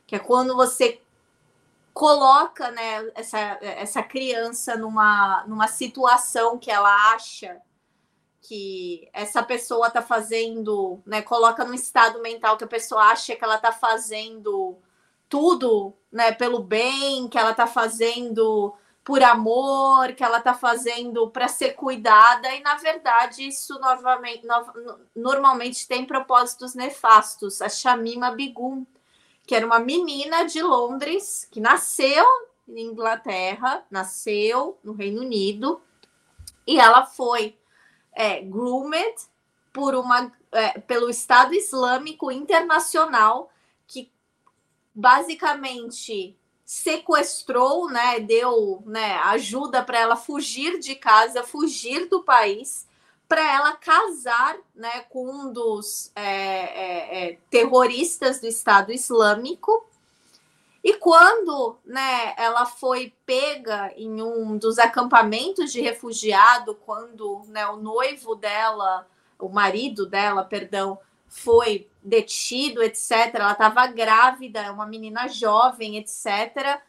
que 0.07 0.17
é 0.17 0.19
quando 0.19 0.57
você 0.57 1.01
coloca 1.95 2.71
né, 2.73 3.11
essa, 3.15 3.39
essa 3.63 4.03
criança 4.03 4.77
numa, 4.77 5.45
numa 5.47 5.69
situação 5.69 6.59
que 6.59 6.71
ela 6.71 7.15
acha 7.15 7.57
que 8.47 9.09
essa 9.13 9.43
pessoa 9.43 9.89
está 9.89 10.01
fazendo, 10.01 11.03
né, 11.05 11.21
coloca 11.21 11.65
num 11.65 11.75
estado 11.75 12.23
mental 12.23 12.57
que 12.57 12.63
a 12.63 12.69
pessoa 12.69 13.03
acha 13.03 13.35
que 13.35 13.43
ela 13.43 13.57
está 13.57 13.73
fazendo 13.73 14.77
tudo 15.29 15.93
né, 16.13 16.31
pelo 16.31 16.61
bem, 16.61 17.27
que 17.27 17.37
ela 17.37 17.51
está 17.51 17.67
fazendo 17.67 18.73
por 19.03 19.21
amor, 19.21 20.13
que 20.13 20.23
ela 20.23 20.39
está 20.39 20.55
fazendo 20.55 21.29
para 21.29 21.49
ser 21.49 21.73
cuidada, 21.73 22.55
e 22.55 22.61
na 22.61 22.77
verdade 22.77 23.47
isso 23.47 23.79
novamente, 23.81 24.47
no, 24.47 25.01
normalmente 25.15 25.89
tem 25.89 26.05
propósitos 26.05 26.75
nefastos. 26.75 27.61
A 27.61 27.69
Shamima 27.69 28.31
Bigum, 28.31 28.87
que 29.45 29.57
era 29.57 29.67
uma 29.67 29.81
menina 29.81 30.45
de 30.45 30.63
Londres, 30.63 31.49
que 31.51 31.59
nasceu 31.59 32.25
na 32.67 32.81
Inglaterra, 32.81 33.85
nasceu 33.91 34.79
no 34.85 34.93
Reino 34.93 35.23
Unido, 35.23 35.81
e 36.65 36.79
ela 36.79 37.07
foi 37.07 37.57
é, 38.17 38.41
groomed 38.41 39.15
por 39.73 39.95
uma, 39.95 40.33
é, 40.51 40.79
pelo 40.81 41.11
Estado 41.11 41.55
Islâmico 41.55 42.33
Internacional, 42.33 43.51
que 43.87 44.11
basicamente 44.95 46.35
sequestrou, 46.65 47.89
né, 47.89 48.19
deu 48.19 48.83
né, 48.87 49.19
ajuda 49.19 49.85
para 49.85 50.01
ela 50.01 50.17
fugir 50.17 50.81
de 50.81 50.97
casa, 50.97 51.45
fugir 51.45 52.09
do 52.09 52.25
país 52.25 52.89
para 53.29 53.55
ela 53.55 53.73
casar 53.73 54.57
né, 54.75 55.01
com 55.11 55.29
um 55.29 55.53
dos 55.53 56.11
é, 56.15 56.23
é, 56.25 57.31
é, 57.31 57.39
terroristas 57.51 58.41
do 58.41 58.47
Estado 58.47 58.93
Islâmico. 58.93 59.87
E 60.87 60.95
quando 60.99 61.77
né, 61.85 62.33
ela 62.37 62.65
foi 62.65 63.13
pega 63.27 63.93
em 63.97 64.23
um 64.23 64.57
dos 64.57 64.79
acampamentos 64.79 65.73
de 65.73 65.81
refugiado, 65.81 66.77
quando 66.77 67.43
né, 67.49 67.67
o 67.67 67.77
noivo 67.77 68.37
dela, 68.37 69.05
o 69.37 69.49
marido 69.49 70.07
dela, 70.07 70.45
perdão, 70.45 70.97
foi 71.27 71.89
detido, 72.01 72.85
etc., 72.85 73.35
ela 73.35 73.51
estava 73.51 73.85
grávida, 73.89 74.61
é 74.61 74.71
uma 74.71 74.87
menina 74.87 75.27
jovem, 75.27 75.97
etc 75.97 76.81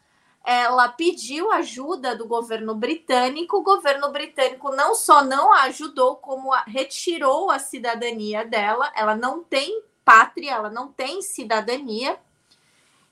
ela 0.44 0.88
pediu 0.88 1.50
ajuda 1.52 2.16
do 2.16 2.26
governo 2.26 2.74
britânico. 2.74 3.58
O 3.58 3.62
governo 3.62 4.10
britânico 4.10 4.70
não 4.74 4.94
só 4.94 5.22
não 5.22 5.52
a 5.52 5.64
ajudou, 5.64 6.16
como 6.16 6.54
a, 6.54 6.62
retirou 6.62 7.50
a 7.50 7.58
cidadania 7.58 8.46
dela. 8.46 8.90
Ela 8.96 9.14
não 9.14 9.44
tem 9.44 9.82
pátria, 10.04 10.52
ela 10.52 10.70
não 10.70 10.88
tem 10.88 11.20
cidadania. 11.20 12.18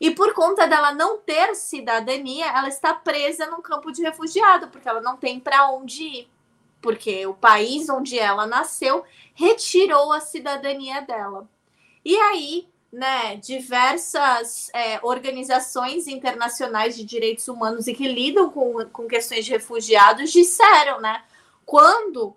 E 0.01 0.11
por 0.11 0.35
conta 0.35 0.67
dela 0.67 0.93
não 0.93 1.19
ter 1.19 1.55
cidadania, 1.55 2.47
ela 2.47 2.69
está 2.69 2.93
presa 2.93 3.47
num 3.47 3.63
campo 3.63 3.91
de 3.91 4.03
refugiado, 4.03 4.69
porque 4.69 4.89
ela 4.89 5.01
não 5.01 5.17
tem 5.17 5.41
para 5.41 5.71
onde 5.71 6.03
ir. 6.03 6.31
Porque 6.83 7.27
o 7.27 7.35
país 7.35 7.89
onde 7.89 8.19
ela 8.19 8.47
nasceu 8.47 9.05
retirou 9.35 10.13
a 10.13 10.21
cidadania 10.21 11.01
dela. 11.01 11.49
E 12.05 12.15
aí 12.17 12.69
né, 12.93 13.37
diversas 13.37 14.71
é, 14.73 14.99
organizações 15.03 16.07
internacionais 16.07 16.97
de 16.97 17.05
direitos 17.05 17.47
humanos 17.49 17.87
e 17.87 17.95
que 17.95 18.09
lidam 18.09 18.51
com, 18.51 18.87
com 18.87 19.07
questões 19.07 19.45
de 19.45 19.53
refugiados 19.53 20.33
disseram, 20.33 21.01
né, 21.01 21.23
quando 21.65 22.35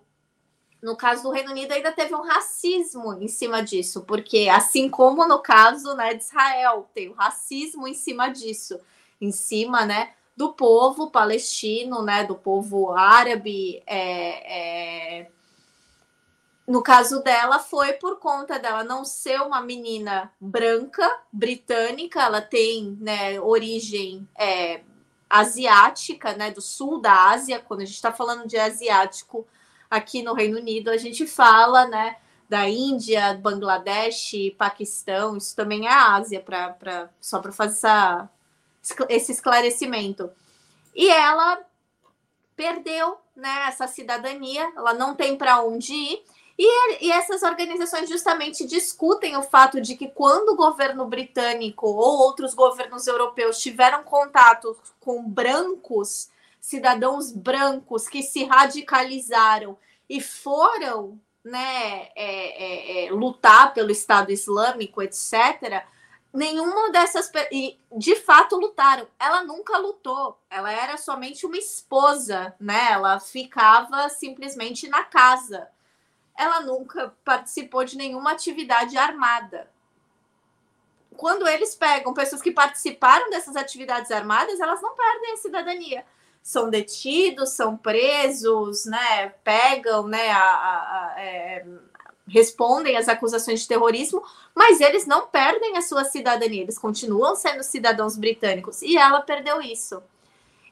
no 0.82 0.96
caso 0.96 1.22
do 1.22 1.30
Reino 1.30 1.50
Unido 1.50 1.72
ainda 1.72 1.92
teve 1.92 2.14
um 2.14 2.22
racismo 2.22 3.12
em 3.20 3.28
cima 3.28 3.62
disso, 3.62 4.02
porque 4.02 4.48
assim 4.48 4.88
como 4.88 5.26
no 5.26 5.38
caso 5.38 5.94
né, 5.94 6.14
de 6.14 6.22
Israel, 6.22 6.88
tem 6.94 7.08
o 7.08 7.14
racismo 7.14 7.86
em 7.86 7.94
cima 7.94 8.28
disso, 8.28 8.80
em 9.20 9.30
cima 9.30 9.84
né, 9.84 10.12
do 10.36 10.52
povo 10.52 11.10
palestino, 11.10 12.02
né, 12.02 12.24
do 12.24 12.34
povo 12.34 12.92
árabe, 12.92 13.82
é, 13.86 15.22
é 15.22 15.30
no 16.70 16.82
caso 16.82 17.20
dela, 17.20 17.58
foi 17.58 17.94
por 17.94 18.20
conta 18.20 18.56
dela 18.56 18.84
não 18.84 19.04
ser 19.04 19.40
uma 19.40 19.60
menina 19.60 20.32
branca, 20.40 21.18
britânica, 21.32 22.22
ela 22.22 22.40
tem 22.40 22.96
né, 23.00 23.40
origem 23.40 24.28
é, 24.38 24.80
asiática, 25.28 26.32
né, 26.34 26.52
do 26.52 26.60
sul 26.60 27.00
da 27.00 27.30
Ásia. 27.30 27.58
Quando 27.58 27.80
a 27.80 27.84
gente 27.84 27.96
está 27.96 28.12
falando 28.12 28.46
de 28.46 28.56
asiático 28.56 29.44
aqui 29.90 30.22
no 30.22 30.32
Reino 30.32 30.58
Unido, 30.58 30.88
a 30.88 30.96
gente 30.96 31.26
fala 31.26 31.86
né, 31.86 32.16
da 32.48 32.68
Índia, 32.68 33.34
Bangladesh, 33.34 34.54
Paquistão, 34.56 35.36
isso 35.36 35.54
também 35.56 35.86
é 35.86 35.92
Ásia, 35.92 36.40
pra, 36.40 36.70
pra, 36.70 37.10
só 37.20 37.40
para 37.40 37.52
fazer 37.52 37.76
essa, 37.76 38.30
esse 39.08 39.32
esclarecimento. 39.32 40.30
E 40.94 41.08
ela 41.08 41.60
perdeu 42.54 43.18
né, 43.34 43.66
essa 43.68 43.86
cidadania, 43.86 44.70
ela 44.76 44.94
não 44.94 45.14
tem 45.14 45.36
para 45.36 45.62
onde 45.62 45.92
ir. 45.92 46.22
E, 46.58 47.06
e, 47.06 47.10
essas 47.10 47.42
organizações 47.42 48.06
justamente 48.06 48.66
discutem 48.66 49.34
o 49.34 49.42
fato 49.42 49.80
de 49.80 49.96
que 49.96 50.08
quando 50.08 50.50
o 50.50 50.56
governo 50.56 51.06
britânico 51.06 51.86
ou 51.86 52.18
outros 52.18 52.52
governos 52.52 53.06
europeus 53.06 53.58
tiveram 53.58 54.02
contato 54.02 54.76
com 55.00 55.26
brancos, 55.26 56.28
cidadãos 56.60 57.32
brancos 57.32 58.08
que 58.08 58.22
se 58.22 58.44
radicalizaram 58.44 59.78
e 60.08 60.20
foram 60.20 61.18
né, 61.44 62.08
é, 62.14 62.16
é, 62.16 63.06
é, 63.06 63.10
lutar 63.10 63.72
pelo 63.72 63.90
Estado 63.90 64.30
Islâmico, 64.30 65.02
etc., 65.02 65.84
nenhuma 66.32 66.90
dessas 66.90 67.30
e 67.50 67.78
de 67.96 68.16
fato 68.16 68.56
lutaram. 68.56 69.08
Ela 69.18 69.42
nunca 69.44 69.76
lutou. 69.78 70.38
Ela 70.48 70.70
era 70.70 70.96
somente 70.96 71.44
uma 71.44 71.56
esposa, 71.56 72.54
né? 72.60 72.92
Ela 72.92 73.18
ficava 73.18 74.08
simplesmente 74.08 74.88
na 74.88 75.02
casa. 75.02 75.68
Ela 76.36 76.60
nunca 76.60 77.14
participou 77.24 77.84
de 77.84 77.96
nenhuma 77.96 78.32
atividade 78.32 78.96
armada. 78.96 79.68
Quando 81.16 81.46
eles 81.48 81.74
pegam 81.74 82.14
pessoas 82.14 82.40
que 82.40 82.52
participaram 82.52 83.28
dessas 83.28 83.56
atividades 83.56 84.10
armadas, 84.10 84.60
elas 84.60 84.80
não 84.80 84.94
perdem 84.94 85.32
a 85.32 85.36
cidadania. 85.36 86.06
São 86.42 86.70
detidos, 86.70 87.50
são 87.50 87.76
presos, 87.76 88.84
né? 88.86 89.28
Pegam, 89.44 90.06
né? 90.06 90.30
A, 90.30 90.40
a, 90.40 91.14
a, 91.14 91.20
é, 91.20 91.66
respondem 92.26 92.96
às 92.96 93.08
acusações 93.08 93.60
de 93.60 93.68
terrorismo, 93.68 94.22
mas 94.54 94.80
eles 94.80 95.06
não 95.06 95.26
perdem 95.26 95.76
a 95.76 95.82
sua 95.82 96.04
cidadania, 96.04 96.62
eles 96.62 96.78
continuam 96.78 97.34
sendo 97.34 97.62
cidadãos 97.62 98.16
britânicos 98.16 98.82
e 98.82 98.96
ela 98.96 99.20
perdeu 99.20 99.60
isso. 99.60 100.00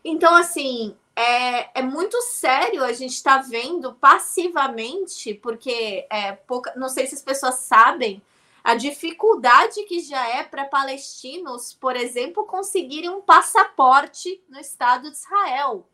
Então, 0.04 0.34
assim, 0.36 0.96
é, 1.16 1.80
é 1.80 1.82
muito 1.82 2.20
sério 2.22 2.84
a 2.84 2.92
gente 2.92 3.14
estar 3.14 3.42
tá 3.42 3.48
vendo 3.48 3.92
passivamente, 3.94 5.34
porque 5.34 6.06
é 6.08 6.32
pouca, 6.32 6.72
não 6.76 6.88
sei 6.88 7.06
se 7.06 7.16
as 7.16 7.22
pessoas 7.22 7.56
sabem 7.56 8.22
a 8.68 8.74
dificuldade 8.74 9.82
que 9.84 9.98
já 10.00 10.28
é 10.28 10.44
para 10.44 10.66
palestinos, 10.66 11.72
por 11.72 11.96
exemplo, 11.96 12.44
conseguirem 12.44 13.08
um 13.08 13.22
passaporte 13.22 14.44
no 14.46 14.60
Estado 14.60 15.10
de 15.10 15.16
Israel. 15.16 15.88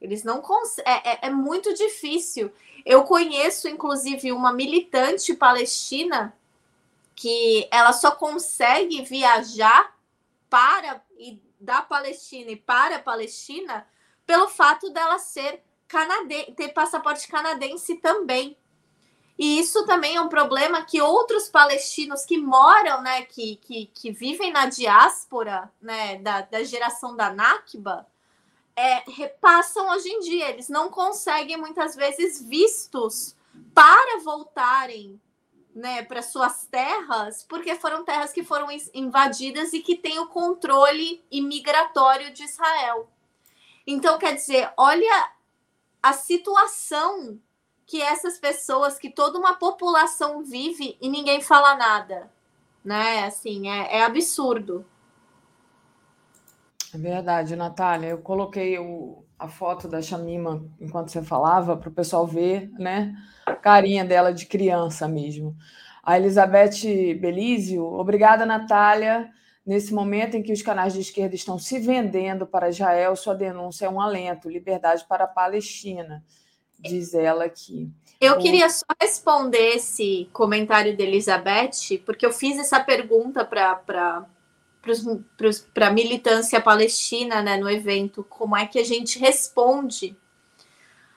Eles 0.00 0.22
não 0.22 0.40
conseguem. 0.40 0.92
É, 0.92 1.10
é, 1.10 1.18
é, 1.22 1.30
muito 1.30 1.74
difícil. 1.74 2.52
Eu 2.86 3.02
conheço, 3.02 3.66
inclusive, 3.66 4.30
uma 4.30 4.52
militante 4.52 5.34
palestina 5.34 6.32
que 7.16 7.66
ela 7.68 7.92
só 7.92 8.12
consegue 8.12 9.02
viajar 9.02 9.92
para 10.48 11.02
e 11.18 11.42
da 11.58 11.82
Palestina 11.82 12.52
e 12.52 12.56
para 12.56 12.94
a 12.94 13.02
Palestina 13.02 13.84
pelo 14.24 14.46
fato 14.46 14.88
dela 14.90 15.18
ser 15.18 15.64
canadense, 15.88 16.52
ter 16.52 16.68
passaporte 16.68 17.26
canadense 17.26 17.96
também. 17.96 18.56
E 19.38 19.60
isso 19.60 19.86
também 19.86 20.16
é 20.16 20.20
um 20.20 20.28
problema 20.28 20.82
que 20.82 21.00
outros 21.00 21.48
palestinos 21.48 22.24
que 22.24 22.36
moram, 22.36 23.00
né, 23.02 23.22
que, 23.22 23.56
que, 23.56 23.86
que 23.86 24.10
vivem 24.10 24.52
na 24.52 24.66
diáspora, 24.66 25.70
né, 25.80 26.16
da, 26.16 26.40
da 26.40 26.64
geração 26.64 27.14
da 27.14 27.32
Nakba, 27.32 28.04
é, 28.74 29.04
repassam 29.08 29.90
hoje 29.90 30.08
em 30.08 30.20
dia. 30.20 30.48
Eles 30.48 30.68
não 30.68 30.90
conseguem 30.90 31.56
muitas 31.56 31.94
vezes 31.94 32.42
vistos 32.42 33.36
para 33.72 34.18
voltarem 34.24 35.20
né, 35.72 36.02
para 36.02 36.20
suas 36.20 36.66
terras, 36.66 37.44
porque 37.48 37.76
foram 37.76 38.04
terras 38.04 38.32
que 38.32 38.42
foram 38.42 38.66
invadidas 38.92 39.72
e 39.72 39.80
que 39.80 39.96
têm 39.96 40.18
o 40.18 40.26
controle 40.26 41.24
imigratório 41.30 42.32
de 42.32 42.42
Israel. 42.42 43.08
Então, 43.86 44.18
quer 44.18 44.34
dizer, 44.34 44.72
olha 44.76 45.30
a 46.02 46.12
situação 46.12 47.40
que 47.88 48.02
essas 48.02 48.38
pessoas, 48.38 48.98
que 48.98 49.08
toda 49.08 49.38
uma 49.38 49.54
população 49.54 50.44
vive 50.44 50.98
e 51.00 51.08
ninguém 51.08 51.40
fala 51.40 51.74
nada, 51.74 52.30
né? 52.84 53.24
Assim, 53.24 53.70
é, 53.70 53.96
é 53.96 54.04
absurdo. 54.04 54.84
É 56.94 56.98
verdade, 56.98 57.56
Natália. 57.56 58.08
Eu 58.08 58.18
coloquei 58.18 58.78
o, 58.78 59.24
a 59.38 59.48
foto 59.48 59.88
da 59.88 60.02
Chamima 60.02 60.62
enquanto 60.78 61.10
você 61.10 61.22
falava, 61.22 61.78
para 61.78 61.88
o 61.88 61.92
pessoal 61.92 62.26
ver, 62.26 62.70
né? 62.78 63.16
A 63.46 63.54
carinha 63.54 64.04
dela 64.04 64.34
de 64.34 64.44
criança 64.44 65.08
mesmo. 65.08 65.56
A 66.02 66.18
Elizabeth 66.18 67.14
Belísio, 67.18 67.82
obrigada, 67.84 68.44
Natália. 68.44 69.30
Nesse 69.64 69.94
momento 69.94 70.36
em 70.36 70.42
que 70.42 70.52
os 70.52 70.60
canais 70.60 70.92
de 70.92 71.00
esquerda 71.00 71.34
estão 71.34 71.58
se 71.58 71.78
vendendo 71.78 72.46
para 72.46 72.68
Israel, 72.68 73.16
sua 73.16 73.34
denúncia 73.34 73.86
é 73.86 73.90
um 73.90 74.00
alento. 74.00 74.50
Liberdade 74.50 75.06
para 75.08 75.24
a 75.24 75.28
Palestina, 75.28 76.22
diz 76.78 77.14
ela 77.14 77.44
aqui. 77.44 77.90
Eu 78.20 78.38
queria 78.38 78.68
só 78.68 78.84
responder 79.00 79.76
esse 79.76 80.28
comentário 80.32 80.96
da 80.96 81.04
Elizabeth, 81.04 81.98
porque 82.04 82.26
eu 82.26 82.32
fiz 82.32 82.58
essa 82.58 82.80
pergunta 82.80 83.44
para 83.44 84.26
para 85.74 85.88
a 85.88 85.90
militância 85.90 86.60
palestina 86.60 87.42
né, 87.42 87.58
no 87.58 87.68
evento, 87.68 88.24
como 88.24 88.56
é 88.56 88.66
que 88.66 88.78
a 88.78 88.84
gente 88.84 89.18
responde 89.18 90.16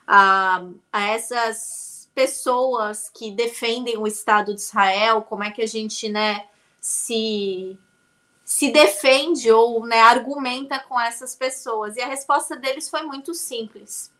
a, 0.06 0.64
a 0.92 1.08
essas 1.08 2.10
pessoas 2.14 3.08
que 3.08 3.30
defendem 3.30 3.96
o 3.96 4.06
Estado 4.06 4.54
de 4.54 4.60
Israel, 4.60 5.22
como 5.22 5.42
é 5.42 5.50
que 5.50 5.62
a 5.62 5.66
gente 5.66 6.08
né, 6.08 6.46
se, 6.78 7.78
se 8.44 8.70
defende 8.70 9.50
ou 9.50 9.86
né, 9.86 10.00
argumenta 10.00 10.78
com 10.80 11.00
essas 11.00 11.34
pessoas. 11.34 11.96
E 11.96 12.02
a 12.02 12.06
resposta 12.06 12.56
deles 12.56 12.90
foi 12.90 13.02
muito 13.02 13.32
simples. 13.32 14.11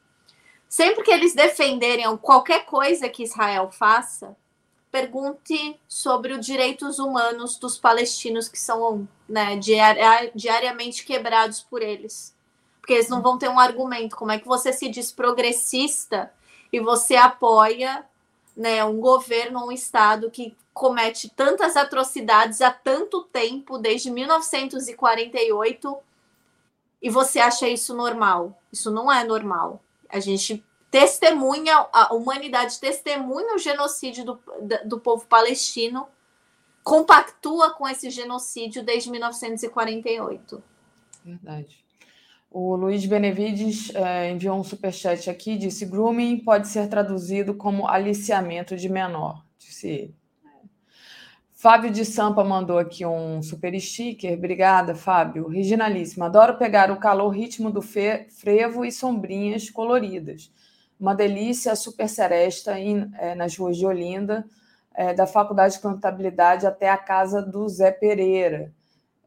Sempre 0.73 1.05
que 1.05 1.11
eles 1.11 1.35
defenderem 1.35 2.17
qualquer 2.17 2.65
coisa 2.65 3.07
que 3.07 3.23
Israel 3.23 3.71
faça, 3.71 4.35
pergunte 4.91 5.79
sobre 5.87 6.33
os 6.33 6.47
direitos 6.47 6.99
humanos 6.99 7.59
dos 7.59 7.77
palestinos 7.77 8.49
que 8.49 8.59
são 8.59 9.07
né, 9.29 9.61
diariamente 10.35 11.05
quebrados 11.05 11.61
por 11.61 11.83
eles. 11.83 12.35
Porque 12.81 12.95
eles 12.95 13.11
não 13.11 13.21
vão 13.21 13.37
ter 13.37 13.51
um 13.51 13.61
argumento. 13.61 14.17
Como 14.17 14.33
é 14.33 14.39
que 14.39 14.49
você 14.49 14.73
se 14.73 14.89
diz 14.89 15.13
progressista 15.13 16.33
e 16.73 16.81
você 16.81 17.17
apoia 17.17 18.07
né, 18.57 18.83
um 18.83 18.99
governo, 18.99 19.67
um 19.67 19.73
Estado 19.73 20.31
que 20.31 20.57
comete 20.73 21.29
tantas 21.29 21.77
atrocidades 21.77 22.63
há 22.63 22.71
tanto 22.71 23.25
tempo, 23.25 23.77
desde 23.77 24.11
1948, 24.11 25.99
e 27.03 27.11
você 27.11 27.41
acha 27.41 27.69
isso 27.69 27.95
normal? 27.95 28.59
Isso 28.73 28.91
não 28.91 29.13
é 29.13 29.23
normal. 29.23 29.79
A 30.13 30.21
gente 30.21 30.63
testemunha, 30.91 31.89
a 31.91 32.13
humanidade 32.13 32.79
testemunha 32.79 33.55
o 33.55 33.59
genocídio 33.59 34.25
do, 34.25 34.41
do 34.85 35.01
povo 35.01 35.27
palestino, 35.27 36.07
compactua 36.85 37.71
com 37.71 37.89
esse 37.89 38.11
genocídio 38.11 38.83
desde 38.83 39.11
1948. 39.11 40.63
Verdade. 41.25 41.83
O 42.51 42.77
Luiz 42.77 43.07
Benevides 43.07 43.95
é, 43.95 44.31
enviou 44.31 44.59
um 44.59 44.65
superchat 44.65 45.31
aqui, 45.31 45.57
disse: 45.57 45.87
grooming 45.87 46.41
pode 46.41 46.69
ser 46.69 46.87
traduzido 46.89 47.55
como 47.55 47.89
aliciamento 47.89 48.77
de 48.77 48.91
menor, 48.91 49.43
disse 49.59 49.89
ele. 49.89 50.22
Fábio 51.63 51.93
de 51.93 52.05
Sampa 52.05 52.43
mandou 52.43 52.77
aqui 52.77 53.07
um 53.07 53.41
super 53.41 53.79
sticker. 53.81 54.37
Obrigada, 54.37 54.97
Fábio. 54.97 55.47
Reginalíssima. 55.47 56.27
Adoro 56.27 56.59
pegar 56.59 56.91
o 56.91 56.99
calor 56.99 57.29
ritmo 57.29 57.71
do 57.71 57.81
frevo 57.81 58.85
e 58.85 58.91
sombrinhas 58.91 59.71
coloridas 59.71 60.51
uma 60.99 61.15
delícia 61.15 61.77
super 61.77 62.09
seresta 62.09 62.79
in, 62.81 63.13
é, 63.17 63.37
nas 63.37 63.57
ruas 63.57 63.77
de 63.77 63.87
Olinda, 63.87 64.45
é, 64.93 65.15
da 65.15 65.25
Faculdade 65.25 65.75
de 65.75 65.81
Contabilidade 65.81 66.67
até 66.67 66.91
a 66.91 66.97
casa 66.97 67.41
do 67.41 67.69
Zé 67.69 67.93
Pereira. 67.93 68.73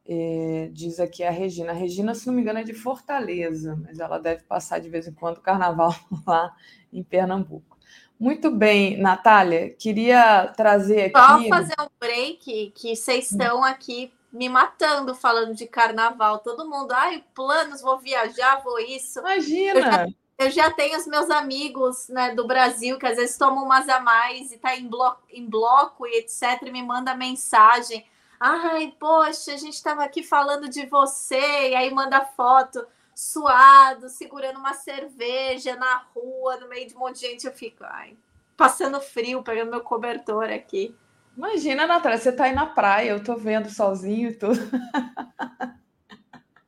É, 0.05 0.69
diz 0.73 0.99
aqui 0.99 1.23
a 1.23 1.31
Regina. 1.31 1.71
A 1.71 1.73
Regina, 1.73 2.13
se 2.13 2.27
não 2.27 2.33
me 2.33 2.41
engano, 2.41 2.59
é 2.59 2.63
de 2.63 2.73
Fortaleza, 2.73 3.79
mas 3.81 3.97
ela 3.97 4.17
deve 4.19 4.43
passar 4.43 4.79
de 4.79 4.89
vez 4.89 5.07
em 5.07 5.13
quando 5.13 5.37
o 5.37 5.41
carnaval 5.41 5.95
lá 6.27 6.53
em 6.91 7.01
Pernambuco. 7.01 7.74
Muito 8.19 8.49
bem, 8.49 8.97
Natália, 8.97 9.69
queria 9.69 10.47
trazer 10.55 11.13
aqui. 11.15 11.19
Só 11.19 11.49
fazer 11.49 11.75
um 11.79 11.87
break, 11.99 12.71
que 12.75 12.95
vocês 12.95 13.31
estão 13.31 13.63
aqui 13.63 14.11
me 14.31 14.49
matando 14.49 15.13
falando 15.15 15.53
de 15.53 15.65
carnaval. 15.65 16.39
Todo 16.39 16.69
mundo, 16.69 16.91
ai, 16.91 17.23
planos, 17.33 17.81
vou 17.81 17.99
viajar, 17.99 18.61
vou 18.63 18.79
isso. 18.79 19.19
Imagina! 19.19 20.07
eu 20.37 20.51
já 20.51 20.69
tenho 20.69 20.97
os 20.97 21.07
meus 21.07 21.29
amigos 21.29 22.09
né, 22.09 22.35
do 22.35 22.45
Brasil 22.45 22.97
que 22.97 23.05
às 23.05 23.15
vezes 23.15 23.37
tomam 23.37 23.63
umas 23.63 23.87
a 23.87 23.99
mais 24.01 24.51
e 24.51 24.57
tá 24.57 24.75
em 24.75 24.87
bloco, 24.87 25.21
em 25.31 25.45
bloco 25.45 26.05
e 26.05 26.19
etc. 26.19 26.61
E 26.63 26.71
me 26.71 26.83
manda 26.83 27.15
mensagem. 27.15 28.05
Ai, 28.39 28.93
poxa, 28.99 29.53
a 29.53 29.57
gente 29.57 29.75
estava 29.75 30.03
aqui 30.03 30.21
falando 30.21 30.67
de 30.67 30.85
você, 30.85 31.69
e 31.69 31.75
aí 31.75 31.93
manda 31.93 32.25
foto 32.25 32.85
suado, 33.15 34.09
segurando 34.09 34.59
uma 34.59 34.73
cerveja 34.73 35.77
na 35.77 36.05
rua, 36.13 36.57
no 36.57 36.67
meio 36.67 36.85
de 36.85 36.93
um 36.93 36.99
monte 36.99 37.21
de 37.21 37.27
gente. 37.27 37.47
Eu 37.47 37.53
fico, 37.53 37.85
ai, 37.85 38.17
passando 38.57 38.99
frio, 38.99 39.41
pegando 39.41 39.71
meu 39.71 39.81
cobertor 39.81 40.49
aqui. 40.49 40.93
Imagina, 41.37 41.87
Natália, 41.87 42.17
você 42.17 42.31
tá 42.31 42.45
aí 42.45 42.53
na 42.53 42.65
praia, 42.65 43.11
eu 43.11 43.23
tô 43.23 43.35
vendo 43.35 43.69
solzinho 43.69 44.29
e 44.29 44.35
tudo. 44.35 44.59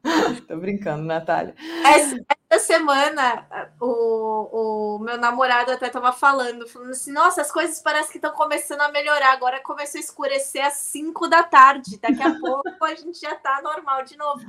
tô 0.47 0.57
brincando, 0.57 1.03
Natália. 1.03 1.53
Essa, 1.85 2.17
essa 2.49 2.65
semana, 2.65 3.45
o, 3.79 4.95
o 4.95 4.99
meu 4.99 5.17
namorado 5.17 5.71
até 5.71 5.89
tava 5.89 6.11
falando, 6.11 6.67
falando 6.67 6.91
assim, 6.91 7.11
nossa, 7.11 7.41
as 7.41 7.51
coisas 7.51 7.81
parecem 7.81 8.11
que 8.11 8.17
estão 8.17 8.33
começando 8.33 8.81
a 8.81 8.91
melhorar, 8.91 9.31
agora 9.33 9.61
começou 9.61 9.99
a 9.99 10.03
escurecer 10.03 10.65
às 10.65 10.73
5 10.73 11.27
da 11.27 11.43
tarde, 11.43 11.97
daqui 11.97 12.21
a 12.21 12.35
pouco 12.39 12.85
a 12.85 12.95
gente 12.95 13.19
já 13.19 13.35
tá 13.35 13.61
normal 13.61 14.03
de 14.03 14.17
novo. 14.17 14.45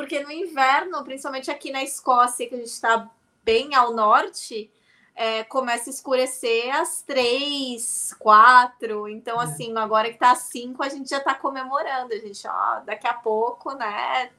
Porque 0.00 0.24
no 0.24 0.32
inverno, 0.32 1.04
principalmente 1.04 1.50
aqui 1.50 1.70
na 1.70 1.82
Escócia, 1.82 2.48
que 2.48 2.54
a 2.54 2.58
gente 2.58 2.70
está 2.70 3.06
bem 3.44 3.74
ao 3.74 3.92
norte, 3.92 4.70
é, 5.14 5.44
começa 5.44 5.90
a 5.90 5.92
escurecer 5.92 6.74
às 6.74 7.02
três, 7.02 8.16
quatro. 8.18 9.06
Então, 9.06 9.38
é. 9.38 9.44
assim, 9.44 9.76
agora 9.76 10.10
que 10.10 10.16
tá 10.16 10.30
às 10.30 10.38
cinco, 10.38 10.82
a 10.82 10.88
gente 10.88 11.10
já 11.10 11.20
tá 11.20 11.34
comemorando. 11.34 12.14
A 12.14 12.16
gente, 12.16 12.48
ó, 12.48 12.80
daqui 12.80 13.06
a 13.06 13.12
pouco, 13.12 13.74
né? 13.74 14.30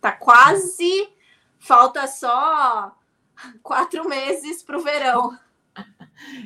Tá 0.00 0.12
quase. 0.12 1.12
Falta 1.58 2.06
só 2.06 2.96
quatro 3.64 4.08
meses 4.08 4.62
para 4.62 4.78
o 4.78 4.80
verão. 4.80 5.36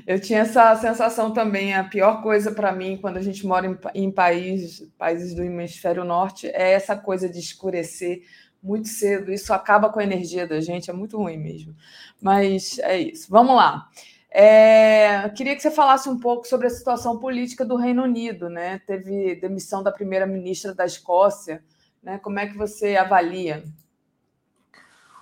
Eu 0.06 0.20
tinha 0.20 0.40
essa 0.40 0.74
sensação 0.76 1.32
também. 1.32 1.74
A 1.74 1.84
pior 1.84 2.22
coisa 2.22 2.52
para 2.52 2.72
mim, 2.72 2.96
quando 2.96 3.16
a 3.16 3.22
gente 3.22 3.46
mora 3.46 3.66
em, 3.66 3.78
em 3.94 4.10
países, 4.10 4.88
países 4.98 5.34
do 5.34 5.42
hemisfério 5.42 6.04
norte, 6.04 6.46
é 6.48 6.72
essa 6.72 6.96
coisa 6.96 7.28
de 7.28 7.38
escurecer 7.38 8.22
muito 8.62 8.88
cedo. 8.88 9.32
Isso 9.32 9.52
acaba 9.52 9.90
com 9.90 10.00
a 10.00 10.04
energia 10.04 10.46
da 10.46 10.60
gente, 10.60 10.90
é 10.90 10.92
muito 10.92 11.16
ruim 11.16 11.36
mesmo. 11.36 11.74
Mas 12.20 12.78
é 12.80 12.98
isso. 12.98 13.30
Vamos 13.30 13.54
lá. 13.56 13.88
É, 14.30 15.28
queria 15.30 15.56
que 15.56 15.62
você 15.62 15.70
falasse 15.70 16.08
um 16.08 16.18
pouco 16.18 16.46
sobre 16.46 16.66
a 16.66 16.70
situação 16.70 17.18
política 17.18 17.64
do 17.64 17.76
Reino 17.76 18.02
Unido, 18.02 18.50
né? 18.50 18.80
Teve 18.86 19.36
demissão 19.36 19.82
da 19.82 19.90
primeira-ministra 19.90 20.74
da 20.74 20.84
Escócia, 20.84 21.62
né? 22.02 22.18
Como 22.18 22.38
é 22.38 22.46
que 22.46 22.56
você 22.56 22.96
avalia? 22.96 23.64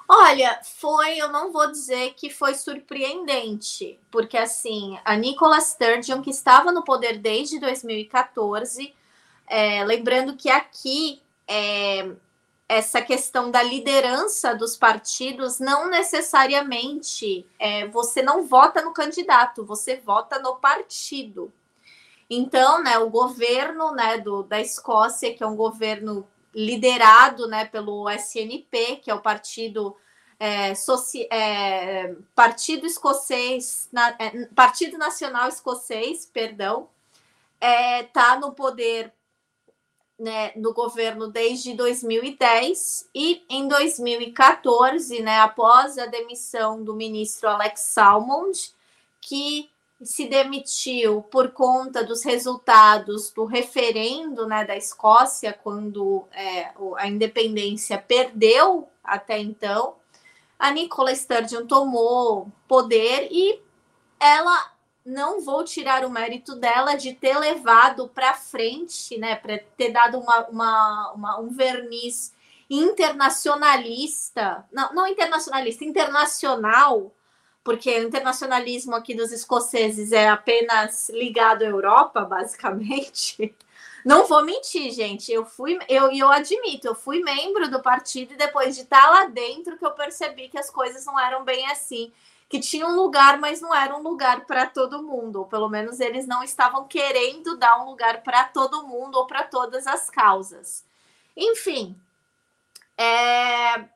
Olha, 0.09 0.61
foi, 0.63 1.19
eu 1.19 1.31
não 1.31 1.53
vou 1.53 1.71
dizer 1.71 2.15
que 2.15 2.31
foi 2.31 2.55
surpreendente, 2.55 3.99
porque 4.11 4.37
assim, 4.37 4.97
a 5.05 5.17
Nicola 5.17 5.61
Sturgeon, 5.61 6.23
que 6.23 6.31
estava 6.31 6.71
no 6.71 6.85
poder 6.85 7.19
desde 7.19 7.59
2014, 7.59 8.95
é, 9.49 9.85
lembrando 9.85 10.37
que 10.37 10.49
aqui 10.49 11.21
é, 11.49 12.09
essa 12.69 13.03
questão 13.03 13.51
da 13.51 13.63
liderança 13.63 14.55
dos 14.55 14.77
partidos 14.77 15.59
não 15.59 15.89
necessariamente 15.89 17.45
é, 17.59 17.87
você 17.89 18.23
não 18.23 18.47
vota 18.47 18.83
no 18.83 18.93
candidato, 18.93 19.65
você 19.65 19.97
vota 19.97 20.39
no 20.39 20.57
partido. 20.57 21.53
Então, 22.29 22.83
né, 22.83 22.99
o 22.99 23.09
governo 23.09 23.93
né, 23.93 24.19
do, 24.19 24.43
da 24.43 24.61
Escócia, 24.61 25.33
que 25.33 25.43
é 25.43 25.47
um 25.47 25.55
governo 25.55 26.27
liderado 26.57 27.47
né, 27.47 27.67
pelo 27.67 28.09
SNP, 28.09 28.97
que 28.97 29.11
é 29.11 29.15
o 29.15 29.21
partido 29.21 29.95
é, 30.41 30.75
soci, 30.75 31.29
é, 31.31 32.15
Partido 32.35 32.87
Escocês, 32.87 33.91
na, 33.93 34.17
é, 34.19 34.47
Partido 34.55 34.97
Nacional 34.97 35.49
Escocês, 35.51 36.25
perdão, 36.25 36.89
está 37.61 38.37
é, 38.37 38.39
no 38.39 38.53
poder 38.53 39.13
né, 40.19 40.53
no 40.57 40.73
governo 40.73 41.29
desde 41.29 41.75
2010 41.75 43.11
e 43.15 43.45
em 43.51 43.69
2014, 43.69 45.21
né, 45.21 45.41
após 45.41 45.99
a 45.99 46.07
demissão 46.07 46.83
do 46.83 46.95
ministro 46.95 47.51
Alex 47.51 47.81
Salmond, 47.83 48.75
que 49.21 49.71
se 50.03 50.29
demitiu 50.29 51.23
por 51.23 51.53
conta 51.53 52.05
dos 52.05 52.23
resultados 52.23 53.31
do 53.31 53.45
referendo 53.45 54.47
né, 54.47 54.65
da 54.65 54.77
Escócia, 54.77 55.53
quando 55.53 56.25
é, 56.33 56.73
a 56.99 57.09
independência 57.09 57.97
perdeu 57.99 58.89
até 59.03 59.39
então, 59.39 59.95
a 60.59 60.71
Nicola 60.71 61.15
Sturgeon 61.15 61.67
tomou 61.67 62.51
poder 62.67 63.29
e 63.31 63.61
ela 64.21 64.73
não 65.05 65.41
vou 65.41 65.63
tirar 65.65 66.05
o 66.05 66.11
mérito 66.11 66.57
dela 66.57 66.95
de 66.95 67.15
ter 67.15 67.39
levado 67.39 68.09
para 68.09 68.35
frente, 68.35 69.17
né, 69.17 69.37
para 69.37 69.59
ter 69.77 69.93
dado 69.93 70.19
uma, 70.19 70.47
uma, 70.49 71.13
uma, 71.13 71.41
um 71.41 71.49
verniz 71.51 72.35
internacionalista, 72.69 74.67
não, 74.73 74.93
não 74.93 75.07
internacionalista, 75.07 75.85
internacional, 75.85 77.13
porque 77.67 77.91
o 77.99 78.05
internacionalismo 78.05 78.95
aqui 78.95 79.13
dos 79.13 79.33
escoceses 79.33 80.13
é 80.13 80.29
apenas 80.29 81.09
ligado 81.09 81.63
à 81.63 81.67
Europa, 81.67 82.21
basicamente. 82.21 83.53
Não 84.07 84.25
vou 84.25 84.45
mentir, 84.45 84.93
gente. 84.93 85.33
Eu 85.33 85.45
fui, 85.45 85.77
eu, 85.89 86.13
eu 86.13 86.31
admito, 86.31 86.87
eu 86.87 86.95
fui 86.95 87.25
membro 87.25 87.69
do 87.69 87.83
partido 87.83 88.35
e 88.35 88.37
depois 88.37 88.77
de 88.77 88.83
estar 88.83 89.11
lá 89.11 89.27
dentro 89.27 89.77
que 89.77 89.85
eu 89.85 89.91
percebi 89.91 90.49
que 90.49 90.57
as 90.57 90.71
coisas 90.71 91.05
não 91.05 91.19
eram 91.19 91.43
bem 91.43 91.67
assim 91.67 92.13
que 92.49 92.61
tinha 92.61 92.87
um 92.87 92.95
lugar, 92.95 93.37
mas 93.41 93.61
não 93.61 93.75
era 93.75 93.97
um 93.97 94.01
lugar 94.01 94.47
para 94.47 94.67
todo 94.67 95.03
mundo, 95.03 95.41
ou 95.41 95.47
pelo 95.47 95.69
menos 95.69 95.99
eles 95.99 96.25
não 96.25 96.45
estavam 96.45 96.87
querendo 96.87 97.57
dar 97.57 97.83
um 97.83 97.87
lugar 97.87 98.23
para 98.23 98.45
todo 98.45 98.87
mundo 98.87 99.17
ou 99.17 99.27
para 99.27 99.43
todas 99.43 99.89
as 99.89 100.09
causas. 100.09 100.85
Enfim, 101.37 102.01
é... 102.97 103.96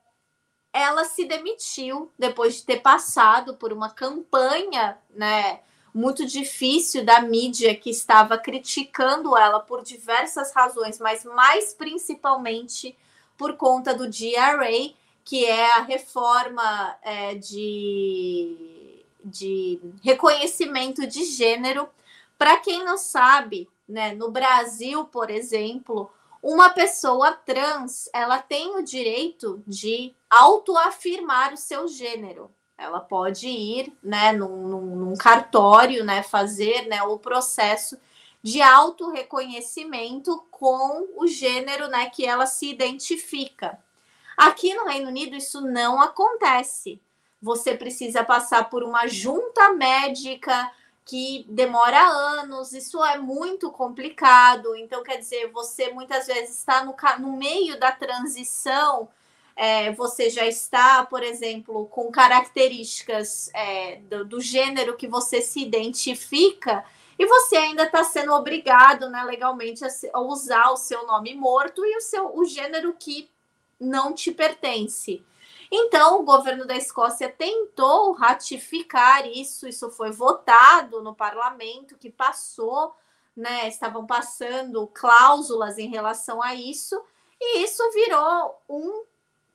ela 0.73 1.05
se 1.05 1.25
demitiu 1.25 2.13
depois 2.19 2.57
de 2.57 2.65
ter 2.65 2.81
passado 2.81 3.57
por 3.57 3.73
uma 3.73 3.91
campanha, 3.91 4.99
né? 5.11 5.61
Muito 5.93 6.25
difícil 6.25 7.05
da 7.05 7.21
mídia 7.21 7.75
que 7.75 7.91
estava 7.91 8.39
criticando 8.39 9.37
ela 9.37 9.59
por 9.59 9.83
diversas 9.83 10.53
razões, 10.53 11.01
mas 11.01 11.25
mais 11.25 11.75
principalmente 11.75 12.97
por 13.37 13.57
conta 13.57 13.93
do 13.93 14.09
DRA, 14.09 14.95
que 15.25 15.45
é 15.45 15.73
a 15.73 15.83
reforma 15.83 16.97
é, 17.03 17.35
de, 17.35 19.05
de 19.25 19.81
reconhecimento 20.03 21.07
de 21.07 21.25
gênero. 21.25 21.89
Para 22.39 22.59
quem 22.59 22.85
não 22.85 22.97
sabe, 22.97 23.69
né, 23.89 24.15
no 24.15 24.31
Brasil, 24.31 25.05
por 25.07 25.29
exemplo, 25.29 26.09
uma 26.41 26.71
pessoa 26.71 27.33
trans 27.33 28.09
ela 28.13 28.39
tem 28.39 28.77
o 28.77 28.83
direito 28.83 29.63
de 29.67 30.15
autoafirmar 30.31 31.53
o 31.53 31.57
seu 31.57 31.89
gênero. 31.89 32.51
Ela 32.79 33.01
pode 33.01 33.49
ir 33.49 33.93
né, 34.03 34.33
num, 34.33 34.69
num, 34.69 35.17
cartório, 35.17 36.05
né, 36.05 36.23
fazer 36.23 36.87
né, 36.87 37.03
o 37.03 37.19
processo 37.19 37.99
de 38.43 38.63
autorreconhecimento 38.63 40.47
com 40.51 41.07
o 41.17 41.27
gênero 41.27 41.89
né, 41.89 42.09
que 42.09 42.25
ela 42.25 42.47
se 42.47 42.71
identifica. 42.71 43.79
Aqui 44.37 44.73
no 44.75 44.87
Reino 44.87 45.09
Unido, 45.09 45.37
isso 45.37 45.61
não 45.61 46.01
acontece. 46.01 46.99
Você 47.43 47.77
precisa 47.77 48.25
passar 48.25 48.71
por 48.71 48.83
uma 48.83 49.07
junta 49.07 49.73
médica 49.75 50.73
que 51.05 51.45
demora 51.49 52.01
anos, 52.01 52.73
isso 52.73 53.05
é 53.05 53.19
muito 53.19 53.71
complicado. 53.71 54.75
Então, 54.77 55.03
quer 55.03 55.17
dizer, 55.17 55.51
você 55.51 55.91
muitas 55.93 56.27
vezes 56.27 56.59
está 56.59 56.85
no, 56.85 56.95
no 57.19 57.37
meio 57.37 57.79
da 57.79 57.91
transição, 57.93 59.09
é, 59.63 59.93
você 59.93 60.31
já 60.31 60.47
está, 60.47 61.05
por 61.05 61.23
exemplo, 61.23 61.85
com 61.89 62.11
características 62.11 63.51
é, 63.53 63.97
do, 63.97 64.25
do, 64.25 64.41
gênero 64.41 64.97
que 64.97 65.07
você 65.07 65.43
se 65.43 65.61
identifica, 65.61 66.83
e 67.19 67.27
você 67.27 67.59
ainda 67.59 67.83
está 67.83 68.03
sendo 68.03 68.33
obrigado 68.33 69.11
né, 69.11 69.23
legalmente 69.23 69.85
a, 69.85 69.89
a 70.15 70.21
usar 70.23 70.71
o 70.71 70.79
seu 70.79 71.07
nome 71.07 71.35
morto 71.35 71.85
e 71.85 71.95
o 71.95 72.01
seu 72.01 72.35
o 72.35 72.47
gênero 72.47 72.97
que 72.99 73.31
não 73.79 74.15
te 74.15 74.33
pertence. 74.33 75.23
Então, 75.71 76.21
o 76.21 76.25
governo 76.25 76.67
da 76.67 76.75
Escócia 76.75 77.29
tentou 77.29 78.13
ratificar 78.13 79.29
isso, 79.29 79.69
isso 79.69 79.91
foi 79.91 80.11
votado 80.11 81.03
no 81.03 81.15
parlamento, 81.15 81.99
que 81.99 82.09
passou, 82.09 82.95
né? 83.37 83.69
Estavam 83.69 84.07
passando 84.07 84.87
cláusulas 84.87 85.77
em 85.77 85.91
relação 85.91 86.43
a 86.43 86.55
isso, 86.55 86.99
e 87.39 87.63
isso 87.63 87.83
virou 87.93 88.59
um 88.67 89.10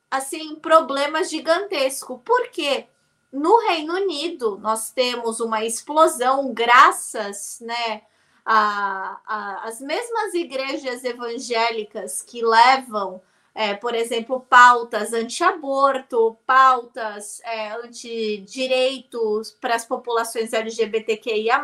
assim 0.10 0.56
problema 0.56 1.24
gigantesco. 1.24 2.20
Por 2.20 2.50
quê? 2.50 2.88
No 3.32 3.60
Reino 3.68 3.94
Unido, 3.96 4.58
nós 4.60 4.92
temos 4.92 5.40
uma 5.40 5.66
explosão, 5.66 6.54
graças 6.54 7.60
né, 7.62 8.04
a, 8.46 9.20
a, 9.26 9.68
as 9.68 9.82
mesmas 9.82 10.34
igrejas 10.34 11.04
evangélicas 11.04 12.22
que 12.22 12.42
levam 12.44 13.22
é, 13.58 13.74
por 13.74 13.96
exemplo, 13.96 14.42
pautas 14.42 15.14
anti-aborto, 15.14 16.38
pautas 16.46 17.40
é, 17.46 17.70
anti-direitos 17.72 19.52
para 19.52 19.76
as 19.76 19.86
populações 19.86 20.52
LGBTQIA, 20.52 21.64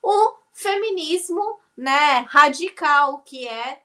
o 0.00 0.34
feminismo 0.52 1.58
né, 1.76 2.24
radical, 2.28 3.18
que 3.18 3.48
é 3.48 3.82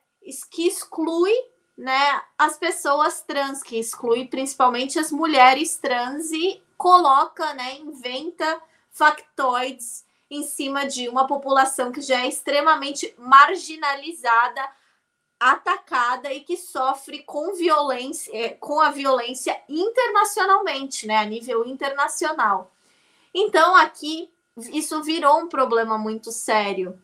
que 0.52 0.68
exclui 0.68 1.34
né, 1.78 2.22
as 2.38 2.58
pessoas 2.58 3.22
trans, 3.22 3.62
que 3.62 3.78
exclui 3.78 4.28
principalmente 4.28 4.98
as 4.98 5.12
mulheres 5.12 5.78
trans 5.78 6.32
e 6.32 6.62
coloca, 6.76 7.54
né, 7.54 7.76
inventa 7.78 8.60
factoides 8.90 10.06
em 10.30 10.44
cima 10.44 10.88
de 10.88 11.08
uma 11.08 11.28
população 11.28 11.92
que 11.92 12.02
já 12.02 12.22
é 12.22 12.28
extremamente 12.28 13.14
marginalizada, 13.18 14.68
atacada 15.40 16.34
e 16.34 16.40
que 16.40 16.58
sofre 16.58 17.22
com 17.24 17.54
violência, 17.54 18.36
é, 18.36 18.50
com 18.50 18.82
a 18.82 18.90
violência 18.90 19.56
internacionalmente, 19.70 21.06
né, 21.06 21.18
a 21.18 21.26
nível 21.26 21.64
internacional. 21.66 22.72
Então 23.34 23.76
aqui 23.76 24.32
isso 24.74 25.04
virou 25.04 25.40
um 25.42 25.48
problema 25.48 25.96
muito 25.96 26.32
sério 26.32 27.00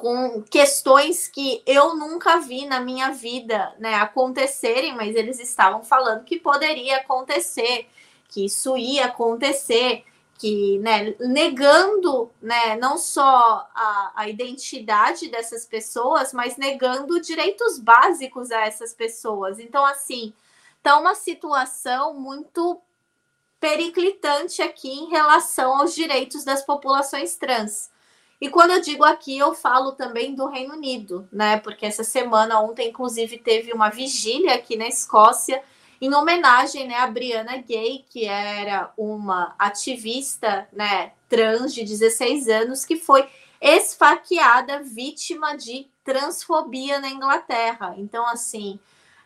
com 0.00 0.42
questões 0.42 1.28
que 1.28 1.62
eu 1.66 1.94
nunca 1.96 2.38
vi 2.38 2.66
na 2.66 2.80
minha 2.80 3.10
vida 3.10 3.74
né, 3.78 3.94
acontecerem, 3.94 4.94
mas 4.94 5.16
eles 5.16 5.40
estavam 5.40 5.82
falando 5.82 6.24
que 6.24 6.38
poderia 6.38 6.98
acontecer, 6.98 7.88
que 8.28 8.44
isso 8.44 8.76
ia 8.76 9.06
acontecer, 9.06 10.04
que 10.38 10.78
né, 10.78 11.16
negando 11.18 12.30
né, 12.40 12.76
não 12.76 12.96
só 12.96 13.68
a, 13.74 14.12
a 14.14 14.28
identidade 14.28 15.28
dessas 15.28 15.66
pessoas, 15.66 16.32
mas 16.32 16.56
negando 16.56 17.20
direitos 17.20 17.78
básicos 17.78 18.52
a 18.52 18.66
essas 18.66 18.94
pessoas. 18.94 19.58
Então, 19.58 19.84
assim, 19.84 20.32
tá 20.80 20.96
uma 20.96 21.16
situação 21.16 22.14
muito 22.14 22.80
periclitante 23.58 24.62
aqui 24.62 24.88
em 24.88 25.08
relação 25.08 25.80
aos 25.80 25.92
direitos 25.92 26.44
das 26.44 26.64
populações 26.64 27.34
trans. 27.34 27.90
E 28.40 28.48
quando 28.48 28.70
eu 28.70 28.80
digo 28.80 29.04
aqui, 29.04 29.36
eu 29.36 29.54
falo 29.54 29.92
também 29.92 30.34
do 30.34 30.46
Reino 30.46 30.74
Unido, 30.74 31.28
né? 31.32 31.58
Porque 31.58 31.84
essa 31.84 32.04
semana, 32.04 32.60
ontem, 32.60 32.88
inclusive, 32.88 33.38
teve 33.38 33.72
uma 33.72 33.90
vigília 33.90 34.54
aqui 34.54 34.76
na 34.76 34.86
Escócia 34.86 35.62
em 36.00 36.14
homenagem 36.14 36.86
né, 36.86 36.94
a 36.94 37.06
Brianna 37.08 37.56
Gay, 37.56 38.04
que 38.08 38.24
era 38.24 38.92
uma 38.96 39.54
ativista 39.58 40.68
né, 40.72 41.12
trans 41.28 41.74
de 41.74 41.82
16 41.82 42.48
anos, 42.48 42.84
que 42.84 42.96
foi 42.96 43.28
esfaqueada, 43.60 44.82
vítima 44.82 45.56
de 45.56 45.90
transfobia 46.04 47.00
na 47.00 47.10
Inglaterra. 47.10 47.94
Então, 47.98 48.24
assim, 48.26 48.78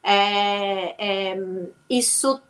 é, 0.02 1.32
é, 1.32 1.36
isso 1.88 2.40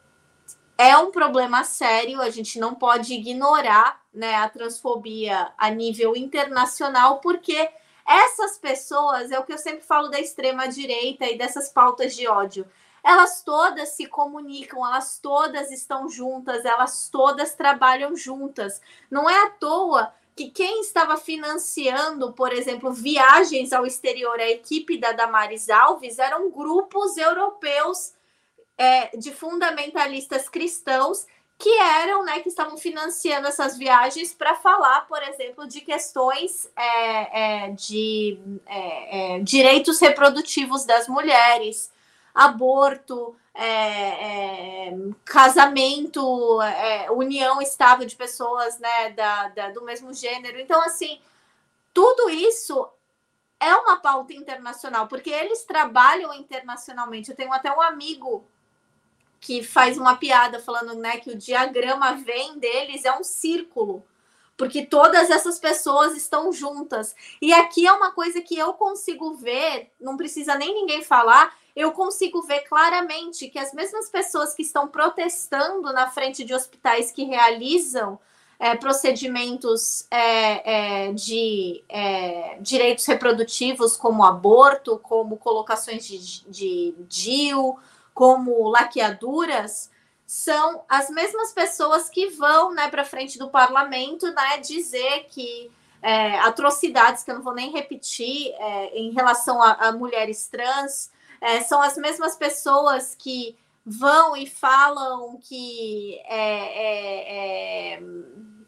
é 0.78 0.96
um 0.96 1.10
problema 1.10 1.64
sério, 1.64 2.22
a 2.22 2.30
gente 2.30 2.58
não 2.58 2.74
pode 2.74 3.12
ignorar 3.14 4.01
né, 4.12 4.34
a 4.36 4.48
transfobia 4.48 5.52
a 5.56 5.70
nível 5.70 6.14
internacional, 6.16 7.20
porque 7.20 7.70
essas 8.06 8.58
pessoas, 8.58 9.30
é 9.30 9.38
o 9.38 9.44
que 9.44 9.52
eu 9.52 9.58
sempre 9.58 9.82
falo 9.82 10.08
da 10.08 10.20
extrema-direita 10.20 11.26
e 11.26 11.38
dessas 11.38 11.68
pautas 11.68 12.14
de 12.14 12.26
ódio, 12.26 12.66
elas 13.02 13.42
todas 13.42 13.90
se 13.90 14.06
comunicam, 14.06 14.86
elas 14.86 15.18
todas 15.18 15.70
estão 15.70 16.08
juntas, 16.08 16.64
elas 16.64 17.08
todas 17.08 17.54
trabalham 17.54 18.14
juntas. 18.16 18.80
Não 19.10 19.28
é 19.28 19.46
à 19.46 19.50
toa 19.50 20.12
que 20.36 20.50
quem 20.50 20.80
estava 20.80 21.16
financiando, 21.16 22.32
por 22.32 22.52
exemplo, 22.52 22.92
viagens 22.92 23.72
ao 23.72 23.84
exterior, 23.84 24.38
a 24.38 24.48
equipe 24.48 24.98
da 24.98 25.12
Damares 25.12 25.68
Alves, 25.68 26.18
eram 26.18 26.50
grupos 26.50 27.16
europeus 27.16 28.14
é, 28.78 29.16
de 29.16 29.32
fundamentalistas 29.32 30.48
cristãos 30.48 31.26
que 31.58 31.78
eram, 31.78 32.24
né, 32.24 32.40
que 32.40 32.48
estavam 32.48 32.76
financiando 32.76 33.46
essas 33.46 33.78
viagens 33.78 34.34
para 34.34 34.54
falar, 34.56 35.06
por 35.06 35.22
exemplo, 35.22 35.66
de 35.66 35.80
questões 35.80 36.68
é, 36.76 37.66
é, 37.66 37.70
de 37.70 38.38
é, 38.66 39.36
é, 39.36 39.40
direitos 39.40 40.00
reprodutivos 40.00 40.84
das 40.84 41.06
mulheres, 41.06 41.92
aborto, 42.34 43.36
é, 43.54 44.92
casamento, 45.24 46.58
união 47.12 47.60
estável 47.62 48.06
de 48.06 48.16
pessoas, 48.16 48.78
né, 48.78 49.10
da, 49.10 49.48
da, 49.48 49.70
do 49.70 49.82
mesmo 49.82 50.12
gênero. 50.12 50.58
Então, 50.58 50.80
assim, 50.82 51.20
tudo 51.94 52.28
isso 52.30 52.88
é 53.60 53.72
uma 53.76 53.98
pauta 53.98 54.32
internacional, 54.32 55.06
porque 55.06 55.30
eles 55.30 55.62
trabalham 55.62 56.34
internacionalmente. 56.34 57.30
Eu 57.30 57.36
tenho 57.36 57.52
até 57.52 57.70
um 57.70 57.80
amigo 57.80 58.44
que 59.42 59.60
faz 59.60 59.98
uma 59.98 60.14
piada 60.14 60.60
falando 60.60 60.94
né, 60.94 61.16
que 61.16 61.30
o 61.30 61.36
diagrama 61.36 62.14
vem 62.14 62.60
deles 62.60 63.04
é 63.04 63.12
um 63.18 63.24
círculo, 63.24 64.06
porque 64.56 64.86
todas 64.86 65.30
essas 65.30 65.58
pessoas 65.58 66.16
estão 66.16 66.52
juntas. 66.52 67.12
E 67.42 67.52
aqui 67.52 67.84
é 67.84 67.92
uma 67.92 68.12
coisa 68.12 68.40
que 68.40 68.56
eu 68.56 68.72
consigo 68.74 69.34
ver, 69.34 69.90
não 70.00 70.16
precisa 70.16 70.54
nem 70.54 70.72
ninguém 70.72 71.02
falar, 71.02 71.52
eu 71.74 71.90
consigo 71.90 72.40
ver 72.42 72.60
claramente 72.60 73.48
que 73.48 73.58
as 73.58 73.74
mesmas 73.74 74.08
pessoas 74.08 74.54
que 74.54 74.62
estão 74.62 74.86
protestando 74.86 75.92
na 75.92 76.08
frente 76.08 76.44
de 76.44 76.54
hospitais 76.54 77.10
que 77.10 77.24
realizam 77.24 78.20
é, 78.60 78.76
procedimentos 78.76 80.06
é, 80.08 81.06
é, 81.08 81.12
de 81.14 81.82
é, 81.88 82.58
direitos 82.60 83.04
reprodutivos, 83.06 83.96
como 83.96 84.22
aborto, 84.22 85.00
como 85.02 85.36
colocações 85.36 86.06
de, 86.06 86.48
de 86.48 86.94
DIU, 87.08 87.76
como 88.14 88.68
laqueaduras, 88.68 89.90
são 90.26 90.84
as 90.88 91.10
mesmas 91.10 91.52
pessoas 91.52 92.08
que 92.08 92.28
vão 92.28 92.72
né, 92.72 92.88
para 92.88 93.04
frente 93.04 93.38
do 93.38 93.50
parlamento 93.50 94.32
né, 94.32 94.58
dizer 94.58 95.26
que 95.28 95.70
é, 96.00 96.38
atrocidades, 96.40 97.22
que 97.22 97.30
eu 97.30 97.36
não 97.36 97.42
vou 97.42 97.54
nem 97.54 97.70
repetir, 97.70 98.52
é, 98.58 98.98
em 98.98 99.12
relação 99.12 99.62
a, 99.62 99.72
a 99.72 99.92
mulheres 99.92 100.48
trans, 100.48 101.10
é, 101.40 101.60
são 101.60 101.80
as 101.82 101.96
mesmas 101.96 102.36
pessoas 102.36 103.14
que 103.14 103.56
vão 103.84 104.36
e 104.36 104.46
falam 104.46 105.38
que 105.42 106.20
é, 106.24 106.36
é, 106.86 107.94
é, 107.94 108.02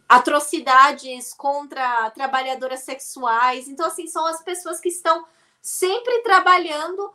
atrocidades 0.09 1.33
contra 1.33 2.11
trabalhadoras 2.11 2.81
sexuais. 2.81 3.69
Então, 3.69 3.87
assim, 3.87 4.07
são 4.07 4.27
as 4.27 4.43
pessoas 4.43 4.81
que 4.81 4.89
estão 4.89 5.25
sempre 5.63 6.21
trabalhando 6.23 7.13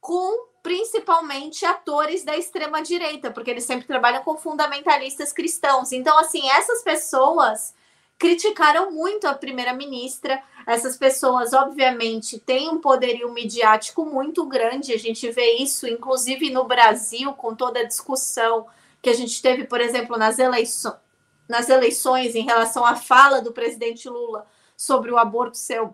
com 0.00 0.47
principalmente 0.62 1.64
atores 1.64 2.24
da 2.24 2.36
extrema 2.36 2.82
direita, 2.82 3.30
porque 3.30 3.50
eles 3.50 3.64
sempre 3.64 3.86
trabalham 3.86 4.22
com 4.22 4.36
fundamentalistas 4.36 5.32
cristãos. 5.32 5.92
Então, 5.92 6.18
assim, 6.18 6.48
essas 6.50 6.82
pessoas 6.82 7.74
criticaram 8.18 8.90
muito 8.90 9.26
a 9.26 9.34
primeira-ministra. 9.34 10.42
Essas 10.66 10.96
pessoas, 10.96 11.52
obviamente, 11.52 12.38
têm 12.38 12.68
um 12.68 12.80
poderio 12.80 13.32
midiático 13.32 14.04
muito 14.04 14.44
grande. 14.44 14.92
A 14.92 14.98
gente 14.98 15.30
vê 15.30 15.54
isso, 15.54 15.86
inclusive 15.86 16.50
no 16.50 16.64
Brasil, 16.64 17.32
com 17.34 17.54
toda 17.54 17.80
a 17.80 17.86
discussão 17.86 18.66
que 19.00 19.08
a 19.08 19.14
gente 19.14 19.40
teve, 19.40 19.64
por 19.64 19.80
exemplo, 19.80 20.18
nas 20.18 20.38
eleições, 20.38 20.96
nas 21.48 21.68
eleições 21.68 22.34
em 22.34 22.44
relação 22.44 22.84
à 22.84 22.96
fala 22.96 23.40
do 23.40 23.52
presidente 23.52 24.08
Lula 24.08 24.46
sobre 24.76 25.10
o 25.10 25.16
aborto 25.16 25.56
ser 25.56 25.88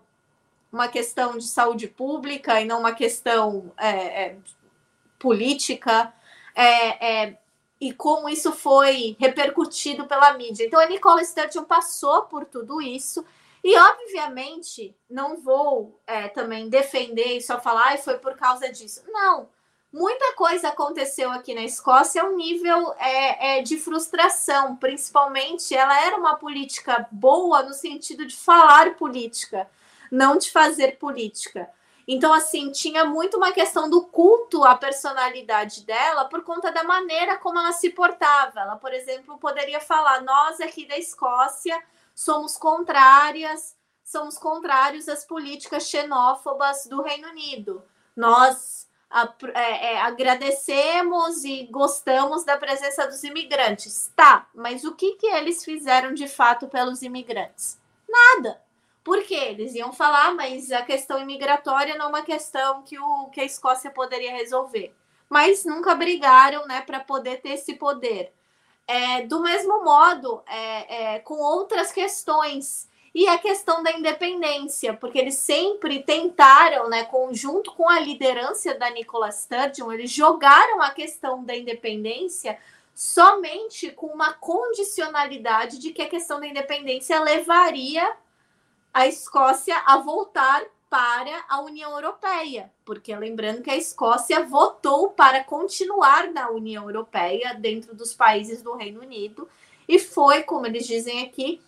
uma 0.75 0.89
questão 0.89 1.37
de 1.37 1.47
saúde 1.47 1.87
pública 1.87 2.59
e 2.59 2.65
não 2.65 2.79
uma 2.79 2.91
questão 2.91 3.71
é, 3.77 3.89
é, 4.23 4.35
política, 5.17 6.13
é, 6.53 7.23
é, 7.23 7.37
e 7.79 7.93
como 7.93 8.27
isso 8.27 8.51
foi 8.51 9.15
repercutido 9.19 10.05
pela 10.05 10.33
mídia. 10.33 10.65
Então, 10.65 10.79
a 10.79 10.85
Nicola 10.85 11.23
Sturgeon 11.23 11.63
passou 11.63 12.23
por 12.23 12.45
tudo 12.45 12.81
isso, 12.81 13.25
e 13.63 13.75
obviamente 13.77 14.95
não 15.09 15.37
vou 15.37 15.99
é, 16.05 16.27
também 16.27 16.69
defender 16.69 17.37
e 17.37 17.41
só 17.41 17.59
falar, 17.59 17.95
e 17.95 17.97
foi 17.97 18.17
por 18.19 18.35
causa 18.35 18.71
disso. 18.71 19.01
Não. 19.07 19.47
Muita 19.91 20.33
coisa 20.33 20.67
aconteceu 20.67 21.31
aqui 21.31 21.55
na 21.55 21.63
Escócia 21.63 22.21
a 22.21 22.25
um 22.25 22.35
nível 22.35 22.93
é, 22.99 23.59
é, 23.59 23.61
de 23.61 23.77
frustração, 23.77 24.75
principalmente 24.75 25.73
ela 25.73 25.97
era 26.05 26.17
uma 26.17 26.35
política 26.35 27.07
boa 27.09 27.63
no 27.63 27.73
sentido 27.73 28.25
de 28.25 28.35
falar 28.35 28.95
política, 28.95 29.69
não 30.11 30.37
de 30.37 30.51
fazer 30.51 30.97
política. 30.97 31.69
Então, 32.07 32.31
assim, 32.33 32.71
tinha 32.71 33.03
muito 33.03 33.37
uma 33.37 33.51
questão 33.51 33.89
do 33.89 34.03
culto 34.05 34.63
à 34.63 34.75
personalidade 34.75 35.83
dela 35.83 36.25
por 36.25 36.43
conta 36.43 36.71
da 36.71 36.83
maneira 36.83 37.37
como 37.37 37.57
ela 37.57 37.71
se 37.71 37.89
portava. 37.89 38.59
Ela, 38.59 38.75
por 38.75 38.93
exemplo, 38.93 39.37
poderia 39.37 39.79
falar: 39.79 40.21
nós 40.21 40.61
aqui 40.61 40.87
da 40.87 40.97
Escócia 40.97 41.81
somos 42.13 42.57
contrárias, 42.57 43.75
somos 44.03 44.37
contrários 44.37 45.09
às 45.09 45.25
políticas 45.25 45.87
xenófobas 45.87 46.85
do 46.85 47.01
Reino 47.01 47.29
Unido. 47.29 47.83
Nós 48.15 48.87
é, 49.53 49.93
é, 49.93 50.01
agradecemos 50.01 51.43
e 51.43 51.67
gostamos 51.71 52.43
da 52.43 52.57
presença 52.57 53.07
dos 53.07 53.23
imigrantes. 53.23 54.11
Tá, 54.15 54.47
mas 54.53 54.83
o 54.83 54.93
que, 54.93 55.13
que 55.13 55.27
eles 55.27 55.63
fizeram 55.63 56.13
de 56.13 56.27
fato 56.27 56.67
pelos 56.67 57.01
imigrantes? 57.01 57.79
Nada. 58.07 58.64
Porque 59.05 59.35
eles 59.35 59.75
iam 59.75 59.93
falar, 59.93 60.33
mas 60.33 60.71
a 60.71 60.81
questão 60.81 61.19
imigratória 61.19 61.95
não 61.95 62.07
é 62.07 62.09
uma 62.09 62.21
questão 62.23 62.81
que, 62.81 62.97
o, 62.97 63.29
que 63.29 63.39
a 63.39 63.45
Escócia 63.45 63.91
poderia 63.91 64.31
resolver. 64.31 64.95
Mas 65.29 65.63
nunca 65.63 65.93
brigaram 65.93 66.65
né, 66.65 66.81
para 66.81 66.99
poder 66.99 67.39
ter 67.39 67.49
esse 67.49 67.75
poder. 67.75 68.33
É, 68.87 69.21
do 69.21 69.43
mesmo 69.43 69.83
modo, 69.83 70.41
é, 70.47 71.13
é, 71.13 71.19
com 71.19 71.35
outras 71.35 71.91
questões. 71.91 72.89
E 73.13 73.27
a 73.27 73.37
questão 73.37 73.83
da 73.83 73.91
independência, 73.91 74.95
porque 74.95 75.19
eles 75.19 75.35
sempre 75.35 76.01
tentaram, 76.01 76.89
né, 76.89 77.05
conjunto 77.05 77.73
com 77.73 77.87
a 77.87 77.99
liderança 77.99 78.73
da 78.73 78.89
Nicola 78.89 79.31
Sturgeon, 79.31 79.91
eles 79.91 80.09
jogaram 80.09 80.81
a 80.81 80.89
questão 80.89 81.43
da 81.43 81.55
independência 81.55 82.57
somente 82.95 83.91
com 83.91 84.07
uma 84.07 84.33
condicionalidade 84.33 85.77
de 85.77 85.91
que 85.91 86.01
a 86.01 86.09
questão 86.09 86.39
da 86.39 86.47
independência 86.47 87.19
levaria 87.19 88.17
a 88.95 89.07
Escócia 89.07 89.75
a 89.85 89.97
voltar 89.97 90.63
para 90.89 91.43
a 91.49 91.59
União 91.59 91.91
Europeia, 91.91 92.71
porque 92.85 93.13
lembrando 93.13 93.61
que 93.61 93.69
a 93.69 93.75
Escócia 93.75 94.45
votou 94.45 95.09
para 95.09 95.43
continuar 95.43 96.31
na 96.31 96.49
União 96.49 96.85
Europeia 96.85 97.53
dentro 97.55 97.93
dos 97.93 98.13
países 98.13 98.61
do 98.61 98.73
Reino 98.73 99.01
Unido 99.01 99.49
e 99.85 99.99
foi, 99.99 100.43
como 100.43 100.65
eles 100.65 100.87
dizem 100.87 101.25
aqui, 101.25 101.61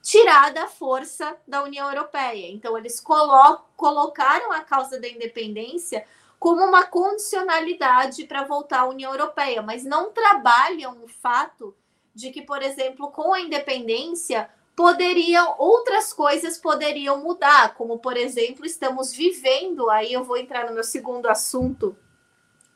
tirada 0.00 0.62
a 0.62 0.68
força 0.68 1.36
da 1.44 1.60
União 1.64 1.88
Europeia. 1.88 2.48
Então 2.52 2.78
eles 2.78 3.00
colo 3.00 3.64
colocaram 3.76 4.52
a 4.52 4.60
causa 4.60 5.00
da 5.00 5.08
independência 5.08 6.06
como 6.38 6.64
uma 6.64 6.84
condicionalidade 6.84 8.26
para 8.26 8.44
voltar 8.44 8.82
à 8.82 8.88
União 8.88 9.10
Europeia, 9.10 9.60
mas 9.60 9.82
não 9.82 10.12
trabalham 10.12 11.02
o 11.02 11.08
fato 11.08 11.76
de 12.14 12.30
que, 12.30 12.42
por 12.42 12.62
exemplo, 12.62 13.10
com 13.10 13.34
a 13.34 13.40
independência 13.40 14.48
poderiam 14.80 15.56
outras 15.58 16.10
coisas 16.10 16.56
poderiam 16.56 17.22
mudar, 17.22 17.74
como 17.74 17.98
por 17.98 18.16
exemplo, 18.16 18.64
estamos 18.64 19.12
vivendo, 19.12 19.90
aí 19.90 20.14
eu 20.14 20.24
vou 20.24 20.38
entrar 20.38 20.66
no 20.66 20.72
meu 20.72 20.82
segundo 20.82 21.26
assunto 21.26 21.94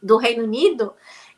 do 0.02 0.18
Reino 0.18 0.44
Unido, 0.44 0.92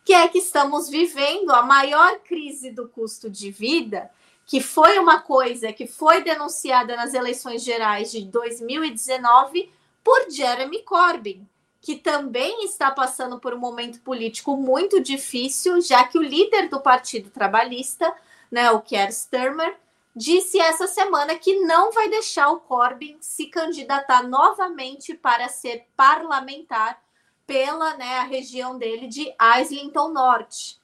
que 0.04 0.12
é 0.12 0.26
que 0.26 0.38
estamos 0.38 0.88
vivendo 0.88 1.52
a 1.52 1.62
maior 1.62 2.18
crise 2.18 2.72
do 2.72 2.88
custo 2.88 3.30
de 3.30 3.48
vida, 3.48 4.10
que 4.44 4.60
foi 4.60 4.98
uma 4.98 5.20
coisa 5.20 5.72
que 5.72 5.86
foi 5.86 6.24
denunciada 6.24 6.96
nas 6.96 7.14
eleições 7.14 7.62
gerais 7.62 8.10
de 8.10 8.22
2019 8.22 9.70
por 10.02 10.28
Jeremy 10.28 10.82
Corbyn, 10.82 11.46
que 11.80 11.94
também 11.94 12.64
está 12.64 12.90
passando 12.90 13.38
por 13.38 13.54
um 13.54 13.58
momento 13.58 14.00
político 14.00 14.56
muito 14.56 15.00
difícil, 15.00 15.80
já 15.80 16.02
que 16.02 16.18
o 16.18 16.22
líder 16.22 16.68
do 16.68 16.80
Partido 16.80 17.30
Trabalhista, 17.30 18.12
né, 18.50 18.68
o 18.72 18.80
Keir 18.80 19.10
Starmer, 19.10 19.76
disse 20.16 20.58
essa 20.58 20.86
semana 20.86 21.36
que 21.36 21.60
não 21.60 21.92
vai 21.92 22.08
deixar 22.08 22.48
o 22.48 22.60
Corbyn 22.60 23.18
se 23.20 23.48
candidatar 23.48 24.22
novamente 24.22 25.12
para 25.14 25.46
ser 25.50 25.86
parlamentar 25.94 27.02
pela 27.46 27.94
né, 27.98 28.18
a 28.18 28.22
região 28.22 28.78
dele 28.78 29.06
de 29.08 29.30
Islington 29.60 30.08
Norte. 30.08 30.80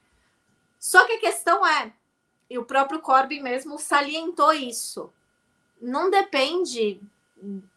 Só 0.78 1.06
que 1.06 1.14
a 1.14 1.20
questão 1.20 1.66
é, 1.66 1.94
e 2.50 2.59
o 2.59 2.64
próprio 2.66 3.00
Corbyn 3.00 3.42
mesmo 3.42 3.78
salientou 3.78 4.52
isso, 4.52 5.10
não 5.80 6.10
depende 6.10 7.00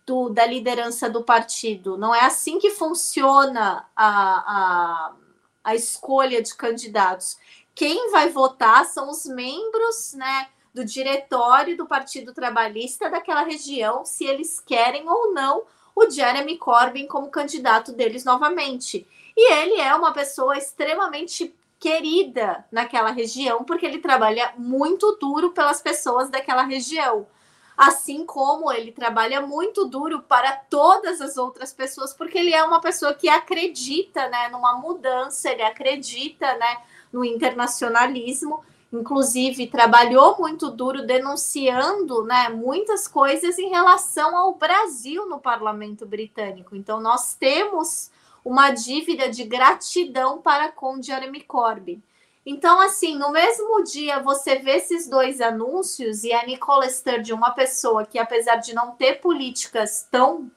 do, 0.06 0.30
da 0.30 0.46
liderança 0.46 1.10
do 1.10 1.24
partido, 1.24 1.98
não 1.98 2.14
é 2.14 2.26
assim 2.26 2.60
que 2.60 2.72
funciona 2.72 3.90
a, 3.96 4.10
a, 4.10 5.16
a 5.64 5.76
escolha 5.76 6.42
de 6.42 6.54
candidatos. 6.54 7.38
Quem 7.74 8.12
vai 8.12 8.30
votar 8.30 8.86
são 8.86 9.10
os 9.10 9.26
membros, 9.26 10.14
né? 10.14 10.50
Do 10.76 10.84
diretório 10.84 11.78
do 11.78 11.86
Partido 11.88 12.34
Trabalhista 12.34 13.10
daquela 13.10 13.44
região 13.44 14.04
se 14.04 14.26
eles 14.26 14.60
querem 14.60 15.08
ou 15.08 15.34
não 15.34 15.64
o 15.96 16.10
Jeremy 16.10 16.58
Corbyn 16.58 17.08
como 17.08 17.32
candidato 17.32 17.94
deles 17.94 18.26
novamente. 18.26 19.08
E 19.38 19.54
ele 19.54 19.80
é 19.80 19.96
uma 19.96 20.12
pessoa 20.12 20.58
extremamente 20.58 21.56
querida 21.80 22.66
naquela 22.70 23.12
região, 23.12 23.64
porque 23.64 23.86
ele 23.86 24.00
trabalha 24.00 24.54
muito 24.58 25.14
duro 25.14 25.52
pelas 25.52 25.82
pessoas 25.82 26.30
daquela 26.30 26.64
região. 26.64 27.26
Assim 27.78 28.26
como 28.26 28.70
ele 28.70 28.92
trabalha 28.92 29.40
muito 29.40 29.86
duro 29.86 30.24
para 30.24 30.58
todas 30.58 31.22
as 31.22 31.38
outras 31.38 31.74
pessoas, 31.74 32.14
porque 32.14 32.38
ele 32.38 32.54
é 32.54 32.64
uma 32.66 32.82
pessoa 32.82 33.14
que 33.14 33.30
acredita 33.30 34.28
né, 34.28 34.50
numa 34.50 34.74
mudança, 34.74 35.50
ele 35.50 35.62
acredita 35.62 36.58
né, 36.58 36.82
no 37.14 37.24
internacionalismo 37.24 38.62
inclusive 39.00 39.68
trabalhou 39.68 40.38
muito 40.38 40.72
duro 40.72 41.06
denunciando 41.06 42.24
né, 42.24 42.50
muitas 42.50 43.08
coisas 43.08 43.58
em 43.60 43.70
relação 43.70 44.38
ao 44.38 44.56
Brasil 44.56 45.28
no 45.28 45.40
parlamento 45.40 46.06
britânico. 46.06 46.76
Então, 46.76 47.00
nós 47.00 47.34
temos 47.34 48.12
uma 48.44 48.72
dívida 48.72 49.30
de 49.30 49.44
gratidão 49.44 50.42
para 50.42 50.72
com 50.72 51.02
Jeremy 51.02 51.42
Corbyn. 51.42 52.02
Então, 52.46 52.80
assim, 52.80 53.18
no 53.18 53.32
mesmo 53.32 53.84
dia 53.84 54.20
você 54.20 54.58
vê 54.58 54.78
esses 54.78 55.10
dois 55.10 55.42
anúncios 55.42 56.24
e 56.24 56.32
a 56.32 56.46
Nicola 56.46 56.88
Sturgeon, 56.88 57.38
uma 57.38 57.52
pessoa 57.52 58.06
que, 58.06 58.20
apesar 58.20 58.58
de 58.58 58.74
não 58.76 58.92
ter 58.92 59.20
políticas 59.20 60.08
tão 60.12 60.52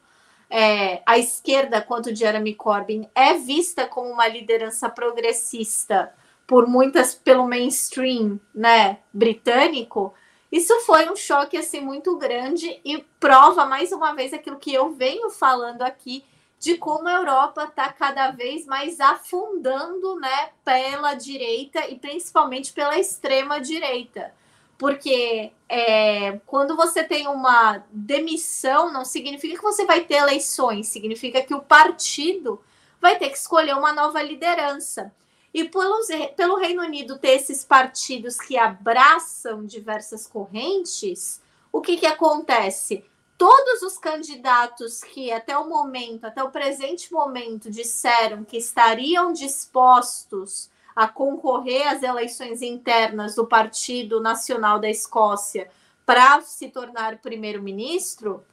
é, 0.51 1.03
à 1.07 1.19
esquerda 1.19 1.81
quanto 1.81 2.15
Jeremy 2.15 2.55
Corbyn, 2.55 3.09
é 3.15 3.35
vista 3.35 3.87
como 3.87 4.11
uma 4.11 4.29
liderança 4.29 4.91
progressista 4.91 6.13
por 6.49 6.67
muitas 6.67 7.15
pelo 7.15 7.47
mainstream, 7.47 8.41
né, 8.55 9.01
britânico, 9.13 10.15
isso 10.51 10.81
foi 10.81 11.07
um 11.11 11.15
choque 11.15 11.59
assim 11.59 11.79
muito 11.79 12.17
grande 12.17 12.81
e 12.83 13.05
prova 13.21 13.67
mais 13.67 13.93
uma 13.93 14.15
vez 14.15 14.33
aquilo 14.33 14.59
que 14.59 14.73
eu 14.73 14.95
venho 14.95 15.29
falando 15.29 15.83
aqui 15.83 16.25
de 16.59 16.79
como 16.79 17.07
a 17.07 17.17
Europa 17.17 17.65
está 17.65 17.93
cada 17.93 18.31
vez 18.31 18.65
mais 18.65 18.99
afundando, 18.99 20.19
né, 20.19 20.49
pela 20.65 21.13
direita 21.13 21.87
e 21.87 21.97
principalmente 21.99 22.73
pela 22.73 22.99
extrema 22.99 23.61
direita, 23.61 24.33
porque 24.79 25.53
é, 25.69 26.41
quando 26.47 26.75
você 26.75 27.05
tem 27.05 27.29
uma 27.29 27.85
demissão, 27.91 28.91
não 28.91 29.05
significa 29.05 29.55
que 29.55 29.63
você 29.63 29.85
vai 29.85 30.01
ter 30.01 30.15
eleições, 30.15 30.89
significa 30.89 31.43
que 31.43 31.55
o 31.55 31.61
partido 31.61 32.59
vai 32.99 33.19
ter 33.19 33.29
que 33.29 33.37
escolher 33.37 33.77
uma 33.77 33.93
nova 33.93 34.23
liderança. 34.23 35.13
E 35.53 35.65
pelos, 35.69 36.09
pelo 36.37 36.57
Reino 36.57 36.83
Unido 36.83 37.19
ter 37.19 37.33
esses 37.33 37.65
partidos 37.65 38.37
que 38.37 38.57
abraçam 38.59 39.65
diversas 39.65 40.27
correntes, 40.27 41.41
o 41.73 41.81
que, 41.81 41.97
que 41.97 42.07
acontece? 42.07 43.05
Todos 43.37 43.83
os 43.83 43.99
candidatos 43.99 45.03
que 45.03 45.33
até 45.33 45.57
o 45.57 45.69
momento, 45.69 46.25
até 46.25 46.43
o 46.43 46.51
presente 46.51 47.13
momento, 47.13 47.71
disseram 47.71 48.45
que 48.45 48.57
estariam 48.57 49.33
dispostos 49.33 50.69
a 50.95 51.07
concorrer 51.07 51.87
às 51.87 52.03
eleições 52.03 52.61
internas 52.61 53.37
do 53.37 53.47
Partido 53.47 54.21
Nacional 54.21 54.81
da 54.81 54.91
Escócia 54.91 55.71
para 56.05 56.41
se 56.41 56.69
tornar 56.71 57.19
primeiro-ministro, 57.19 58.45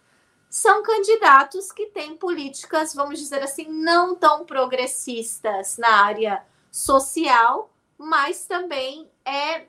são 0.49 0.83
candidatos 0.83 1.71
que 1.71 1.87
têm 1.87 2.15
políticas, 2.15 2.93
vamos 2.93 3.17
dizer 3.17 3.41
assim, 3.41 3.65
não 3.67 4.13
tão 4.13 4.45
progressistas 4.45 5.77
na 5.77 6.03
área 6.03 6.43
social, 6.75 7.71
mas 7.97 8.45
também 8.45 9.09
é 9.23 9.61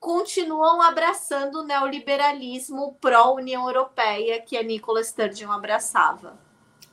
continuam 0.00 0.80
abraçando 0.80 1.56
o 1.60 1.62
neoliberalismo 1.62 2.96
pró-União 2.98 3.66
Europeia 3.66 4.40
que 4.40 4.56
a 4.56 4.62
Nicola 4.62 5.04
Sturgeon 5.04 5.52
abraçava. 5.52 6.38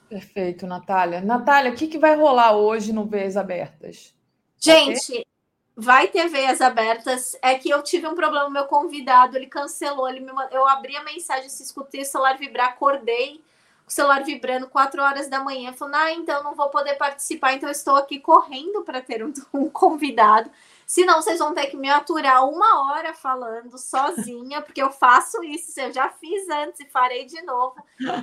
Perfeito, 0.09 0.67
Natália. 0.67 1.21
Natália, 1.21 1.71
o 1.71 1.75
que, 1.75 1.87
que 1.87 1.97
vai 1.97 2.13
rolar 2.13 2.57
hoje 2.57 2.91
no 2.91 3.05
Veias 3.05 3.37
Abertas? 3.37 4.13
Gente, 4.57 5.25
vai 5.73 6.09
ter 6.09 6.27
Veias 6.27 6.59
Abertas. 6.59 7.37
É 7.41 7.55
que 7.55 7.69
eu 7.69 7.81
tive 7.81 8.05
um 8.05 8.15
problema, 8.15 8.49
meu 8.49 8.65
convidado, 8.65 9.37
ele 9.37 9.47
cancelou. 9.47 10.09
Ele 10.09 10.19
me... 10.19 10.31
Eu 10.51 10.67
abri 10.67 10.97
a 10.97 11.03
mensagem, 11.05 11.47
se 11.47 11.63
escutei 11.63 12.01
o 12.01 12.05
celular 12.05 12.37
vibrar, 12.37 12.69
acordei 12.69 13.41
o 13.85 13.91
celular 13.91 14.23
vibrando 14.23 14.67
4 14.67 15.01
horas 15.01 15.27
da 15.27 15.39
manhã, 15.39 15.73
falando, 15.73 15.95
ah, 15.95 16.11
então 16.11 16.43
não 16.43 16.55
vou 16.55 16.69
poder 16.69 16.95
participar, 16.95 17.53
então 17.53 17.69
estou 17.69 17.95
aqui 17.95 18.19
correndo 18.19 18.83
para 18.83 19.01
ter 19.01 19.23
um, 19.23 19.33
um 19.53 19.69
convidado. 19.69 20.49
Senão 20.85 21.21
vocês 21.21 21.39
vão 21.39 21.53
ter 21.53 21.67
que 21.67 21.77
me 21.77 21.89
aturar 21.89 22.47
uma 22.47 22.91
hora 22.91 23.13
falando 23.13 23.77
sozinha, 23.77 24.61
porque 24.61 24.81
eu 24.81 24.91
faço 24.91 25.43
isso, 25.43 25.79
eu 25.79 25.91
já 25.91 26.09
fiz 26.09 26.47
antes 26.49 26.81
e 26.81 26.89
farei 26.89 27.25
de 27.25 27.41
novo. 27.41 27.75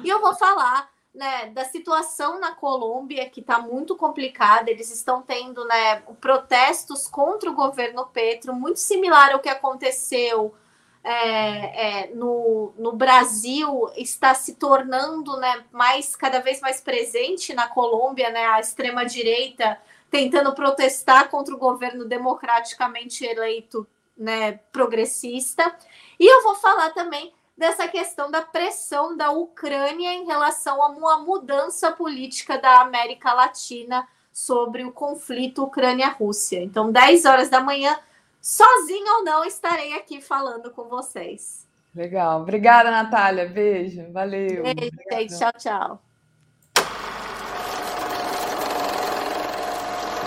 E 0.04 0.08
eu 0.08 0.20
vou 0.20 0.34
falar 0.34 0.88
né, 1.14 1.46
da 1.46 1.64
situação 1.64 2.38
na 2.38 2.54
Colômbia, 2.54 3.28
que 3.28 3.40
está 3.40 3.58
muito 3.58 3.96
complicada. 3.96 4.70
Eles 4.70 4.90
estão 4.90 5.22
tendo 5.22 5.64
né, 5.64 5.96
protestos 6.20 7.08
contra 7.08 7.50
o 7.50 7.54
governo 7.54 8.06
Petro, 8.06 8.54
muito 8.54 8.78
similar 8.78 9.32
ao 9.32 9.40
que 9.40 9.48
aconteceu 9.48 10.54
é, 11.02 12.09
é, 12.09 12.14
no, 12.14 12.74
no 12.78 12.93
Brasil 12.93 13.90
está 13.97 14.35
se 14.35 14.55
tornando 14.56 15.36
né, 15.39 15.64
mais 15.72 16.14
cada 16.14 16.40
vez 16.40 16.60
mais 16.60 16.81
presente 16.81 17.55
na 17.55 17.66
Colômbia, 17.66 18.31
né, 18.31 18.47
a 18.47 18.60
extrema 18.60 19.05
direita 19.05 19.81
tentando 20.10 20.52
protestar 20.55 21.28
contra 21.31 21.55
o 21.55 21.59
governo 21.59 22.05
democraticamente 22.05 23.24
eleito, 23.24 23.86
né, 24.16 24.52
progressista. 24.72 25.74
E 26.18 26.27
eu 26.27 26.43
vou 26.43 26.56
falar 26.56 26.90
também 26.90 27.32
dessa 27.56 27.86
questão 27.86 28.31
da 28.31 28.43
pressão 28.43 29.16
da 29.16 29.31
Ucrânia 29.31 30.12
em 30.12 30.27
relação 30.27 30.82
a 30.82 30.89
uma 30.89 31.18
mudança 31.18 31.93
política 31.93 32.59
da 32.59 32.81
América 32.81 33.32
Latina 33.32 34.06
sobre 34.32 34.85
o 34.85 34.93
conflito 34.93 35.62
Ucrânia-Rússia. 35.62 36.62
Então, 36.62 36.90
10 36.90 37.24
horas 37.24 37.48
da 37.48 37.60
manhã, 37.60 37.98
sozinha 38.40 39.18
ou 39.18 39.24
não, 39.24 39.44
estarei 39.44 39.94
aqui 39.94 40.20
falando 40.20 40.70
com 40.70 40.88
vocês. 40.88 41.68
Legal. 41.94 42.42
Obrigada, 42.42 42.90
Natália. 42.90 43.48
Beijo. 43.48 44.10
Valeu. 44.12 44.62
Beijo, 44.62 44.90
gente. 45.12 45.38
Tchau, 45.38 45.52
tchau. 45.58 46.02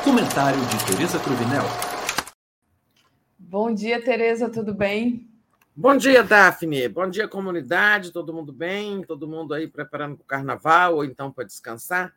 Comentário 0.03 0.59
de 0.59 0.85
Tereza 0.85 1.17
Cruvinel. 1.19 1.63
Bom 3.39 3.73
dia, 3.73 4.03
Tereza, 4.03 4.49
tudo 4.49 4.73
bem? 4.73 5.29
Bom 5.75 5.95
dia, 5.95 6.21
Daphne. 6.23 6.89
Bom 6.89 7.09
dia, 7.09 7.27
comunidade. 7.27 8.11
Todo 8.11 8.33
mundo 8.33 8.51
bem? 8.51 9.01
Todo 9.03 9.27
mundo 9.27 9.53
aí 9.53 9.67
preparando 9.67 10.17
para 10.17 10.23
o 10.23 10.27
carnaval 10.27 10.95
ou 10.95 11.05
então 11.05 11.31
para 11.31 11.45
descansar? 11.45 12.13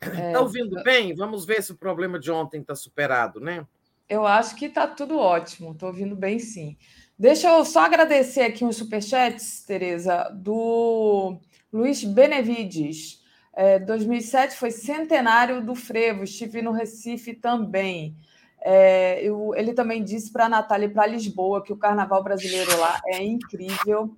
Está 0.00 0.18
é, 0.18 0.38
ouvindo 0.38 0.82
bem? 0.82 1.14
Vamos 1.14 1.44
ver 1.44 1.62
se 1.62 1.72
o 1.72 1.76
problema 1.76 2.18
de 2.18 2.30
ontem 2.30 2.60
está 2.60 2.74
superado, 2.74 3.38
né? 3.38 3.66
Eu 4.08 4.26
acho 4.26 4.54
que 4.54 4.66
está 4.66 4.86
tudo 4.86 5.18
ótimo. 5.18 5.72
Estou 5.72 5.88
ouvindo 5.88 6.14
bem, 6.14 6.38
sim. 6.38 6.76
Deixa 7.18 7.48
eu 7.48 7.64
só 7.64 7.80
agradecer 7.80 8.42
aqui 8.42 8.64
uns 8.64 8.76
superchats, 8.76 9.64
Tereza, 9.64 10.30
do 10.34 11.38
Luiz 11.72 12.04
Benevides. 12.04 13.24
É, 13.52 13.78
2007 13.78 14.54
foi 14.54 14.70
centenário 14.70 15.64
do 15.64 15.74
frevo, 15.74 16.24
estive 16.24 16.60
no 16.60 16.72
Recife 16.72 17.34
também. 17.34 18.14
É, 18.60 19.22
eu, 19.22 19.54
ele 19.54 19.72
também 19.72 20.04
disse 20.04 20.30
para 20.30 20.44
a 20.44 20.48
Natália 20.48 20.86
e 20.86 20.90
para 20.90 21.06
Lisboa 21.06 21.62
que 21.62 21.72
o 21.72 21.76
carnaval 21.76 22.22
brasileiro 22.22 22.78
lá 22.78 23.00
é 23.06 23.24
incrível. 23.24 24.14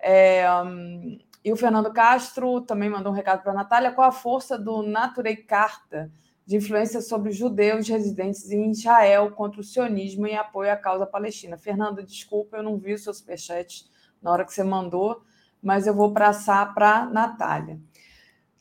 É, 0.00 0.44
um, 0.64 1.18
e 1.44 1.52
o 1.52 1.56
Fernando 1.56 1.92
Castro 1.92 2.60
também 2.62 2.90
mandou 2.90 3.12
um 3.12 3.14
recado 3.14 3.42
para 3.42 3.52
a 3.52 3.54
Natália: 3.54 3.92
qual 3.92 4.08
a 4.08 4.12
força 4.12 4.58
do 4.58 4.82
Naturei 4.82 5.36
Carta 5.36 6.10
de 6.46 6.56
influência 6.56 7.00
sobre 7.00 7.32
judeus 7.32 7.88
residentes 7.88 8.50
em 8.50 8.70
Israel 8.70 9.30
contra 9.30 9.60
o 9.60 9.64
sionismo 9.64 10.26
em 10.26 10.36
apoio 10.36 10.72
à 10.72 10.76
causa 10.76 11.06
palestina? 11.06 11.56
Fernando, 11.56 12.02
desculpa, 12.02 12.56
eu 12.56 12.62
não 12.62 12.76
vi 12.76 12.94
o 12.94 12.98
seu 12.98 13.14
superchat 13.14 13.86
na 14.20 14.30
hora 14.30 14.44
que 14.44 14.52
você 14.52 14.64
mandou, 14.64 15.22
mas 15.62 15.86
eu 15.86 15.94
vou 15.94 16.12
passar 16.12 16.74
para 16.74 17.06
Natália. 17.06 17.78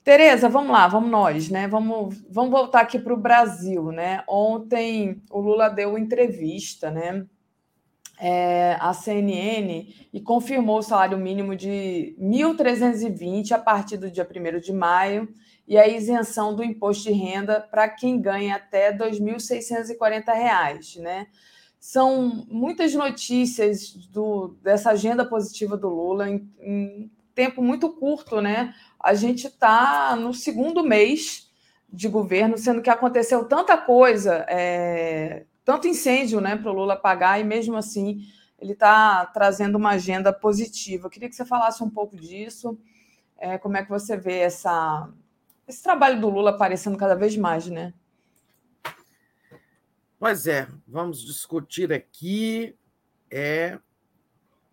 Tereza, 0.03 0.49
vamos 0.49 0.71
lá, 0.71 0.87
vamos 0.87 1.11
nós, 1.11 1.49
né? 1.49 1.67
Vamos, 1.67 2.19
vamos 2.29 2.51
voltar 2.51 2.81
aqui 2.81 2.97
para 2.97 3.13
o 3.13 3.17
Brasil, 3.17 3.91
né? 3.91 4.23
Ontem 4.27 5.21
o 5.29 5.39
Lula 5.39 5.69
deu 5.69 5.97
entrevista, 5.97 6.89
né? 6.89 7.25
É, 8.21 8.75
à 8.79 8.91
CNN 8.91 9.93
e 10.11 10.19
confirmou 10.19 10.79
o 10.79 10.81
salário 10.81 11.17
mínimo 11.17 11.55
de 11.55 12.17
1.320 12.19 13.51
a 13.51 13.59
partir 13.59 13.97
do 13.97 14.11
dia 14.11 14.27
1 14.27 14.59
de 14.59 14.73
maio 14.73 15.29
e 15.69 15.77
a 15.77 15.87
isenção 15.87 16.53
do 16.55 16.63
imposto 16.63 17.03
de 17.03 17.11
renda 17.11 17.61
para 17.61 17.87
quem 17.87 18.19
ganha 18.19 18.55
até 18.55 18.89
R$ 18.89 18.97
2.640, 18.97 20.99
né? 20.99 21.27
São 21.79 22.43
muitas 22.49 22.95
notícias 22.95 23.93
do, 24.07 24.57
dessa 24.63 24.89
agenda 24.89 25.23
positiva 25.23 25.77
do 25.77 25.87
Lula 25.87 26.27
em, 26.27 26.51
em 26.59 27.11
tempo 27.35 27.61
muito 27.61 27.87
curto, 27.91 28.41
né? 28.41 28.73
A 28.99 29.13
gente 29.13 29.45
está 29.45 30.15
no 30.15 30.33
segundo 30.33 30.83
mês 30.83 31.51
de 31.87 32.07
governo, 32.07 32.57
sendo 32.57 32.81
que 32.81 32.89
aconteceu 32.89 33.45
tanta 33.45 33.77
coisa, 33.77 34.43
é, 34.49 35.45
tanto 35.63 35.87
incêndio 35.87 36.41
né, 36.41 36.55
para 36.55 36.71
o 36.71 36.73
Lula 36.73 36.95
pagar, 36.95 37.39
e 37.39 37.43
mesmo 37.43 37.77
assim 37.77 38.21
ele 38.57 38.73
está 38.73 39.23
trazendo 39.27 39.77
uma 39.77 39.91
agenda 39.91 40.33
positiva. 40.33 41.05
Eu 41.05 41.11
queria 41.11 41.29
que 41.29 41.35
você 41.35 41.45
falasse 41.45 41.83
um 41.83 41.89
pouco 41.91 42.15
disso, 42.15 42.75
é, 43.37 43.59
como 43.59 43.77
é 43.77 43.83
que 43.83 43.89
você 43.89 44.17
vê 44.17 44.39
essa, 44.39 45.07
esse 45.69 45.83
trabalho 45.83 46.19
do 46.19 46.29
Lula 46.29 46.49
aparecendo 46.49 46.97
cada 46.97 47.15
vez 47.15 47.37
mais, 47.37 47.67
né? 47.67 47.93
Pois 50.19 50.47
é, 50.47 50.67
vamos 50.87 51.21
discutir 51.21 51.93
aqui 51.93 52.75
é 53.31 53.79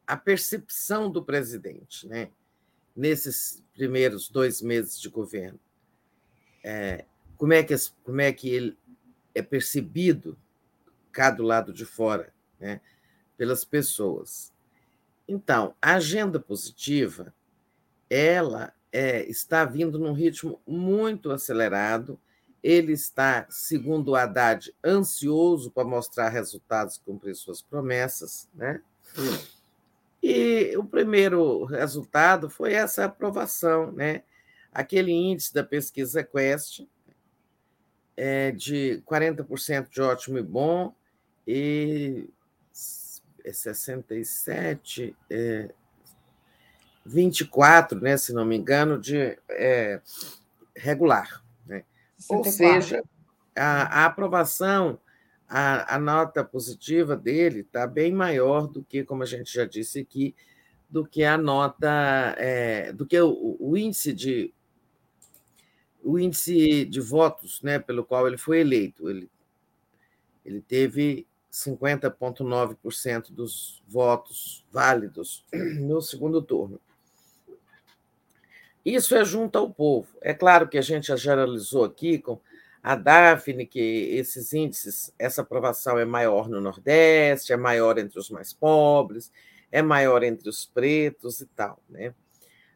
a 0.07 0.17
percepção 0.17 1.11
do 1.11 1.23
presidente, 1.23 2.09
né? 2.09 2.31
nesses 2.97 3.63
primeiros 3.75 4.31
dois 4.31 4.63
meses 4.63 4.99
de 4.99 5.11
governo? 5.11 5.61
É, 6.65 7.05
como, 7.37 7.53
é 7.53 7.63
que, 7.63 7.75
como 8.03 8.21
é 8.21 8.33
que 8.33 8.49
ele 8.49 8.79
é 9.35 9.43
percebido 9.43 10.39
cá 11.13 11.31
do 11.31 11.43
lado 11.43 11.73
de 11.73 11.85
fora, 11.85 12.33
né, 12.59 12.81
pelas 13.37 13.65
pessoas? 13.65 14.53
Então, 15.29 15.75
a 15.83 15.97
agenda 15.97 16.41
positiva, 16.41 17.35
ela 18.09 18.73
é, 18.97 19.29
está 19.29 19.63
vindo 19.67 19.99
num 19.99 20.15
ritmo 20.15 20.59
muito 20.67 21.31
acelerado. 21.31 22.19
Ele 22.63 22.95
está, 22.95 23.47
segundo 23.51 24.13
o 24.13 24.17
Haddad, 24.17 24.75
ansioso 24.83 25.71
para 25.71 25.87
mostrar 25.87 26.31
resultados 26.31 26.97
e 26.97 27.03
cumprir 27.03 27.35
suas 27.35 27.61
promessas, 27.61 28.49
né? 28.55 28.81
E 30.23 30.75
o 30.79 30.83
primeiro 30.83 31.67
resultado 31.67 32.49
foi 32.49 32.73
essa 32.73 33.05
aprovação, 33.05 33.93
né? 33.93 34.23
Aquele 34.73 35.13
índice 35.13 35.53
da 35.53 35.63
pesquisa 35.63 36.25
Quest 36.25 36.81
é 38.17 38.51
de 38.51 39.03
40% 39.07 39.91
de 39.91 40.01
ótimo 40.01 40.39
e 40.39 40.43
bom 40.43 40.95
e 41.47 42.31
67, 43.45 45.15
é, 45.29 45.71
24, 47.07 48.01
né, 48.01 48.17
se 48.17 48.33
não 48.33 48.45
me 48.45 48.57
engano, 48.57 48.99
de 48.99 49.39
é, 49.51 50.01
regular. 50.77 51.43
Né? 51.67 51.85
Ou 52.29 52.45
seja, 52.45 53.03
a, 53.55 54.03
a 54.03 54.07
aprovação 54.07 54.99
a, 55.49 55.95
a 55.95 55.99
nota 55.99 56.45
positiva 56.45 57.17
dele 57.17 57.61
está 57.61 57.87
bem 57.87 58.13
maior 58.13 58.67
do 58.67 58.83
que, 58.83 59.05
como 59.05 59.23
a 59.23 59.27
gente 59.27 59.53
já 59.53 59.65
disse 59.65 60.01
aqui, 60.01 60.35
do 60.91 61.07
que 61.07 61.25
a 61.25 61.39
nota, 61.39 62.35
é, 62.39 62.93
do 62.93 63.07
que 63.07 63.21
o, 63.21 63.57
o, 63.59 63.77
índice 63.77 64.13
de 64.13 64.53
o 66.03 66.19
índice 66.19 66.85
de 66.85 67.01
votos, 67.01 67.61
né, 67.63 67.79
pelo 67.79 68.05
qual 68.05 68.27
ele 68.27 68.39
foi 68.39 68.61
eleito. 68.61 69.09
Ele, 69.09 69.31
ele 70.45 70.61
teve 70.61 71.27
50,9% 71.53 73.33
dos 73.33 73.83
votos 73.89 74.65
válidos 74.71 75.45
no 75.53 76.01
segundo 76.01 76.43
turno. 76.43 76.81
Isso 78.87 79.17
é 79.17 79.25
junto 79.25 79.59
ao 79.59 79.69
povo. 79.69 80.07
É 80.23 80.33
claro 80.33 80.69
que 80.69 80.79
a 80.79 80.81
gente 80.81 81.09
já 81.09 81.17
generalizou 81.17 81.83
aqui 81.83 82.21
com 82.21 82.41
a 82.81 82.95
Daphne, 82.95 83.67
que 83.67 83.81
esses 83.81 84.53
índices, 84.53 85.13
essa 85.19 85.43
aprovação 85.43 85.99
é 85.99 86.05
maior 86.05 86.49
no 86.49 86.61
Nordeste, 86.61 87.53
é 87.53 87.57
maior 87.57 87.99
entre 87.99 88.17
os 88.17 88.31
mais 88.31 88.53
pobres, 88.53 89.33
é 89.73 89.83
maior 89.83 90.23
entre 90.23 90.49
os 90.49 90.65
pretos 90.65 91.41
e 91.41 91.47
tal. 91.47 91.83
Né? 91.89 92.15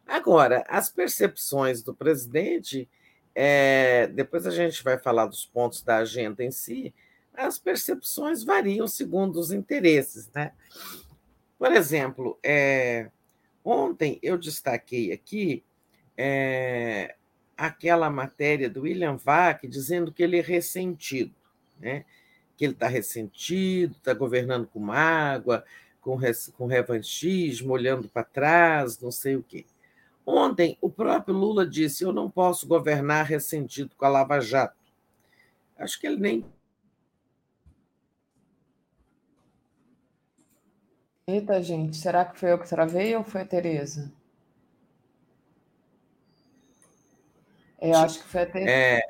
Agora, 0.04 0.64
as 0.66 0.88
percepções 0.90 1.80
do 1.80 1.94
presidente, 1.94 2.90
é, 3.32 4.08
depois 4.08 4.48
a 4.48 4.50
gente 4.50 4.82
vai 4.82 4.98
falar 4.98 5.26
dos 5.26 5.46
pontos 5.46 5.80
da 5.80 5.98
agenda 5.98 6.42
em 6.42 6.50
si, 6.50 6.92
as 7.32 7.56
percepções 7.56 8.42
variam 8.42 8.88
segundo 8.88 9.38
os 9.38 9.52
interesses. 9.52 10.28
Né? 10.34 10.50
Por 11.56 11.70
exemplo, 11.70 12.36
é, 12.42 13.12
ontem 13.64 14.18
eu 14.20 14.36
destaquei 14.36 15.12
aqui 15.12 15.62
é, 16.22 17.14
aquela 17.56 18.10
matéria 18.10 18.68
do 18.68 18.82
William 18.82 19.16
Vac 19.16 19.66
dizendo 19.66 20.12
que 20.12 20.22
ele 20.22 20.38
é 20.38 20.42
ressentido, 20.42 21.34
né? 21.78 22.04
que 22.58 22.66
ele 22.66 22.74
está 22.74 22.88
ressentido, 22.88 23.96
está 23.96 24.12
governando 24.12 24.66
com 24.66 24.78
mágoa, 24.78 25.64
com, 25.98 26.18
com 26.58 26.66
revanchismo, 26.66 27.72
olhando 27.72 28.06
para 28.06 28.22
trás, 28.22 29.00
não 29.00 29.10
sei 29.10 29.36
o 29.36 29.42
quê. 29.42 29.64
Ontem, 30.26 30.76
o 30.78 30.90
próprio 30.90 31.34
Lula 31.34 31.66
disse: 31.66 32.04
Eu 32.04 32.12
não 32.12 32.30
posso 32.30 32.68
governar 32.68 33.24
ressentido 33.24 33.96
com 33.96 34.04
a 34.04 34.10
Lava 34.10 34.40
Jato. 34.40 34.76
Acho 35.78 35.98
que 35.98 36.06
ele 36.06 36.20
nem. 36.20 36.44
Eita, 41.26 41.62
gente, 41.62 41.96
será 41.96 42.26
que 42.26 42.38
foi 42.38 42.52
eu 42.52 42.58
que 42.58 42.68
travei 42.68 43.16
ou 43.16 43.24
foi 43.24 43.40
a 43.40 43.46
Tereza? 43.46 44.12
Eu 47.80 47.96
acho 47.96 48.18
que 48.20 48.28
foi 48.28 48.42
até. 48.42 48.62
É... 48.68 49.02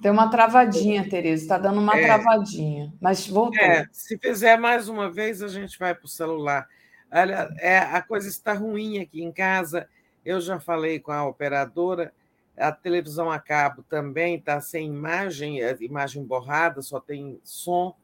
Deu 0.00 0.12
uma 0.12 0.28
travadinha, 0.28 1.08
Tereza. 1.08 1.42
Está 1.42 1.58
dando 1.58 1.80
uma 1.80 1.96
é... 1.96 2.04
travadinha. 2.04 2.92
Mas 3.00 3.28
voltou. 3.28 3.62
É, 3.62 3.86
se 3.92 4.18
fizer 4.18 4.58
mais 4.58 4.88
uma 4.88 5.10
vez, 5.10 5.42
a 5.42 5.48
gente 5.48 5.78
vai 5.78 5.94
para 5.94 6.06
o 6.06 6.08
celular. 6.08 6.68
Olha, 7.10 7.54
é, 7.58 7.78
a 7.78 8.02
coisa 8.02 8.28
está 8.28 8.52
ruim 8.52 8.98
aqui 8.98 9.22
em 9.22 9.30
casa. 9.30 9.88
Eu 10.24 10.40
já 10.40 10.58
falei 10.58 10.98
com 10.98 11.12
a 11.12 11.24
operadora. 11.24 12.12
A 12.56 12.72
televisão 12.72 13.30
a 13.30 13.38
cabo 13.38 13.82
também 13.82 14.36
está 14.36 14.60
sem 14.60 14.86
imagem, 14.86 15.62
é, 15.62 15.76
imagem 15.80 16.24
borrada, 16.24 16.82
só 16.82 16.98
tem 17.00 17.40
som. 17.44 17.94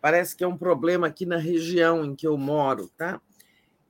Parece 0.00 0.36
que 0.36 0.44
é 0.44 0.48
um 0.48 0.56
problema 0.56 1.06
aqui 1.06 1.26
na 1.26 1.36
região 1.36 2.04
em 2.04 2.14
que 2.14 2.26
eu 2.26 2.36
moro, 2.38 2.88
tá? 2.96 3.20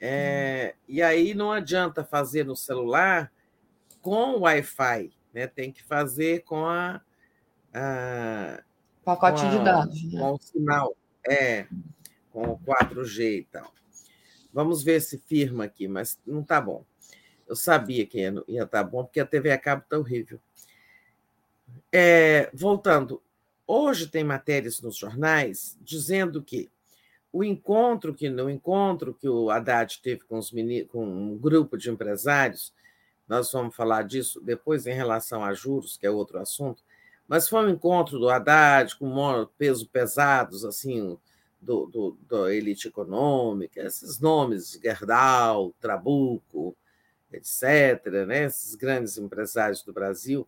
É, 0.01 0.75
hum. 0.75 0.83
E 0.89 1.03
aí 1.03 1.35
não 1.35 1.53
adianta 1.53 2.03
fazer 2.03 2.45
no 2.45 2.57
celular, 2.57 3.31
com 4.01 4.41
Wi-Fi, 4.41 5.13
né? 5.33 5.47
Tem 5.47 5.73
que 5.73 5.83
fazer 5.83 6.45
com 6.45 6.65
a, 6.67 7.01
a 7.73 8.63
pacote 9.05 9.43
com 9.43 9.51
de 9.51 9.65
dados, 9.65 10.13
né? 10.13 10.21
com 10.21 10.33
o 10.33 10.39
sinal, 10.39 10.97
é, 11.29 11.67
com 12.31 12.43
o 12.53 12.59
4G 12.59 13.39
e 13.39 13.45
tal. 13.51 13.73
Vamos 14.53 14.83
ver 14.83 15.01
se 15.01 15.19
firma 15.19 15.65
aqui, 15.65 15.87
mas 15.87 16.19
não 16.27 16.41
está 16.41 16.61
bom. 16.61 16.85
Eu 17.47 17.57
sabia 17.57 18.07
que 18.07 18.19
ia 18.19 18.31
estar 18.31 18.67
tá 18.67 18.85
bom, 18.85 19.05
porque 19.05 19.21
a 19.21 19.27
TV 19.27 19.51
a 19.51 19.59
cabo 19.59 19.83
está 19.83 19.99
horrível. 19.99 20.41
É, 21.93 22.51
voltando, 22.53 23.23
hoje 23.67 24.07
tem 24.07 24.25
matérias 24.25 24.81
nos 24.81 24.97
jornais 24.97 25.77
dizendo 25.81 26.43
que 26.43 26.71
o 27.33 27.45
encontro 27.45 28.15
que 28.15 28.29
no 28.29 28.51
encontro 28.51 29.15
que 29.15 29.29
o 29.29 29.51
Haddad 29.51 30.01
teve 30.03 30.23
com, 30.25 30.39
os 30.39 30.51
com 30.91 31.05
um 31.05 31.39
grupo 31.39 31.77
de 31.77 31.91
empresários, 31.91 32.73
nós 33.31 33.53
vamos 33.53 33.77
falar 33.77 34.03
disso 34.03 34.41
depois 34.41 34.89
em 34.89 34.93
relação 34.93 35.45
a 35.45 35.55
juros, 35.55 35.97
que 35.97 36.05
é 36.05 36.11
outro 36.11 36.41
assunto, 36.41 36.83
mas 37.29 37.49
foi 37.49 37.65
um 37.65 37.69
encontro 37.69 38.19
do 38.19 38.29
Haddad 38.29 38.97
com 38.97 39.47
peso 39.57 39.89
pesados, 39.89 40.65
assim, 40.65 41.17
do, 41.61 41.87
do, 41.87 42.19
da 42.29 42.53
elite 42.53 42.89
econômica, 42.89 43.83
esses 43.83 44.19
nomes, 44.19 44.81
Gerdau, 44.83 45.73
Trabuco, 45.81 46.77
etc., 47.33 48.05
né? 48.27 48.47
esses 48.47 48.75
grandes 48.75 49.17
empresários 49.17 49.85
do 49.85 49.93
Brasil. 49.93 50.45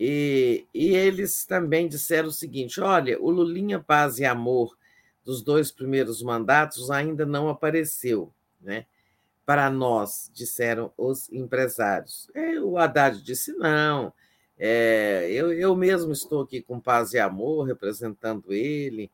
E, 0.00 0.66
e 0.72 0.96
eles 0.96 1.44
também 1.44 1.88
disseram 1.88 2.28
o 2.28 2.32
seguinte: 2.32 2.80
olha, 2.80 3.20
o 3.20 3.28
Lulinha 3.28 3.80
Paz 3.80 4.18
e 4.18 4.24
Amor 4.24 4.78
dos 5.22 5.42
dois 5.42 5.70
primeiros 5.70 6.22
mandatos 6.22 6.90
ainda 6.90 7.26
não 7.26 7.50
apareceu, 7.50 8.32
né? 8.62 8.86
Para 9.48 9.70
nós, 9.70 10.30
disseram 10.34 10.92
os 10.94 11.32
empresários. 11.32 12.28
É, 12.34 12.60
o 12.60 12.76
Haddad 12.76 13.22
disse 13.22 13.50
não. 13.54 14.12
É, 14.58 15.26
eu, 15.32 15.50
eu 15.54 15.74
mesmo 15.74 16.12
estou 16.12 16.42
aqui 16.42 16.60
com 16.60 16.78
paz 16.78 17.14
e 17.14 17.18
amor, 17.18 17.66
representando 17.66 18.52
ele 18.52 19.10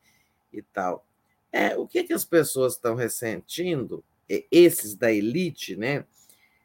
e 0.53 0.61
tal. 0.61 1.07
É, 1.53 1.77
o 1.77 1.87
que, 1.87 2.03
que 2.03 2.13
as 2.13 2.25
pessoas 2.25 2.73
estão 2.73 2.97
ressentindo, 2.97 4.03
esses 4.51 4.97
da 4.97 5.13
elite, 5.13 5.77
né? 5.77 6.05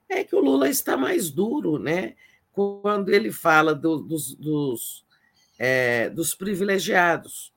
É 0.10 0.24
que 0.24 0.36
o 0.36 0.40
Lula 0.40 0.68
está 0.68 0.98
mais 0.98 1.30
duro, 1.30 1.78
né? 1.78 2.16
Quando 2.52 3.10
ele 3.10 3.32
fala 3.32 3.76
do, 3.76 4.00
dos, 4.00 4.34
dos, 4.34 5.06
é, 5.60 6.10
dos 6.10 6.34
privilegiados. 6.34 7.54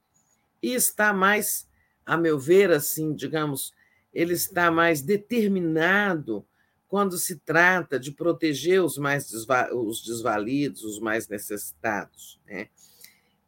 E 0.62 0.74
está 0.74 1.10
mais, 1.14 1.66
a 2.04 2.18
meu 2.18 2.38
ver, 2.38 2.70
assim, 2.70 3.14
digamos, 3.14 3.72
ele 4.12 4.34
está 4.34 4.70
mais 4.70 5.02
determinado 5.02 6.44
quando 6.88 7.16
se 7.16 7.36
trata 7.36 7.98
de 7.98 8.12
proteger 8.12 8.84
os 8.84 8.98
mais 8.98 9.30
desva 9.30 9.74
os 9.74 10.04
desvalidos, 10.04 10.84
os 10.84 11.00
mais 11.00 11.26
necessitados. 11.26 12.38
Né? 12.46 12.68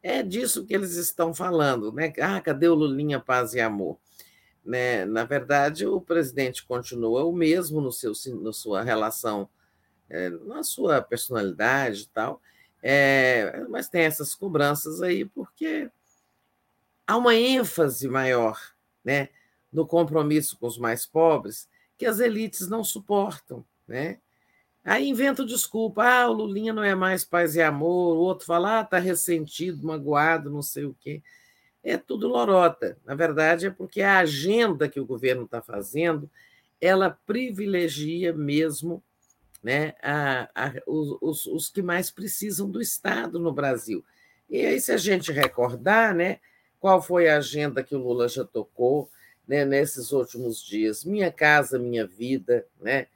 É 0.01 0.23
disso 0.23 0.65
que 0.65 0.73
eles 0.73 0.95
estão 0.95 1.33
falando, 1.33 1.91
né? 1.91 2.11
Ah, 2.19 2.41
cadê 2.41 2.67
o 2.67 2.73
Lulinha 2.73 3.19
Paz 3.19 3.53
e 3.53 3.59
Amor? 3.59 3.99
Né? 4.65 5.05
Na 5.05 5.23
verdade, 5.23 5.85
o 5.85 6.01
presidente 6.01 6.65
continua 6.65 7.23
o 7.23 7.31
mesmo 7.31 7.79
no 7.79 7.91
seu, 7.91 8.13
na 8.41 8.51
sua 8.51 8.81
relação, 8.81 9.47
é, 10.09 10.29
na 10.29 10.63
sua 10.63 11.01
personalidade 11.01 12.01
e 12.01 12.07
tal, 12.07 12.41
é, 12.81 13.63
mas 13.69 13.89
tem 13.89 14.01
essas 14.01 14.33
cobranças 14.33 15.01
aí 15.01 15.25
porque 15.25 15.89
há 17.05 17.17
uma 17.17 17.35
ênfase 17.35 18.07
maior 18.07 18.59
né, 19.03 19.29
no 19.75 19.85
compromisso 19.85 20.57
com 20.57 20.65
os 20.65 20.77
mais 20.77 21.05
pobres 21.05 21.67
que 21.97 22.05
as 22.05 22.19
elites 22.19 22.67
não 22.69 22.81
suportam. 22.81 23.63
Né? 23.85 24.19
Aí 24.83 25.09
inventa 25.09 25.45
desculpa, 25.45 26.03
ah, 26.03 26.29
o 26.29 26.33
Lulinha 26.33 26.73
não 26.73 26.83
é 26.83 26.95
mais 26.95 27.25
paz 27.25 27.55
e 27.55 27.61
amor, 27.61 28.15
o 28.15 28.21
outro 28.21 28.45
fala, 28.45 28.79
ah, 28.79 28.81
está 28.83 28.97
ressentido, 28.97 29.85
magoado, 29.85 30.49
não 30.49 30.61
sei 30.61 30.85
o 30.85 30.95
quê. 30.97 31.21
É 31.83 31.97
tudo 31.97 32.27
lorota. 32.27 32.97
Na 33.05 33.15
verdade, 33.15 33.67
é 33.67 33.69
porque 33.69 34.01
a 34.01 34.19
agenda 34.19 34.87
que 34.87 34.99
o 34.99 35.05
governo 35.05 35.43
está 35.43 35.61
fazendo, 35.61 36.29
ela 36.79 37.19
privilegia 37.25 38.31
mesmo 38.31 39.03
né, 39.61 39.93
a, 40.01 40.49
a, 40.55 40.73
os, 40.87 41.45
os 41.47 41.69
que 41.69 41.81
mais 41.81 42.09
precisam 42.09 42.69
do 42.69 42.81
Estado 42.81 43.39
no 43.39 43.51
Brasil. 43.51 44.03
E 44.49 44.65
aí, 44.65 44.79
se 44.79 44.91
a 44.91 44.97
gente 44.97 45.31
recordar, 45.31 46.13
né, 46.15 46.39
qual 46.79 47.01
foi 47.01 47.27
a 47.27 47.37
agenda 47.37 47.83
que 47.83 47.95
o 47.95 47.99
Lula 47.99 48.29
já 48.29 48.45
tocou 48.45 49.09
né, 49.47 49.65
nesses 49.65 50.11
últimos 50.11 50.63
dias? 50.63 51.03
Minha 51.03 51.31
casa, 51.31 51.79
minha 51.79 52.05
vida, 52.05 52.65
né? 52.81 53.07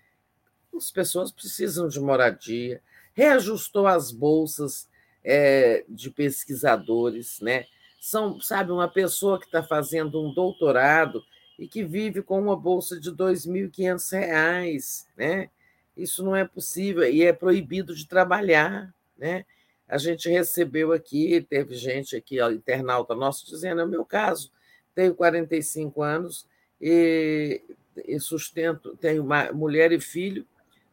as 0.75 0.91
pessoas 0.91 1.31
precisam 1.31 1.87
de 1.87 1.99
moradia, 1.99 2.81
reajustou 3.13 3.87
as 3.87 4.11
bolsas 4.11 4.87
é, 5.23 5.83
de 5.89 6.09
pesquisadores, 6.09 7.39
né? 7.41 7.65
São, 7.99 8.39
sabe, 8.39 8.71
uma 8.71 8.87
pessoa 8.87 9.37
que 9.39 9.45
está 9.45 9.61
fazendo 9.61 10.23
um 10.23 10.33
doutorado 10.33 11.21
e 11.57 11.67
que 11.67 11.83
vive 11.83 12.21
com 12.21 12.39
uma 12.39 12.55
bolsa 12.55 12.97
de 12.97 13.09
R$ 13.09 13.15
2.500, 13.17 15.05
né? 15.17 15.49
Isso 15.97 16.23
não 16.23 16.33
é 16.33 16.45
possível 16.45 17.03
e 17.03 17.23
é 17.23 17.33
proibido 17.33 17.93
de 17.93 18.07
trabalhar, 18.07 18.93
né? 19.17 19.45
A 19.85 19.97
gente 19.97 20.29
recebeu 20.29 20.93
aqui, 20.93 21.45
teve 21.49 21.75
gente 21.75 22.15
aqui, 22.15 22.39
ó, 22.39 22.49
internauta 22.49 23.13
nosso, 23.15 23.45
dizendo: 23.45 23.81
é 23.81 23.83
o 23.83 23.89
meu 23.89 24.05
caso, 24.05 24.51
tenho 24.95 25.15
45 25.15 26.01
anos 26.01 26.45
e, 26.81 27.61
e 27.95 28.19
sustento, 28.19 28.95
tenho 28.97 29.23
uma 29.23 29.51
mulher 29.51 29.91
e 29.91 29.99
filho, 29.99 30.45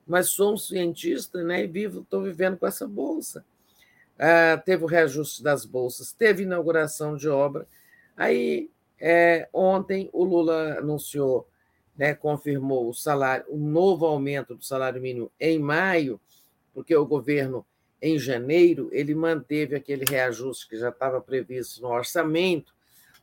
mas 0.06 0.30
sou 0.30 0.54
um 0.54 0.56
cientista 0.56 1.42
né, 1.42 1.64
e 1.64 1.66
vivo, 1.66 2.00
estou 2.00 2.22
vivendo 2.22 2.56
com 2.56 2.66
essa 2.66 2.86
bolsa. 2.86 3.44
Ah, 4.18 4.60
teve 4.64 4.84
o 4.84 4.86
reajuste 4.86 5.42
das 5.42 5.66
bolsas, 5.66 6.12
teve 6.12 6.44
inauguração 6.44 7.16
de 7.16 7.28
obra. 7.28 7.66
Aí, 8.16 8.70
é, 8.98 9.48
ontem, 9.52 10.08
o 10.12 10.24
Lula 10.24 10.78
anunciou, 10.78 11.46
né, 11.96 12.14
confirmou 12.14 12.88
o 12.88 12.94
salário, 12.94 13.44
o 13.48 13.56
novo 13.56 14.06
aumento 14.06 14.54
do 14.54 14.64
salário 14.64 15.02
mínimo 15.02 15.30
em 15.38 15.58
maio, 15.58 16.20
porque 16.72 16.94
o 16.94 17.04
governo, 17.04 17.66
em 18.00 18.18
janeiro, 18.18 18.88
ele 18.92 19.14
manteve 19.14 19.74
aquele 19.74 20.04
reajuste 20.08 20.68
que 20.68 20.76
já 20.76 20.90
estava 20.90 21.20
previsto 21.20 21.82
no 21.82 21.88
orçamento, 21.88 22.75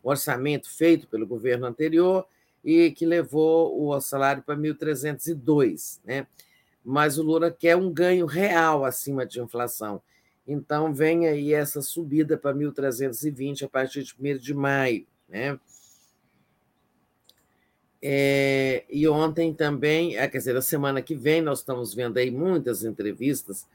orçamento 0.04 0.70
feito 0.70 1.08
pelo 1.08 1.26
governo 1.26 1.66
anterior, 1.66 2.28
e 2.64 2.92
que 2.92 3.06
levou 3.06 3.88
o 3.88 4.00
salário 4.00 4.42
para 4.42 4.56
1.302, 4.56 6.00
né? 6.06 6.28
mas 6.84 7.18
o 7.18 7.24
Lula 7.24 7.52
quer 7.52 7.76
um 7.76 7.92
ganho 7.92 8.26
real 8.26 8.86
acima 8.86 9.26
de 9.26 9.42
inflação. 9.42 10.02
Então, 10.48 10.94
vem 10.94 11.28
aí 11.28 11.54
essa 11.54 11.82
subida 11.82 12.38
para 12.38 12.56
1.320 12.56 13.64
a 13.64 13.70
partir 13.70 14.04
de 14.04 14.16
1 14.20 14.38
de 14.38 14.54
maio. 14.54 15.06
Né? 15.28 15.58
É, 18.02 18.84
e 18.90 19.08
ontem 19.08 19.54
também, 19.54 20.18
é, 20.18 20.28
quer 20.28 20.38
dizer, 20.38 20.58
a 20.58 20.62
semana 20.62 21.02
que 21.02 21.16
vem, 21.16 21.42
nós 21.42 21.60
estamos 21.60 21.94
vendo 21.94 22.18
aí 22.18 22.30
muitas 22.30 22.84
entrevistas 22.84 23.66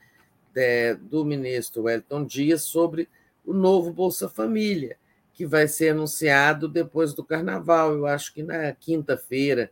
é, 0.55 0.95
do 0.95 1.25
ministro 1.25 1.85
Wellington 1.85 2.25
Dias 2.27 2.63
sobre 2.63 3.09
o 3.45 3.55
novo 3.55 3.91
Bolsa 3.91 4.29
Família, 4.29 4.99
que 5.39 5.47
vai 5.47 5.69
ser 5.69 5.91
anunciado 5.91 6.67
depois 6.67 7.15
do 7.15 7.23
Carnaval, 7.23 7.95
eu 7.95 8.07
acho 8.09 8.35
que 8.35 8.43
na 8.43 8.73
quinta-feira, 8.73 9.71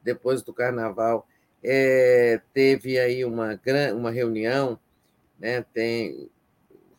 depois 0.00 0.42
do 0.42 0.54
Carnaval 0.54 1.26
é, 1.60 2.40
teve 2.54 3.00
aí 3.00 3.24
uma, 3.24 3.60
uma 3.96 4.12
reunião, 4.12 4.78
né, 5.36 5.62
tem, 5.74 6.30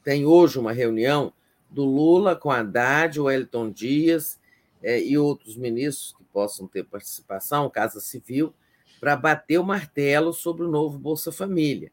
tem 0.03 0.25
hoje 0.25 0.59
uma 0.59 0.73
reunião 0.73 1.31
do 1.69 1.85
Lula 1.85 2.35
com 2.35 2.51
Haddad, 2.51 3.21
o 3.21 3.31
Elton 3.31 3.71
Dias 3.71 4.37
é, 4.83 5.01
e 5.01 5.17
outros 5.17 5.55
ministros 5.55 6.13
que 6.17 6.25
possam 6.25 6.67
ter 6.67 6.83
participação, 6.83 7.69
Casa 7.69 8.01
Civil, 8.01 8.53
para 8.99 9.15
bater 9.15 9.59
o 9.59 9.63
martelo 9.63 10.33
sobre 10.33 10.65
o 10.65 10.69
novo 10.69 10.99
Bolsa 10.99 11.31
Família. 11.31 11.89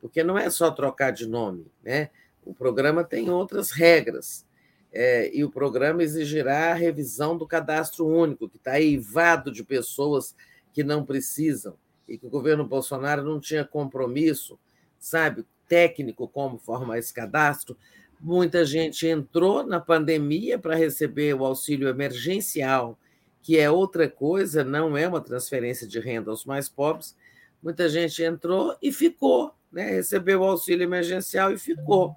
Porque 0.00 0.24
não 0.24 0.36
é 0.36 0.50
só 0.50 0.68
trocar 0.72 1.12
de 1.12 1.28
nome, 1.28 1.70
né? 1.80 2.10
O 2.44 2.52
programa 2.52 3.04
tem 3.04 3.30
outras 3.30 3.70
regras. 3.70 4.49
É, 4.92 5.30
e 5.34 5.44
o 5.44 5.50
programa 5.50 6.02
exigirá 6.02 6.72
a 6.72 6.74
revisão 6.74 7.36
do 7.36 7.46
cadastro 7.46 8.06
único, 8.06 8.48
que 8.48 8.56
está 8.56 8.80
eivado 8.80 9.52
de 9.52 9.62
pessoas 9.62 10.34
que 10.72 10.82
não 10.82 11.04
precisam 11.04 11.76
e 12.08 12.18
que 12.18 12.26
o 12.26 12.30
governo 12.30 12.66
Bolsonaro 12.66 13.22
não 13.22 13.38
tinha 13.38 13.64
compromisso, 13.64 14.58
sabe, 14.98 15.46
técnico 15.68 16.26
como 16.26 16.58
formar 16.58 16.98
esse 16.98 17.14
cadastro. 17.14 17.76
Muita 18.18 18.64
gente 18.64 19.06
entrou 19.06 19.64
na 19.64 19.78
pandemia 19.78 20.58
para 20.58 20.74
receber 20.74 21.34
o 21.34 21.44
auxílio 21.44 21.88
emergencial, 21.88 22.98
que 23.40 23.58
é 23.58 23.70
outra 23.70 24.08
coisa, 24.08 24.64
não 24.64 24.96
é 24.96 25.06
uma 25.06 25.20
transferência 25.20 25.86
de 25.86 26.00
renda 26.00 26.30
aos 26.30 26.44
mais 26.44 26.68
pobres. 26.68 27.16
Muita 27.62 27.88
gente 27.88 28.22
entrou 28.22 28.76
e 28.82 28.92
ficou, 28.92 29.54
né? 29.70 29.90
recebeu 29.90 30.40
o 30.40 30.44
auxílio 30.44 30.82
emergencial 30.82 31.52
e 31.52 31.58
ficou. 31.58 32.14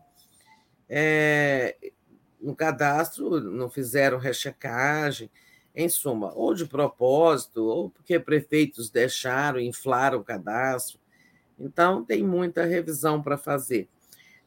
É, 0.90 1.76
no 2.44 2.56
cadastro, 2.56 3.40
não 3.40 3.70
fizeram 3.70 4.18
rechecagem, 4.18 5.30
em 5.76 5.90
suma, 5.90 6.32
ou 6.36 6.54
de 6.54 6.66
propósito, 6.66 7.64
ou 7.64 7.90
porque 7.90 8.20
prefeitos 8.20 8.92
deixaram, 8.92 9.60
inflaram 9.60 10.20
o 10.20 10.24
cadastro. 10.24 11.00
Então, 11.58 12.04
tem 12.06 12.24
muita 12.24 12.64
revisão 12.64 13.22
para 13.22 13.38
fazer. 13.38 13.88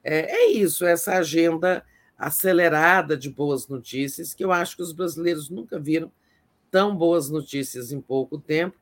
É, 0.05 0.31
é, 0.31 0.50
isso, 0.52 0.84
essa 0.86 1.15
agenda 1.15 1.84
acelerada 2.16 3.16
de 3.16 3.28
boas 3.28 3.66
notícias, 3.66 4.33
que 4.33 4.44
eu 4.44 4.52
acho 4.52 4.76
que 4.76 4.83
os 4.83 4.92
brasileiros 4.92 5.50
nunca 5.50 5.78
viram 5.78 6.12
tão 6.70 6.97
boas 6.97 7.28
notícias 7.28 7.91
em 7.91 8.00
pouco 8.00 8.39
tempo. 8.39 8.76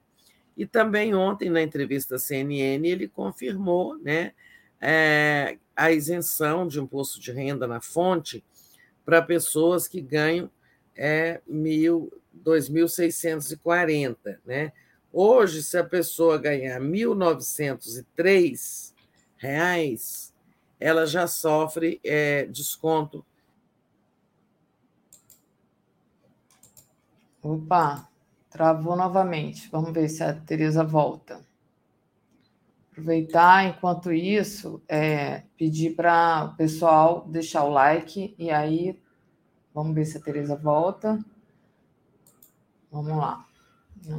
E 0.56 0.66
também 0.66 1.14
ontem, 1.14 1.48
na 1.48 1.62
entrevista 1.62 2.16
à 2.16 2.18
CNN, 2.18 2.86
ele 2.86 3.08
confirmou 3.08 3.98
né, 3.98 4.32
é, 4.80 5.58
a 5.74 5.90
isenção 5.90 6.68
de 6.68 6.78
imposto 6.78 7.18
de 7.18 7.32
renda 7.32 7.66
na 7.66 7.80
fonte 7.80 8.44
para 9.04 9.22
pessoas 9.22 9.86
que 9.86 10.00
ganham 10.00 10.50
é 10.96 11.40
2.640, 11.48 14.40
né? 14.44 14.72
Hoje, 15.12 15.62
se 15.62 15.78
a 15.78 15.84
pessoa 15.84 16.36
ganhar 16.38 16.80
1.903 16.80 18.92
reais, 19.36 20.34
ela 20.80 21.06
já 21.06 21.26
sofre 21.26 22.00
é, 22.02 22.46
desconto. 22.46 23.22
Opa, 27.40 28.08
travou 28.50 28.96
novamente. 28.96 29.68
Vamos 29.70 29.92
ver 29.92 30.08
se 30.08 30.24
a 30.24 30.34
Tereza 30.34 30.82
volta. 30.82 31.40
Aproveitar, 32.94 33.66
enquanto 33.66 34.12
isso, 34.12 34.80
é, 34.88 35.42
pedir 35.58 35.96
para 35.96 36.52
o 36.52 36.56
pessoal 36.56 37.26
deixar 37.28 37.64
o 37.64 37.68
like 37.68 38.36
e 38.38 38.52
aí 38.52 38.96
vamos 39.74 39.92
ver 39.96 40.04
se 40.04 40.16
a 40.16 40.20
Tereza 40.20 40.54
volta. 40.54 41.18
Vamos 42.92 43.16
lá. 43.16 43.44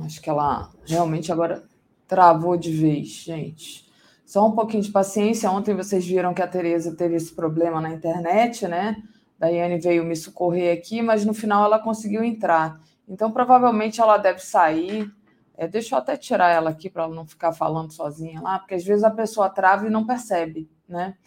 Acho 0.04 0.22
que 0.22 0.30
ela 0.30 0.70
realmente 0.86 1.32
agora 1.32 1.64
travou 2.06 2.58
de 2.58 2.70
vez, 2.70 3.08
gente. 3.08 3.90
Só 4.26 4.45
um 4.45 4.52
pouquinho 4.52 4.84
de 4.84 4.92
paciência. 4.92 5.50
Ontem 5.50 5.74
vocês 5.74 6.06
viram 6.06 6.34
que 6.34 6.42
a 6.42 6.48
Tereza 6.48 6.94
teve 6.98 7.16
esse 7.16 7.34
problema 7.34 7.80
na 7.80 7.94
internet, 7.94 8.68
né? 8.68 9.02
Daiane 9.40 9.80
veio 9.80 10.04
me 10.04 10.18
socorrer 10.18 10.78
aqui, 10.78 11.02
mas 11.02 11.24
no 11.24 11.34
final 11.34 11.64
ela 11.64 11.80
conseguiu 11.80 12.26
entrar. 12.26 12.82
Então, 13.08 13.32
provavelmente 13.32 14.02
ela 14.02 14.18
deve 14.18 14.40
sair 14.40 15.10
é, 15.58 15.67
deixa 15.67 15.95
eu 15.95 16.00
até 16.00 16.17
tirar 16.17 16.50
ela 16.50 16.69
aqui 16.69 16.90
para 16.90 17.03
ela 17.03 17.16
não 17.16 17.25
ficar 17.25 17.53
falando 17.53 17.92
sozinha 17.92 18.42
lá, 18.42 18.59
porque 18.59 18.75
às 18.75 18.84
vezes 18.84 19.03
a 19.03 19.11
pessoa 19.11 19.50
trava 19.50 19.88
e 19.88 19.90
não 19.90 20.06
percebe, 20.06 20.69
né? 20.88 21.17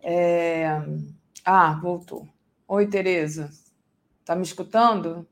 É... 0.00 0.66
Ah, 1.44 1.74
voltou. 1.80 2.28
Oi, 2.68 2.86
Tereza. 2.88 3.50
Tá 4.24 4.34
me 4.34 4.42
escutando? 4.42 5.26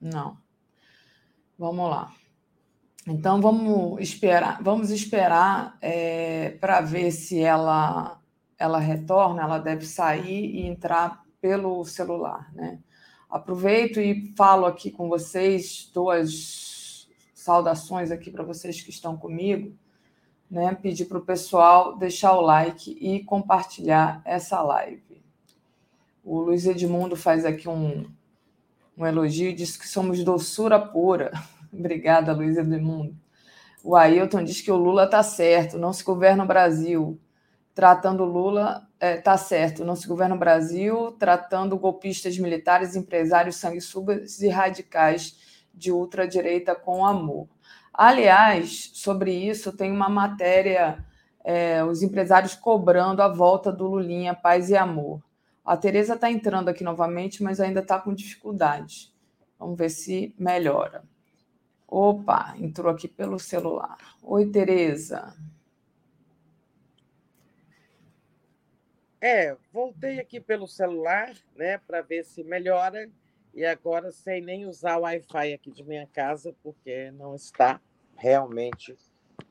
Não. 0.00 0.36
Vamos 1.58 1.88
lá. 1.88 2.12
Então 3.06 3.40
vamos 3.40 4.00
esperar, 4.00 4.60
vamos 4.62 4.90
esperar 4.90 5.78
é, 5.80 6.50
para 6.60 6.80
ver 6.80 7.12
se 7.12 7.40
ela 7.40 8.20
ela 8.58 8.78
retorna. 8.78 9.42
Ela 9.42 9.58
deve 9.58 9.86
sair 9.86 10.56
e 10.56 10.66
entrar 10.66 11.22
pelo 11.40 11.84
celular, 11.84 12.52
né? 12.54 12.80
Aproveito 13.36 14.00
e 14.00 14.32
falo 14.34 14.64
aqui 14.64 14.90
com 14.90 15.10
vocês, 15.10 15.90
duas 15.92 17.06
saudações 17.34 18.10
aqui 18.10 18.30
para 18.30 18.42
vocês 18.42 18.80
que 18.80 18.88
estão 18.88 19.14
comigo, 19.14 19.76
né? 20.50 20.74
Pedir 20.74 21.04
para 21.04 21.18
o 21.18 21.24
pessoal 21.24 21.98
deixar 21.98 22.32
o 22.32 22.40
like 22.40 22.96
e 22.98 23.22
compartilhar 23.24 24.22
essa 24.24 24.62
live. 24.62 25.22
O 26.24 26.40
Luiz 26.40 26.66
Edmundo 26.66 27.14
faz 27.14 27.44
aqui 27.44 27.68
um, 27.68 28.10
um 28.96 29.06
elogio 29.06 29.50
e 29.50 29.54
diz 29.54 29.76
que 29.76 29.86
somos 29.86 30.24
doçura 30.24 30.80
pura. 30.80 31.30
Obrigada, 31.70 32.32
Luiz 32.32 32.56
Edmundo. 32.56 33.14
O 33.84 33.94
Ailton 33.94 34.42
diz 34.42 34.62
que 34.62 34.72
o 34.72 34.76
Lula 34.76 35.04
está 35.04 35.22
certo, 35.22 35.76
não 35.76 35.92
se 35.92 36.02
governa 36.02 36.42
o 36.42 36.46
Brasil. 36.48 37.20
Tratando 37.76 38.24
Lula 38.24 38.88
é, 38.98 39.18
tá 39.18 39.36
certo, 39.36 39.84
não 39.84 39.94
se 39.94 40.08
governa 40.08 40.34
o 40.34 40.38
Brasil 40.38 41.12
tratando 41.18 41.78
golpistas 41.78 42.38
militares, 42.38 42.96
empresários, 42.96 43.56
sanguessugas 43.56 44.40
e 44.40 44.48
radicais 44.48 45.68
de 45.74 45.92
ultradireita 45.92 46.74
com 46.74 47.04
amor. 47.04 47.46
Aliás, 47.92 48.92
sobre 48.94 49.30
isso, 49.30 49.76
tem 49.76 49.92
uma 49.92 50.08
matéria, 50.08 51.04
é, 51.44 51.84
os 51.84 52.02
empresários 52.02 52.54
cobrando 52.54 53.20
a 53.20 53.28
volta 53.28 53.70
do 53.70 53.86
Lulinha, 53.86 54.34
paz 54.34 54.70
e 54.70 54.76
amor. 54.76 55.22
A 55.62 55.76
Tereza 55.76 56.14
está 56.14 56.30
entrando 56.30 56.70
aqui 56.70 56.82
novamente, 56.82 57.42
mas 57.42 57.60
ainda 57.60 57.80
está 57.80 58.00
com 58.00 58.14
dificuldade. 58.14 59.12
Vamos 59.58 59.76
ver 59.76 59.90
se 59.90 60.34
melhora. 60.38 61.04
Opa, 61.86 62.54
entrou 62.58 62.90
aqui 62.90 63.06
pelo 63.06 63.38
celular. 63.38 63.98
Oi, 64.22 64.46
Tereza. 64.46 65.34
É, 69.26 69.56
voltei 69.72 70.20
aqui 70.20 70.38
pelo 70.38 70.68
celular, 70.68 71.34
né, 71.56 71.78
para 71.78 72.00
ver 72.00 72.24
se 72.24 72.44
melhora. 72.44 73.10
E 73.52 73.64
agora 73.64 74.12
sem 74.12 74.40
nem 74.40 74.66
usar 74.66 74.98
o 74.98 75.00
Wi-Fi 75.00 75.52
aqui 75.52 75.72
de 75.72 75.82
minha 75.82 76.06
casa, 76.06 76.54
porque 76.62 77.10
não 77.10 77.34
está 77.34 77.80
realmente 78.14 78.96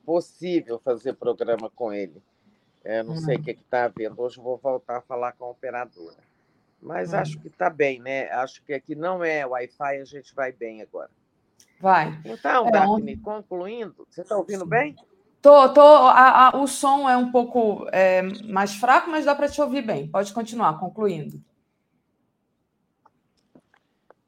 possível 0.02 0.78
fazer 0.78 1.12
programa 1.12 1.68
com 1.68 1.92
ele. 1.92 2.22
É, 2.82 3.02
não 3.02 3.14
hum. 3.14 3.18
sei 3.18 3.36
o 3.36 3.42
que 3.42 3.50
está 3.50 3.84
havendo. 3.84 4.22
Hoje 4.22 4.40
vou 4.40 4.56
voltar 4.56 4.96
a 4.96 5.02
falar 5.02 5.32
com 5.32 5.44
a 5.44 5.50
operadora. 5.50 6.24
Mas 6.80 7.12
hum. 7.12 7.18
acho 7.18 7.38
que 7.38 7.48
está 7.48 7.68
bem, 7.68 8.00
né? 8.00 8.30
Acho 8.30 8.62
que 8.62 8.72
aqui 8.72 8.94
não 8.94 9.22
é 9.22 9.44
Wi-Fi, 9.44 10.00
a 10.00 10.04
gente 10.06 10.34
vai 10.34 10.52
bem 10.52 10.80
agora. 10.80 11.10
Vai. 11.78 12.18
Então, 12.24 12.68
é, 12.68 12.70
Daphne, 12.70 13.18
concluindo, 13.18 14.06
você 14.08 14.22
está 14.22 14.38
ouvindo 14.38 14.64
bem? 14.64 14.96
Tô, 15.46 15.68
tô, 15.68 15.80
a, 15.80 16.48
a, 16.48 16.60
o 16.60 16.66
som 16.66 17.08
é 17.08 17.16
um 17.16 17.30
pouco 17.30 17.86
é, 17.92 18.20
mais 18.48 18.74
fraco, 18.74 19.08
mas 19.08 19.26
dá 19.26 19.32
para 19.32 19.48
te 19.48 19.62
ouvir 19.62 19.80
bem. 19.80 20.08
Pode 20.08 20.34
continuar, 20.34 20.76
concluindo. 20.80 21.40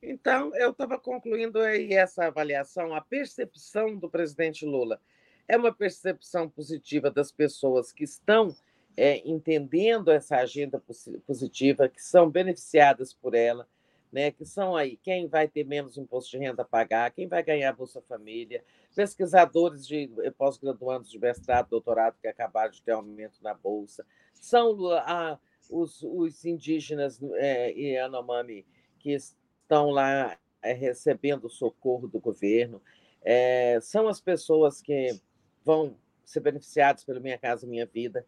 Então, 0.00 0.54
eu 0.54 0.70
estava 0.70 0.96
concluindo 0.96 1.58
aí 1.58 1.92
essa 1.92 2.26
avaliação. 2.26 2.94
A 2.94 3.00
percepção 3.00 3.96
do 3.96 4.08
presidente 4.08 4.64
Lula 4.64 5.00
é 5.48 5.56
uma 5.56 5.74
percepção 5.74 6.48
positiva 6.48 7.10
das 7.10 7.32
pessoas 7.32 7.90
que 7.90 8.04
estão 8.04 8.54
é, 8.96 9.20
entendendo 9.28 10.12
essa 10.12 10.36
agenda 10.36 10.80
positiva, 11.26 11.88
que 11.88 12.00
são 12.00 12.30
beneficiadas 12.30 13.12
por 13.12 13.34
ela 13.34 13.66
né, 14.10 14.30
que 14.30 14.44
são 14.44 14.74
aí 14.74 14.96
quem 14.96 15.28
vai 15.28 15.46
ter 15.46 15.64
menos 15.64 15.98
imposto 15.98 16.30
de 16.30 16.38
renda 16.38 16.62
a 16.62 16.64
pagar, 16.64 17.10
quem 17.10 17.26
vai 17.26 17.42
ganhar 17.42 17.72
Bolsa 17.72 18.00
Família, 18.00 18.64
pesquisadores 18.94 19.86
de 19.86 20.10
eh, 20.22 20.30
pós-graduandos 20.30 21.10
de 21.10 21.18
mestrado, 21.18 21.68
doutorado 21.68 22.16
que 22.20 22.26
acabaram 22.26 22.70
de 22.70 22.82
ter 22.82 22.92
aumento 22.92 23.42
na 23.42 23.52
Bolsa, 23.54 24.04
são 24.34 24.76
ah, 24.92 25.38
os, 25.70 26.02
os, 26.02 26.44
indígenas 26.44 27.20
é, 27.34 27.72
e 27.72 27.98
Anomami 27.98 28.64
que 28.98 29.12
estão 29.12 29.90
lá 29.90 30.38
é, 30.62 30.72
recebendo 30.72 31.50
socorro 31.50 32.08
do 32.08 32.18
governo, 32.18 32.80
é, 33.22 33.78
são 33.82 34.08
as 34.08 34.20
pessoas 34.20 34.80
que 34.80 35.20
vão 35.64 35.96
ser 36.24 36.40
beneficiadas 36.40 37.04
pelo 37.04 37.20
Minha 37.20 37.38
Casa 37.38 37.66
Minha 37.66 37.86
Vida. 37.86 38.24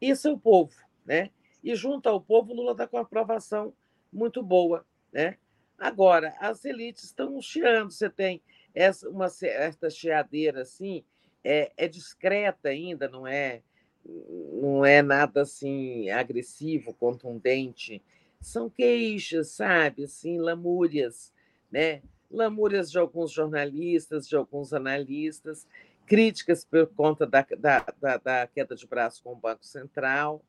Isso 0.00 0.26
é 0.26 0.32
o 0.32 0.38
povo, 0.38 0.74
né? 1.04 1.30
E 1.62 1.76
junto 1.76 2.08
ao 2.08 2.20
povo, 2.20 2.52
Lula 2.52 2.72
está 2.72 2.88
com 2.88 2.98
aprovação 2.98 3.72
muito 4.12 4.42
boa 4.42 4.84
né? 5.12 5.36
Agora, 5.78 6.34
as 6.40 6.64
elites 6.64 7.04
estão 7.04 7.40
chiando, 7.40 7.90
você 7.90 8.08
tem 8.08 8.40
essa, 8.74 9.08
uma 9.08 9.28
certa 9.28 9.90
chiadeira 9.90 10.62
assim, 10.62 11.04
é, 11.44 11.72
é 11.76 11.88
discreta 11.88 12.68
ainda, 12.68 13.08
não 13.08 13.26
é, 13.26 13.62
não 14.04 14.84
é 14.84 15.02
nada 15.02 15.42
assim 15.42 16.08
agressivo, 16.10 16.94
contundente. 16.94 18.02
São 18.40 18.70
queixas, 18.70 19.48
sabe, 19.48 20.04
assim, 20.04 20.38
lamúrias, 20.38 21.32
né? 21.70 22.02
Lamúrias 22.30 22.90
de 22.90 22.98
alguns 22.98 23.30
jornalistas, 23.30 24.26
de 24.26 24.34
alguns 24.34 24.72
analistas, 24.72 25.66
críticas 26.06 26.64
por 26.64 26.86
conta 26.88 27.26
da, 27.26 27.46
da, 27.58 27.86
da, 28.00 28.16
da 28.16 28.46
queda 28.46 28.74
de 28.74 28.86
braço 28.86 29.22
com 29.22 29.32
o 29.32 29.36
Banco 29.36 29.64
Central, 29.64 30.42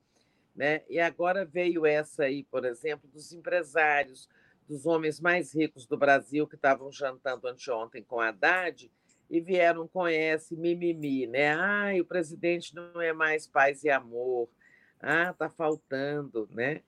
né? 0.56 0.82
E 0.90 1.00
agora 1.00 1.45
veio 1.45 1.85
essa 1.85 2.24
aí, 2.24 2.43
por 2.43 2.66
exemplo, 2.66 3.09
dos 3.11 3.33
empresários, 3.33 4.30
dos 4.67 4.85
homens 4.85 5.19
mais 5.19 5.53
ricos 5.53 5.85
do 5.85 5.98
Brasil 5.98 6.48
que 6.48 6.56
estavam 6.56 6.92
jantando 6.92 7.48
anteontem 7.48 8.03
com 8.03 8.19
a 8.19 8.30
Haddad 8.30 8.92
e 9.30 9.40
vieram 9.40 9.88
com 9.88 10.08
esse 10.08 10.56
mimimi, 10.56 11.25
né? 11.27 11.53
Ai, 11.56 12.01
o 12.01 12.06
presidente 12.06 12.75
não 12.75 13.01
é 13.01 13.14
mais 13.14 13.48
paz 13.48 13.83
e 13.83 13.90
amor. 13.90 14.50
Ah, 15.00 15.33
tá 15.33 15.50
faltando, 15.50 16.48
né? 16.51 16.82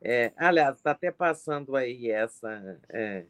É, 0.00 0.32
aliás, 0.36 0.76
está 0.76 0.92
até 0.92 1.10
passando 1.10 1.76
aí 1.76 2.10
essa. 2.10 2.80
É, 2.88 3.24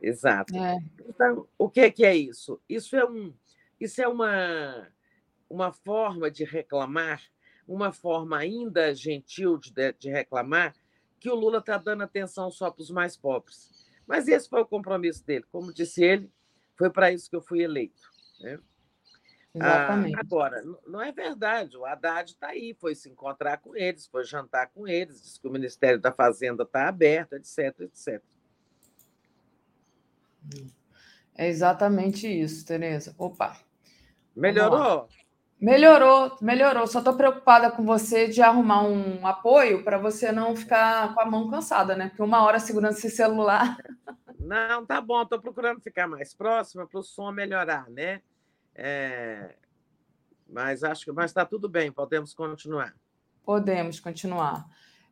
exato. 0.00 0.54
É. 0.54 0.78
Então, 1.08 1.48
o 1.56 1.68
que 1.68 1.80
é, 1.80 1.90
que 1.90 2.04
é 2.04 2.14
isso? 2.14 2.60
Isso 2.68 2.94
é, 2.96 3.04
um, 3.04 3.32
isso 3.80 4.02
é 4.02 4.06
uma, 4.06 4.88
uma 5.48 5.72
forma 5.72 6.30
de 6.30 6.44
reclamar, 6.44 7.22
uma 7.66 7.92
forma 7.92 8.36
ainda 8.36 8.94
gentil 8.94 9.56
de, 9.56 9.72
de 9.98 10.10
reclamar, 10.10 10.74
que 11.22 11.30
o 11.30 11.36
Lula 11.36 11.58
está 11.58 11.78
dando 11.78 12.02
atenção 12.02 12.50
só 12.50 12.68
para 12.68 12.82
os 12.82 12.90
mais 12.90 13.16
pobres. 13.16 13.70
Mas 14.04 14.26
esse 14.26 14.48
foi 14.48 14.60
o 14.60 14.66
compromisso 14.66 15.24
dele. 15.24 15.44
Como 15.52 15.72
disse 15.72 16.02
ele, 16.02 16.28
foi 16.76 16.90
para 16.90 17.12
isso 17.12 17.30
que 17.30 17.36
eu 17.36 17.40
fui 17.40 17.62
eleito. 17.62 18.02
Né? 18.40 18.58
Exatamente. 19.54 20.16
Ah, 20.16 20.20
agora, 20.20 20.64
não 20.84 21.00
é 21.00 21.12
verdade. 21.12 21.76
O 21.76 21.86
Haddad 21.86 22.32
está 22.32 22.48
aí, 22.48 22.74
foi 22.74 22.96
se 22.96 23.08
encontrar 23.08 23.58
com 23.58 23.76
eles, 23.76 24.06
foi 24.08 24.24
jantar 24.24 24.70
com 24.70 24.88
eles, 24.88 25.22
disse 25.22 25.40
que 25.40 25.46
o 25.46 25.52
Ministério 25.52 26.00
da 26.00 26.10
Fazenda 26.10 26.64
está 26.64 26.88
aberto, 26.88 27.34
etc, 27.34 27.80
etc. 27.82 28.20
É 31.36 31.46
exatamente 31.48 32.26
isso, 32.26 32.66
Tereza. 32.66 33.14
Opa. 33.16 33.56
Melhorou? 34.34 35.08
Melhorou, 35.62 36.36
melhorou. 36.40 36.88
Só 36.88 36.98
estou 36.98 37.14
preocupada 37.14 37.70
com 37.70 37.84
você 37.84 38.26
de 38.26 38.42
arrumar 38.42 38.82
um 38.82 39.24
apoio 39.24 39.84
para 39.84 39.96
você 39.96 40.32
não 40.32 40.56
ficar 40.56 41.14
com 41.14 41.20
a 41.20 41.24
mão 41.24 41.48
cansada, 41.48 41.94
né? 41.94 42.08
Porque 42.08 42.20
uma 42.20 42.42
hora 42.42 42.58
segurando 42.58 42.96
esse 42.96 43.08
celular. 43.08 43.76
Não, 44.40 44.84
tá 44.84 45.00
bom. 45.00 45.22
Estou 45.22 45.40
procurando 45.40 45.80
ficar 45.80 46.08
mais 46.08 46.34
próxima 46.34 46.84
para 46.84 46.98
o 46.98 47.02
som 47.04 47.30
melhorar, 47.30 47.88
né? 47.88 48.22
É... 48.74 49.54
Mas 50.48 50.82
acho 50.82 51.04
que 51.04 51.12
mas 51.12 51.26
está 51.30 51.46
tudo 51.46 51.68
bem. 51.68 51.92
Podemos 51.92 52.34
continuar. 52.34 52.92
Podemos 53.44 54.00
continuar. 54.00 54.66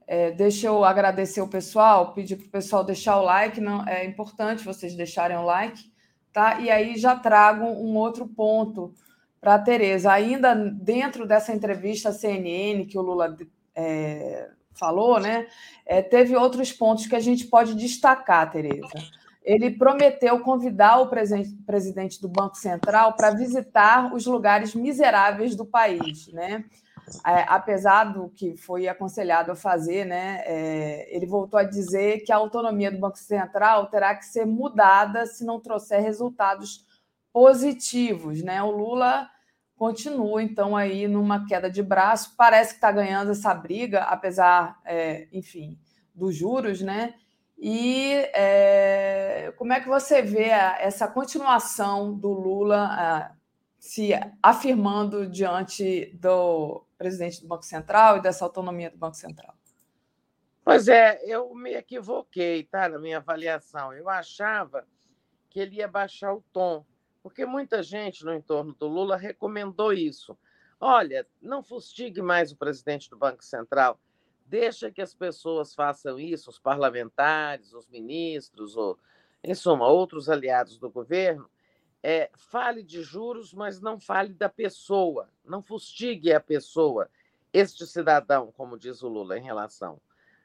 É, 0.05 0.33
deixa 0.33 0.67
eu 0.67 0.85
agradecer 0.85 1.41
o 1.41 1.47
pessoal, 1.47 2.13
pedir 2.13 2.35
para 2.35 2.47
o 2.49 2.51
pessoal 2.51 2.83
deixar 2.83 3.19
o 3.19 3.23
like. 3.23 3.61
Não 3.61 3.87
é 3.87 4.05
importante 4.05 4.65
vocês 4.65 4.97
deixarem 4.97 5.37
o 5.37 5.45
like, 5.45 5.93
tá? 6.33 6.59
E 6.59 6.69
aí 6.69 6.99
já 6.99 7.15
trago 7.15 7.67
um 7.67 7.97
outro 7.97 8.27
ponto 8.27 8.93
para 9.41 9.55
a 9.55 9.59
Tereza. 9.59 10.13
Ainda 10.13 10.55
dentro 10.55 11.27
dessa 11.27 11.53
entrevista 11.53 12.11
à 12.11 12.13
CNN 12.13 12.85
que 12.87 12.99
o 12.99 13.03
Lula 13.03 13.37
é, 13.75 14.51
falou, 14.75 15.19
né, 15.19 15.47
é, 15.87 16.03
teve 16.03 16.37
outros 16.37 16.73
pontos 16.73 17.07
que 17.07 17.17
a 17.17 17.21
gente 17.21 17.47
pode 17.47 17.75
destacar, 17.75 18.51
Tereza. 18.51 18.89
Ele 19.43 19.71
prometeu 19.71 20.41
convidar 20.41 20.99
o 20.99 21.09
presidente 21.09 22.21
do 22.21 22.29
Banco 22.29 22.57
Central 22.57 23.15
para 23.15 23.31
visitar 23.31 24.15
os 24.15 24.27
lugares 24.27 24.75
miseráveis 24.75 25.57
do 25.57 25.65
país, 25.65 26.29
né? 26.29 26.65
É, 27.27 27.45
apesar 27.49 28.05
do 28.05 28.29
que 28.29 28.57
foi 28.57 28.87
aconselhado 28.87 29.51
a 29.51 29.57
fazer, 29.57 30.05
né, 30.05 30.43
é, 30.45 31.09
ele 31.17 31.27
voltou 31.27 31.59
a 31.59 31.65
dizer 31.65 32.21
que 32.21 32.31
a 32.31 32.37
autonomia 32.37 32.91
do 32.91 32.99
Banco 32.99 33.19
Central 33.19 33.87
terá 33.87 34.15
que 34.15 34.25
ser 34.25 34.47
mudada 34.47 35.27
se 35.27 35.45
não 35.45 35.59
trouxer 35.59 36.01
resultados 36.01 36.87
positivos, 37.33 38.43
né? 38.43 38.63
O 38.63 38.71
Lula 38.71 39.29
continua 39.77 40.43
então 40.43 40.77
aí 40.77 41.09
numa 41.09 41.47
queda 41.47 41.71
de 41.71 41.83
braço, 41.83 42.35
parece 42.37 42.71
que 42.71 42.77
está 42.77 42.93
ganhando 42.93 43.31
essa 43.31 43.55
briga, 43.55 44.03
apesar, 44.03 44.79
é, 44.85 45.27
enfim, 45.33 45.79
dos 46.15 46.37
juros, 46.37 46.83
né? 46.83 47.15
E 47.57 48.13
é, 48.35 49.53
como 49.57 49.73
é 49.73 49.81
que 49.81 49.89
você 49.89 50.23
vê 50.23 50.49
essa 50.49 51.07
continuação 51.07 52.15
do 52.15 52.31
Lula 52.31 53.37
se 53.79 54.13
afirmando 54.43 55.27
diante 55.27 56.15
do 56.15 56.85
presidente 56.97 57.41
do 57.41 57.49
Banco 57.49 57.65
Central 57.65 58.17
e 58.17 58.23
dessa 58.23 58.45
autonomia 58.45 58.91
do 58.91 58.99
Banco 58.99 59.17
Central? 59.17 59.55
Pois 60.63 60.89
é, 60.89 61.21
eu 61.25 61.55
me 61.55 61.75
equivoquei, 61.75 62.65
tá, 62.65 62.89
na 62.89 62.99
minha 62.99 63.17
avaliação. 63.17 63.93
Eu 63.93 64.09
achava 64.09 64.87
que 65.49 65.59
ele 65.59 65.77
ia 65.77 65.89
baixar 65.89 66.35
o 66.35 66.45
tom 66.53 66.85
porque 67.23 67.45
muita 67.45 67.83
gente 67.83 68.25
no 68.25 68.35
entorno 68.35 68.75
do 68.75 68.87
Lula 68.87 69.17
recomendou 69.17 69.93
isso. 69.93 70.37
Olha, 70.81 71.27
não 71.41 71.63
fustigue 71.63 72.23
mais 72.23 72.53
o 72.53 72.57
presidente 72.57 73.11
do 73.11 73.17
Banco 73.17 73.45
Central, 73.45 74.01
deixa 74.47 74.91
que 74.91 75.03
as 75.03 75.15
pessoas 75.15 75.75
façam 75.75 76.19
isso, 76.19 76.51
os 76.51 76.59
parlamentares, 76.59 77.73
os 77.73 77.87
ministros, 77.89 78.77
ou, 78.77 78.99
em 79.45 79.55
suma, 79.55 79.87
outros 79.87 80.29
aliados 80.29 80.79
do 80.79 80.91
governo. 80.91 81.49
É, 82.03 82.31
fale 82.35 82.83
de 82.83 83.03
juros, 83.03 83.53
mas 83.53 83.81
não 83.81 84.01
fale 84.01 84.33
da 84.33 84.49
pessoa, 84.49 85.29
não 85.45 85.63
fustigue 85.63 86.33
a 86.33 86.41
pessoa, 86.41 87.11
este 87.53 87.87
cidadão, 87.87 88.51
como 88.53 88.79
diz 88.79 89.03
o 89.03 89.09
Lula 89.09 89.37
em 89.37 89.43
relação 89.43 90.01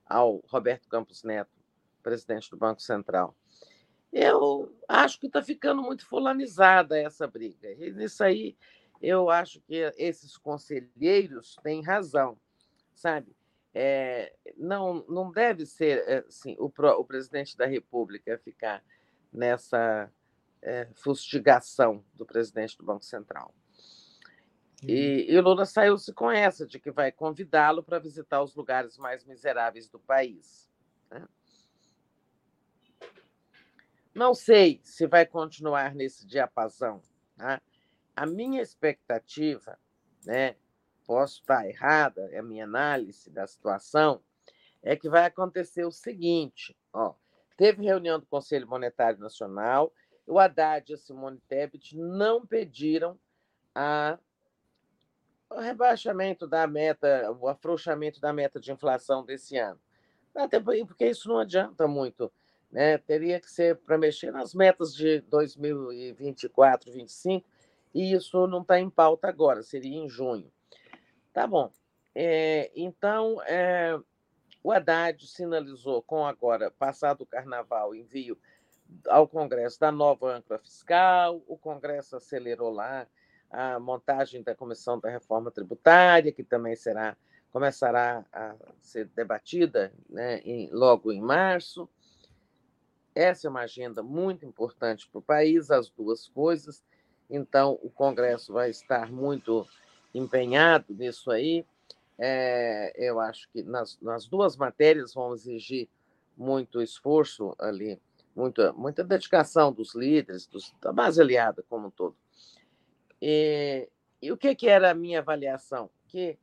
ao 0.06 0.44
Roberto 0.48 0.90
Campos 0.90 1.24
Neto, 1.24 1.52
presidente 2.04 2.50
do 2.50 2.58
Banco 2.58 2.82
Central. 2.82 3.34
Eu 4.18 4.74
acho 4.88 5.20
que 5.20 5.28
está 5.28 5.44
ficando 5.44 5.82
muito 5.82 6.06
fulanizada 6.06 6.98
essa 6.98 7.28
briga. 7.28 7.70
E 7.74 7.92
nisso 7.92 8.24
aí, 8.24 8.56
eu 9.02 9.30
acho 9.30 9.60
que 9.60 9.92
esses 9.98 10.38
conselheiros 10.38 11.58
têm 11.62 11.84
razão, 11.84 12.40
sabe? 12.94 13.36
É, 13.74 14.34
não, 14.56 15.06
não 15.10 15.34
deve 15.34 15.66
ser 15.66 16.24
assim, 16.30 16.56
o, 16.58 16.72
o 16.74 17.04
presidente 17.04 17.58
da 17.58 17.66
República 17.66 18.38
ficar 18.38 18.82
nessa 19.34 20.10
é, 20.62 20.88
fustigação 20.94 22.02
do 22.14 22.26
presidente 22.26 22.78
do 22.78 22.86
Banco 22.86 23.04
Central. 23.04 23.54
E, 24.82 25.26
e 25.28 25.38
o 25.38 25.42
Lula 25.42 25.66
saiu-se 25.66 26.14
com 26.14 26.32
essa, 26.32 26.66
de 26.66 26.80
que 26.80 26.90
vai 26.90 27.12
convidá-lo 27.12 27.84
para 27.84 28.00
visitar 28.00 28.42
os 28.42 28.56
lugares 28.56 28.98
mais 28.98 29.26
miseráveis 29.26 29.90
do 29.90 30.00
país. 30.00 30.70
Né? 31.12 31.22
Não 34.16 34.34
sei 34.34 34.80
se 34.82 35.06
vai 35.06 35.26
continuar 35.26 35.94
nesse 35.94 36.26
diapasão. 36.26 37.02
Tá? 37.36 37.62
A 38.16 38.26
minha 38.26 38.62
expectativa, 38.62 39.78
né, 40.26 40.56
posso 41.06 41.42
estar 41.42 41.68
errada, 41.68 42.30
é 42.32 42.40
a 42.40 42.44
minha 42.44 42.64
análise 42.64 43.30
da 43.30 43.46
situação, 43.46 44.24
é 44.82 44.96
que 44.96 45.10
vai 45.10 45.26
acontecer 45.26 45.84
o 45.84 45.92
seguinte: 45.92 46.74
ó, 46.94 47.14
teve 47.58 47.84
reunião 47.84 48.18
do 48.18 48.26
Conselho 48.26 48.66
Monetário 48.66 49.20
Nacional, 49.20 49.92
o 50.26 50.40
Haddad 50.40 50.90
e 50.90 50.96
a 50.96 50.98
Simone 50.98 51.42
Tebet 51.50 51.98
não 51.98 52.48
pediram 52.48 53.20
a, 53.76 54.18
o 55.50 55.60
rebaixamento 55.60 56.48
da 56.48 56.66
meta, 56.66 57.30
o 57.34 57.50
afrouxamento 57.50 58.22
da 58.22 58.32
meta 58.32 58.62
de 58.62 58.72
inflação 58.72 59.26
desse 59.26 59.58
ano. 59.58 59.80
Até 60.34 60.58
porque 60.60 61.10
isso 61.10 61.28
não 61.28 61.40
adianta 61.40 61.86
muito 61.86 62.32
né? 62.76 62.98
Teria 62.98 63.40
que 63.40 63.50
ser 63.50 63.78
para 63.78 63.98
mexer 63.98 64.34
nas 64.34 64.54
metas 64.54 64.94
de 64.94 65.22
2024, 65.22 66.88
2025, 66.88 67.48
e 67.94 68.12
isso 68.14 68.46
não 68.48 68.64
está 68.64 68.78
em 68.78 68.90
pauta 68.90 69.30
agora, 69.30 69.64
seria 69.64 69.98
em 69.98 70.10
junho. 70.10 70.52
Tá 71.32 71.48
bom. 71.48 71.72
É, 72.14 72.70
então, 72.76 73.42
é, 73.44 73.98
o 74.62 74.74
Haddad 74.74 75.26
sinalizou 75.26 76.02
com 76.02 76.28
agora, 76.28 76.70
passado 76.70 77.22
o 77.22 77.26
carnaval, 77.26 77.96
envio 77.96 78.38
ao 79.08 79.26
Congresso 79.26 79.80
da 79.80 79.90
nova 79.90 80.36
âncora 80.36 80.60
fiscal, 80.60 81.42
o 81.48 81.58
Congresso 81.58 82.18
acelerou 82.18 82.72
lá 82.72 83.08
a 83.50 83.80
montagem 83.80 84.44
da 84.44 84.54
Comissão 84.54 85.00
da 85.00 85.10
Reforma 85.10 85.50
Tributária, 85.50 86.34
que 86.34 86.44
também 86.44 86.76
será 86.76 87.16
começará 87.54 88.26
a 88.34 88.54
ser 88.82 89.06
debatida 89.16 89.94
né, 90.10 90.40
em, 90.40 90.70
logo 90.74 91.10
em 91.14 91.22
março. 91.22 91.90
Essa 93.16 93.48
é 93.48 93.50
uma 93.50 93.62
agenda 93.62 94.04
muito 94.04 94.46
importante 94.46 95.08
para 95.10 95.20
o 95.20 95.22
país, 95.22 95.72
as 95.72 95.90
duas 95.90 96.28
coisas. 96.28 96.84
Então, 97.30 97.80
o 97.82 97.90
Congresso 97.90 98.52
vai 98.52 98.70
estar 98.70 99.10
muito 99.10 99.66
empenhado 100.14 100.94
nisso 100.94 101.32
aí. 101.32 101.66
É, 102.18 102.94
eu 102.98 103.20
acho 103.20 103.50
que 103.52 103.64
nas, 103.64 103.98
nas 104.02 104.28
duas 104.28 104.58
matérias 104.58 105.14
vão 105.14 105.34
exigir 105.34 105.88
muito 106.38 106.82
esforço 106.82 107.56
ali, 107.58 108.00
muita, 108.36 108.74
muita 108.74 109.04
dedicação 109.04 109.72
dos 109.72 109.96
líderes, 109.96 110.46
dos, 110.46 110.74
da 110.82 110.92
base 110.92 111.22
aliada 111.22 111.64
como 111.70 111.88
um 111.88 111.92
todo. 111.92 112.16
E, 113.22 113.90
e 114.22 114.32
o 114.32 114.38
que, 114.38 114.54
que 114.56 114.68
era 114.68 114.92
a 114.92 114.94
minha 114.94 115.20
avaliação? 115.20 115.90
Que 116.08 116.38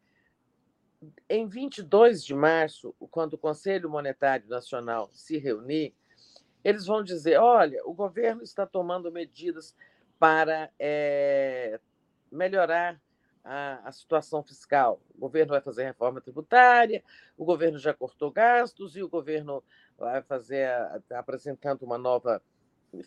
em 1.28 1.46
22 1.46 2.24
de 2.24 2.34
março, 2.34 2.94
quando 3.10 3.34
o 3.34 3.38
Conselho 3.38 3.90
Monetário 3.90 4.48
Nacional 4.48 5.10
se 5.12 5.36
reunir, 5.36 5.94
eles 6.64 6.86
vão 6.86 7.02
dizer: 7.02 7.38
olha, 7.38 7.80
o 7.84 7.92
governo 7.92 8.42
está 8.42 8.66
tomando 8.66 9.10
medidas 9.10 9.74
para 10.18 10.70
é, 10.78 11.80
melhorar 12.30 13.00
a, 13.44 13.88
a, 13.88 13.92
situação 13.92 14.42
fiscal. 14.42 15.00
O 15.14 15.18
governo 15.18 15.50
vai 15.50 15.60
fazer 15.60 15.84
reforma 15.84 16.20
tributária, 16.20 17.02
o 17.36 17.44
governo 17.44 17.78
já 17.78 17.92
cortou 17.92 18.30
gastos 18.30 18.96
e 18.96 19.02
o 19.02 19.08
governo 19.08 19.62
vai 19.98 20.22
fazer, 20.22 20.68
apresentando 21.10 21.82
uma 21.82 21.98
nova 21.98 22.42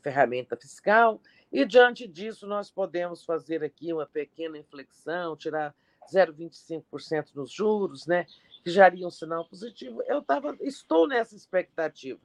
ferramenta 0.02 0.58
fiscal. 0.58 1.22
E 1.52 1.66
diante 1.66 2.08
disso, 2.08 2.48
nós 2.48 2.70
podemos 2.70 3.24
fazer 3.24 3.64
aqui 3.64 3.94
uma 3.94 4.06
pequena 4.06 4.58
inflexão, 4.58 5.38
tirar 5.38 5.74
0,25% 6.12 7.34
nos 7.34 7.52
juros, 7.52 8.06
né? 8.06 8.26
que 8.64 8.72
já 8.72 8.88
iria 8.88 9.08
um 9.08 9.12
sinal 9.12 9.46
positivo. 9.46 10.02
Eu 10.04 10.22
tava, 10.22 10.58
estou 10.60 11.08
nessa 11.08 11.36
expectativa. 11.36 12.20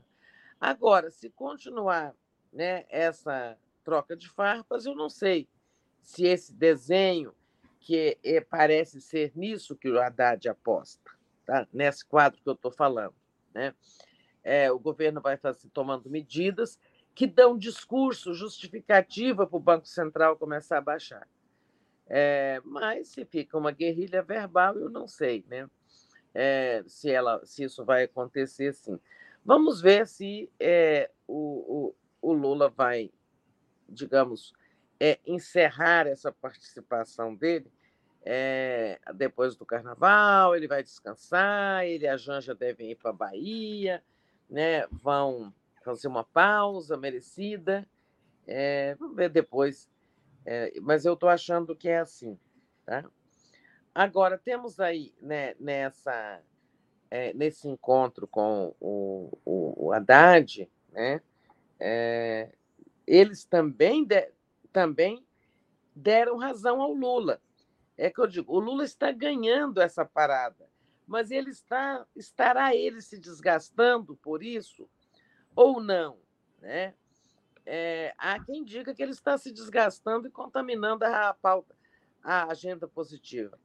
Agora, 0.60 1.10
se 1.10 1.30
continuar 1.30 2.14
né, 2.52 2.84
essa 2.90 3.56
troca 3.82 4.14
de 4.14 4.28
farpas, 4.28 4.84
eu 4.84 4.94
não 4.94 5.08
sei 5.08 5.48
se 6.02 6.26
esse 6.26 6.52
desenho, 6.52 7.34
que 7.78 8.18
é, 8.22 8.40
parece 8.42 9.00
ser 9.00 9.32
nisso 9.34 9.74
que 9.74 9.88
o 9.88 9.98
Haddad 9.98 10.48
aposta, 10.48 11.10
tá? 11.46 11.66
nesse 11.72 12.04
quadro 12.04 12.40
que 12.42 12.48
eu 12.48 12.52
estou 12.52 12.70
falando. 12.70 13.14
Né? 13.54 13.74
É, 14.44 14.70
o 14.70 14.78
governo 14.78 15.20
vai 15.20 15.38
fazer, 15.38 15.68
tomando 15.70 16.10
medidas 16.10 16.78
que 17.14 17.26
dão 17.26 17.56
discurso, 17.56 18.34
justificativa 18.34 19.46
para 19.46 19.56
o 19.56 19.60
Banco 19.60 19.86
Central 19.86 20.36
começar 20.36 20.78
a 20.78 20.82
baixar. 20.82 21.26
É, 22.06 22.60
mas 22.64 23.08
se 23.08 23.24
fica 23.24 23.56
uma 23.56 23.70
guerrilha 23.70 24.22
verbal, 24.22 24.76
eu 24.76 24.90
não 24.90 25.06
sei 25.06 25.44
né? 25.48 25.68
É, 26.34 26.82
se, 26.86 27.10
ela, 27.10 27.44
se 27.44 27.64
isso 27.64 27.84
vai 27.84 28.04
acontecer 28.04 28.72
sim. 28.74 28.98
Vamos 29.44 29.80
ver 29.80 30.06
se 30.06 30.50
é, 30.58 31.10
o, 31.26 31.94
o, 32.22 32.30
o, 32.30 32.32
Lula 32.32 32.68
vai, 32.68 33.10
digamos, 33.88 34.52
é, 34.98 35.18
encerrar 35.26 36.06
essa 36.06 36.30
participação 36.30 37.34
dele 37.34 37.70
é, 38.22 39.00
depois 39.14 39.56
do 39.56 39.64
carnaval, 39.64 40.54
ele 40.54 40.68
vai 40.68 40.82
descansar, 40.82 41.84
ele 41.86 42.04
e 42.04 42.08
a 42.08 42.16
Janja 42.16 42.54
devem 42.54 42.90
ir 42.90 42.96
para 42.96 43.10
a 43.10 43.14
Bahia, 43.14 44.04
né? 44.48 44.86
vão 44.88 45.52
fazer 45.82 46.08
uma 46.08 46.24
pausa 46.24 46.96
merecida. 46.96 47.86
É, 48.46 48.94
vamos 48.96 49.16
ver 49.16 49.30
depois. 49.30 49.88
É, 50.44 50.72
mas 50.80 51.04
eu 51.04 51.14
estou 51.14 51.28
achando 51.28 51.74
que 51.74 51.88
é 51.88 51.98
assim. 51.98 52.38
Tá? 52.84 53.04
Agora, 53.94 54.38
temos 54.38 54.80
aí 54.80 55.14
né, 55.20 55.54
nessa, 55.58 56.42
é, 57.10 57.34
nesse 57.34 57.68
encontro 57.68 58.26
com 58.26 58.74
o, 58.80 59.38
o, 59.44 59.86
o 59.86 59.92
Haddad, 59.92 60.70
né, 60.92 61.20
é, 61.78 62.52
eles 63.06 63.44
também, 63.44 64.04
de, 64.04 64.30
também 64.72 65.24
deram 65.94 66.36
razão 66.36 66.80
ao 66.80 66.92
Lula. 66.92 67.40
É 67.96 68.10
que 68.10 68.20
eu 68.20 68.26
digo, 68.26 68.54
o 68.54 68.60
Lula 68.60 68.84
está 68.84 69.10
ganhando 69.10 69.80
essa 69.80 70.04
parada, 70.04 70.68
mas 71.06 71.30
ele 71.30 71.50
está 71.50 72.06
estará 72.14 72.74
ele 72.74 73.02
se 73.02 73.18
desgastando 73.18 74.16
por 74.16 74.42
isso 74.42 74.88
ou 75.54 75.80
não, 75.80 76.18
né? 76.60 76.94
É, 77.66 78.14
há 78.16 78.42
quem 78.42 78.64
diga 78.64 78.94
que 78.94 79.02
ele 79.02 79.12
está 79.12 79.36
se 79.36 79.52
desgastando 79.52 80.26
e 80.26 80.30
contaminando 80.30 81.04
a 81.04 81.34
pauta, 81.34 81.76
a 82.22 82.50
agenda 82.50 82.88
positiva. 82.88 83.58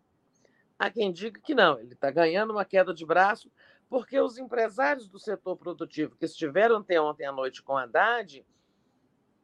Há 0.78 0.90
quem 0.90 1.10
diga 1.12 1.40
que 1.40 1.56
não, 1.56 1.80
ele 1.80 1.94
está 1.94 2.12
ganhando 2.12 2.52
uma 2.52 2.66
queda 2.66 2.94
de 2.94 3.06
braço, 3.06 3.50
porque 3.90 4.20
os 4.20 4.38
empresários 4.38 5.08
do 5.08 5.18
setor 5.18 5.56
produtivo 5.56 6.18
que 6.18 6.26
estiveram 6.26 6.76
até 6.78 7.00
ontem 7.00 7.26
à 7.26 7.32
noite 7.32 7.64
com 7.64 7.78
Haddad 7.78 8.46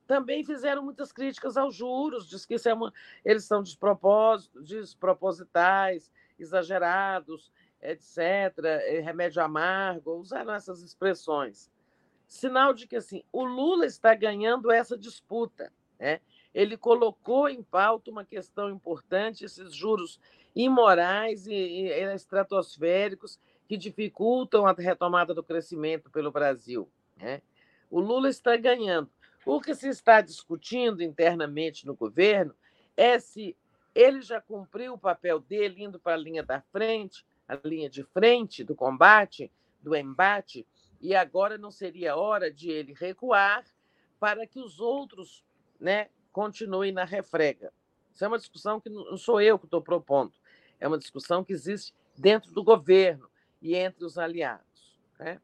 também 0.06 0.44
fizeram 0.44 0.84
muitas 0.84 1.14
críticas 1.14 1.56
aos 1.56 1.74
juros, 1.74 2.28
diz 2.28 2.46
que 2.46 2.58
é 2.68 2.74
uma, 2.74 2.94
eles 3.24 3.46
são 3.46 3.64
despropositais, 3.64 6.12
exagerados, 6.38 7.50
etc., 7.82 8.18
é, 8.64 9.00
remédio 9.00 9.42
amargo, 9.42 10.16
usaram 10.16 10.54
essas 10.54 10.82
expressões. 10.82 11.72
Sinal 12.28 12.74
de 12.74 12.88
que 12.88 12.98
assim, 12.98 13.24
o 13.32 13.46
Lula 13.46 13.86
está 13.86 14.14
ganhando 14.14 14.70
essa 14.70 14.98
disputa. 14.98 15.72
Né? 15.98 16.20
Ele 16.54 16.76
colocou 16.76 17.48
em 17.48 17.64
pauta 17.64 18.12
uma 18.12 18.26
questão 18.26 18.70
importante, 18.70 19.46
esses 19.46 19.74
juros 19.74 20.20
imorais 20.56 21.48
e, 21.48 21.54
e 21.54 22.14
estratosféricos 22.14 23.40
que 23.68 23.78
dificultam 23.78 24.66
a 24.66 24.74
retomada 24.74 25.34
do 25.34 25.44
crescimento 25.44 26.10
pelo 26.10 26.32
Brasil. 26.32 26.90
Né? 27.16 27.42
O 27.90 28.00
Lula 28.00 28.30
está 28.30 28.56
ganhando. 28.58 29.10
O 29.46 29.60
que 29.60 29.74
se 29.74 29.88
está 29.88 30.22
discutindo 30.22 31.02
internamente 31.02 31.86
no 31.86 31.96
governo 31.96 32.54
é 32.96 33.18
se 33.20 33.56
ele 33.94 34.22
já 34.22 34.40
cumpriu 34.40 34.94
o 34.94 35.00
papel 35.00 35.40
dele 35.40 35.84
indo 35.84 36.00
para 36.00 36.14
a 36.14 36.18
linha 36.18 36.44
da 36.44 36.62
frente, 36.62 37.26
a 37.48 37.56
linha 37.64 37.90
de 37.90 38.04
frente 38.04 38.64
do 38.64 38.76
combate, 38.76 39.52
do 39.82 39.96
embate, 39.96 40.66
e 41.02 41.16
agora 41.16 41.58
não 41.58 41.72
seria 41.72 42.16
hora 42.16 42.52
de 42.52 42.70
ele 42.70 42.94
recuar 42.94 43.66
para 44.20 44.46
que 44.46 44.60
os 44.60 44.80
outros 44.80 45.44
né, 45.80 46.10
continuem 46.32 46.92
na 46.92 47.04
refrega. 47.04 47.74
Isso 48.14 48.24
é 48.24 48.28
uma 48.28 48.38
discussão 48.38 48.80
que 48.80 48.90
não 48.90 49.18
sou 49.18 49.42
eu 49.42 49.58
que 49.58 49.66
estou 49.66 49.82
propondo, 49.82 50.32
é 50.82 50.88
uma 50.88 50.98
discussão 50.98 51.44
que 51.44 51.54
existe 51.54 51.94
dentro 52.18 52.52
do 52.52 52.64
governo 52.64 53.30
e 53.62 53.76
entre 53.76 54.04
os 54.04 54.18
aliados. 54.18 54.98
Né? 55.20 55.40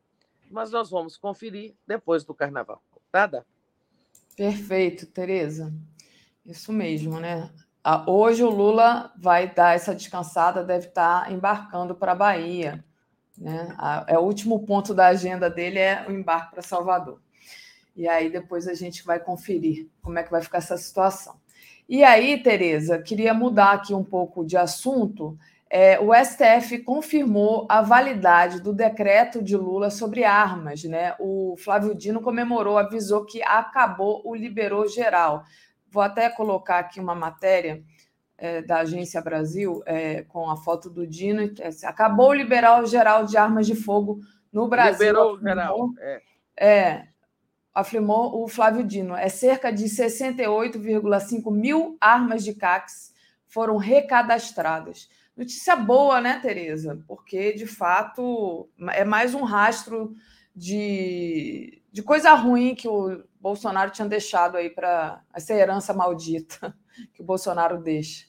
Mas 0.50 0.72
nós 0.72 0.90
vamos 0.90 1.16
conferir 1.16 1.76
depois 1.86 2.26
do 2.26 2.34
carnaval. 2.34 2.82
Tá, 3.12 3.28
Dá? 3.28 3.46
Perfeito, 4.36 5.06
Tereza. 5.06 5.72
Isso 6.44 6.74
mesmo, 6.74 7.20
né? 7.20 7.50
Hoje 8.06 8.44
o 8.44 8.50
Lula 8.50 9.14
vai 9.18 9.54
dar 9.54 9.76
essa 9.76 9.96
descansada, 9.96 10.64
deve 10.64 10.88
estar 10.88 11.32
embarcando 11.32 11.96
para 11.96 12.12
a 12.12 12.16
Bahia. 12.16 12.84
Né? 13.38 13.76
É 14.08 14.18
o 14.18 14.24
último 14.24 14.66
ponto 14.66 14.94
da 14.94 15.08
agenda 15.08 15.50
dele 15.50 15.80
é 15.80 16.06
o 16.08 16.12
embarque 16.12 16.52
para 16.52 16.62
Salvador. 16.62 17.22
E 17.96 18.08
aí 18.08 18.30
depois 18.30 18.68
a 18.68 18.74
gente 18.74 19.04
vai 19.06 19.20
conferir 19.20 19.90
como 20.02 20.20
é 20.20 20.24
que 20.24 20.32
vai 20.32 20.42
ficar 20.42 20.58
essa 20.58 20.78
situação. 20.78 21.40
E 21.88 22.04
aí, 22.04 22.42
Tereza, 22.42 23.02
queria 23.02 23.34
mudar 23.34 23.72
aqui 23.74 23.94
um 23.94 24.04
pouco 24.04 24.46
de 24.46 24.58
assunto. 24.58 25.38
É, 25.70 26.00
o 26.00 26.14
STF 26.14 26.80
confirmou 26.80 27.66
a 27.70 27.82
validade 27.82 28.62
do 28.62 28.74
decreto 28.74 29.42
de 29.42 29.56
Lula 29.56 29.90
sobre 29.90 30.24
armas. 30.24 30.84
Né? 30.84 31.16
O 31.20 31.56
Flávio 31.58 31.96
Dino 31.96 32.22
comemorou, 32.22 32.78
avisou 32.78 33.26
que 33.26 33.42
acabou 33.42 34.22
o 34.26 34.36
liberou 34.36 34.88
geral. 34.88 35.44
Vou 35.90 36.04
até 36.04 36.30
colocar 36.30 36.80
aqui 36.80 37.00
uma 37.00 37.16
matéria 37.16 37.82
é, 38.38 38.62
da 38.62 38.80
Agência 38.80 39.22
Brasil 39.22 39.82
é, 39.86 40.24
com 40.24 40.50
a 40.50 40.58
foto 40.58 40.90
do 40.90 41.08
Dino. 41.08 41.42
É, 41.42 41.70
acabou 41.86 42.30
o 42.30 42.34
liberal 42.34 42.86
geral 42.86 43.26
de 43.26 43.38
armas 43.38 43.66
de 43.66 43.76
fogo 43.76 44.20
no 44.52 44.68
Brasil. 44.68 45.08
Liberou 45.08 45.40
geral. 45.40 45.90
É. 46.58 47.08
afirmou 47.78 48.44
o 48.44 48.48
Flávio 48.48 48.84
Dino. 48.84 49.16
É 49.16 49.30
cerca 49.30 49.72
de 49.72 49.86
68,5 49.86 51.52
mil 51.52 51.96
armas 52.02 52.44
de 52.44 52.56
CACs 52.56 53.14
foram 53.46 53.78
recadastradas. 53.78 55.08
Notícia 55.36 55.76
boa, 55.76 56.20
né, 56.20 56.40
Tereza? 56.40 57.00
Porque, 57.08 57.54
de 57.54 57.68
fato, 57.68 58.68
é 58.94 59.06
mais 59.06 59.36
um 59.36 59.44
rastro 59.44 60.16
de, 60.56 61.84
de 61.92 62.02
coisa 62.02 62.34
ruim 62.34 62.74
que 62.74 62.88
o 62.88 63.24
Bolsonaro 63.40 63.92
tinha 63.92 64.08
deixado 64.08 64.58
aí 64.58 64.72
para 64.72 65.24
essa 65.32 65.54
herança 65.54 65.94
maldita 65.94 66.76
que 67.14 67.22
o 67.22 67.26
Bolsonaro 67.26 67.80
deixa. 67.80 68.26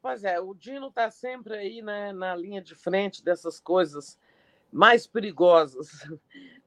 Pois 0.00 0.22
é, 0.22 0.38
o 0.38 0.54
Dino 0.54 0.86
está 0.86 1.10
sempre 1.10 1.56
aí 1.56 1.82
né, 1.82 2.12
na 2.12 2.36
linha 2.36 2.62
de 2.62 2.76
frente 2.76 3.24
dessas 3.24 3.58
coisas 3.58 4.16
mais 4.72 5.04
perigosas 5.04 5.88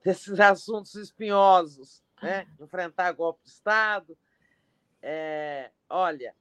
desses 0.04 0.40
assuntos 0.40 0.96
espinhosos, 0.96 2.04
né? 2.22 2.48
enfrentar 2.60 3.12
golpe 3.12 3.44
de 3.44 3.50
Estado. 3.50 4.18
É, 5.02 5.72
olha, 5.90 6.36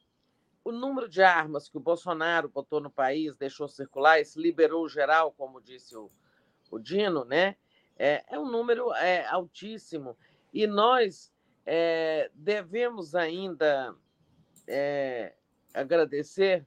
o 0.65 0.73
número 0.73 1.09
de 1.09 1.23
armas 1.23 1.69
que 1.69 1.77
o 1.77 1.81
Bolsonaro 1.81 2.49
botou 2.49 2.81
no 2.81 2.91
país, 2.91 3.37
deixou 3.37 3.69
circular, 3.69 4.25
se 4.25 4.41
liberou 4.41 4.89
geral, 4.89 5.33
como 5.33 5.61
disse 5.61 5.97
o, 5.97 6.11
o 6.71 6.79
Dino, 6.79 7.25
né? 7.25 7.57
é, 7.99 8.23
é 8.29 8.39
um 8.39 8.49
número 8.49 8.95
é, 8.95 9.27
altíssimo. 9.27 10.17
E 10.55 10.67
nós 10.67 11.33
é, 11.67 12.31
devemos 12.33 13.15
ainda 13.15 13.95
é, 14.67 15.35
agradecer 15.75 16.65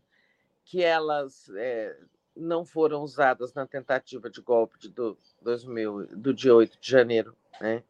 que 0.66 0.84
elas 0.84 1.50
é, 1.56 1.98
não 2.36 2.66
foram 2.66 3.02
usadas 3.02 3.54
na 3.54 3.66
tentativa 3.66 4.30
de 4.30 4.42
golpe 4.42 4.80
de 4.80 4.90
do, 4.90 5.18
2000, 5.42 6.08
do 6.16 6.34
dia 6.34 6.56
8 6.56 6.80
de 6.80 6.90
janeiro, 6.90 7.36
né? 7.60 7.84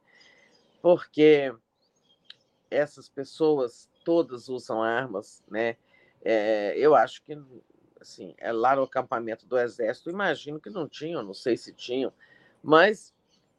porque 0.81 1.53
essas 2.69 3.07
pessoas 3.07 3.87
todas 4.03 4.49
usam 4.49 4.81
armas, 4.81 5.43
né? 5.47 5.77
É, 6.23 6.73
eu 6.77 6.95
acho 6.95 7.21
que 7.23 7.37
assim, 7.99 8.33
é 8.37 8.51
lá 8.51 8.75
no 8.75 8.83
acampamento 8.83 9.45
do 9.45 9.59
Exército, 9.59 10.09
imagino 10.09 10.59
que 10.59 10.69
não 10.69 10.87
tinham, 10.87 11.21
não 11.21 11.33
sei 11.33 11.55
se 11.55 11.71
tinham, 11.71 12.11
mas 12.63 13.13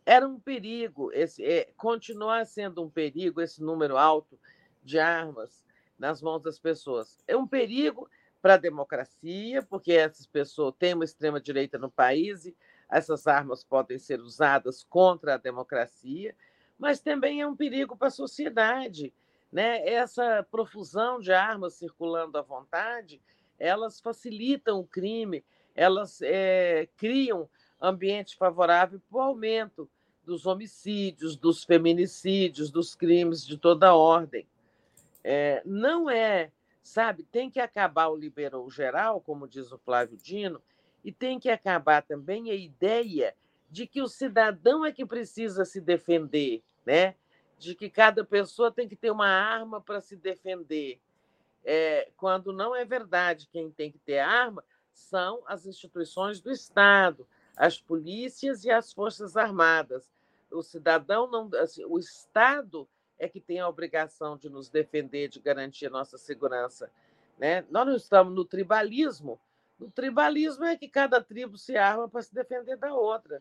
era 0.05 0.27
um 0.27 0.39
perigo, 0.39 1.13
esse, 1.13 1.45
é, 1.45 1.73
continuar 1.77 2.45
sendo 2.45 2.83
um 2.83 2.91
perigo 2.91 3.41
esse 3.41 3.63
número 3.63 3.97
alto 3.97 4.39
de 4.83 4.99
armas 4.99 5.65
nas 5.97 6.21
mãos 6.21 6.43
das 6.43 6.59
pessoas. 6.59 7.23
É 7.29 7.37
um 7.37 7.47
perigo 7.47 8.09
para 8.43 8.55
a 8.55 8.59
democracia, 8.59 9.63
porque 9.63 9.93
essas 9.93 10.27
pessoas 10.27 10.75
têm 10.77 10.95
uma 10.95 11.05
extrema-direita 11.05 11.79
no 11.79 11.89
país 11.89 12.45
e 12.45 12.57
essas 12.91 13.27
armas 13.29 13.63
podem 13.63 13.99
ser 13.99 14.21
usadas 14.21 14.85
contra 14.85 15.35
a 15.35 15.39
democracia, 15.39 16.35
mas 16.77 17.01
também 17.01 17.41
é 17.41 17.47
um 17.47 17.57
perigo 17.57 17.97
para 17.97 18.09
a 18.09 18.11
sociedade. 18.11 19.15
Né? 19.51 19.87
Essa 19.89 20.45
profusão 20.51 21.21
de 21.21 21.33
armas 21.33 21.75
circulando 21.75 22.37
à 22.37 22.43
vontade, 22.43 23.23
elas 23.59 24.01
facilitam 24.01 24.81
o 24.81 24.87
crime, 24.87 25.45
elas 25.75 26.21
é, 26.21 26.89
criam 26.97 27.49
ambiente 27.81 28.37
favorável 28.37 29.01
para 29.09 29.19
o 29.19 29.23
aumento 29.23 29.89
dos 30.25 30.47
homicídios, 30.47 31.37
dos 31.37 31.65
feminicídios, 31.65 32.71
dos 32.71 32.95
crimes 32.95 33.47
de 33.47 33.57
toda 33.57 33.95
ordem. 33.95 34.47
É, 35.25 35.63
não 35.65 36.11
é 36.11 36.51
sabe? 36.83 37.23
Tem 37.25 37.51
que 37.51 37.61
acabar 37.61 38.09
o 38.09 38.17
liberou 38.17 38.69
geral, 38.71 39.21
como 39.21 39.49
diz 39.49 39.71
o 39.71 39.79
Flávio 39.79 40.17
Dino, 40.17 40.61
e 41.05 41.13
tem 41.13 41.39
que 41.39 41.49
acabar 41.49 42.03
também 42.03 42.51
a 42.51 42.55
ideia 42.55 43.35
de 43.71 43.87
que 43.87 44.03
o 44.03 44.09
cidadão 44.09 44.85
é 44.85 44.93
que 44.93 45.07
precisa 45.07 45.65
se 45.65 45.81
defender, 45.81 46.63
né? 46.85 47.15
De 47.59 47.75
que 47.75 47.89
cada 47.89 48.25
pessoa 48.25 48.71
tem 48.71 48.89
que 48.89 48.97
ter 48.97 49.11
uma 49.11 49.29
arma 49.29 49.81
para 49.81 50.01
se 50.01 50.17
defender. 50.17 51.01
É, 51.65 52.11
quando 52.17 52.53
não 52.53 52.75
é 52.75 52.85
verdade, 52.85 53.49
quem 53.51 53.71
tem 53.71 53.91
que 53.91 53.99
ter 53.99 54.19
arma 54.19 54.65
são 54.93 55.43
as 55.47 55.65
instituições 55.65 56.41
do 56.41 56.51
Estado, 56.51 57.27
as 57.57 57.81
polícias 57.81 58.65
e 58.65 58.71
as 58.71 58.93
forças 58.93 59.37
armadas. 59.37 60.11
O 60.51 60.63
cidadão 60.63 61.31
não, 61.31 61.49
assim, 61.59 61.85
o 61.85 61.99
Estado 61.99 62.87
é 63.23 63.29
que 63.29 63.41
tem 63.41 63.61
a 63.61 63.69
obrigação 63.69 64.37
de 64.37 64.51
nos 64.51 64.69
defender, 64.69 65.29
de 65.29 65.39
garantir 65.39 65.87
a 65.87 65.91
nossa 65.91 66.19
segurança 66.19 66.91
Né? 67.39 67.65
Nós 67.71 67.87
não 67.87 67.95
estamos 67.95 68.35
no 68.35 68.45
tribalismo. 68.45 69.41
O 69.79 69.89
tribalismo 69.89 70.65
é 70.65 70.77
que 70.77 70.89
cada 70.89 71.23
tribo 71.23 71.57
se 71.57 71.77
arma 71.77 72.09
para 72.09 72.23
se 72.23 72.35
defender 72.35 72.77
da 72.77 72.93
outra, 72.93 73.41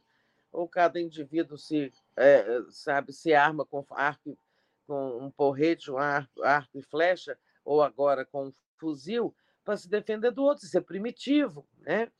ou 0.51 0.68
cada 0.68 1.00
indivíduo 1.01 1.58
se 1.58 1.92
é, 2.16 2.61
sabe 2.69 3.11
se 3.11 3.34
arma 3.34 3.66
com 3.66 3.84
arco, 3.90 4.38
com 4.85 5.18
um 5.18 5.32
porrete, 5.32 5.90
um 5.90 5.98
arco, 5.98 6.43
arco 6.43 6.77
e 6.77 6.84
flecha, 6.84 7.35
ou 7.66 7.82
agora 7.82 8.24
com 8.24 8.48
um 8.48 8.53
fuzil 8.77 9.35
para 9.64 9.77
se 9.77 9.90
defender 9.90 10.32
do 10.32 10.43
outro. 10.43 10.66
Isso 10.66 10.77
é 10.77 10.82
primitivo, 10.82 11.66
né? 11.80 12.11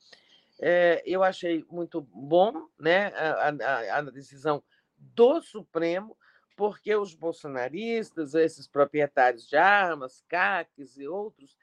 É, 0.60 1.00
eu 1.06 1.22
achei 1.22 1.64
muito 1.70 2.00
bom, 2.00 2.68
né, 2.78 3.06
a, 3.14 3.48
a, 3.48 3.98
a 3.98 4.02
decisão 4.02 4.62
do 4.96 5.40
Supremo 5.40 6.16
porque 6.56 6.94
os 6.94 7.14
bolsonaristas, 7.14 8.34
esses 8.34 8.66
proprietários 8.66 9.48
de 9.48 9.56
armas, 9.56 10.24
CACs 10.28 10.96
e 10.98 11.06
outros, 11.06 11.56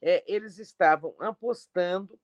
é, 0.00 0.22
eles 0.26 0.58
estavam 0.58 1.14
apostando 1.18 2.18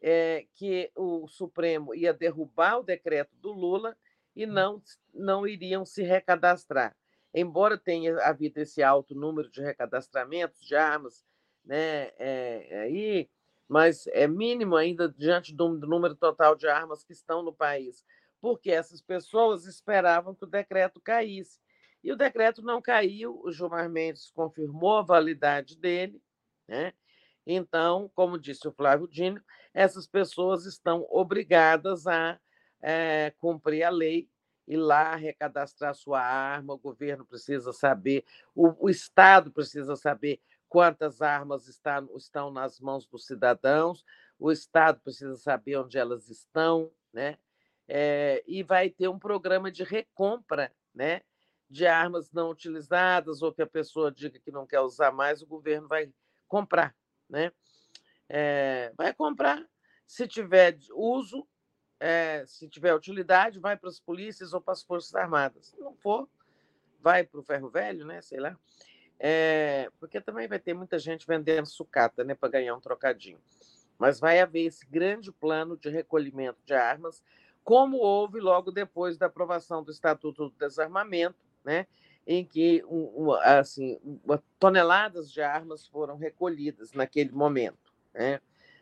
é, 0.00 0.46
que 0.54 0.90
o 0.96 1.26
Supremo 1.28 1.94
ia 1.94 2.12
derrubar 2.12 2.80
o 2.80 2.82
decreto 2.82 3.34
do 3.36 3.52
Lula 3.52 3.96
e 4.34 4.44
hum. 4.44 4.52
não, 4.52 4.82
não 5.14 5.46
iriam 5.46 5.84
se 5.84 6.02
recadastrar. 6.02 6.96
Embora 7.32 7.78
tenha 7.78 8.18
havido 8.18 8.60
esse 8.60 8.82
alto 8.82 9.14
número 9.14 9.48
de 9.50 9.62
recadastramentos 9.62 10.60
de 10.60 10.74
armas, 10.74 11.24
né, 11.64 12.10
é, 12.18 12.80
aí, 12.82 13.30
mas 13.66 14.06
é 14.08 14.26
mínimo 14.26 14.76
ainda 14.76 15.08
diante 15.08 15.54
do, 15.54 15.78
do 15.78 15.86
número 15.86 16.14
total 16.14 16.54
de 16.54 16.68
armas 16.68 17.02
que 17.02 17.12
estão 17.12 17.42
no 17.42 17.52
país, 17.52 18.04
porque 18.42 18.72
essas 18.72 19.00
pessoas 19.00 19.66
esperavam 19.66 20.34
que 20.34 20.42
o 20.42 20.48
decreto 20.48 21.00
caísse. 21.00 21.60
E 22.02 22.10
o 22.10 22.16
decreto 22.16 22.60
não 22.60 22.82
caiu, 22.82 23.40
o 23.44 23.52
Gilmar 23.52 23.88
Mendes 23.88 24.32
confirmou 24.32 24.98
a 24.98 25.02
validade 25.02 25.78
dele, 25.78 26.20
né? 26.66 26.92
Então, 27.46 28.10
como 28.16 28.40
disse 28.40 28.66
o 28.66 28.72
Flávio 28.72 29.06
Dino, 29.06 29.40
essas 29.72 30.08
pessoas 30.08 30.66
estão 30.66 31.06
obrigadas 31.08 32.08
a 32.08 32.38
é, 32.82 33.32
cumprir 33.38 33.84
a 33.84 33.90
lei 33.90 34.28
ir 34.66 34.76
lá 34.76 35.14
recadastrar 35.14 35.94
sua 35.94 36.20
arma, 36.20 36.74
o 36.74 36.78
governo 36.78 37.24
precisa 37.24 37.72
saber, 37.72 38.24
o, 38.54 38.86
o 38.86 38.90
Estado 38.90 39.52
precisa 39.52 39.94
saber 39.94 40.40
quantas 40.68 41.20
armas 41.22 41.68
está, 41.68 42.02
estão 42.16 42.50
nas 42.50 42.80
mãos 42.80 43.06
dos 43.06 43.24
cidadãos, 43.24 44.04
o 44.38 44.50
Estado 44.50 45.00
precisa 45.00 45.36
saber 45.36 45.76
onde 45.76 45.98
elas 45.98 46.28
estão, 46.28 46.90
né? 47.12 47.38
É, 47.88 48.42
e 48.46 48.62
vai 48.62 48.88
ter 48.88 49.08
um 49.08 49.18
programa 49.18 49.70
de 49.70 49.82
recompra, 49.82 50.72
né? 50.94 51.22
de 51.72 51.86
armas 51.86 52.30
não 52.30 52.50
utilizadas 52.50 53.40
ou 53.40 53.50
que 53.50 53.62
a 53.62 53.66
pessoa 53.66 54.12
diga 54.12 54.38
que 54.38 54.50
não 54.50 54.66
quer 54.66 54.80
usar 54.80 55.10
mais, 55.10 55.40
o 55.40 55.46
governo 55.46 55.88
vai 55.88 56.12
comprar, 56.46 56.94
né? 57.26 57.50
É, 58.28 58.92
vai 58.94 59.14
comprar. 59.14 59.66
Se 60.06 60.28
tiver 60.28 60.76
uso, 60.92 61.48
é, 61.98 62.44
se 62.46 62.68
tiver 62.68 62.94
utilidade, 62.94 63.58
vai 63.58 63.74
para 63.74 63.88
as 63.88 63.98
polícias 63.98 64.52
ou 64.52 64.60
para 64.60 64.74
as 64.74 64.82
forças 64.82 65.14
armadas. 65.14 65.68
Se 65.68 65.80
não 65.80 65.94
for, 65.94 66.28
vai 67.00 67.24
para 67.24 67.40
o 67.40 67.42
ferro 67.42 67.70
velho, 67.70 68.04
né? 68.04 68.20
Sei 68.20 68.38
lá. 68.38 68.54
Porque 69.98 70.20
também 70.20 70.46
vai 70.46 70.58
ter 70.58 70.74
muita 70.74 70.98
gente 70.98 71.26
vendendo 71.26 71.66
sucata, 71.66 72.22
né, 72.22 72.34
para 72.34 72.50
ganhar 72.50 72.74
um 72.74 72.80
trocadinho. 72.80 73.40
Mas 73.98 74.20
vai 74.20 74.40
haver 74.40 74.66
esse 74.66 74.84
grande 74.86 75.32
plano 75.32 75.74
de 75.76 75.88
recolhimento 75.88 76.58
de 76.66 76.74
armas, 76.74 77.22
como 77.64 77.98
houve 77.98 78.40
logo 78.40 78.70
depois 78.70 79.16
da 79.16 79.26
aprovação 79.26 79.82
do 79.82 79.90
Estatuto 79.90 80.48
do 80.48 80.56
Desarmamento, 80.58 81.38
né, 81.64 81.86
em 82.26 82.44
que 82.44 82.84
assim, 83.42 83.98
toneladas 84.58 85.30
de 85.30 85.40
armas 85.40 85.86
foram 85.86 86.16
recolhidas 86.16 86.92
naquele 86.92 87.32
momento. 87.32 87.92
Né? 88.12 88.40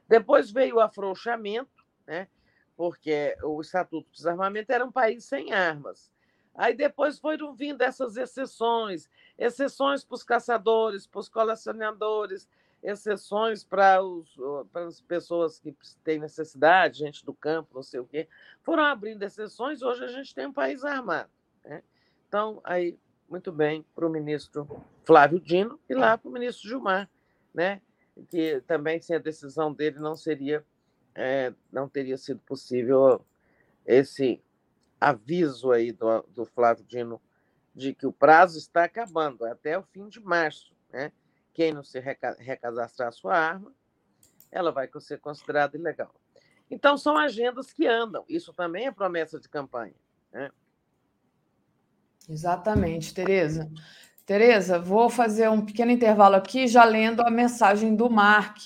Depois 0.09 0.51
veio 0.51 0.77
o 0.77 0.81
afrouxamento, 0.81 1.85
né, 2.07 2.29
porque 2.77 3.37
o 3.43 3.61
Estatuto 3.61 4.09
do 4.09 4.17
Desarmamento 4.17 4.73
era 4.73 4.85
um 4.85 4.93
país 4.93 5.25
sem 5.25 5.53
armas. 5.53 6.11
Aí 6.55 6.75
depois 6.75 7.19
foram 7.19 7.55
vindo 7.55 7.83
essas 7.83 8.17
exceções, 8.17 9.09
exceções 9.39 10.05
para 10.05 10.15
os 10.15 10.23
caçadores, 10.23 11.07
para 11.07 11.21
os 11.21 11.29
colecionadores, 11.29 12.49
exceções 12.83 13.63
para, 13.63 14.03
os, 14.03 14.35
para 14.73 14.87
as 14.87 15.01
pessoas 15.01 15.59
que 15.59 15.75
têm 16.03 16.19
necessidade, 16.19 16.99
gente 16.99 17.25
do 17.25 17.35
campo, 17.35 17.75
não 17.75 17.83
sei 17.83 18.01
o 18.01 18.07
quê. 18.07 18.27
Foram 18.63 18.85
abrindo 18.85 19.23
exceções, 19.23 19.83
hoje 19.83 20.05
a 20.05 20.09
gente 20.09 20.35
tem 20.35 20.47
um 20.47 20.53
país 20.53 20.85
armado. 20.85 21.31
Né? 21.65 21.83
Então, 22.29 22.61
aí, 22.65 22.99
muito 23.29 23.53
bem, 23.53 23.85
para 23.95 24.07
o 24.07 24.11
ministro 24.11 24.67
Flávio 25.05 25.41
Dino 25.41 25.79
e 25.89 25.95
lá 25.95 26.17
para 26.17 26.29
o 26.29 26.33
ministro 26.33 26.69
Gilmar, 26.69 27.09
né? 27.53 27.83
que 28.29 28.61
também 28.67 29.01
sem 29.01 29.17
a 29.17 29.21
decisão 29.21 29.73
dele 29.73 29.99
não 29.99 30.17
seria, 30.17 30.65
é, 31.15 31.53
não 31.71 31.89
teria 31.89 32.17
sido 32.17 32.41
possível 32.41 33.25
esse 33.87 34.43
aviso 35.01 35.71
aí 35.73 35.93
do, 35.93 36.23
do 36.29 36.45
Flávio 36.45 36.85
Dino 36.85 37.21
de 37.75 37.95
que 37.95 38.07
o 38.07 38.13
prazo 38.13 38.59
está 38.59 38.85
acabando 38.85 39.45
até 39.45 39.79
o 39.79 39.83
fim 39.83 40.09
de 40.09 40.21
março, 40.21 40.75
né? 40.93 41.13
Quem 41.53 41.73
não 41.73 41.83
se 41.83 41.99
recadastrar 42.01 43.09
a 43.09 43.13
sua 43.13 43.37
arma, 43.37 43.73
ela 44.51 44.73
vai 44.73 44.89
ser 45.01 45.21
considerada 45.21 45.77
ilegal. 45.77 46.15
Então, 46.71 46.97
são 46.97 47.17
agendas 47.17 47.73
que 47.73 47.87
andam. 47.87 48.25
Isso 48.29 48.53
também 48.53 48.87
é 48.87 48.93
promessa 48.93 49.41
de 49.41 49.49
campanha. 49.49 49.95
Né? 50.33 50.51
Exatamente, 52.29 53.13
Tereza. 53.13 53.71
Tereza, 54.25 54.79
vou 54.79 55.11
fazer 55.11 55.49
um 55.51 55.65
pequeno 55.65 55.91
intervalo 55.91 56.37
aqui, 56.37 56.69
já 56.69 56.85
lendo 56.85 57.21
a 57.23 57.31
mensagem 57.31 57.97
do 57.97 58.09
Mark, 58.09 58.59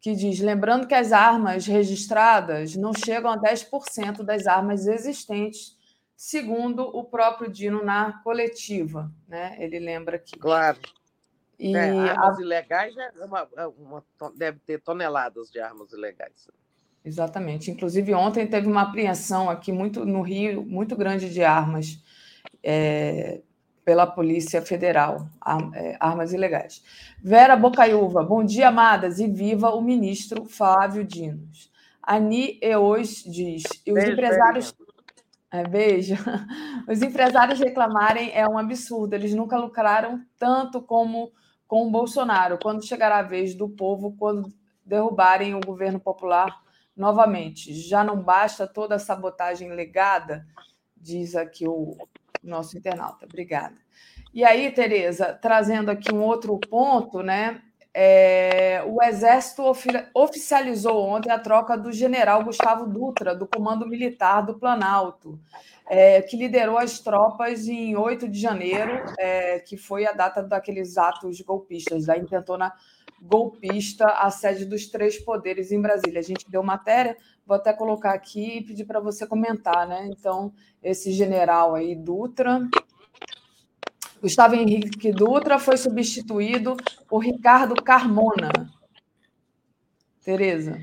que 0.00 0.14
diz: 0.14 0.40
lembrando 0.40 0.86
que 0.86 0.94
as 0.94 1.12
armas 1.12 1.66
registradas 1.66 2.76
não 2.76 2.92
chegam 2.92 3.30
a 3.30 3.38
10% 3.38 4.22
das 4.22 4.46
armas 4.46 4.86
existentes, 4.86 5.78
segundo 6.14 6.82
o 6.82 7.04
próprio 7.04 7.50
Dino 7.50 7.82
na 7.82 8.20
coletiva. 8.22 9.10
Né? 9.26 9.56
Ele 9.58 9.78
lembra 9.78 10.16
aqui. 10.16 10.38
Claro. 10.38 10.78
E 11.58 11.74
é, 11.74 12.10
armas 12.10 12.38
a... 12.38 12.42
ilegais 12.42 12.96
é 12.96 13.24
uma, 13.24 13.48
é 13.56 13.66
uma, 13.66 14.04
deve 14.36 14.58
ter 14.60 14.80
toneladas 14.80 15.50
de 15.50 15.58
armas 15.58 15.92
ilegais. 15.92 16.48
Exatamente. 17.04 17.70
Inclusive, 17.70 18.14
ontem 18.14 18.46
teve 18.46 18.66
uma 18.66 18.82
apreensão 18.82 19.50
aqui 19.50 19.72
muito 19.72 20.04
no 20.04 20.20
Rio, 20.20 20.62
muito 20.62 20.94
grande 20.94 21.30
de 21.30 21.42
armas 21.42 21.98
é, 22.62 23.40
pela 23.84 24.06
Polícia 24.06 24.60
Federal, 24.60 25.26
é, 25.74 25.96
armas 25.98 26.32
ilegais. 26.32 26.82
Vera 27.22 27.56
Bocaiúva, 27.56 28.22
bom 28.22 28.44
dia, 28.44 28.68
amadas, 28.68 29.18
e 29.18 29.26
viva 29.26 29.70
o 29.70 29.80
ministro 29.80 30.44
Flávio 30.44 31.02
Dinos. 31.04 31.72
Ani 32.02 32.58
Eos 32.62 33.24
diz, 33.24 33.64
e 33.86 33.90
os 33.90 33.94
beijo, 33.94 34.12
empresários... 34.12 34.72
Beijo. 34.72 34.88
É, 35.50 35.66
beijo. 35.66 36.14
Os 36.86 37.00
empresários 37.00 37.58
reclamarem 37.58 38.30
é 38.34 38.46
um 38.46 38.58
absurdo, 38.58 39.14
eles 39.14 39.32
nunca 39.32 39.56
lucraram 39.56 40.22
tanto 40.38 40.82
como 40.82 41.32
com 41.68 41.86
o 41.86 41.90
Bolsonaro. 41.90 42.58
Quando 42.60 42.84
chegará 42.84 43.18
a 43.18 43.22
vez 43.22 43.54
do 43.54 43.68
povo, 43.68 44.16
quando 44.18 44.52
derrubarem 44.84 45.54
o 45.54 45.60
governo 45.60 46.00
popular 46.00 46.60
novamente? 46.96 47.72
Já 47.74 48.02
não 48.02 48.20
basta 48.20 48.66
toda 48.66 48.96
a 48.96 48.98
sabotagem 48.98 49.70
legada? 49.72 50.44
Diz 50.96 51.36
aqui 51.36 51.68
o, 51.68 51.96
nosso 52.42 52.76
internauta. 52.76 53.26
Obrigada. 53.26 53.76
E 54.32 54.44
aí, 54.44 54.70
Tereza, 54.70 55.32
trazendo 55.34 55.90
aqui 55.90 56.12
um 56.12 56.22
outro 56.22 56.58
ponto, 56.58 57.22
né? 57.22 57.62
É, 57.94 58.82
o 58.86 59.02
Exército 59.02 59.62
oficializou 60.14 61.02
ontem 61.02 61.30
a 61.30 61.38
troca 61.38 61.76
do 61.76 61.90
general 61.90 62.44
Gustavo 62.44 62.86
Dutra, 62.86 63.34
do 63.34 63.46
Comando 63.46 63.88
Militar 63.88 64.42
do 64.42 64.58
Planalto, 64.58 65.38
é, 65.88 66.20
que 66.22 66.36
liderou 66.36 66.78
as 66.78 67.00
tropas 67.00 67.66
em 67.66 67.96
8 67.96 68.28
de 68.28 68.38
janeiro, 68.38 69.02
é, 69.18 69.58
que 69.60 69.76
foi 69.76 70.06
a 70.06 70.12
data 70.12 70.42
daqueles 70.42 70.98
atos 70.98 71.40
golpistas, 71.40 72.06
da 72.06 72.16
intentona 72.16 72.72
golpista, 73.20 74.06
a 74.06 74.30
sede 74.30 74.64
dos 74.64 74.86
três 74.86 75.18
poderes 75.18 75.72
em 75.72 75.80
Brasília. 75.80 76.20
A 76.20 76.22
gente 76.22 76.48
deu 76.48 76.62
matéria, 76.62 77.16
vou 77.44 77.56
até 77.56 77.72
colocar 77.72 78.12
aqui 78.12 78.58
e 78.58 78.64
pedir 78.64 78.84
para 78.84 79.00
você 79.00 79.26
comentar, 79.26 79.88
né? 79.88 80.08
Então, 80.12 80.52
esse 80.82 81.10
general 81.12 81.74
aí, 81.74 81.96
Dutra. 81.96 82.60
Gustavo 84.20 84.54
Henrique 84.54 85.12
Dutra 85.12 85.58
foi 85.58 85.76
substituído 85.76 86.76
por 87.06 87.18
Ricardo 87.18 87.74
Carmona. 87.82 88.50
Tereza. 90.22 90.78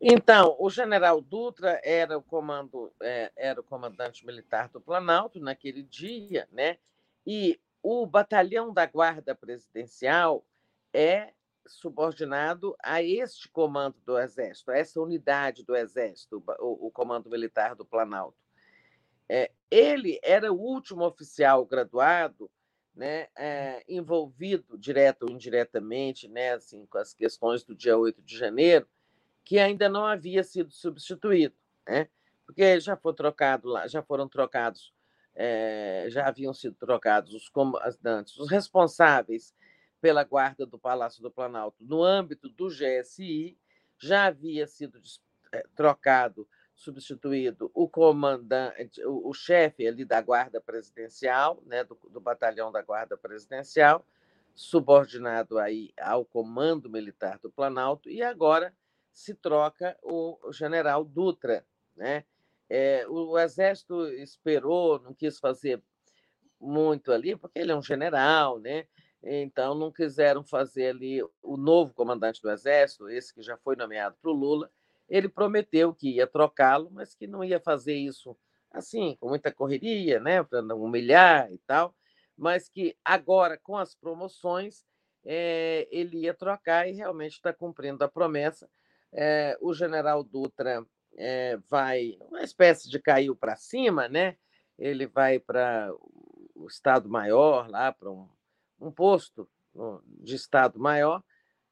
Então, 0.00 0.56
o 0.58 0.70
general 0.70 1.20
Dutra 1.20 1.80
era 1.82 2.16
o 2.16 2.22
comando, 2.22 2.92
é, 3.02 3.32
era 3.36 3.60
o 3.60 3.64
comandante 3.64 4.24
militar 4.24 4.68
do 4.68 4.80
Planalto 4.80 5.40
naquele 5.40 5.82
dia, 5.82 6.48
né? 6.52 6.78
E 7.26 7.60
o 7.82 8.06
batalhão 8.06 8.72
da 8.72 8.86
Guarda 8.86 9.34
Presidencial 9.34 10.44
é 10.92 11.32
subordinado 11.66 12.74
a 12.82 13.02
este 13.02 13.48
comando 13.48 13.96
do 14.04 14.18
Exército, 14.18 14.70
a 14.70 14.78
essa 14.78 15.00
unidade 15.00 15.64
do 15.64 15.76
Exército, 15.76 16.42
o, 16.58 16.86
o 16.86 16.90
Comando 16.90 17.30
Militar 17.30 17.74
do 17.74 17.84
Planalto. 17.84 18.38
É, 19.32 19.48
ele 19.70 20.18
era 20.24 20.52
o 20.52 20.58
último 20.58 21.06
oficial 21.06 21.64
graduado 21.64 22.50
né, 22.92 23.28
é, 23.38 23.84
envolvido, 23.88 24.76
direto 24.76 25.22
ou 25.22 25.30
indiretamente, 25.30 26.26
né, 26.26 26.54
assim, 26.54 26.84
com 26.86 26.98
as 26.98 27.14
questões 27.14 27.62
do 27.62 27.72
dia 27.72 27.96
8 27.96 28.20
de 28.22 28.36
janeiro, 28.36 28.88
que 29.44 29.60
ainda 29.60 29.88
não 29.88 30.04
havia 30.04 30.42
sido 30.42 30.72
substituído, 30.72 31.54
né, 31.88 32.08
porque 32.44 32.80
já, 32.80 32.96
foi 32.96 33.14
trocado 33.14 33.68
lá, 33.68 33.86
já 33.86 34.02
foram 34.02 34.28
trocados, 34.28 34.92
é, 35.32 36.06
já 36.08 36.26
haviam 36.26 36.52
sido 36.52 36.74
trocados 36.74 37.32
os 37.32 37.48
comandantes, 37.48 38.36
os 38.36 38.50
responsáveis 38.50 39.54
pela 40.00 40.24
guarda 40.24 40.66
do 40.66 40.76
Palácio 40.76 41.22
do 41.22 41.30
Planalto 41.30 41.84
no 41.84 42.02
âmbito 42.02 42.48
do 42.48 42.66
GSI, 42.66 43.56
já 43.96 44.24
havia 44.24 44.66
sido 44.66 45.00
trocado 45.76 46.48
substituído 46.80 47.70
o 47.74 47.86
comandante, 47.86 49.04
o, 49.04 49.28
o 49.28 49.34
chefe 49.34 49.86
ali 49.86 50.02
da 50.02 50.18
guarda 50.22 50.62
presidencial, 50.62 51.62
né, 51.66 51.84
do, 51.84 51.94
do, 52.08 52.18
batalhão 52.18 52.72
da 52.72 52.80
guarda 52.80 53.18
presidencial, 53.18 54.02
subordinado 54.54 55.58
aí 55.58 55.92
ao 56.00 56.24
comando 56.24 56.88
militar 56.88 57.38
do 57.38 57.50
Planalto, 57.50 58.08
e 58.08 58.22
agora 58.22 58.74
se 59.12 59.34
troca 59.34 59.94
o, 60.02 60.38
o 60.42 60.52
general 60.54 61.04
Dutra, 61.04 61.66
né? 61.94 62.24
É, 62.66 63.06
o, 63.08 63.32
o 63.32 63.38
exército 63.38 64.06
esperou, 64.14 64.98
não 65.00 65.12
quis 65.12 65.38
fazer 65.38 65.82
muito 66.58 67.12
ali, 67.12 67.36
porque 67.36 67.58
ele 67.58 67.72
é 67.72 67.76
um 67.76 67.82
general, 67.82 68.58
né? 68.58 68.86
Então 69.22 69.74
não 69.74 69.92
quiseram 69.92 70.42
fazer 70.42 70.94
ali 70.94 71.22
o 71.42 71.58
novo 71.58 71.92
comandante 71.92 72.40
do 72.40 72.50
exército, 72.50 73.10
esse 73.10 73.34
que 73.34 73.42
já 73.42 73.58
foi 73.58 73.76
nomeado 73.76 74.16
para 74.22 74.30
o 74.30 74.34
Lula, 74.34 74.70
ele 75.10 75.28
prometeu 75.28 75.92
que 75.92 76.16
ia 76.16 76.26
trocá-lo, 76.26 76.88
mas 76.90 77.14
que 77.14 77.26
não 77.26 77.42
ia 77.44 77.60
fazer 77.60 77.94
isso 77.94 78.36
assim, 78.72 79.16
com 79.18 79.28
muita 79.28 79.52
correria, 79.52 80.20
né, 80.20 80.42
para 80.44 80.62
não 80.62 80.80
humilhar 80.80 81.52
e 81.52 81.58
tal, 81.58 81.92
mas 82.36 82.68
que 82.68 82.96
agora, 83.04 83.58
com 83.58 83.76
as 83.76 83.96
promoções, 83.96 84.84
é, 85.24 85.88
ele 85.90 86.20
ia 86.20 86.32
trocar 86.32 86.88
e 86.88 86.92
realmente 86.92 87.32
está 87.32 87.52
cumprindo 87.52 88.02
a 88.04 88.08
promessa. 88.08 88.70
É, 89.12 89.58
o 89.60 89.74
general 89.74 90.22
Dutra 90.22 90.86
é, 91.16 91.58
vai, 91.68 92.16
uma 92.28 92.42
espécie 92.42 92.88
de 92.88 93.00
caiu 93.00 93.34
para 93.34 93.56
cima, 93.56 94.08
né? 94.08 94.36
Ele 94.78 95.06
vai 95.06 95.38
para 95.40 95.92
o 96.54 96.66
Estado-Maior, 96.68 97.68
lá 97.68 97.92
para 97.92 98.10
um, 98.10 98.28
um 98.80 98.90
posto 98.90 99.48
de 100.06 100.36
Estado-Maior, 100.36 101.22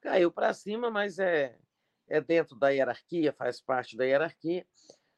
caiu 0.01 0.31
para 0.31 0.53
cima, 0.53 0.91
mas 0.91 1.19
é 1.19 1.57
é 2.09 2.21
dentro 2.21 2.57
da 2.57 2.71
hierarquia, 2.71 3.33
faz 3.33 3.61
parte 3.61 3.97
da 3.97 4.05
hierarquia, 4.05 4.67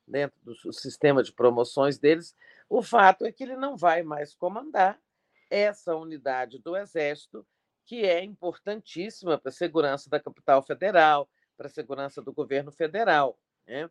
dentro 0.07 0.39
do 0.43 0.73
sistema 0.73 1.23
de 1.23 1.33
promoções 1.33 1.99
deles. 1.99 2.35
O 2.69 2.83
fato 2.83 3.25
é 3.25 3.33
que 3.33 3.45
ele 3.45 3.57
não 3.57 3.77
vai 3.77 4.03
mais 4.03 4.35
comandar 4.35 5.01
essa 5.49 5.95
unidade 5.95 6.59
do 6.59 6.77
Exército, 6.77 7.47
que 7.85 8.05
é 8.05 8.23
importantíssima 8.23 9.39
para 9.39 9.49
a 9.49 9.53
segurança 9.53 10.09
da 10.09 10.21
capital 10.21 10.63
federal, 10.63 11.29
para 11.57 11.67
a 11.67 11.71
segurança 11.71 12.23
do 12.23 12.33
governo 12.33 12.71
federal. 12.71 13.39
Né? 13.67 13.91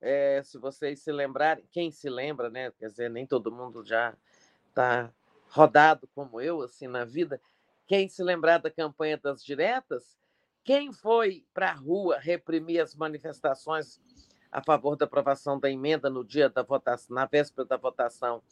É, 0.00 0.42
se 0.42 0.58
vocês 0.58 1.00
se 1.00 1.10
lembrarem, 1.10 1.66
quem 1.70 1.90
se 1.90 2.08
lembra, 2.08 2.48
né? 2.48 2.70
quer 2.78 2.88
dizer, 2.88 3.10
nem 3.10 3.26
todo 3.26 3.50
mundo 3.50 3.84
já 3.84 4.14
está 4.68 5.12
rodado 5.50 6.08
como 6.14 6.40
eu 6.40 6.62
assim 6.62 6.86
na 6.86 7.04
vida. 7.04 7.40
Quem 7.86 8.08
se 8.08 8.22
lembrar 8.22 8.58
da 8.58 8.70
campanha 8.70 9.18
das 9.18 9.44
diretas, 9.44 10.16
quem 10.64 10.92
foi 10.92 11.44
para 11.52 11.70
a 11.70 11.74
rua 11.74 12.18
reprimir 12.18 12.80
as 12.80 12.94
manifestações 12.94 14.00
a 14.50 14.62
favor 14.62 14.96
da 14.96 15.06
aprovação 15.06 15.58
da 15.58 15.70
emenda 15.70 16.10
no 16.10 16.24
dia 16.24 16.48
da 16.48 16.62
votação, 16.62 17.14
na 17.14 17.24
véspera 17.24 17.66
da 17.66 17.76
votação 17.76 18.42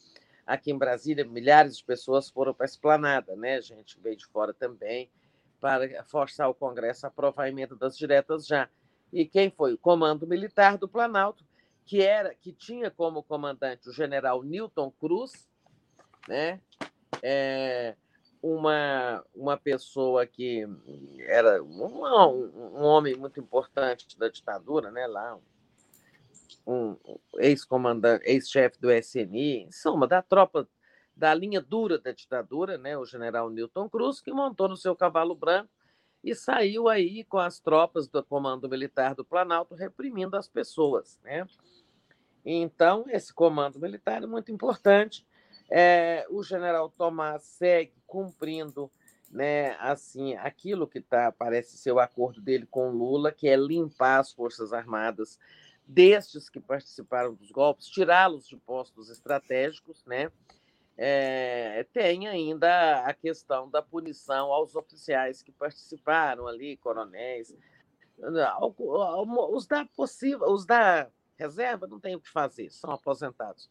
aqui 0.45 0.71
em 0.71 0.77
Brasília, 0.77 1.23
milhares 1.23 1.77
de 1.77 1.83
pessoas 1.83 2.29
foram 2.29 2.53
para 2.53 2.65
a 2.65 2.69
esplanada, 2.69 3.35
né? 3.35 3.61
Gente 3.61 3.99
veio 3.99 4.17
de 4.17 4.25
fora 4.25 4.53
também 4.53 5.09
para 5.59 6.03
forçar 6.05 6.49
o 6.49 6.55
Congresso 6.55 7.05
a 7.05 7.09
aprovar 7.09 7.43
a 7.43 7.49
emenda 7.49 7.75
das 7.75 7.95
diretas 7.95 8.47
já. 8.47 8.67
E 9.13 9.25
quem 9.25 9.51
foi? 9.51 9.73
O 9.73 9.77
Comando 9.77 10.25
Militar 10.25 10.77
do 10.77 10.87
Planalto, 10.87 11.45
que 11.85 12.01
era 12.01 12.33
que 12.33 12.51
tinha 12.51 12.89
como 12.89 13.21
comandante 13.21 13.87
o 13.87 13.93
general 13.93 14.41
Newton 14.43 14.91
Cruz, 14.91 15.47
né? 16.27 16.59
É, 17.21 17.95
uma, 18.41 19.23
uma 19.35 19.57
pessoa 19.57 20.25
que 20.25 20.67
era 21.19 21.61
um, 21.63 21.85
um 22.75 22.83
homem 22.83 23.15
muito 23.15 23.39
importante 23.39 24.17
da 24.17 24.29
ditadura, 24.29 24.89
né, 24.89 25.05
lá, 25.05 25.37
um, 26.65 26.97
um 27.05 27.17
ex-comandante, 27.37 28.25
ex-chefe 28.25 28.79
do 28.79 28.91
SNI, 28.91 29.63
em 29.63 29.71
suma, 29.71 30.07
da 30.07 30.21
tropa 30.21 30.67
da 31.15 31.33
linha 31.33 31.61
dura 31.61 31.99
da 31.99 32.11
ditadura, 32.11 32.77
né, 32.77 32.97
o 32.97 33.05
general 33.05 33.49
Newton 33.49 33.87
Cruz, 33.89 34.21
que 34.21 34.31
montou 34.31 34.67
no 34.67 34.77
seu 34.77 34.95
cavalo 34.95 35.35
branco 35.35 35.69
e 36.23 36.33
saiu 36.33 36.87
aí 36.87 37.23
com 37.23 37.37
as 37.37 37.59
tropas 37.59 38.07
do 38.07 38.23
Comando 38.23 38.69
Militar 38.69 39.13
do 39.13 39.25
Planalto 39.25 39.75
reprimindo 39.75 40.37
as 40.37 40.47
pessoas, 40.47 41.19
né? 41.23 41.47
Então, 42.45 43.05
esse 43.07 43.33
comando 43.33 43.79
militar 43.79 44.23
é 44.23 44.27
muito 44.27 44.51
importante 44.51 45.25
é, 45.71 46.25
o 46.29 46.43
general 46.43 46.89
Tomás 46.89 47.43
segue 47.43 47.93
cumprindo 48.05 48.91
né, 49.31 49.77
assim, 49.79 50.35
aquilo 50.35 50.85
que 50.85 50.99
tá, 50.99 51.31
parece 51.31 51.77
ser 51.77 51.93
o 51.93 51.99
acordo 51.99 52.41
dele 52.41 52.67
com 52.69 52.89
Lula, 52.89 53.31
que 53.31 53.47
é 53.47 53.55
limpar 53.55 54.19
as 54.19 54.33
Forças 54.33 54.73
Armadas 54.73 55.39
destes 55.87 56.49
que 56.49 56.59
participaram 56.59 57.33
dos 57.33 57.49
golpes, 57.49 57.87
tirá-los 57.87 58.45
de 58.45 58.57
postos 58.57 59.09
estratégicos, 59.09 60.03
né? 60.05 60.29
É, 60.97 61.85
tem 61.93 62.27
ainda 62.27 63.05
a 63.05 63.13
questão 63.13 63.69
da 63.69 63.81
punição 63.81 64.51
aos 64.51 64.75
oficiais 64.75 65.41
que 65.41 65.51
participaram 65.53 66.47
ali, 66.47 66.75
coronéis, 66.77 67.55
os 69.49 69.65
da 69.65 69.85
possível, 69.95 70.51
os 70.51 70.65
da 70.65 71.09
reserva 71.37 71.87
não 71.87 71.99
tem 71.99 72.15
o 72.15 72.21
que 72.21 72.29
fazer, 72.29 72.69
são 72.69 72.91
aposentados 72.91 73.69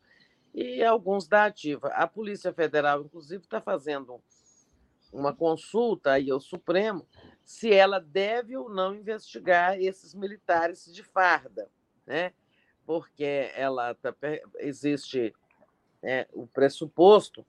e 0.54 0.82
alguns 0.82 1.28
da 1.28 1.44
ativa. 1.44 1.88
A 1.88 2.06
Polícia 2.06 2.52
Federal, 2.52 3.02
inclusive, 3.02 3.44
está 3.44 3.60
fazendo 3.60 4.20
uma 5.12 5.34
consulta 5.34 6.12
aí 6.12 6.30
ao 6.30 6.40
Supremo 6.40 7.06
se 7.44 7.72
ela 7.72 7.98
deve 7.98 8.56
ou 8.56 8.68
não 8.68 8.94
investigar 8.94 9.80
esses 9.80 10.14
militares 10.14 10.92
de 10.92 11.02
farda, 11.02 11.68
né? 12.06 12.32
porque 12.86 13.50
ela 13.54 13.94
tá, 13.94 14.14
existe 14.58 15.32
é, 16.02 16.26
o 16.32 16.46
pressuposto 16.46 17.44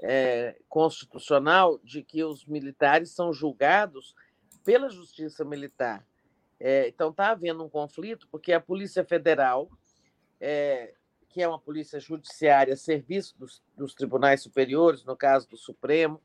é, 0.00 0.56
constitucional 0.68 1.78
de 1.82 2.02
que 2.02 2.22
os 2.22 2.44
militares 2.44 3.10
são 3.10 3.32
julgados 3.32 4.14
pela 4.64 4.88
Justiça 4.88 5.44
Militar. 5.44 6.06
É, 6.60 6.88
então, 6.88 7.10
está 7.10 7.30
havendo 7.30 7.64
um 7.64 7.68
conflito, 7.68 8.28
porque 8.30 8.52
a 8.52 8.60
Polícia 8.60 9.04
Federal 9.04 9.68
é, 10.40 10.94
que 11.34 11.42
é 11.42 11.48
uma 11.48 11.58
polícia 11.58 11.98
judiciária, 11.98 12.76
serviço 12.76 13.36
dos, 13.36 13.60
dos 13.76 13.92
tribunais 13.92 14.40
superiores, 14.40 15.04
no 15.04 15.16
caso 15.16 15.48
do 15.50 15.56
Supremo, 15.56 16.22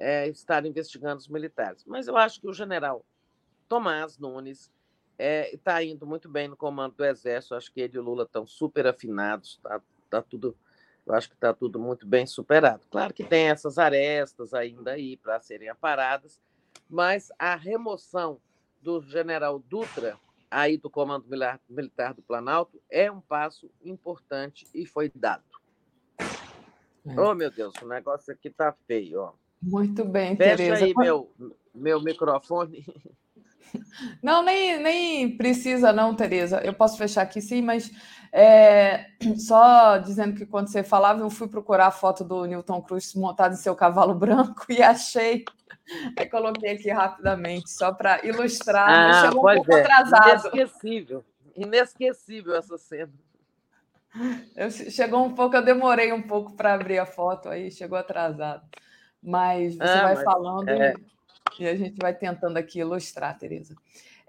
é, 0.00 0.26
estar 0.26 0.66
investigando 0.66 1.18
os 1.18 1.28
militares. 1.28 1.84
Mas 1.86 2.08
eu 2.08 2.16
acho 2.16 2.40
que 2.40 2.48
o 2.48 2.52
general 2.52 3.06
Tomás 3.68 4.18
Nunes 4.18 4.68
está 5.16 5.80
é, 5.80 5.86
indo 5.86 6.04
muito 6.04 6.28
bem 6.28 6.48
no 6.48 6.56
comando 6.56 6.96
do 6.96 7.04
Exército. 7.04 7.54
Acho 7.54 7.72
que 7.72 7.80
ele 7.80 7.94
e 7.94 8.00
o 8.00 8.02
Lula 8.02 8.24
estão 8.24 8.44
super 8.44 8.84
afinados, 8.84 9.60
está 9.62 9.80
tá 10.10 10.20
tudo. 10.20 10.56
Eu 11.06 11.14
acho 11.14 11.28
que 11.28 11.36
está 11.36 11.54
tudo 11.54 11.78
muito 11.78 12.04
bem 12.04 12.26
superado. 12.26 12.84
Claro 12.90 13.14
que 13.14 13.22
tem 13.22 13.48
essas 13.48 13.78
arestas 13.78 14.52
ainda 14.52 14.94
aí 14.94 15.16
para 15.16 15.38
serem 15.38 15.68
aparadas, 15.68 16.40
mas 16.90 17.30
a 17.38 17.54
remoção 17.54 18.40
do 18.80 19.00
general 19.02 19.60
Dutra 19.60 20.18
aí 20.52 20.76
do 20.76 20.90
Comando 20.90 21.26
Militar 21.68 22.12
do 22.12 22.22
Planalto 22.22 22.80
é 22.90 23.10
um 23.10 23.20
passo 23.20 23.70
importante 23.82 24.66
e 24.74 24.84
foi 24.84 25.10
dado. 25.14 25.42
É. 27.04 27.18
Oh, 27.18 27.34
meu 27.34 27.50
Deus, 27.50 27.74
o 27.82 27.88
negócio 27.88 28.32
aqui 28.32 28.50
tá 28.50 28.72
feio, 28.86 29.20
ó. 29.20 29.32
Muito 29.60 30.04
bem, 30.04 30.36
Fecha 30.36 30.56
Tereza. 30.56 30.84
aí 30.84 30.94
meu, 30.94 31.32
meu 31.74 32.00
microfone. 32.00 32.84
Não, 34.22 34.42
nem, 34.42 34.82
nem 34.82 35.36
precisa 35.36 35.92
não, 35.92 36.14
Tereza. 36.14 36.60
Eu 36.64 36.72
posso 36.72 36.96
fechar 36.96 37.22
aqui 37.22 37.40
sim, 37.40 37.62
mas 37.62 37.90
é, 38.32 39.06
só 39.38 39.98
dizendo 39.98 40.34
que 40.36 40.46
quando 40.46 40.68
você 40.68 40.82
falava, 40.82 41.20
eu 41.20 41.30
fui 41.30 41.48
procurar 41.48 41.88
a 41.88 41.92
foto 41.92 42.24
do 42.24 42.44
Newton 42.44 42.80
Cruz 42.82 43.14
montado 43.14 43.54
em 43.54 43.56
seu 43.56 43.74
cavalo 43.74 44.14
branco 44.16 44.66
e 44.68 44.82
achei 44.82 45.44
Aí 46.16 46.26
coloquei 46.28 46.72
aqui 46.72 46.90
rapidamente, 46.90 47.70
só 47.70 47.92
para 47.92 48.24
ilustrar, 48.24 48.88
ah, 48.88 49.20
chegou 49.22 49.50
um 49.50 49.54
pouco 49.56 49.72
é. 49.74 49.80
atrasado. 49.80 50.48
Inesquecível, 50.54 51.24
inesquecível 51.56 52.56
essa 52.56 52.78
cena. 52.78 53.12
Eu, 54.54 54.70
chegou 54.70 55.24
um 55.24 55.34
pouco, 55.34 55.56
eu 55.56 55.64
demorei 55.64 56.12
um 56.12 56.22
pouco 56.22 56.52
para 56.52 56.74
abrir 56.74 56.98
a 56.98 57.06
foto 57.06 57.48
aí, 57.48 57.70
chegou 57.70 57.98
atrasado. 57.98 58.62
Mas 59.22 59.76
você 59.76 59.82
ah, 59.82 60.02
vai 60.02 60.14
mas, 60.14 60.24
falando 60.24 60.68
é... 60.68 60.92
e, 60.92 61.11
e, 61.60 61.66
a 61.66 61.76
gente 61.76 61.96
vai 62.00 62.14
tentando 62.14 62.56
aqui 62.56 62.80
ilustrar, 62.80 63.36
Tereza. 63.38 63.74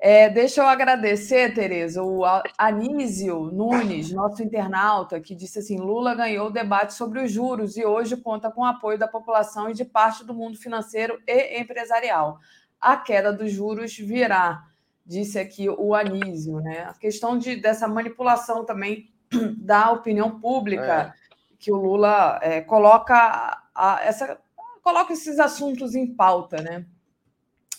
É, 0.06 0.30
deixa 0.30 0.62
eu 0.62 0.68
agradecer, 0.68 1.54
Tereza, 1.54 2.04
o 2.04 2.24
Anísio 2.58 3.46
Nunes, 3.54 4.12
nosso 4.12 4.44
internauta, 4.44 5.22
que 5.22 5.34
disse 5.34 5.60
assim: 5.60 5.78
Lula 5.78 6.14
ganhou 6.14 6.48
o 6.48 6.52
debate 6.52 6.94
sobre 6.94 7.22
os 7.22 7.32
juros 7.32 7.78
e 7.78 7.86
hoje 7.86 8.18
conta 8.18 8.52
com 8.52 8.62
o 8.62 8.66
apoio 8.66 9.00
da 9.00 9.08
população 9.08 9.70
e 9.70 9.74
de 9.74 9.86
parte 9.86 10.26
do 10.26 10.34
mundo 10.34 10.58
financeiro 10.58 11.22
e 11.26 11.58
empresarial. 11.58 12.38
A 12.82 12.98
queda 12.98 13.32
dos 13.32 13.50
juros 13.50 13.96
virá, 13.96 14.66
disse 15.06 15.40
aqui 15.40 15.70
o 15.70 15.96
Anísio. 15.96 16.60
Né? 16.60 16.82
A 16.82 16.94
questão 16.94 17.38
de, 17.38 17.56
dessa 17.56 17.88
manipulação 17.88 18.66
também 18.66 19.10
da 19.58 19.90
opinião 19.92 20.38
pública, 20.40 21.16
é. 21.16 21.56
que 21.58 21.72
o 21.72 21.78
Lula 21.78 22.40
é, 22.42 22.60
coloca, 22.60 23.62
a, 23.74 24.00
essa, 24.04 24.38
coloca 24.82 25.14
esses 25.14 25.40
assuntos 25.40 25.96
em 25.96 26.14
pauta, 26.14 26.62
né? 26.62 26.86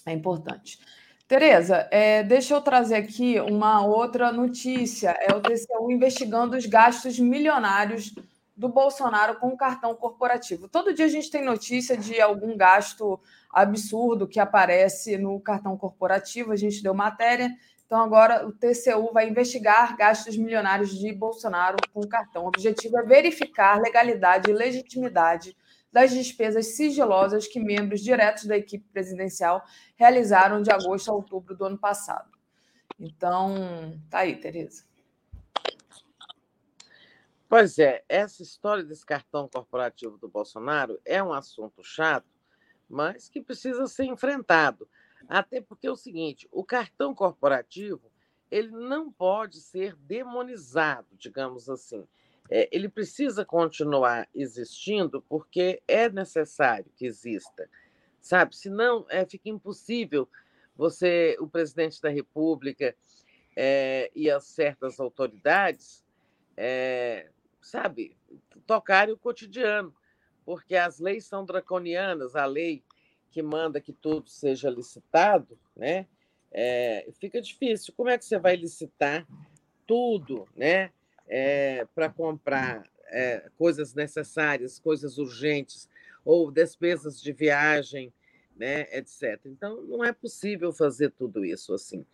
É 0.07 0.13
importante. 0.13 0.79
Tereza, 1.27 1.89
é, 1.91 2.23
deixa 2.23 2.55
eu 2.55 2.61
trazer 2.61 2.97
aqui 2.97 3.41
uma 3.41 3.85
outra 3.85 4.31
notícia. 4.31 5.17
É 5.21 5.35
o 5.35 5.41
TCU 5.41 5.91
investigando 5.91 6.57
os 6.57 6.67
gastos 6.67 7.19
milionários 7.19 8.15
do 8.55 8.69
Bolsonaro 8.69 9.41
com 9.41 9.49
o 9.49 9.57
cartão 9.57 9.95
corporativo. 9.95 10.69
Todo 10.69 10.93
dia 10.93 11.07
a 11.07 11.09
gente 11.09 11.31
tem 11.31 11.43
notícia 11.43 11.97
de 11.97 12.21
algum 12.21 12.57
gasto 12.57 13.19
absurdo 13.51 14.29
que 14.29 14.39
aparece 14.39 15.17
no 15.17 15.41
cartão 15.41 15.77
corporativo. 15.79 16.53
A 16.53 16.57
gente 16.57 16.83
deu 16.83 16.93
matéria. 16.93 17.51
Então, 17.87 18.03
agora 18.03 18.47
o 18.47 18.53
TCU 18.53 19.11
vai 19.13 19.29
investigar 19.29 19.97
gastos 19.97 20.37
milionários 20.37 20.91
de 20.99 21.13
Bolsonaro 21.13 21.77
com 21.93 22.07
cartão. 22.07 22.45
O 22.45 22.49
objetivo 22.49 22.99
é 22.99 23.03
verificar 23.03 23.81
legalidade 23.81 24.51
e 24.51 24.55
legitimidade 24.55 25.57
das 25.95 26.11
despesas 26.11 26.75
sigilosas 26.75 27.47
que 27.47 27.61
membros 27.61 28.01
diretos 28.01 28.47
da 28.47 28.57
equipe 28.57 28.85
presidencial 28.93 29.65
realizaram 29.95 30.61
de 30.61 30.69
agosto 30.73 31.09
a 31.09 31.15
outubro 31.15 31.57
do 31.57 31.65
ano 31.65 31.79
passado. 31.79 32.37
Então, 32.99 33.97
tá 34.11 34.19
aí, 34.19 34.35
Tereza. 34.35 34.85
Pois 37.49 37.79
é, 37.79 38.03
essa 38.09 38.43
história 38.43 38.83
desse 38.83 39.07
cartão 39.07 39.49
corporativo 39.49 40.19
do 40.19 40.29
Bolsonaro 40.29 41.01
é 41.05 41.23
um 41.23 41.33
assunto 41.33 41.85
chato, 41.85 42.27
mas 42.91 43.29
que 43.29 43.41
precisa 43.41 43.87
ser 43.87 44.07
enfrentado. 44.07 44.89
Até 45.29 45.61
porque 45.61 45.87
é 45.87 45.93
o 45.93 45.97
seguinte, 45.97 46.49
o 46.51 46.65
cartão 46.65 47.15
corporativo 47.15 48.11
ele 48.51 48.73
não 48.73 49.13
pode 49.13 49.61
ser 49.61 49.95
demonizado, 49.95 51.07
digamos 51.13 51.69
assim 51.71 52.05
é, 52.51 52.69
ele 52.71 52.89
precisa 52.89 53.45
continuar 53.45 54.29
existindo 54.35 55.23
porque 55.23 55.83
é 55.89 56.09
necessário 56.09 56.91
que 56.97 57.07
exista, 57.07 57.69
sabe? 58.21 58.57
Senão 58.57 59.07
é, 59.09 59.25
fica 59.25 59.49
impossível 59.49 60.29
você, 60.77 61.37
o 61.41 61.47
presidente 61.47 62.01
da 62.01 62.09
República 62.09 62.95
é, 63.57 64.11
e 64.15 64.31
as 64.31 64.45
certas 64.45 64.99
autoridades, 64.99 66.05
é, 66.57 67.31
sabe, 67.63 68.17
tocarem 68.67 69.15
o 69.15 69.19
cotidiano, 69.19 69.95
porque 70.45 70.77
as 70.77 70.99
leis 70.99 71.25
são 71.25 71.45
draconianas, 71.45 72.37
a 72.37 72.45
lei 72.45 72.83
que 73.31 73.43
manda 73.43 73.81
que 73.81 73.93
tudo 73.93 74.29
seja 74.29 74.69
licitado, 74.71 75.59
né? 75.75 76.07
É, 76.53 77.11
fica 77.19 77.41
difícil. 77.41 77.93
Como 77.97 78.09
é 78.09 78.17
que 78.17 78.25
você 78.25 78.39
vai 78.39 78.55
licitar 78.55 79.27
tudo, 79.87 80.47
né? 80.55 80.93
É, 81.27 81.87
para 81.95 82.09
comprar 82.09 82.85
é, 83.07 83.49
coisas 83.57 83.95
necessárias, 83.95 84.79
coisas 84.79 85.19
urgentes, 85.19 85.89
ou 86.25 86.51
despesas 86.51 87.21
de 87.21 87.33
viagem, 87.33 88.13
né, 88.57 88.83
etc. 88.97 89.41
Então, 89.47 89.83
não 89.83 90.05
é 90.05 90.13
possível 90.13 90.73
fazer 90.73 91.11
tudo 91.11 91.45
isso 91.45 91.75
assim. 91.75 92.07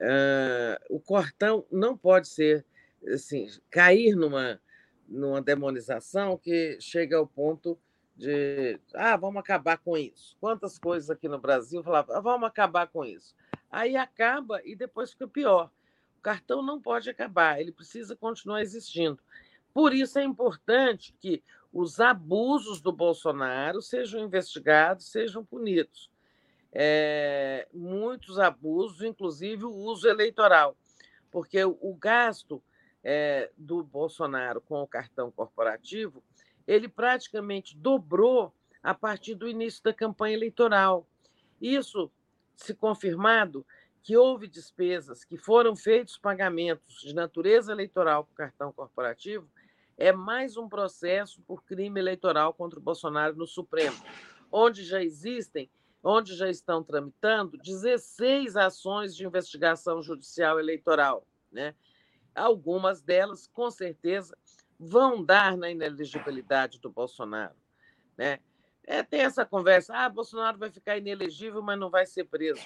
Uh, 0.00 0.78
o 0.88 0.98
cortão 0.98 1.64
não 1.70 1.96
pode 1.96 2.28
ser 2.28 2.64
assim, 3.08 3.48
cair 3.70 4.16
numa, 4.16 4.60
numa 5.08 5.40
demonização 5.40 6.36
que 6.36 6.76
chega 6.80 7.16
ao 7.16 7.26
ponto 7.26 7.78
de 8.16 8.78
ah, 8.94 9.16
vamos 9.16 9.40
acabar 9.40 9.78
com 9.78 9.96
isso. 9.96 10.36
Quantas 10.40 10.78
coisas 10.78 11.10
aqui 11.10 11.28
no 11.28 11.38
Brasil 11.38 11.82
falavam, 11.82 12.16
ah, 12.16 12.20
vamos 12.20 12.48
acabar 12.48 12.86
com 12.86 13.04
isso. 13.04 13.34
Aí 13.70 13.96
acaba 13.96 14.60
e 14.64 14.76
depois 14.76 15.12
fica 15.12 15.26
pior 15.26 15.70
cartão 16.22 16.62
não 16.62 16.80
pode 16.80 17.10
acabar, 17.10 17.60
ele 17.60 17.72
precisa 17.72 18.16
continuar 18.16 18.62
existindo. 18.62 19.18
Por 19.74 19.92
isso 19.92 20.18
é 20.18 20.24
importante 20.24 21.14
que 21.18 21.42
os 21.72 22.00
abusos 22.00 22.80
do 22.80 22.92
Bolsonaro 22.92 23.80
sejam 23.80 24.20
investigados, 24.20 25.10
sejam 25.10 25.44
punidos. 25.44 26.10
É, 26.72 27.66
muitos 27.72 28.38
abusos, 28.38 29.02
inclusive 29.02 29.64
o 29.64 29.74
uso 29.74 30.08
eleitoral, 30.08 30.76
porque 31.30 31.62
o, 31.64 31.94
gasto 31.94 32.62
é, 33.02 33.50
do 33.56 33.82
Bolsonaro 33.82 34.60
com 34.60 34.80
o 34.82 34.86
cartão 34.86 35.30
corporativo 35.30 36.22
ele 36.66 36.88
praticamente 36.88 37.76
dobrou 37.76 38.54
a 38.82 38.94
partir 38.94 39.34
do 39.34 39.48
início 39.48 39.82
da 39.82 39.92
campanha 39.92 40.34
eleitoral. 40.34 41.06
Isso, 41.60 42.10
se 42.56 42.74
confirmado, 42.74 43.64
que 44.02 44.16
houve 44.16 44.48
despesas, 44.48 45.24
que 45.24 45.36
foram 45.36 45.76
feitos 45.76 46.18
pagamentos 46.18 47.00
de 47.02 47.14
natureza 47.14 47.70
eleitoral 47.70 48.24
com 48.24 48.34
cartão 48.34 48.72
corporativo, 48.72 49.48
é 49.96 50.10
mais 50.10 50.56
um 50.56 50.68
processo 50.68 51.40
por 51.42 51.62
crime 51.62 52.00
eleitoral 52.00 52.52
contra 52.52 52.78
o 52.78 52.82
Bolsonaro 52.82 53.36
no 53.36 53.46
Supremo, 53.46 53.96
onde 54.50 54.84
já 54.84 55.02
existem, 55.02 55.70
onde 56.02 56.34
já 56.34 56.50
estão 56.50 56.82
tramitando 56.82 57.56
16 57.58 58.56
ações 58.56 59.14
de 59.14 59.24
investigação 59.24 60.02
judicial 60.02 60.58
eleitoral. 60.58 61.24
Né? 61.50 61.74
Algumas 62.34 63.00
delas, 63.00 63.46
com 63.46 63.70
certeza, 63.70 64.36
vão 64.78 65.22
dar 65.22 65.56
na 65.56 65.70
inelegibilidade 65.70 66.80
do 66.80 66.90
Bolsonaro. 66.90 67.54
Né? 68.18 68.40
É, 68.84 69.04
tem 69.04 69.20
essa 69.20 69.44
conversa, 69.46 69.94
ah, 69.94 70.08
Bolsonaro 70.08 70.58
vai 70.58 70.70
ficar 70.70 70.98
inelegível, 70.98 71.62
mas 71.62 71.78
não 71.78 71.88
vai 71.88 72.04
ser 72.04 72.24
preso. 72.24 72.62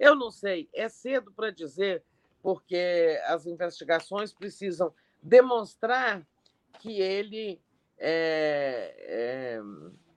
Eu 0.00 0.16
não 0.16 0.30
sei, 0.30 0.66
é 0.72 0.88
cedo 0.88 1.30
para 1.30 1.50
dizer, 1.50 2.02
porque 2.42 3.20
as 3.26 3.44
investigações 3.44 4.32
precisam 4.32 4.94
demonstrar 5.22 6.26
que 6.78 7.02
ele 7.02 7.60
é, 7.98 8.94
é, 8.98 9.60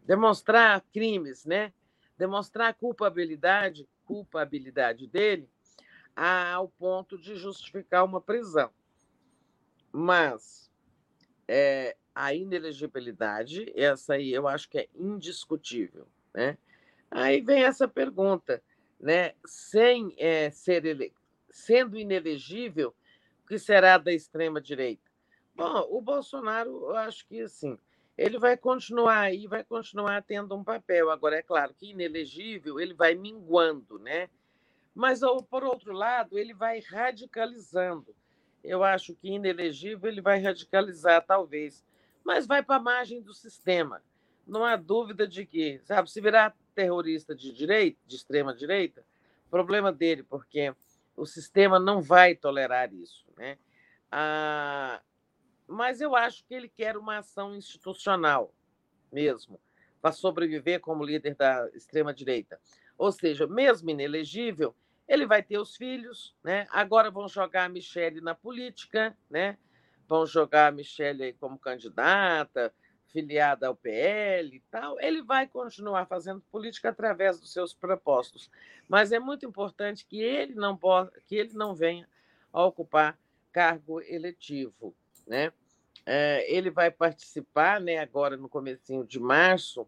demonstrar 0.06 0.82
crimes, 0.94 1.44
né? 1.44 1.74
Demonstrar 2.18 2.74
culpabilidade, 2.76 3.86
culpabilidade 4.06 5.06
dele 5.06 5.50
ao 6.16 6.70
ponto 6.70 7.18
de 7.18 7.36
justificar 7.36 8.06
uma 8.06 8.22
prisão. 8.22 8.72
Mas 9.92 10.72
é, 11.46 11.98
a 12.16 12.34
inelegibilidade, 12.34 13.70
essa 13.76 14.14
aí 14.14 14.32
eu 14.32 14.48
acho 14.48 14.70
que 14.70 14.78
é 14.78 14.88
indiscutível, 14.96 16.08
né? 16.34 16.58
Aí 17.12 17.42
vem 17.42 17.64
essa 17.64 17.86
pergunta: 17.86 18.64
né, 19.04 19.34
sem 19.46 20.16
é, 20.18 20.50
ser 20.50 20.86
ele... 20.86 21.14
sendo 21.50 21.98
inelegível, 21.98 22.96
o 23.44 23.48
que 23.48 23.60
será 23.60 23.98
da 23.98 24.14
extrema 24.14 24.62
direita? 24.62 25.04
Bom, 25.54 25.86
o 25.90 26.02
Bolsonaro, 26.02 26.70
eu 26.70 26.96
acho 26.96 27.28
que 27.28 27.42
assim, 27.42 27.78
ele 28.18 28.40
vai 28.40 28.56
continuar 28.56 29.20
aí, 29.20 29.46
vai 29.46 29.62
continuar 29.64 30.24
tendo 30.24 30.56
um 30.56 30.64
papel. 30.64 31.12
Agora, 31.12 31.36
é 31.36 31.42
claro 31.42 31.74
que 31.74 31.92
inelegível, 31.92 32.80
ele 32.80 32.94
vai 32.94 33.14
minguando, 33.14 34.00
né? 34.00 34.30
Mas, 34.96 35.20
por 35.50 35.66
outro 35.66 35.92
lado, 35.92 36.40
ele 36.40 36.54
vai 36.54 36.80
radicalizando. 36.80 38.16
Eu 38.64 38.84
acho 38.84 39.14
que 39.16 39.28
inelegível 39.28 40.10
ele 40.10 40.22
vai 40.22 40.40
radicalizar, 40.40 41.26
talvez, 41.26 41.84
mas 42.24 42.48
vai 42.48 42.64
para 42.64 42.78
a 42.78 42.84
margem 42.84 43.22
do 43.22 43.34
sistema. 43.34 44.02
Não 44.48 44.64
há 44.64 44.78
dúvida 44.78 45.28
de 45.28 45.46
que, 45.46 45.80
sabe, 45.84 46.10
se 46.10 46.22
virar 46.22 46.56
terrorista 46.74 47.36
de 47.36 47.52
direita, 47.52 48.00
de 48.06 48.16
extrema 48.16 48.54
direita, 48.54 49.06
problema 49.50 49.92
dele, 49.92 50.24
porque 50.24 50.74
o 51.16 51.26
sistema 51.26 51.80
não 51.80 52.02
vai 52.02 52.36
tolerar 52.36 52.94
isso, 52.94 53.26
né? 53.38 53.58
Ah, 54.12 55.02
mas 55.68 56.02
eu 56.02 56.16
acho 56.16 56.44
que 56.46 56.54
ele 56.54 56.68
quer 56.68 56.98
uma 56.98 57.20
ação 57.20 57.56
institucional 57.56 58.54
mesmo, 59.12 59.60
para 60.02 60.12
sobreviver 60.12 60.80
como 60.80 61.04
líder 61.04 61.36
da 61.36 61.70
extrema 61.74 62.14
direita. 62.14 62.60
Ou 62.98 63.12
seja, 63.12 63.48
mesmo 63.48 63.90
inelegível, 63.90 64.76
ele 65.08 65.26
vai 65.26 65.44
ter 65.44 65.58
os 65.58 65.76
filhos, 65.76 66.36
né? 66.44 66.68
Agora 66.72 67.12
vão 67.12 67.28
jogar 67.28 67.66
a 67.66 67.70
Michelle 67.70 68.22
na 68.22 68.34
política, 68.34 69.16
né? 69.30 69.58
Vão 70.08 70.26
jogar 70.26 70.68
a 70.68 70.72
Michelle 70.72 71.34
como 71.34 71.60
candidata, 71.60 72.74
filiada 73.14 73.68
ao 73.68 73.76
PL 73.76 74.56
e 74.56 74.60
tal, 74.72 75.00
ele 75.00 75.22
vai 75.22 75.48
continuar 75.48 76.08
fazendo 76.08 76.42
política 76.52 76.90
através 76.90 77.40
dos 77.40 77.54
seus 77.54 77.74
propósitos. 77.74 78.50
Mas 78.90 79.12
é 79.12 79.20
muito 79.20 79.46
importante 79.46 80.06
que 80.06 80.20
ele 80.20 80.56
não 80.56 80.78
que 81.28 81.36
ele 81.36 81.54
não 81.54 81.76
venha 81.76 82.10
a 82.52 82.66
ocupar 82.66 83.18
cargo 83.52 84.02
eletivo, 84.02 84.96
né? 85.28 85.54
É, 86.06 86.52
ele 86.54 86.70
vai 86.70 86.92
participar, 86.92 87.80
né, 87.80 88.00
agora 88.00 88.36
no 88.36 88.50
comecinho 88.50 89.06
de 89.06 89.20
março, 89.20 89.88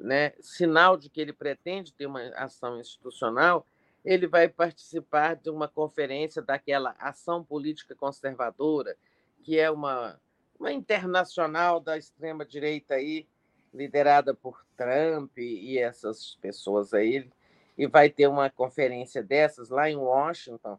né, 0.00 0.32
sinal 0.40 0.96
de 0.96 1.08
que 1.08 1.20
ele 1.20 1.32
pretende 1.32 1.92
ter 1.92 2.06
uma 2.06 2.22
ação 2.30 2.80
institucional, 2.80 3.64
ele 4.04 4.26
vai 4.26 4.48
participar 4.48 5.36
de 5.36 5.48
uma 5.50 5.68
conferência 5.68 6.42
daquela 6.42 6.96
Ação 6.98 7.44
Política 7.44 7.94
Conservadora, 7.94 8.96
que 9.44 9.58
é 9.58 9.70
uma, 9.70 10.20
uma 10.58 10.72
internacional 10.72 11.80
da 11.80 11.96
extrema-direita 11.96 12.94
aí, 12.94 13.26
liderada 13.72 14.34
por 14.34 14.64
Trump 14.76 15.36
e 15.38 15.78
essas 15.78 16.36
pessoas 16.40 16.94
aí, 16.94 17.28
e 17.76 17.86
vai 17.86 18.08
ter 18.08 18.28
uma 18.28 18.48
conferência 18.48 19.22
dessas 19.22 19.68
lá 19.68 19.90
em 19.90 19.96
Washington, 19.96 20.78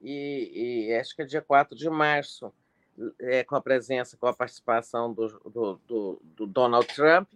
e, 0.00 0.88
e 0.88 0.94
acho 0.94 1.14
que 1.14 1.22
é 1.22 1.26
dia 1.26 1.42
4 1.42 1.76
de 1.76 1.90
março, 1.90 2.52
é, 3.18 3.44
com 3.44 3.56
a 3.56 3.60
presença, 3.60 4.16
com 4.16 4.26
a 4.26 4.34
participação 4.34 5.12
do, 5.12 5.28
do, 5.28 5.80
do, 5.86 6.22
do 6.22 6.46
Donald 6.46 6.86
Trump, 6.94 7.28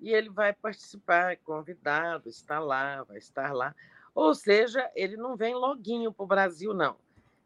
e 0.00 0.12
ele 0.12 0.30
vai 0.30 0.52
participar, 0.52 1.36
convidado, 1.38 2.28
está 2.28 2.58
lá, 2.58 3.02
vai 3.04 3.18
estar 3.18 3.52
lá. 3.52 3.74
Ou 4.14 4.34
seja, 4.34 4.90
ele 4.94 5.16
não 5.16 5.36
vem 5.36 5.54
loguinho 5.54 6.12
para 6.12 6.24
o 6.24 6.26
Brasil, 6.26 6.72
não. 6.72 6.96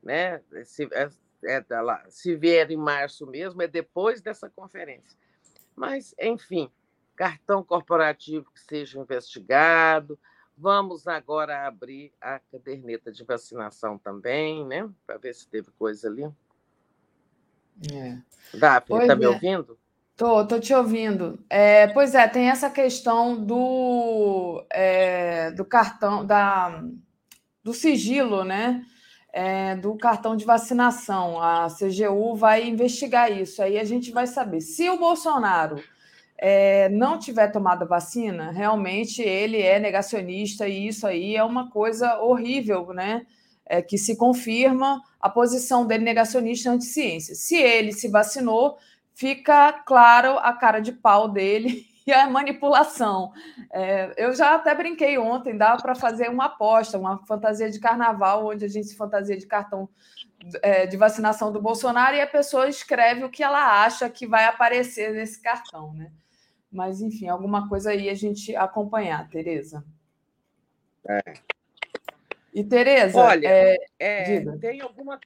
Né? 0.02 0.40
Se, 0.64 0.88
é, 1.44 1.64
é, 1.68 1.80
lá, 1.80 2.04
se 2.08 2.34
vier 2.34 2.70
em 2.70 2.76
março 2.76 3.26
mesmo, 3.26 3.62
é 3.62 3.68
depois 3.68 4.20
dessa 4.20 4.48
conferência. 4.48 5.18
Mas, 5.76 6.14
enfim, 6.20 6.70
cartão 7.16 7.62
corporativo 7.62 8.50
que 8.52 8.60
seja 8.60 8.98
investigado. 8.98 10.18
Vamos 10.56 11.08
agora 11.08 11.66
abrir 11.66 12.12
a 12.20 12.38
caderneta 12.38 13.10
de 13.10 13.24
vacinação 13.24 13.98
também, 13.98 14.64
né? 14.64 14.88
Para 15.06 15.18
ver 15.18 15.34
se 15.34 15.48
teve 15.48 15.70
coisa 15.72 16.08
ali. 16.08 16.24
É. 17.92 18.18
Daphne, 18.56 19.00
está 19.00 19.16
me 19.16 19.24
é. 19.24 19.28
ouvindo? 19.28 19.78
Tô, 20.16 20.46
tô 20.46 20.60
te 20.60 20.72
ouvindo. 20.72 21.44
É, 21.50 21.88
pois 21.88 22.14
é, 22.14 22.28
tem 22.28 22.48
essa 22.48 22.70
questão 22.70 23.44
do, 23.44 24.64
é, 24.70 25.50
do 25.50 25.64
cartão, 25.64 26.24
da, 26.24 26.84
do 27.64 27.74
sigilo, 27.74 28.44
né? 28.44 28.86
É, 29.36 29.74
do 29.74 29.96
cartão 29.96 30.36
de 30.36 30.44
vacinação. 30.44 31.42
A 31.42 31.66
CGU 31.66 32.36
vai 32.36 32.68
investigar 32.68 33.32
isso. 33.32 33.60
Aí 33.60 33.80
a 33.80 33.82
gente 33.82 34.12
vai 34.12 34.28
saber. 34.28 34.60
Se 34.60 34.88
o 34.88 34.96
Bolsonaro 34.96 35.82
é, 36.38 36.88
não 36.88 37.18
tiver 37.18 37.48
tomado 37.48 37.82
a 37.82 37.86
vacina, 37.86 38.52
realmente 38.52 39.22
ele 39.22 39.60
é 39.60 39.80
negacionista 39.80 40.68
e 40.68 40.86
isso 40.86 41.04
aí 41.04 41.34
é 41.34 41.42
uma 41.42 41.68
coisa 41.68 42.20
horrível, 42.20 42.92
né? 42.92 43.26
É, 43.66 43.82
que 43.82 43.98
se 43.98 44.16
confirma 44.16 45.02
a 45.20 45.28
posição 45.28 45.84
dele 45.84 46.04
negacionista 46.04 46.70
anti-ciência. 46.70 47.34
Se 47.34 47.56
ele 47.56 47.92
se 47.92 48.08
vacinou, 48.08 48.76
fica 49.14 49.72
claro 49.72 50.38
a 50.38 50.52
cara 50.52 50.78
de 50.80 50.92
pau 50.92 51.28
dele 51.28 51.86
e 52.06 52.12
a 52.12 52.28
manipulação. 52.28 53.32
É, 53.72 54.12
eu 54.16 54.34
já 54.34 54.54
até 54.54 54.74
brinquei 54.74 55.18
ontem, 55.18 55.56
dá 55.56 55.76
para 55.76 55.94
fazer 55.94 56.28
uma 56.28 56.46
aposta, 56.46 56.98
uma 56.98 57.24
fantasia 57.26 57.70
de 57.70 57.80
carnaval, 57.80 58.46
onde 58.46 58.64
a 58.64 58.68
gente 58.68 58.88
se 58.88 58.96
fantasia 58.96 59.36
de 59.36 59.46
cartão 59.46 59.88
é, 60.62 60.86
de 60.86 60.96
vacinação 60.96 61.50
do 61.50 61.60
Bolsonaro 61.60 62.16
e 62.16 62.20
a 62.20 62.26
pessoa 62.26 62.68
escreve 62.68 63.24
o 63.24 63.30
que 63.30 63.42
ela 63.42 63.82
acha 63.84 64.08
que 64.10 64.26
vai 64.26 64.44
aparecer 64.44 65.12
nesse 65.12 65.40
cartão, 65.40 65.94
né? 65.94 66.12
Mas, 66.70 67.00
enfim, 67.00 67.28
alguma 67.28 67.68
coisa 67.68 67.90
aí 67.90 68.10
a 68.10 68.14
gente 68.14 68.54
acompanhar, 68.54 69.28
Tereza. 69.30 69.84
É. 71.08 71.34
E, 72.52 72.64
Tereza, 72.64 73.18
olha, 73.18 73.48
é, 73.48 73.76
é, 73.98 74.40
tem 74.58 74.80
alguma. 74.80 75.18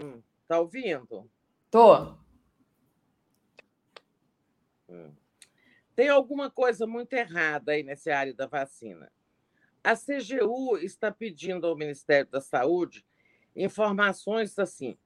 Hum, 0.00 0.20
tá 0.48 0.58
ouvindo? 0.58 1.30
Tô. 1.70 2.21
Tem 5.94 6.08
alguma 6.08 6.50
coisa 6.50 6.86
muito 6.86 7.12
errada 7.12 7.72
aí 7.72 7.82
nessa 7.82 8.14
área 8.14 8.32
da 8.32 8.46
vacina. 8.46 9.12
A 9.84 9.94
CGU 9.94 10.78
está 10.78 11.10
pedindo 11.10 11.66
ao 11.66 11.76
Ministério 11.76 12.30
da 12.30 12.40
Saúde 12.40 13.04
informações 13.54 14.58
assim: 14.58 14.96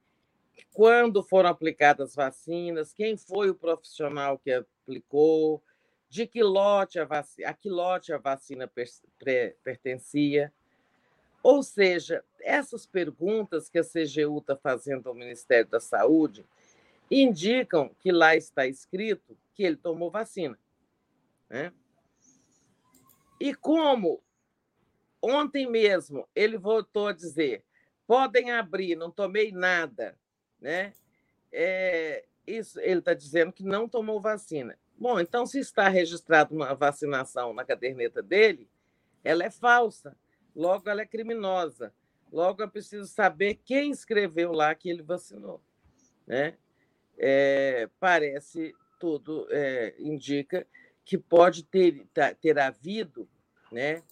quando 0.73 1.23
foram 1.23 1.49
aplicadas 1.49 2.15
vacinas, 2.15 2.93
quem 2.93 3.17
foi 3.17 3.49
o 3.49 3.55
profissional 3.55 4.37
que 4.37 4.51
aplicou, 4.51 5.61
de 6.09 6.25
que 6.25 6.41
lote 6.41 6.99
a, 6.99 7.05
vacina, 7.05 7.49
a 7.49 7.53
que 7.53 7.69
lote 7.69 8.13
a 8.13 8.17
vacina 8.17 8.71
pertencia. 9.63 10.53
Ou 11.43 11.61
seja, 11.63 12.23
essas 12.41 12.85
perguntas 12.85 13.69
que 13.69 13.79
a 13.79 13.83
CGU 13.83 14.39
está 14.39 14.55
fazendo 14.55 15.07
ao 15.07 15.15
Ministério 15.15 15.69
da 15.69 15.79
Saúde 15.79 16.45
indicam 17.09 17.93
que 17.99 18.11
lá 18.11 18.35
está 18.35 18.67
escrito 18.67 19.37
que 19.53 19.63
ele 19.63 19.77
tomou 19.77 20.11
vacina. 20.11 20.57
Né? 21.49 21.71
E 23.39 23.53
como 23.53 24.21
ontem 25.21 25.69
mesmo 25.69 26.27
ele 26.35 26.57
voltou 26.57 27.07
a 27.07 27.13
dizer: 27.13 27.63
podem 28.05 28.51
abrir, 28.51 28.95
não 28.95 29.11
tomei 29.11 29.51
nada, 29.51 30.17
né? 30.59 30.93
É, 31.51 32.25
isso, 32.45 32.79
ele 32.79 32.99
está 32.99 33.13
dizendo 33.13 33.51
que 33.51 33.63
não 33.63 33.87
tomou 33.87 34.21
vacina. 34.21 34.77
Bom, 34.97 35.19
então, 35.19 35.45
se 35.45 35.59
está 35.59 35.87
registrado 35.87 36.55
uma 36.55 36.73
vacinação 36.73 37.53
na 37.53 37.63
caderneta 37.63 38.21
dele, 38.21 38.67
ela 39.23 39.43
é 39.43 39.51
falsa, 39.51 40.17
logo 40.55 40.89
ela 40.89 41.01
é 41.01 41.05
criminosa. 41.05 41.93
Logo 42.31 42.61
é 42.61 42.67
preciso 42.67 43.07
saber 43.07 43.55
quem 43.63 43.91
escreveu 43.91 44.51
lá 44.51 44.73
que 44.75 44.89
ele 44.89 45.01
vacinou. 45.01 45.61
Né? 46.25 46.57
É, 47.17 47.89
parece 47.99 48.73
tudo 48.99 49.47
é, 49.49 49.95
indica 49.99 50.67
que 51.03 51.17
pode 51.17 51.63
ter, 51.63 52.05
tá, 52.13 52.33
ter 52.33 52.59
havido 52.59 53.27
né, 53.71 54.03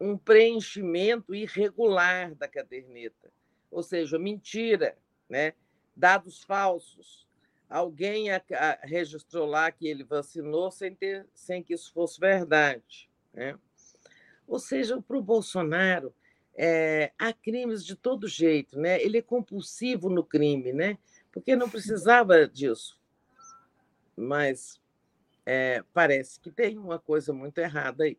um 0.00 0.16
preenchimento 0.16 1.34
irregular 1.34 2.34
da 2.34 2.48
caderneta, 2.48 3.30
ou 3.70 3.82
seja, 3.82 4.18
mentira, 4.18 4.96
né, 5.28 5.52
dados 5.94 6.42
falsos. 6.42 7.26
Alguém 7.68 8.30
a, 8.30 8.42
a, 8.52 8.86
registrou 8.86 9.46
lá 9.46 9.70
que 9.70 9.88
ele 9.88 10.04
vacinou 10.04 10.70
sem, 10.70 10.94
ter, 10.94 11.26
sem 11.34 11.62
que 11.62 11.74
isso 11.74 11.92
fosse 11.92 12.20
verdade. 12.20 13.10
Né? 13.32 13.58
Ou 14.46 14.58
seja, 14.58 15.00
para 15.02 15.16
o 15.16 15.22
Bolsonaro, 15.22 16.14
é, 16.54 17.12
há 17.18 17.32
crimes 17.32 17.84
de 17.84 17.96
todo 17.96 18.28
jeito, 18.28 18.78
né? 18.78 19.02
ele 19.02 19.18
é 19.18 19.22
compulsivo 19.22 20.08
no 20.08 20.24
crime, 20.24 20.72
né? 20.72 20.96
Porque 21.36 21.54
não 21.54 21.68
precisava 21.68 22.48
disso 22.48 22.96
mas 24.16 24.80
é, 25.44 25.84
parece 25.92 26.40
que 26.40 26.50
tem 26.50 26.78
uma 26.78 26.98
coisa 26.98 27.32
muito 27.32 27.58
errada 27.58 28.04
aí. 28.04 28.16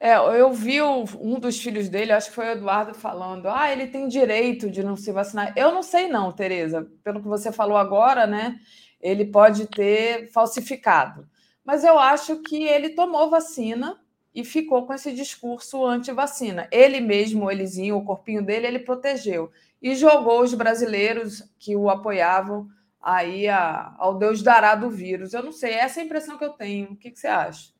É, 0.00 0.16
eu 0.16 0.52
vi 0.52 0.82
um 0.82 1.38
dos 1.38 1.62
filhos 1.62 1.88
dele, 1.88 2.10
acho 2.10 2.30
que 2.30 2.34
foi 2.34 2.48
o 2.48 2.52
Eduardo, 2.52 2.92
falando: 2.92 3.48
ah, 3.48 3.70
ele 3.70 3.86
tem 3.86 4.08
direito 4.08 4.68
de 4.68 4.82
não 4.82 4.96
se 4.96 5.12
vacinar. 5.12 5.54
Eu 5.56 5.70
não 5.70 5.82
sei, 5.82 6.08
não, 6.08 6.32
Tereza. 6.32 6.90
Pelo 7.04 7.22
que 7.22 7.28
você 7.28 7.52
falou 7.52 7.76
agora, 7.76 8.26
né? 8.26 8.58
Ele 9.00 9.24
pode 9.24 9.68
ter 9.68 10.28
falsificado. 10.32 11.28
Mas 11.64 11.84
eu 11.84 11.96
acho 12.00 12.42
que 12.42 12.64
ele 12.64 12.90
tomou 12.90 13.30
vacina 13.30 14.00
e 14.34 14.44
ficou 14.44 14.84
com 14.86 14.92
esse 14.92 15.12
discurso 15.12 15.86
anti-vacina. 15.86 16.66
Ele 16.72 17.00
mesmo, 17.00 17.48
elezinho, 17.48 17.96
o 17.96 18.04
corpinho 18.04 18.44
dele, 18.44 18.66
ele 18.66 18.78
protegeu. 18.80 19.52
E 19.82 19.96
jogou 19.96 20.42
os 20.42 20.54
brasileiros 20.54 21.42
que 21.58 21.74
o 21.74 21.90
apoiavam 21.90 22.70
aí 23.00 23.48
a, 23.48 23.94
ao 23.98 24.16
Deus 24.16 24.42
dará 24.42 24.76
do 24.76 24.88
vírus. 24.88 25.34
Eu 25.34 25.42
não 25.42 25.50
sei, 25.50 25.72
essa 25.72 25.98
é 25.98 26.02
a 26.02 26.06
impressão 26.06 26.38
que 26.38 26.44
eu 26.44 26.52
tenho. 26.52 26.92
O 26.92 26.96
que, 26.96 27.10
que 27.10 27.18
você 27.18 27.26
acha? 27.26 27.72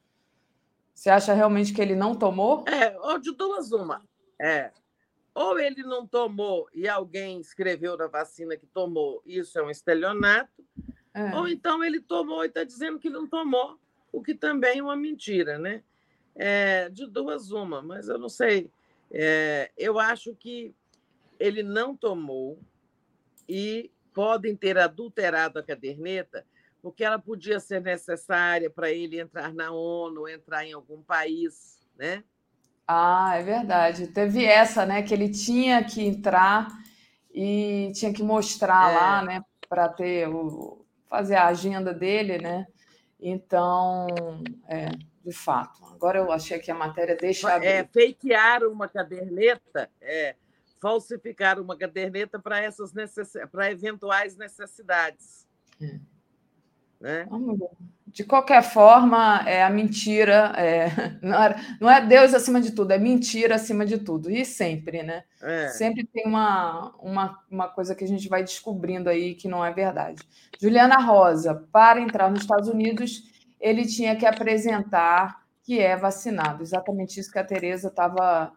Você 0.92 1.08
acha 1.08 1.32
realmente 1.32 1.72
que 1.72 1.81
ele 1.81 1.94
não 1.94 2.14
tomou? 2.14 2.64
É, 2.66 2.98
ou 2.98 3.18
de 3.18 3.32
duas 3.32 3.70
uma. 3.72 4.02
É. 4.40 4.72
Ou 5.34 5.58
ele 5.58 5.82
não 5.82 6.06
tomou 6.06 6.68
e 6.74 6.89
alguém 6.89 7.40
escreveu 7.40 7.97
na 7.97 8.06
vacina 8.06 8.56
que 8.56 8.66
tomou, 8.66 9.22
isso 9.24 9.58
é 9.58 9.62
um 9.62 9.70
estelionato, 9.70 10.62
é. 11.14 11.34
ou 11.34 11.48
então 11.48 11.82
ele 11.82 12.00
tomou 12.00 12.44
e 12.44 12.48
está 12.48 12.64
dizendo 12.64 12.98
que 12.98 13.08
não 13.08 13.26
tomou, 13.26 13.78
o 14.12 14.22
que 14.22 14.34
também 14.34 14.81
é 14.81 14.82
uma 14.82 14.97
mentira, 14.97 15.58
né? 15.58 15.82
É, 16.34 16.90
de 16.90 17.06
duas 17.06 17.50
uma, 17.50 17.81
mas 17.81 18.08
eu 18.08 18.18
não 18.18 18.28
sei. 18.28 18.70
É, 19.10 19.70
eu 19.76 19.98
acho 19.98 20.34
que 20.34 20.74
ele 21.42 21.62
não 21.62 21.96
tomou 21.96 22.60
e 23.48 23.90
podem 24.14 24.54
ter 24.54 24.78
adulterado 24.78 25.58
a 25.58 25.62
caderneta, 25.62 26.46
porque 26.80 27.02
ela 27.02 27.18
podia 27.18 27.58
ser 27.58 27.80
necessária 27.80 28.70
para 28.70 28.90
ele 28.90 29.20
entrar 29.20 29.52
na 29.52 29.72
ONU, 29.72 30.28
entrar 30.28 30.64
em 30.64 30.72
algum 30.72 31.02
país, 31.02 31.80
né? 31.96 32.22
Ah, 32.86 33.34
é 33.36 33.42
verdade. 33.42 34.06
Teve 34.06 34.44
essa, 34.44 34.86
né? 34.86 35.02
Que 35.02 35.14
ele 35.14 35.30
tinha 35.30 35.82
que 35.82 36.04
entrar 36.04 36.68
e 37.34 37.90
tinha 37.94 38.12
que 38.12 38.22
mostrar 38.22 38.92
é. 38.92 38.94
lá, 38.94 39.22
né? 39.24 39.44
Para 39.68 39.88
ter 39.88 40.28
o 40.28 40.84
fazer 41.08 41.36
a 41.36 41.48
agenda 41.48 41.92
dele, 41.92 42.38
né? 42.38 42.66
Então, 43.20 44.06
é, 44.68 44.90
de 45.24 45.32
fato. 45.32 45.84
Agora 45.92 46.18
eu 46.18 46.30
achei 46.32 46.58
que 46.58 46.70
a 46.70 46.74
matéria 46.74 47.16
deixa. 47.16 47.52
É, 47.64 47.84
fakear 47.84 48.62
uma 48.64 48.88
caderneta, 48.88 49.90
é, 50.00 50.34
falsificar 50.83 51.61
uma 51.61 51.78
caderneta 51.78 52.41
para 52.41 52.61
essas 52.61 52.93
necess... 52.93 53.35
para 53.52 53.70
eventuais 53.70 54.36
necessidades. 54.36 55.47
É. 55.81 56.01
Né? 57.01 57.27
De 58.07 58.25
qualquer 58.25 58.62
forma, 58.62 59.43
é 59.49 59.62
a 59.62 59.70
mentira 59.70 60.52
é, 60.57 60.89
não, 61.23 61.43
é, 61.43 61.77
não, 61.81 61.91
é, 61.91 62.05
Deus 62.05 62.35
acima 62.35 62.61
de 62.61 62.73
tudo, 62.73 62.91
é 62.91 62.99
mentira 62.99 63.55
acima 63.55 63.86
de 63.86 63.99
tudo. 63.99 64.31
E 64.31 64.44
sempre, 64.44 65.02
né? 65.02 65.23
É. 65.41 65.69
Sempre 65.69 66.05
tem 66.05 66.27
uma, 66.27 66.94
uma, 67.01 67.39
uma 67.51 67.69
coisa 67.69 67.94
que 67.94 68.05
a 68.05 68.09
gente 68.09 68.28
vai 68.28 68.43
descobrindo 68.43 69.09
aí 69.09 69.35
que 69.35 69.49
não 69.49 69.65
é 69.65 69.73
verdade. 69.73 70.20
Juliana 70.61 70.99
Rosa, 70.99 71.67
para 71.73 72.01
entrar 72.01 72.28
nos 72.28 72.41
Estados 72.41 72.69
Unidos, 72.69 73.23
ele 73.61 73.86
tinha 73.86 74.17
que 74.17 74.27
apresentar 74.27 75.43
que 75.62 75.78
é 75.78 75.97
vacinado. 75.97 76.62
Exatamente 76.62 77.19
isso 77.19 77.31
que 77.31 77.39
a 77.39 77.44
Tereza 77.44 77.89
estava 77.89 78.52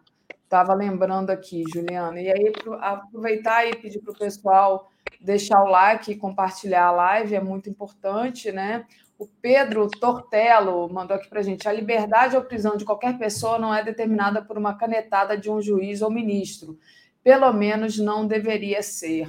tava 0.48 0.74
lembrando 0.74 1.30
aqui, 1.30 1.64
Juliana. 1.72 2.20
E 2.20 2.30
aí, 2.30 2.52
aproveitar 2.80 3.66
e 3.66 3.76
pedir 3.76 4.00
para 4.00 4.12
o 4.12 4.18
pessoal 4.18 4.90
deixar 5.20 5.62
o 5.62 5.68
like 5.68 6.12
e 6.12 6.16
compartilhar 6.16 6.86
a 6.86 6.92
live, 6.92 7.34
é 7.34 7.40
muito 7.40 7.68
importante, 7.68 8.52
né? 8.52 8.84
O 9.18 9.26
Pedro 9.26 9.88
Tortello 9.88 10.92
mandou 10.92 11.16
aqui 11.16 11.28
para 11.28 11.40
a 11.40 11.42
gente: 11.42 11.68
a 11.68 11.72
liberdade 11.72 12.36
ou 12.36 12.42
prisão 12.42 12.76
de 12.76 12.84
qualquer 12.84 13.18
pessoa 13.18 13.58
não 13.58 13.74
é 13.74 13.82
determinada 13.82 14.42
por 14.42 14.58
uma 14.58 14.76
canetada 14.76 15.36
de 15.38 15.50
um 15.50 15.60
juiz 15.60 16.02
ou 16.02 16.10
ministro. 16.10 16.78
Pelo 17.22 17.52
menos 17.52 17.98
não 17.98 18.26
deveria 18.26 18.82
ser. 18.82 19.26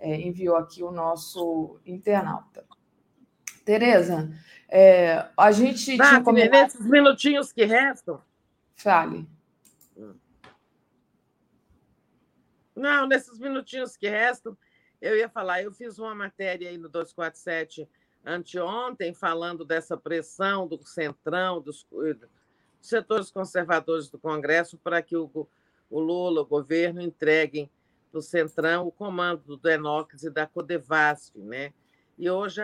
É, 0.00 0.14
enviou 0.20 0.56
aqui 0.56 0.82
o 0.82 0.92
nosso 0.92 1.78
internauta. 1.84 2.64
Tereza, 3.64 4.30
é, 4.68 5.26
a 5.36 5.50
gente. 5.50 5.96
Tinha 5.96 6.22
comentado... 6.22 6.62
Nesses 6.62 6.88
minutinhos 6.88 7.52
que 7.52 7.64
restam. 7.64 8.20
Fale. 8.74 9.26
Não, 12.78 13.06
nesses 13.06 13.38
minutinhos 13.38 13.96
que 13.96 14.08
restam, 14.08 14.56
eu 15.00 15.16
ia 15.16 15.28
falar, 15.28 15.62
eu 15.62 15.72
fiz 15.72 15.98
uma 15.98 16.14
matéria 16.14 16.68
aí 16.68 16.78
no 16.78 16.88
247 16.88 17.88
anteontem, 18.24 19.14
falando 19.14 19.64
dessa 19.64 19.96
pressão 19.96 20.66
do 20.66 20.82
Centrão, 20.86 21.60
dos, 21.60 21.86
dos 21.90 22.28
setores 22.80 23.30
conservadores 23.30 24.08
do 24.10 24.18
Congresso, 24.18 24.78
para 24.78 25.02
que 25.02 25.16
o, 25.16 25.30
o 25.90 26.00
Lula, 26.00 26.42
o 26.42 26.46
governo, 26.46 27.00
entreguem 27.00 27.70
para 28.10 28.18
o 28.18 28.22
Centrão 28.22 28.86
o 28.86 28.92
comando 28.92 29.42
do 29.44 29.56
Denox 29.56 30.22
e 30.22 30.30
da 30.30 30.46
Codevasf, 30.46 31.36
né? 31.36 31.72
E 32.18 32.28
hoje 32.28 32.60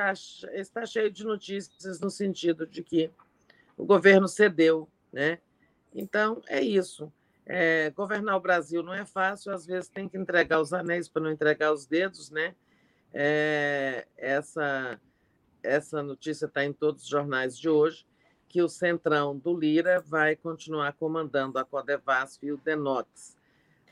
está 0.53 0.85
cheio 0.85 1.11
de 1.11 1.25
notícias 1.25 2.01
no 2.01 2.11
sentido 2.11 2.67
de 2.67 2.83
que 2.83 3.11
o 3.77 3.85
governo 3.85 4.27
cedeu, 4.27 4.89
né? 5.13 5.39
Então, 5.95 6.43
é 6.49 6.61
isso. 6.61 7.13
É, 7.47 7.91
governar 7.91 8.37
o 8.37 8.41
Brasil 8.41 8.83
não 8.83 8.95
é 8.95 9.05
fácil, 9.05 9.53
às 9.53 9.67
vezes 9.67 9.89
tem 9.89 10.09
que 10.09 10.17
entregar 10.17 10.61
os 10.61 10.73
anéis 10.73 11.09
para 11.09 11.23
não 11.23 11.31
entregar 11.31 11.73
os 11.73 11.87
dedos, 11.87 12.31
né? 12.31 12.55
É, 13.13 14.07
essa, 14.17 15.01
essa 15.63 16.03
notícia 16.03 16.47
está 16.47 16.65
em 16.65 16.73
todos 16.73 17.05
os 17.05 17.09
jornais 17.09 17.59
de 17.59 17.69
hoje, 17.69 18.07
que 18.49 18.63
o 18.63 18.69
centrão 18.69 19.37
do 19.37 19.59
Lira 19.59 20.01
vai 20.01 20.37
continuar 20.37 20.95
comandando 20.95 21.59
a 21.59 21.65
Codevasf 21.65 22.45
e 22.45 22.53
o 22.53 22.57
Denox. 22.57 23.37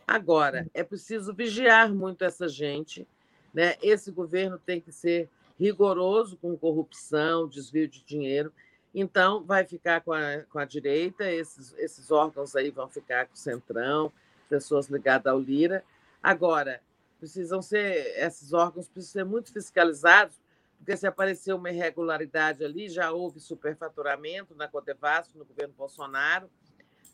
Agora, 0.07 0.67
é 0.73 0.83
preciso 0.83 1.35
vigiar 1.35 1.93
muito 1.93 2.25
essa 2.25 2.49
gente, 2.49 3.07
né? 3.53 3.77
Esse 3.83 4.11
governo 4.11 4.59
tem 4.59 4.81
que 4.81 4.93
ser 4.93 5.29
rigoroso 5.59 6.37
com 6.37 6.57
corrupção, 6.57 7.49
desvio 7.49 7.87
de 7.87 8.03
dinheiro, 8.05 8.53
então, 8.95 9.43
vai 9.43 9.65
ficar 9.65 10.03
com 10.03 10.13
a, 10.13 10.43
com 10.51 10.59
a 10.59 10.65
direita, 10.65 11.31
esses, 11.31 11.75
esses 11.79 12.11
órgãos 12.11 12.55
aí 12.55 12.71
vão 12.71 12.89
ficar 12.89 13.27
com 13.27 13.35
o 13.35 13.39
Centrão, 13.39 14.13
pessoas 14.49 14.89
ligadas 14.89 15.33
ao 15.33 15.39
Lira. 15.39 15.83
Agora, 16.23 16.81
precisam 17.19 17.63
ser, 17.63 18.15
esses 18.19 18.53
órgãos 18.53 18.89
precisam 18.89 19.23
ser 19.23 19.25
muito 19.25 19.53
fiscalizados, 19.53 20.41
porque 20.77 20.97
se 20.97 21.07
aparecer 21.07 21.55
uma 21.55 21.71
irregularidade 21.71 22.65
ali, 22.65 22.89
já 22.89 23.13
houve 23.13 23.41
superfaturamento 23.41 24.55
na 24.55 24.69
Codevasf, 24.69 25.37
no 25.37 25.45
governo 25.45 25.73
Bolsonaro, 25.75 26.51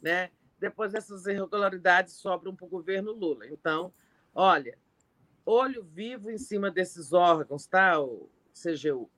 né? 0.03 0.31
depois 0.59 0.95
essas 0.95 1.27
irregularidades 1.27 2.15
sobram 2.15 2.55
para 2.55 2.67
o 2.67 2.69
governo 2.69 3.13
Lula. 3.13 3.47
Então, 3.47 3.93
olha, 4.35 4.77
olho 5.47 5.85
vivo 5.85 6.31
em 6.31 6.39
cima 6.39 6.71
desses 6.71 7.13
órgãos, 7.13 7.67
tá, 7.67 8.01
o 8.01 8.29
CGU? 8.53 9.09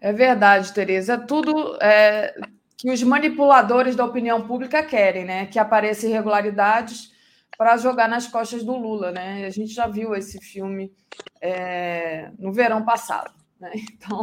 É 0.00 0.12
verdade, 0.12 0.72
Tereza. 0.72 1.14
É 1.14 1.18
tudo 1.18 1.76
é, 1.80 2.34
que 2.76 2.90
os 2.90 3.02
manipuladores 3.02 3.96
da 3.96 4.04
opinião 4.04 4.46
pública 4.46 4.82
querem, 4.82 5.24
né? 5.24 5.46
Que 5.46 5.58
apareçam 5.58 6.10
irregularidades 6.10 7.12
para 7.56 7.76
jogar 7.76 8.08
nas 8.08 8.28
costas 8.28 8.62
do 8.62 8.76
Lula, 8.76 9.10
né? 9.10 9.46
A 9.46 9.50
gente 9.50 9.72
já 9.72 9.86
viu 9.86 10.14
esse 10.14 10.38
filme 10.38 10.92
é, 11.40 12.30
no 12.38 12.52
verão 12.52 12.84
passado, 12.84 13.32
né? 13.58 13.72
Então, 13.92 14.22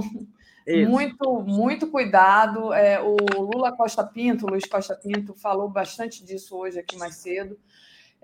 Isso. 0.65 0.89
muito, 0.89 1.41
muito 1.41 1.87
cuidado. 1.87 2.71
É, 2.71 3.01
o 3.01 3.17
Lula 3.37 3.75
Costa 3.75 4.03
Pinto, 4.03 4.47
Luiz 4.47 4.65
Costa 4.65 4.95
Pinto, 4.95 5.33
falou 5.33 5.67
bastante 5.67 6.23
disso 6.23 6.55
hoje 6.55 6.79
aqui 6.79 6.95
mais 6.97 7.15
cedo. 7.15 7.57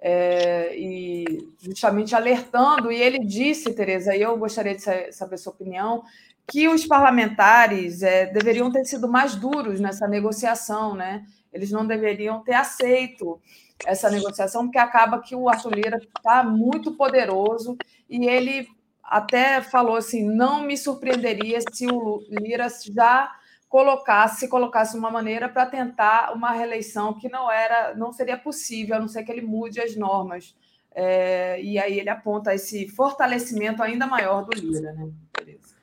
É, 0.02 0.74
e 0.78 1.50
justamente 1.60 2.16
alertando, 2.16 2.90
e 2.90 3.02
ele 3.02 3.20
disse, 3.20 3.74
Tereza, 3.74 4.16
e 4.16 4.22
eu 4.22 4.38
gostaria 4.38 4.74
de 4.74 5.12
saber 5.12 5.38
sua 5.38 5.52
opinião, 5.52 6.06
que 6.50 6.68
os 6.68 6.86
parlamentares 6.86 8.02
é, 8.02 8.26
deveriam 8.26 8.72
ter 8.72 8.84
sido 8.86 9.08
mais 9.08 9.36
duros 9.36 9.80
nessa 9.80 10.08
negociação, 10.08 10.96
né? 10.96 11.24
Eles 11.54 11.72
não 11.72 11.86
deveriam 11.86 12.42
ter 12.42 12.54
aceito 12.54 13.40
essa 13.86 14.10
negociação, 14.10 14.64
porque 14.64 14.78
acaba 14.78 15.22
que 15.22 15.36
o 15.36 15.48
Arthur 15.48 15.74
Lira 15.74 15.98
está 15.98 16.44
muito 16.44 16.96
poderoso 16.96 17.78
e 18.10 18.28
ele 18.28 18.68
até 19.04 19.62
falou 19.62 19.96
assim: 19.96 20.24
não 20.24 20.62
me 20.62 20.76
surpreenderia 20.76 21.60
se 21.72 21.88
o 21.88 22.24
Lira 22.30 22.68
já 22.92 23.32
colocasse, 23.68 24.48
colocasse 24.48 24.98
uma 24.98 25.12
maneira 25.12 25.48
para 25.48 25.66
tentar 25.68 26.34
uma 26.34 26.52
reeleição 26.52 27.14
que 27.14 27.30
não 27.30 27.52
era, 27.52 27.96
não 27.96 28.12
seria 28.12 28.38
possível, 28.38 28.96
a 28.96 29.00
não 29.00 29.08
ser 29.08 29.24
que 29.24 29.32
ele 29.32 29.42
mude 29.42 29.80
as 29.80 29.96
normas. 29.96 30.56
É, 30.92 31.62
e 31.62 31.78
aí 31.78 32.00
ele 32.00 32.10
aponta 32.10 32.54
esse 32.54 32.88
fortalecimento 32.90 33.84
ainda 33.84 34.08
maior 34.08 34.44
do 34.44 34.60
Lira, 34.60 34.92
né? 34.94 35.10
Beleza. 35.38 35.79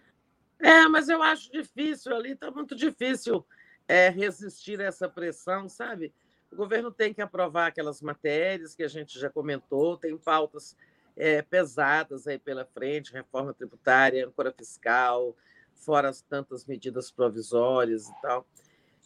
É, 0.59 0.89
mas 0.89 1.09
eu 1.09 1.23
acho 1.23 1.51
difícil 1.51 2.15
ali, 2.15 2.33
está 2.33 2.51
muito 2.51 2.75
difícil 2.75 3.47
é, 3.86 4.09
resistir 4.09 4.81
a 4.81 4.85
essa 4.85 5.09
pressão, 5.09 5.68
sabe? 5.68 6.12
O 6.51 6.57
governo 6.57 6.91
tem 6.91 7.12
que 7.12 7.20
aprovar 7.20 7.67
aquelas 7.67 8.01
matérias 8.01 8.75
que 8.75 8.83
a 8.83 8.89
gente 8.89 9.18
já 9.18 9.28
comentou, 9.28 9.97
tem 9.97 10.17
pautas 10.17 10.76
é, 11.17 11.43
pesadas 11.43 12.26
aí 12.26 12.39
pela 12.39 12.65
frente, 12.65 13.12
reforma 13.12 13.52
tributária, 13.52 14.26
âncora 14.26 14.52
fiscal, 14.52 15.36
fora 15.75 16.09
as 16.09 16.20
tantas 16.20 16.65
medidas 16.65 17.10
provisórias 17.10 18.09
e 18.09 18.23
tal. 18.23 18.47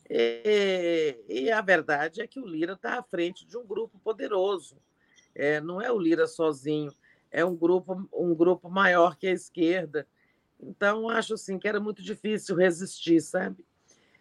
E, 0.09 1.17
e, 1.29 1.51
a 1.53 1.61
verdade 1.61 2.20
é 2.20 2.27
que 2.27 2.41
o 2.41 2.47
Lira 2.47 2.73
está 2.73 2.99
à 2.99 3.03
frente 3.03 3.47
de 3.47 3.57
um 3.57 3.65
grupo 3.65 3.99
poderoso. 4.01 4.77
É, 5.35 5.61
não 5.61 5.81
é 5.81 5.91
o 5.93 5.99
Lira 5.99 6.27
sozinho, 6.27 6.93
é 7.31 7.45
um 7.45 7.55
grupo, 7.55 8.09
um 8.12 8.35
grupo 8.35 8.69
maior 8.69 9.17
que 9.17 9.29
a 9.29 9.33
esquerda, 9.33 10.07
então, 10.63 11.09
acho 11.09 11.35
assim 11.35 11.59
que 11.59 11.69
era 11.69 11.81
muito 11.81 12.03
difícil 12.03 12.55
resistir, 12.57 13.21
sabe? 13.21 13.65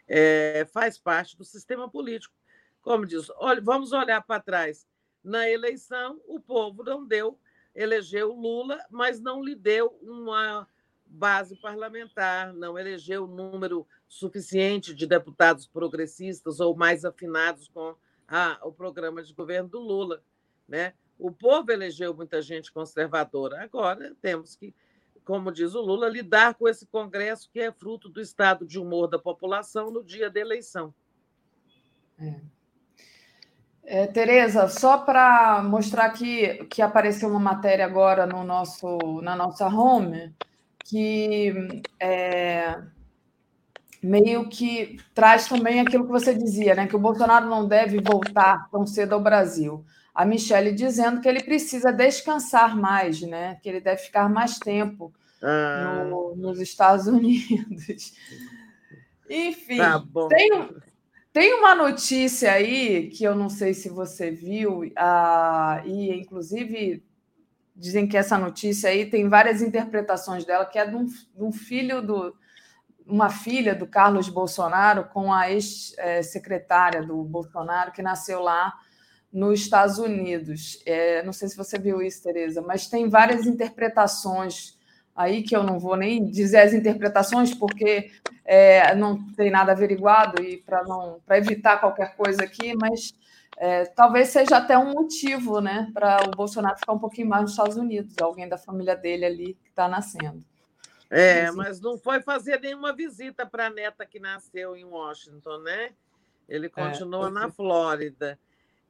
É, 0.07 0.65
faz 0.71 0.97
parte 0.97 1.37
do 1.37 1.43
sistema 1.43 1.89
político. 1.89 2.33
Como 2.81 3.05
diz, 3.05 3.29
olha, 3.37 3.61
vamos 3.61 3.91
olhar 3.91 4.21
para 4.21 4.41
trás. 4.41 4.87
Na 5.23 5.49
eleição, 5.49 6.19
o 6.25 6.39
povo 6.39 6.83
não 6.83 7.05
deu, 7.05 7.37
elegeu 7.75 8.33
Lula, 8.33 8.79
mas 8.89 9.19
não 9.19 9.43
lhe 9.43 9.53
deu 9.53 9.97
uma 10.01 10.67
base 11.05 11.55
parlamentar, 11.57 12.53
não 12.53 12.77
elegeu 12.77 13.27
número 13.27 13.85
suficiente 14.07 14.93
de 14.93 15.05
deputados 15.05 15.67
progressistas 15.67 16.59
ou 16.59 16.75
mais 16.75 17.03
afinados 17.03 17.67
com 17.67 17.95
a, 18.27 18.59
o 18.63 18.71
programa 18.71 19.21
de 19.21 19.33
governo 19.33 19.69
do 19.69 19.79
Lula. 19.79 20.23
Né? 20.67 20.93
O 21.17 21.31
povo 21.31 21.71
elegeu 21.71 22.13
muita 22.13 22.41
gente 22.41 22.71
conservadora. 22.71 23.61
Agora 23.61 24.15
temos 24.21 24.55
que 24.55 24.73
como 25.29 25.51
diz 25.51 25.75
o 25.75 25.81
Lula, 25.81 26.09
lidar 26.09 26.55
com 26.55 26.67
esse 26.67 26.87
Congresso 26.87 27.51
que 27.53 27.59
é 27.59 27.71
fruto 27.71 28.09
do 28.09 28.19
estado 28.19 28.65
de 28.65 28.79
humor 28.79 29.07
da 29.07 29.19
população 29.19 29.91
no 29.91 30.03
dia 30.03 30.27
da 30.27 30.39
eleição. 30.39 30.91
É. 32.19 32.33
É, 33.83 34.07
Tereza, 34.07 34.67
só 34.67 34.97
para 34.97 35.61
mostrar 35.61 36.09
que, 36.09 36.65
que 36.65 36.81
apareceu 36.81 37.29
uma 37.29 37.39
matéria 37.39 37.85
agora 37.85 38.25
no 38.25 38.43
nosso, 38.43 39.21
na 39.21 39.35
nossa 39.35 39.67
home, 39.67 40.33
que 40.83 41.83
é, 41.99 42.81
meio 44.01 44.49
que 44.49 44.97
traz 45.13 45.47
também 45.47 45.79
aquilo 45.79 46.05
que 46.05 46.11
você 46.11 46.33
dizia, 46.33 46.73
né? 46.73 46.87
Que 46.87 46.95
o 46.95 46.99
Bolsonaro 46.99 47.47
não 47.47 47.67
deve 47.67 48.01
voltar 48.01 48.67
tão 48.71 48.87
cedo 48.87 49.13
ao 49.13 49.21
Brasil. 49.21 49.85
A 50.19 50.25
Michelle 50.25 50.73
dizendo 50.73 51.21
que 51.21 51.29
ele 51.29 51.41
precisa 51.41 51.93
descansar 51.93 52.75
mais, 52.75 53.21
né? 53.21 53.55
Que 53.63 53.69
ele 53.69 53.79
deve 53.79 54.01
ficar 54.01 54.27
mais 54.27 54.59
tempo 54.59 55.13
ah. 55.41 56.03
no, 56.09 56.35
nos 56.35 56.59
Estados 56.59 57.07
Unidos. 57.07 58.11
Enfim, 59.29 59.77
tá 59.77 60.03
tem, 60.27 60.69
tem 61.31 61.53
uma 61.53 61.73
notícia 61.73 62.51
aí 62.51 63.07
que 63.11 63.23
eu 63.23 63.33
não 63.33 63.47
sei 63.47 63.73
se 63.73 63.87
você 63.87 64.29
viu, 64.29 64.83
e 65.85 66.13
inclusive 66.13 67.01
dizem 67.73 68.05
que 68.05 68.17
essa 68.17 68.37
notícia 68.37 68.89
aí 68.89 69.05
tem 69.05 69.29
várias 69.29 69.61
interpretações 69.61 70.43
dela, 70.43 70.65
que 70.65 70.77
é 70.77 70.85
de 70.85 70.97
um, 70.97 71.05
de 71.05 71.43
um 71.43 71.53
filho 71.53 72.01
do. 72.01 72.35
Uma 73.05 73.29
filha 73.29 73.73
do 73.73 73.87
Carlos 73.87 74.27
Bolsonaro 74.27 75.05
com 75.05 75.31
a 75.31 75.49
ex-secretária 75.49 77.01
do 77.01 77.23
Bolsonaro, 77.23 77.93
que 77.93 78.01
nasceu 78.01 78.41
lá 78.41 78.77
nos 79.31 79.61
Estados 79.61 79.97
Unidos. 79.97 80.81
É, 80.85 81.23
não 81.23 81.33
sei 81.33 81.47
se 81.47 81.57
você 81.57 81.77
viu 81.77 82.01
isso, 82.01 82.23
Tereza, 82.23 82.61
mas 82.61 82.87
tem 82.87 83.09
várias 83.09 83.45
interpretações 83.45 84.77
aí 85.15 85.43
que 85.43 85.55
eu 85.55 85.63
não 85.63 85.77
vou 85.77 85.97
nem 85.97 86.29
dizer 86.29 86.59
as 86.59 86.73
interpretações, 86.73 87.53
porque 87.53 88.09
é, 88.45 88.95
não 88.95 89.31
tem 89.33 89.51
nada 89.51 89.73
averiguado 89.73 90.41
e 90.41 90.57
para 90.57 90.83
não 90.85 91.19
para 91.25 91.37
evitar 91.37 91.77
qualquer 91.79 92.15
coisa 92.15 92.43
aqui, 92.43 92.73
mas 92.73 93.13
é, 93.57 93.85
talvez 93.85 94.29
seja 94.29 94.57
até 94.57 94.77
um 94.77 94.93
motivo, 94.93 95.59
né, 95.59 95.91
para 95.93 96.25
o 96.25 96.31
Bolsonaro 96.31 96.77
ficar 96.77 96.93
um 96.93 96.99
pouquinho 96.99 97.27
mais 97.27 97.41
nos 97.41 97.51
Estados 97.51 97.75
Unidos, 97.75 98.15
alguém 98.21 98.47
da 98.47 98.57
família 98.57 98.95
dele 98.95 99.25
ali 99.25 99.53
que 99.61 99.69
está 99.69 99.89
nascendo. 99.89 100.41
É, 101.09 101.51
mas 101.51 101.81
não 101.81 101.97
foi 101.97 102.21
fazer 102.21 102.61
nenhuma 102.61 102.93
visita 102.93 103.45
para 103.45 103.67
a 103.67 103.69
neta 103.69 104.05
que 104.05 104.19
nasceu 104.19 104.77
em 104.77 104.85
Washington, 104.85 105.57
né? 105.57 105.91
Ele 106.47 106.67
é, 106.67 106.69
continua 106.69 107.27
é, 107.27 107.31
na 107.31 107.51
Flórida. 107.51 108.39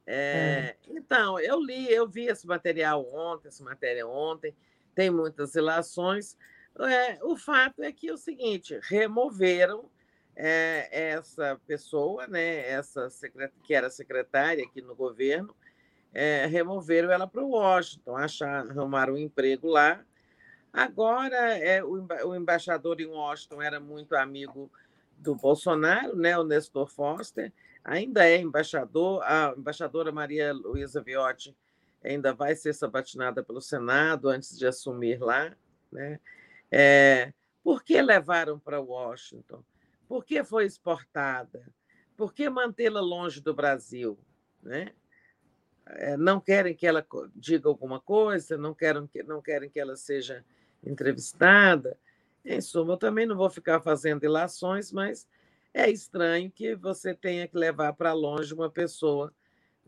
É, 0.06 0.76
então, 0.88 1.38
eu 1.38 1.60
li, 1.60 1.90
eu 1.92 2.08
vi 2.08 2.26
esse 2.26 2.46
material 2.46 3.06
ontem, 3.14 3.48
essa 3.48 3.62
matéria 3.62 4.06
ontem 4.06 4.54
tem 4.94 5.10
muitas 5.10 5.54
relações. 5.54 6.36
É, 6.78 7.18
o 7.22 7.36
fato 7.36 7.82
é 7.82 7.92
que 7.92 8.08
é 8.08 8.12
o 8.12 8.16
seguinte: 8.16 8.78
removeram 8.82 9.88
é, 10.34 10.88
essa 11.12 11.60
pessoa, 11.66 12.26
né, 12.26 12.68
essa 12.68 13.08
que 13.62 13.74
era 13.74 13.90
secretária 13.90 14.64
aqui 14.64 14.80
no 14.80 14.94
governo, 14.94 15.54
é, 16.12 16.46
removeram 16.46 17.10
ela 17.10 17.26
para 17.26 17.42
Washington, 17.42 18.16
achar, 18.16 18.68
arrumaram 18.68 19.14
um 19.14 19.18
emprego 19.18 19.68
lá. 19.68 20.04
Agora, 20.72 21.58
é, 21.58 21.82
o, 21.82 22.06
o 22.26 22.34
embaixador 22.34 23.00
em 23.00 23.06
Washington 23.06 23.60
era 23.60 23.80
muito 23.80 24.14
amigo 24.14 24.70
do 25.18 25.34
Bolsonaro, 25.34 26.16
né, 26.16 26.38
o 26.38 26.44
Nestor 26.44 26.88
Foster, 26.88 27.52
ainda 27.84 28.28
é 28.28 28.38
embaixador, 28.38 29.22
a 29.22 29.54
embaixadora 29.56 30.12
Maria 30.12 30.52
Luísa 30.52 31.00
Viotti 31.02 31.56
ainda 32.02 32.32
vai 32.32 32.54
ser 32.54 32.72
sabatinada 32.72 33.42
pelo 33.42 33.60
Senado 33.60 34.28
antes 34.28 34.56
de 34.56 34.66
assumir 34.66 35.20
lá. 35.20 35.54
Né? 35.92 36.18
É, 36.70 37.32
por 37.62 37.82
que 37.82 38.00
levaram 38.00 38.58
para 38.58 38.80
Washington? 38.80 39.62
Por 40.08 40.24
que 40.24 40.42
foi 40.42 40.64
exportada? 40.64 41.66
Por 42.16 42.32
que 42.32 42.48
mantê-la 42.48 43.00
longe 43.00 43.40
do 43.40 43.54
Brasil? 43.54 44.18
Né? 44.62 44.92
É, 45.86 46.16
não 46.16 46.40
querem 46.40 46.74
que 46.74 46.86
ela 46.86 47.04
diga 47.34 47.68
alguma 47.68 48.00
coisa, 48.00 48.56
não 48.56 48.74
querem 48.74 49.06
que, 49.06 49.22
não 49.22 49.42
querem 49.42 49.68
que 49.68 49.80
ela 49.80 49.96
seja 49.96 50.44
entrevistada. 50.84 51.98
Em 52.44 52.60
suma, 52.60 52.94
eu 52.94 52.96
também 52.96 53.26
não 53.26 53.36
vou 53.36 53.50
ficar 53.50 53.80
fazendo 53.80 54.24
ilações, 54.24 54.92
mas 54.92 55.28
é 55.72 55.90
estranho 55.90 56.50
que 56.50 56.74
você 56.74 57.14
tenha 57.14 57.46
que 57.46 57.56
levar 57.56 57.92
para 57.92 58.12
longe 58.12 58.52
uma 58.54 58.70
pessoa 58.70 59.32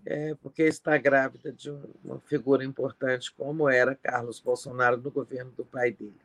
é, 0.05 0.35
porque 0.43 0.63
está 0.65 0.97
grávida 0.99 1.53
de 1.53 1.71
uma 2.05 2.19
figura 2.27 2.65
importante 2.65 3.33
como 3.33 3.69
era 3.69 3.95
Carlos 3.95 4.41
Bolsonaro 4.41 4.97
no 4.97 5.11
governo 5.11 5.53
do 5.53 5.65
pai 5.65 5.93
dele. 5.93 6.17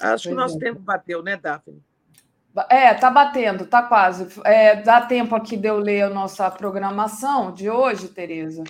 Acho 0.00 0.28
que 0.28 0.34
nosso 0.34 0.56
é. 0.56 0.60
tempo 0.60 0.80
bateu, 0.80 1.22
né, 1.22 1.36
Daphne? 1.36 1.82
É, 2.68 2.92
tá 2.94 3.10
batendo, 3.10 3.66
tá 3.66 3.82
quase. 3.82 4.28
É, 4.44 4.76
dá 4.82 5.00
tempo 5.02 5.34
aqui 5.34 5.56
de 5.56 5.68
eu 5.68 5.78
ler 5.78 6.02
a 6.02 6.10
nossa 6.10 6.50
programação 6.50 7.52
de 7.52 7.70
hoje, 7.70 8.08
Tereza. 8.08 8.64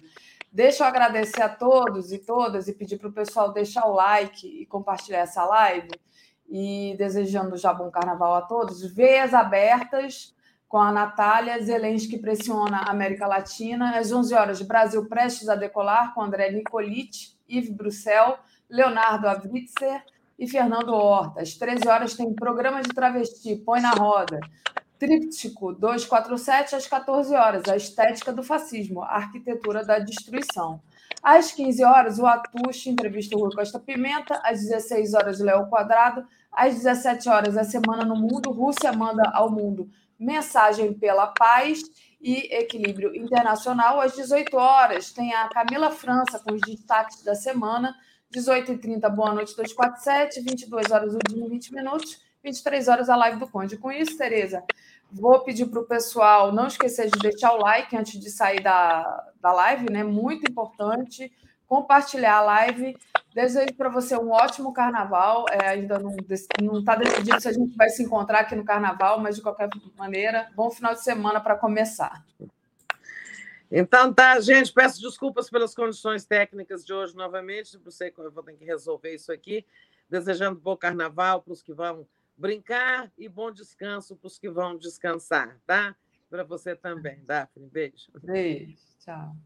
Deixa 0.53 0.83
eu 0.83 0.89
agradecer 0.89 1.43
a 1.43 1.49
todos 1.49 2.13
e 2.13 2.19
todas 2.19 2.69
e 2.69 2.73
pedir 2.73 2.99
para 2.99 3.09
o 3.09 3.13
pessoal 3.13 3.53
deixar 3.53 3.87
o 3.87 3.95
like 3.95 4.47
e 4.47 4.67
compartilhar 4.67 5.21
essa 5.21 5.45
live. 5.45 5.89
E 6.51 6.97
desejando 6.99 7.57
já 7.57 7.73
bom 7.73 7.91
carnaval 7.91 8.35
a 8.35 8.43
todos. 8.43 8.85
Veias 8.93 9.33
abertas 9.33 10.35
com 10.71 10.79
a 10.79 10.93
Natália 10.93 11.61
Zelensky 11.61 12.17
pressiona 12.17 12.79
a 12.79 12.91
América 12.93 13.27
Latina. 13.27 13.99
Às 13.99 14.13
11 14.13 14.35
horas, 14.35 14.63
Brasil 14.63 15.05
prestes 15.07 15.49
a 15.49 15.57
decolar 15.57 16.15
com 16.15 16.23
André 16.23 16.53
Nicolite, 16.53 17.37
Yves 17.49 17.71
Bruxel, 17.71 18.39
Leonardo 18.69 19.27
Avritzer 19.27 20.05
e 20.39 20.47
Fernando 20.47 20.95
Horta. 20.95 21.43
Às 21.43 21.55
13 21.55 21.89
horas 21.89 22.15
tem 22.15 22.33
programa 22.33 22.81
de 22.83 22.91
travesti, 22.91 23.57
põe 23.57 23.81
na 23.81 23.91
roda. 23.91 24.39
Tríptico 24.97 25.73
247 25.73 26.77
às 26.77 26.87
14 26.87 27.35
horas, 27.35 27.63
a 27.69 27.77
estética 27.77 28.33
do 28.33 28.43
fascismo, 28.43 29.03
a 29.03 29.17
arquitetura 29.17 29.85
da 29.85 29.99
destruição. 29.99 30.81
Às 31.23 31.53
15 31.53 31.85
horas, 31.85 32.19
o 32.19 32.27
Atush 32.27 32.87
entrevista 32.87 33.37
o 33.37 33.41
Rui 33.41 33.55
Costa 33.55 33.79
Pimenta. 33.79 34.41
Às 34.45 34.61
16 34.61 35.15
horas, 35.15 35.41
Léo 35.41 35.67
Quadrado. 35.69 36.27
Às 36.51 36.75
17 36.77 37.29
horas, 37.29 37.57
a 37.57 37.65
Semana 37.65 38.05
no 38.05 38.17
Mundo. 38.17 38.51
Rússia 38.51 38.93
manda 38.93 39.29
ao 39.33 39.51
mundo 39.51 39.91
Mensagem 40.19 40.93
pela 40.95 41.29
Paz 41.29 41.81
e 42.21 42.55
Equilíbrio 42.55 43.15
Internacional. 43.15 44.01
Às 44.01 44.15
18 44.15 44.57
horas, 44.57 45.13
tem 45.13 45.35
a 45.35 45.49
Camila 45.49 45.91
França 45.91 46.39
com 46.39 46.55
os 46.55 46.61
destaques 46.61 47.23
da 47.23 47.35
semana. 47.35 47.95
18h30, 48.35 49.09
Boa 49.11 49.35
Noite 49.35 49.57
247. 49.57 50.41
22 50.41 50.91
horas, 50.91 51.15
o 51.15 51.19
dia 51.19 51.49
20 51.49 51.75
minutos. 51.75 52.21
23 52.43 52.89
horas, 52.89 53.11
a 53.11 53.17
live 53.17 53.39
do 53.39 53.49
Conde. 53.49 53.77
Com 53.77 53.93
isso, 53.93 54.17
Tereza, 54.17 54.63
vou 55.13 55.41
pedir 55.41 55.67
para 55.67 55.81
o 55.81 55.87
pessoal 55.87 56.53
não 56.53 56.67
esquecer 56.67 57.11
de 57.11 57.19
deixar 57.19 57.53
o 57.53 57.59
like 57.59 57.97
antes 57.97 58.19
de 58.19 58.31
sair 58.31 58.63
da, 58.63 59.33
da 59.41 59.53
live, 59.53 59.91
né? 59.91 60.05
Muito 60.05 60.51
importante 60.51 61.33
compartilhar 61.71 62.39
a 62.39 62.43
live. 62.43 62.97
Desejo 63.33 63.73
para 63.75 63.89
você 63.89 64.17
um 64.17 64.33
ótimo 64.33 64.73
carnaval. 64.73 65.47
É, 65.49 65.69
ainda 65.69 66.01
não 66.01 66.17
está 66.81 66.97
decidido 66.97 67.41
se 67.41 67.49
a 67.49 67.53
gente 67.53 67.77
vai 67.77 67.89
se 67.89 68.03
encontrar 68.03 68.41
aqui 68.41 68.57
no 68.57 68.65
carnaval, 68.65 69.21
mas 69.21 69.37
de 69.37 69.43
qualquer 69.43 69.69
maneira, 69.97 70.51
bom 70.57 70.69
final 70.69 70.95
de 70.95 71.05
semana 71.05 71.41
para 71.41 71.55
começar. 71.55 72.25
Então 73.71 74.13
tá, 74.13 74.41
gente, 74.41 74.73
peço 74.73 75.01
desculpas 75.01 75.49
pelas 75.49 75.73
condições 75.73 76.25
técnicas 76.25 76.85
de 76.85 76.93
hoje 76.93 77.15
novamente, 77.15 77.79
não 77.85 77.93
sei 77.93 78.11
como 78.11 78.27
eu 78.27 78.33
vou 78.33 78.43
ter 78.43 78.55
que 78.55 78.65
resolver 78.65 79.15
isso 79.15 79.33
aqui. 79.33 79.65
Desejando 80.09 80.59
bom 80.59 80.77
carnaval 80.77 81.41
para 81.41 81.53
os 81.53 81.63
que 81.63 81.73
vão 81.73 82.05
brincar 82.41 83.13
e 83.19 83.29
bom 83.29 83.53
descanso 83.53 84.17
para 84.17 84.27
os 84.27 84.39
que 84.39 84.49
vão 84.49 84.77
descansar, 84.77 85.61
tá? 85.67 85.95
Para 86.31 86.43
você 86.43 86.75
também, 86.75 87.23
Daphne. 87.25 87.69
Beijo. 87.69 88.11
Beijo. 88.23 88.79
Tchau. 88.99 89.37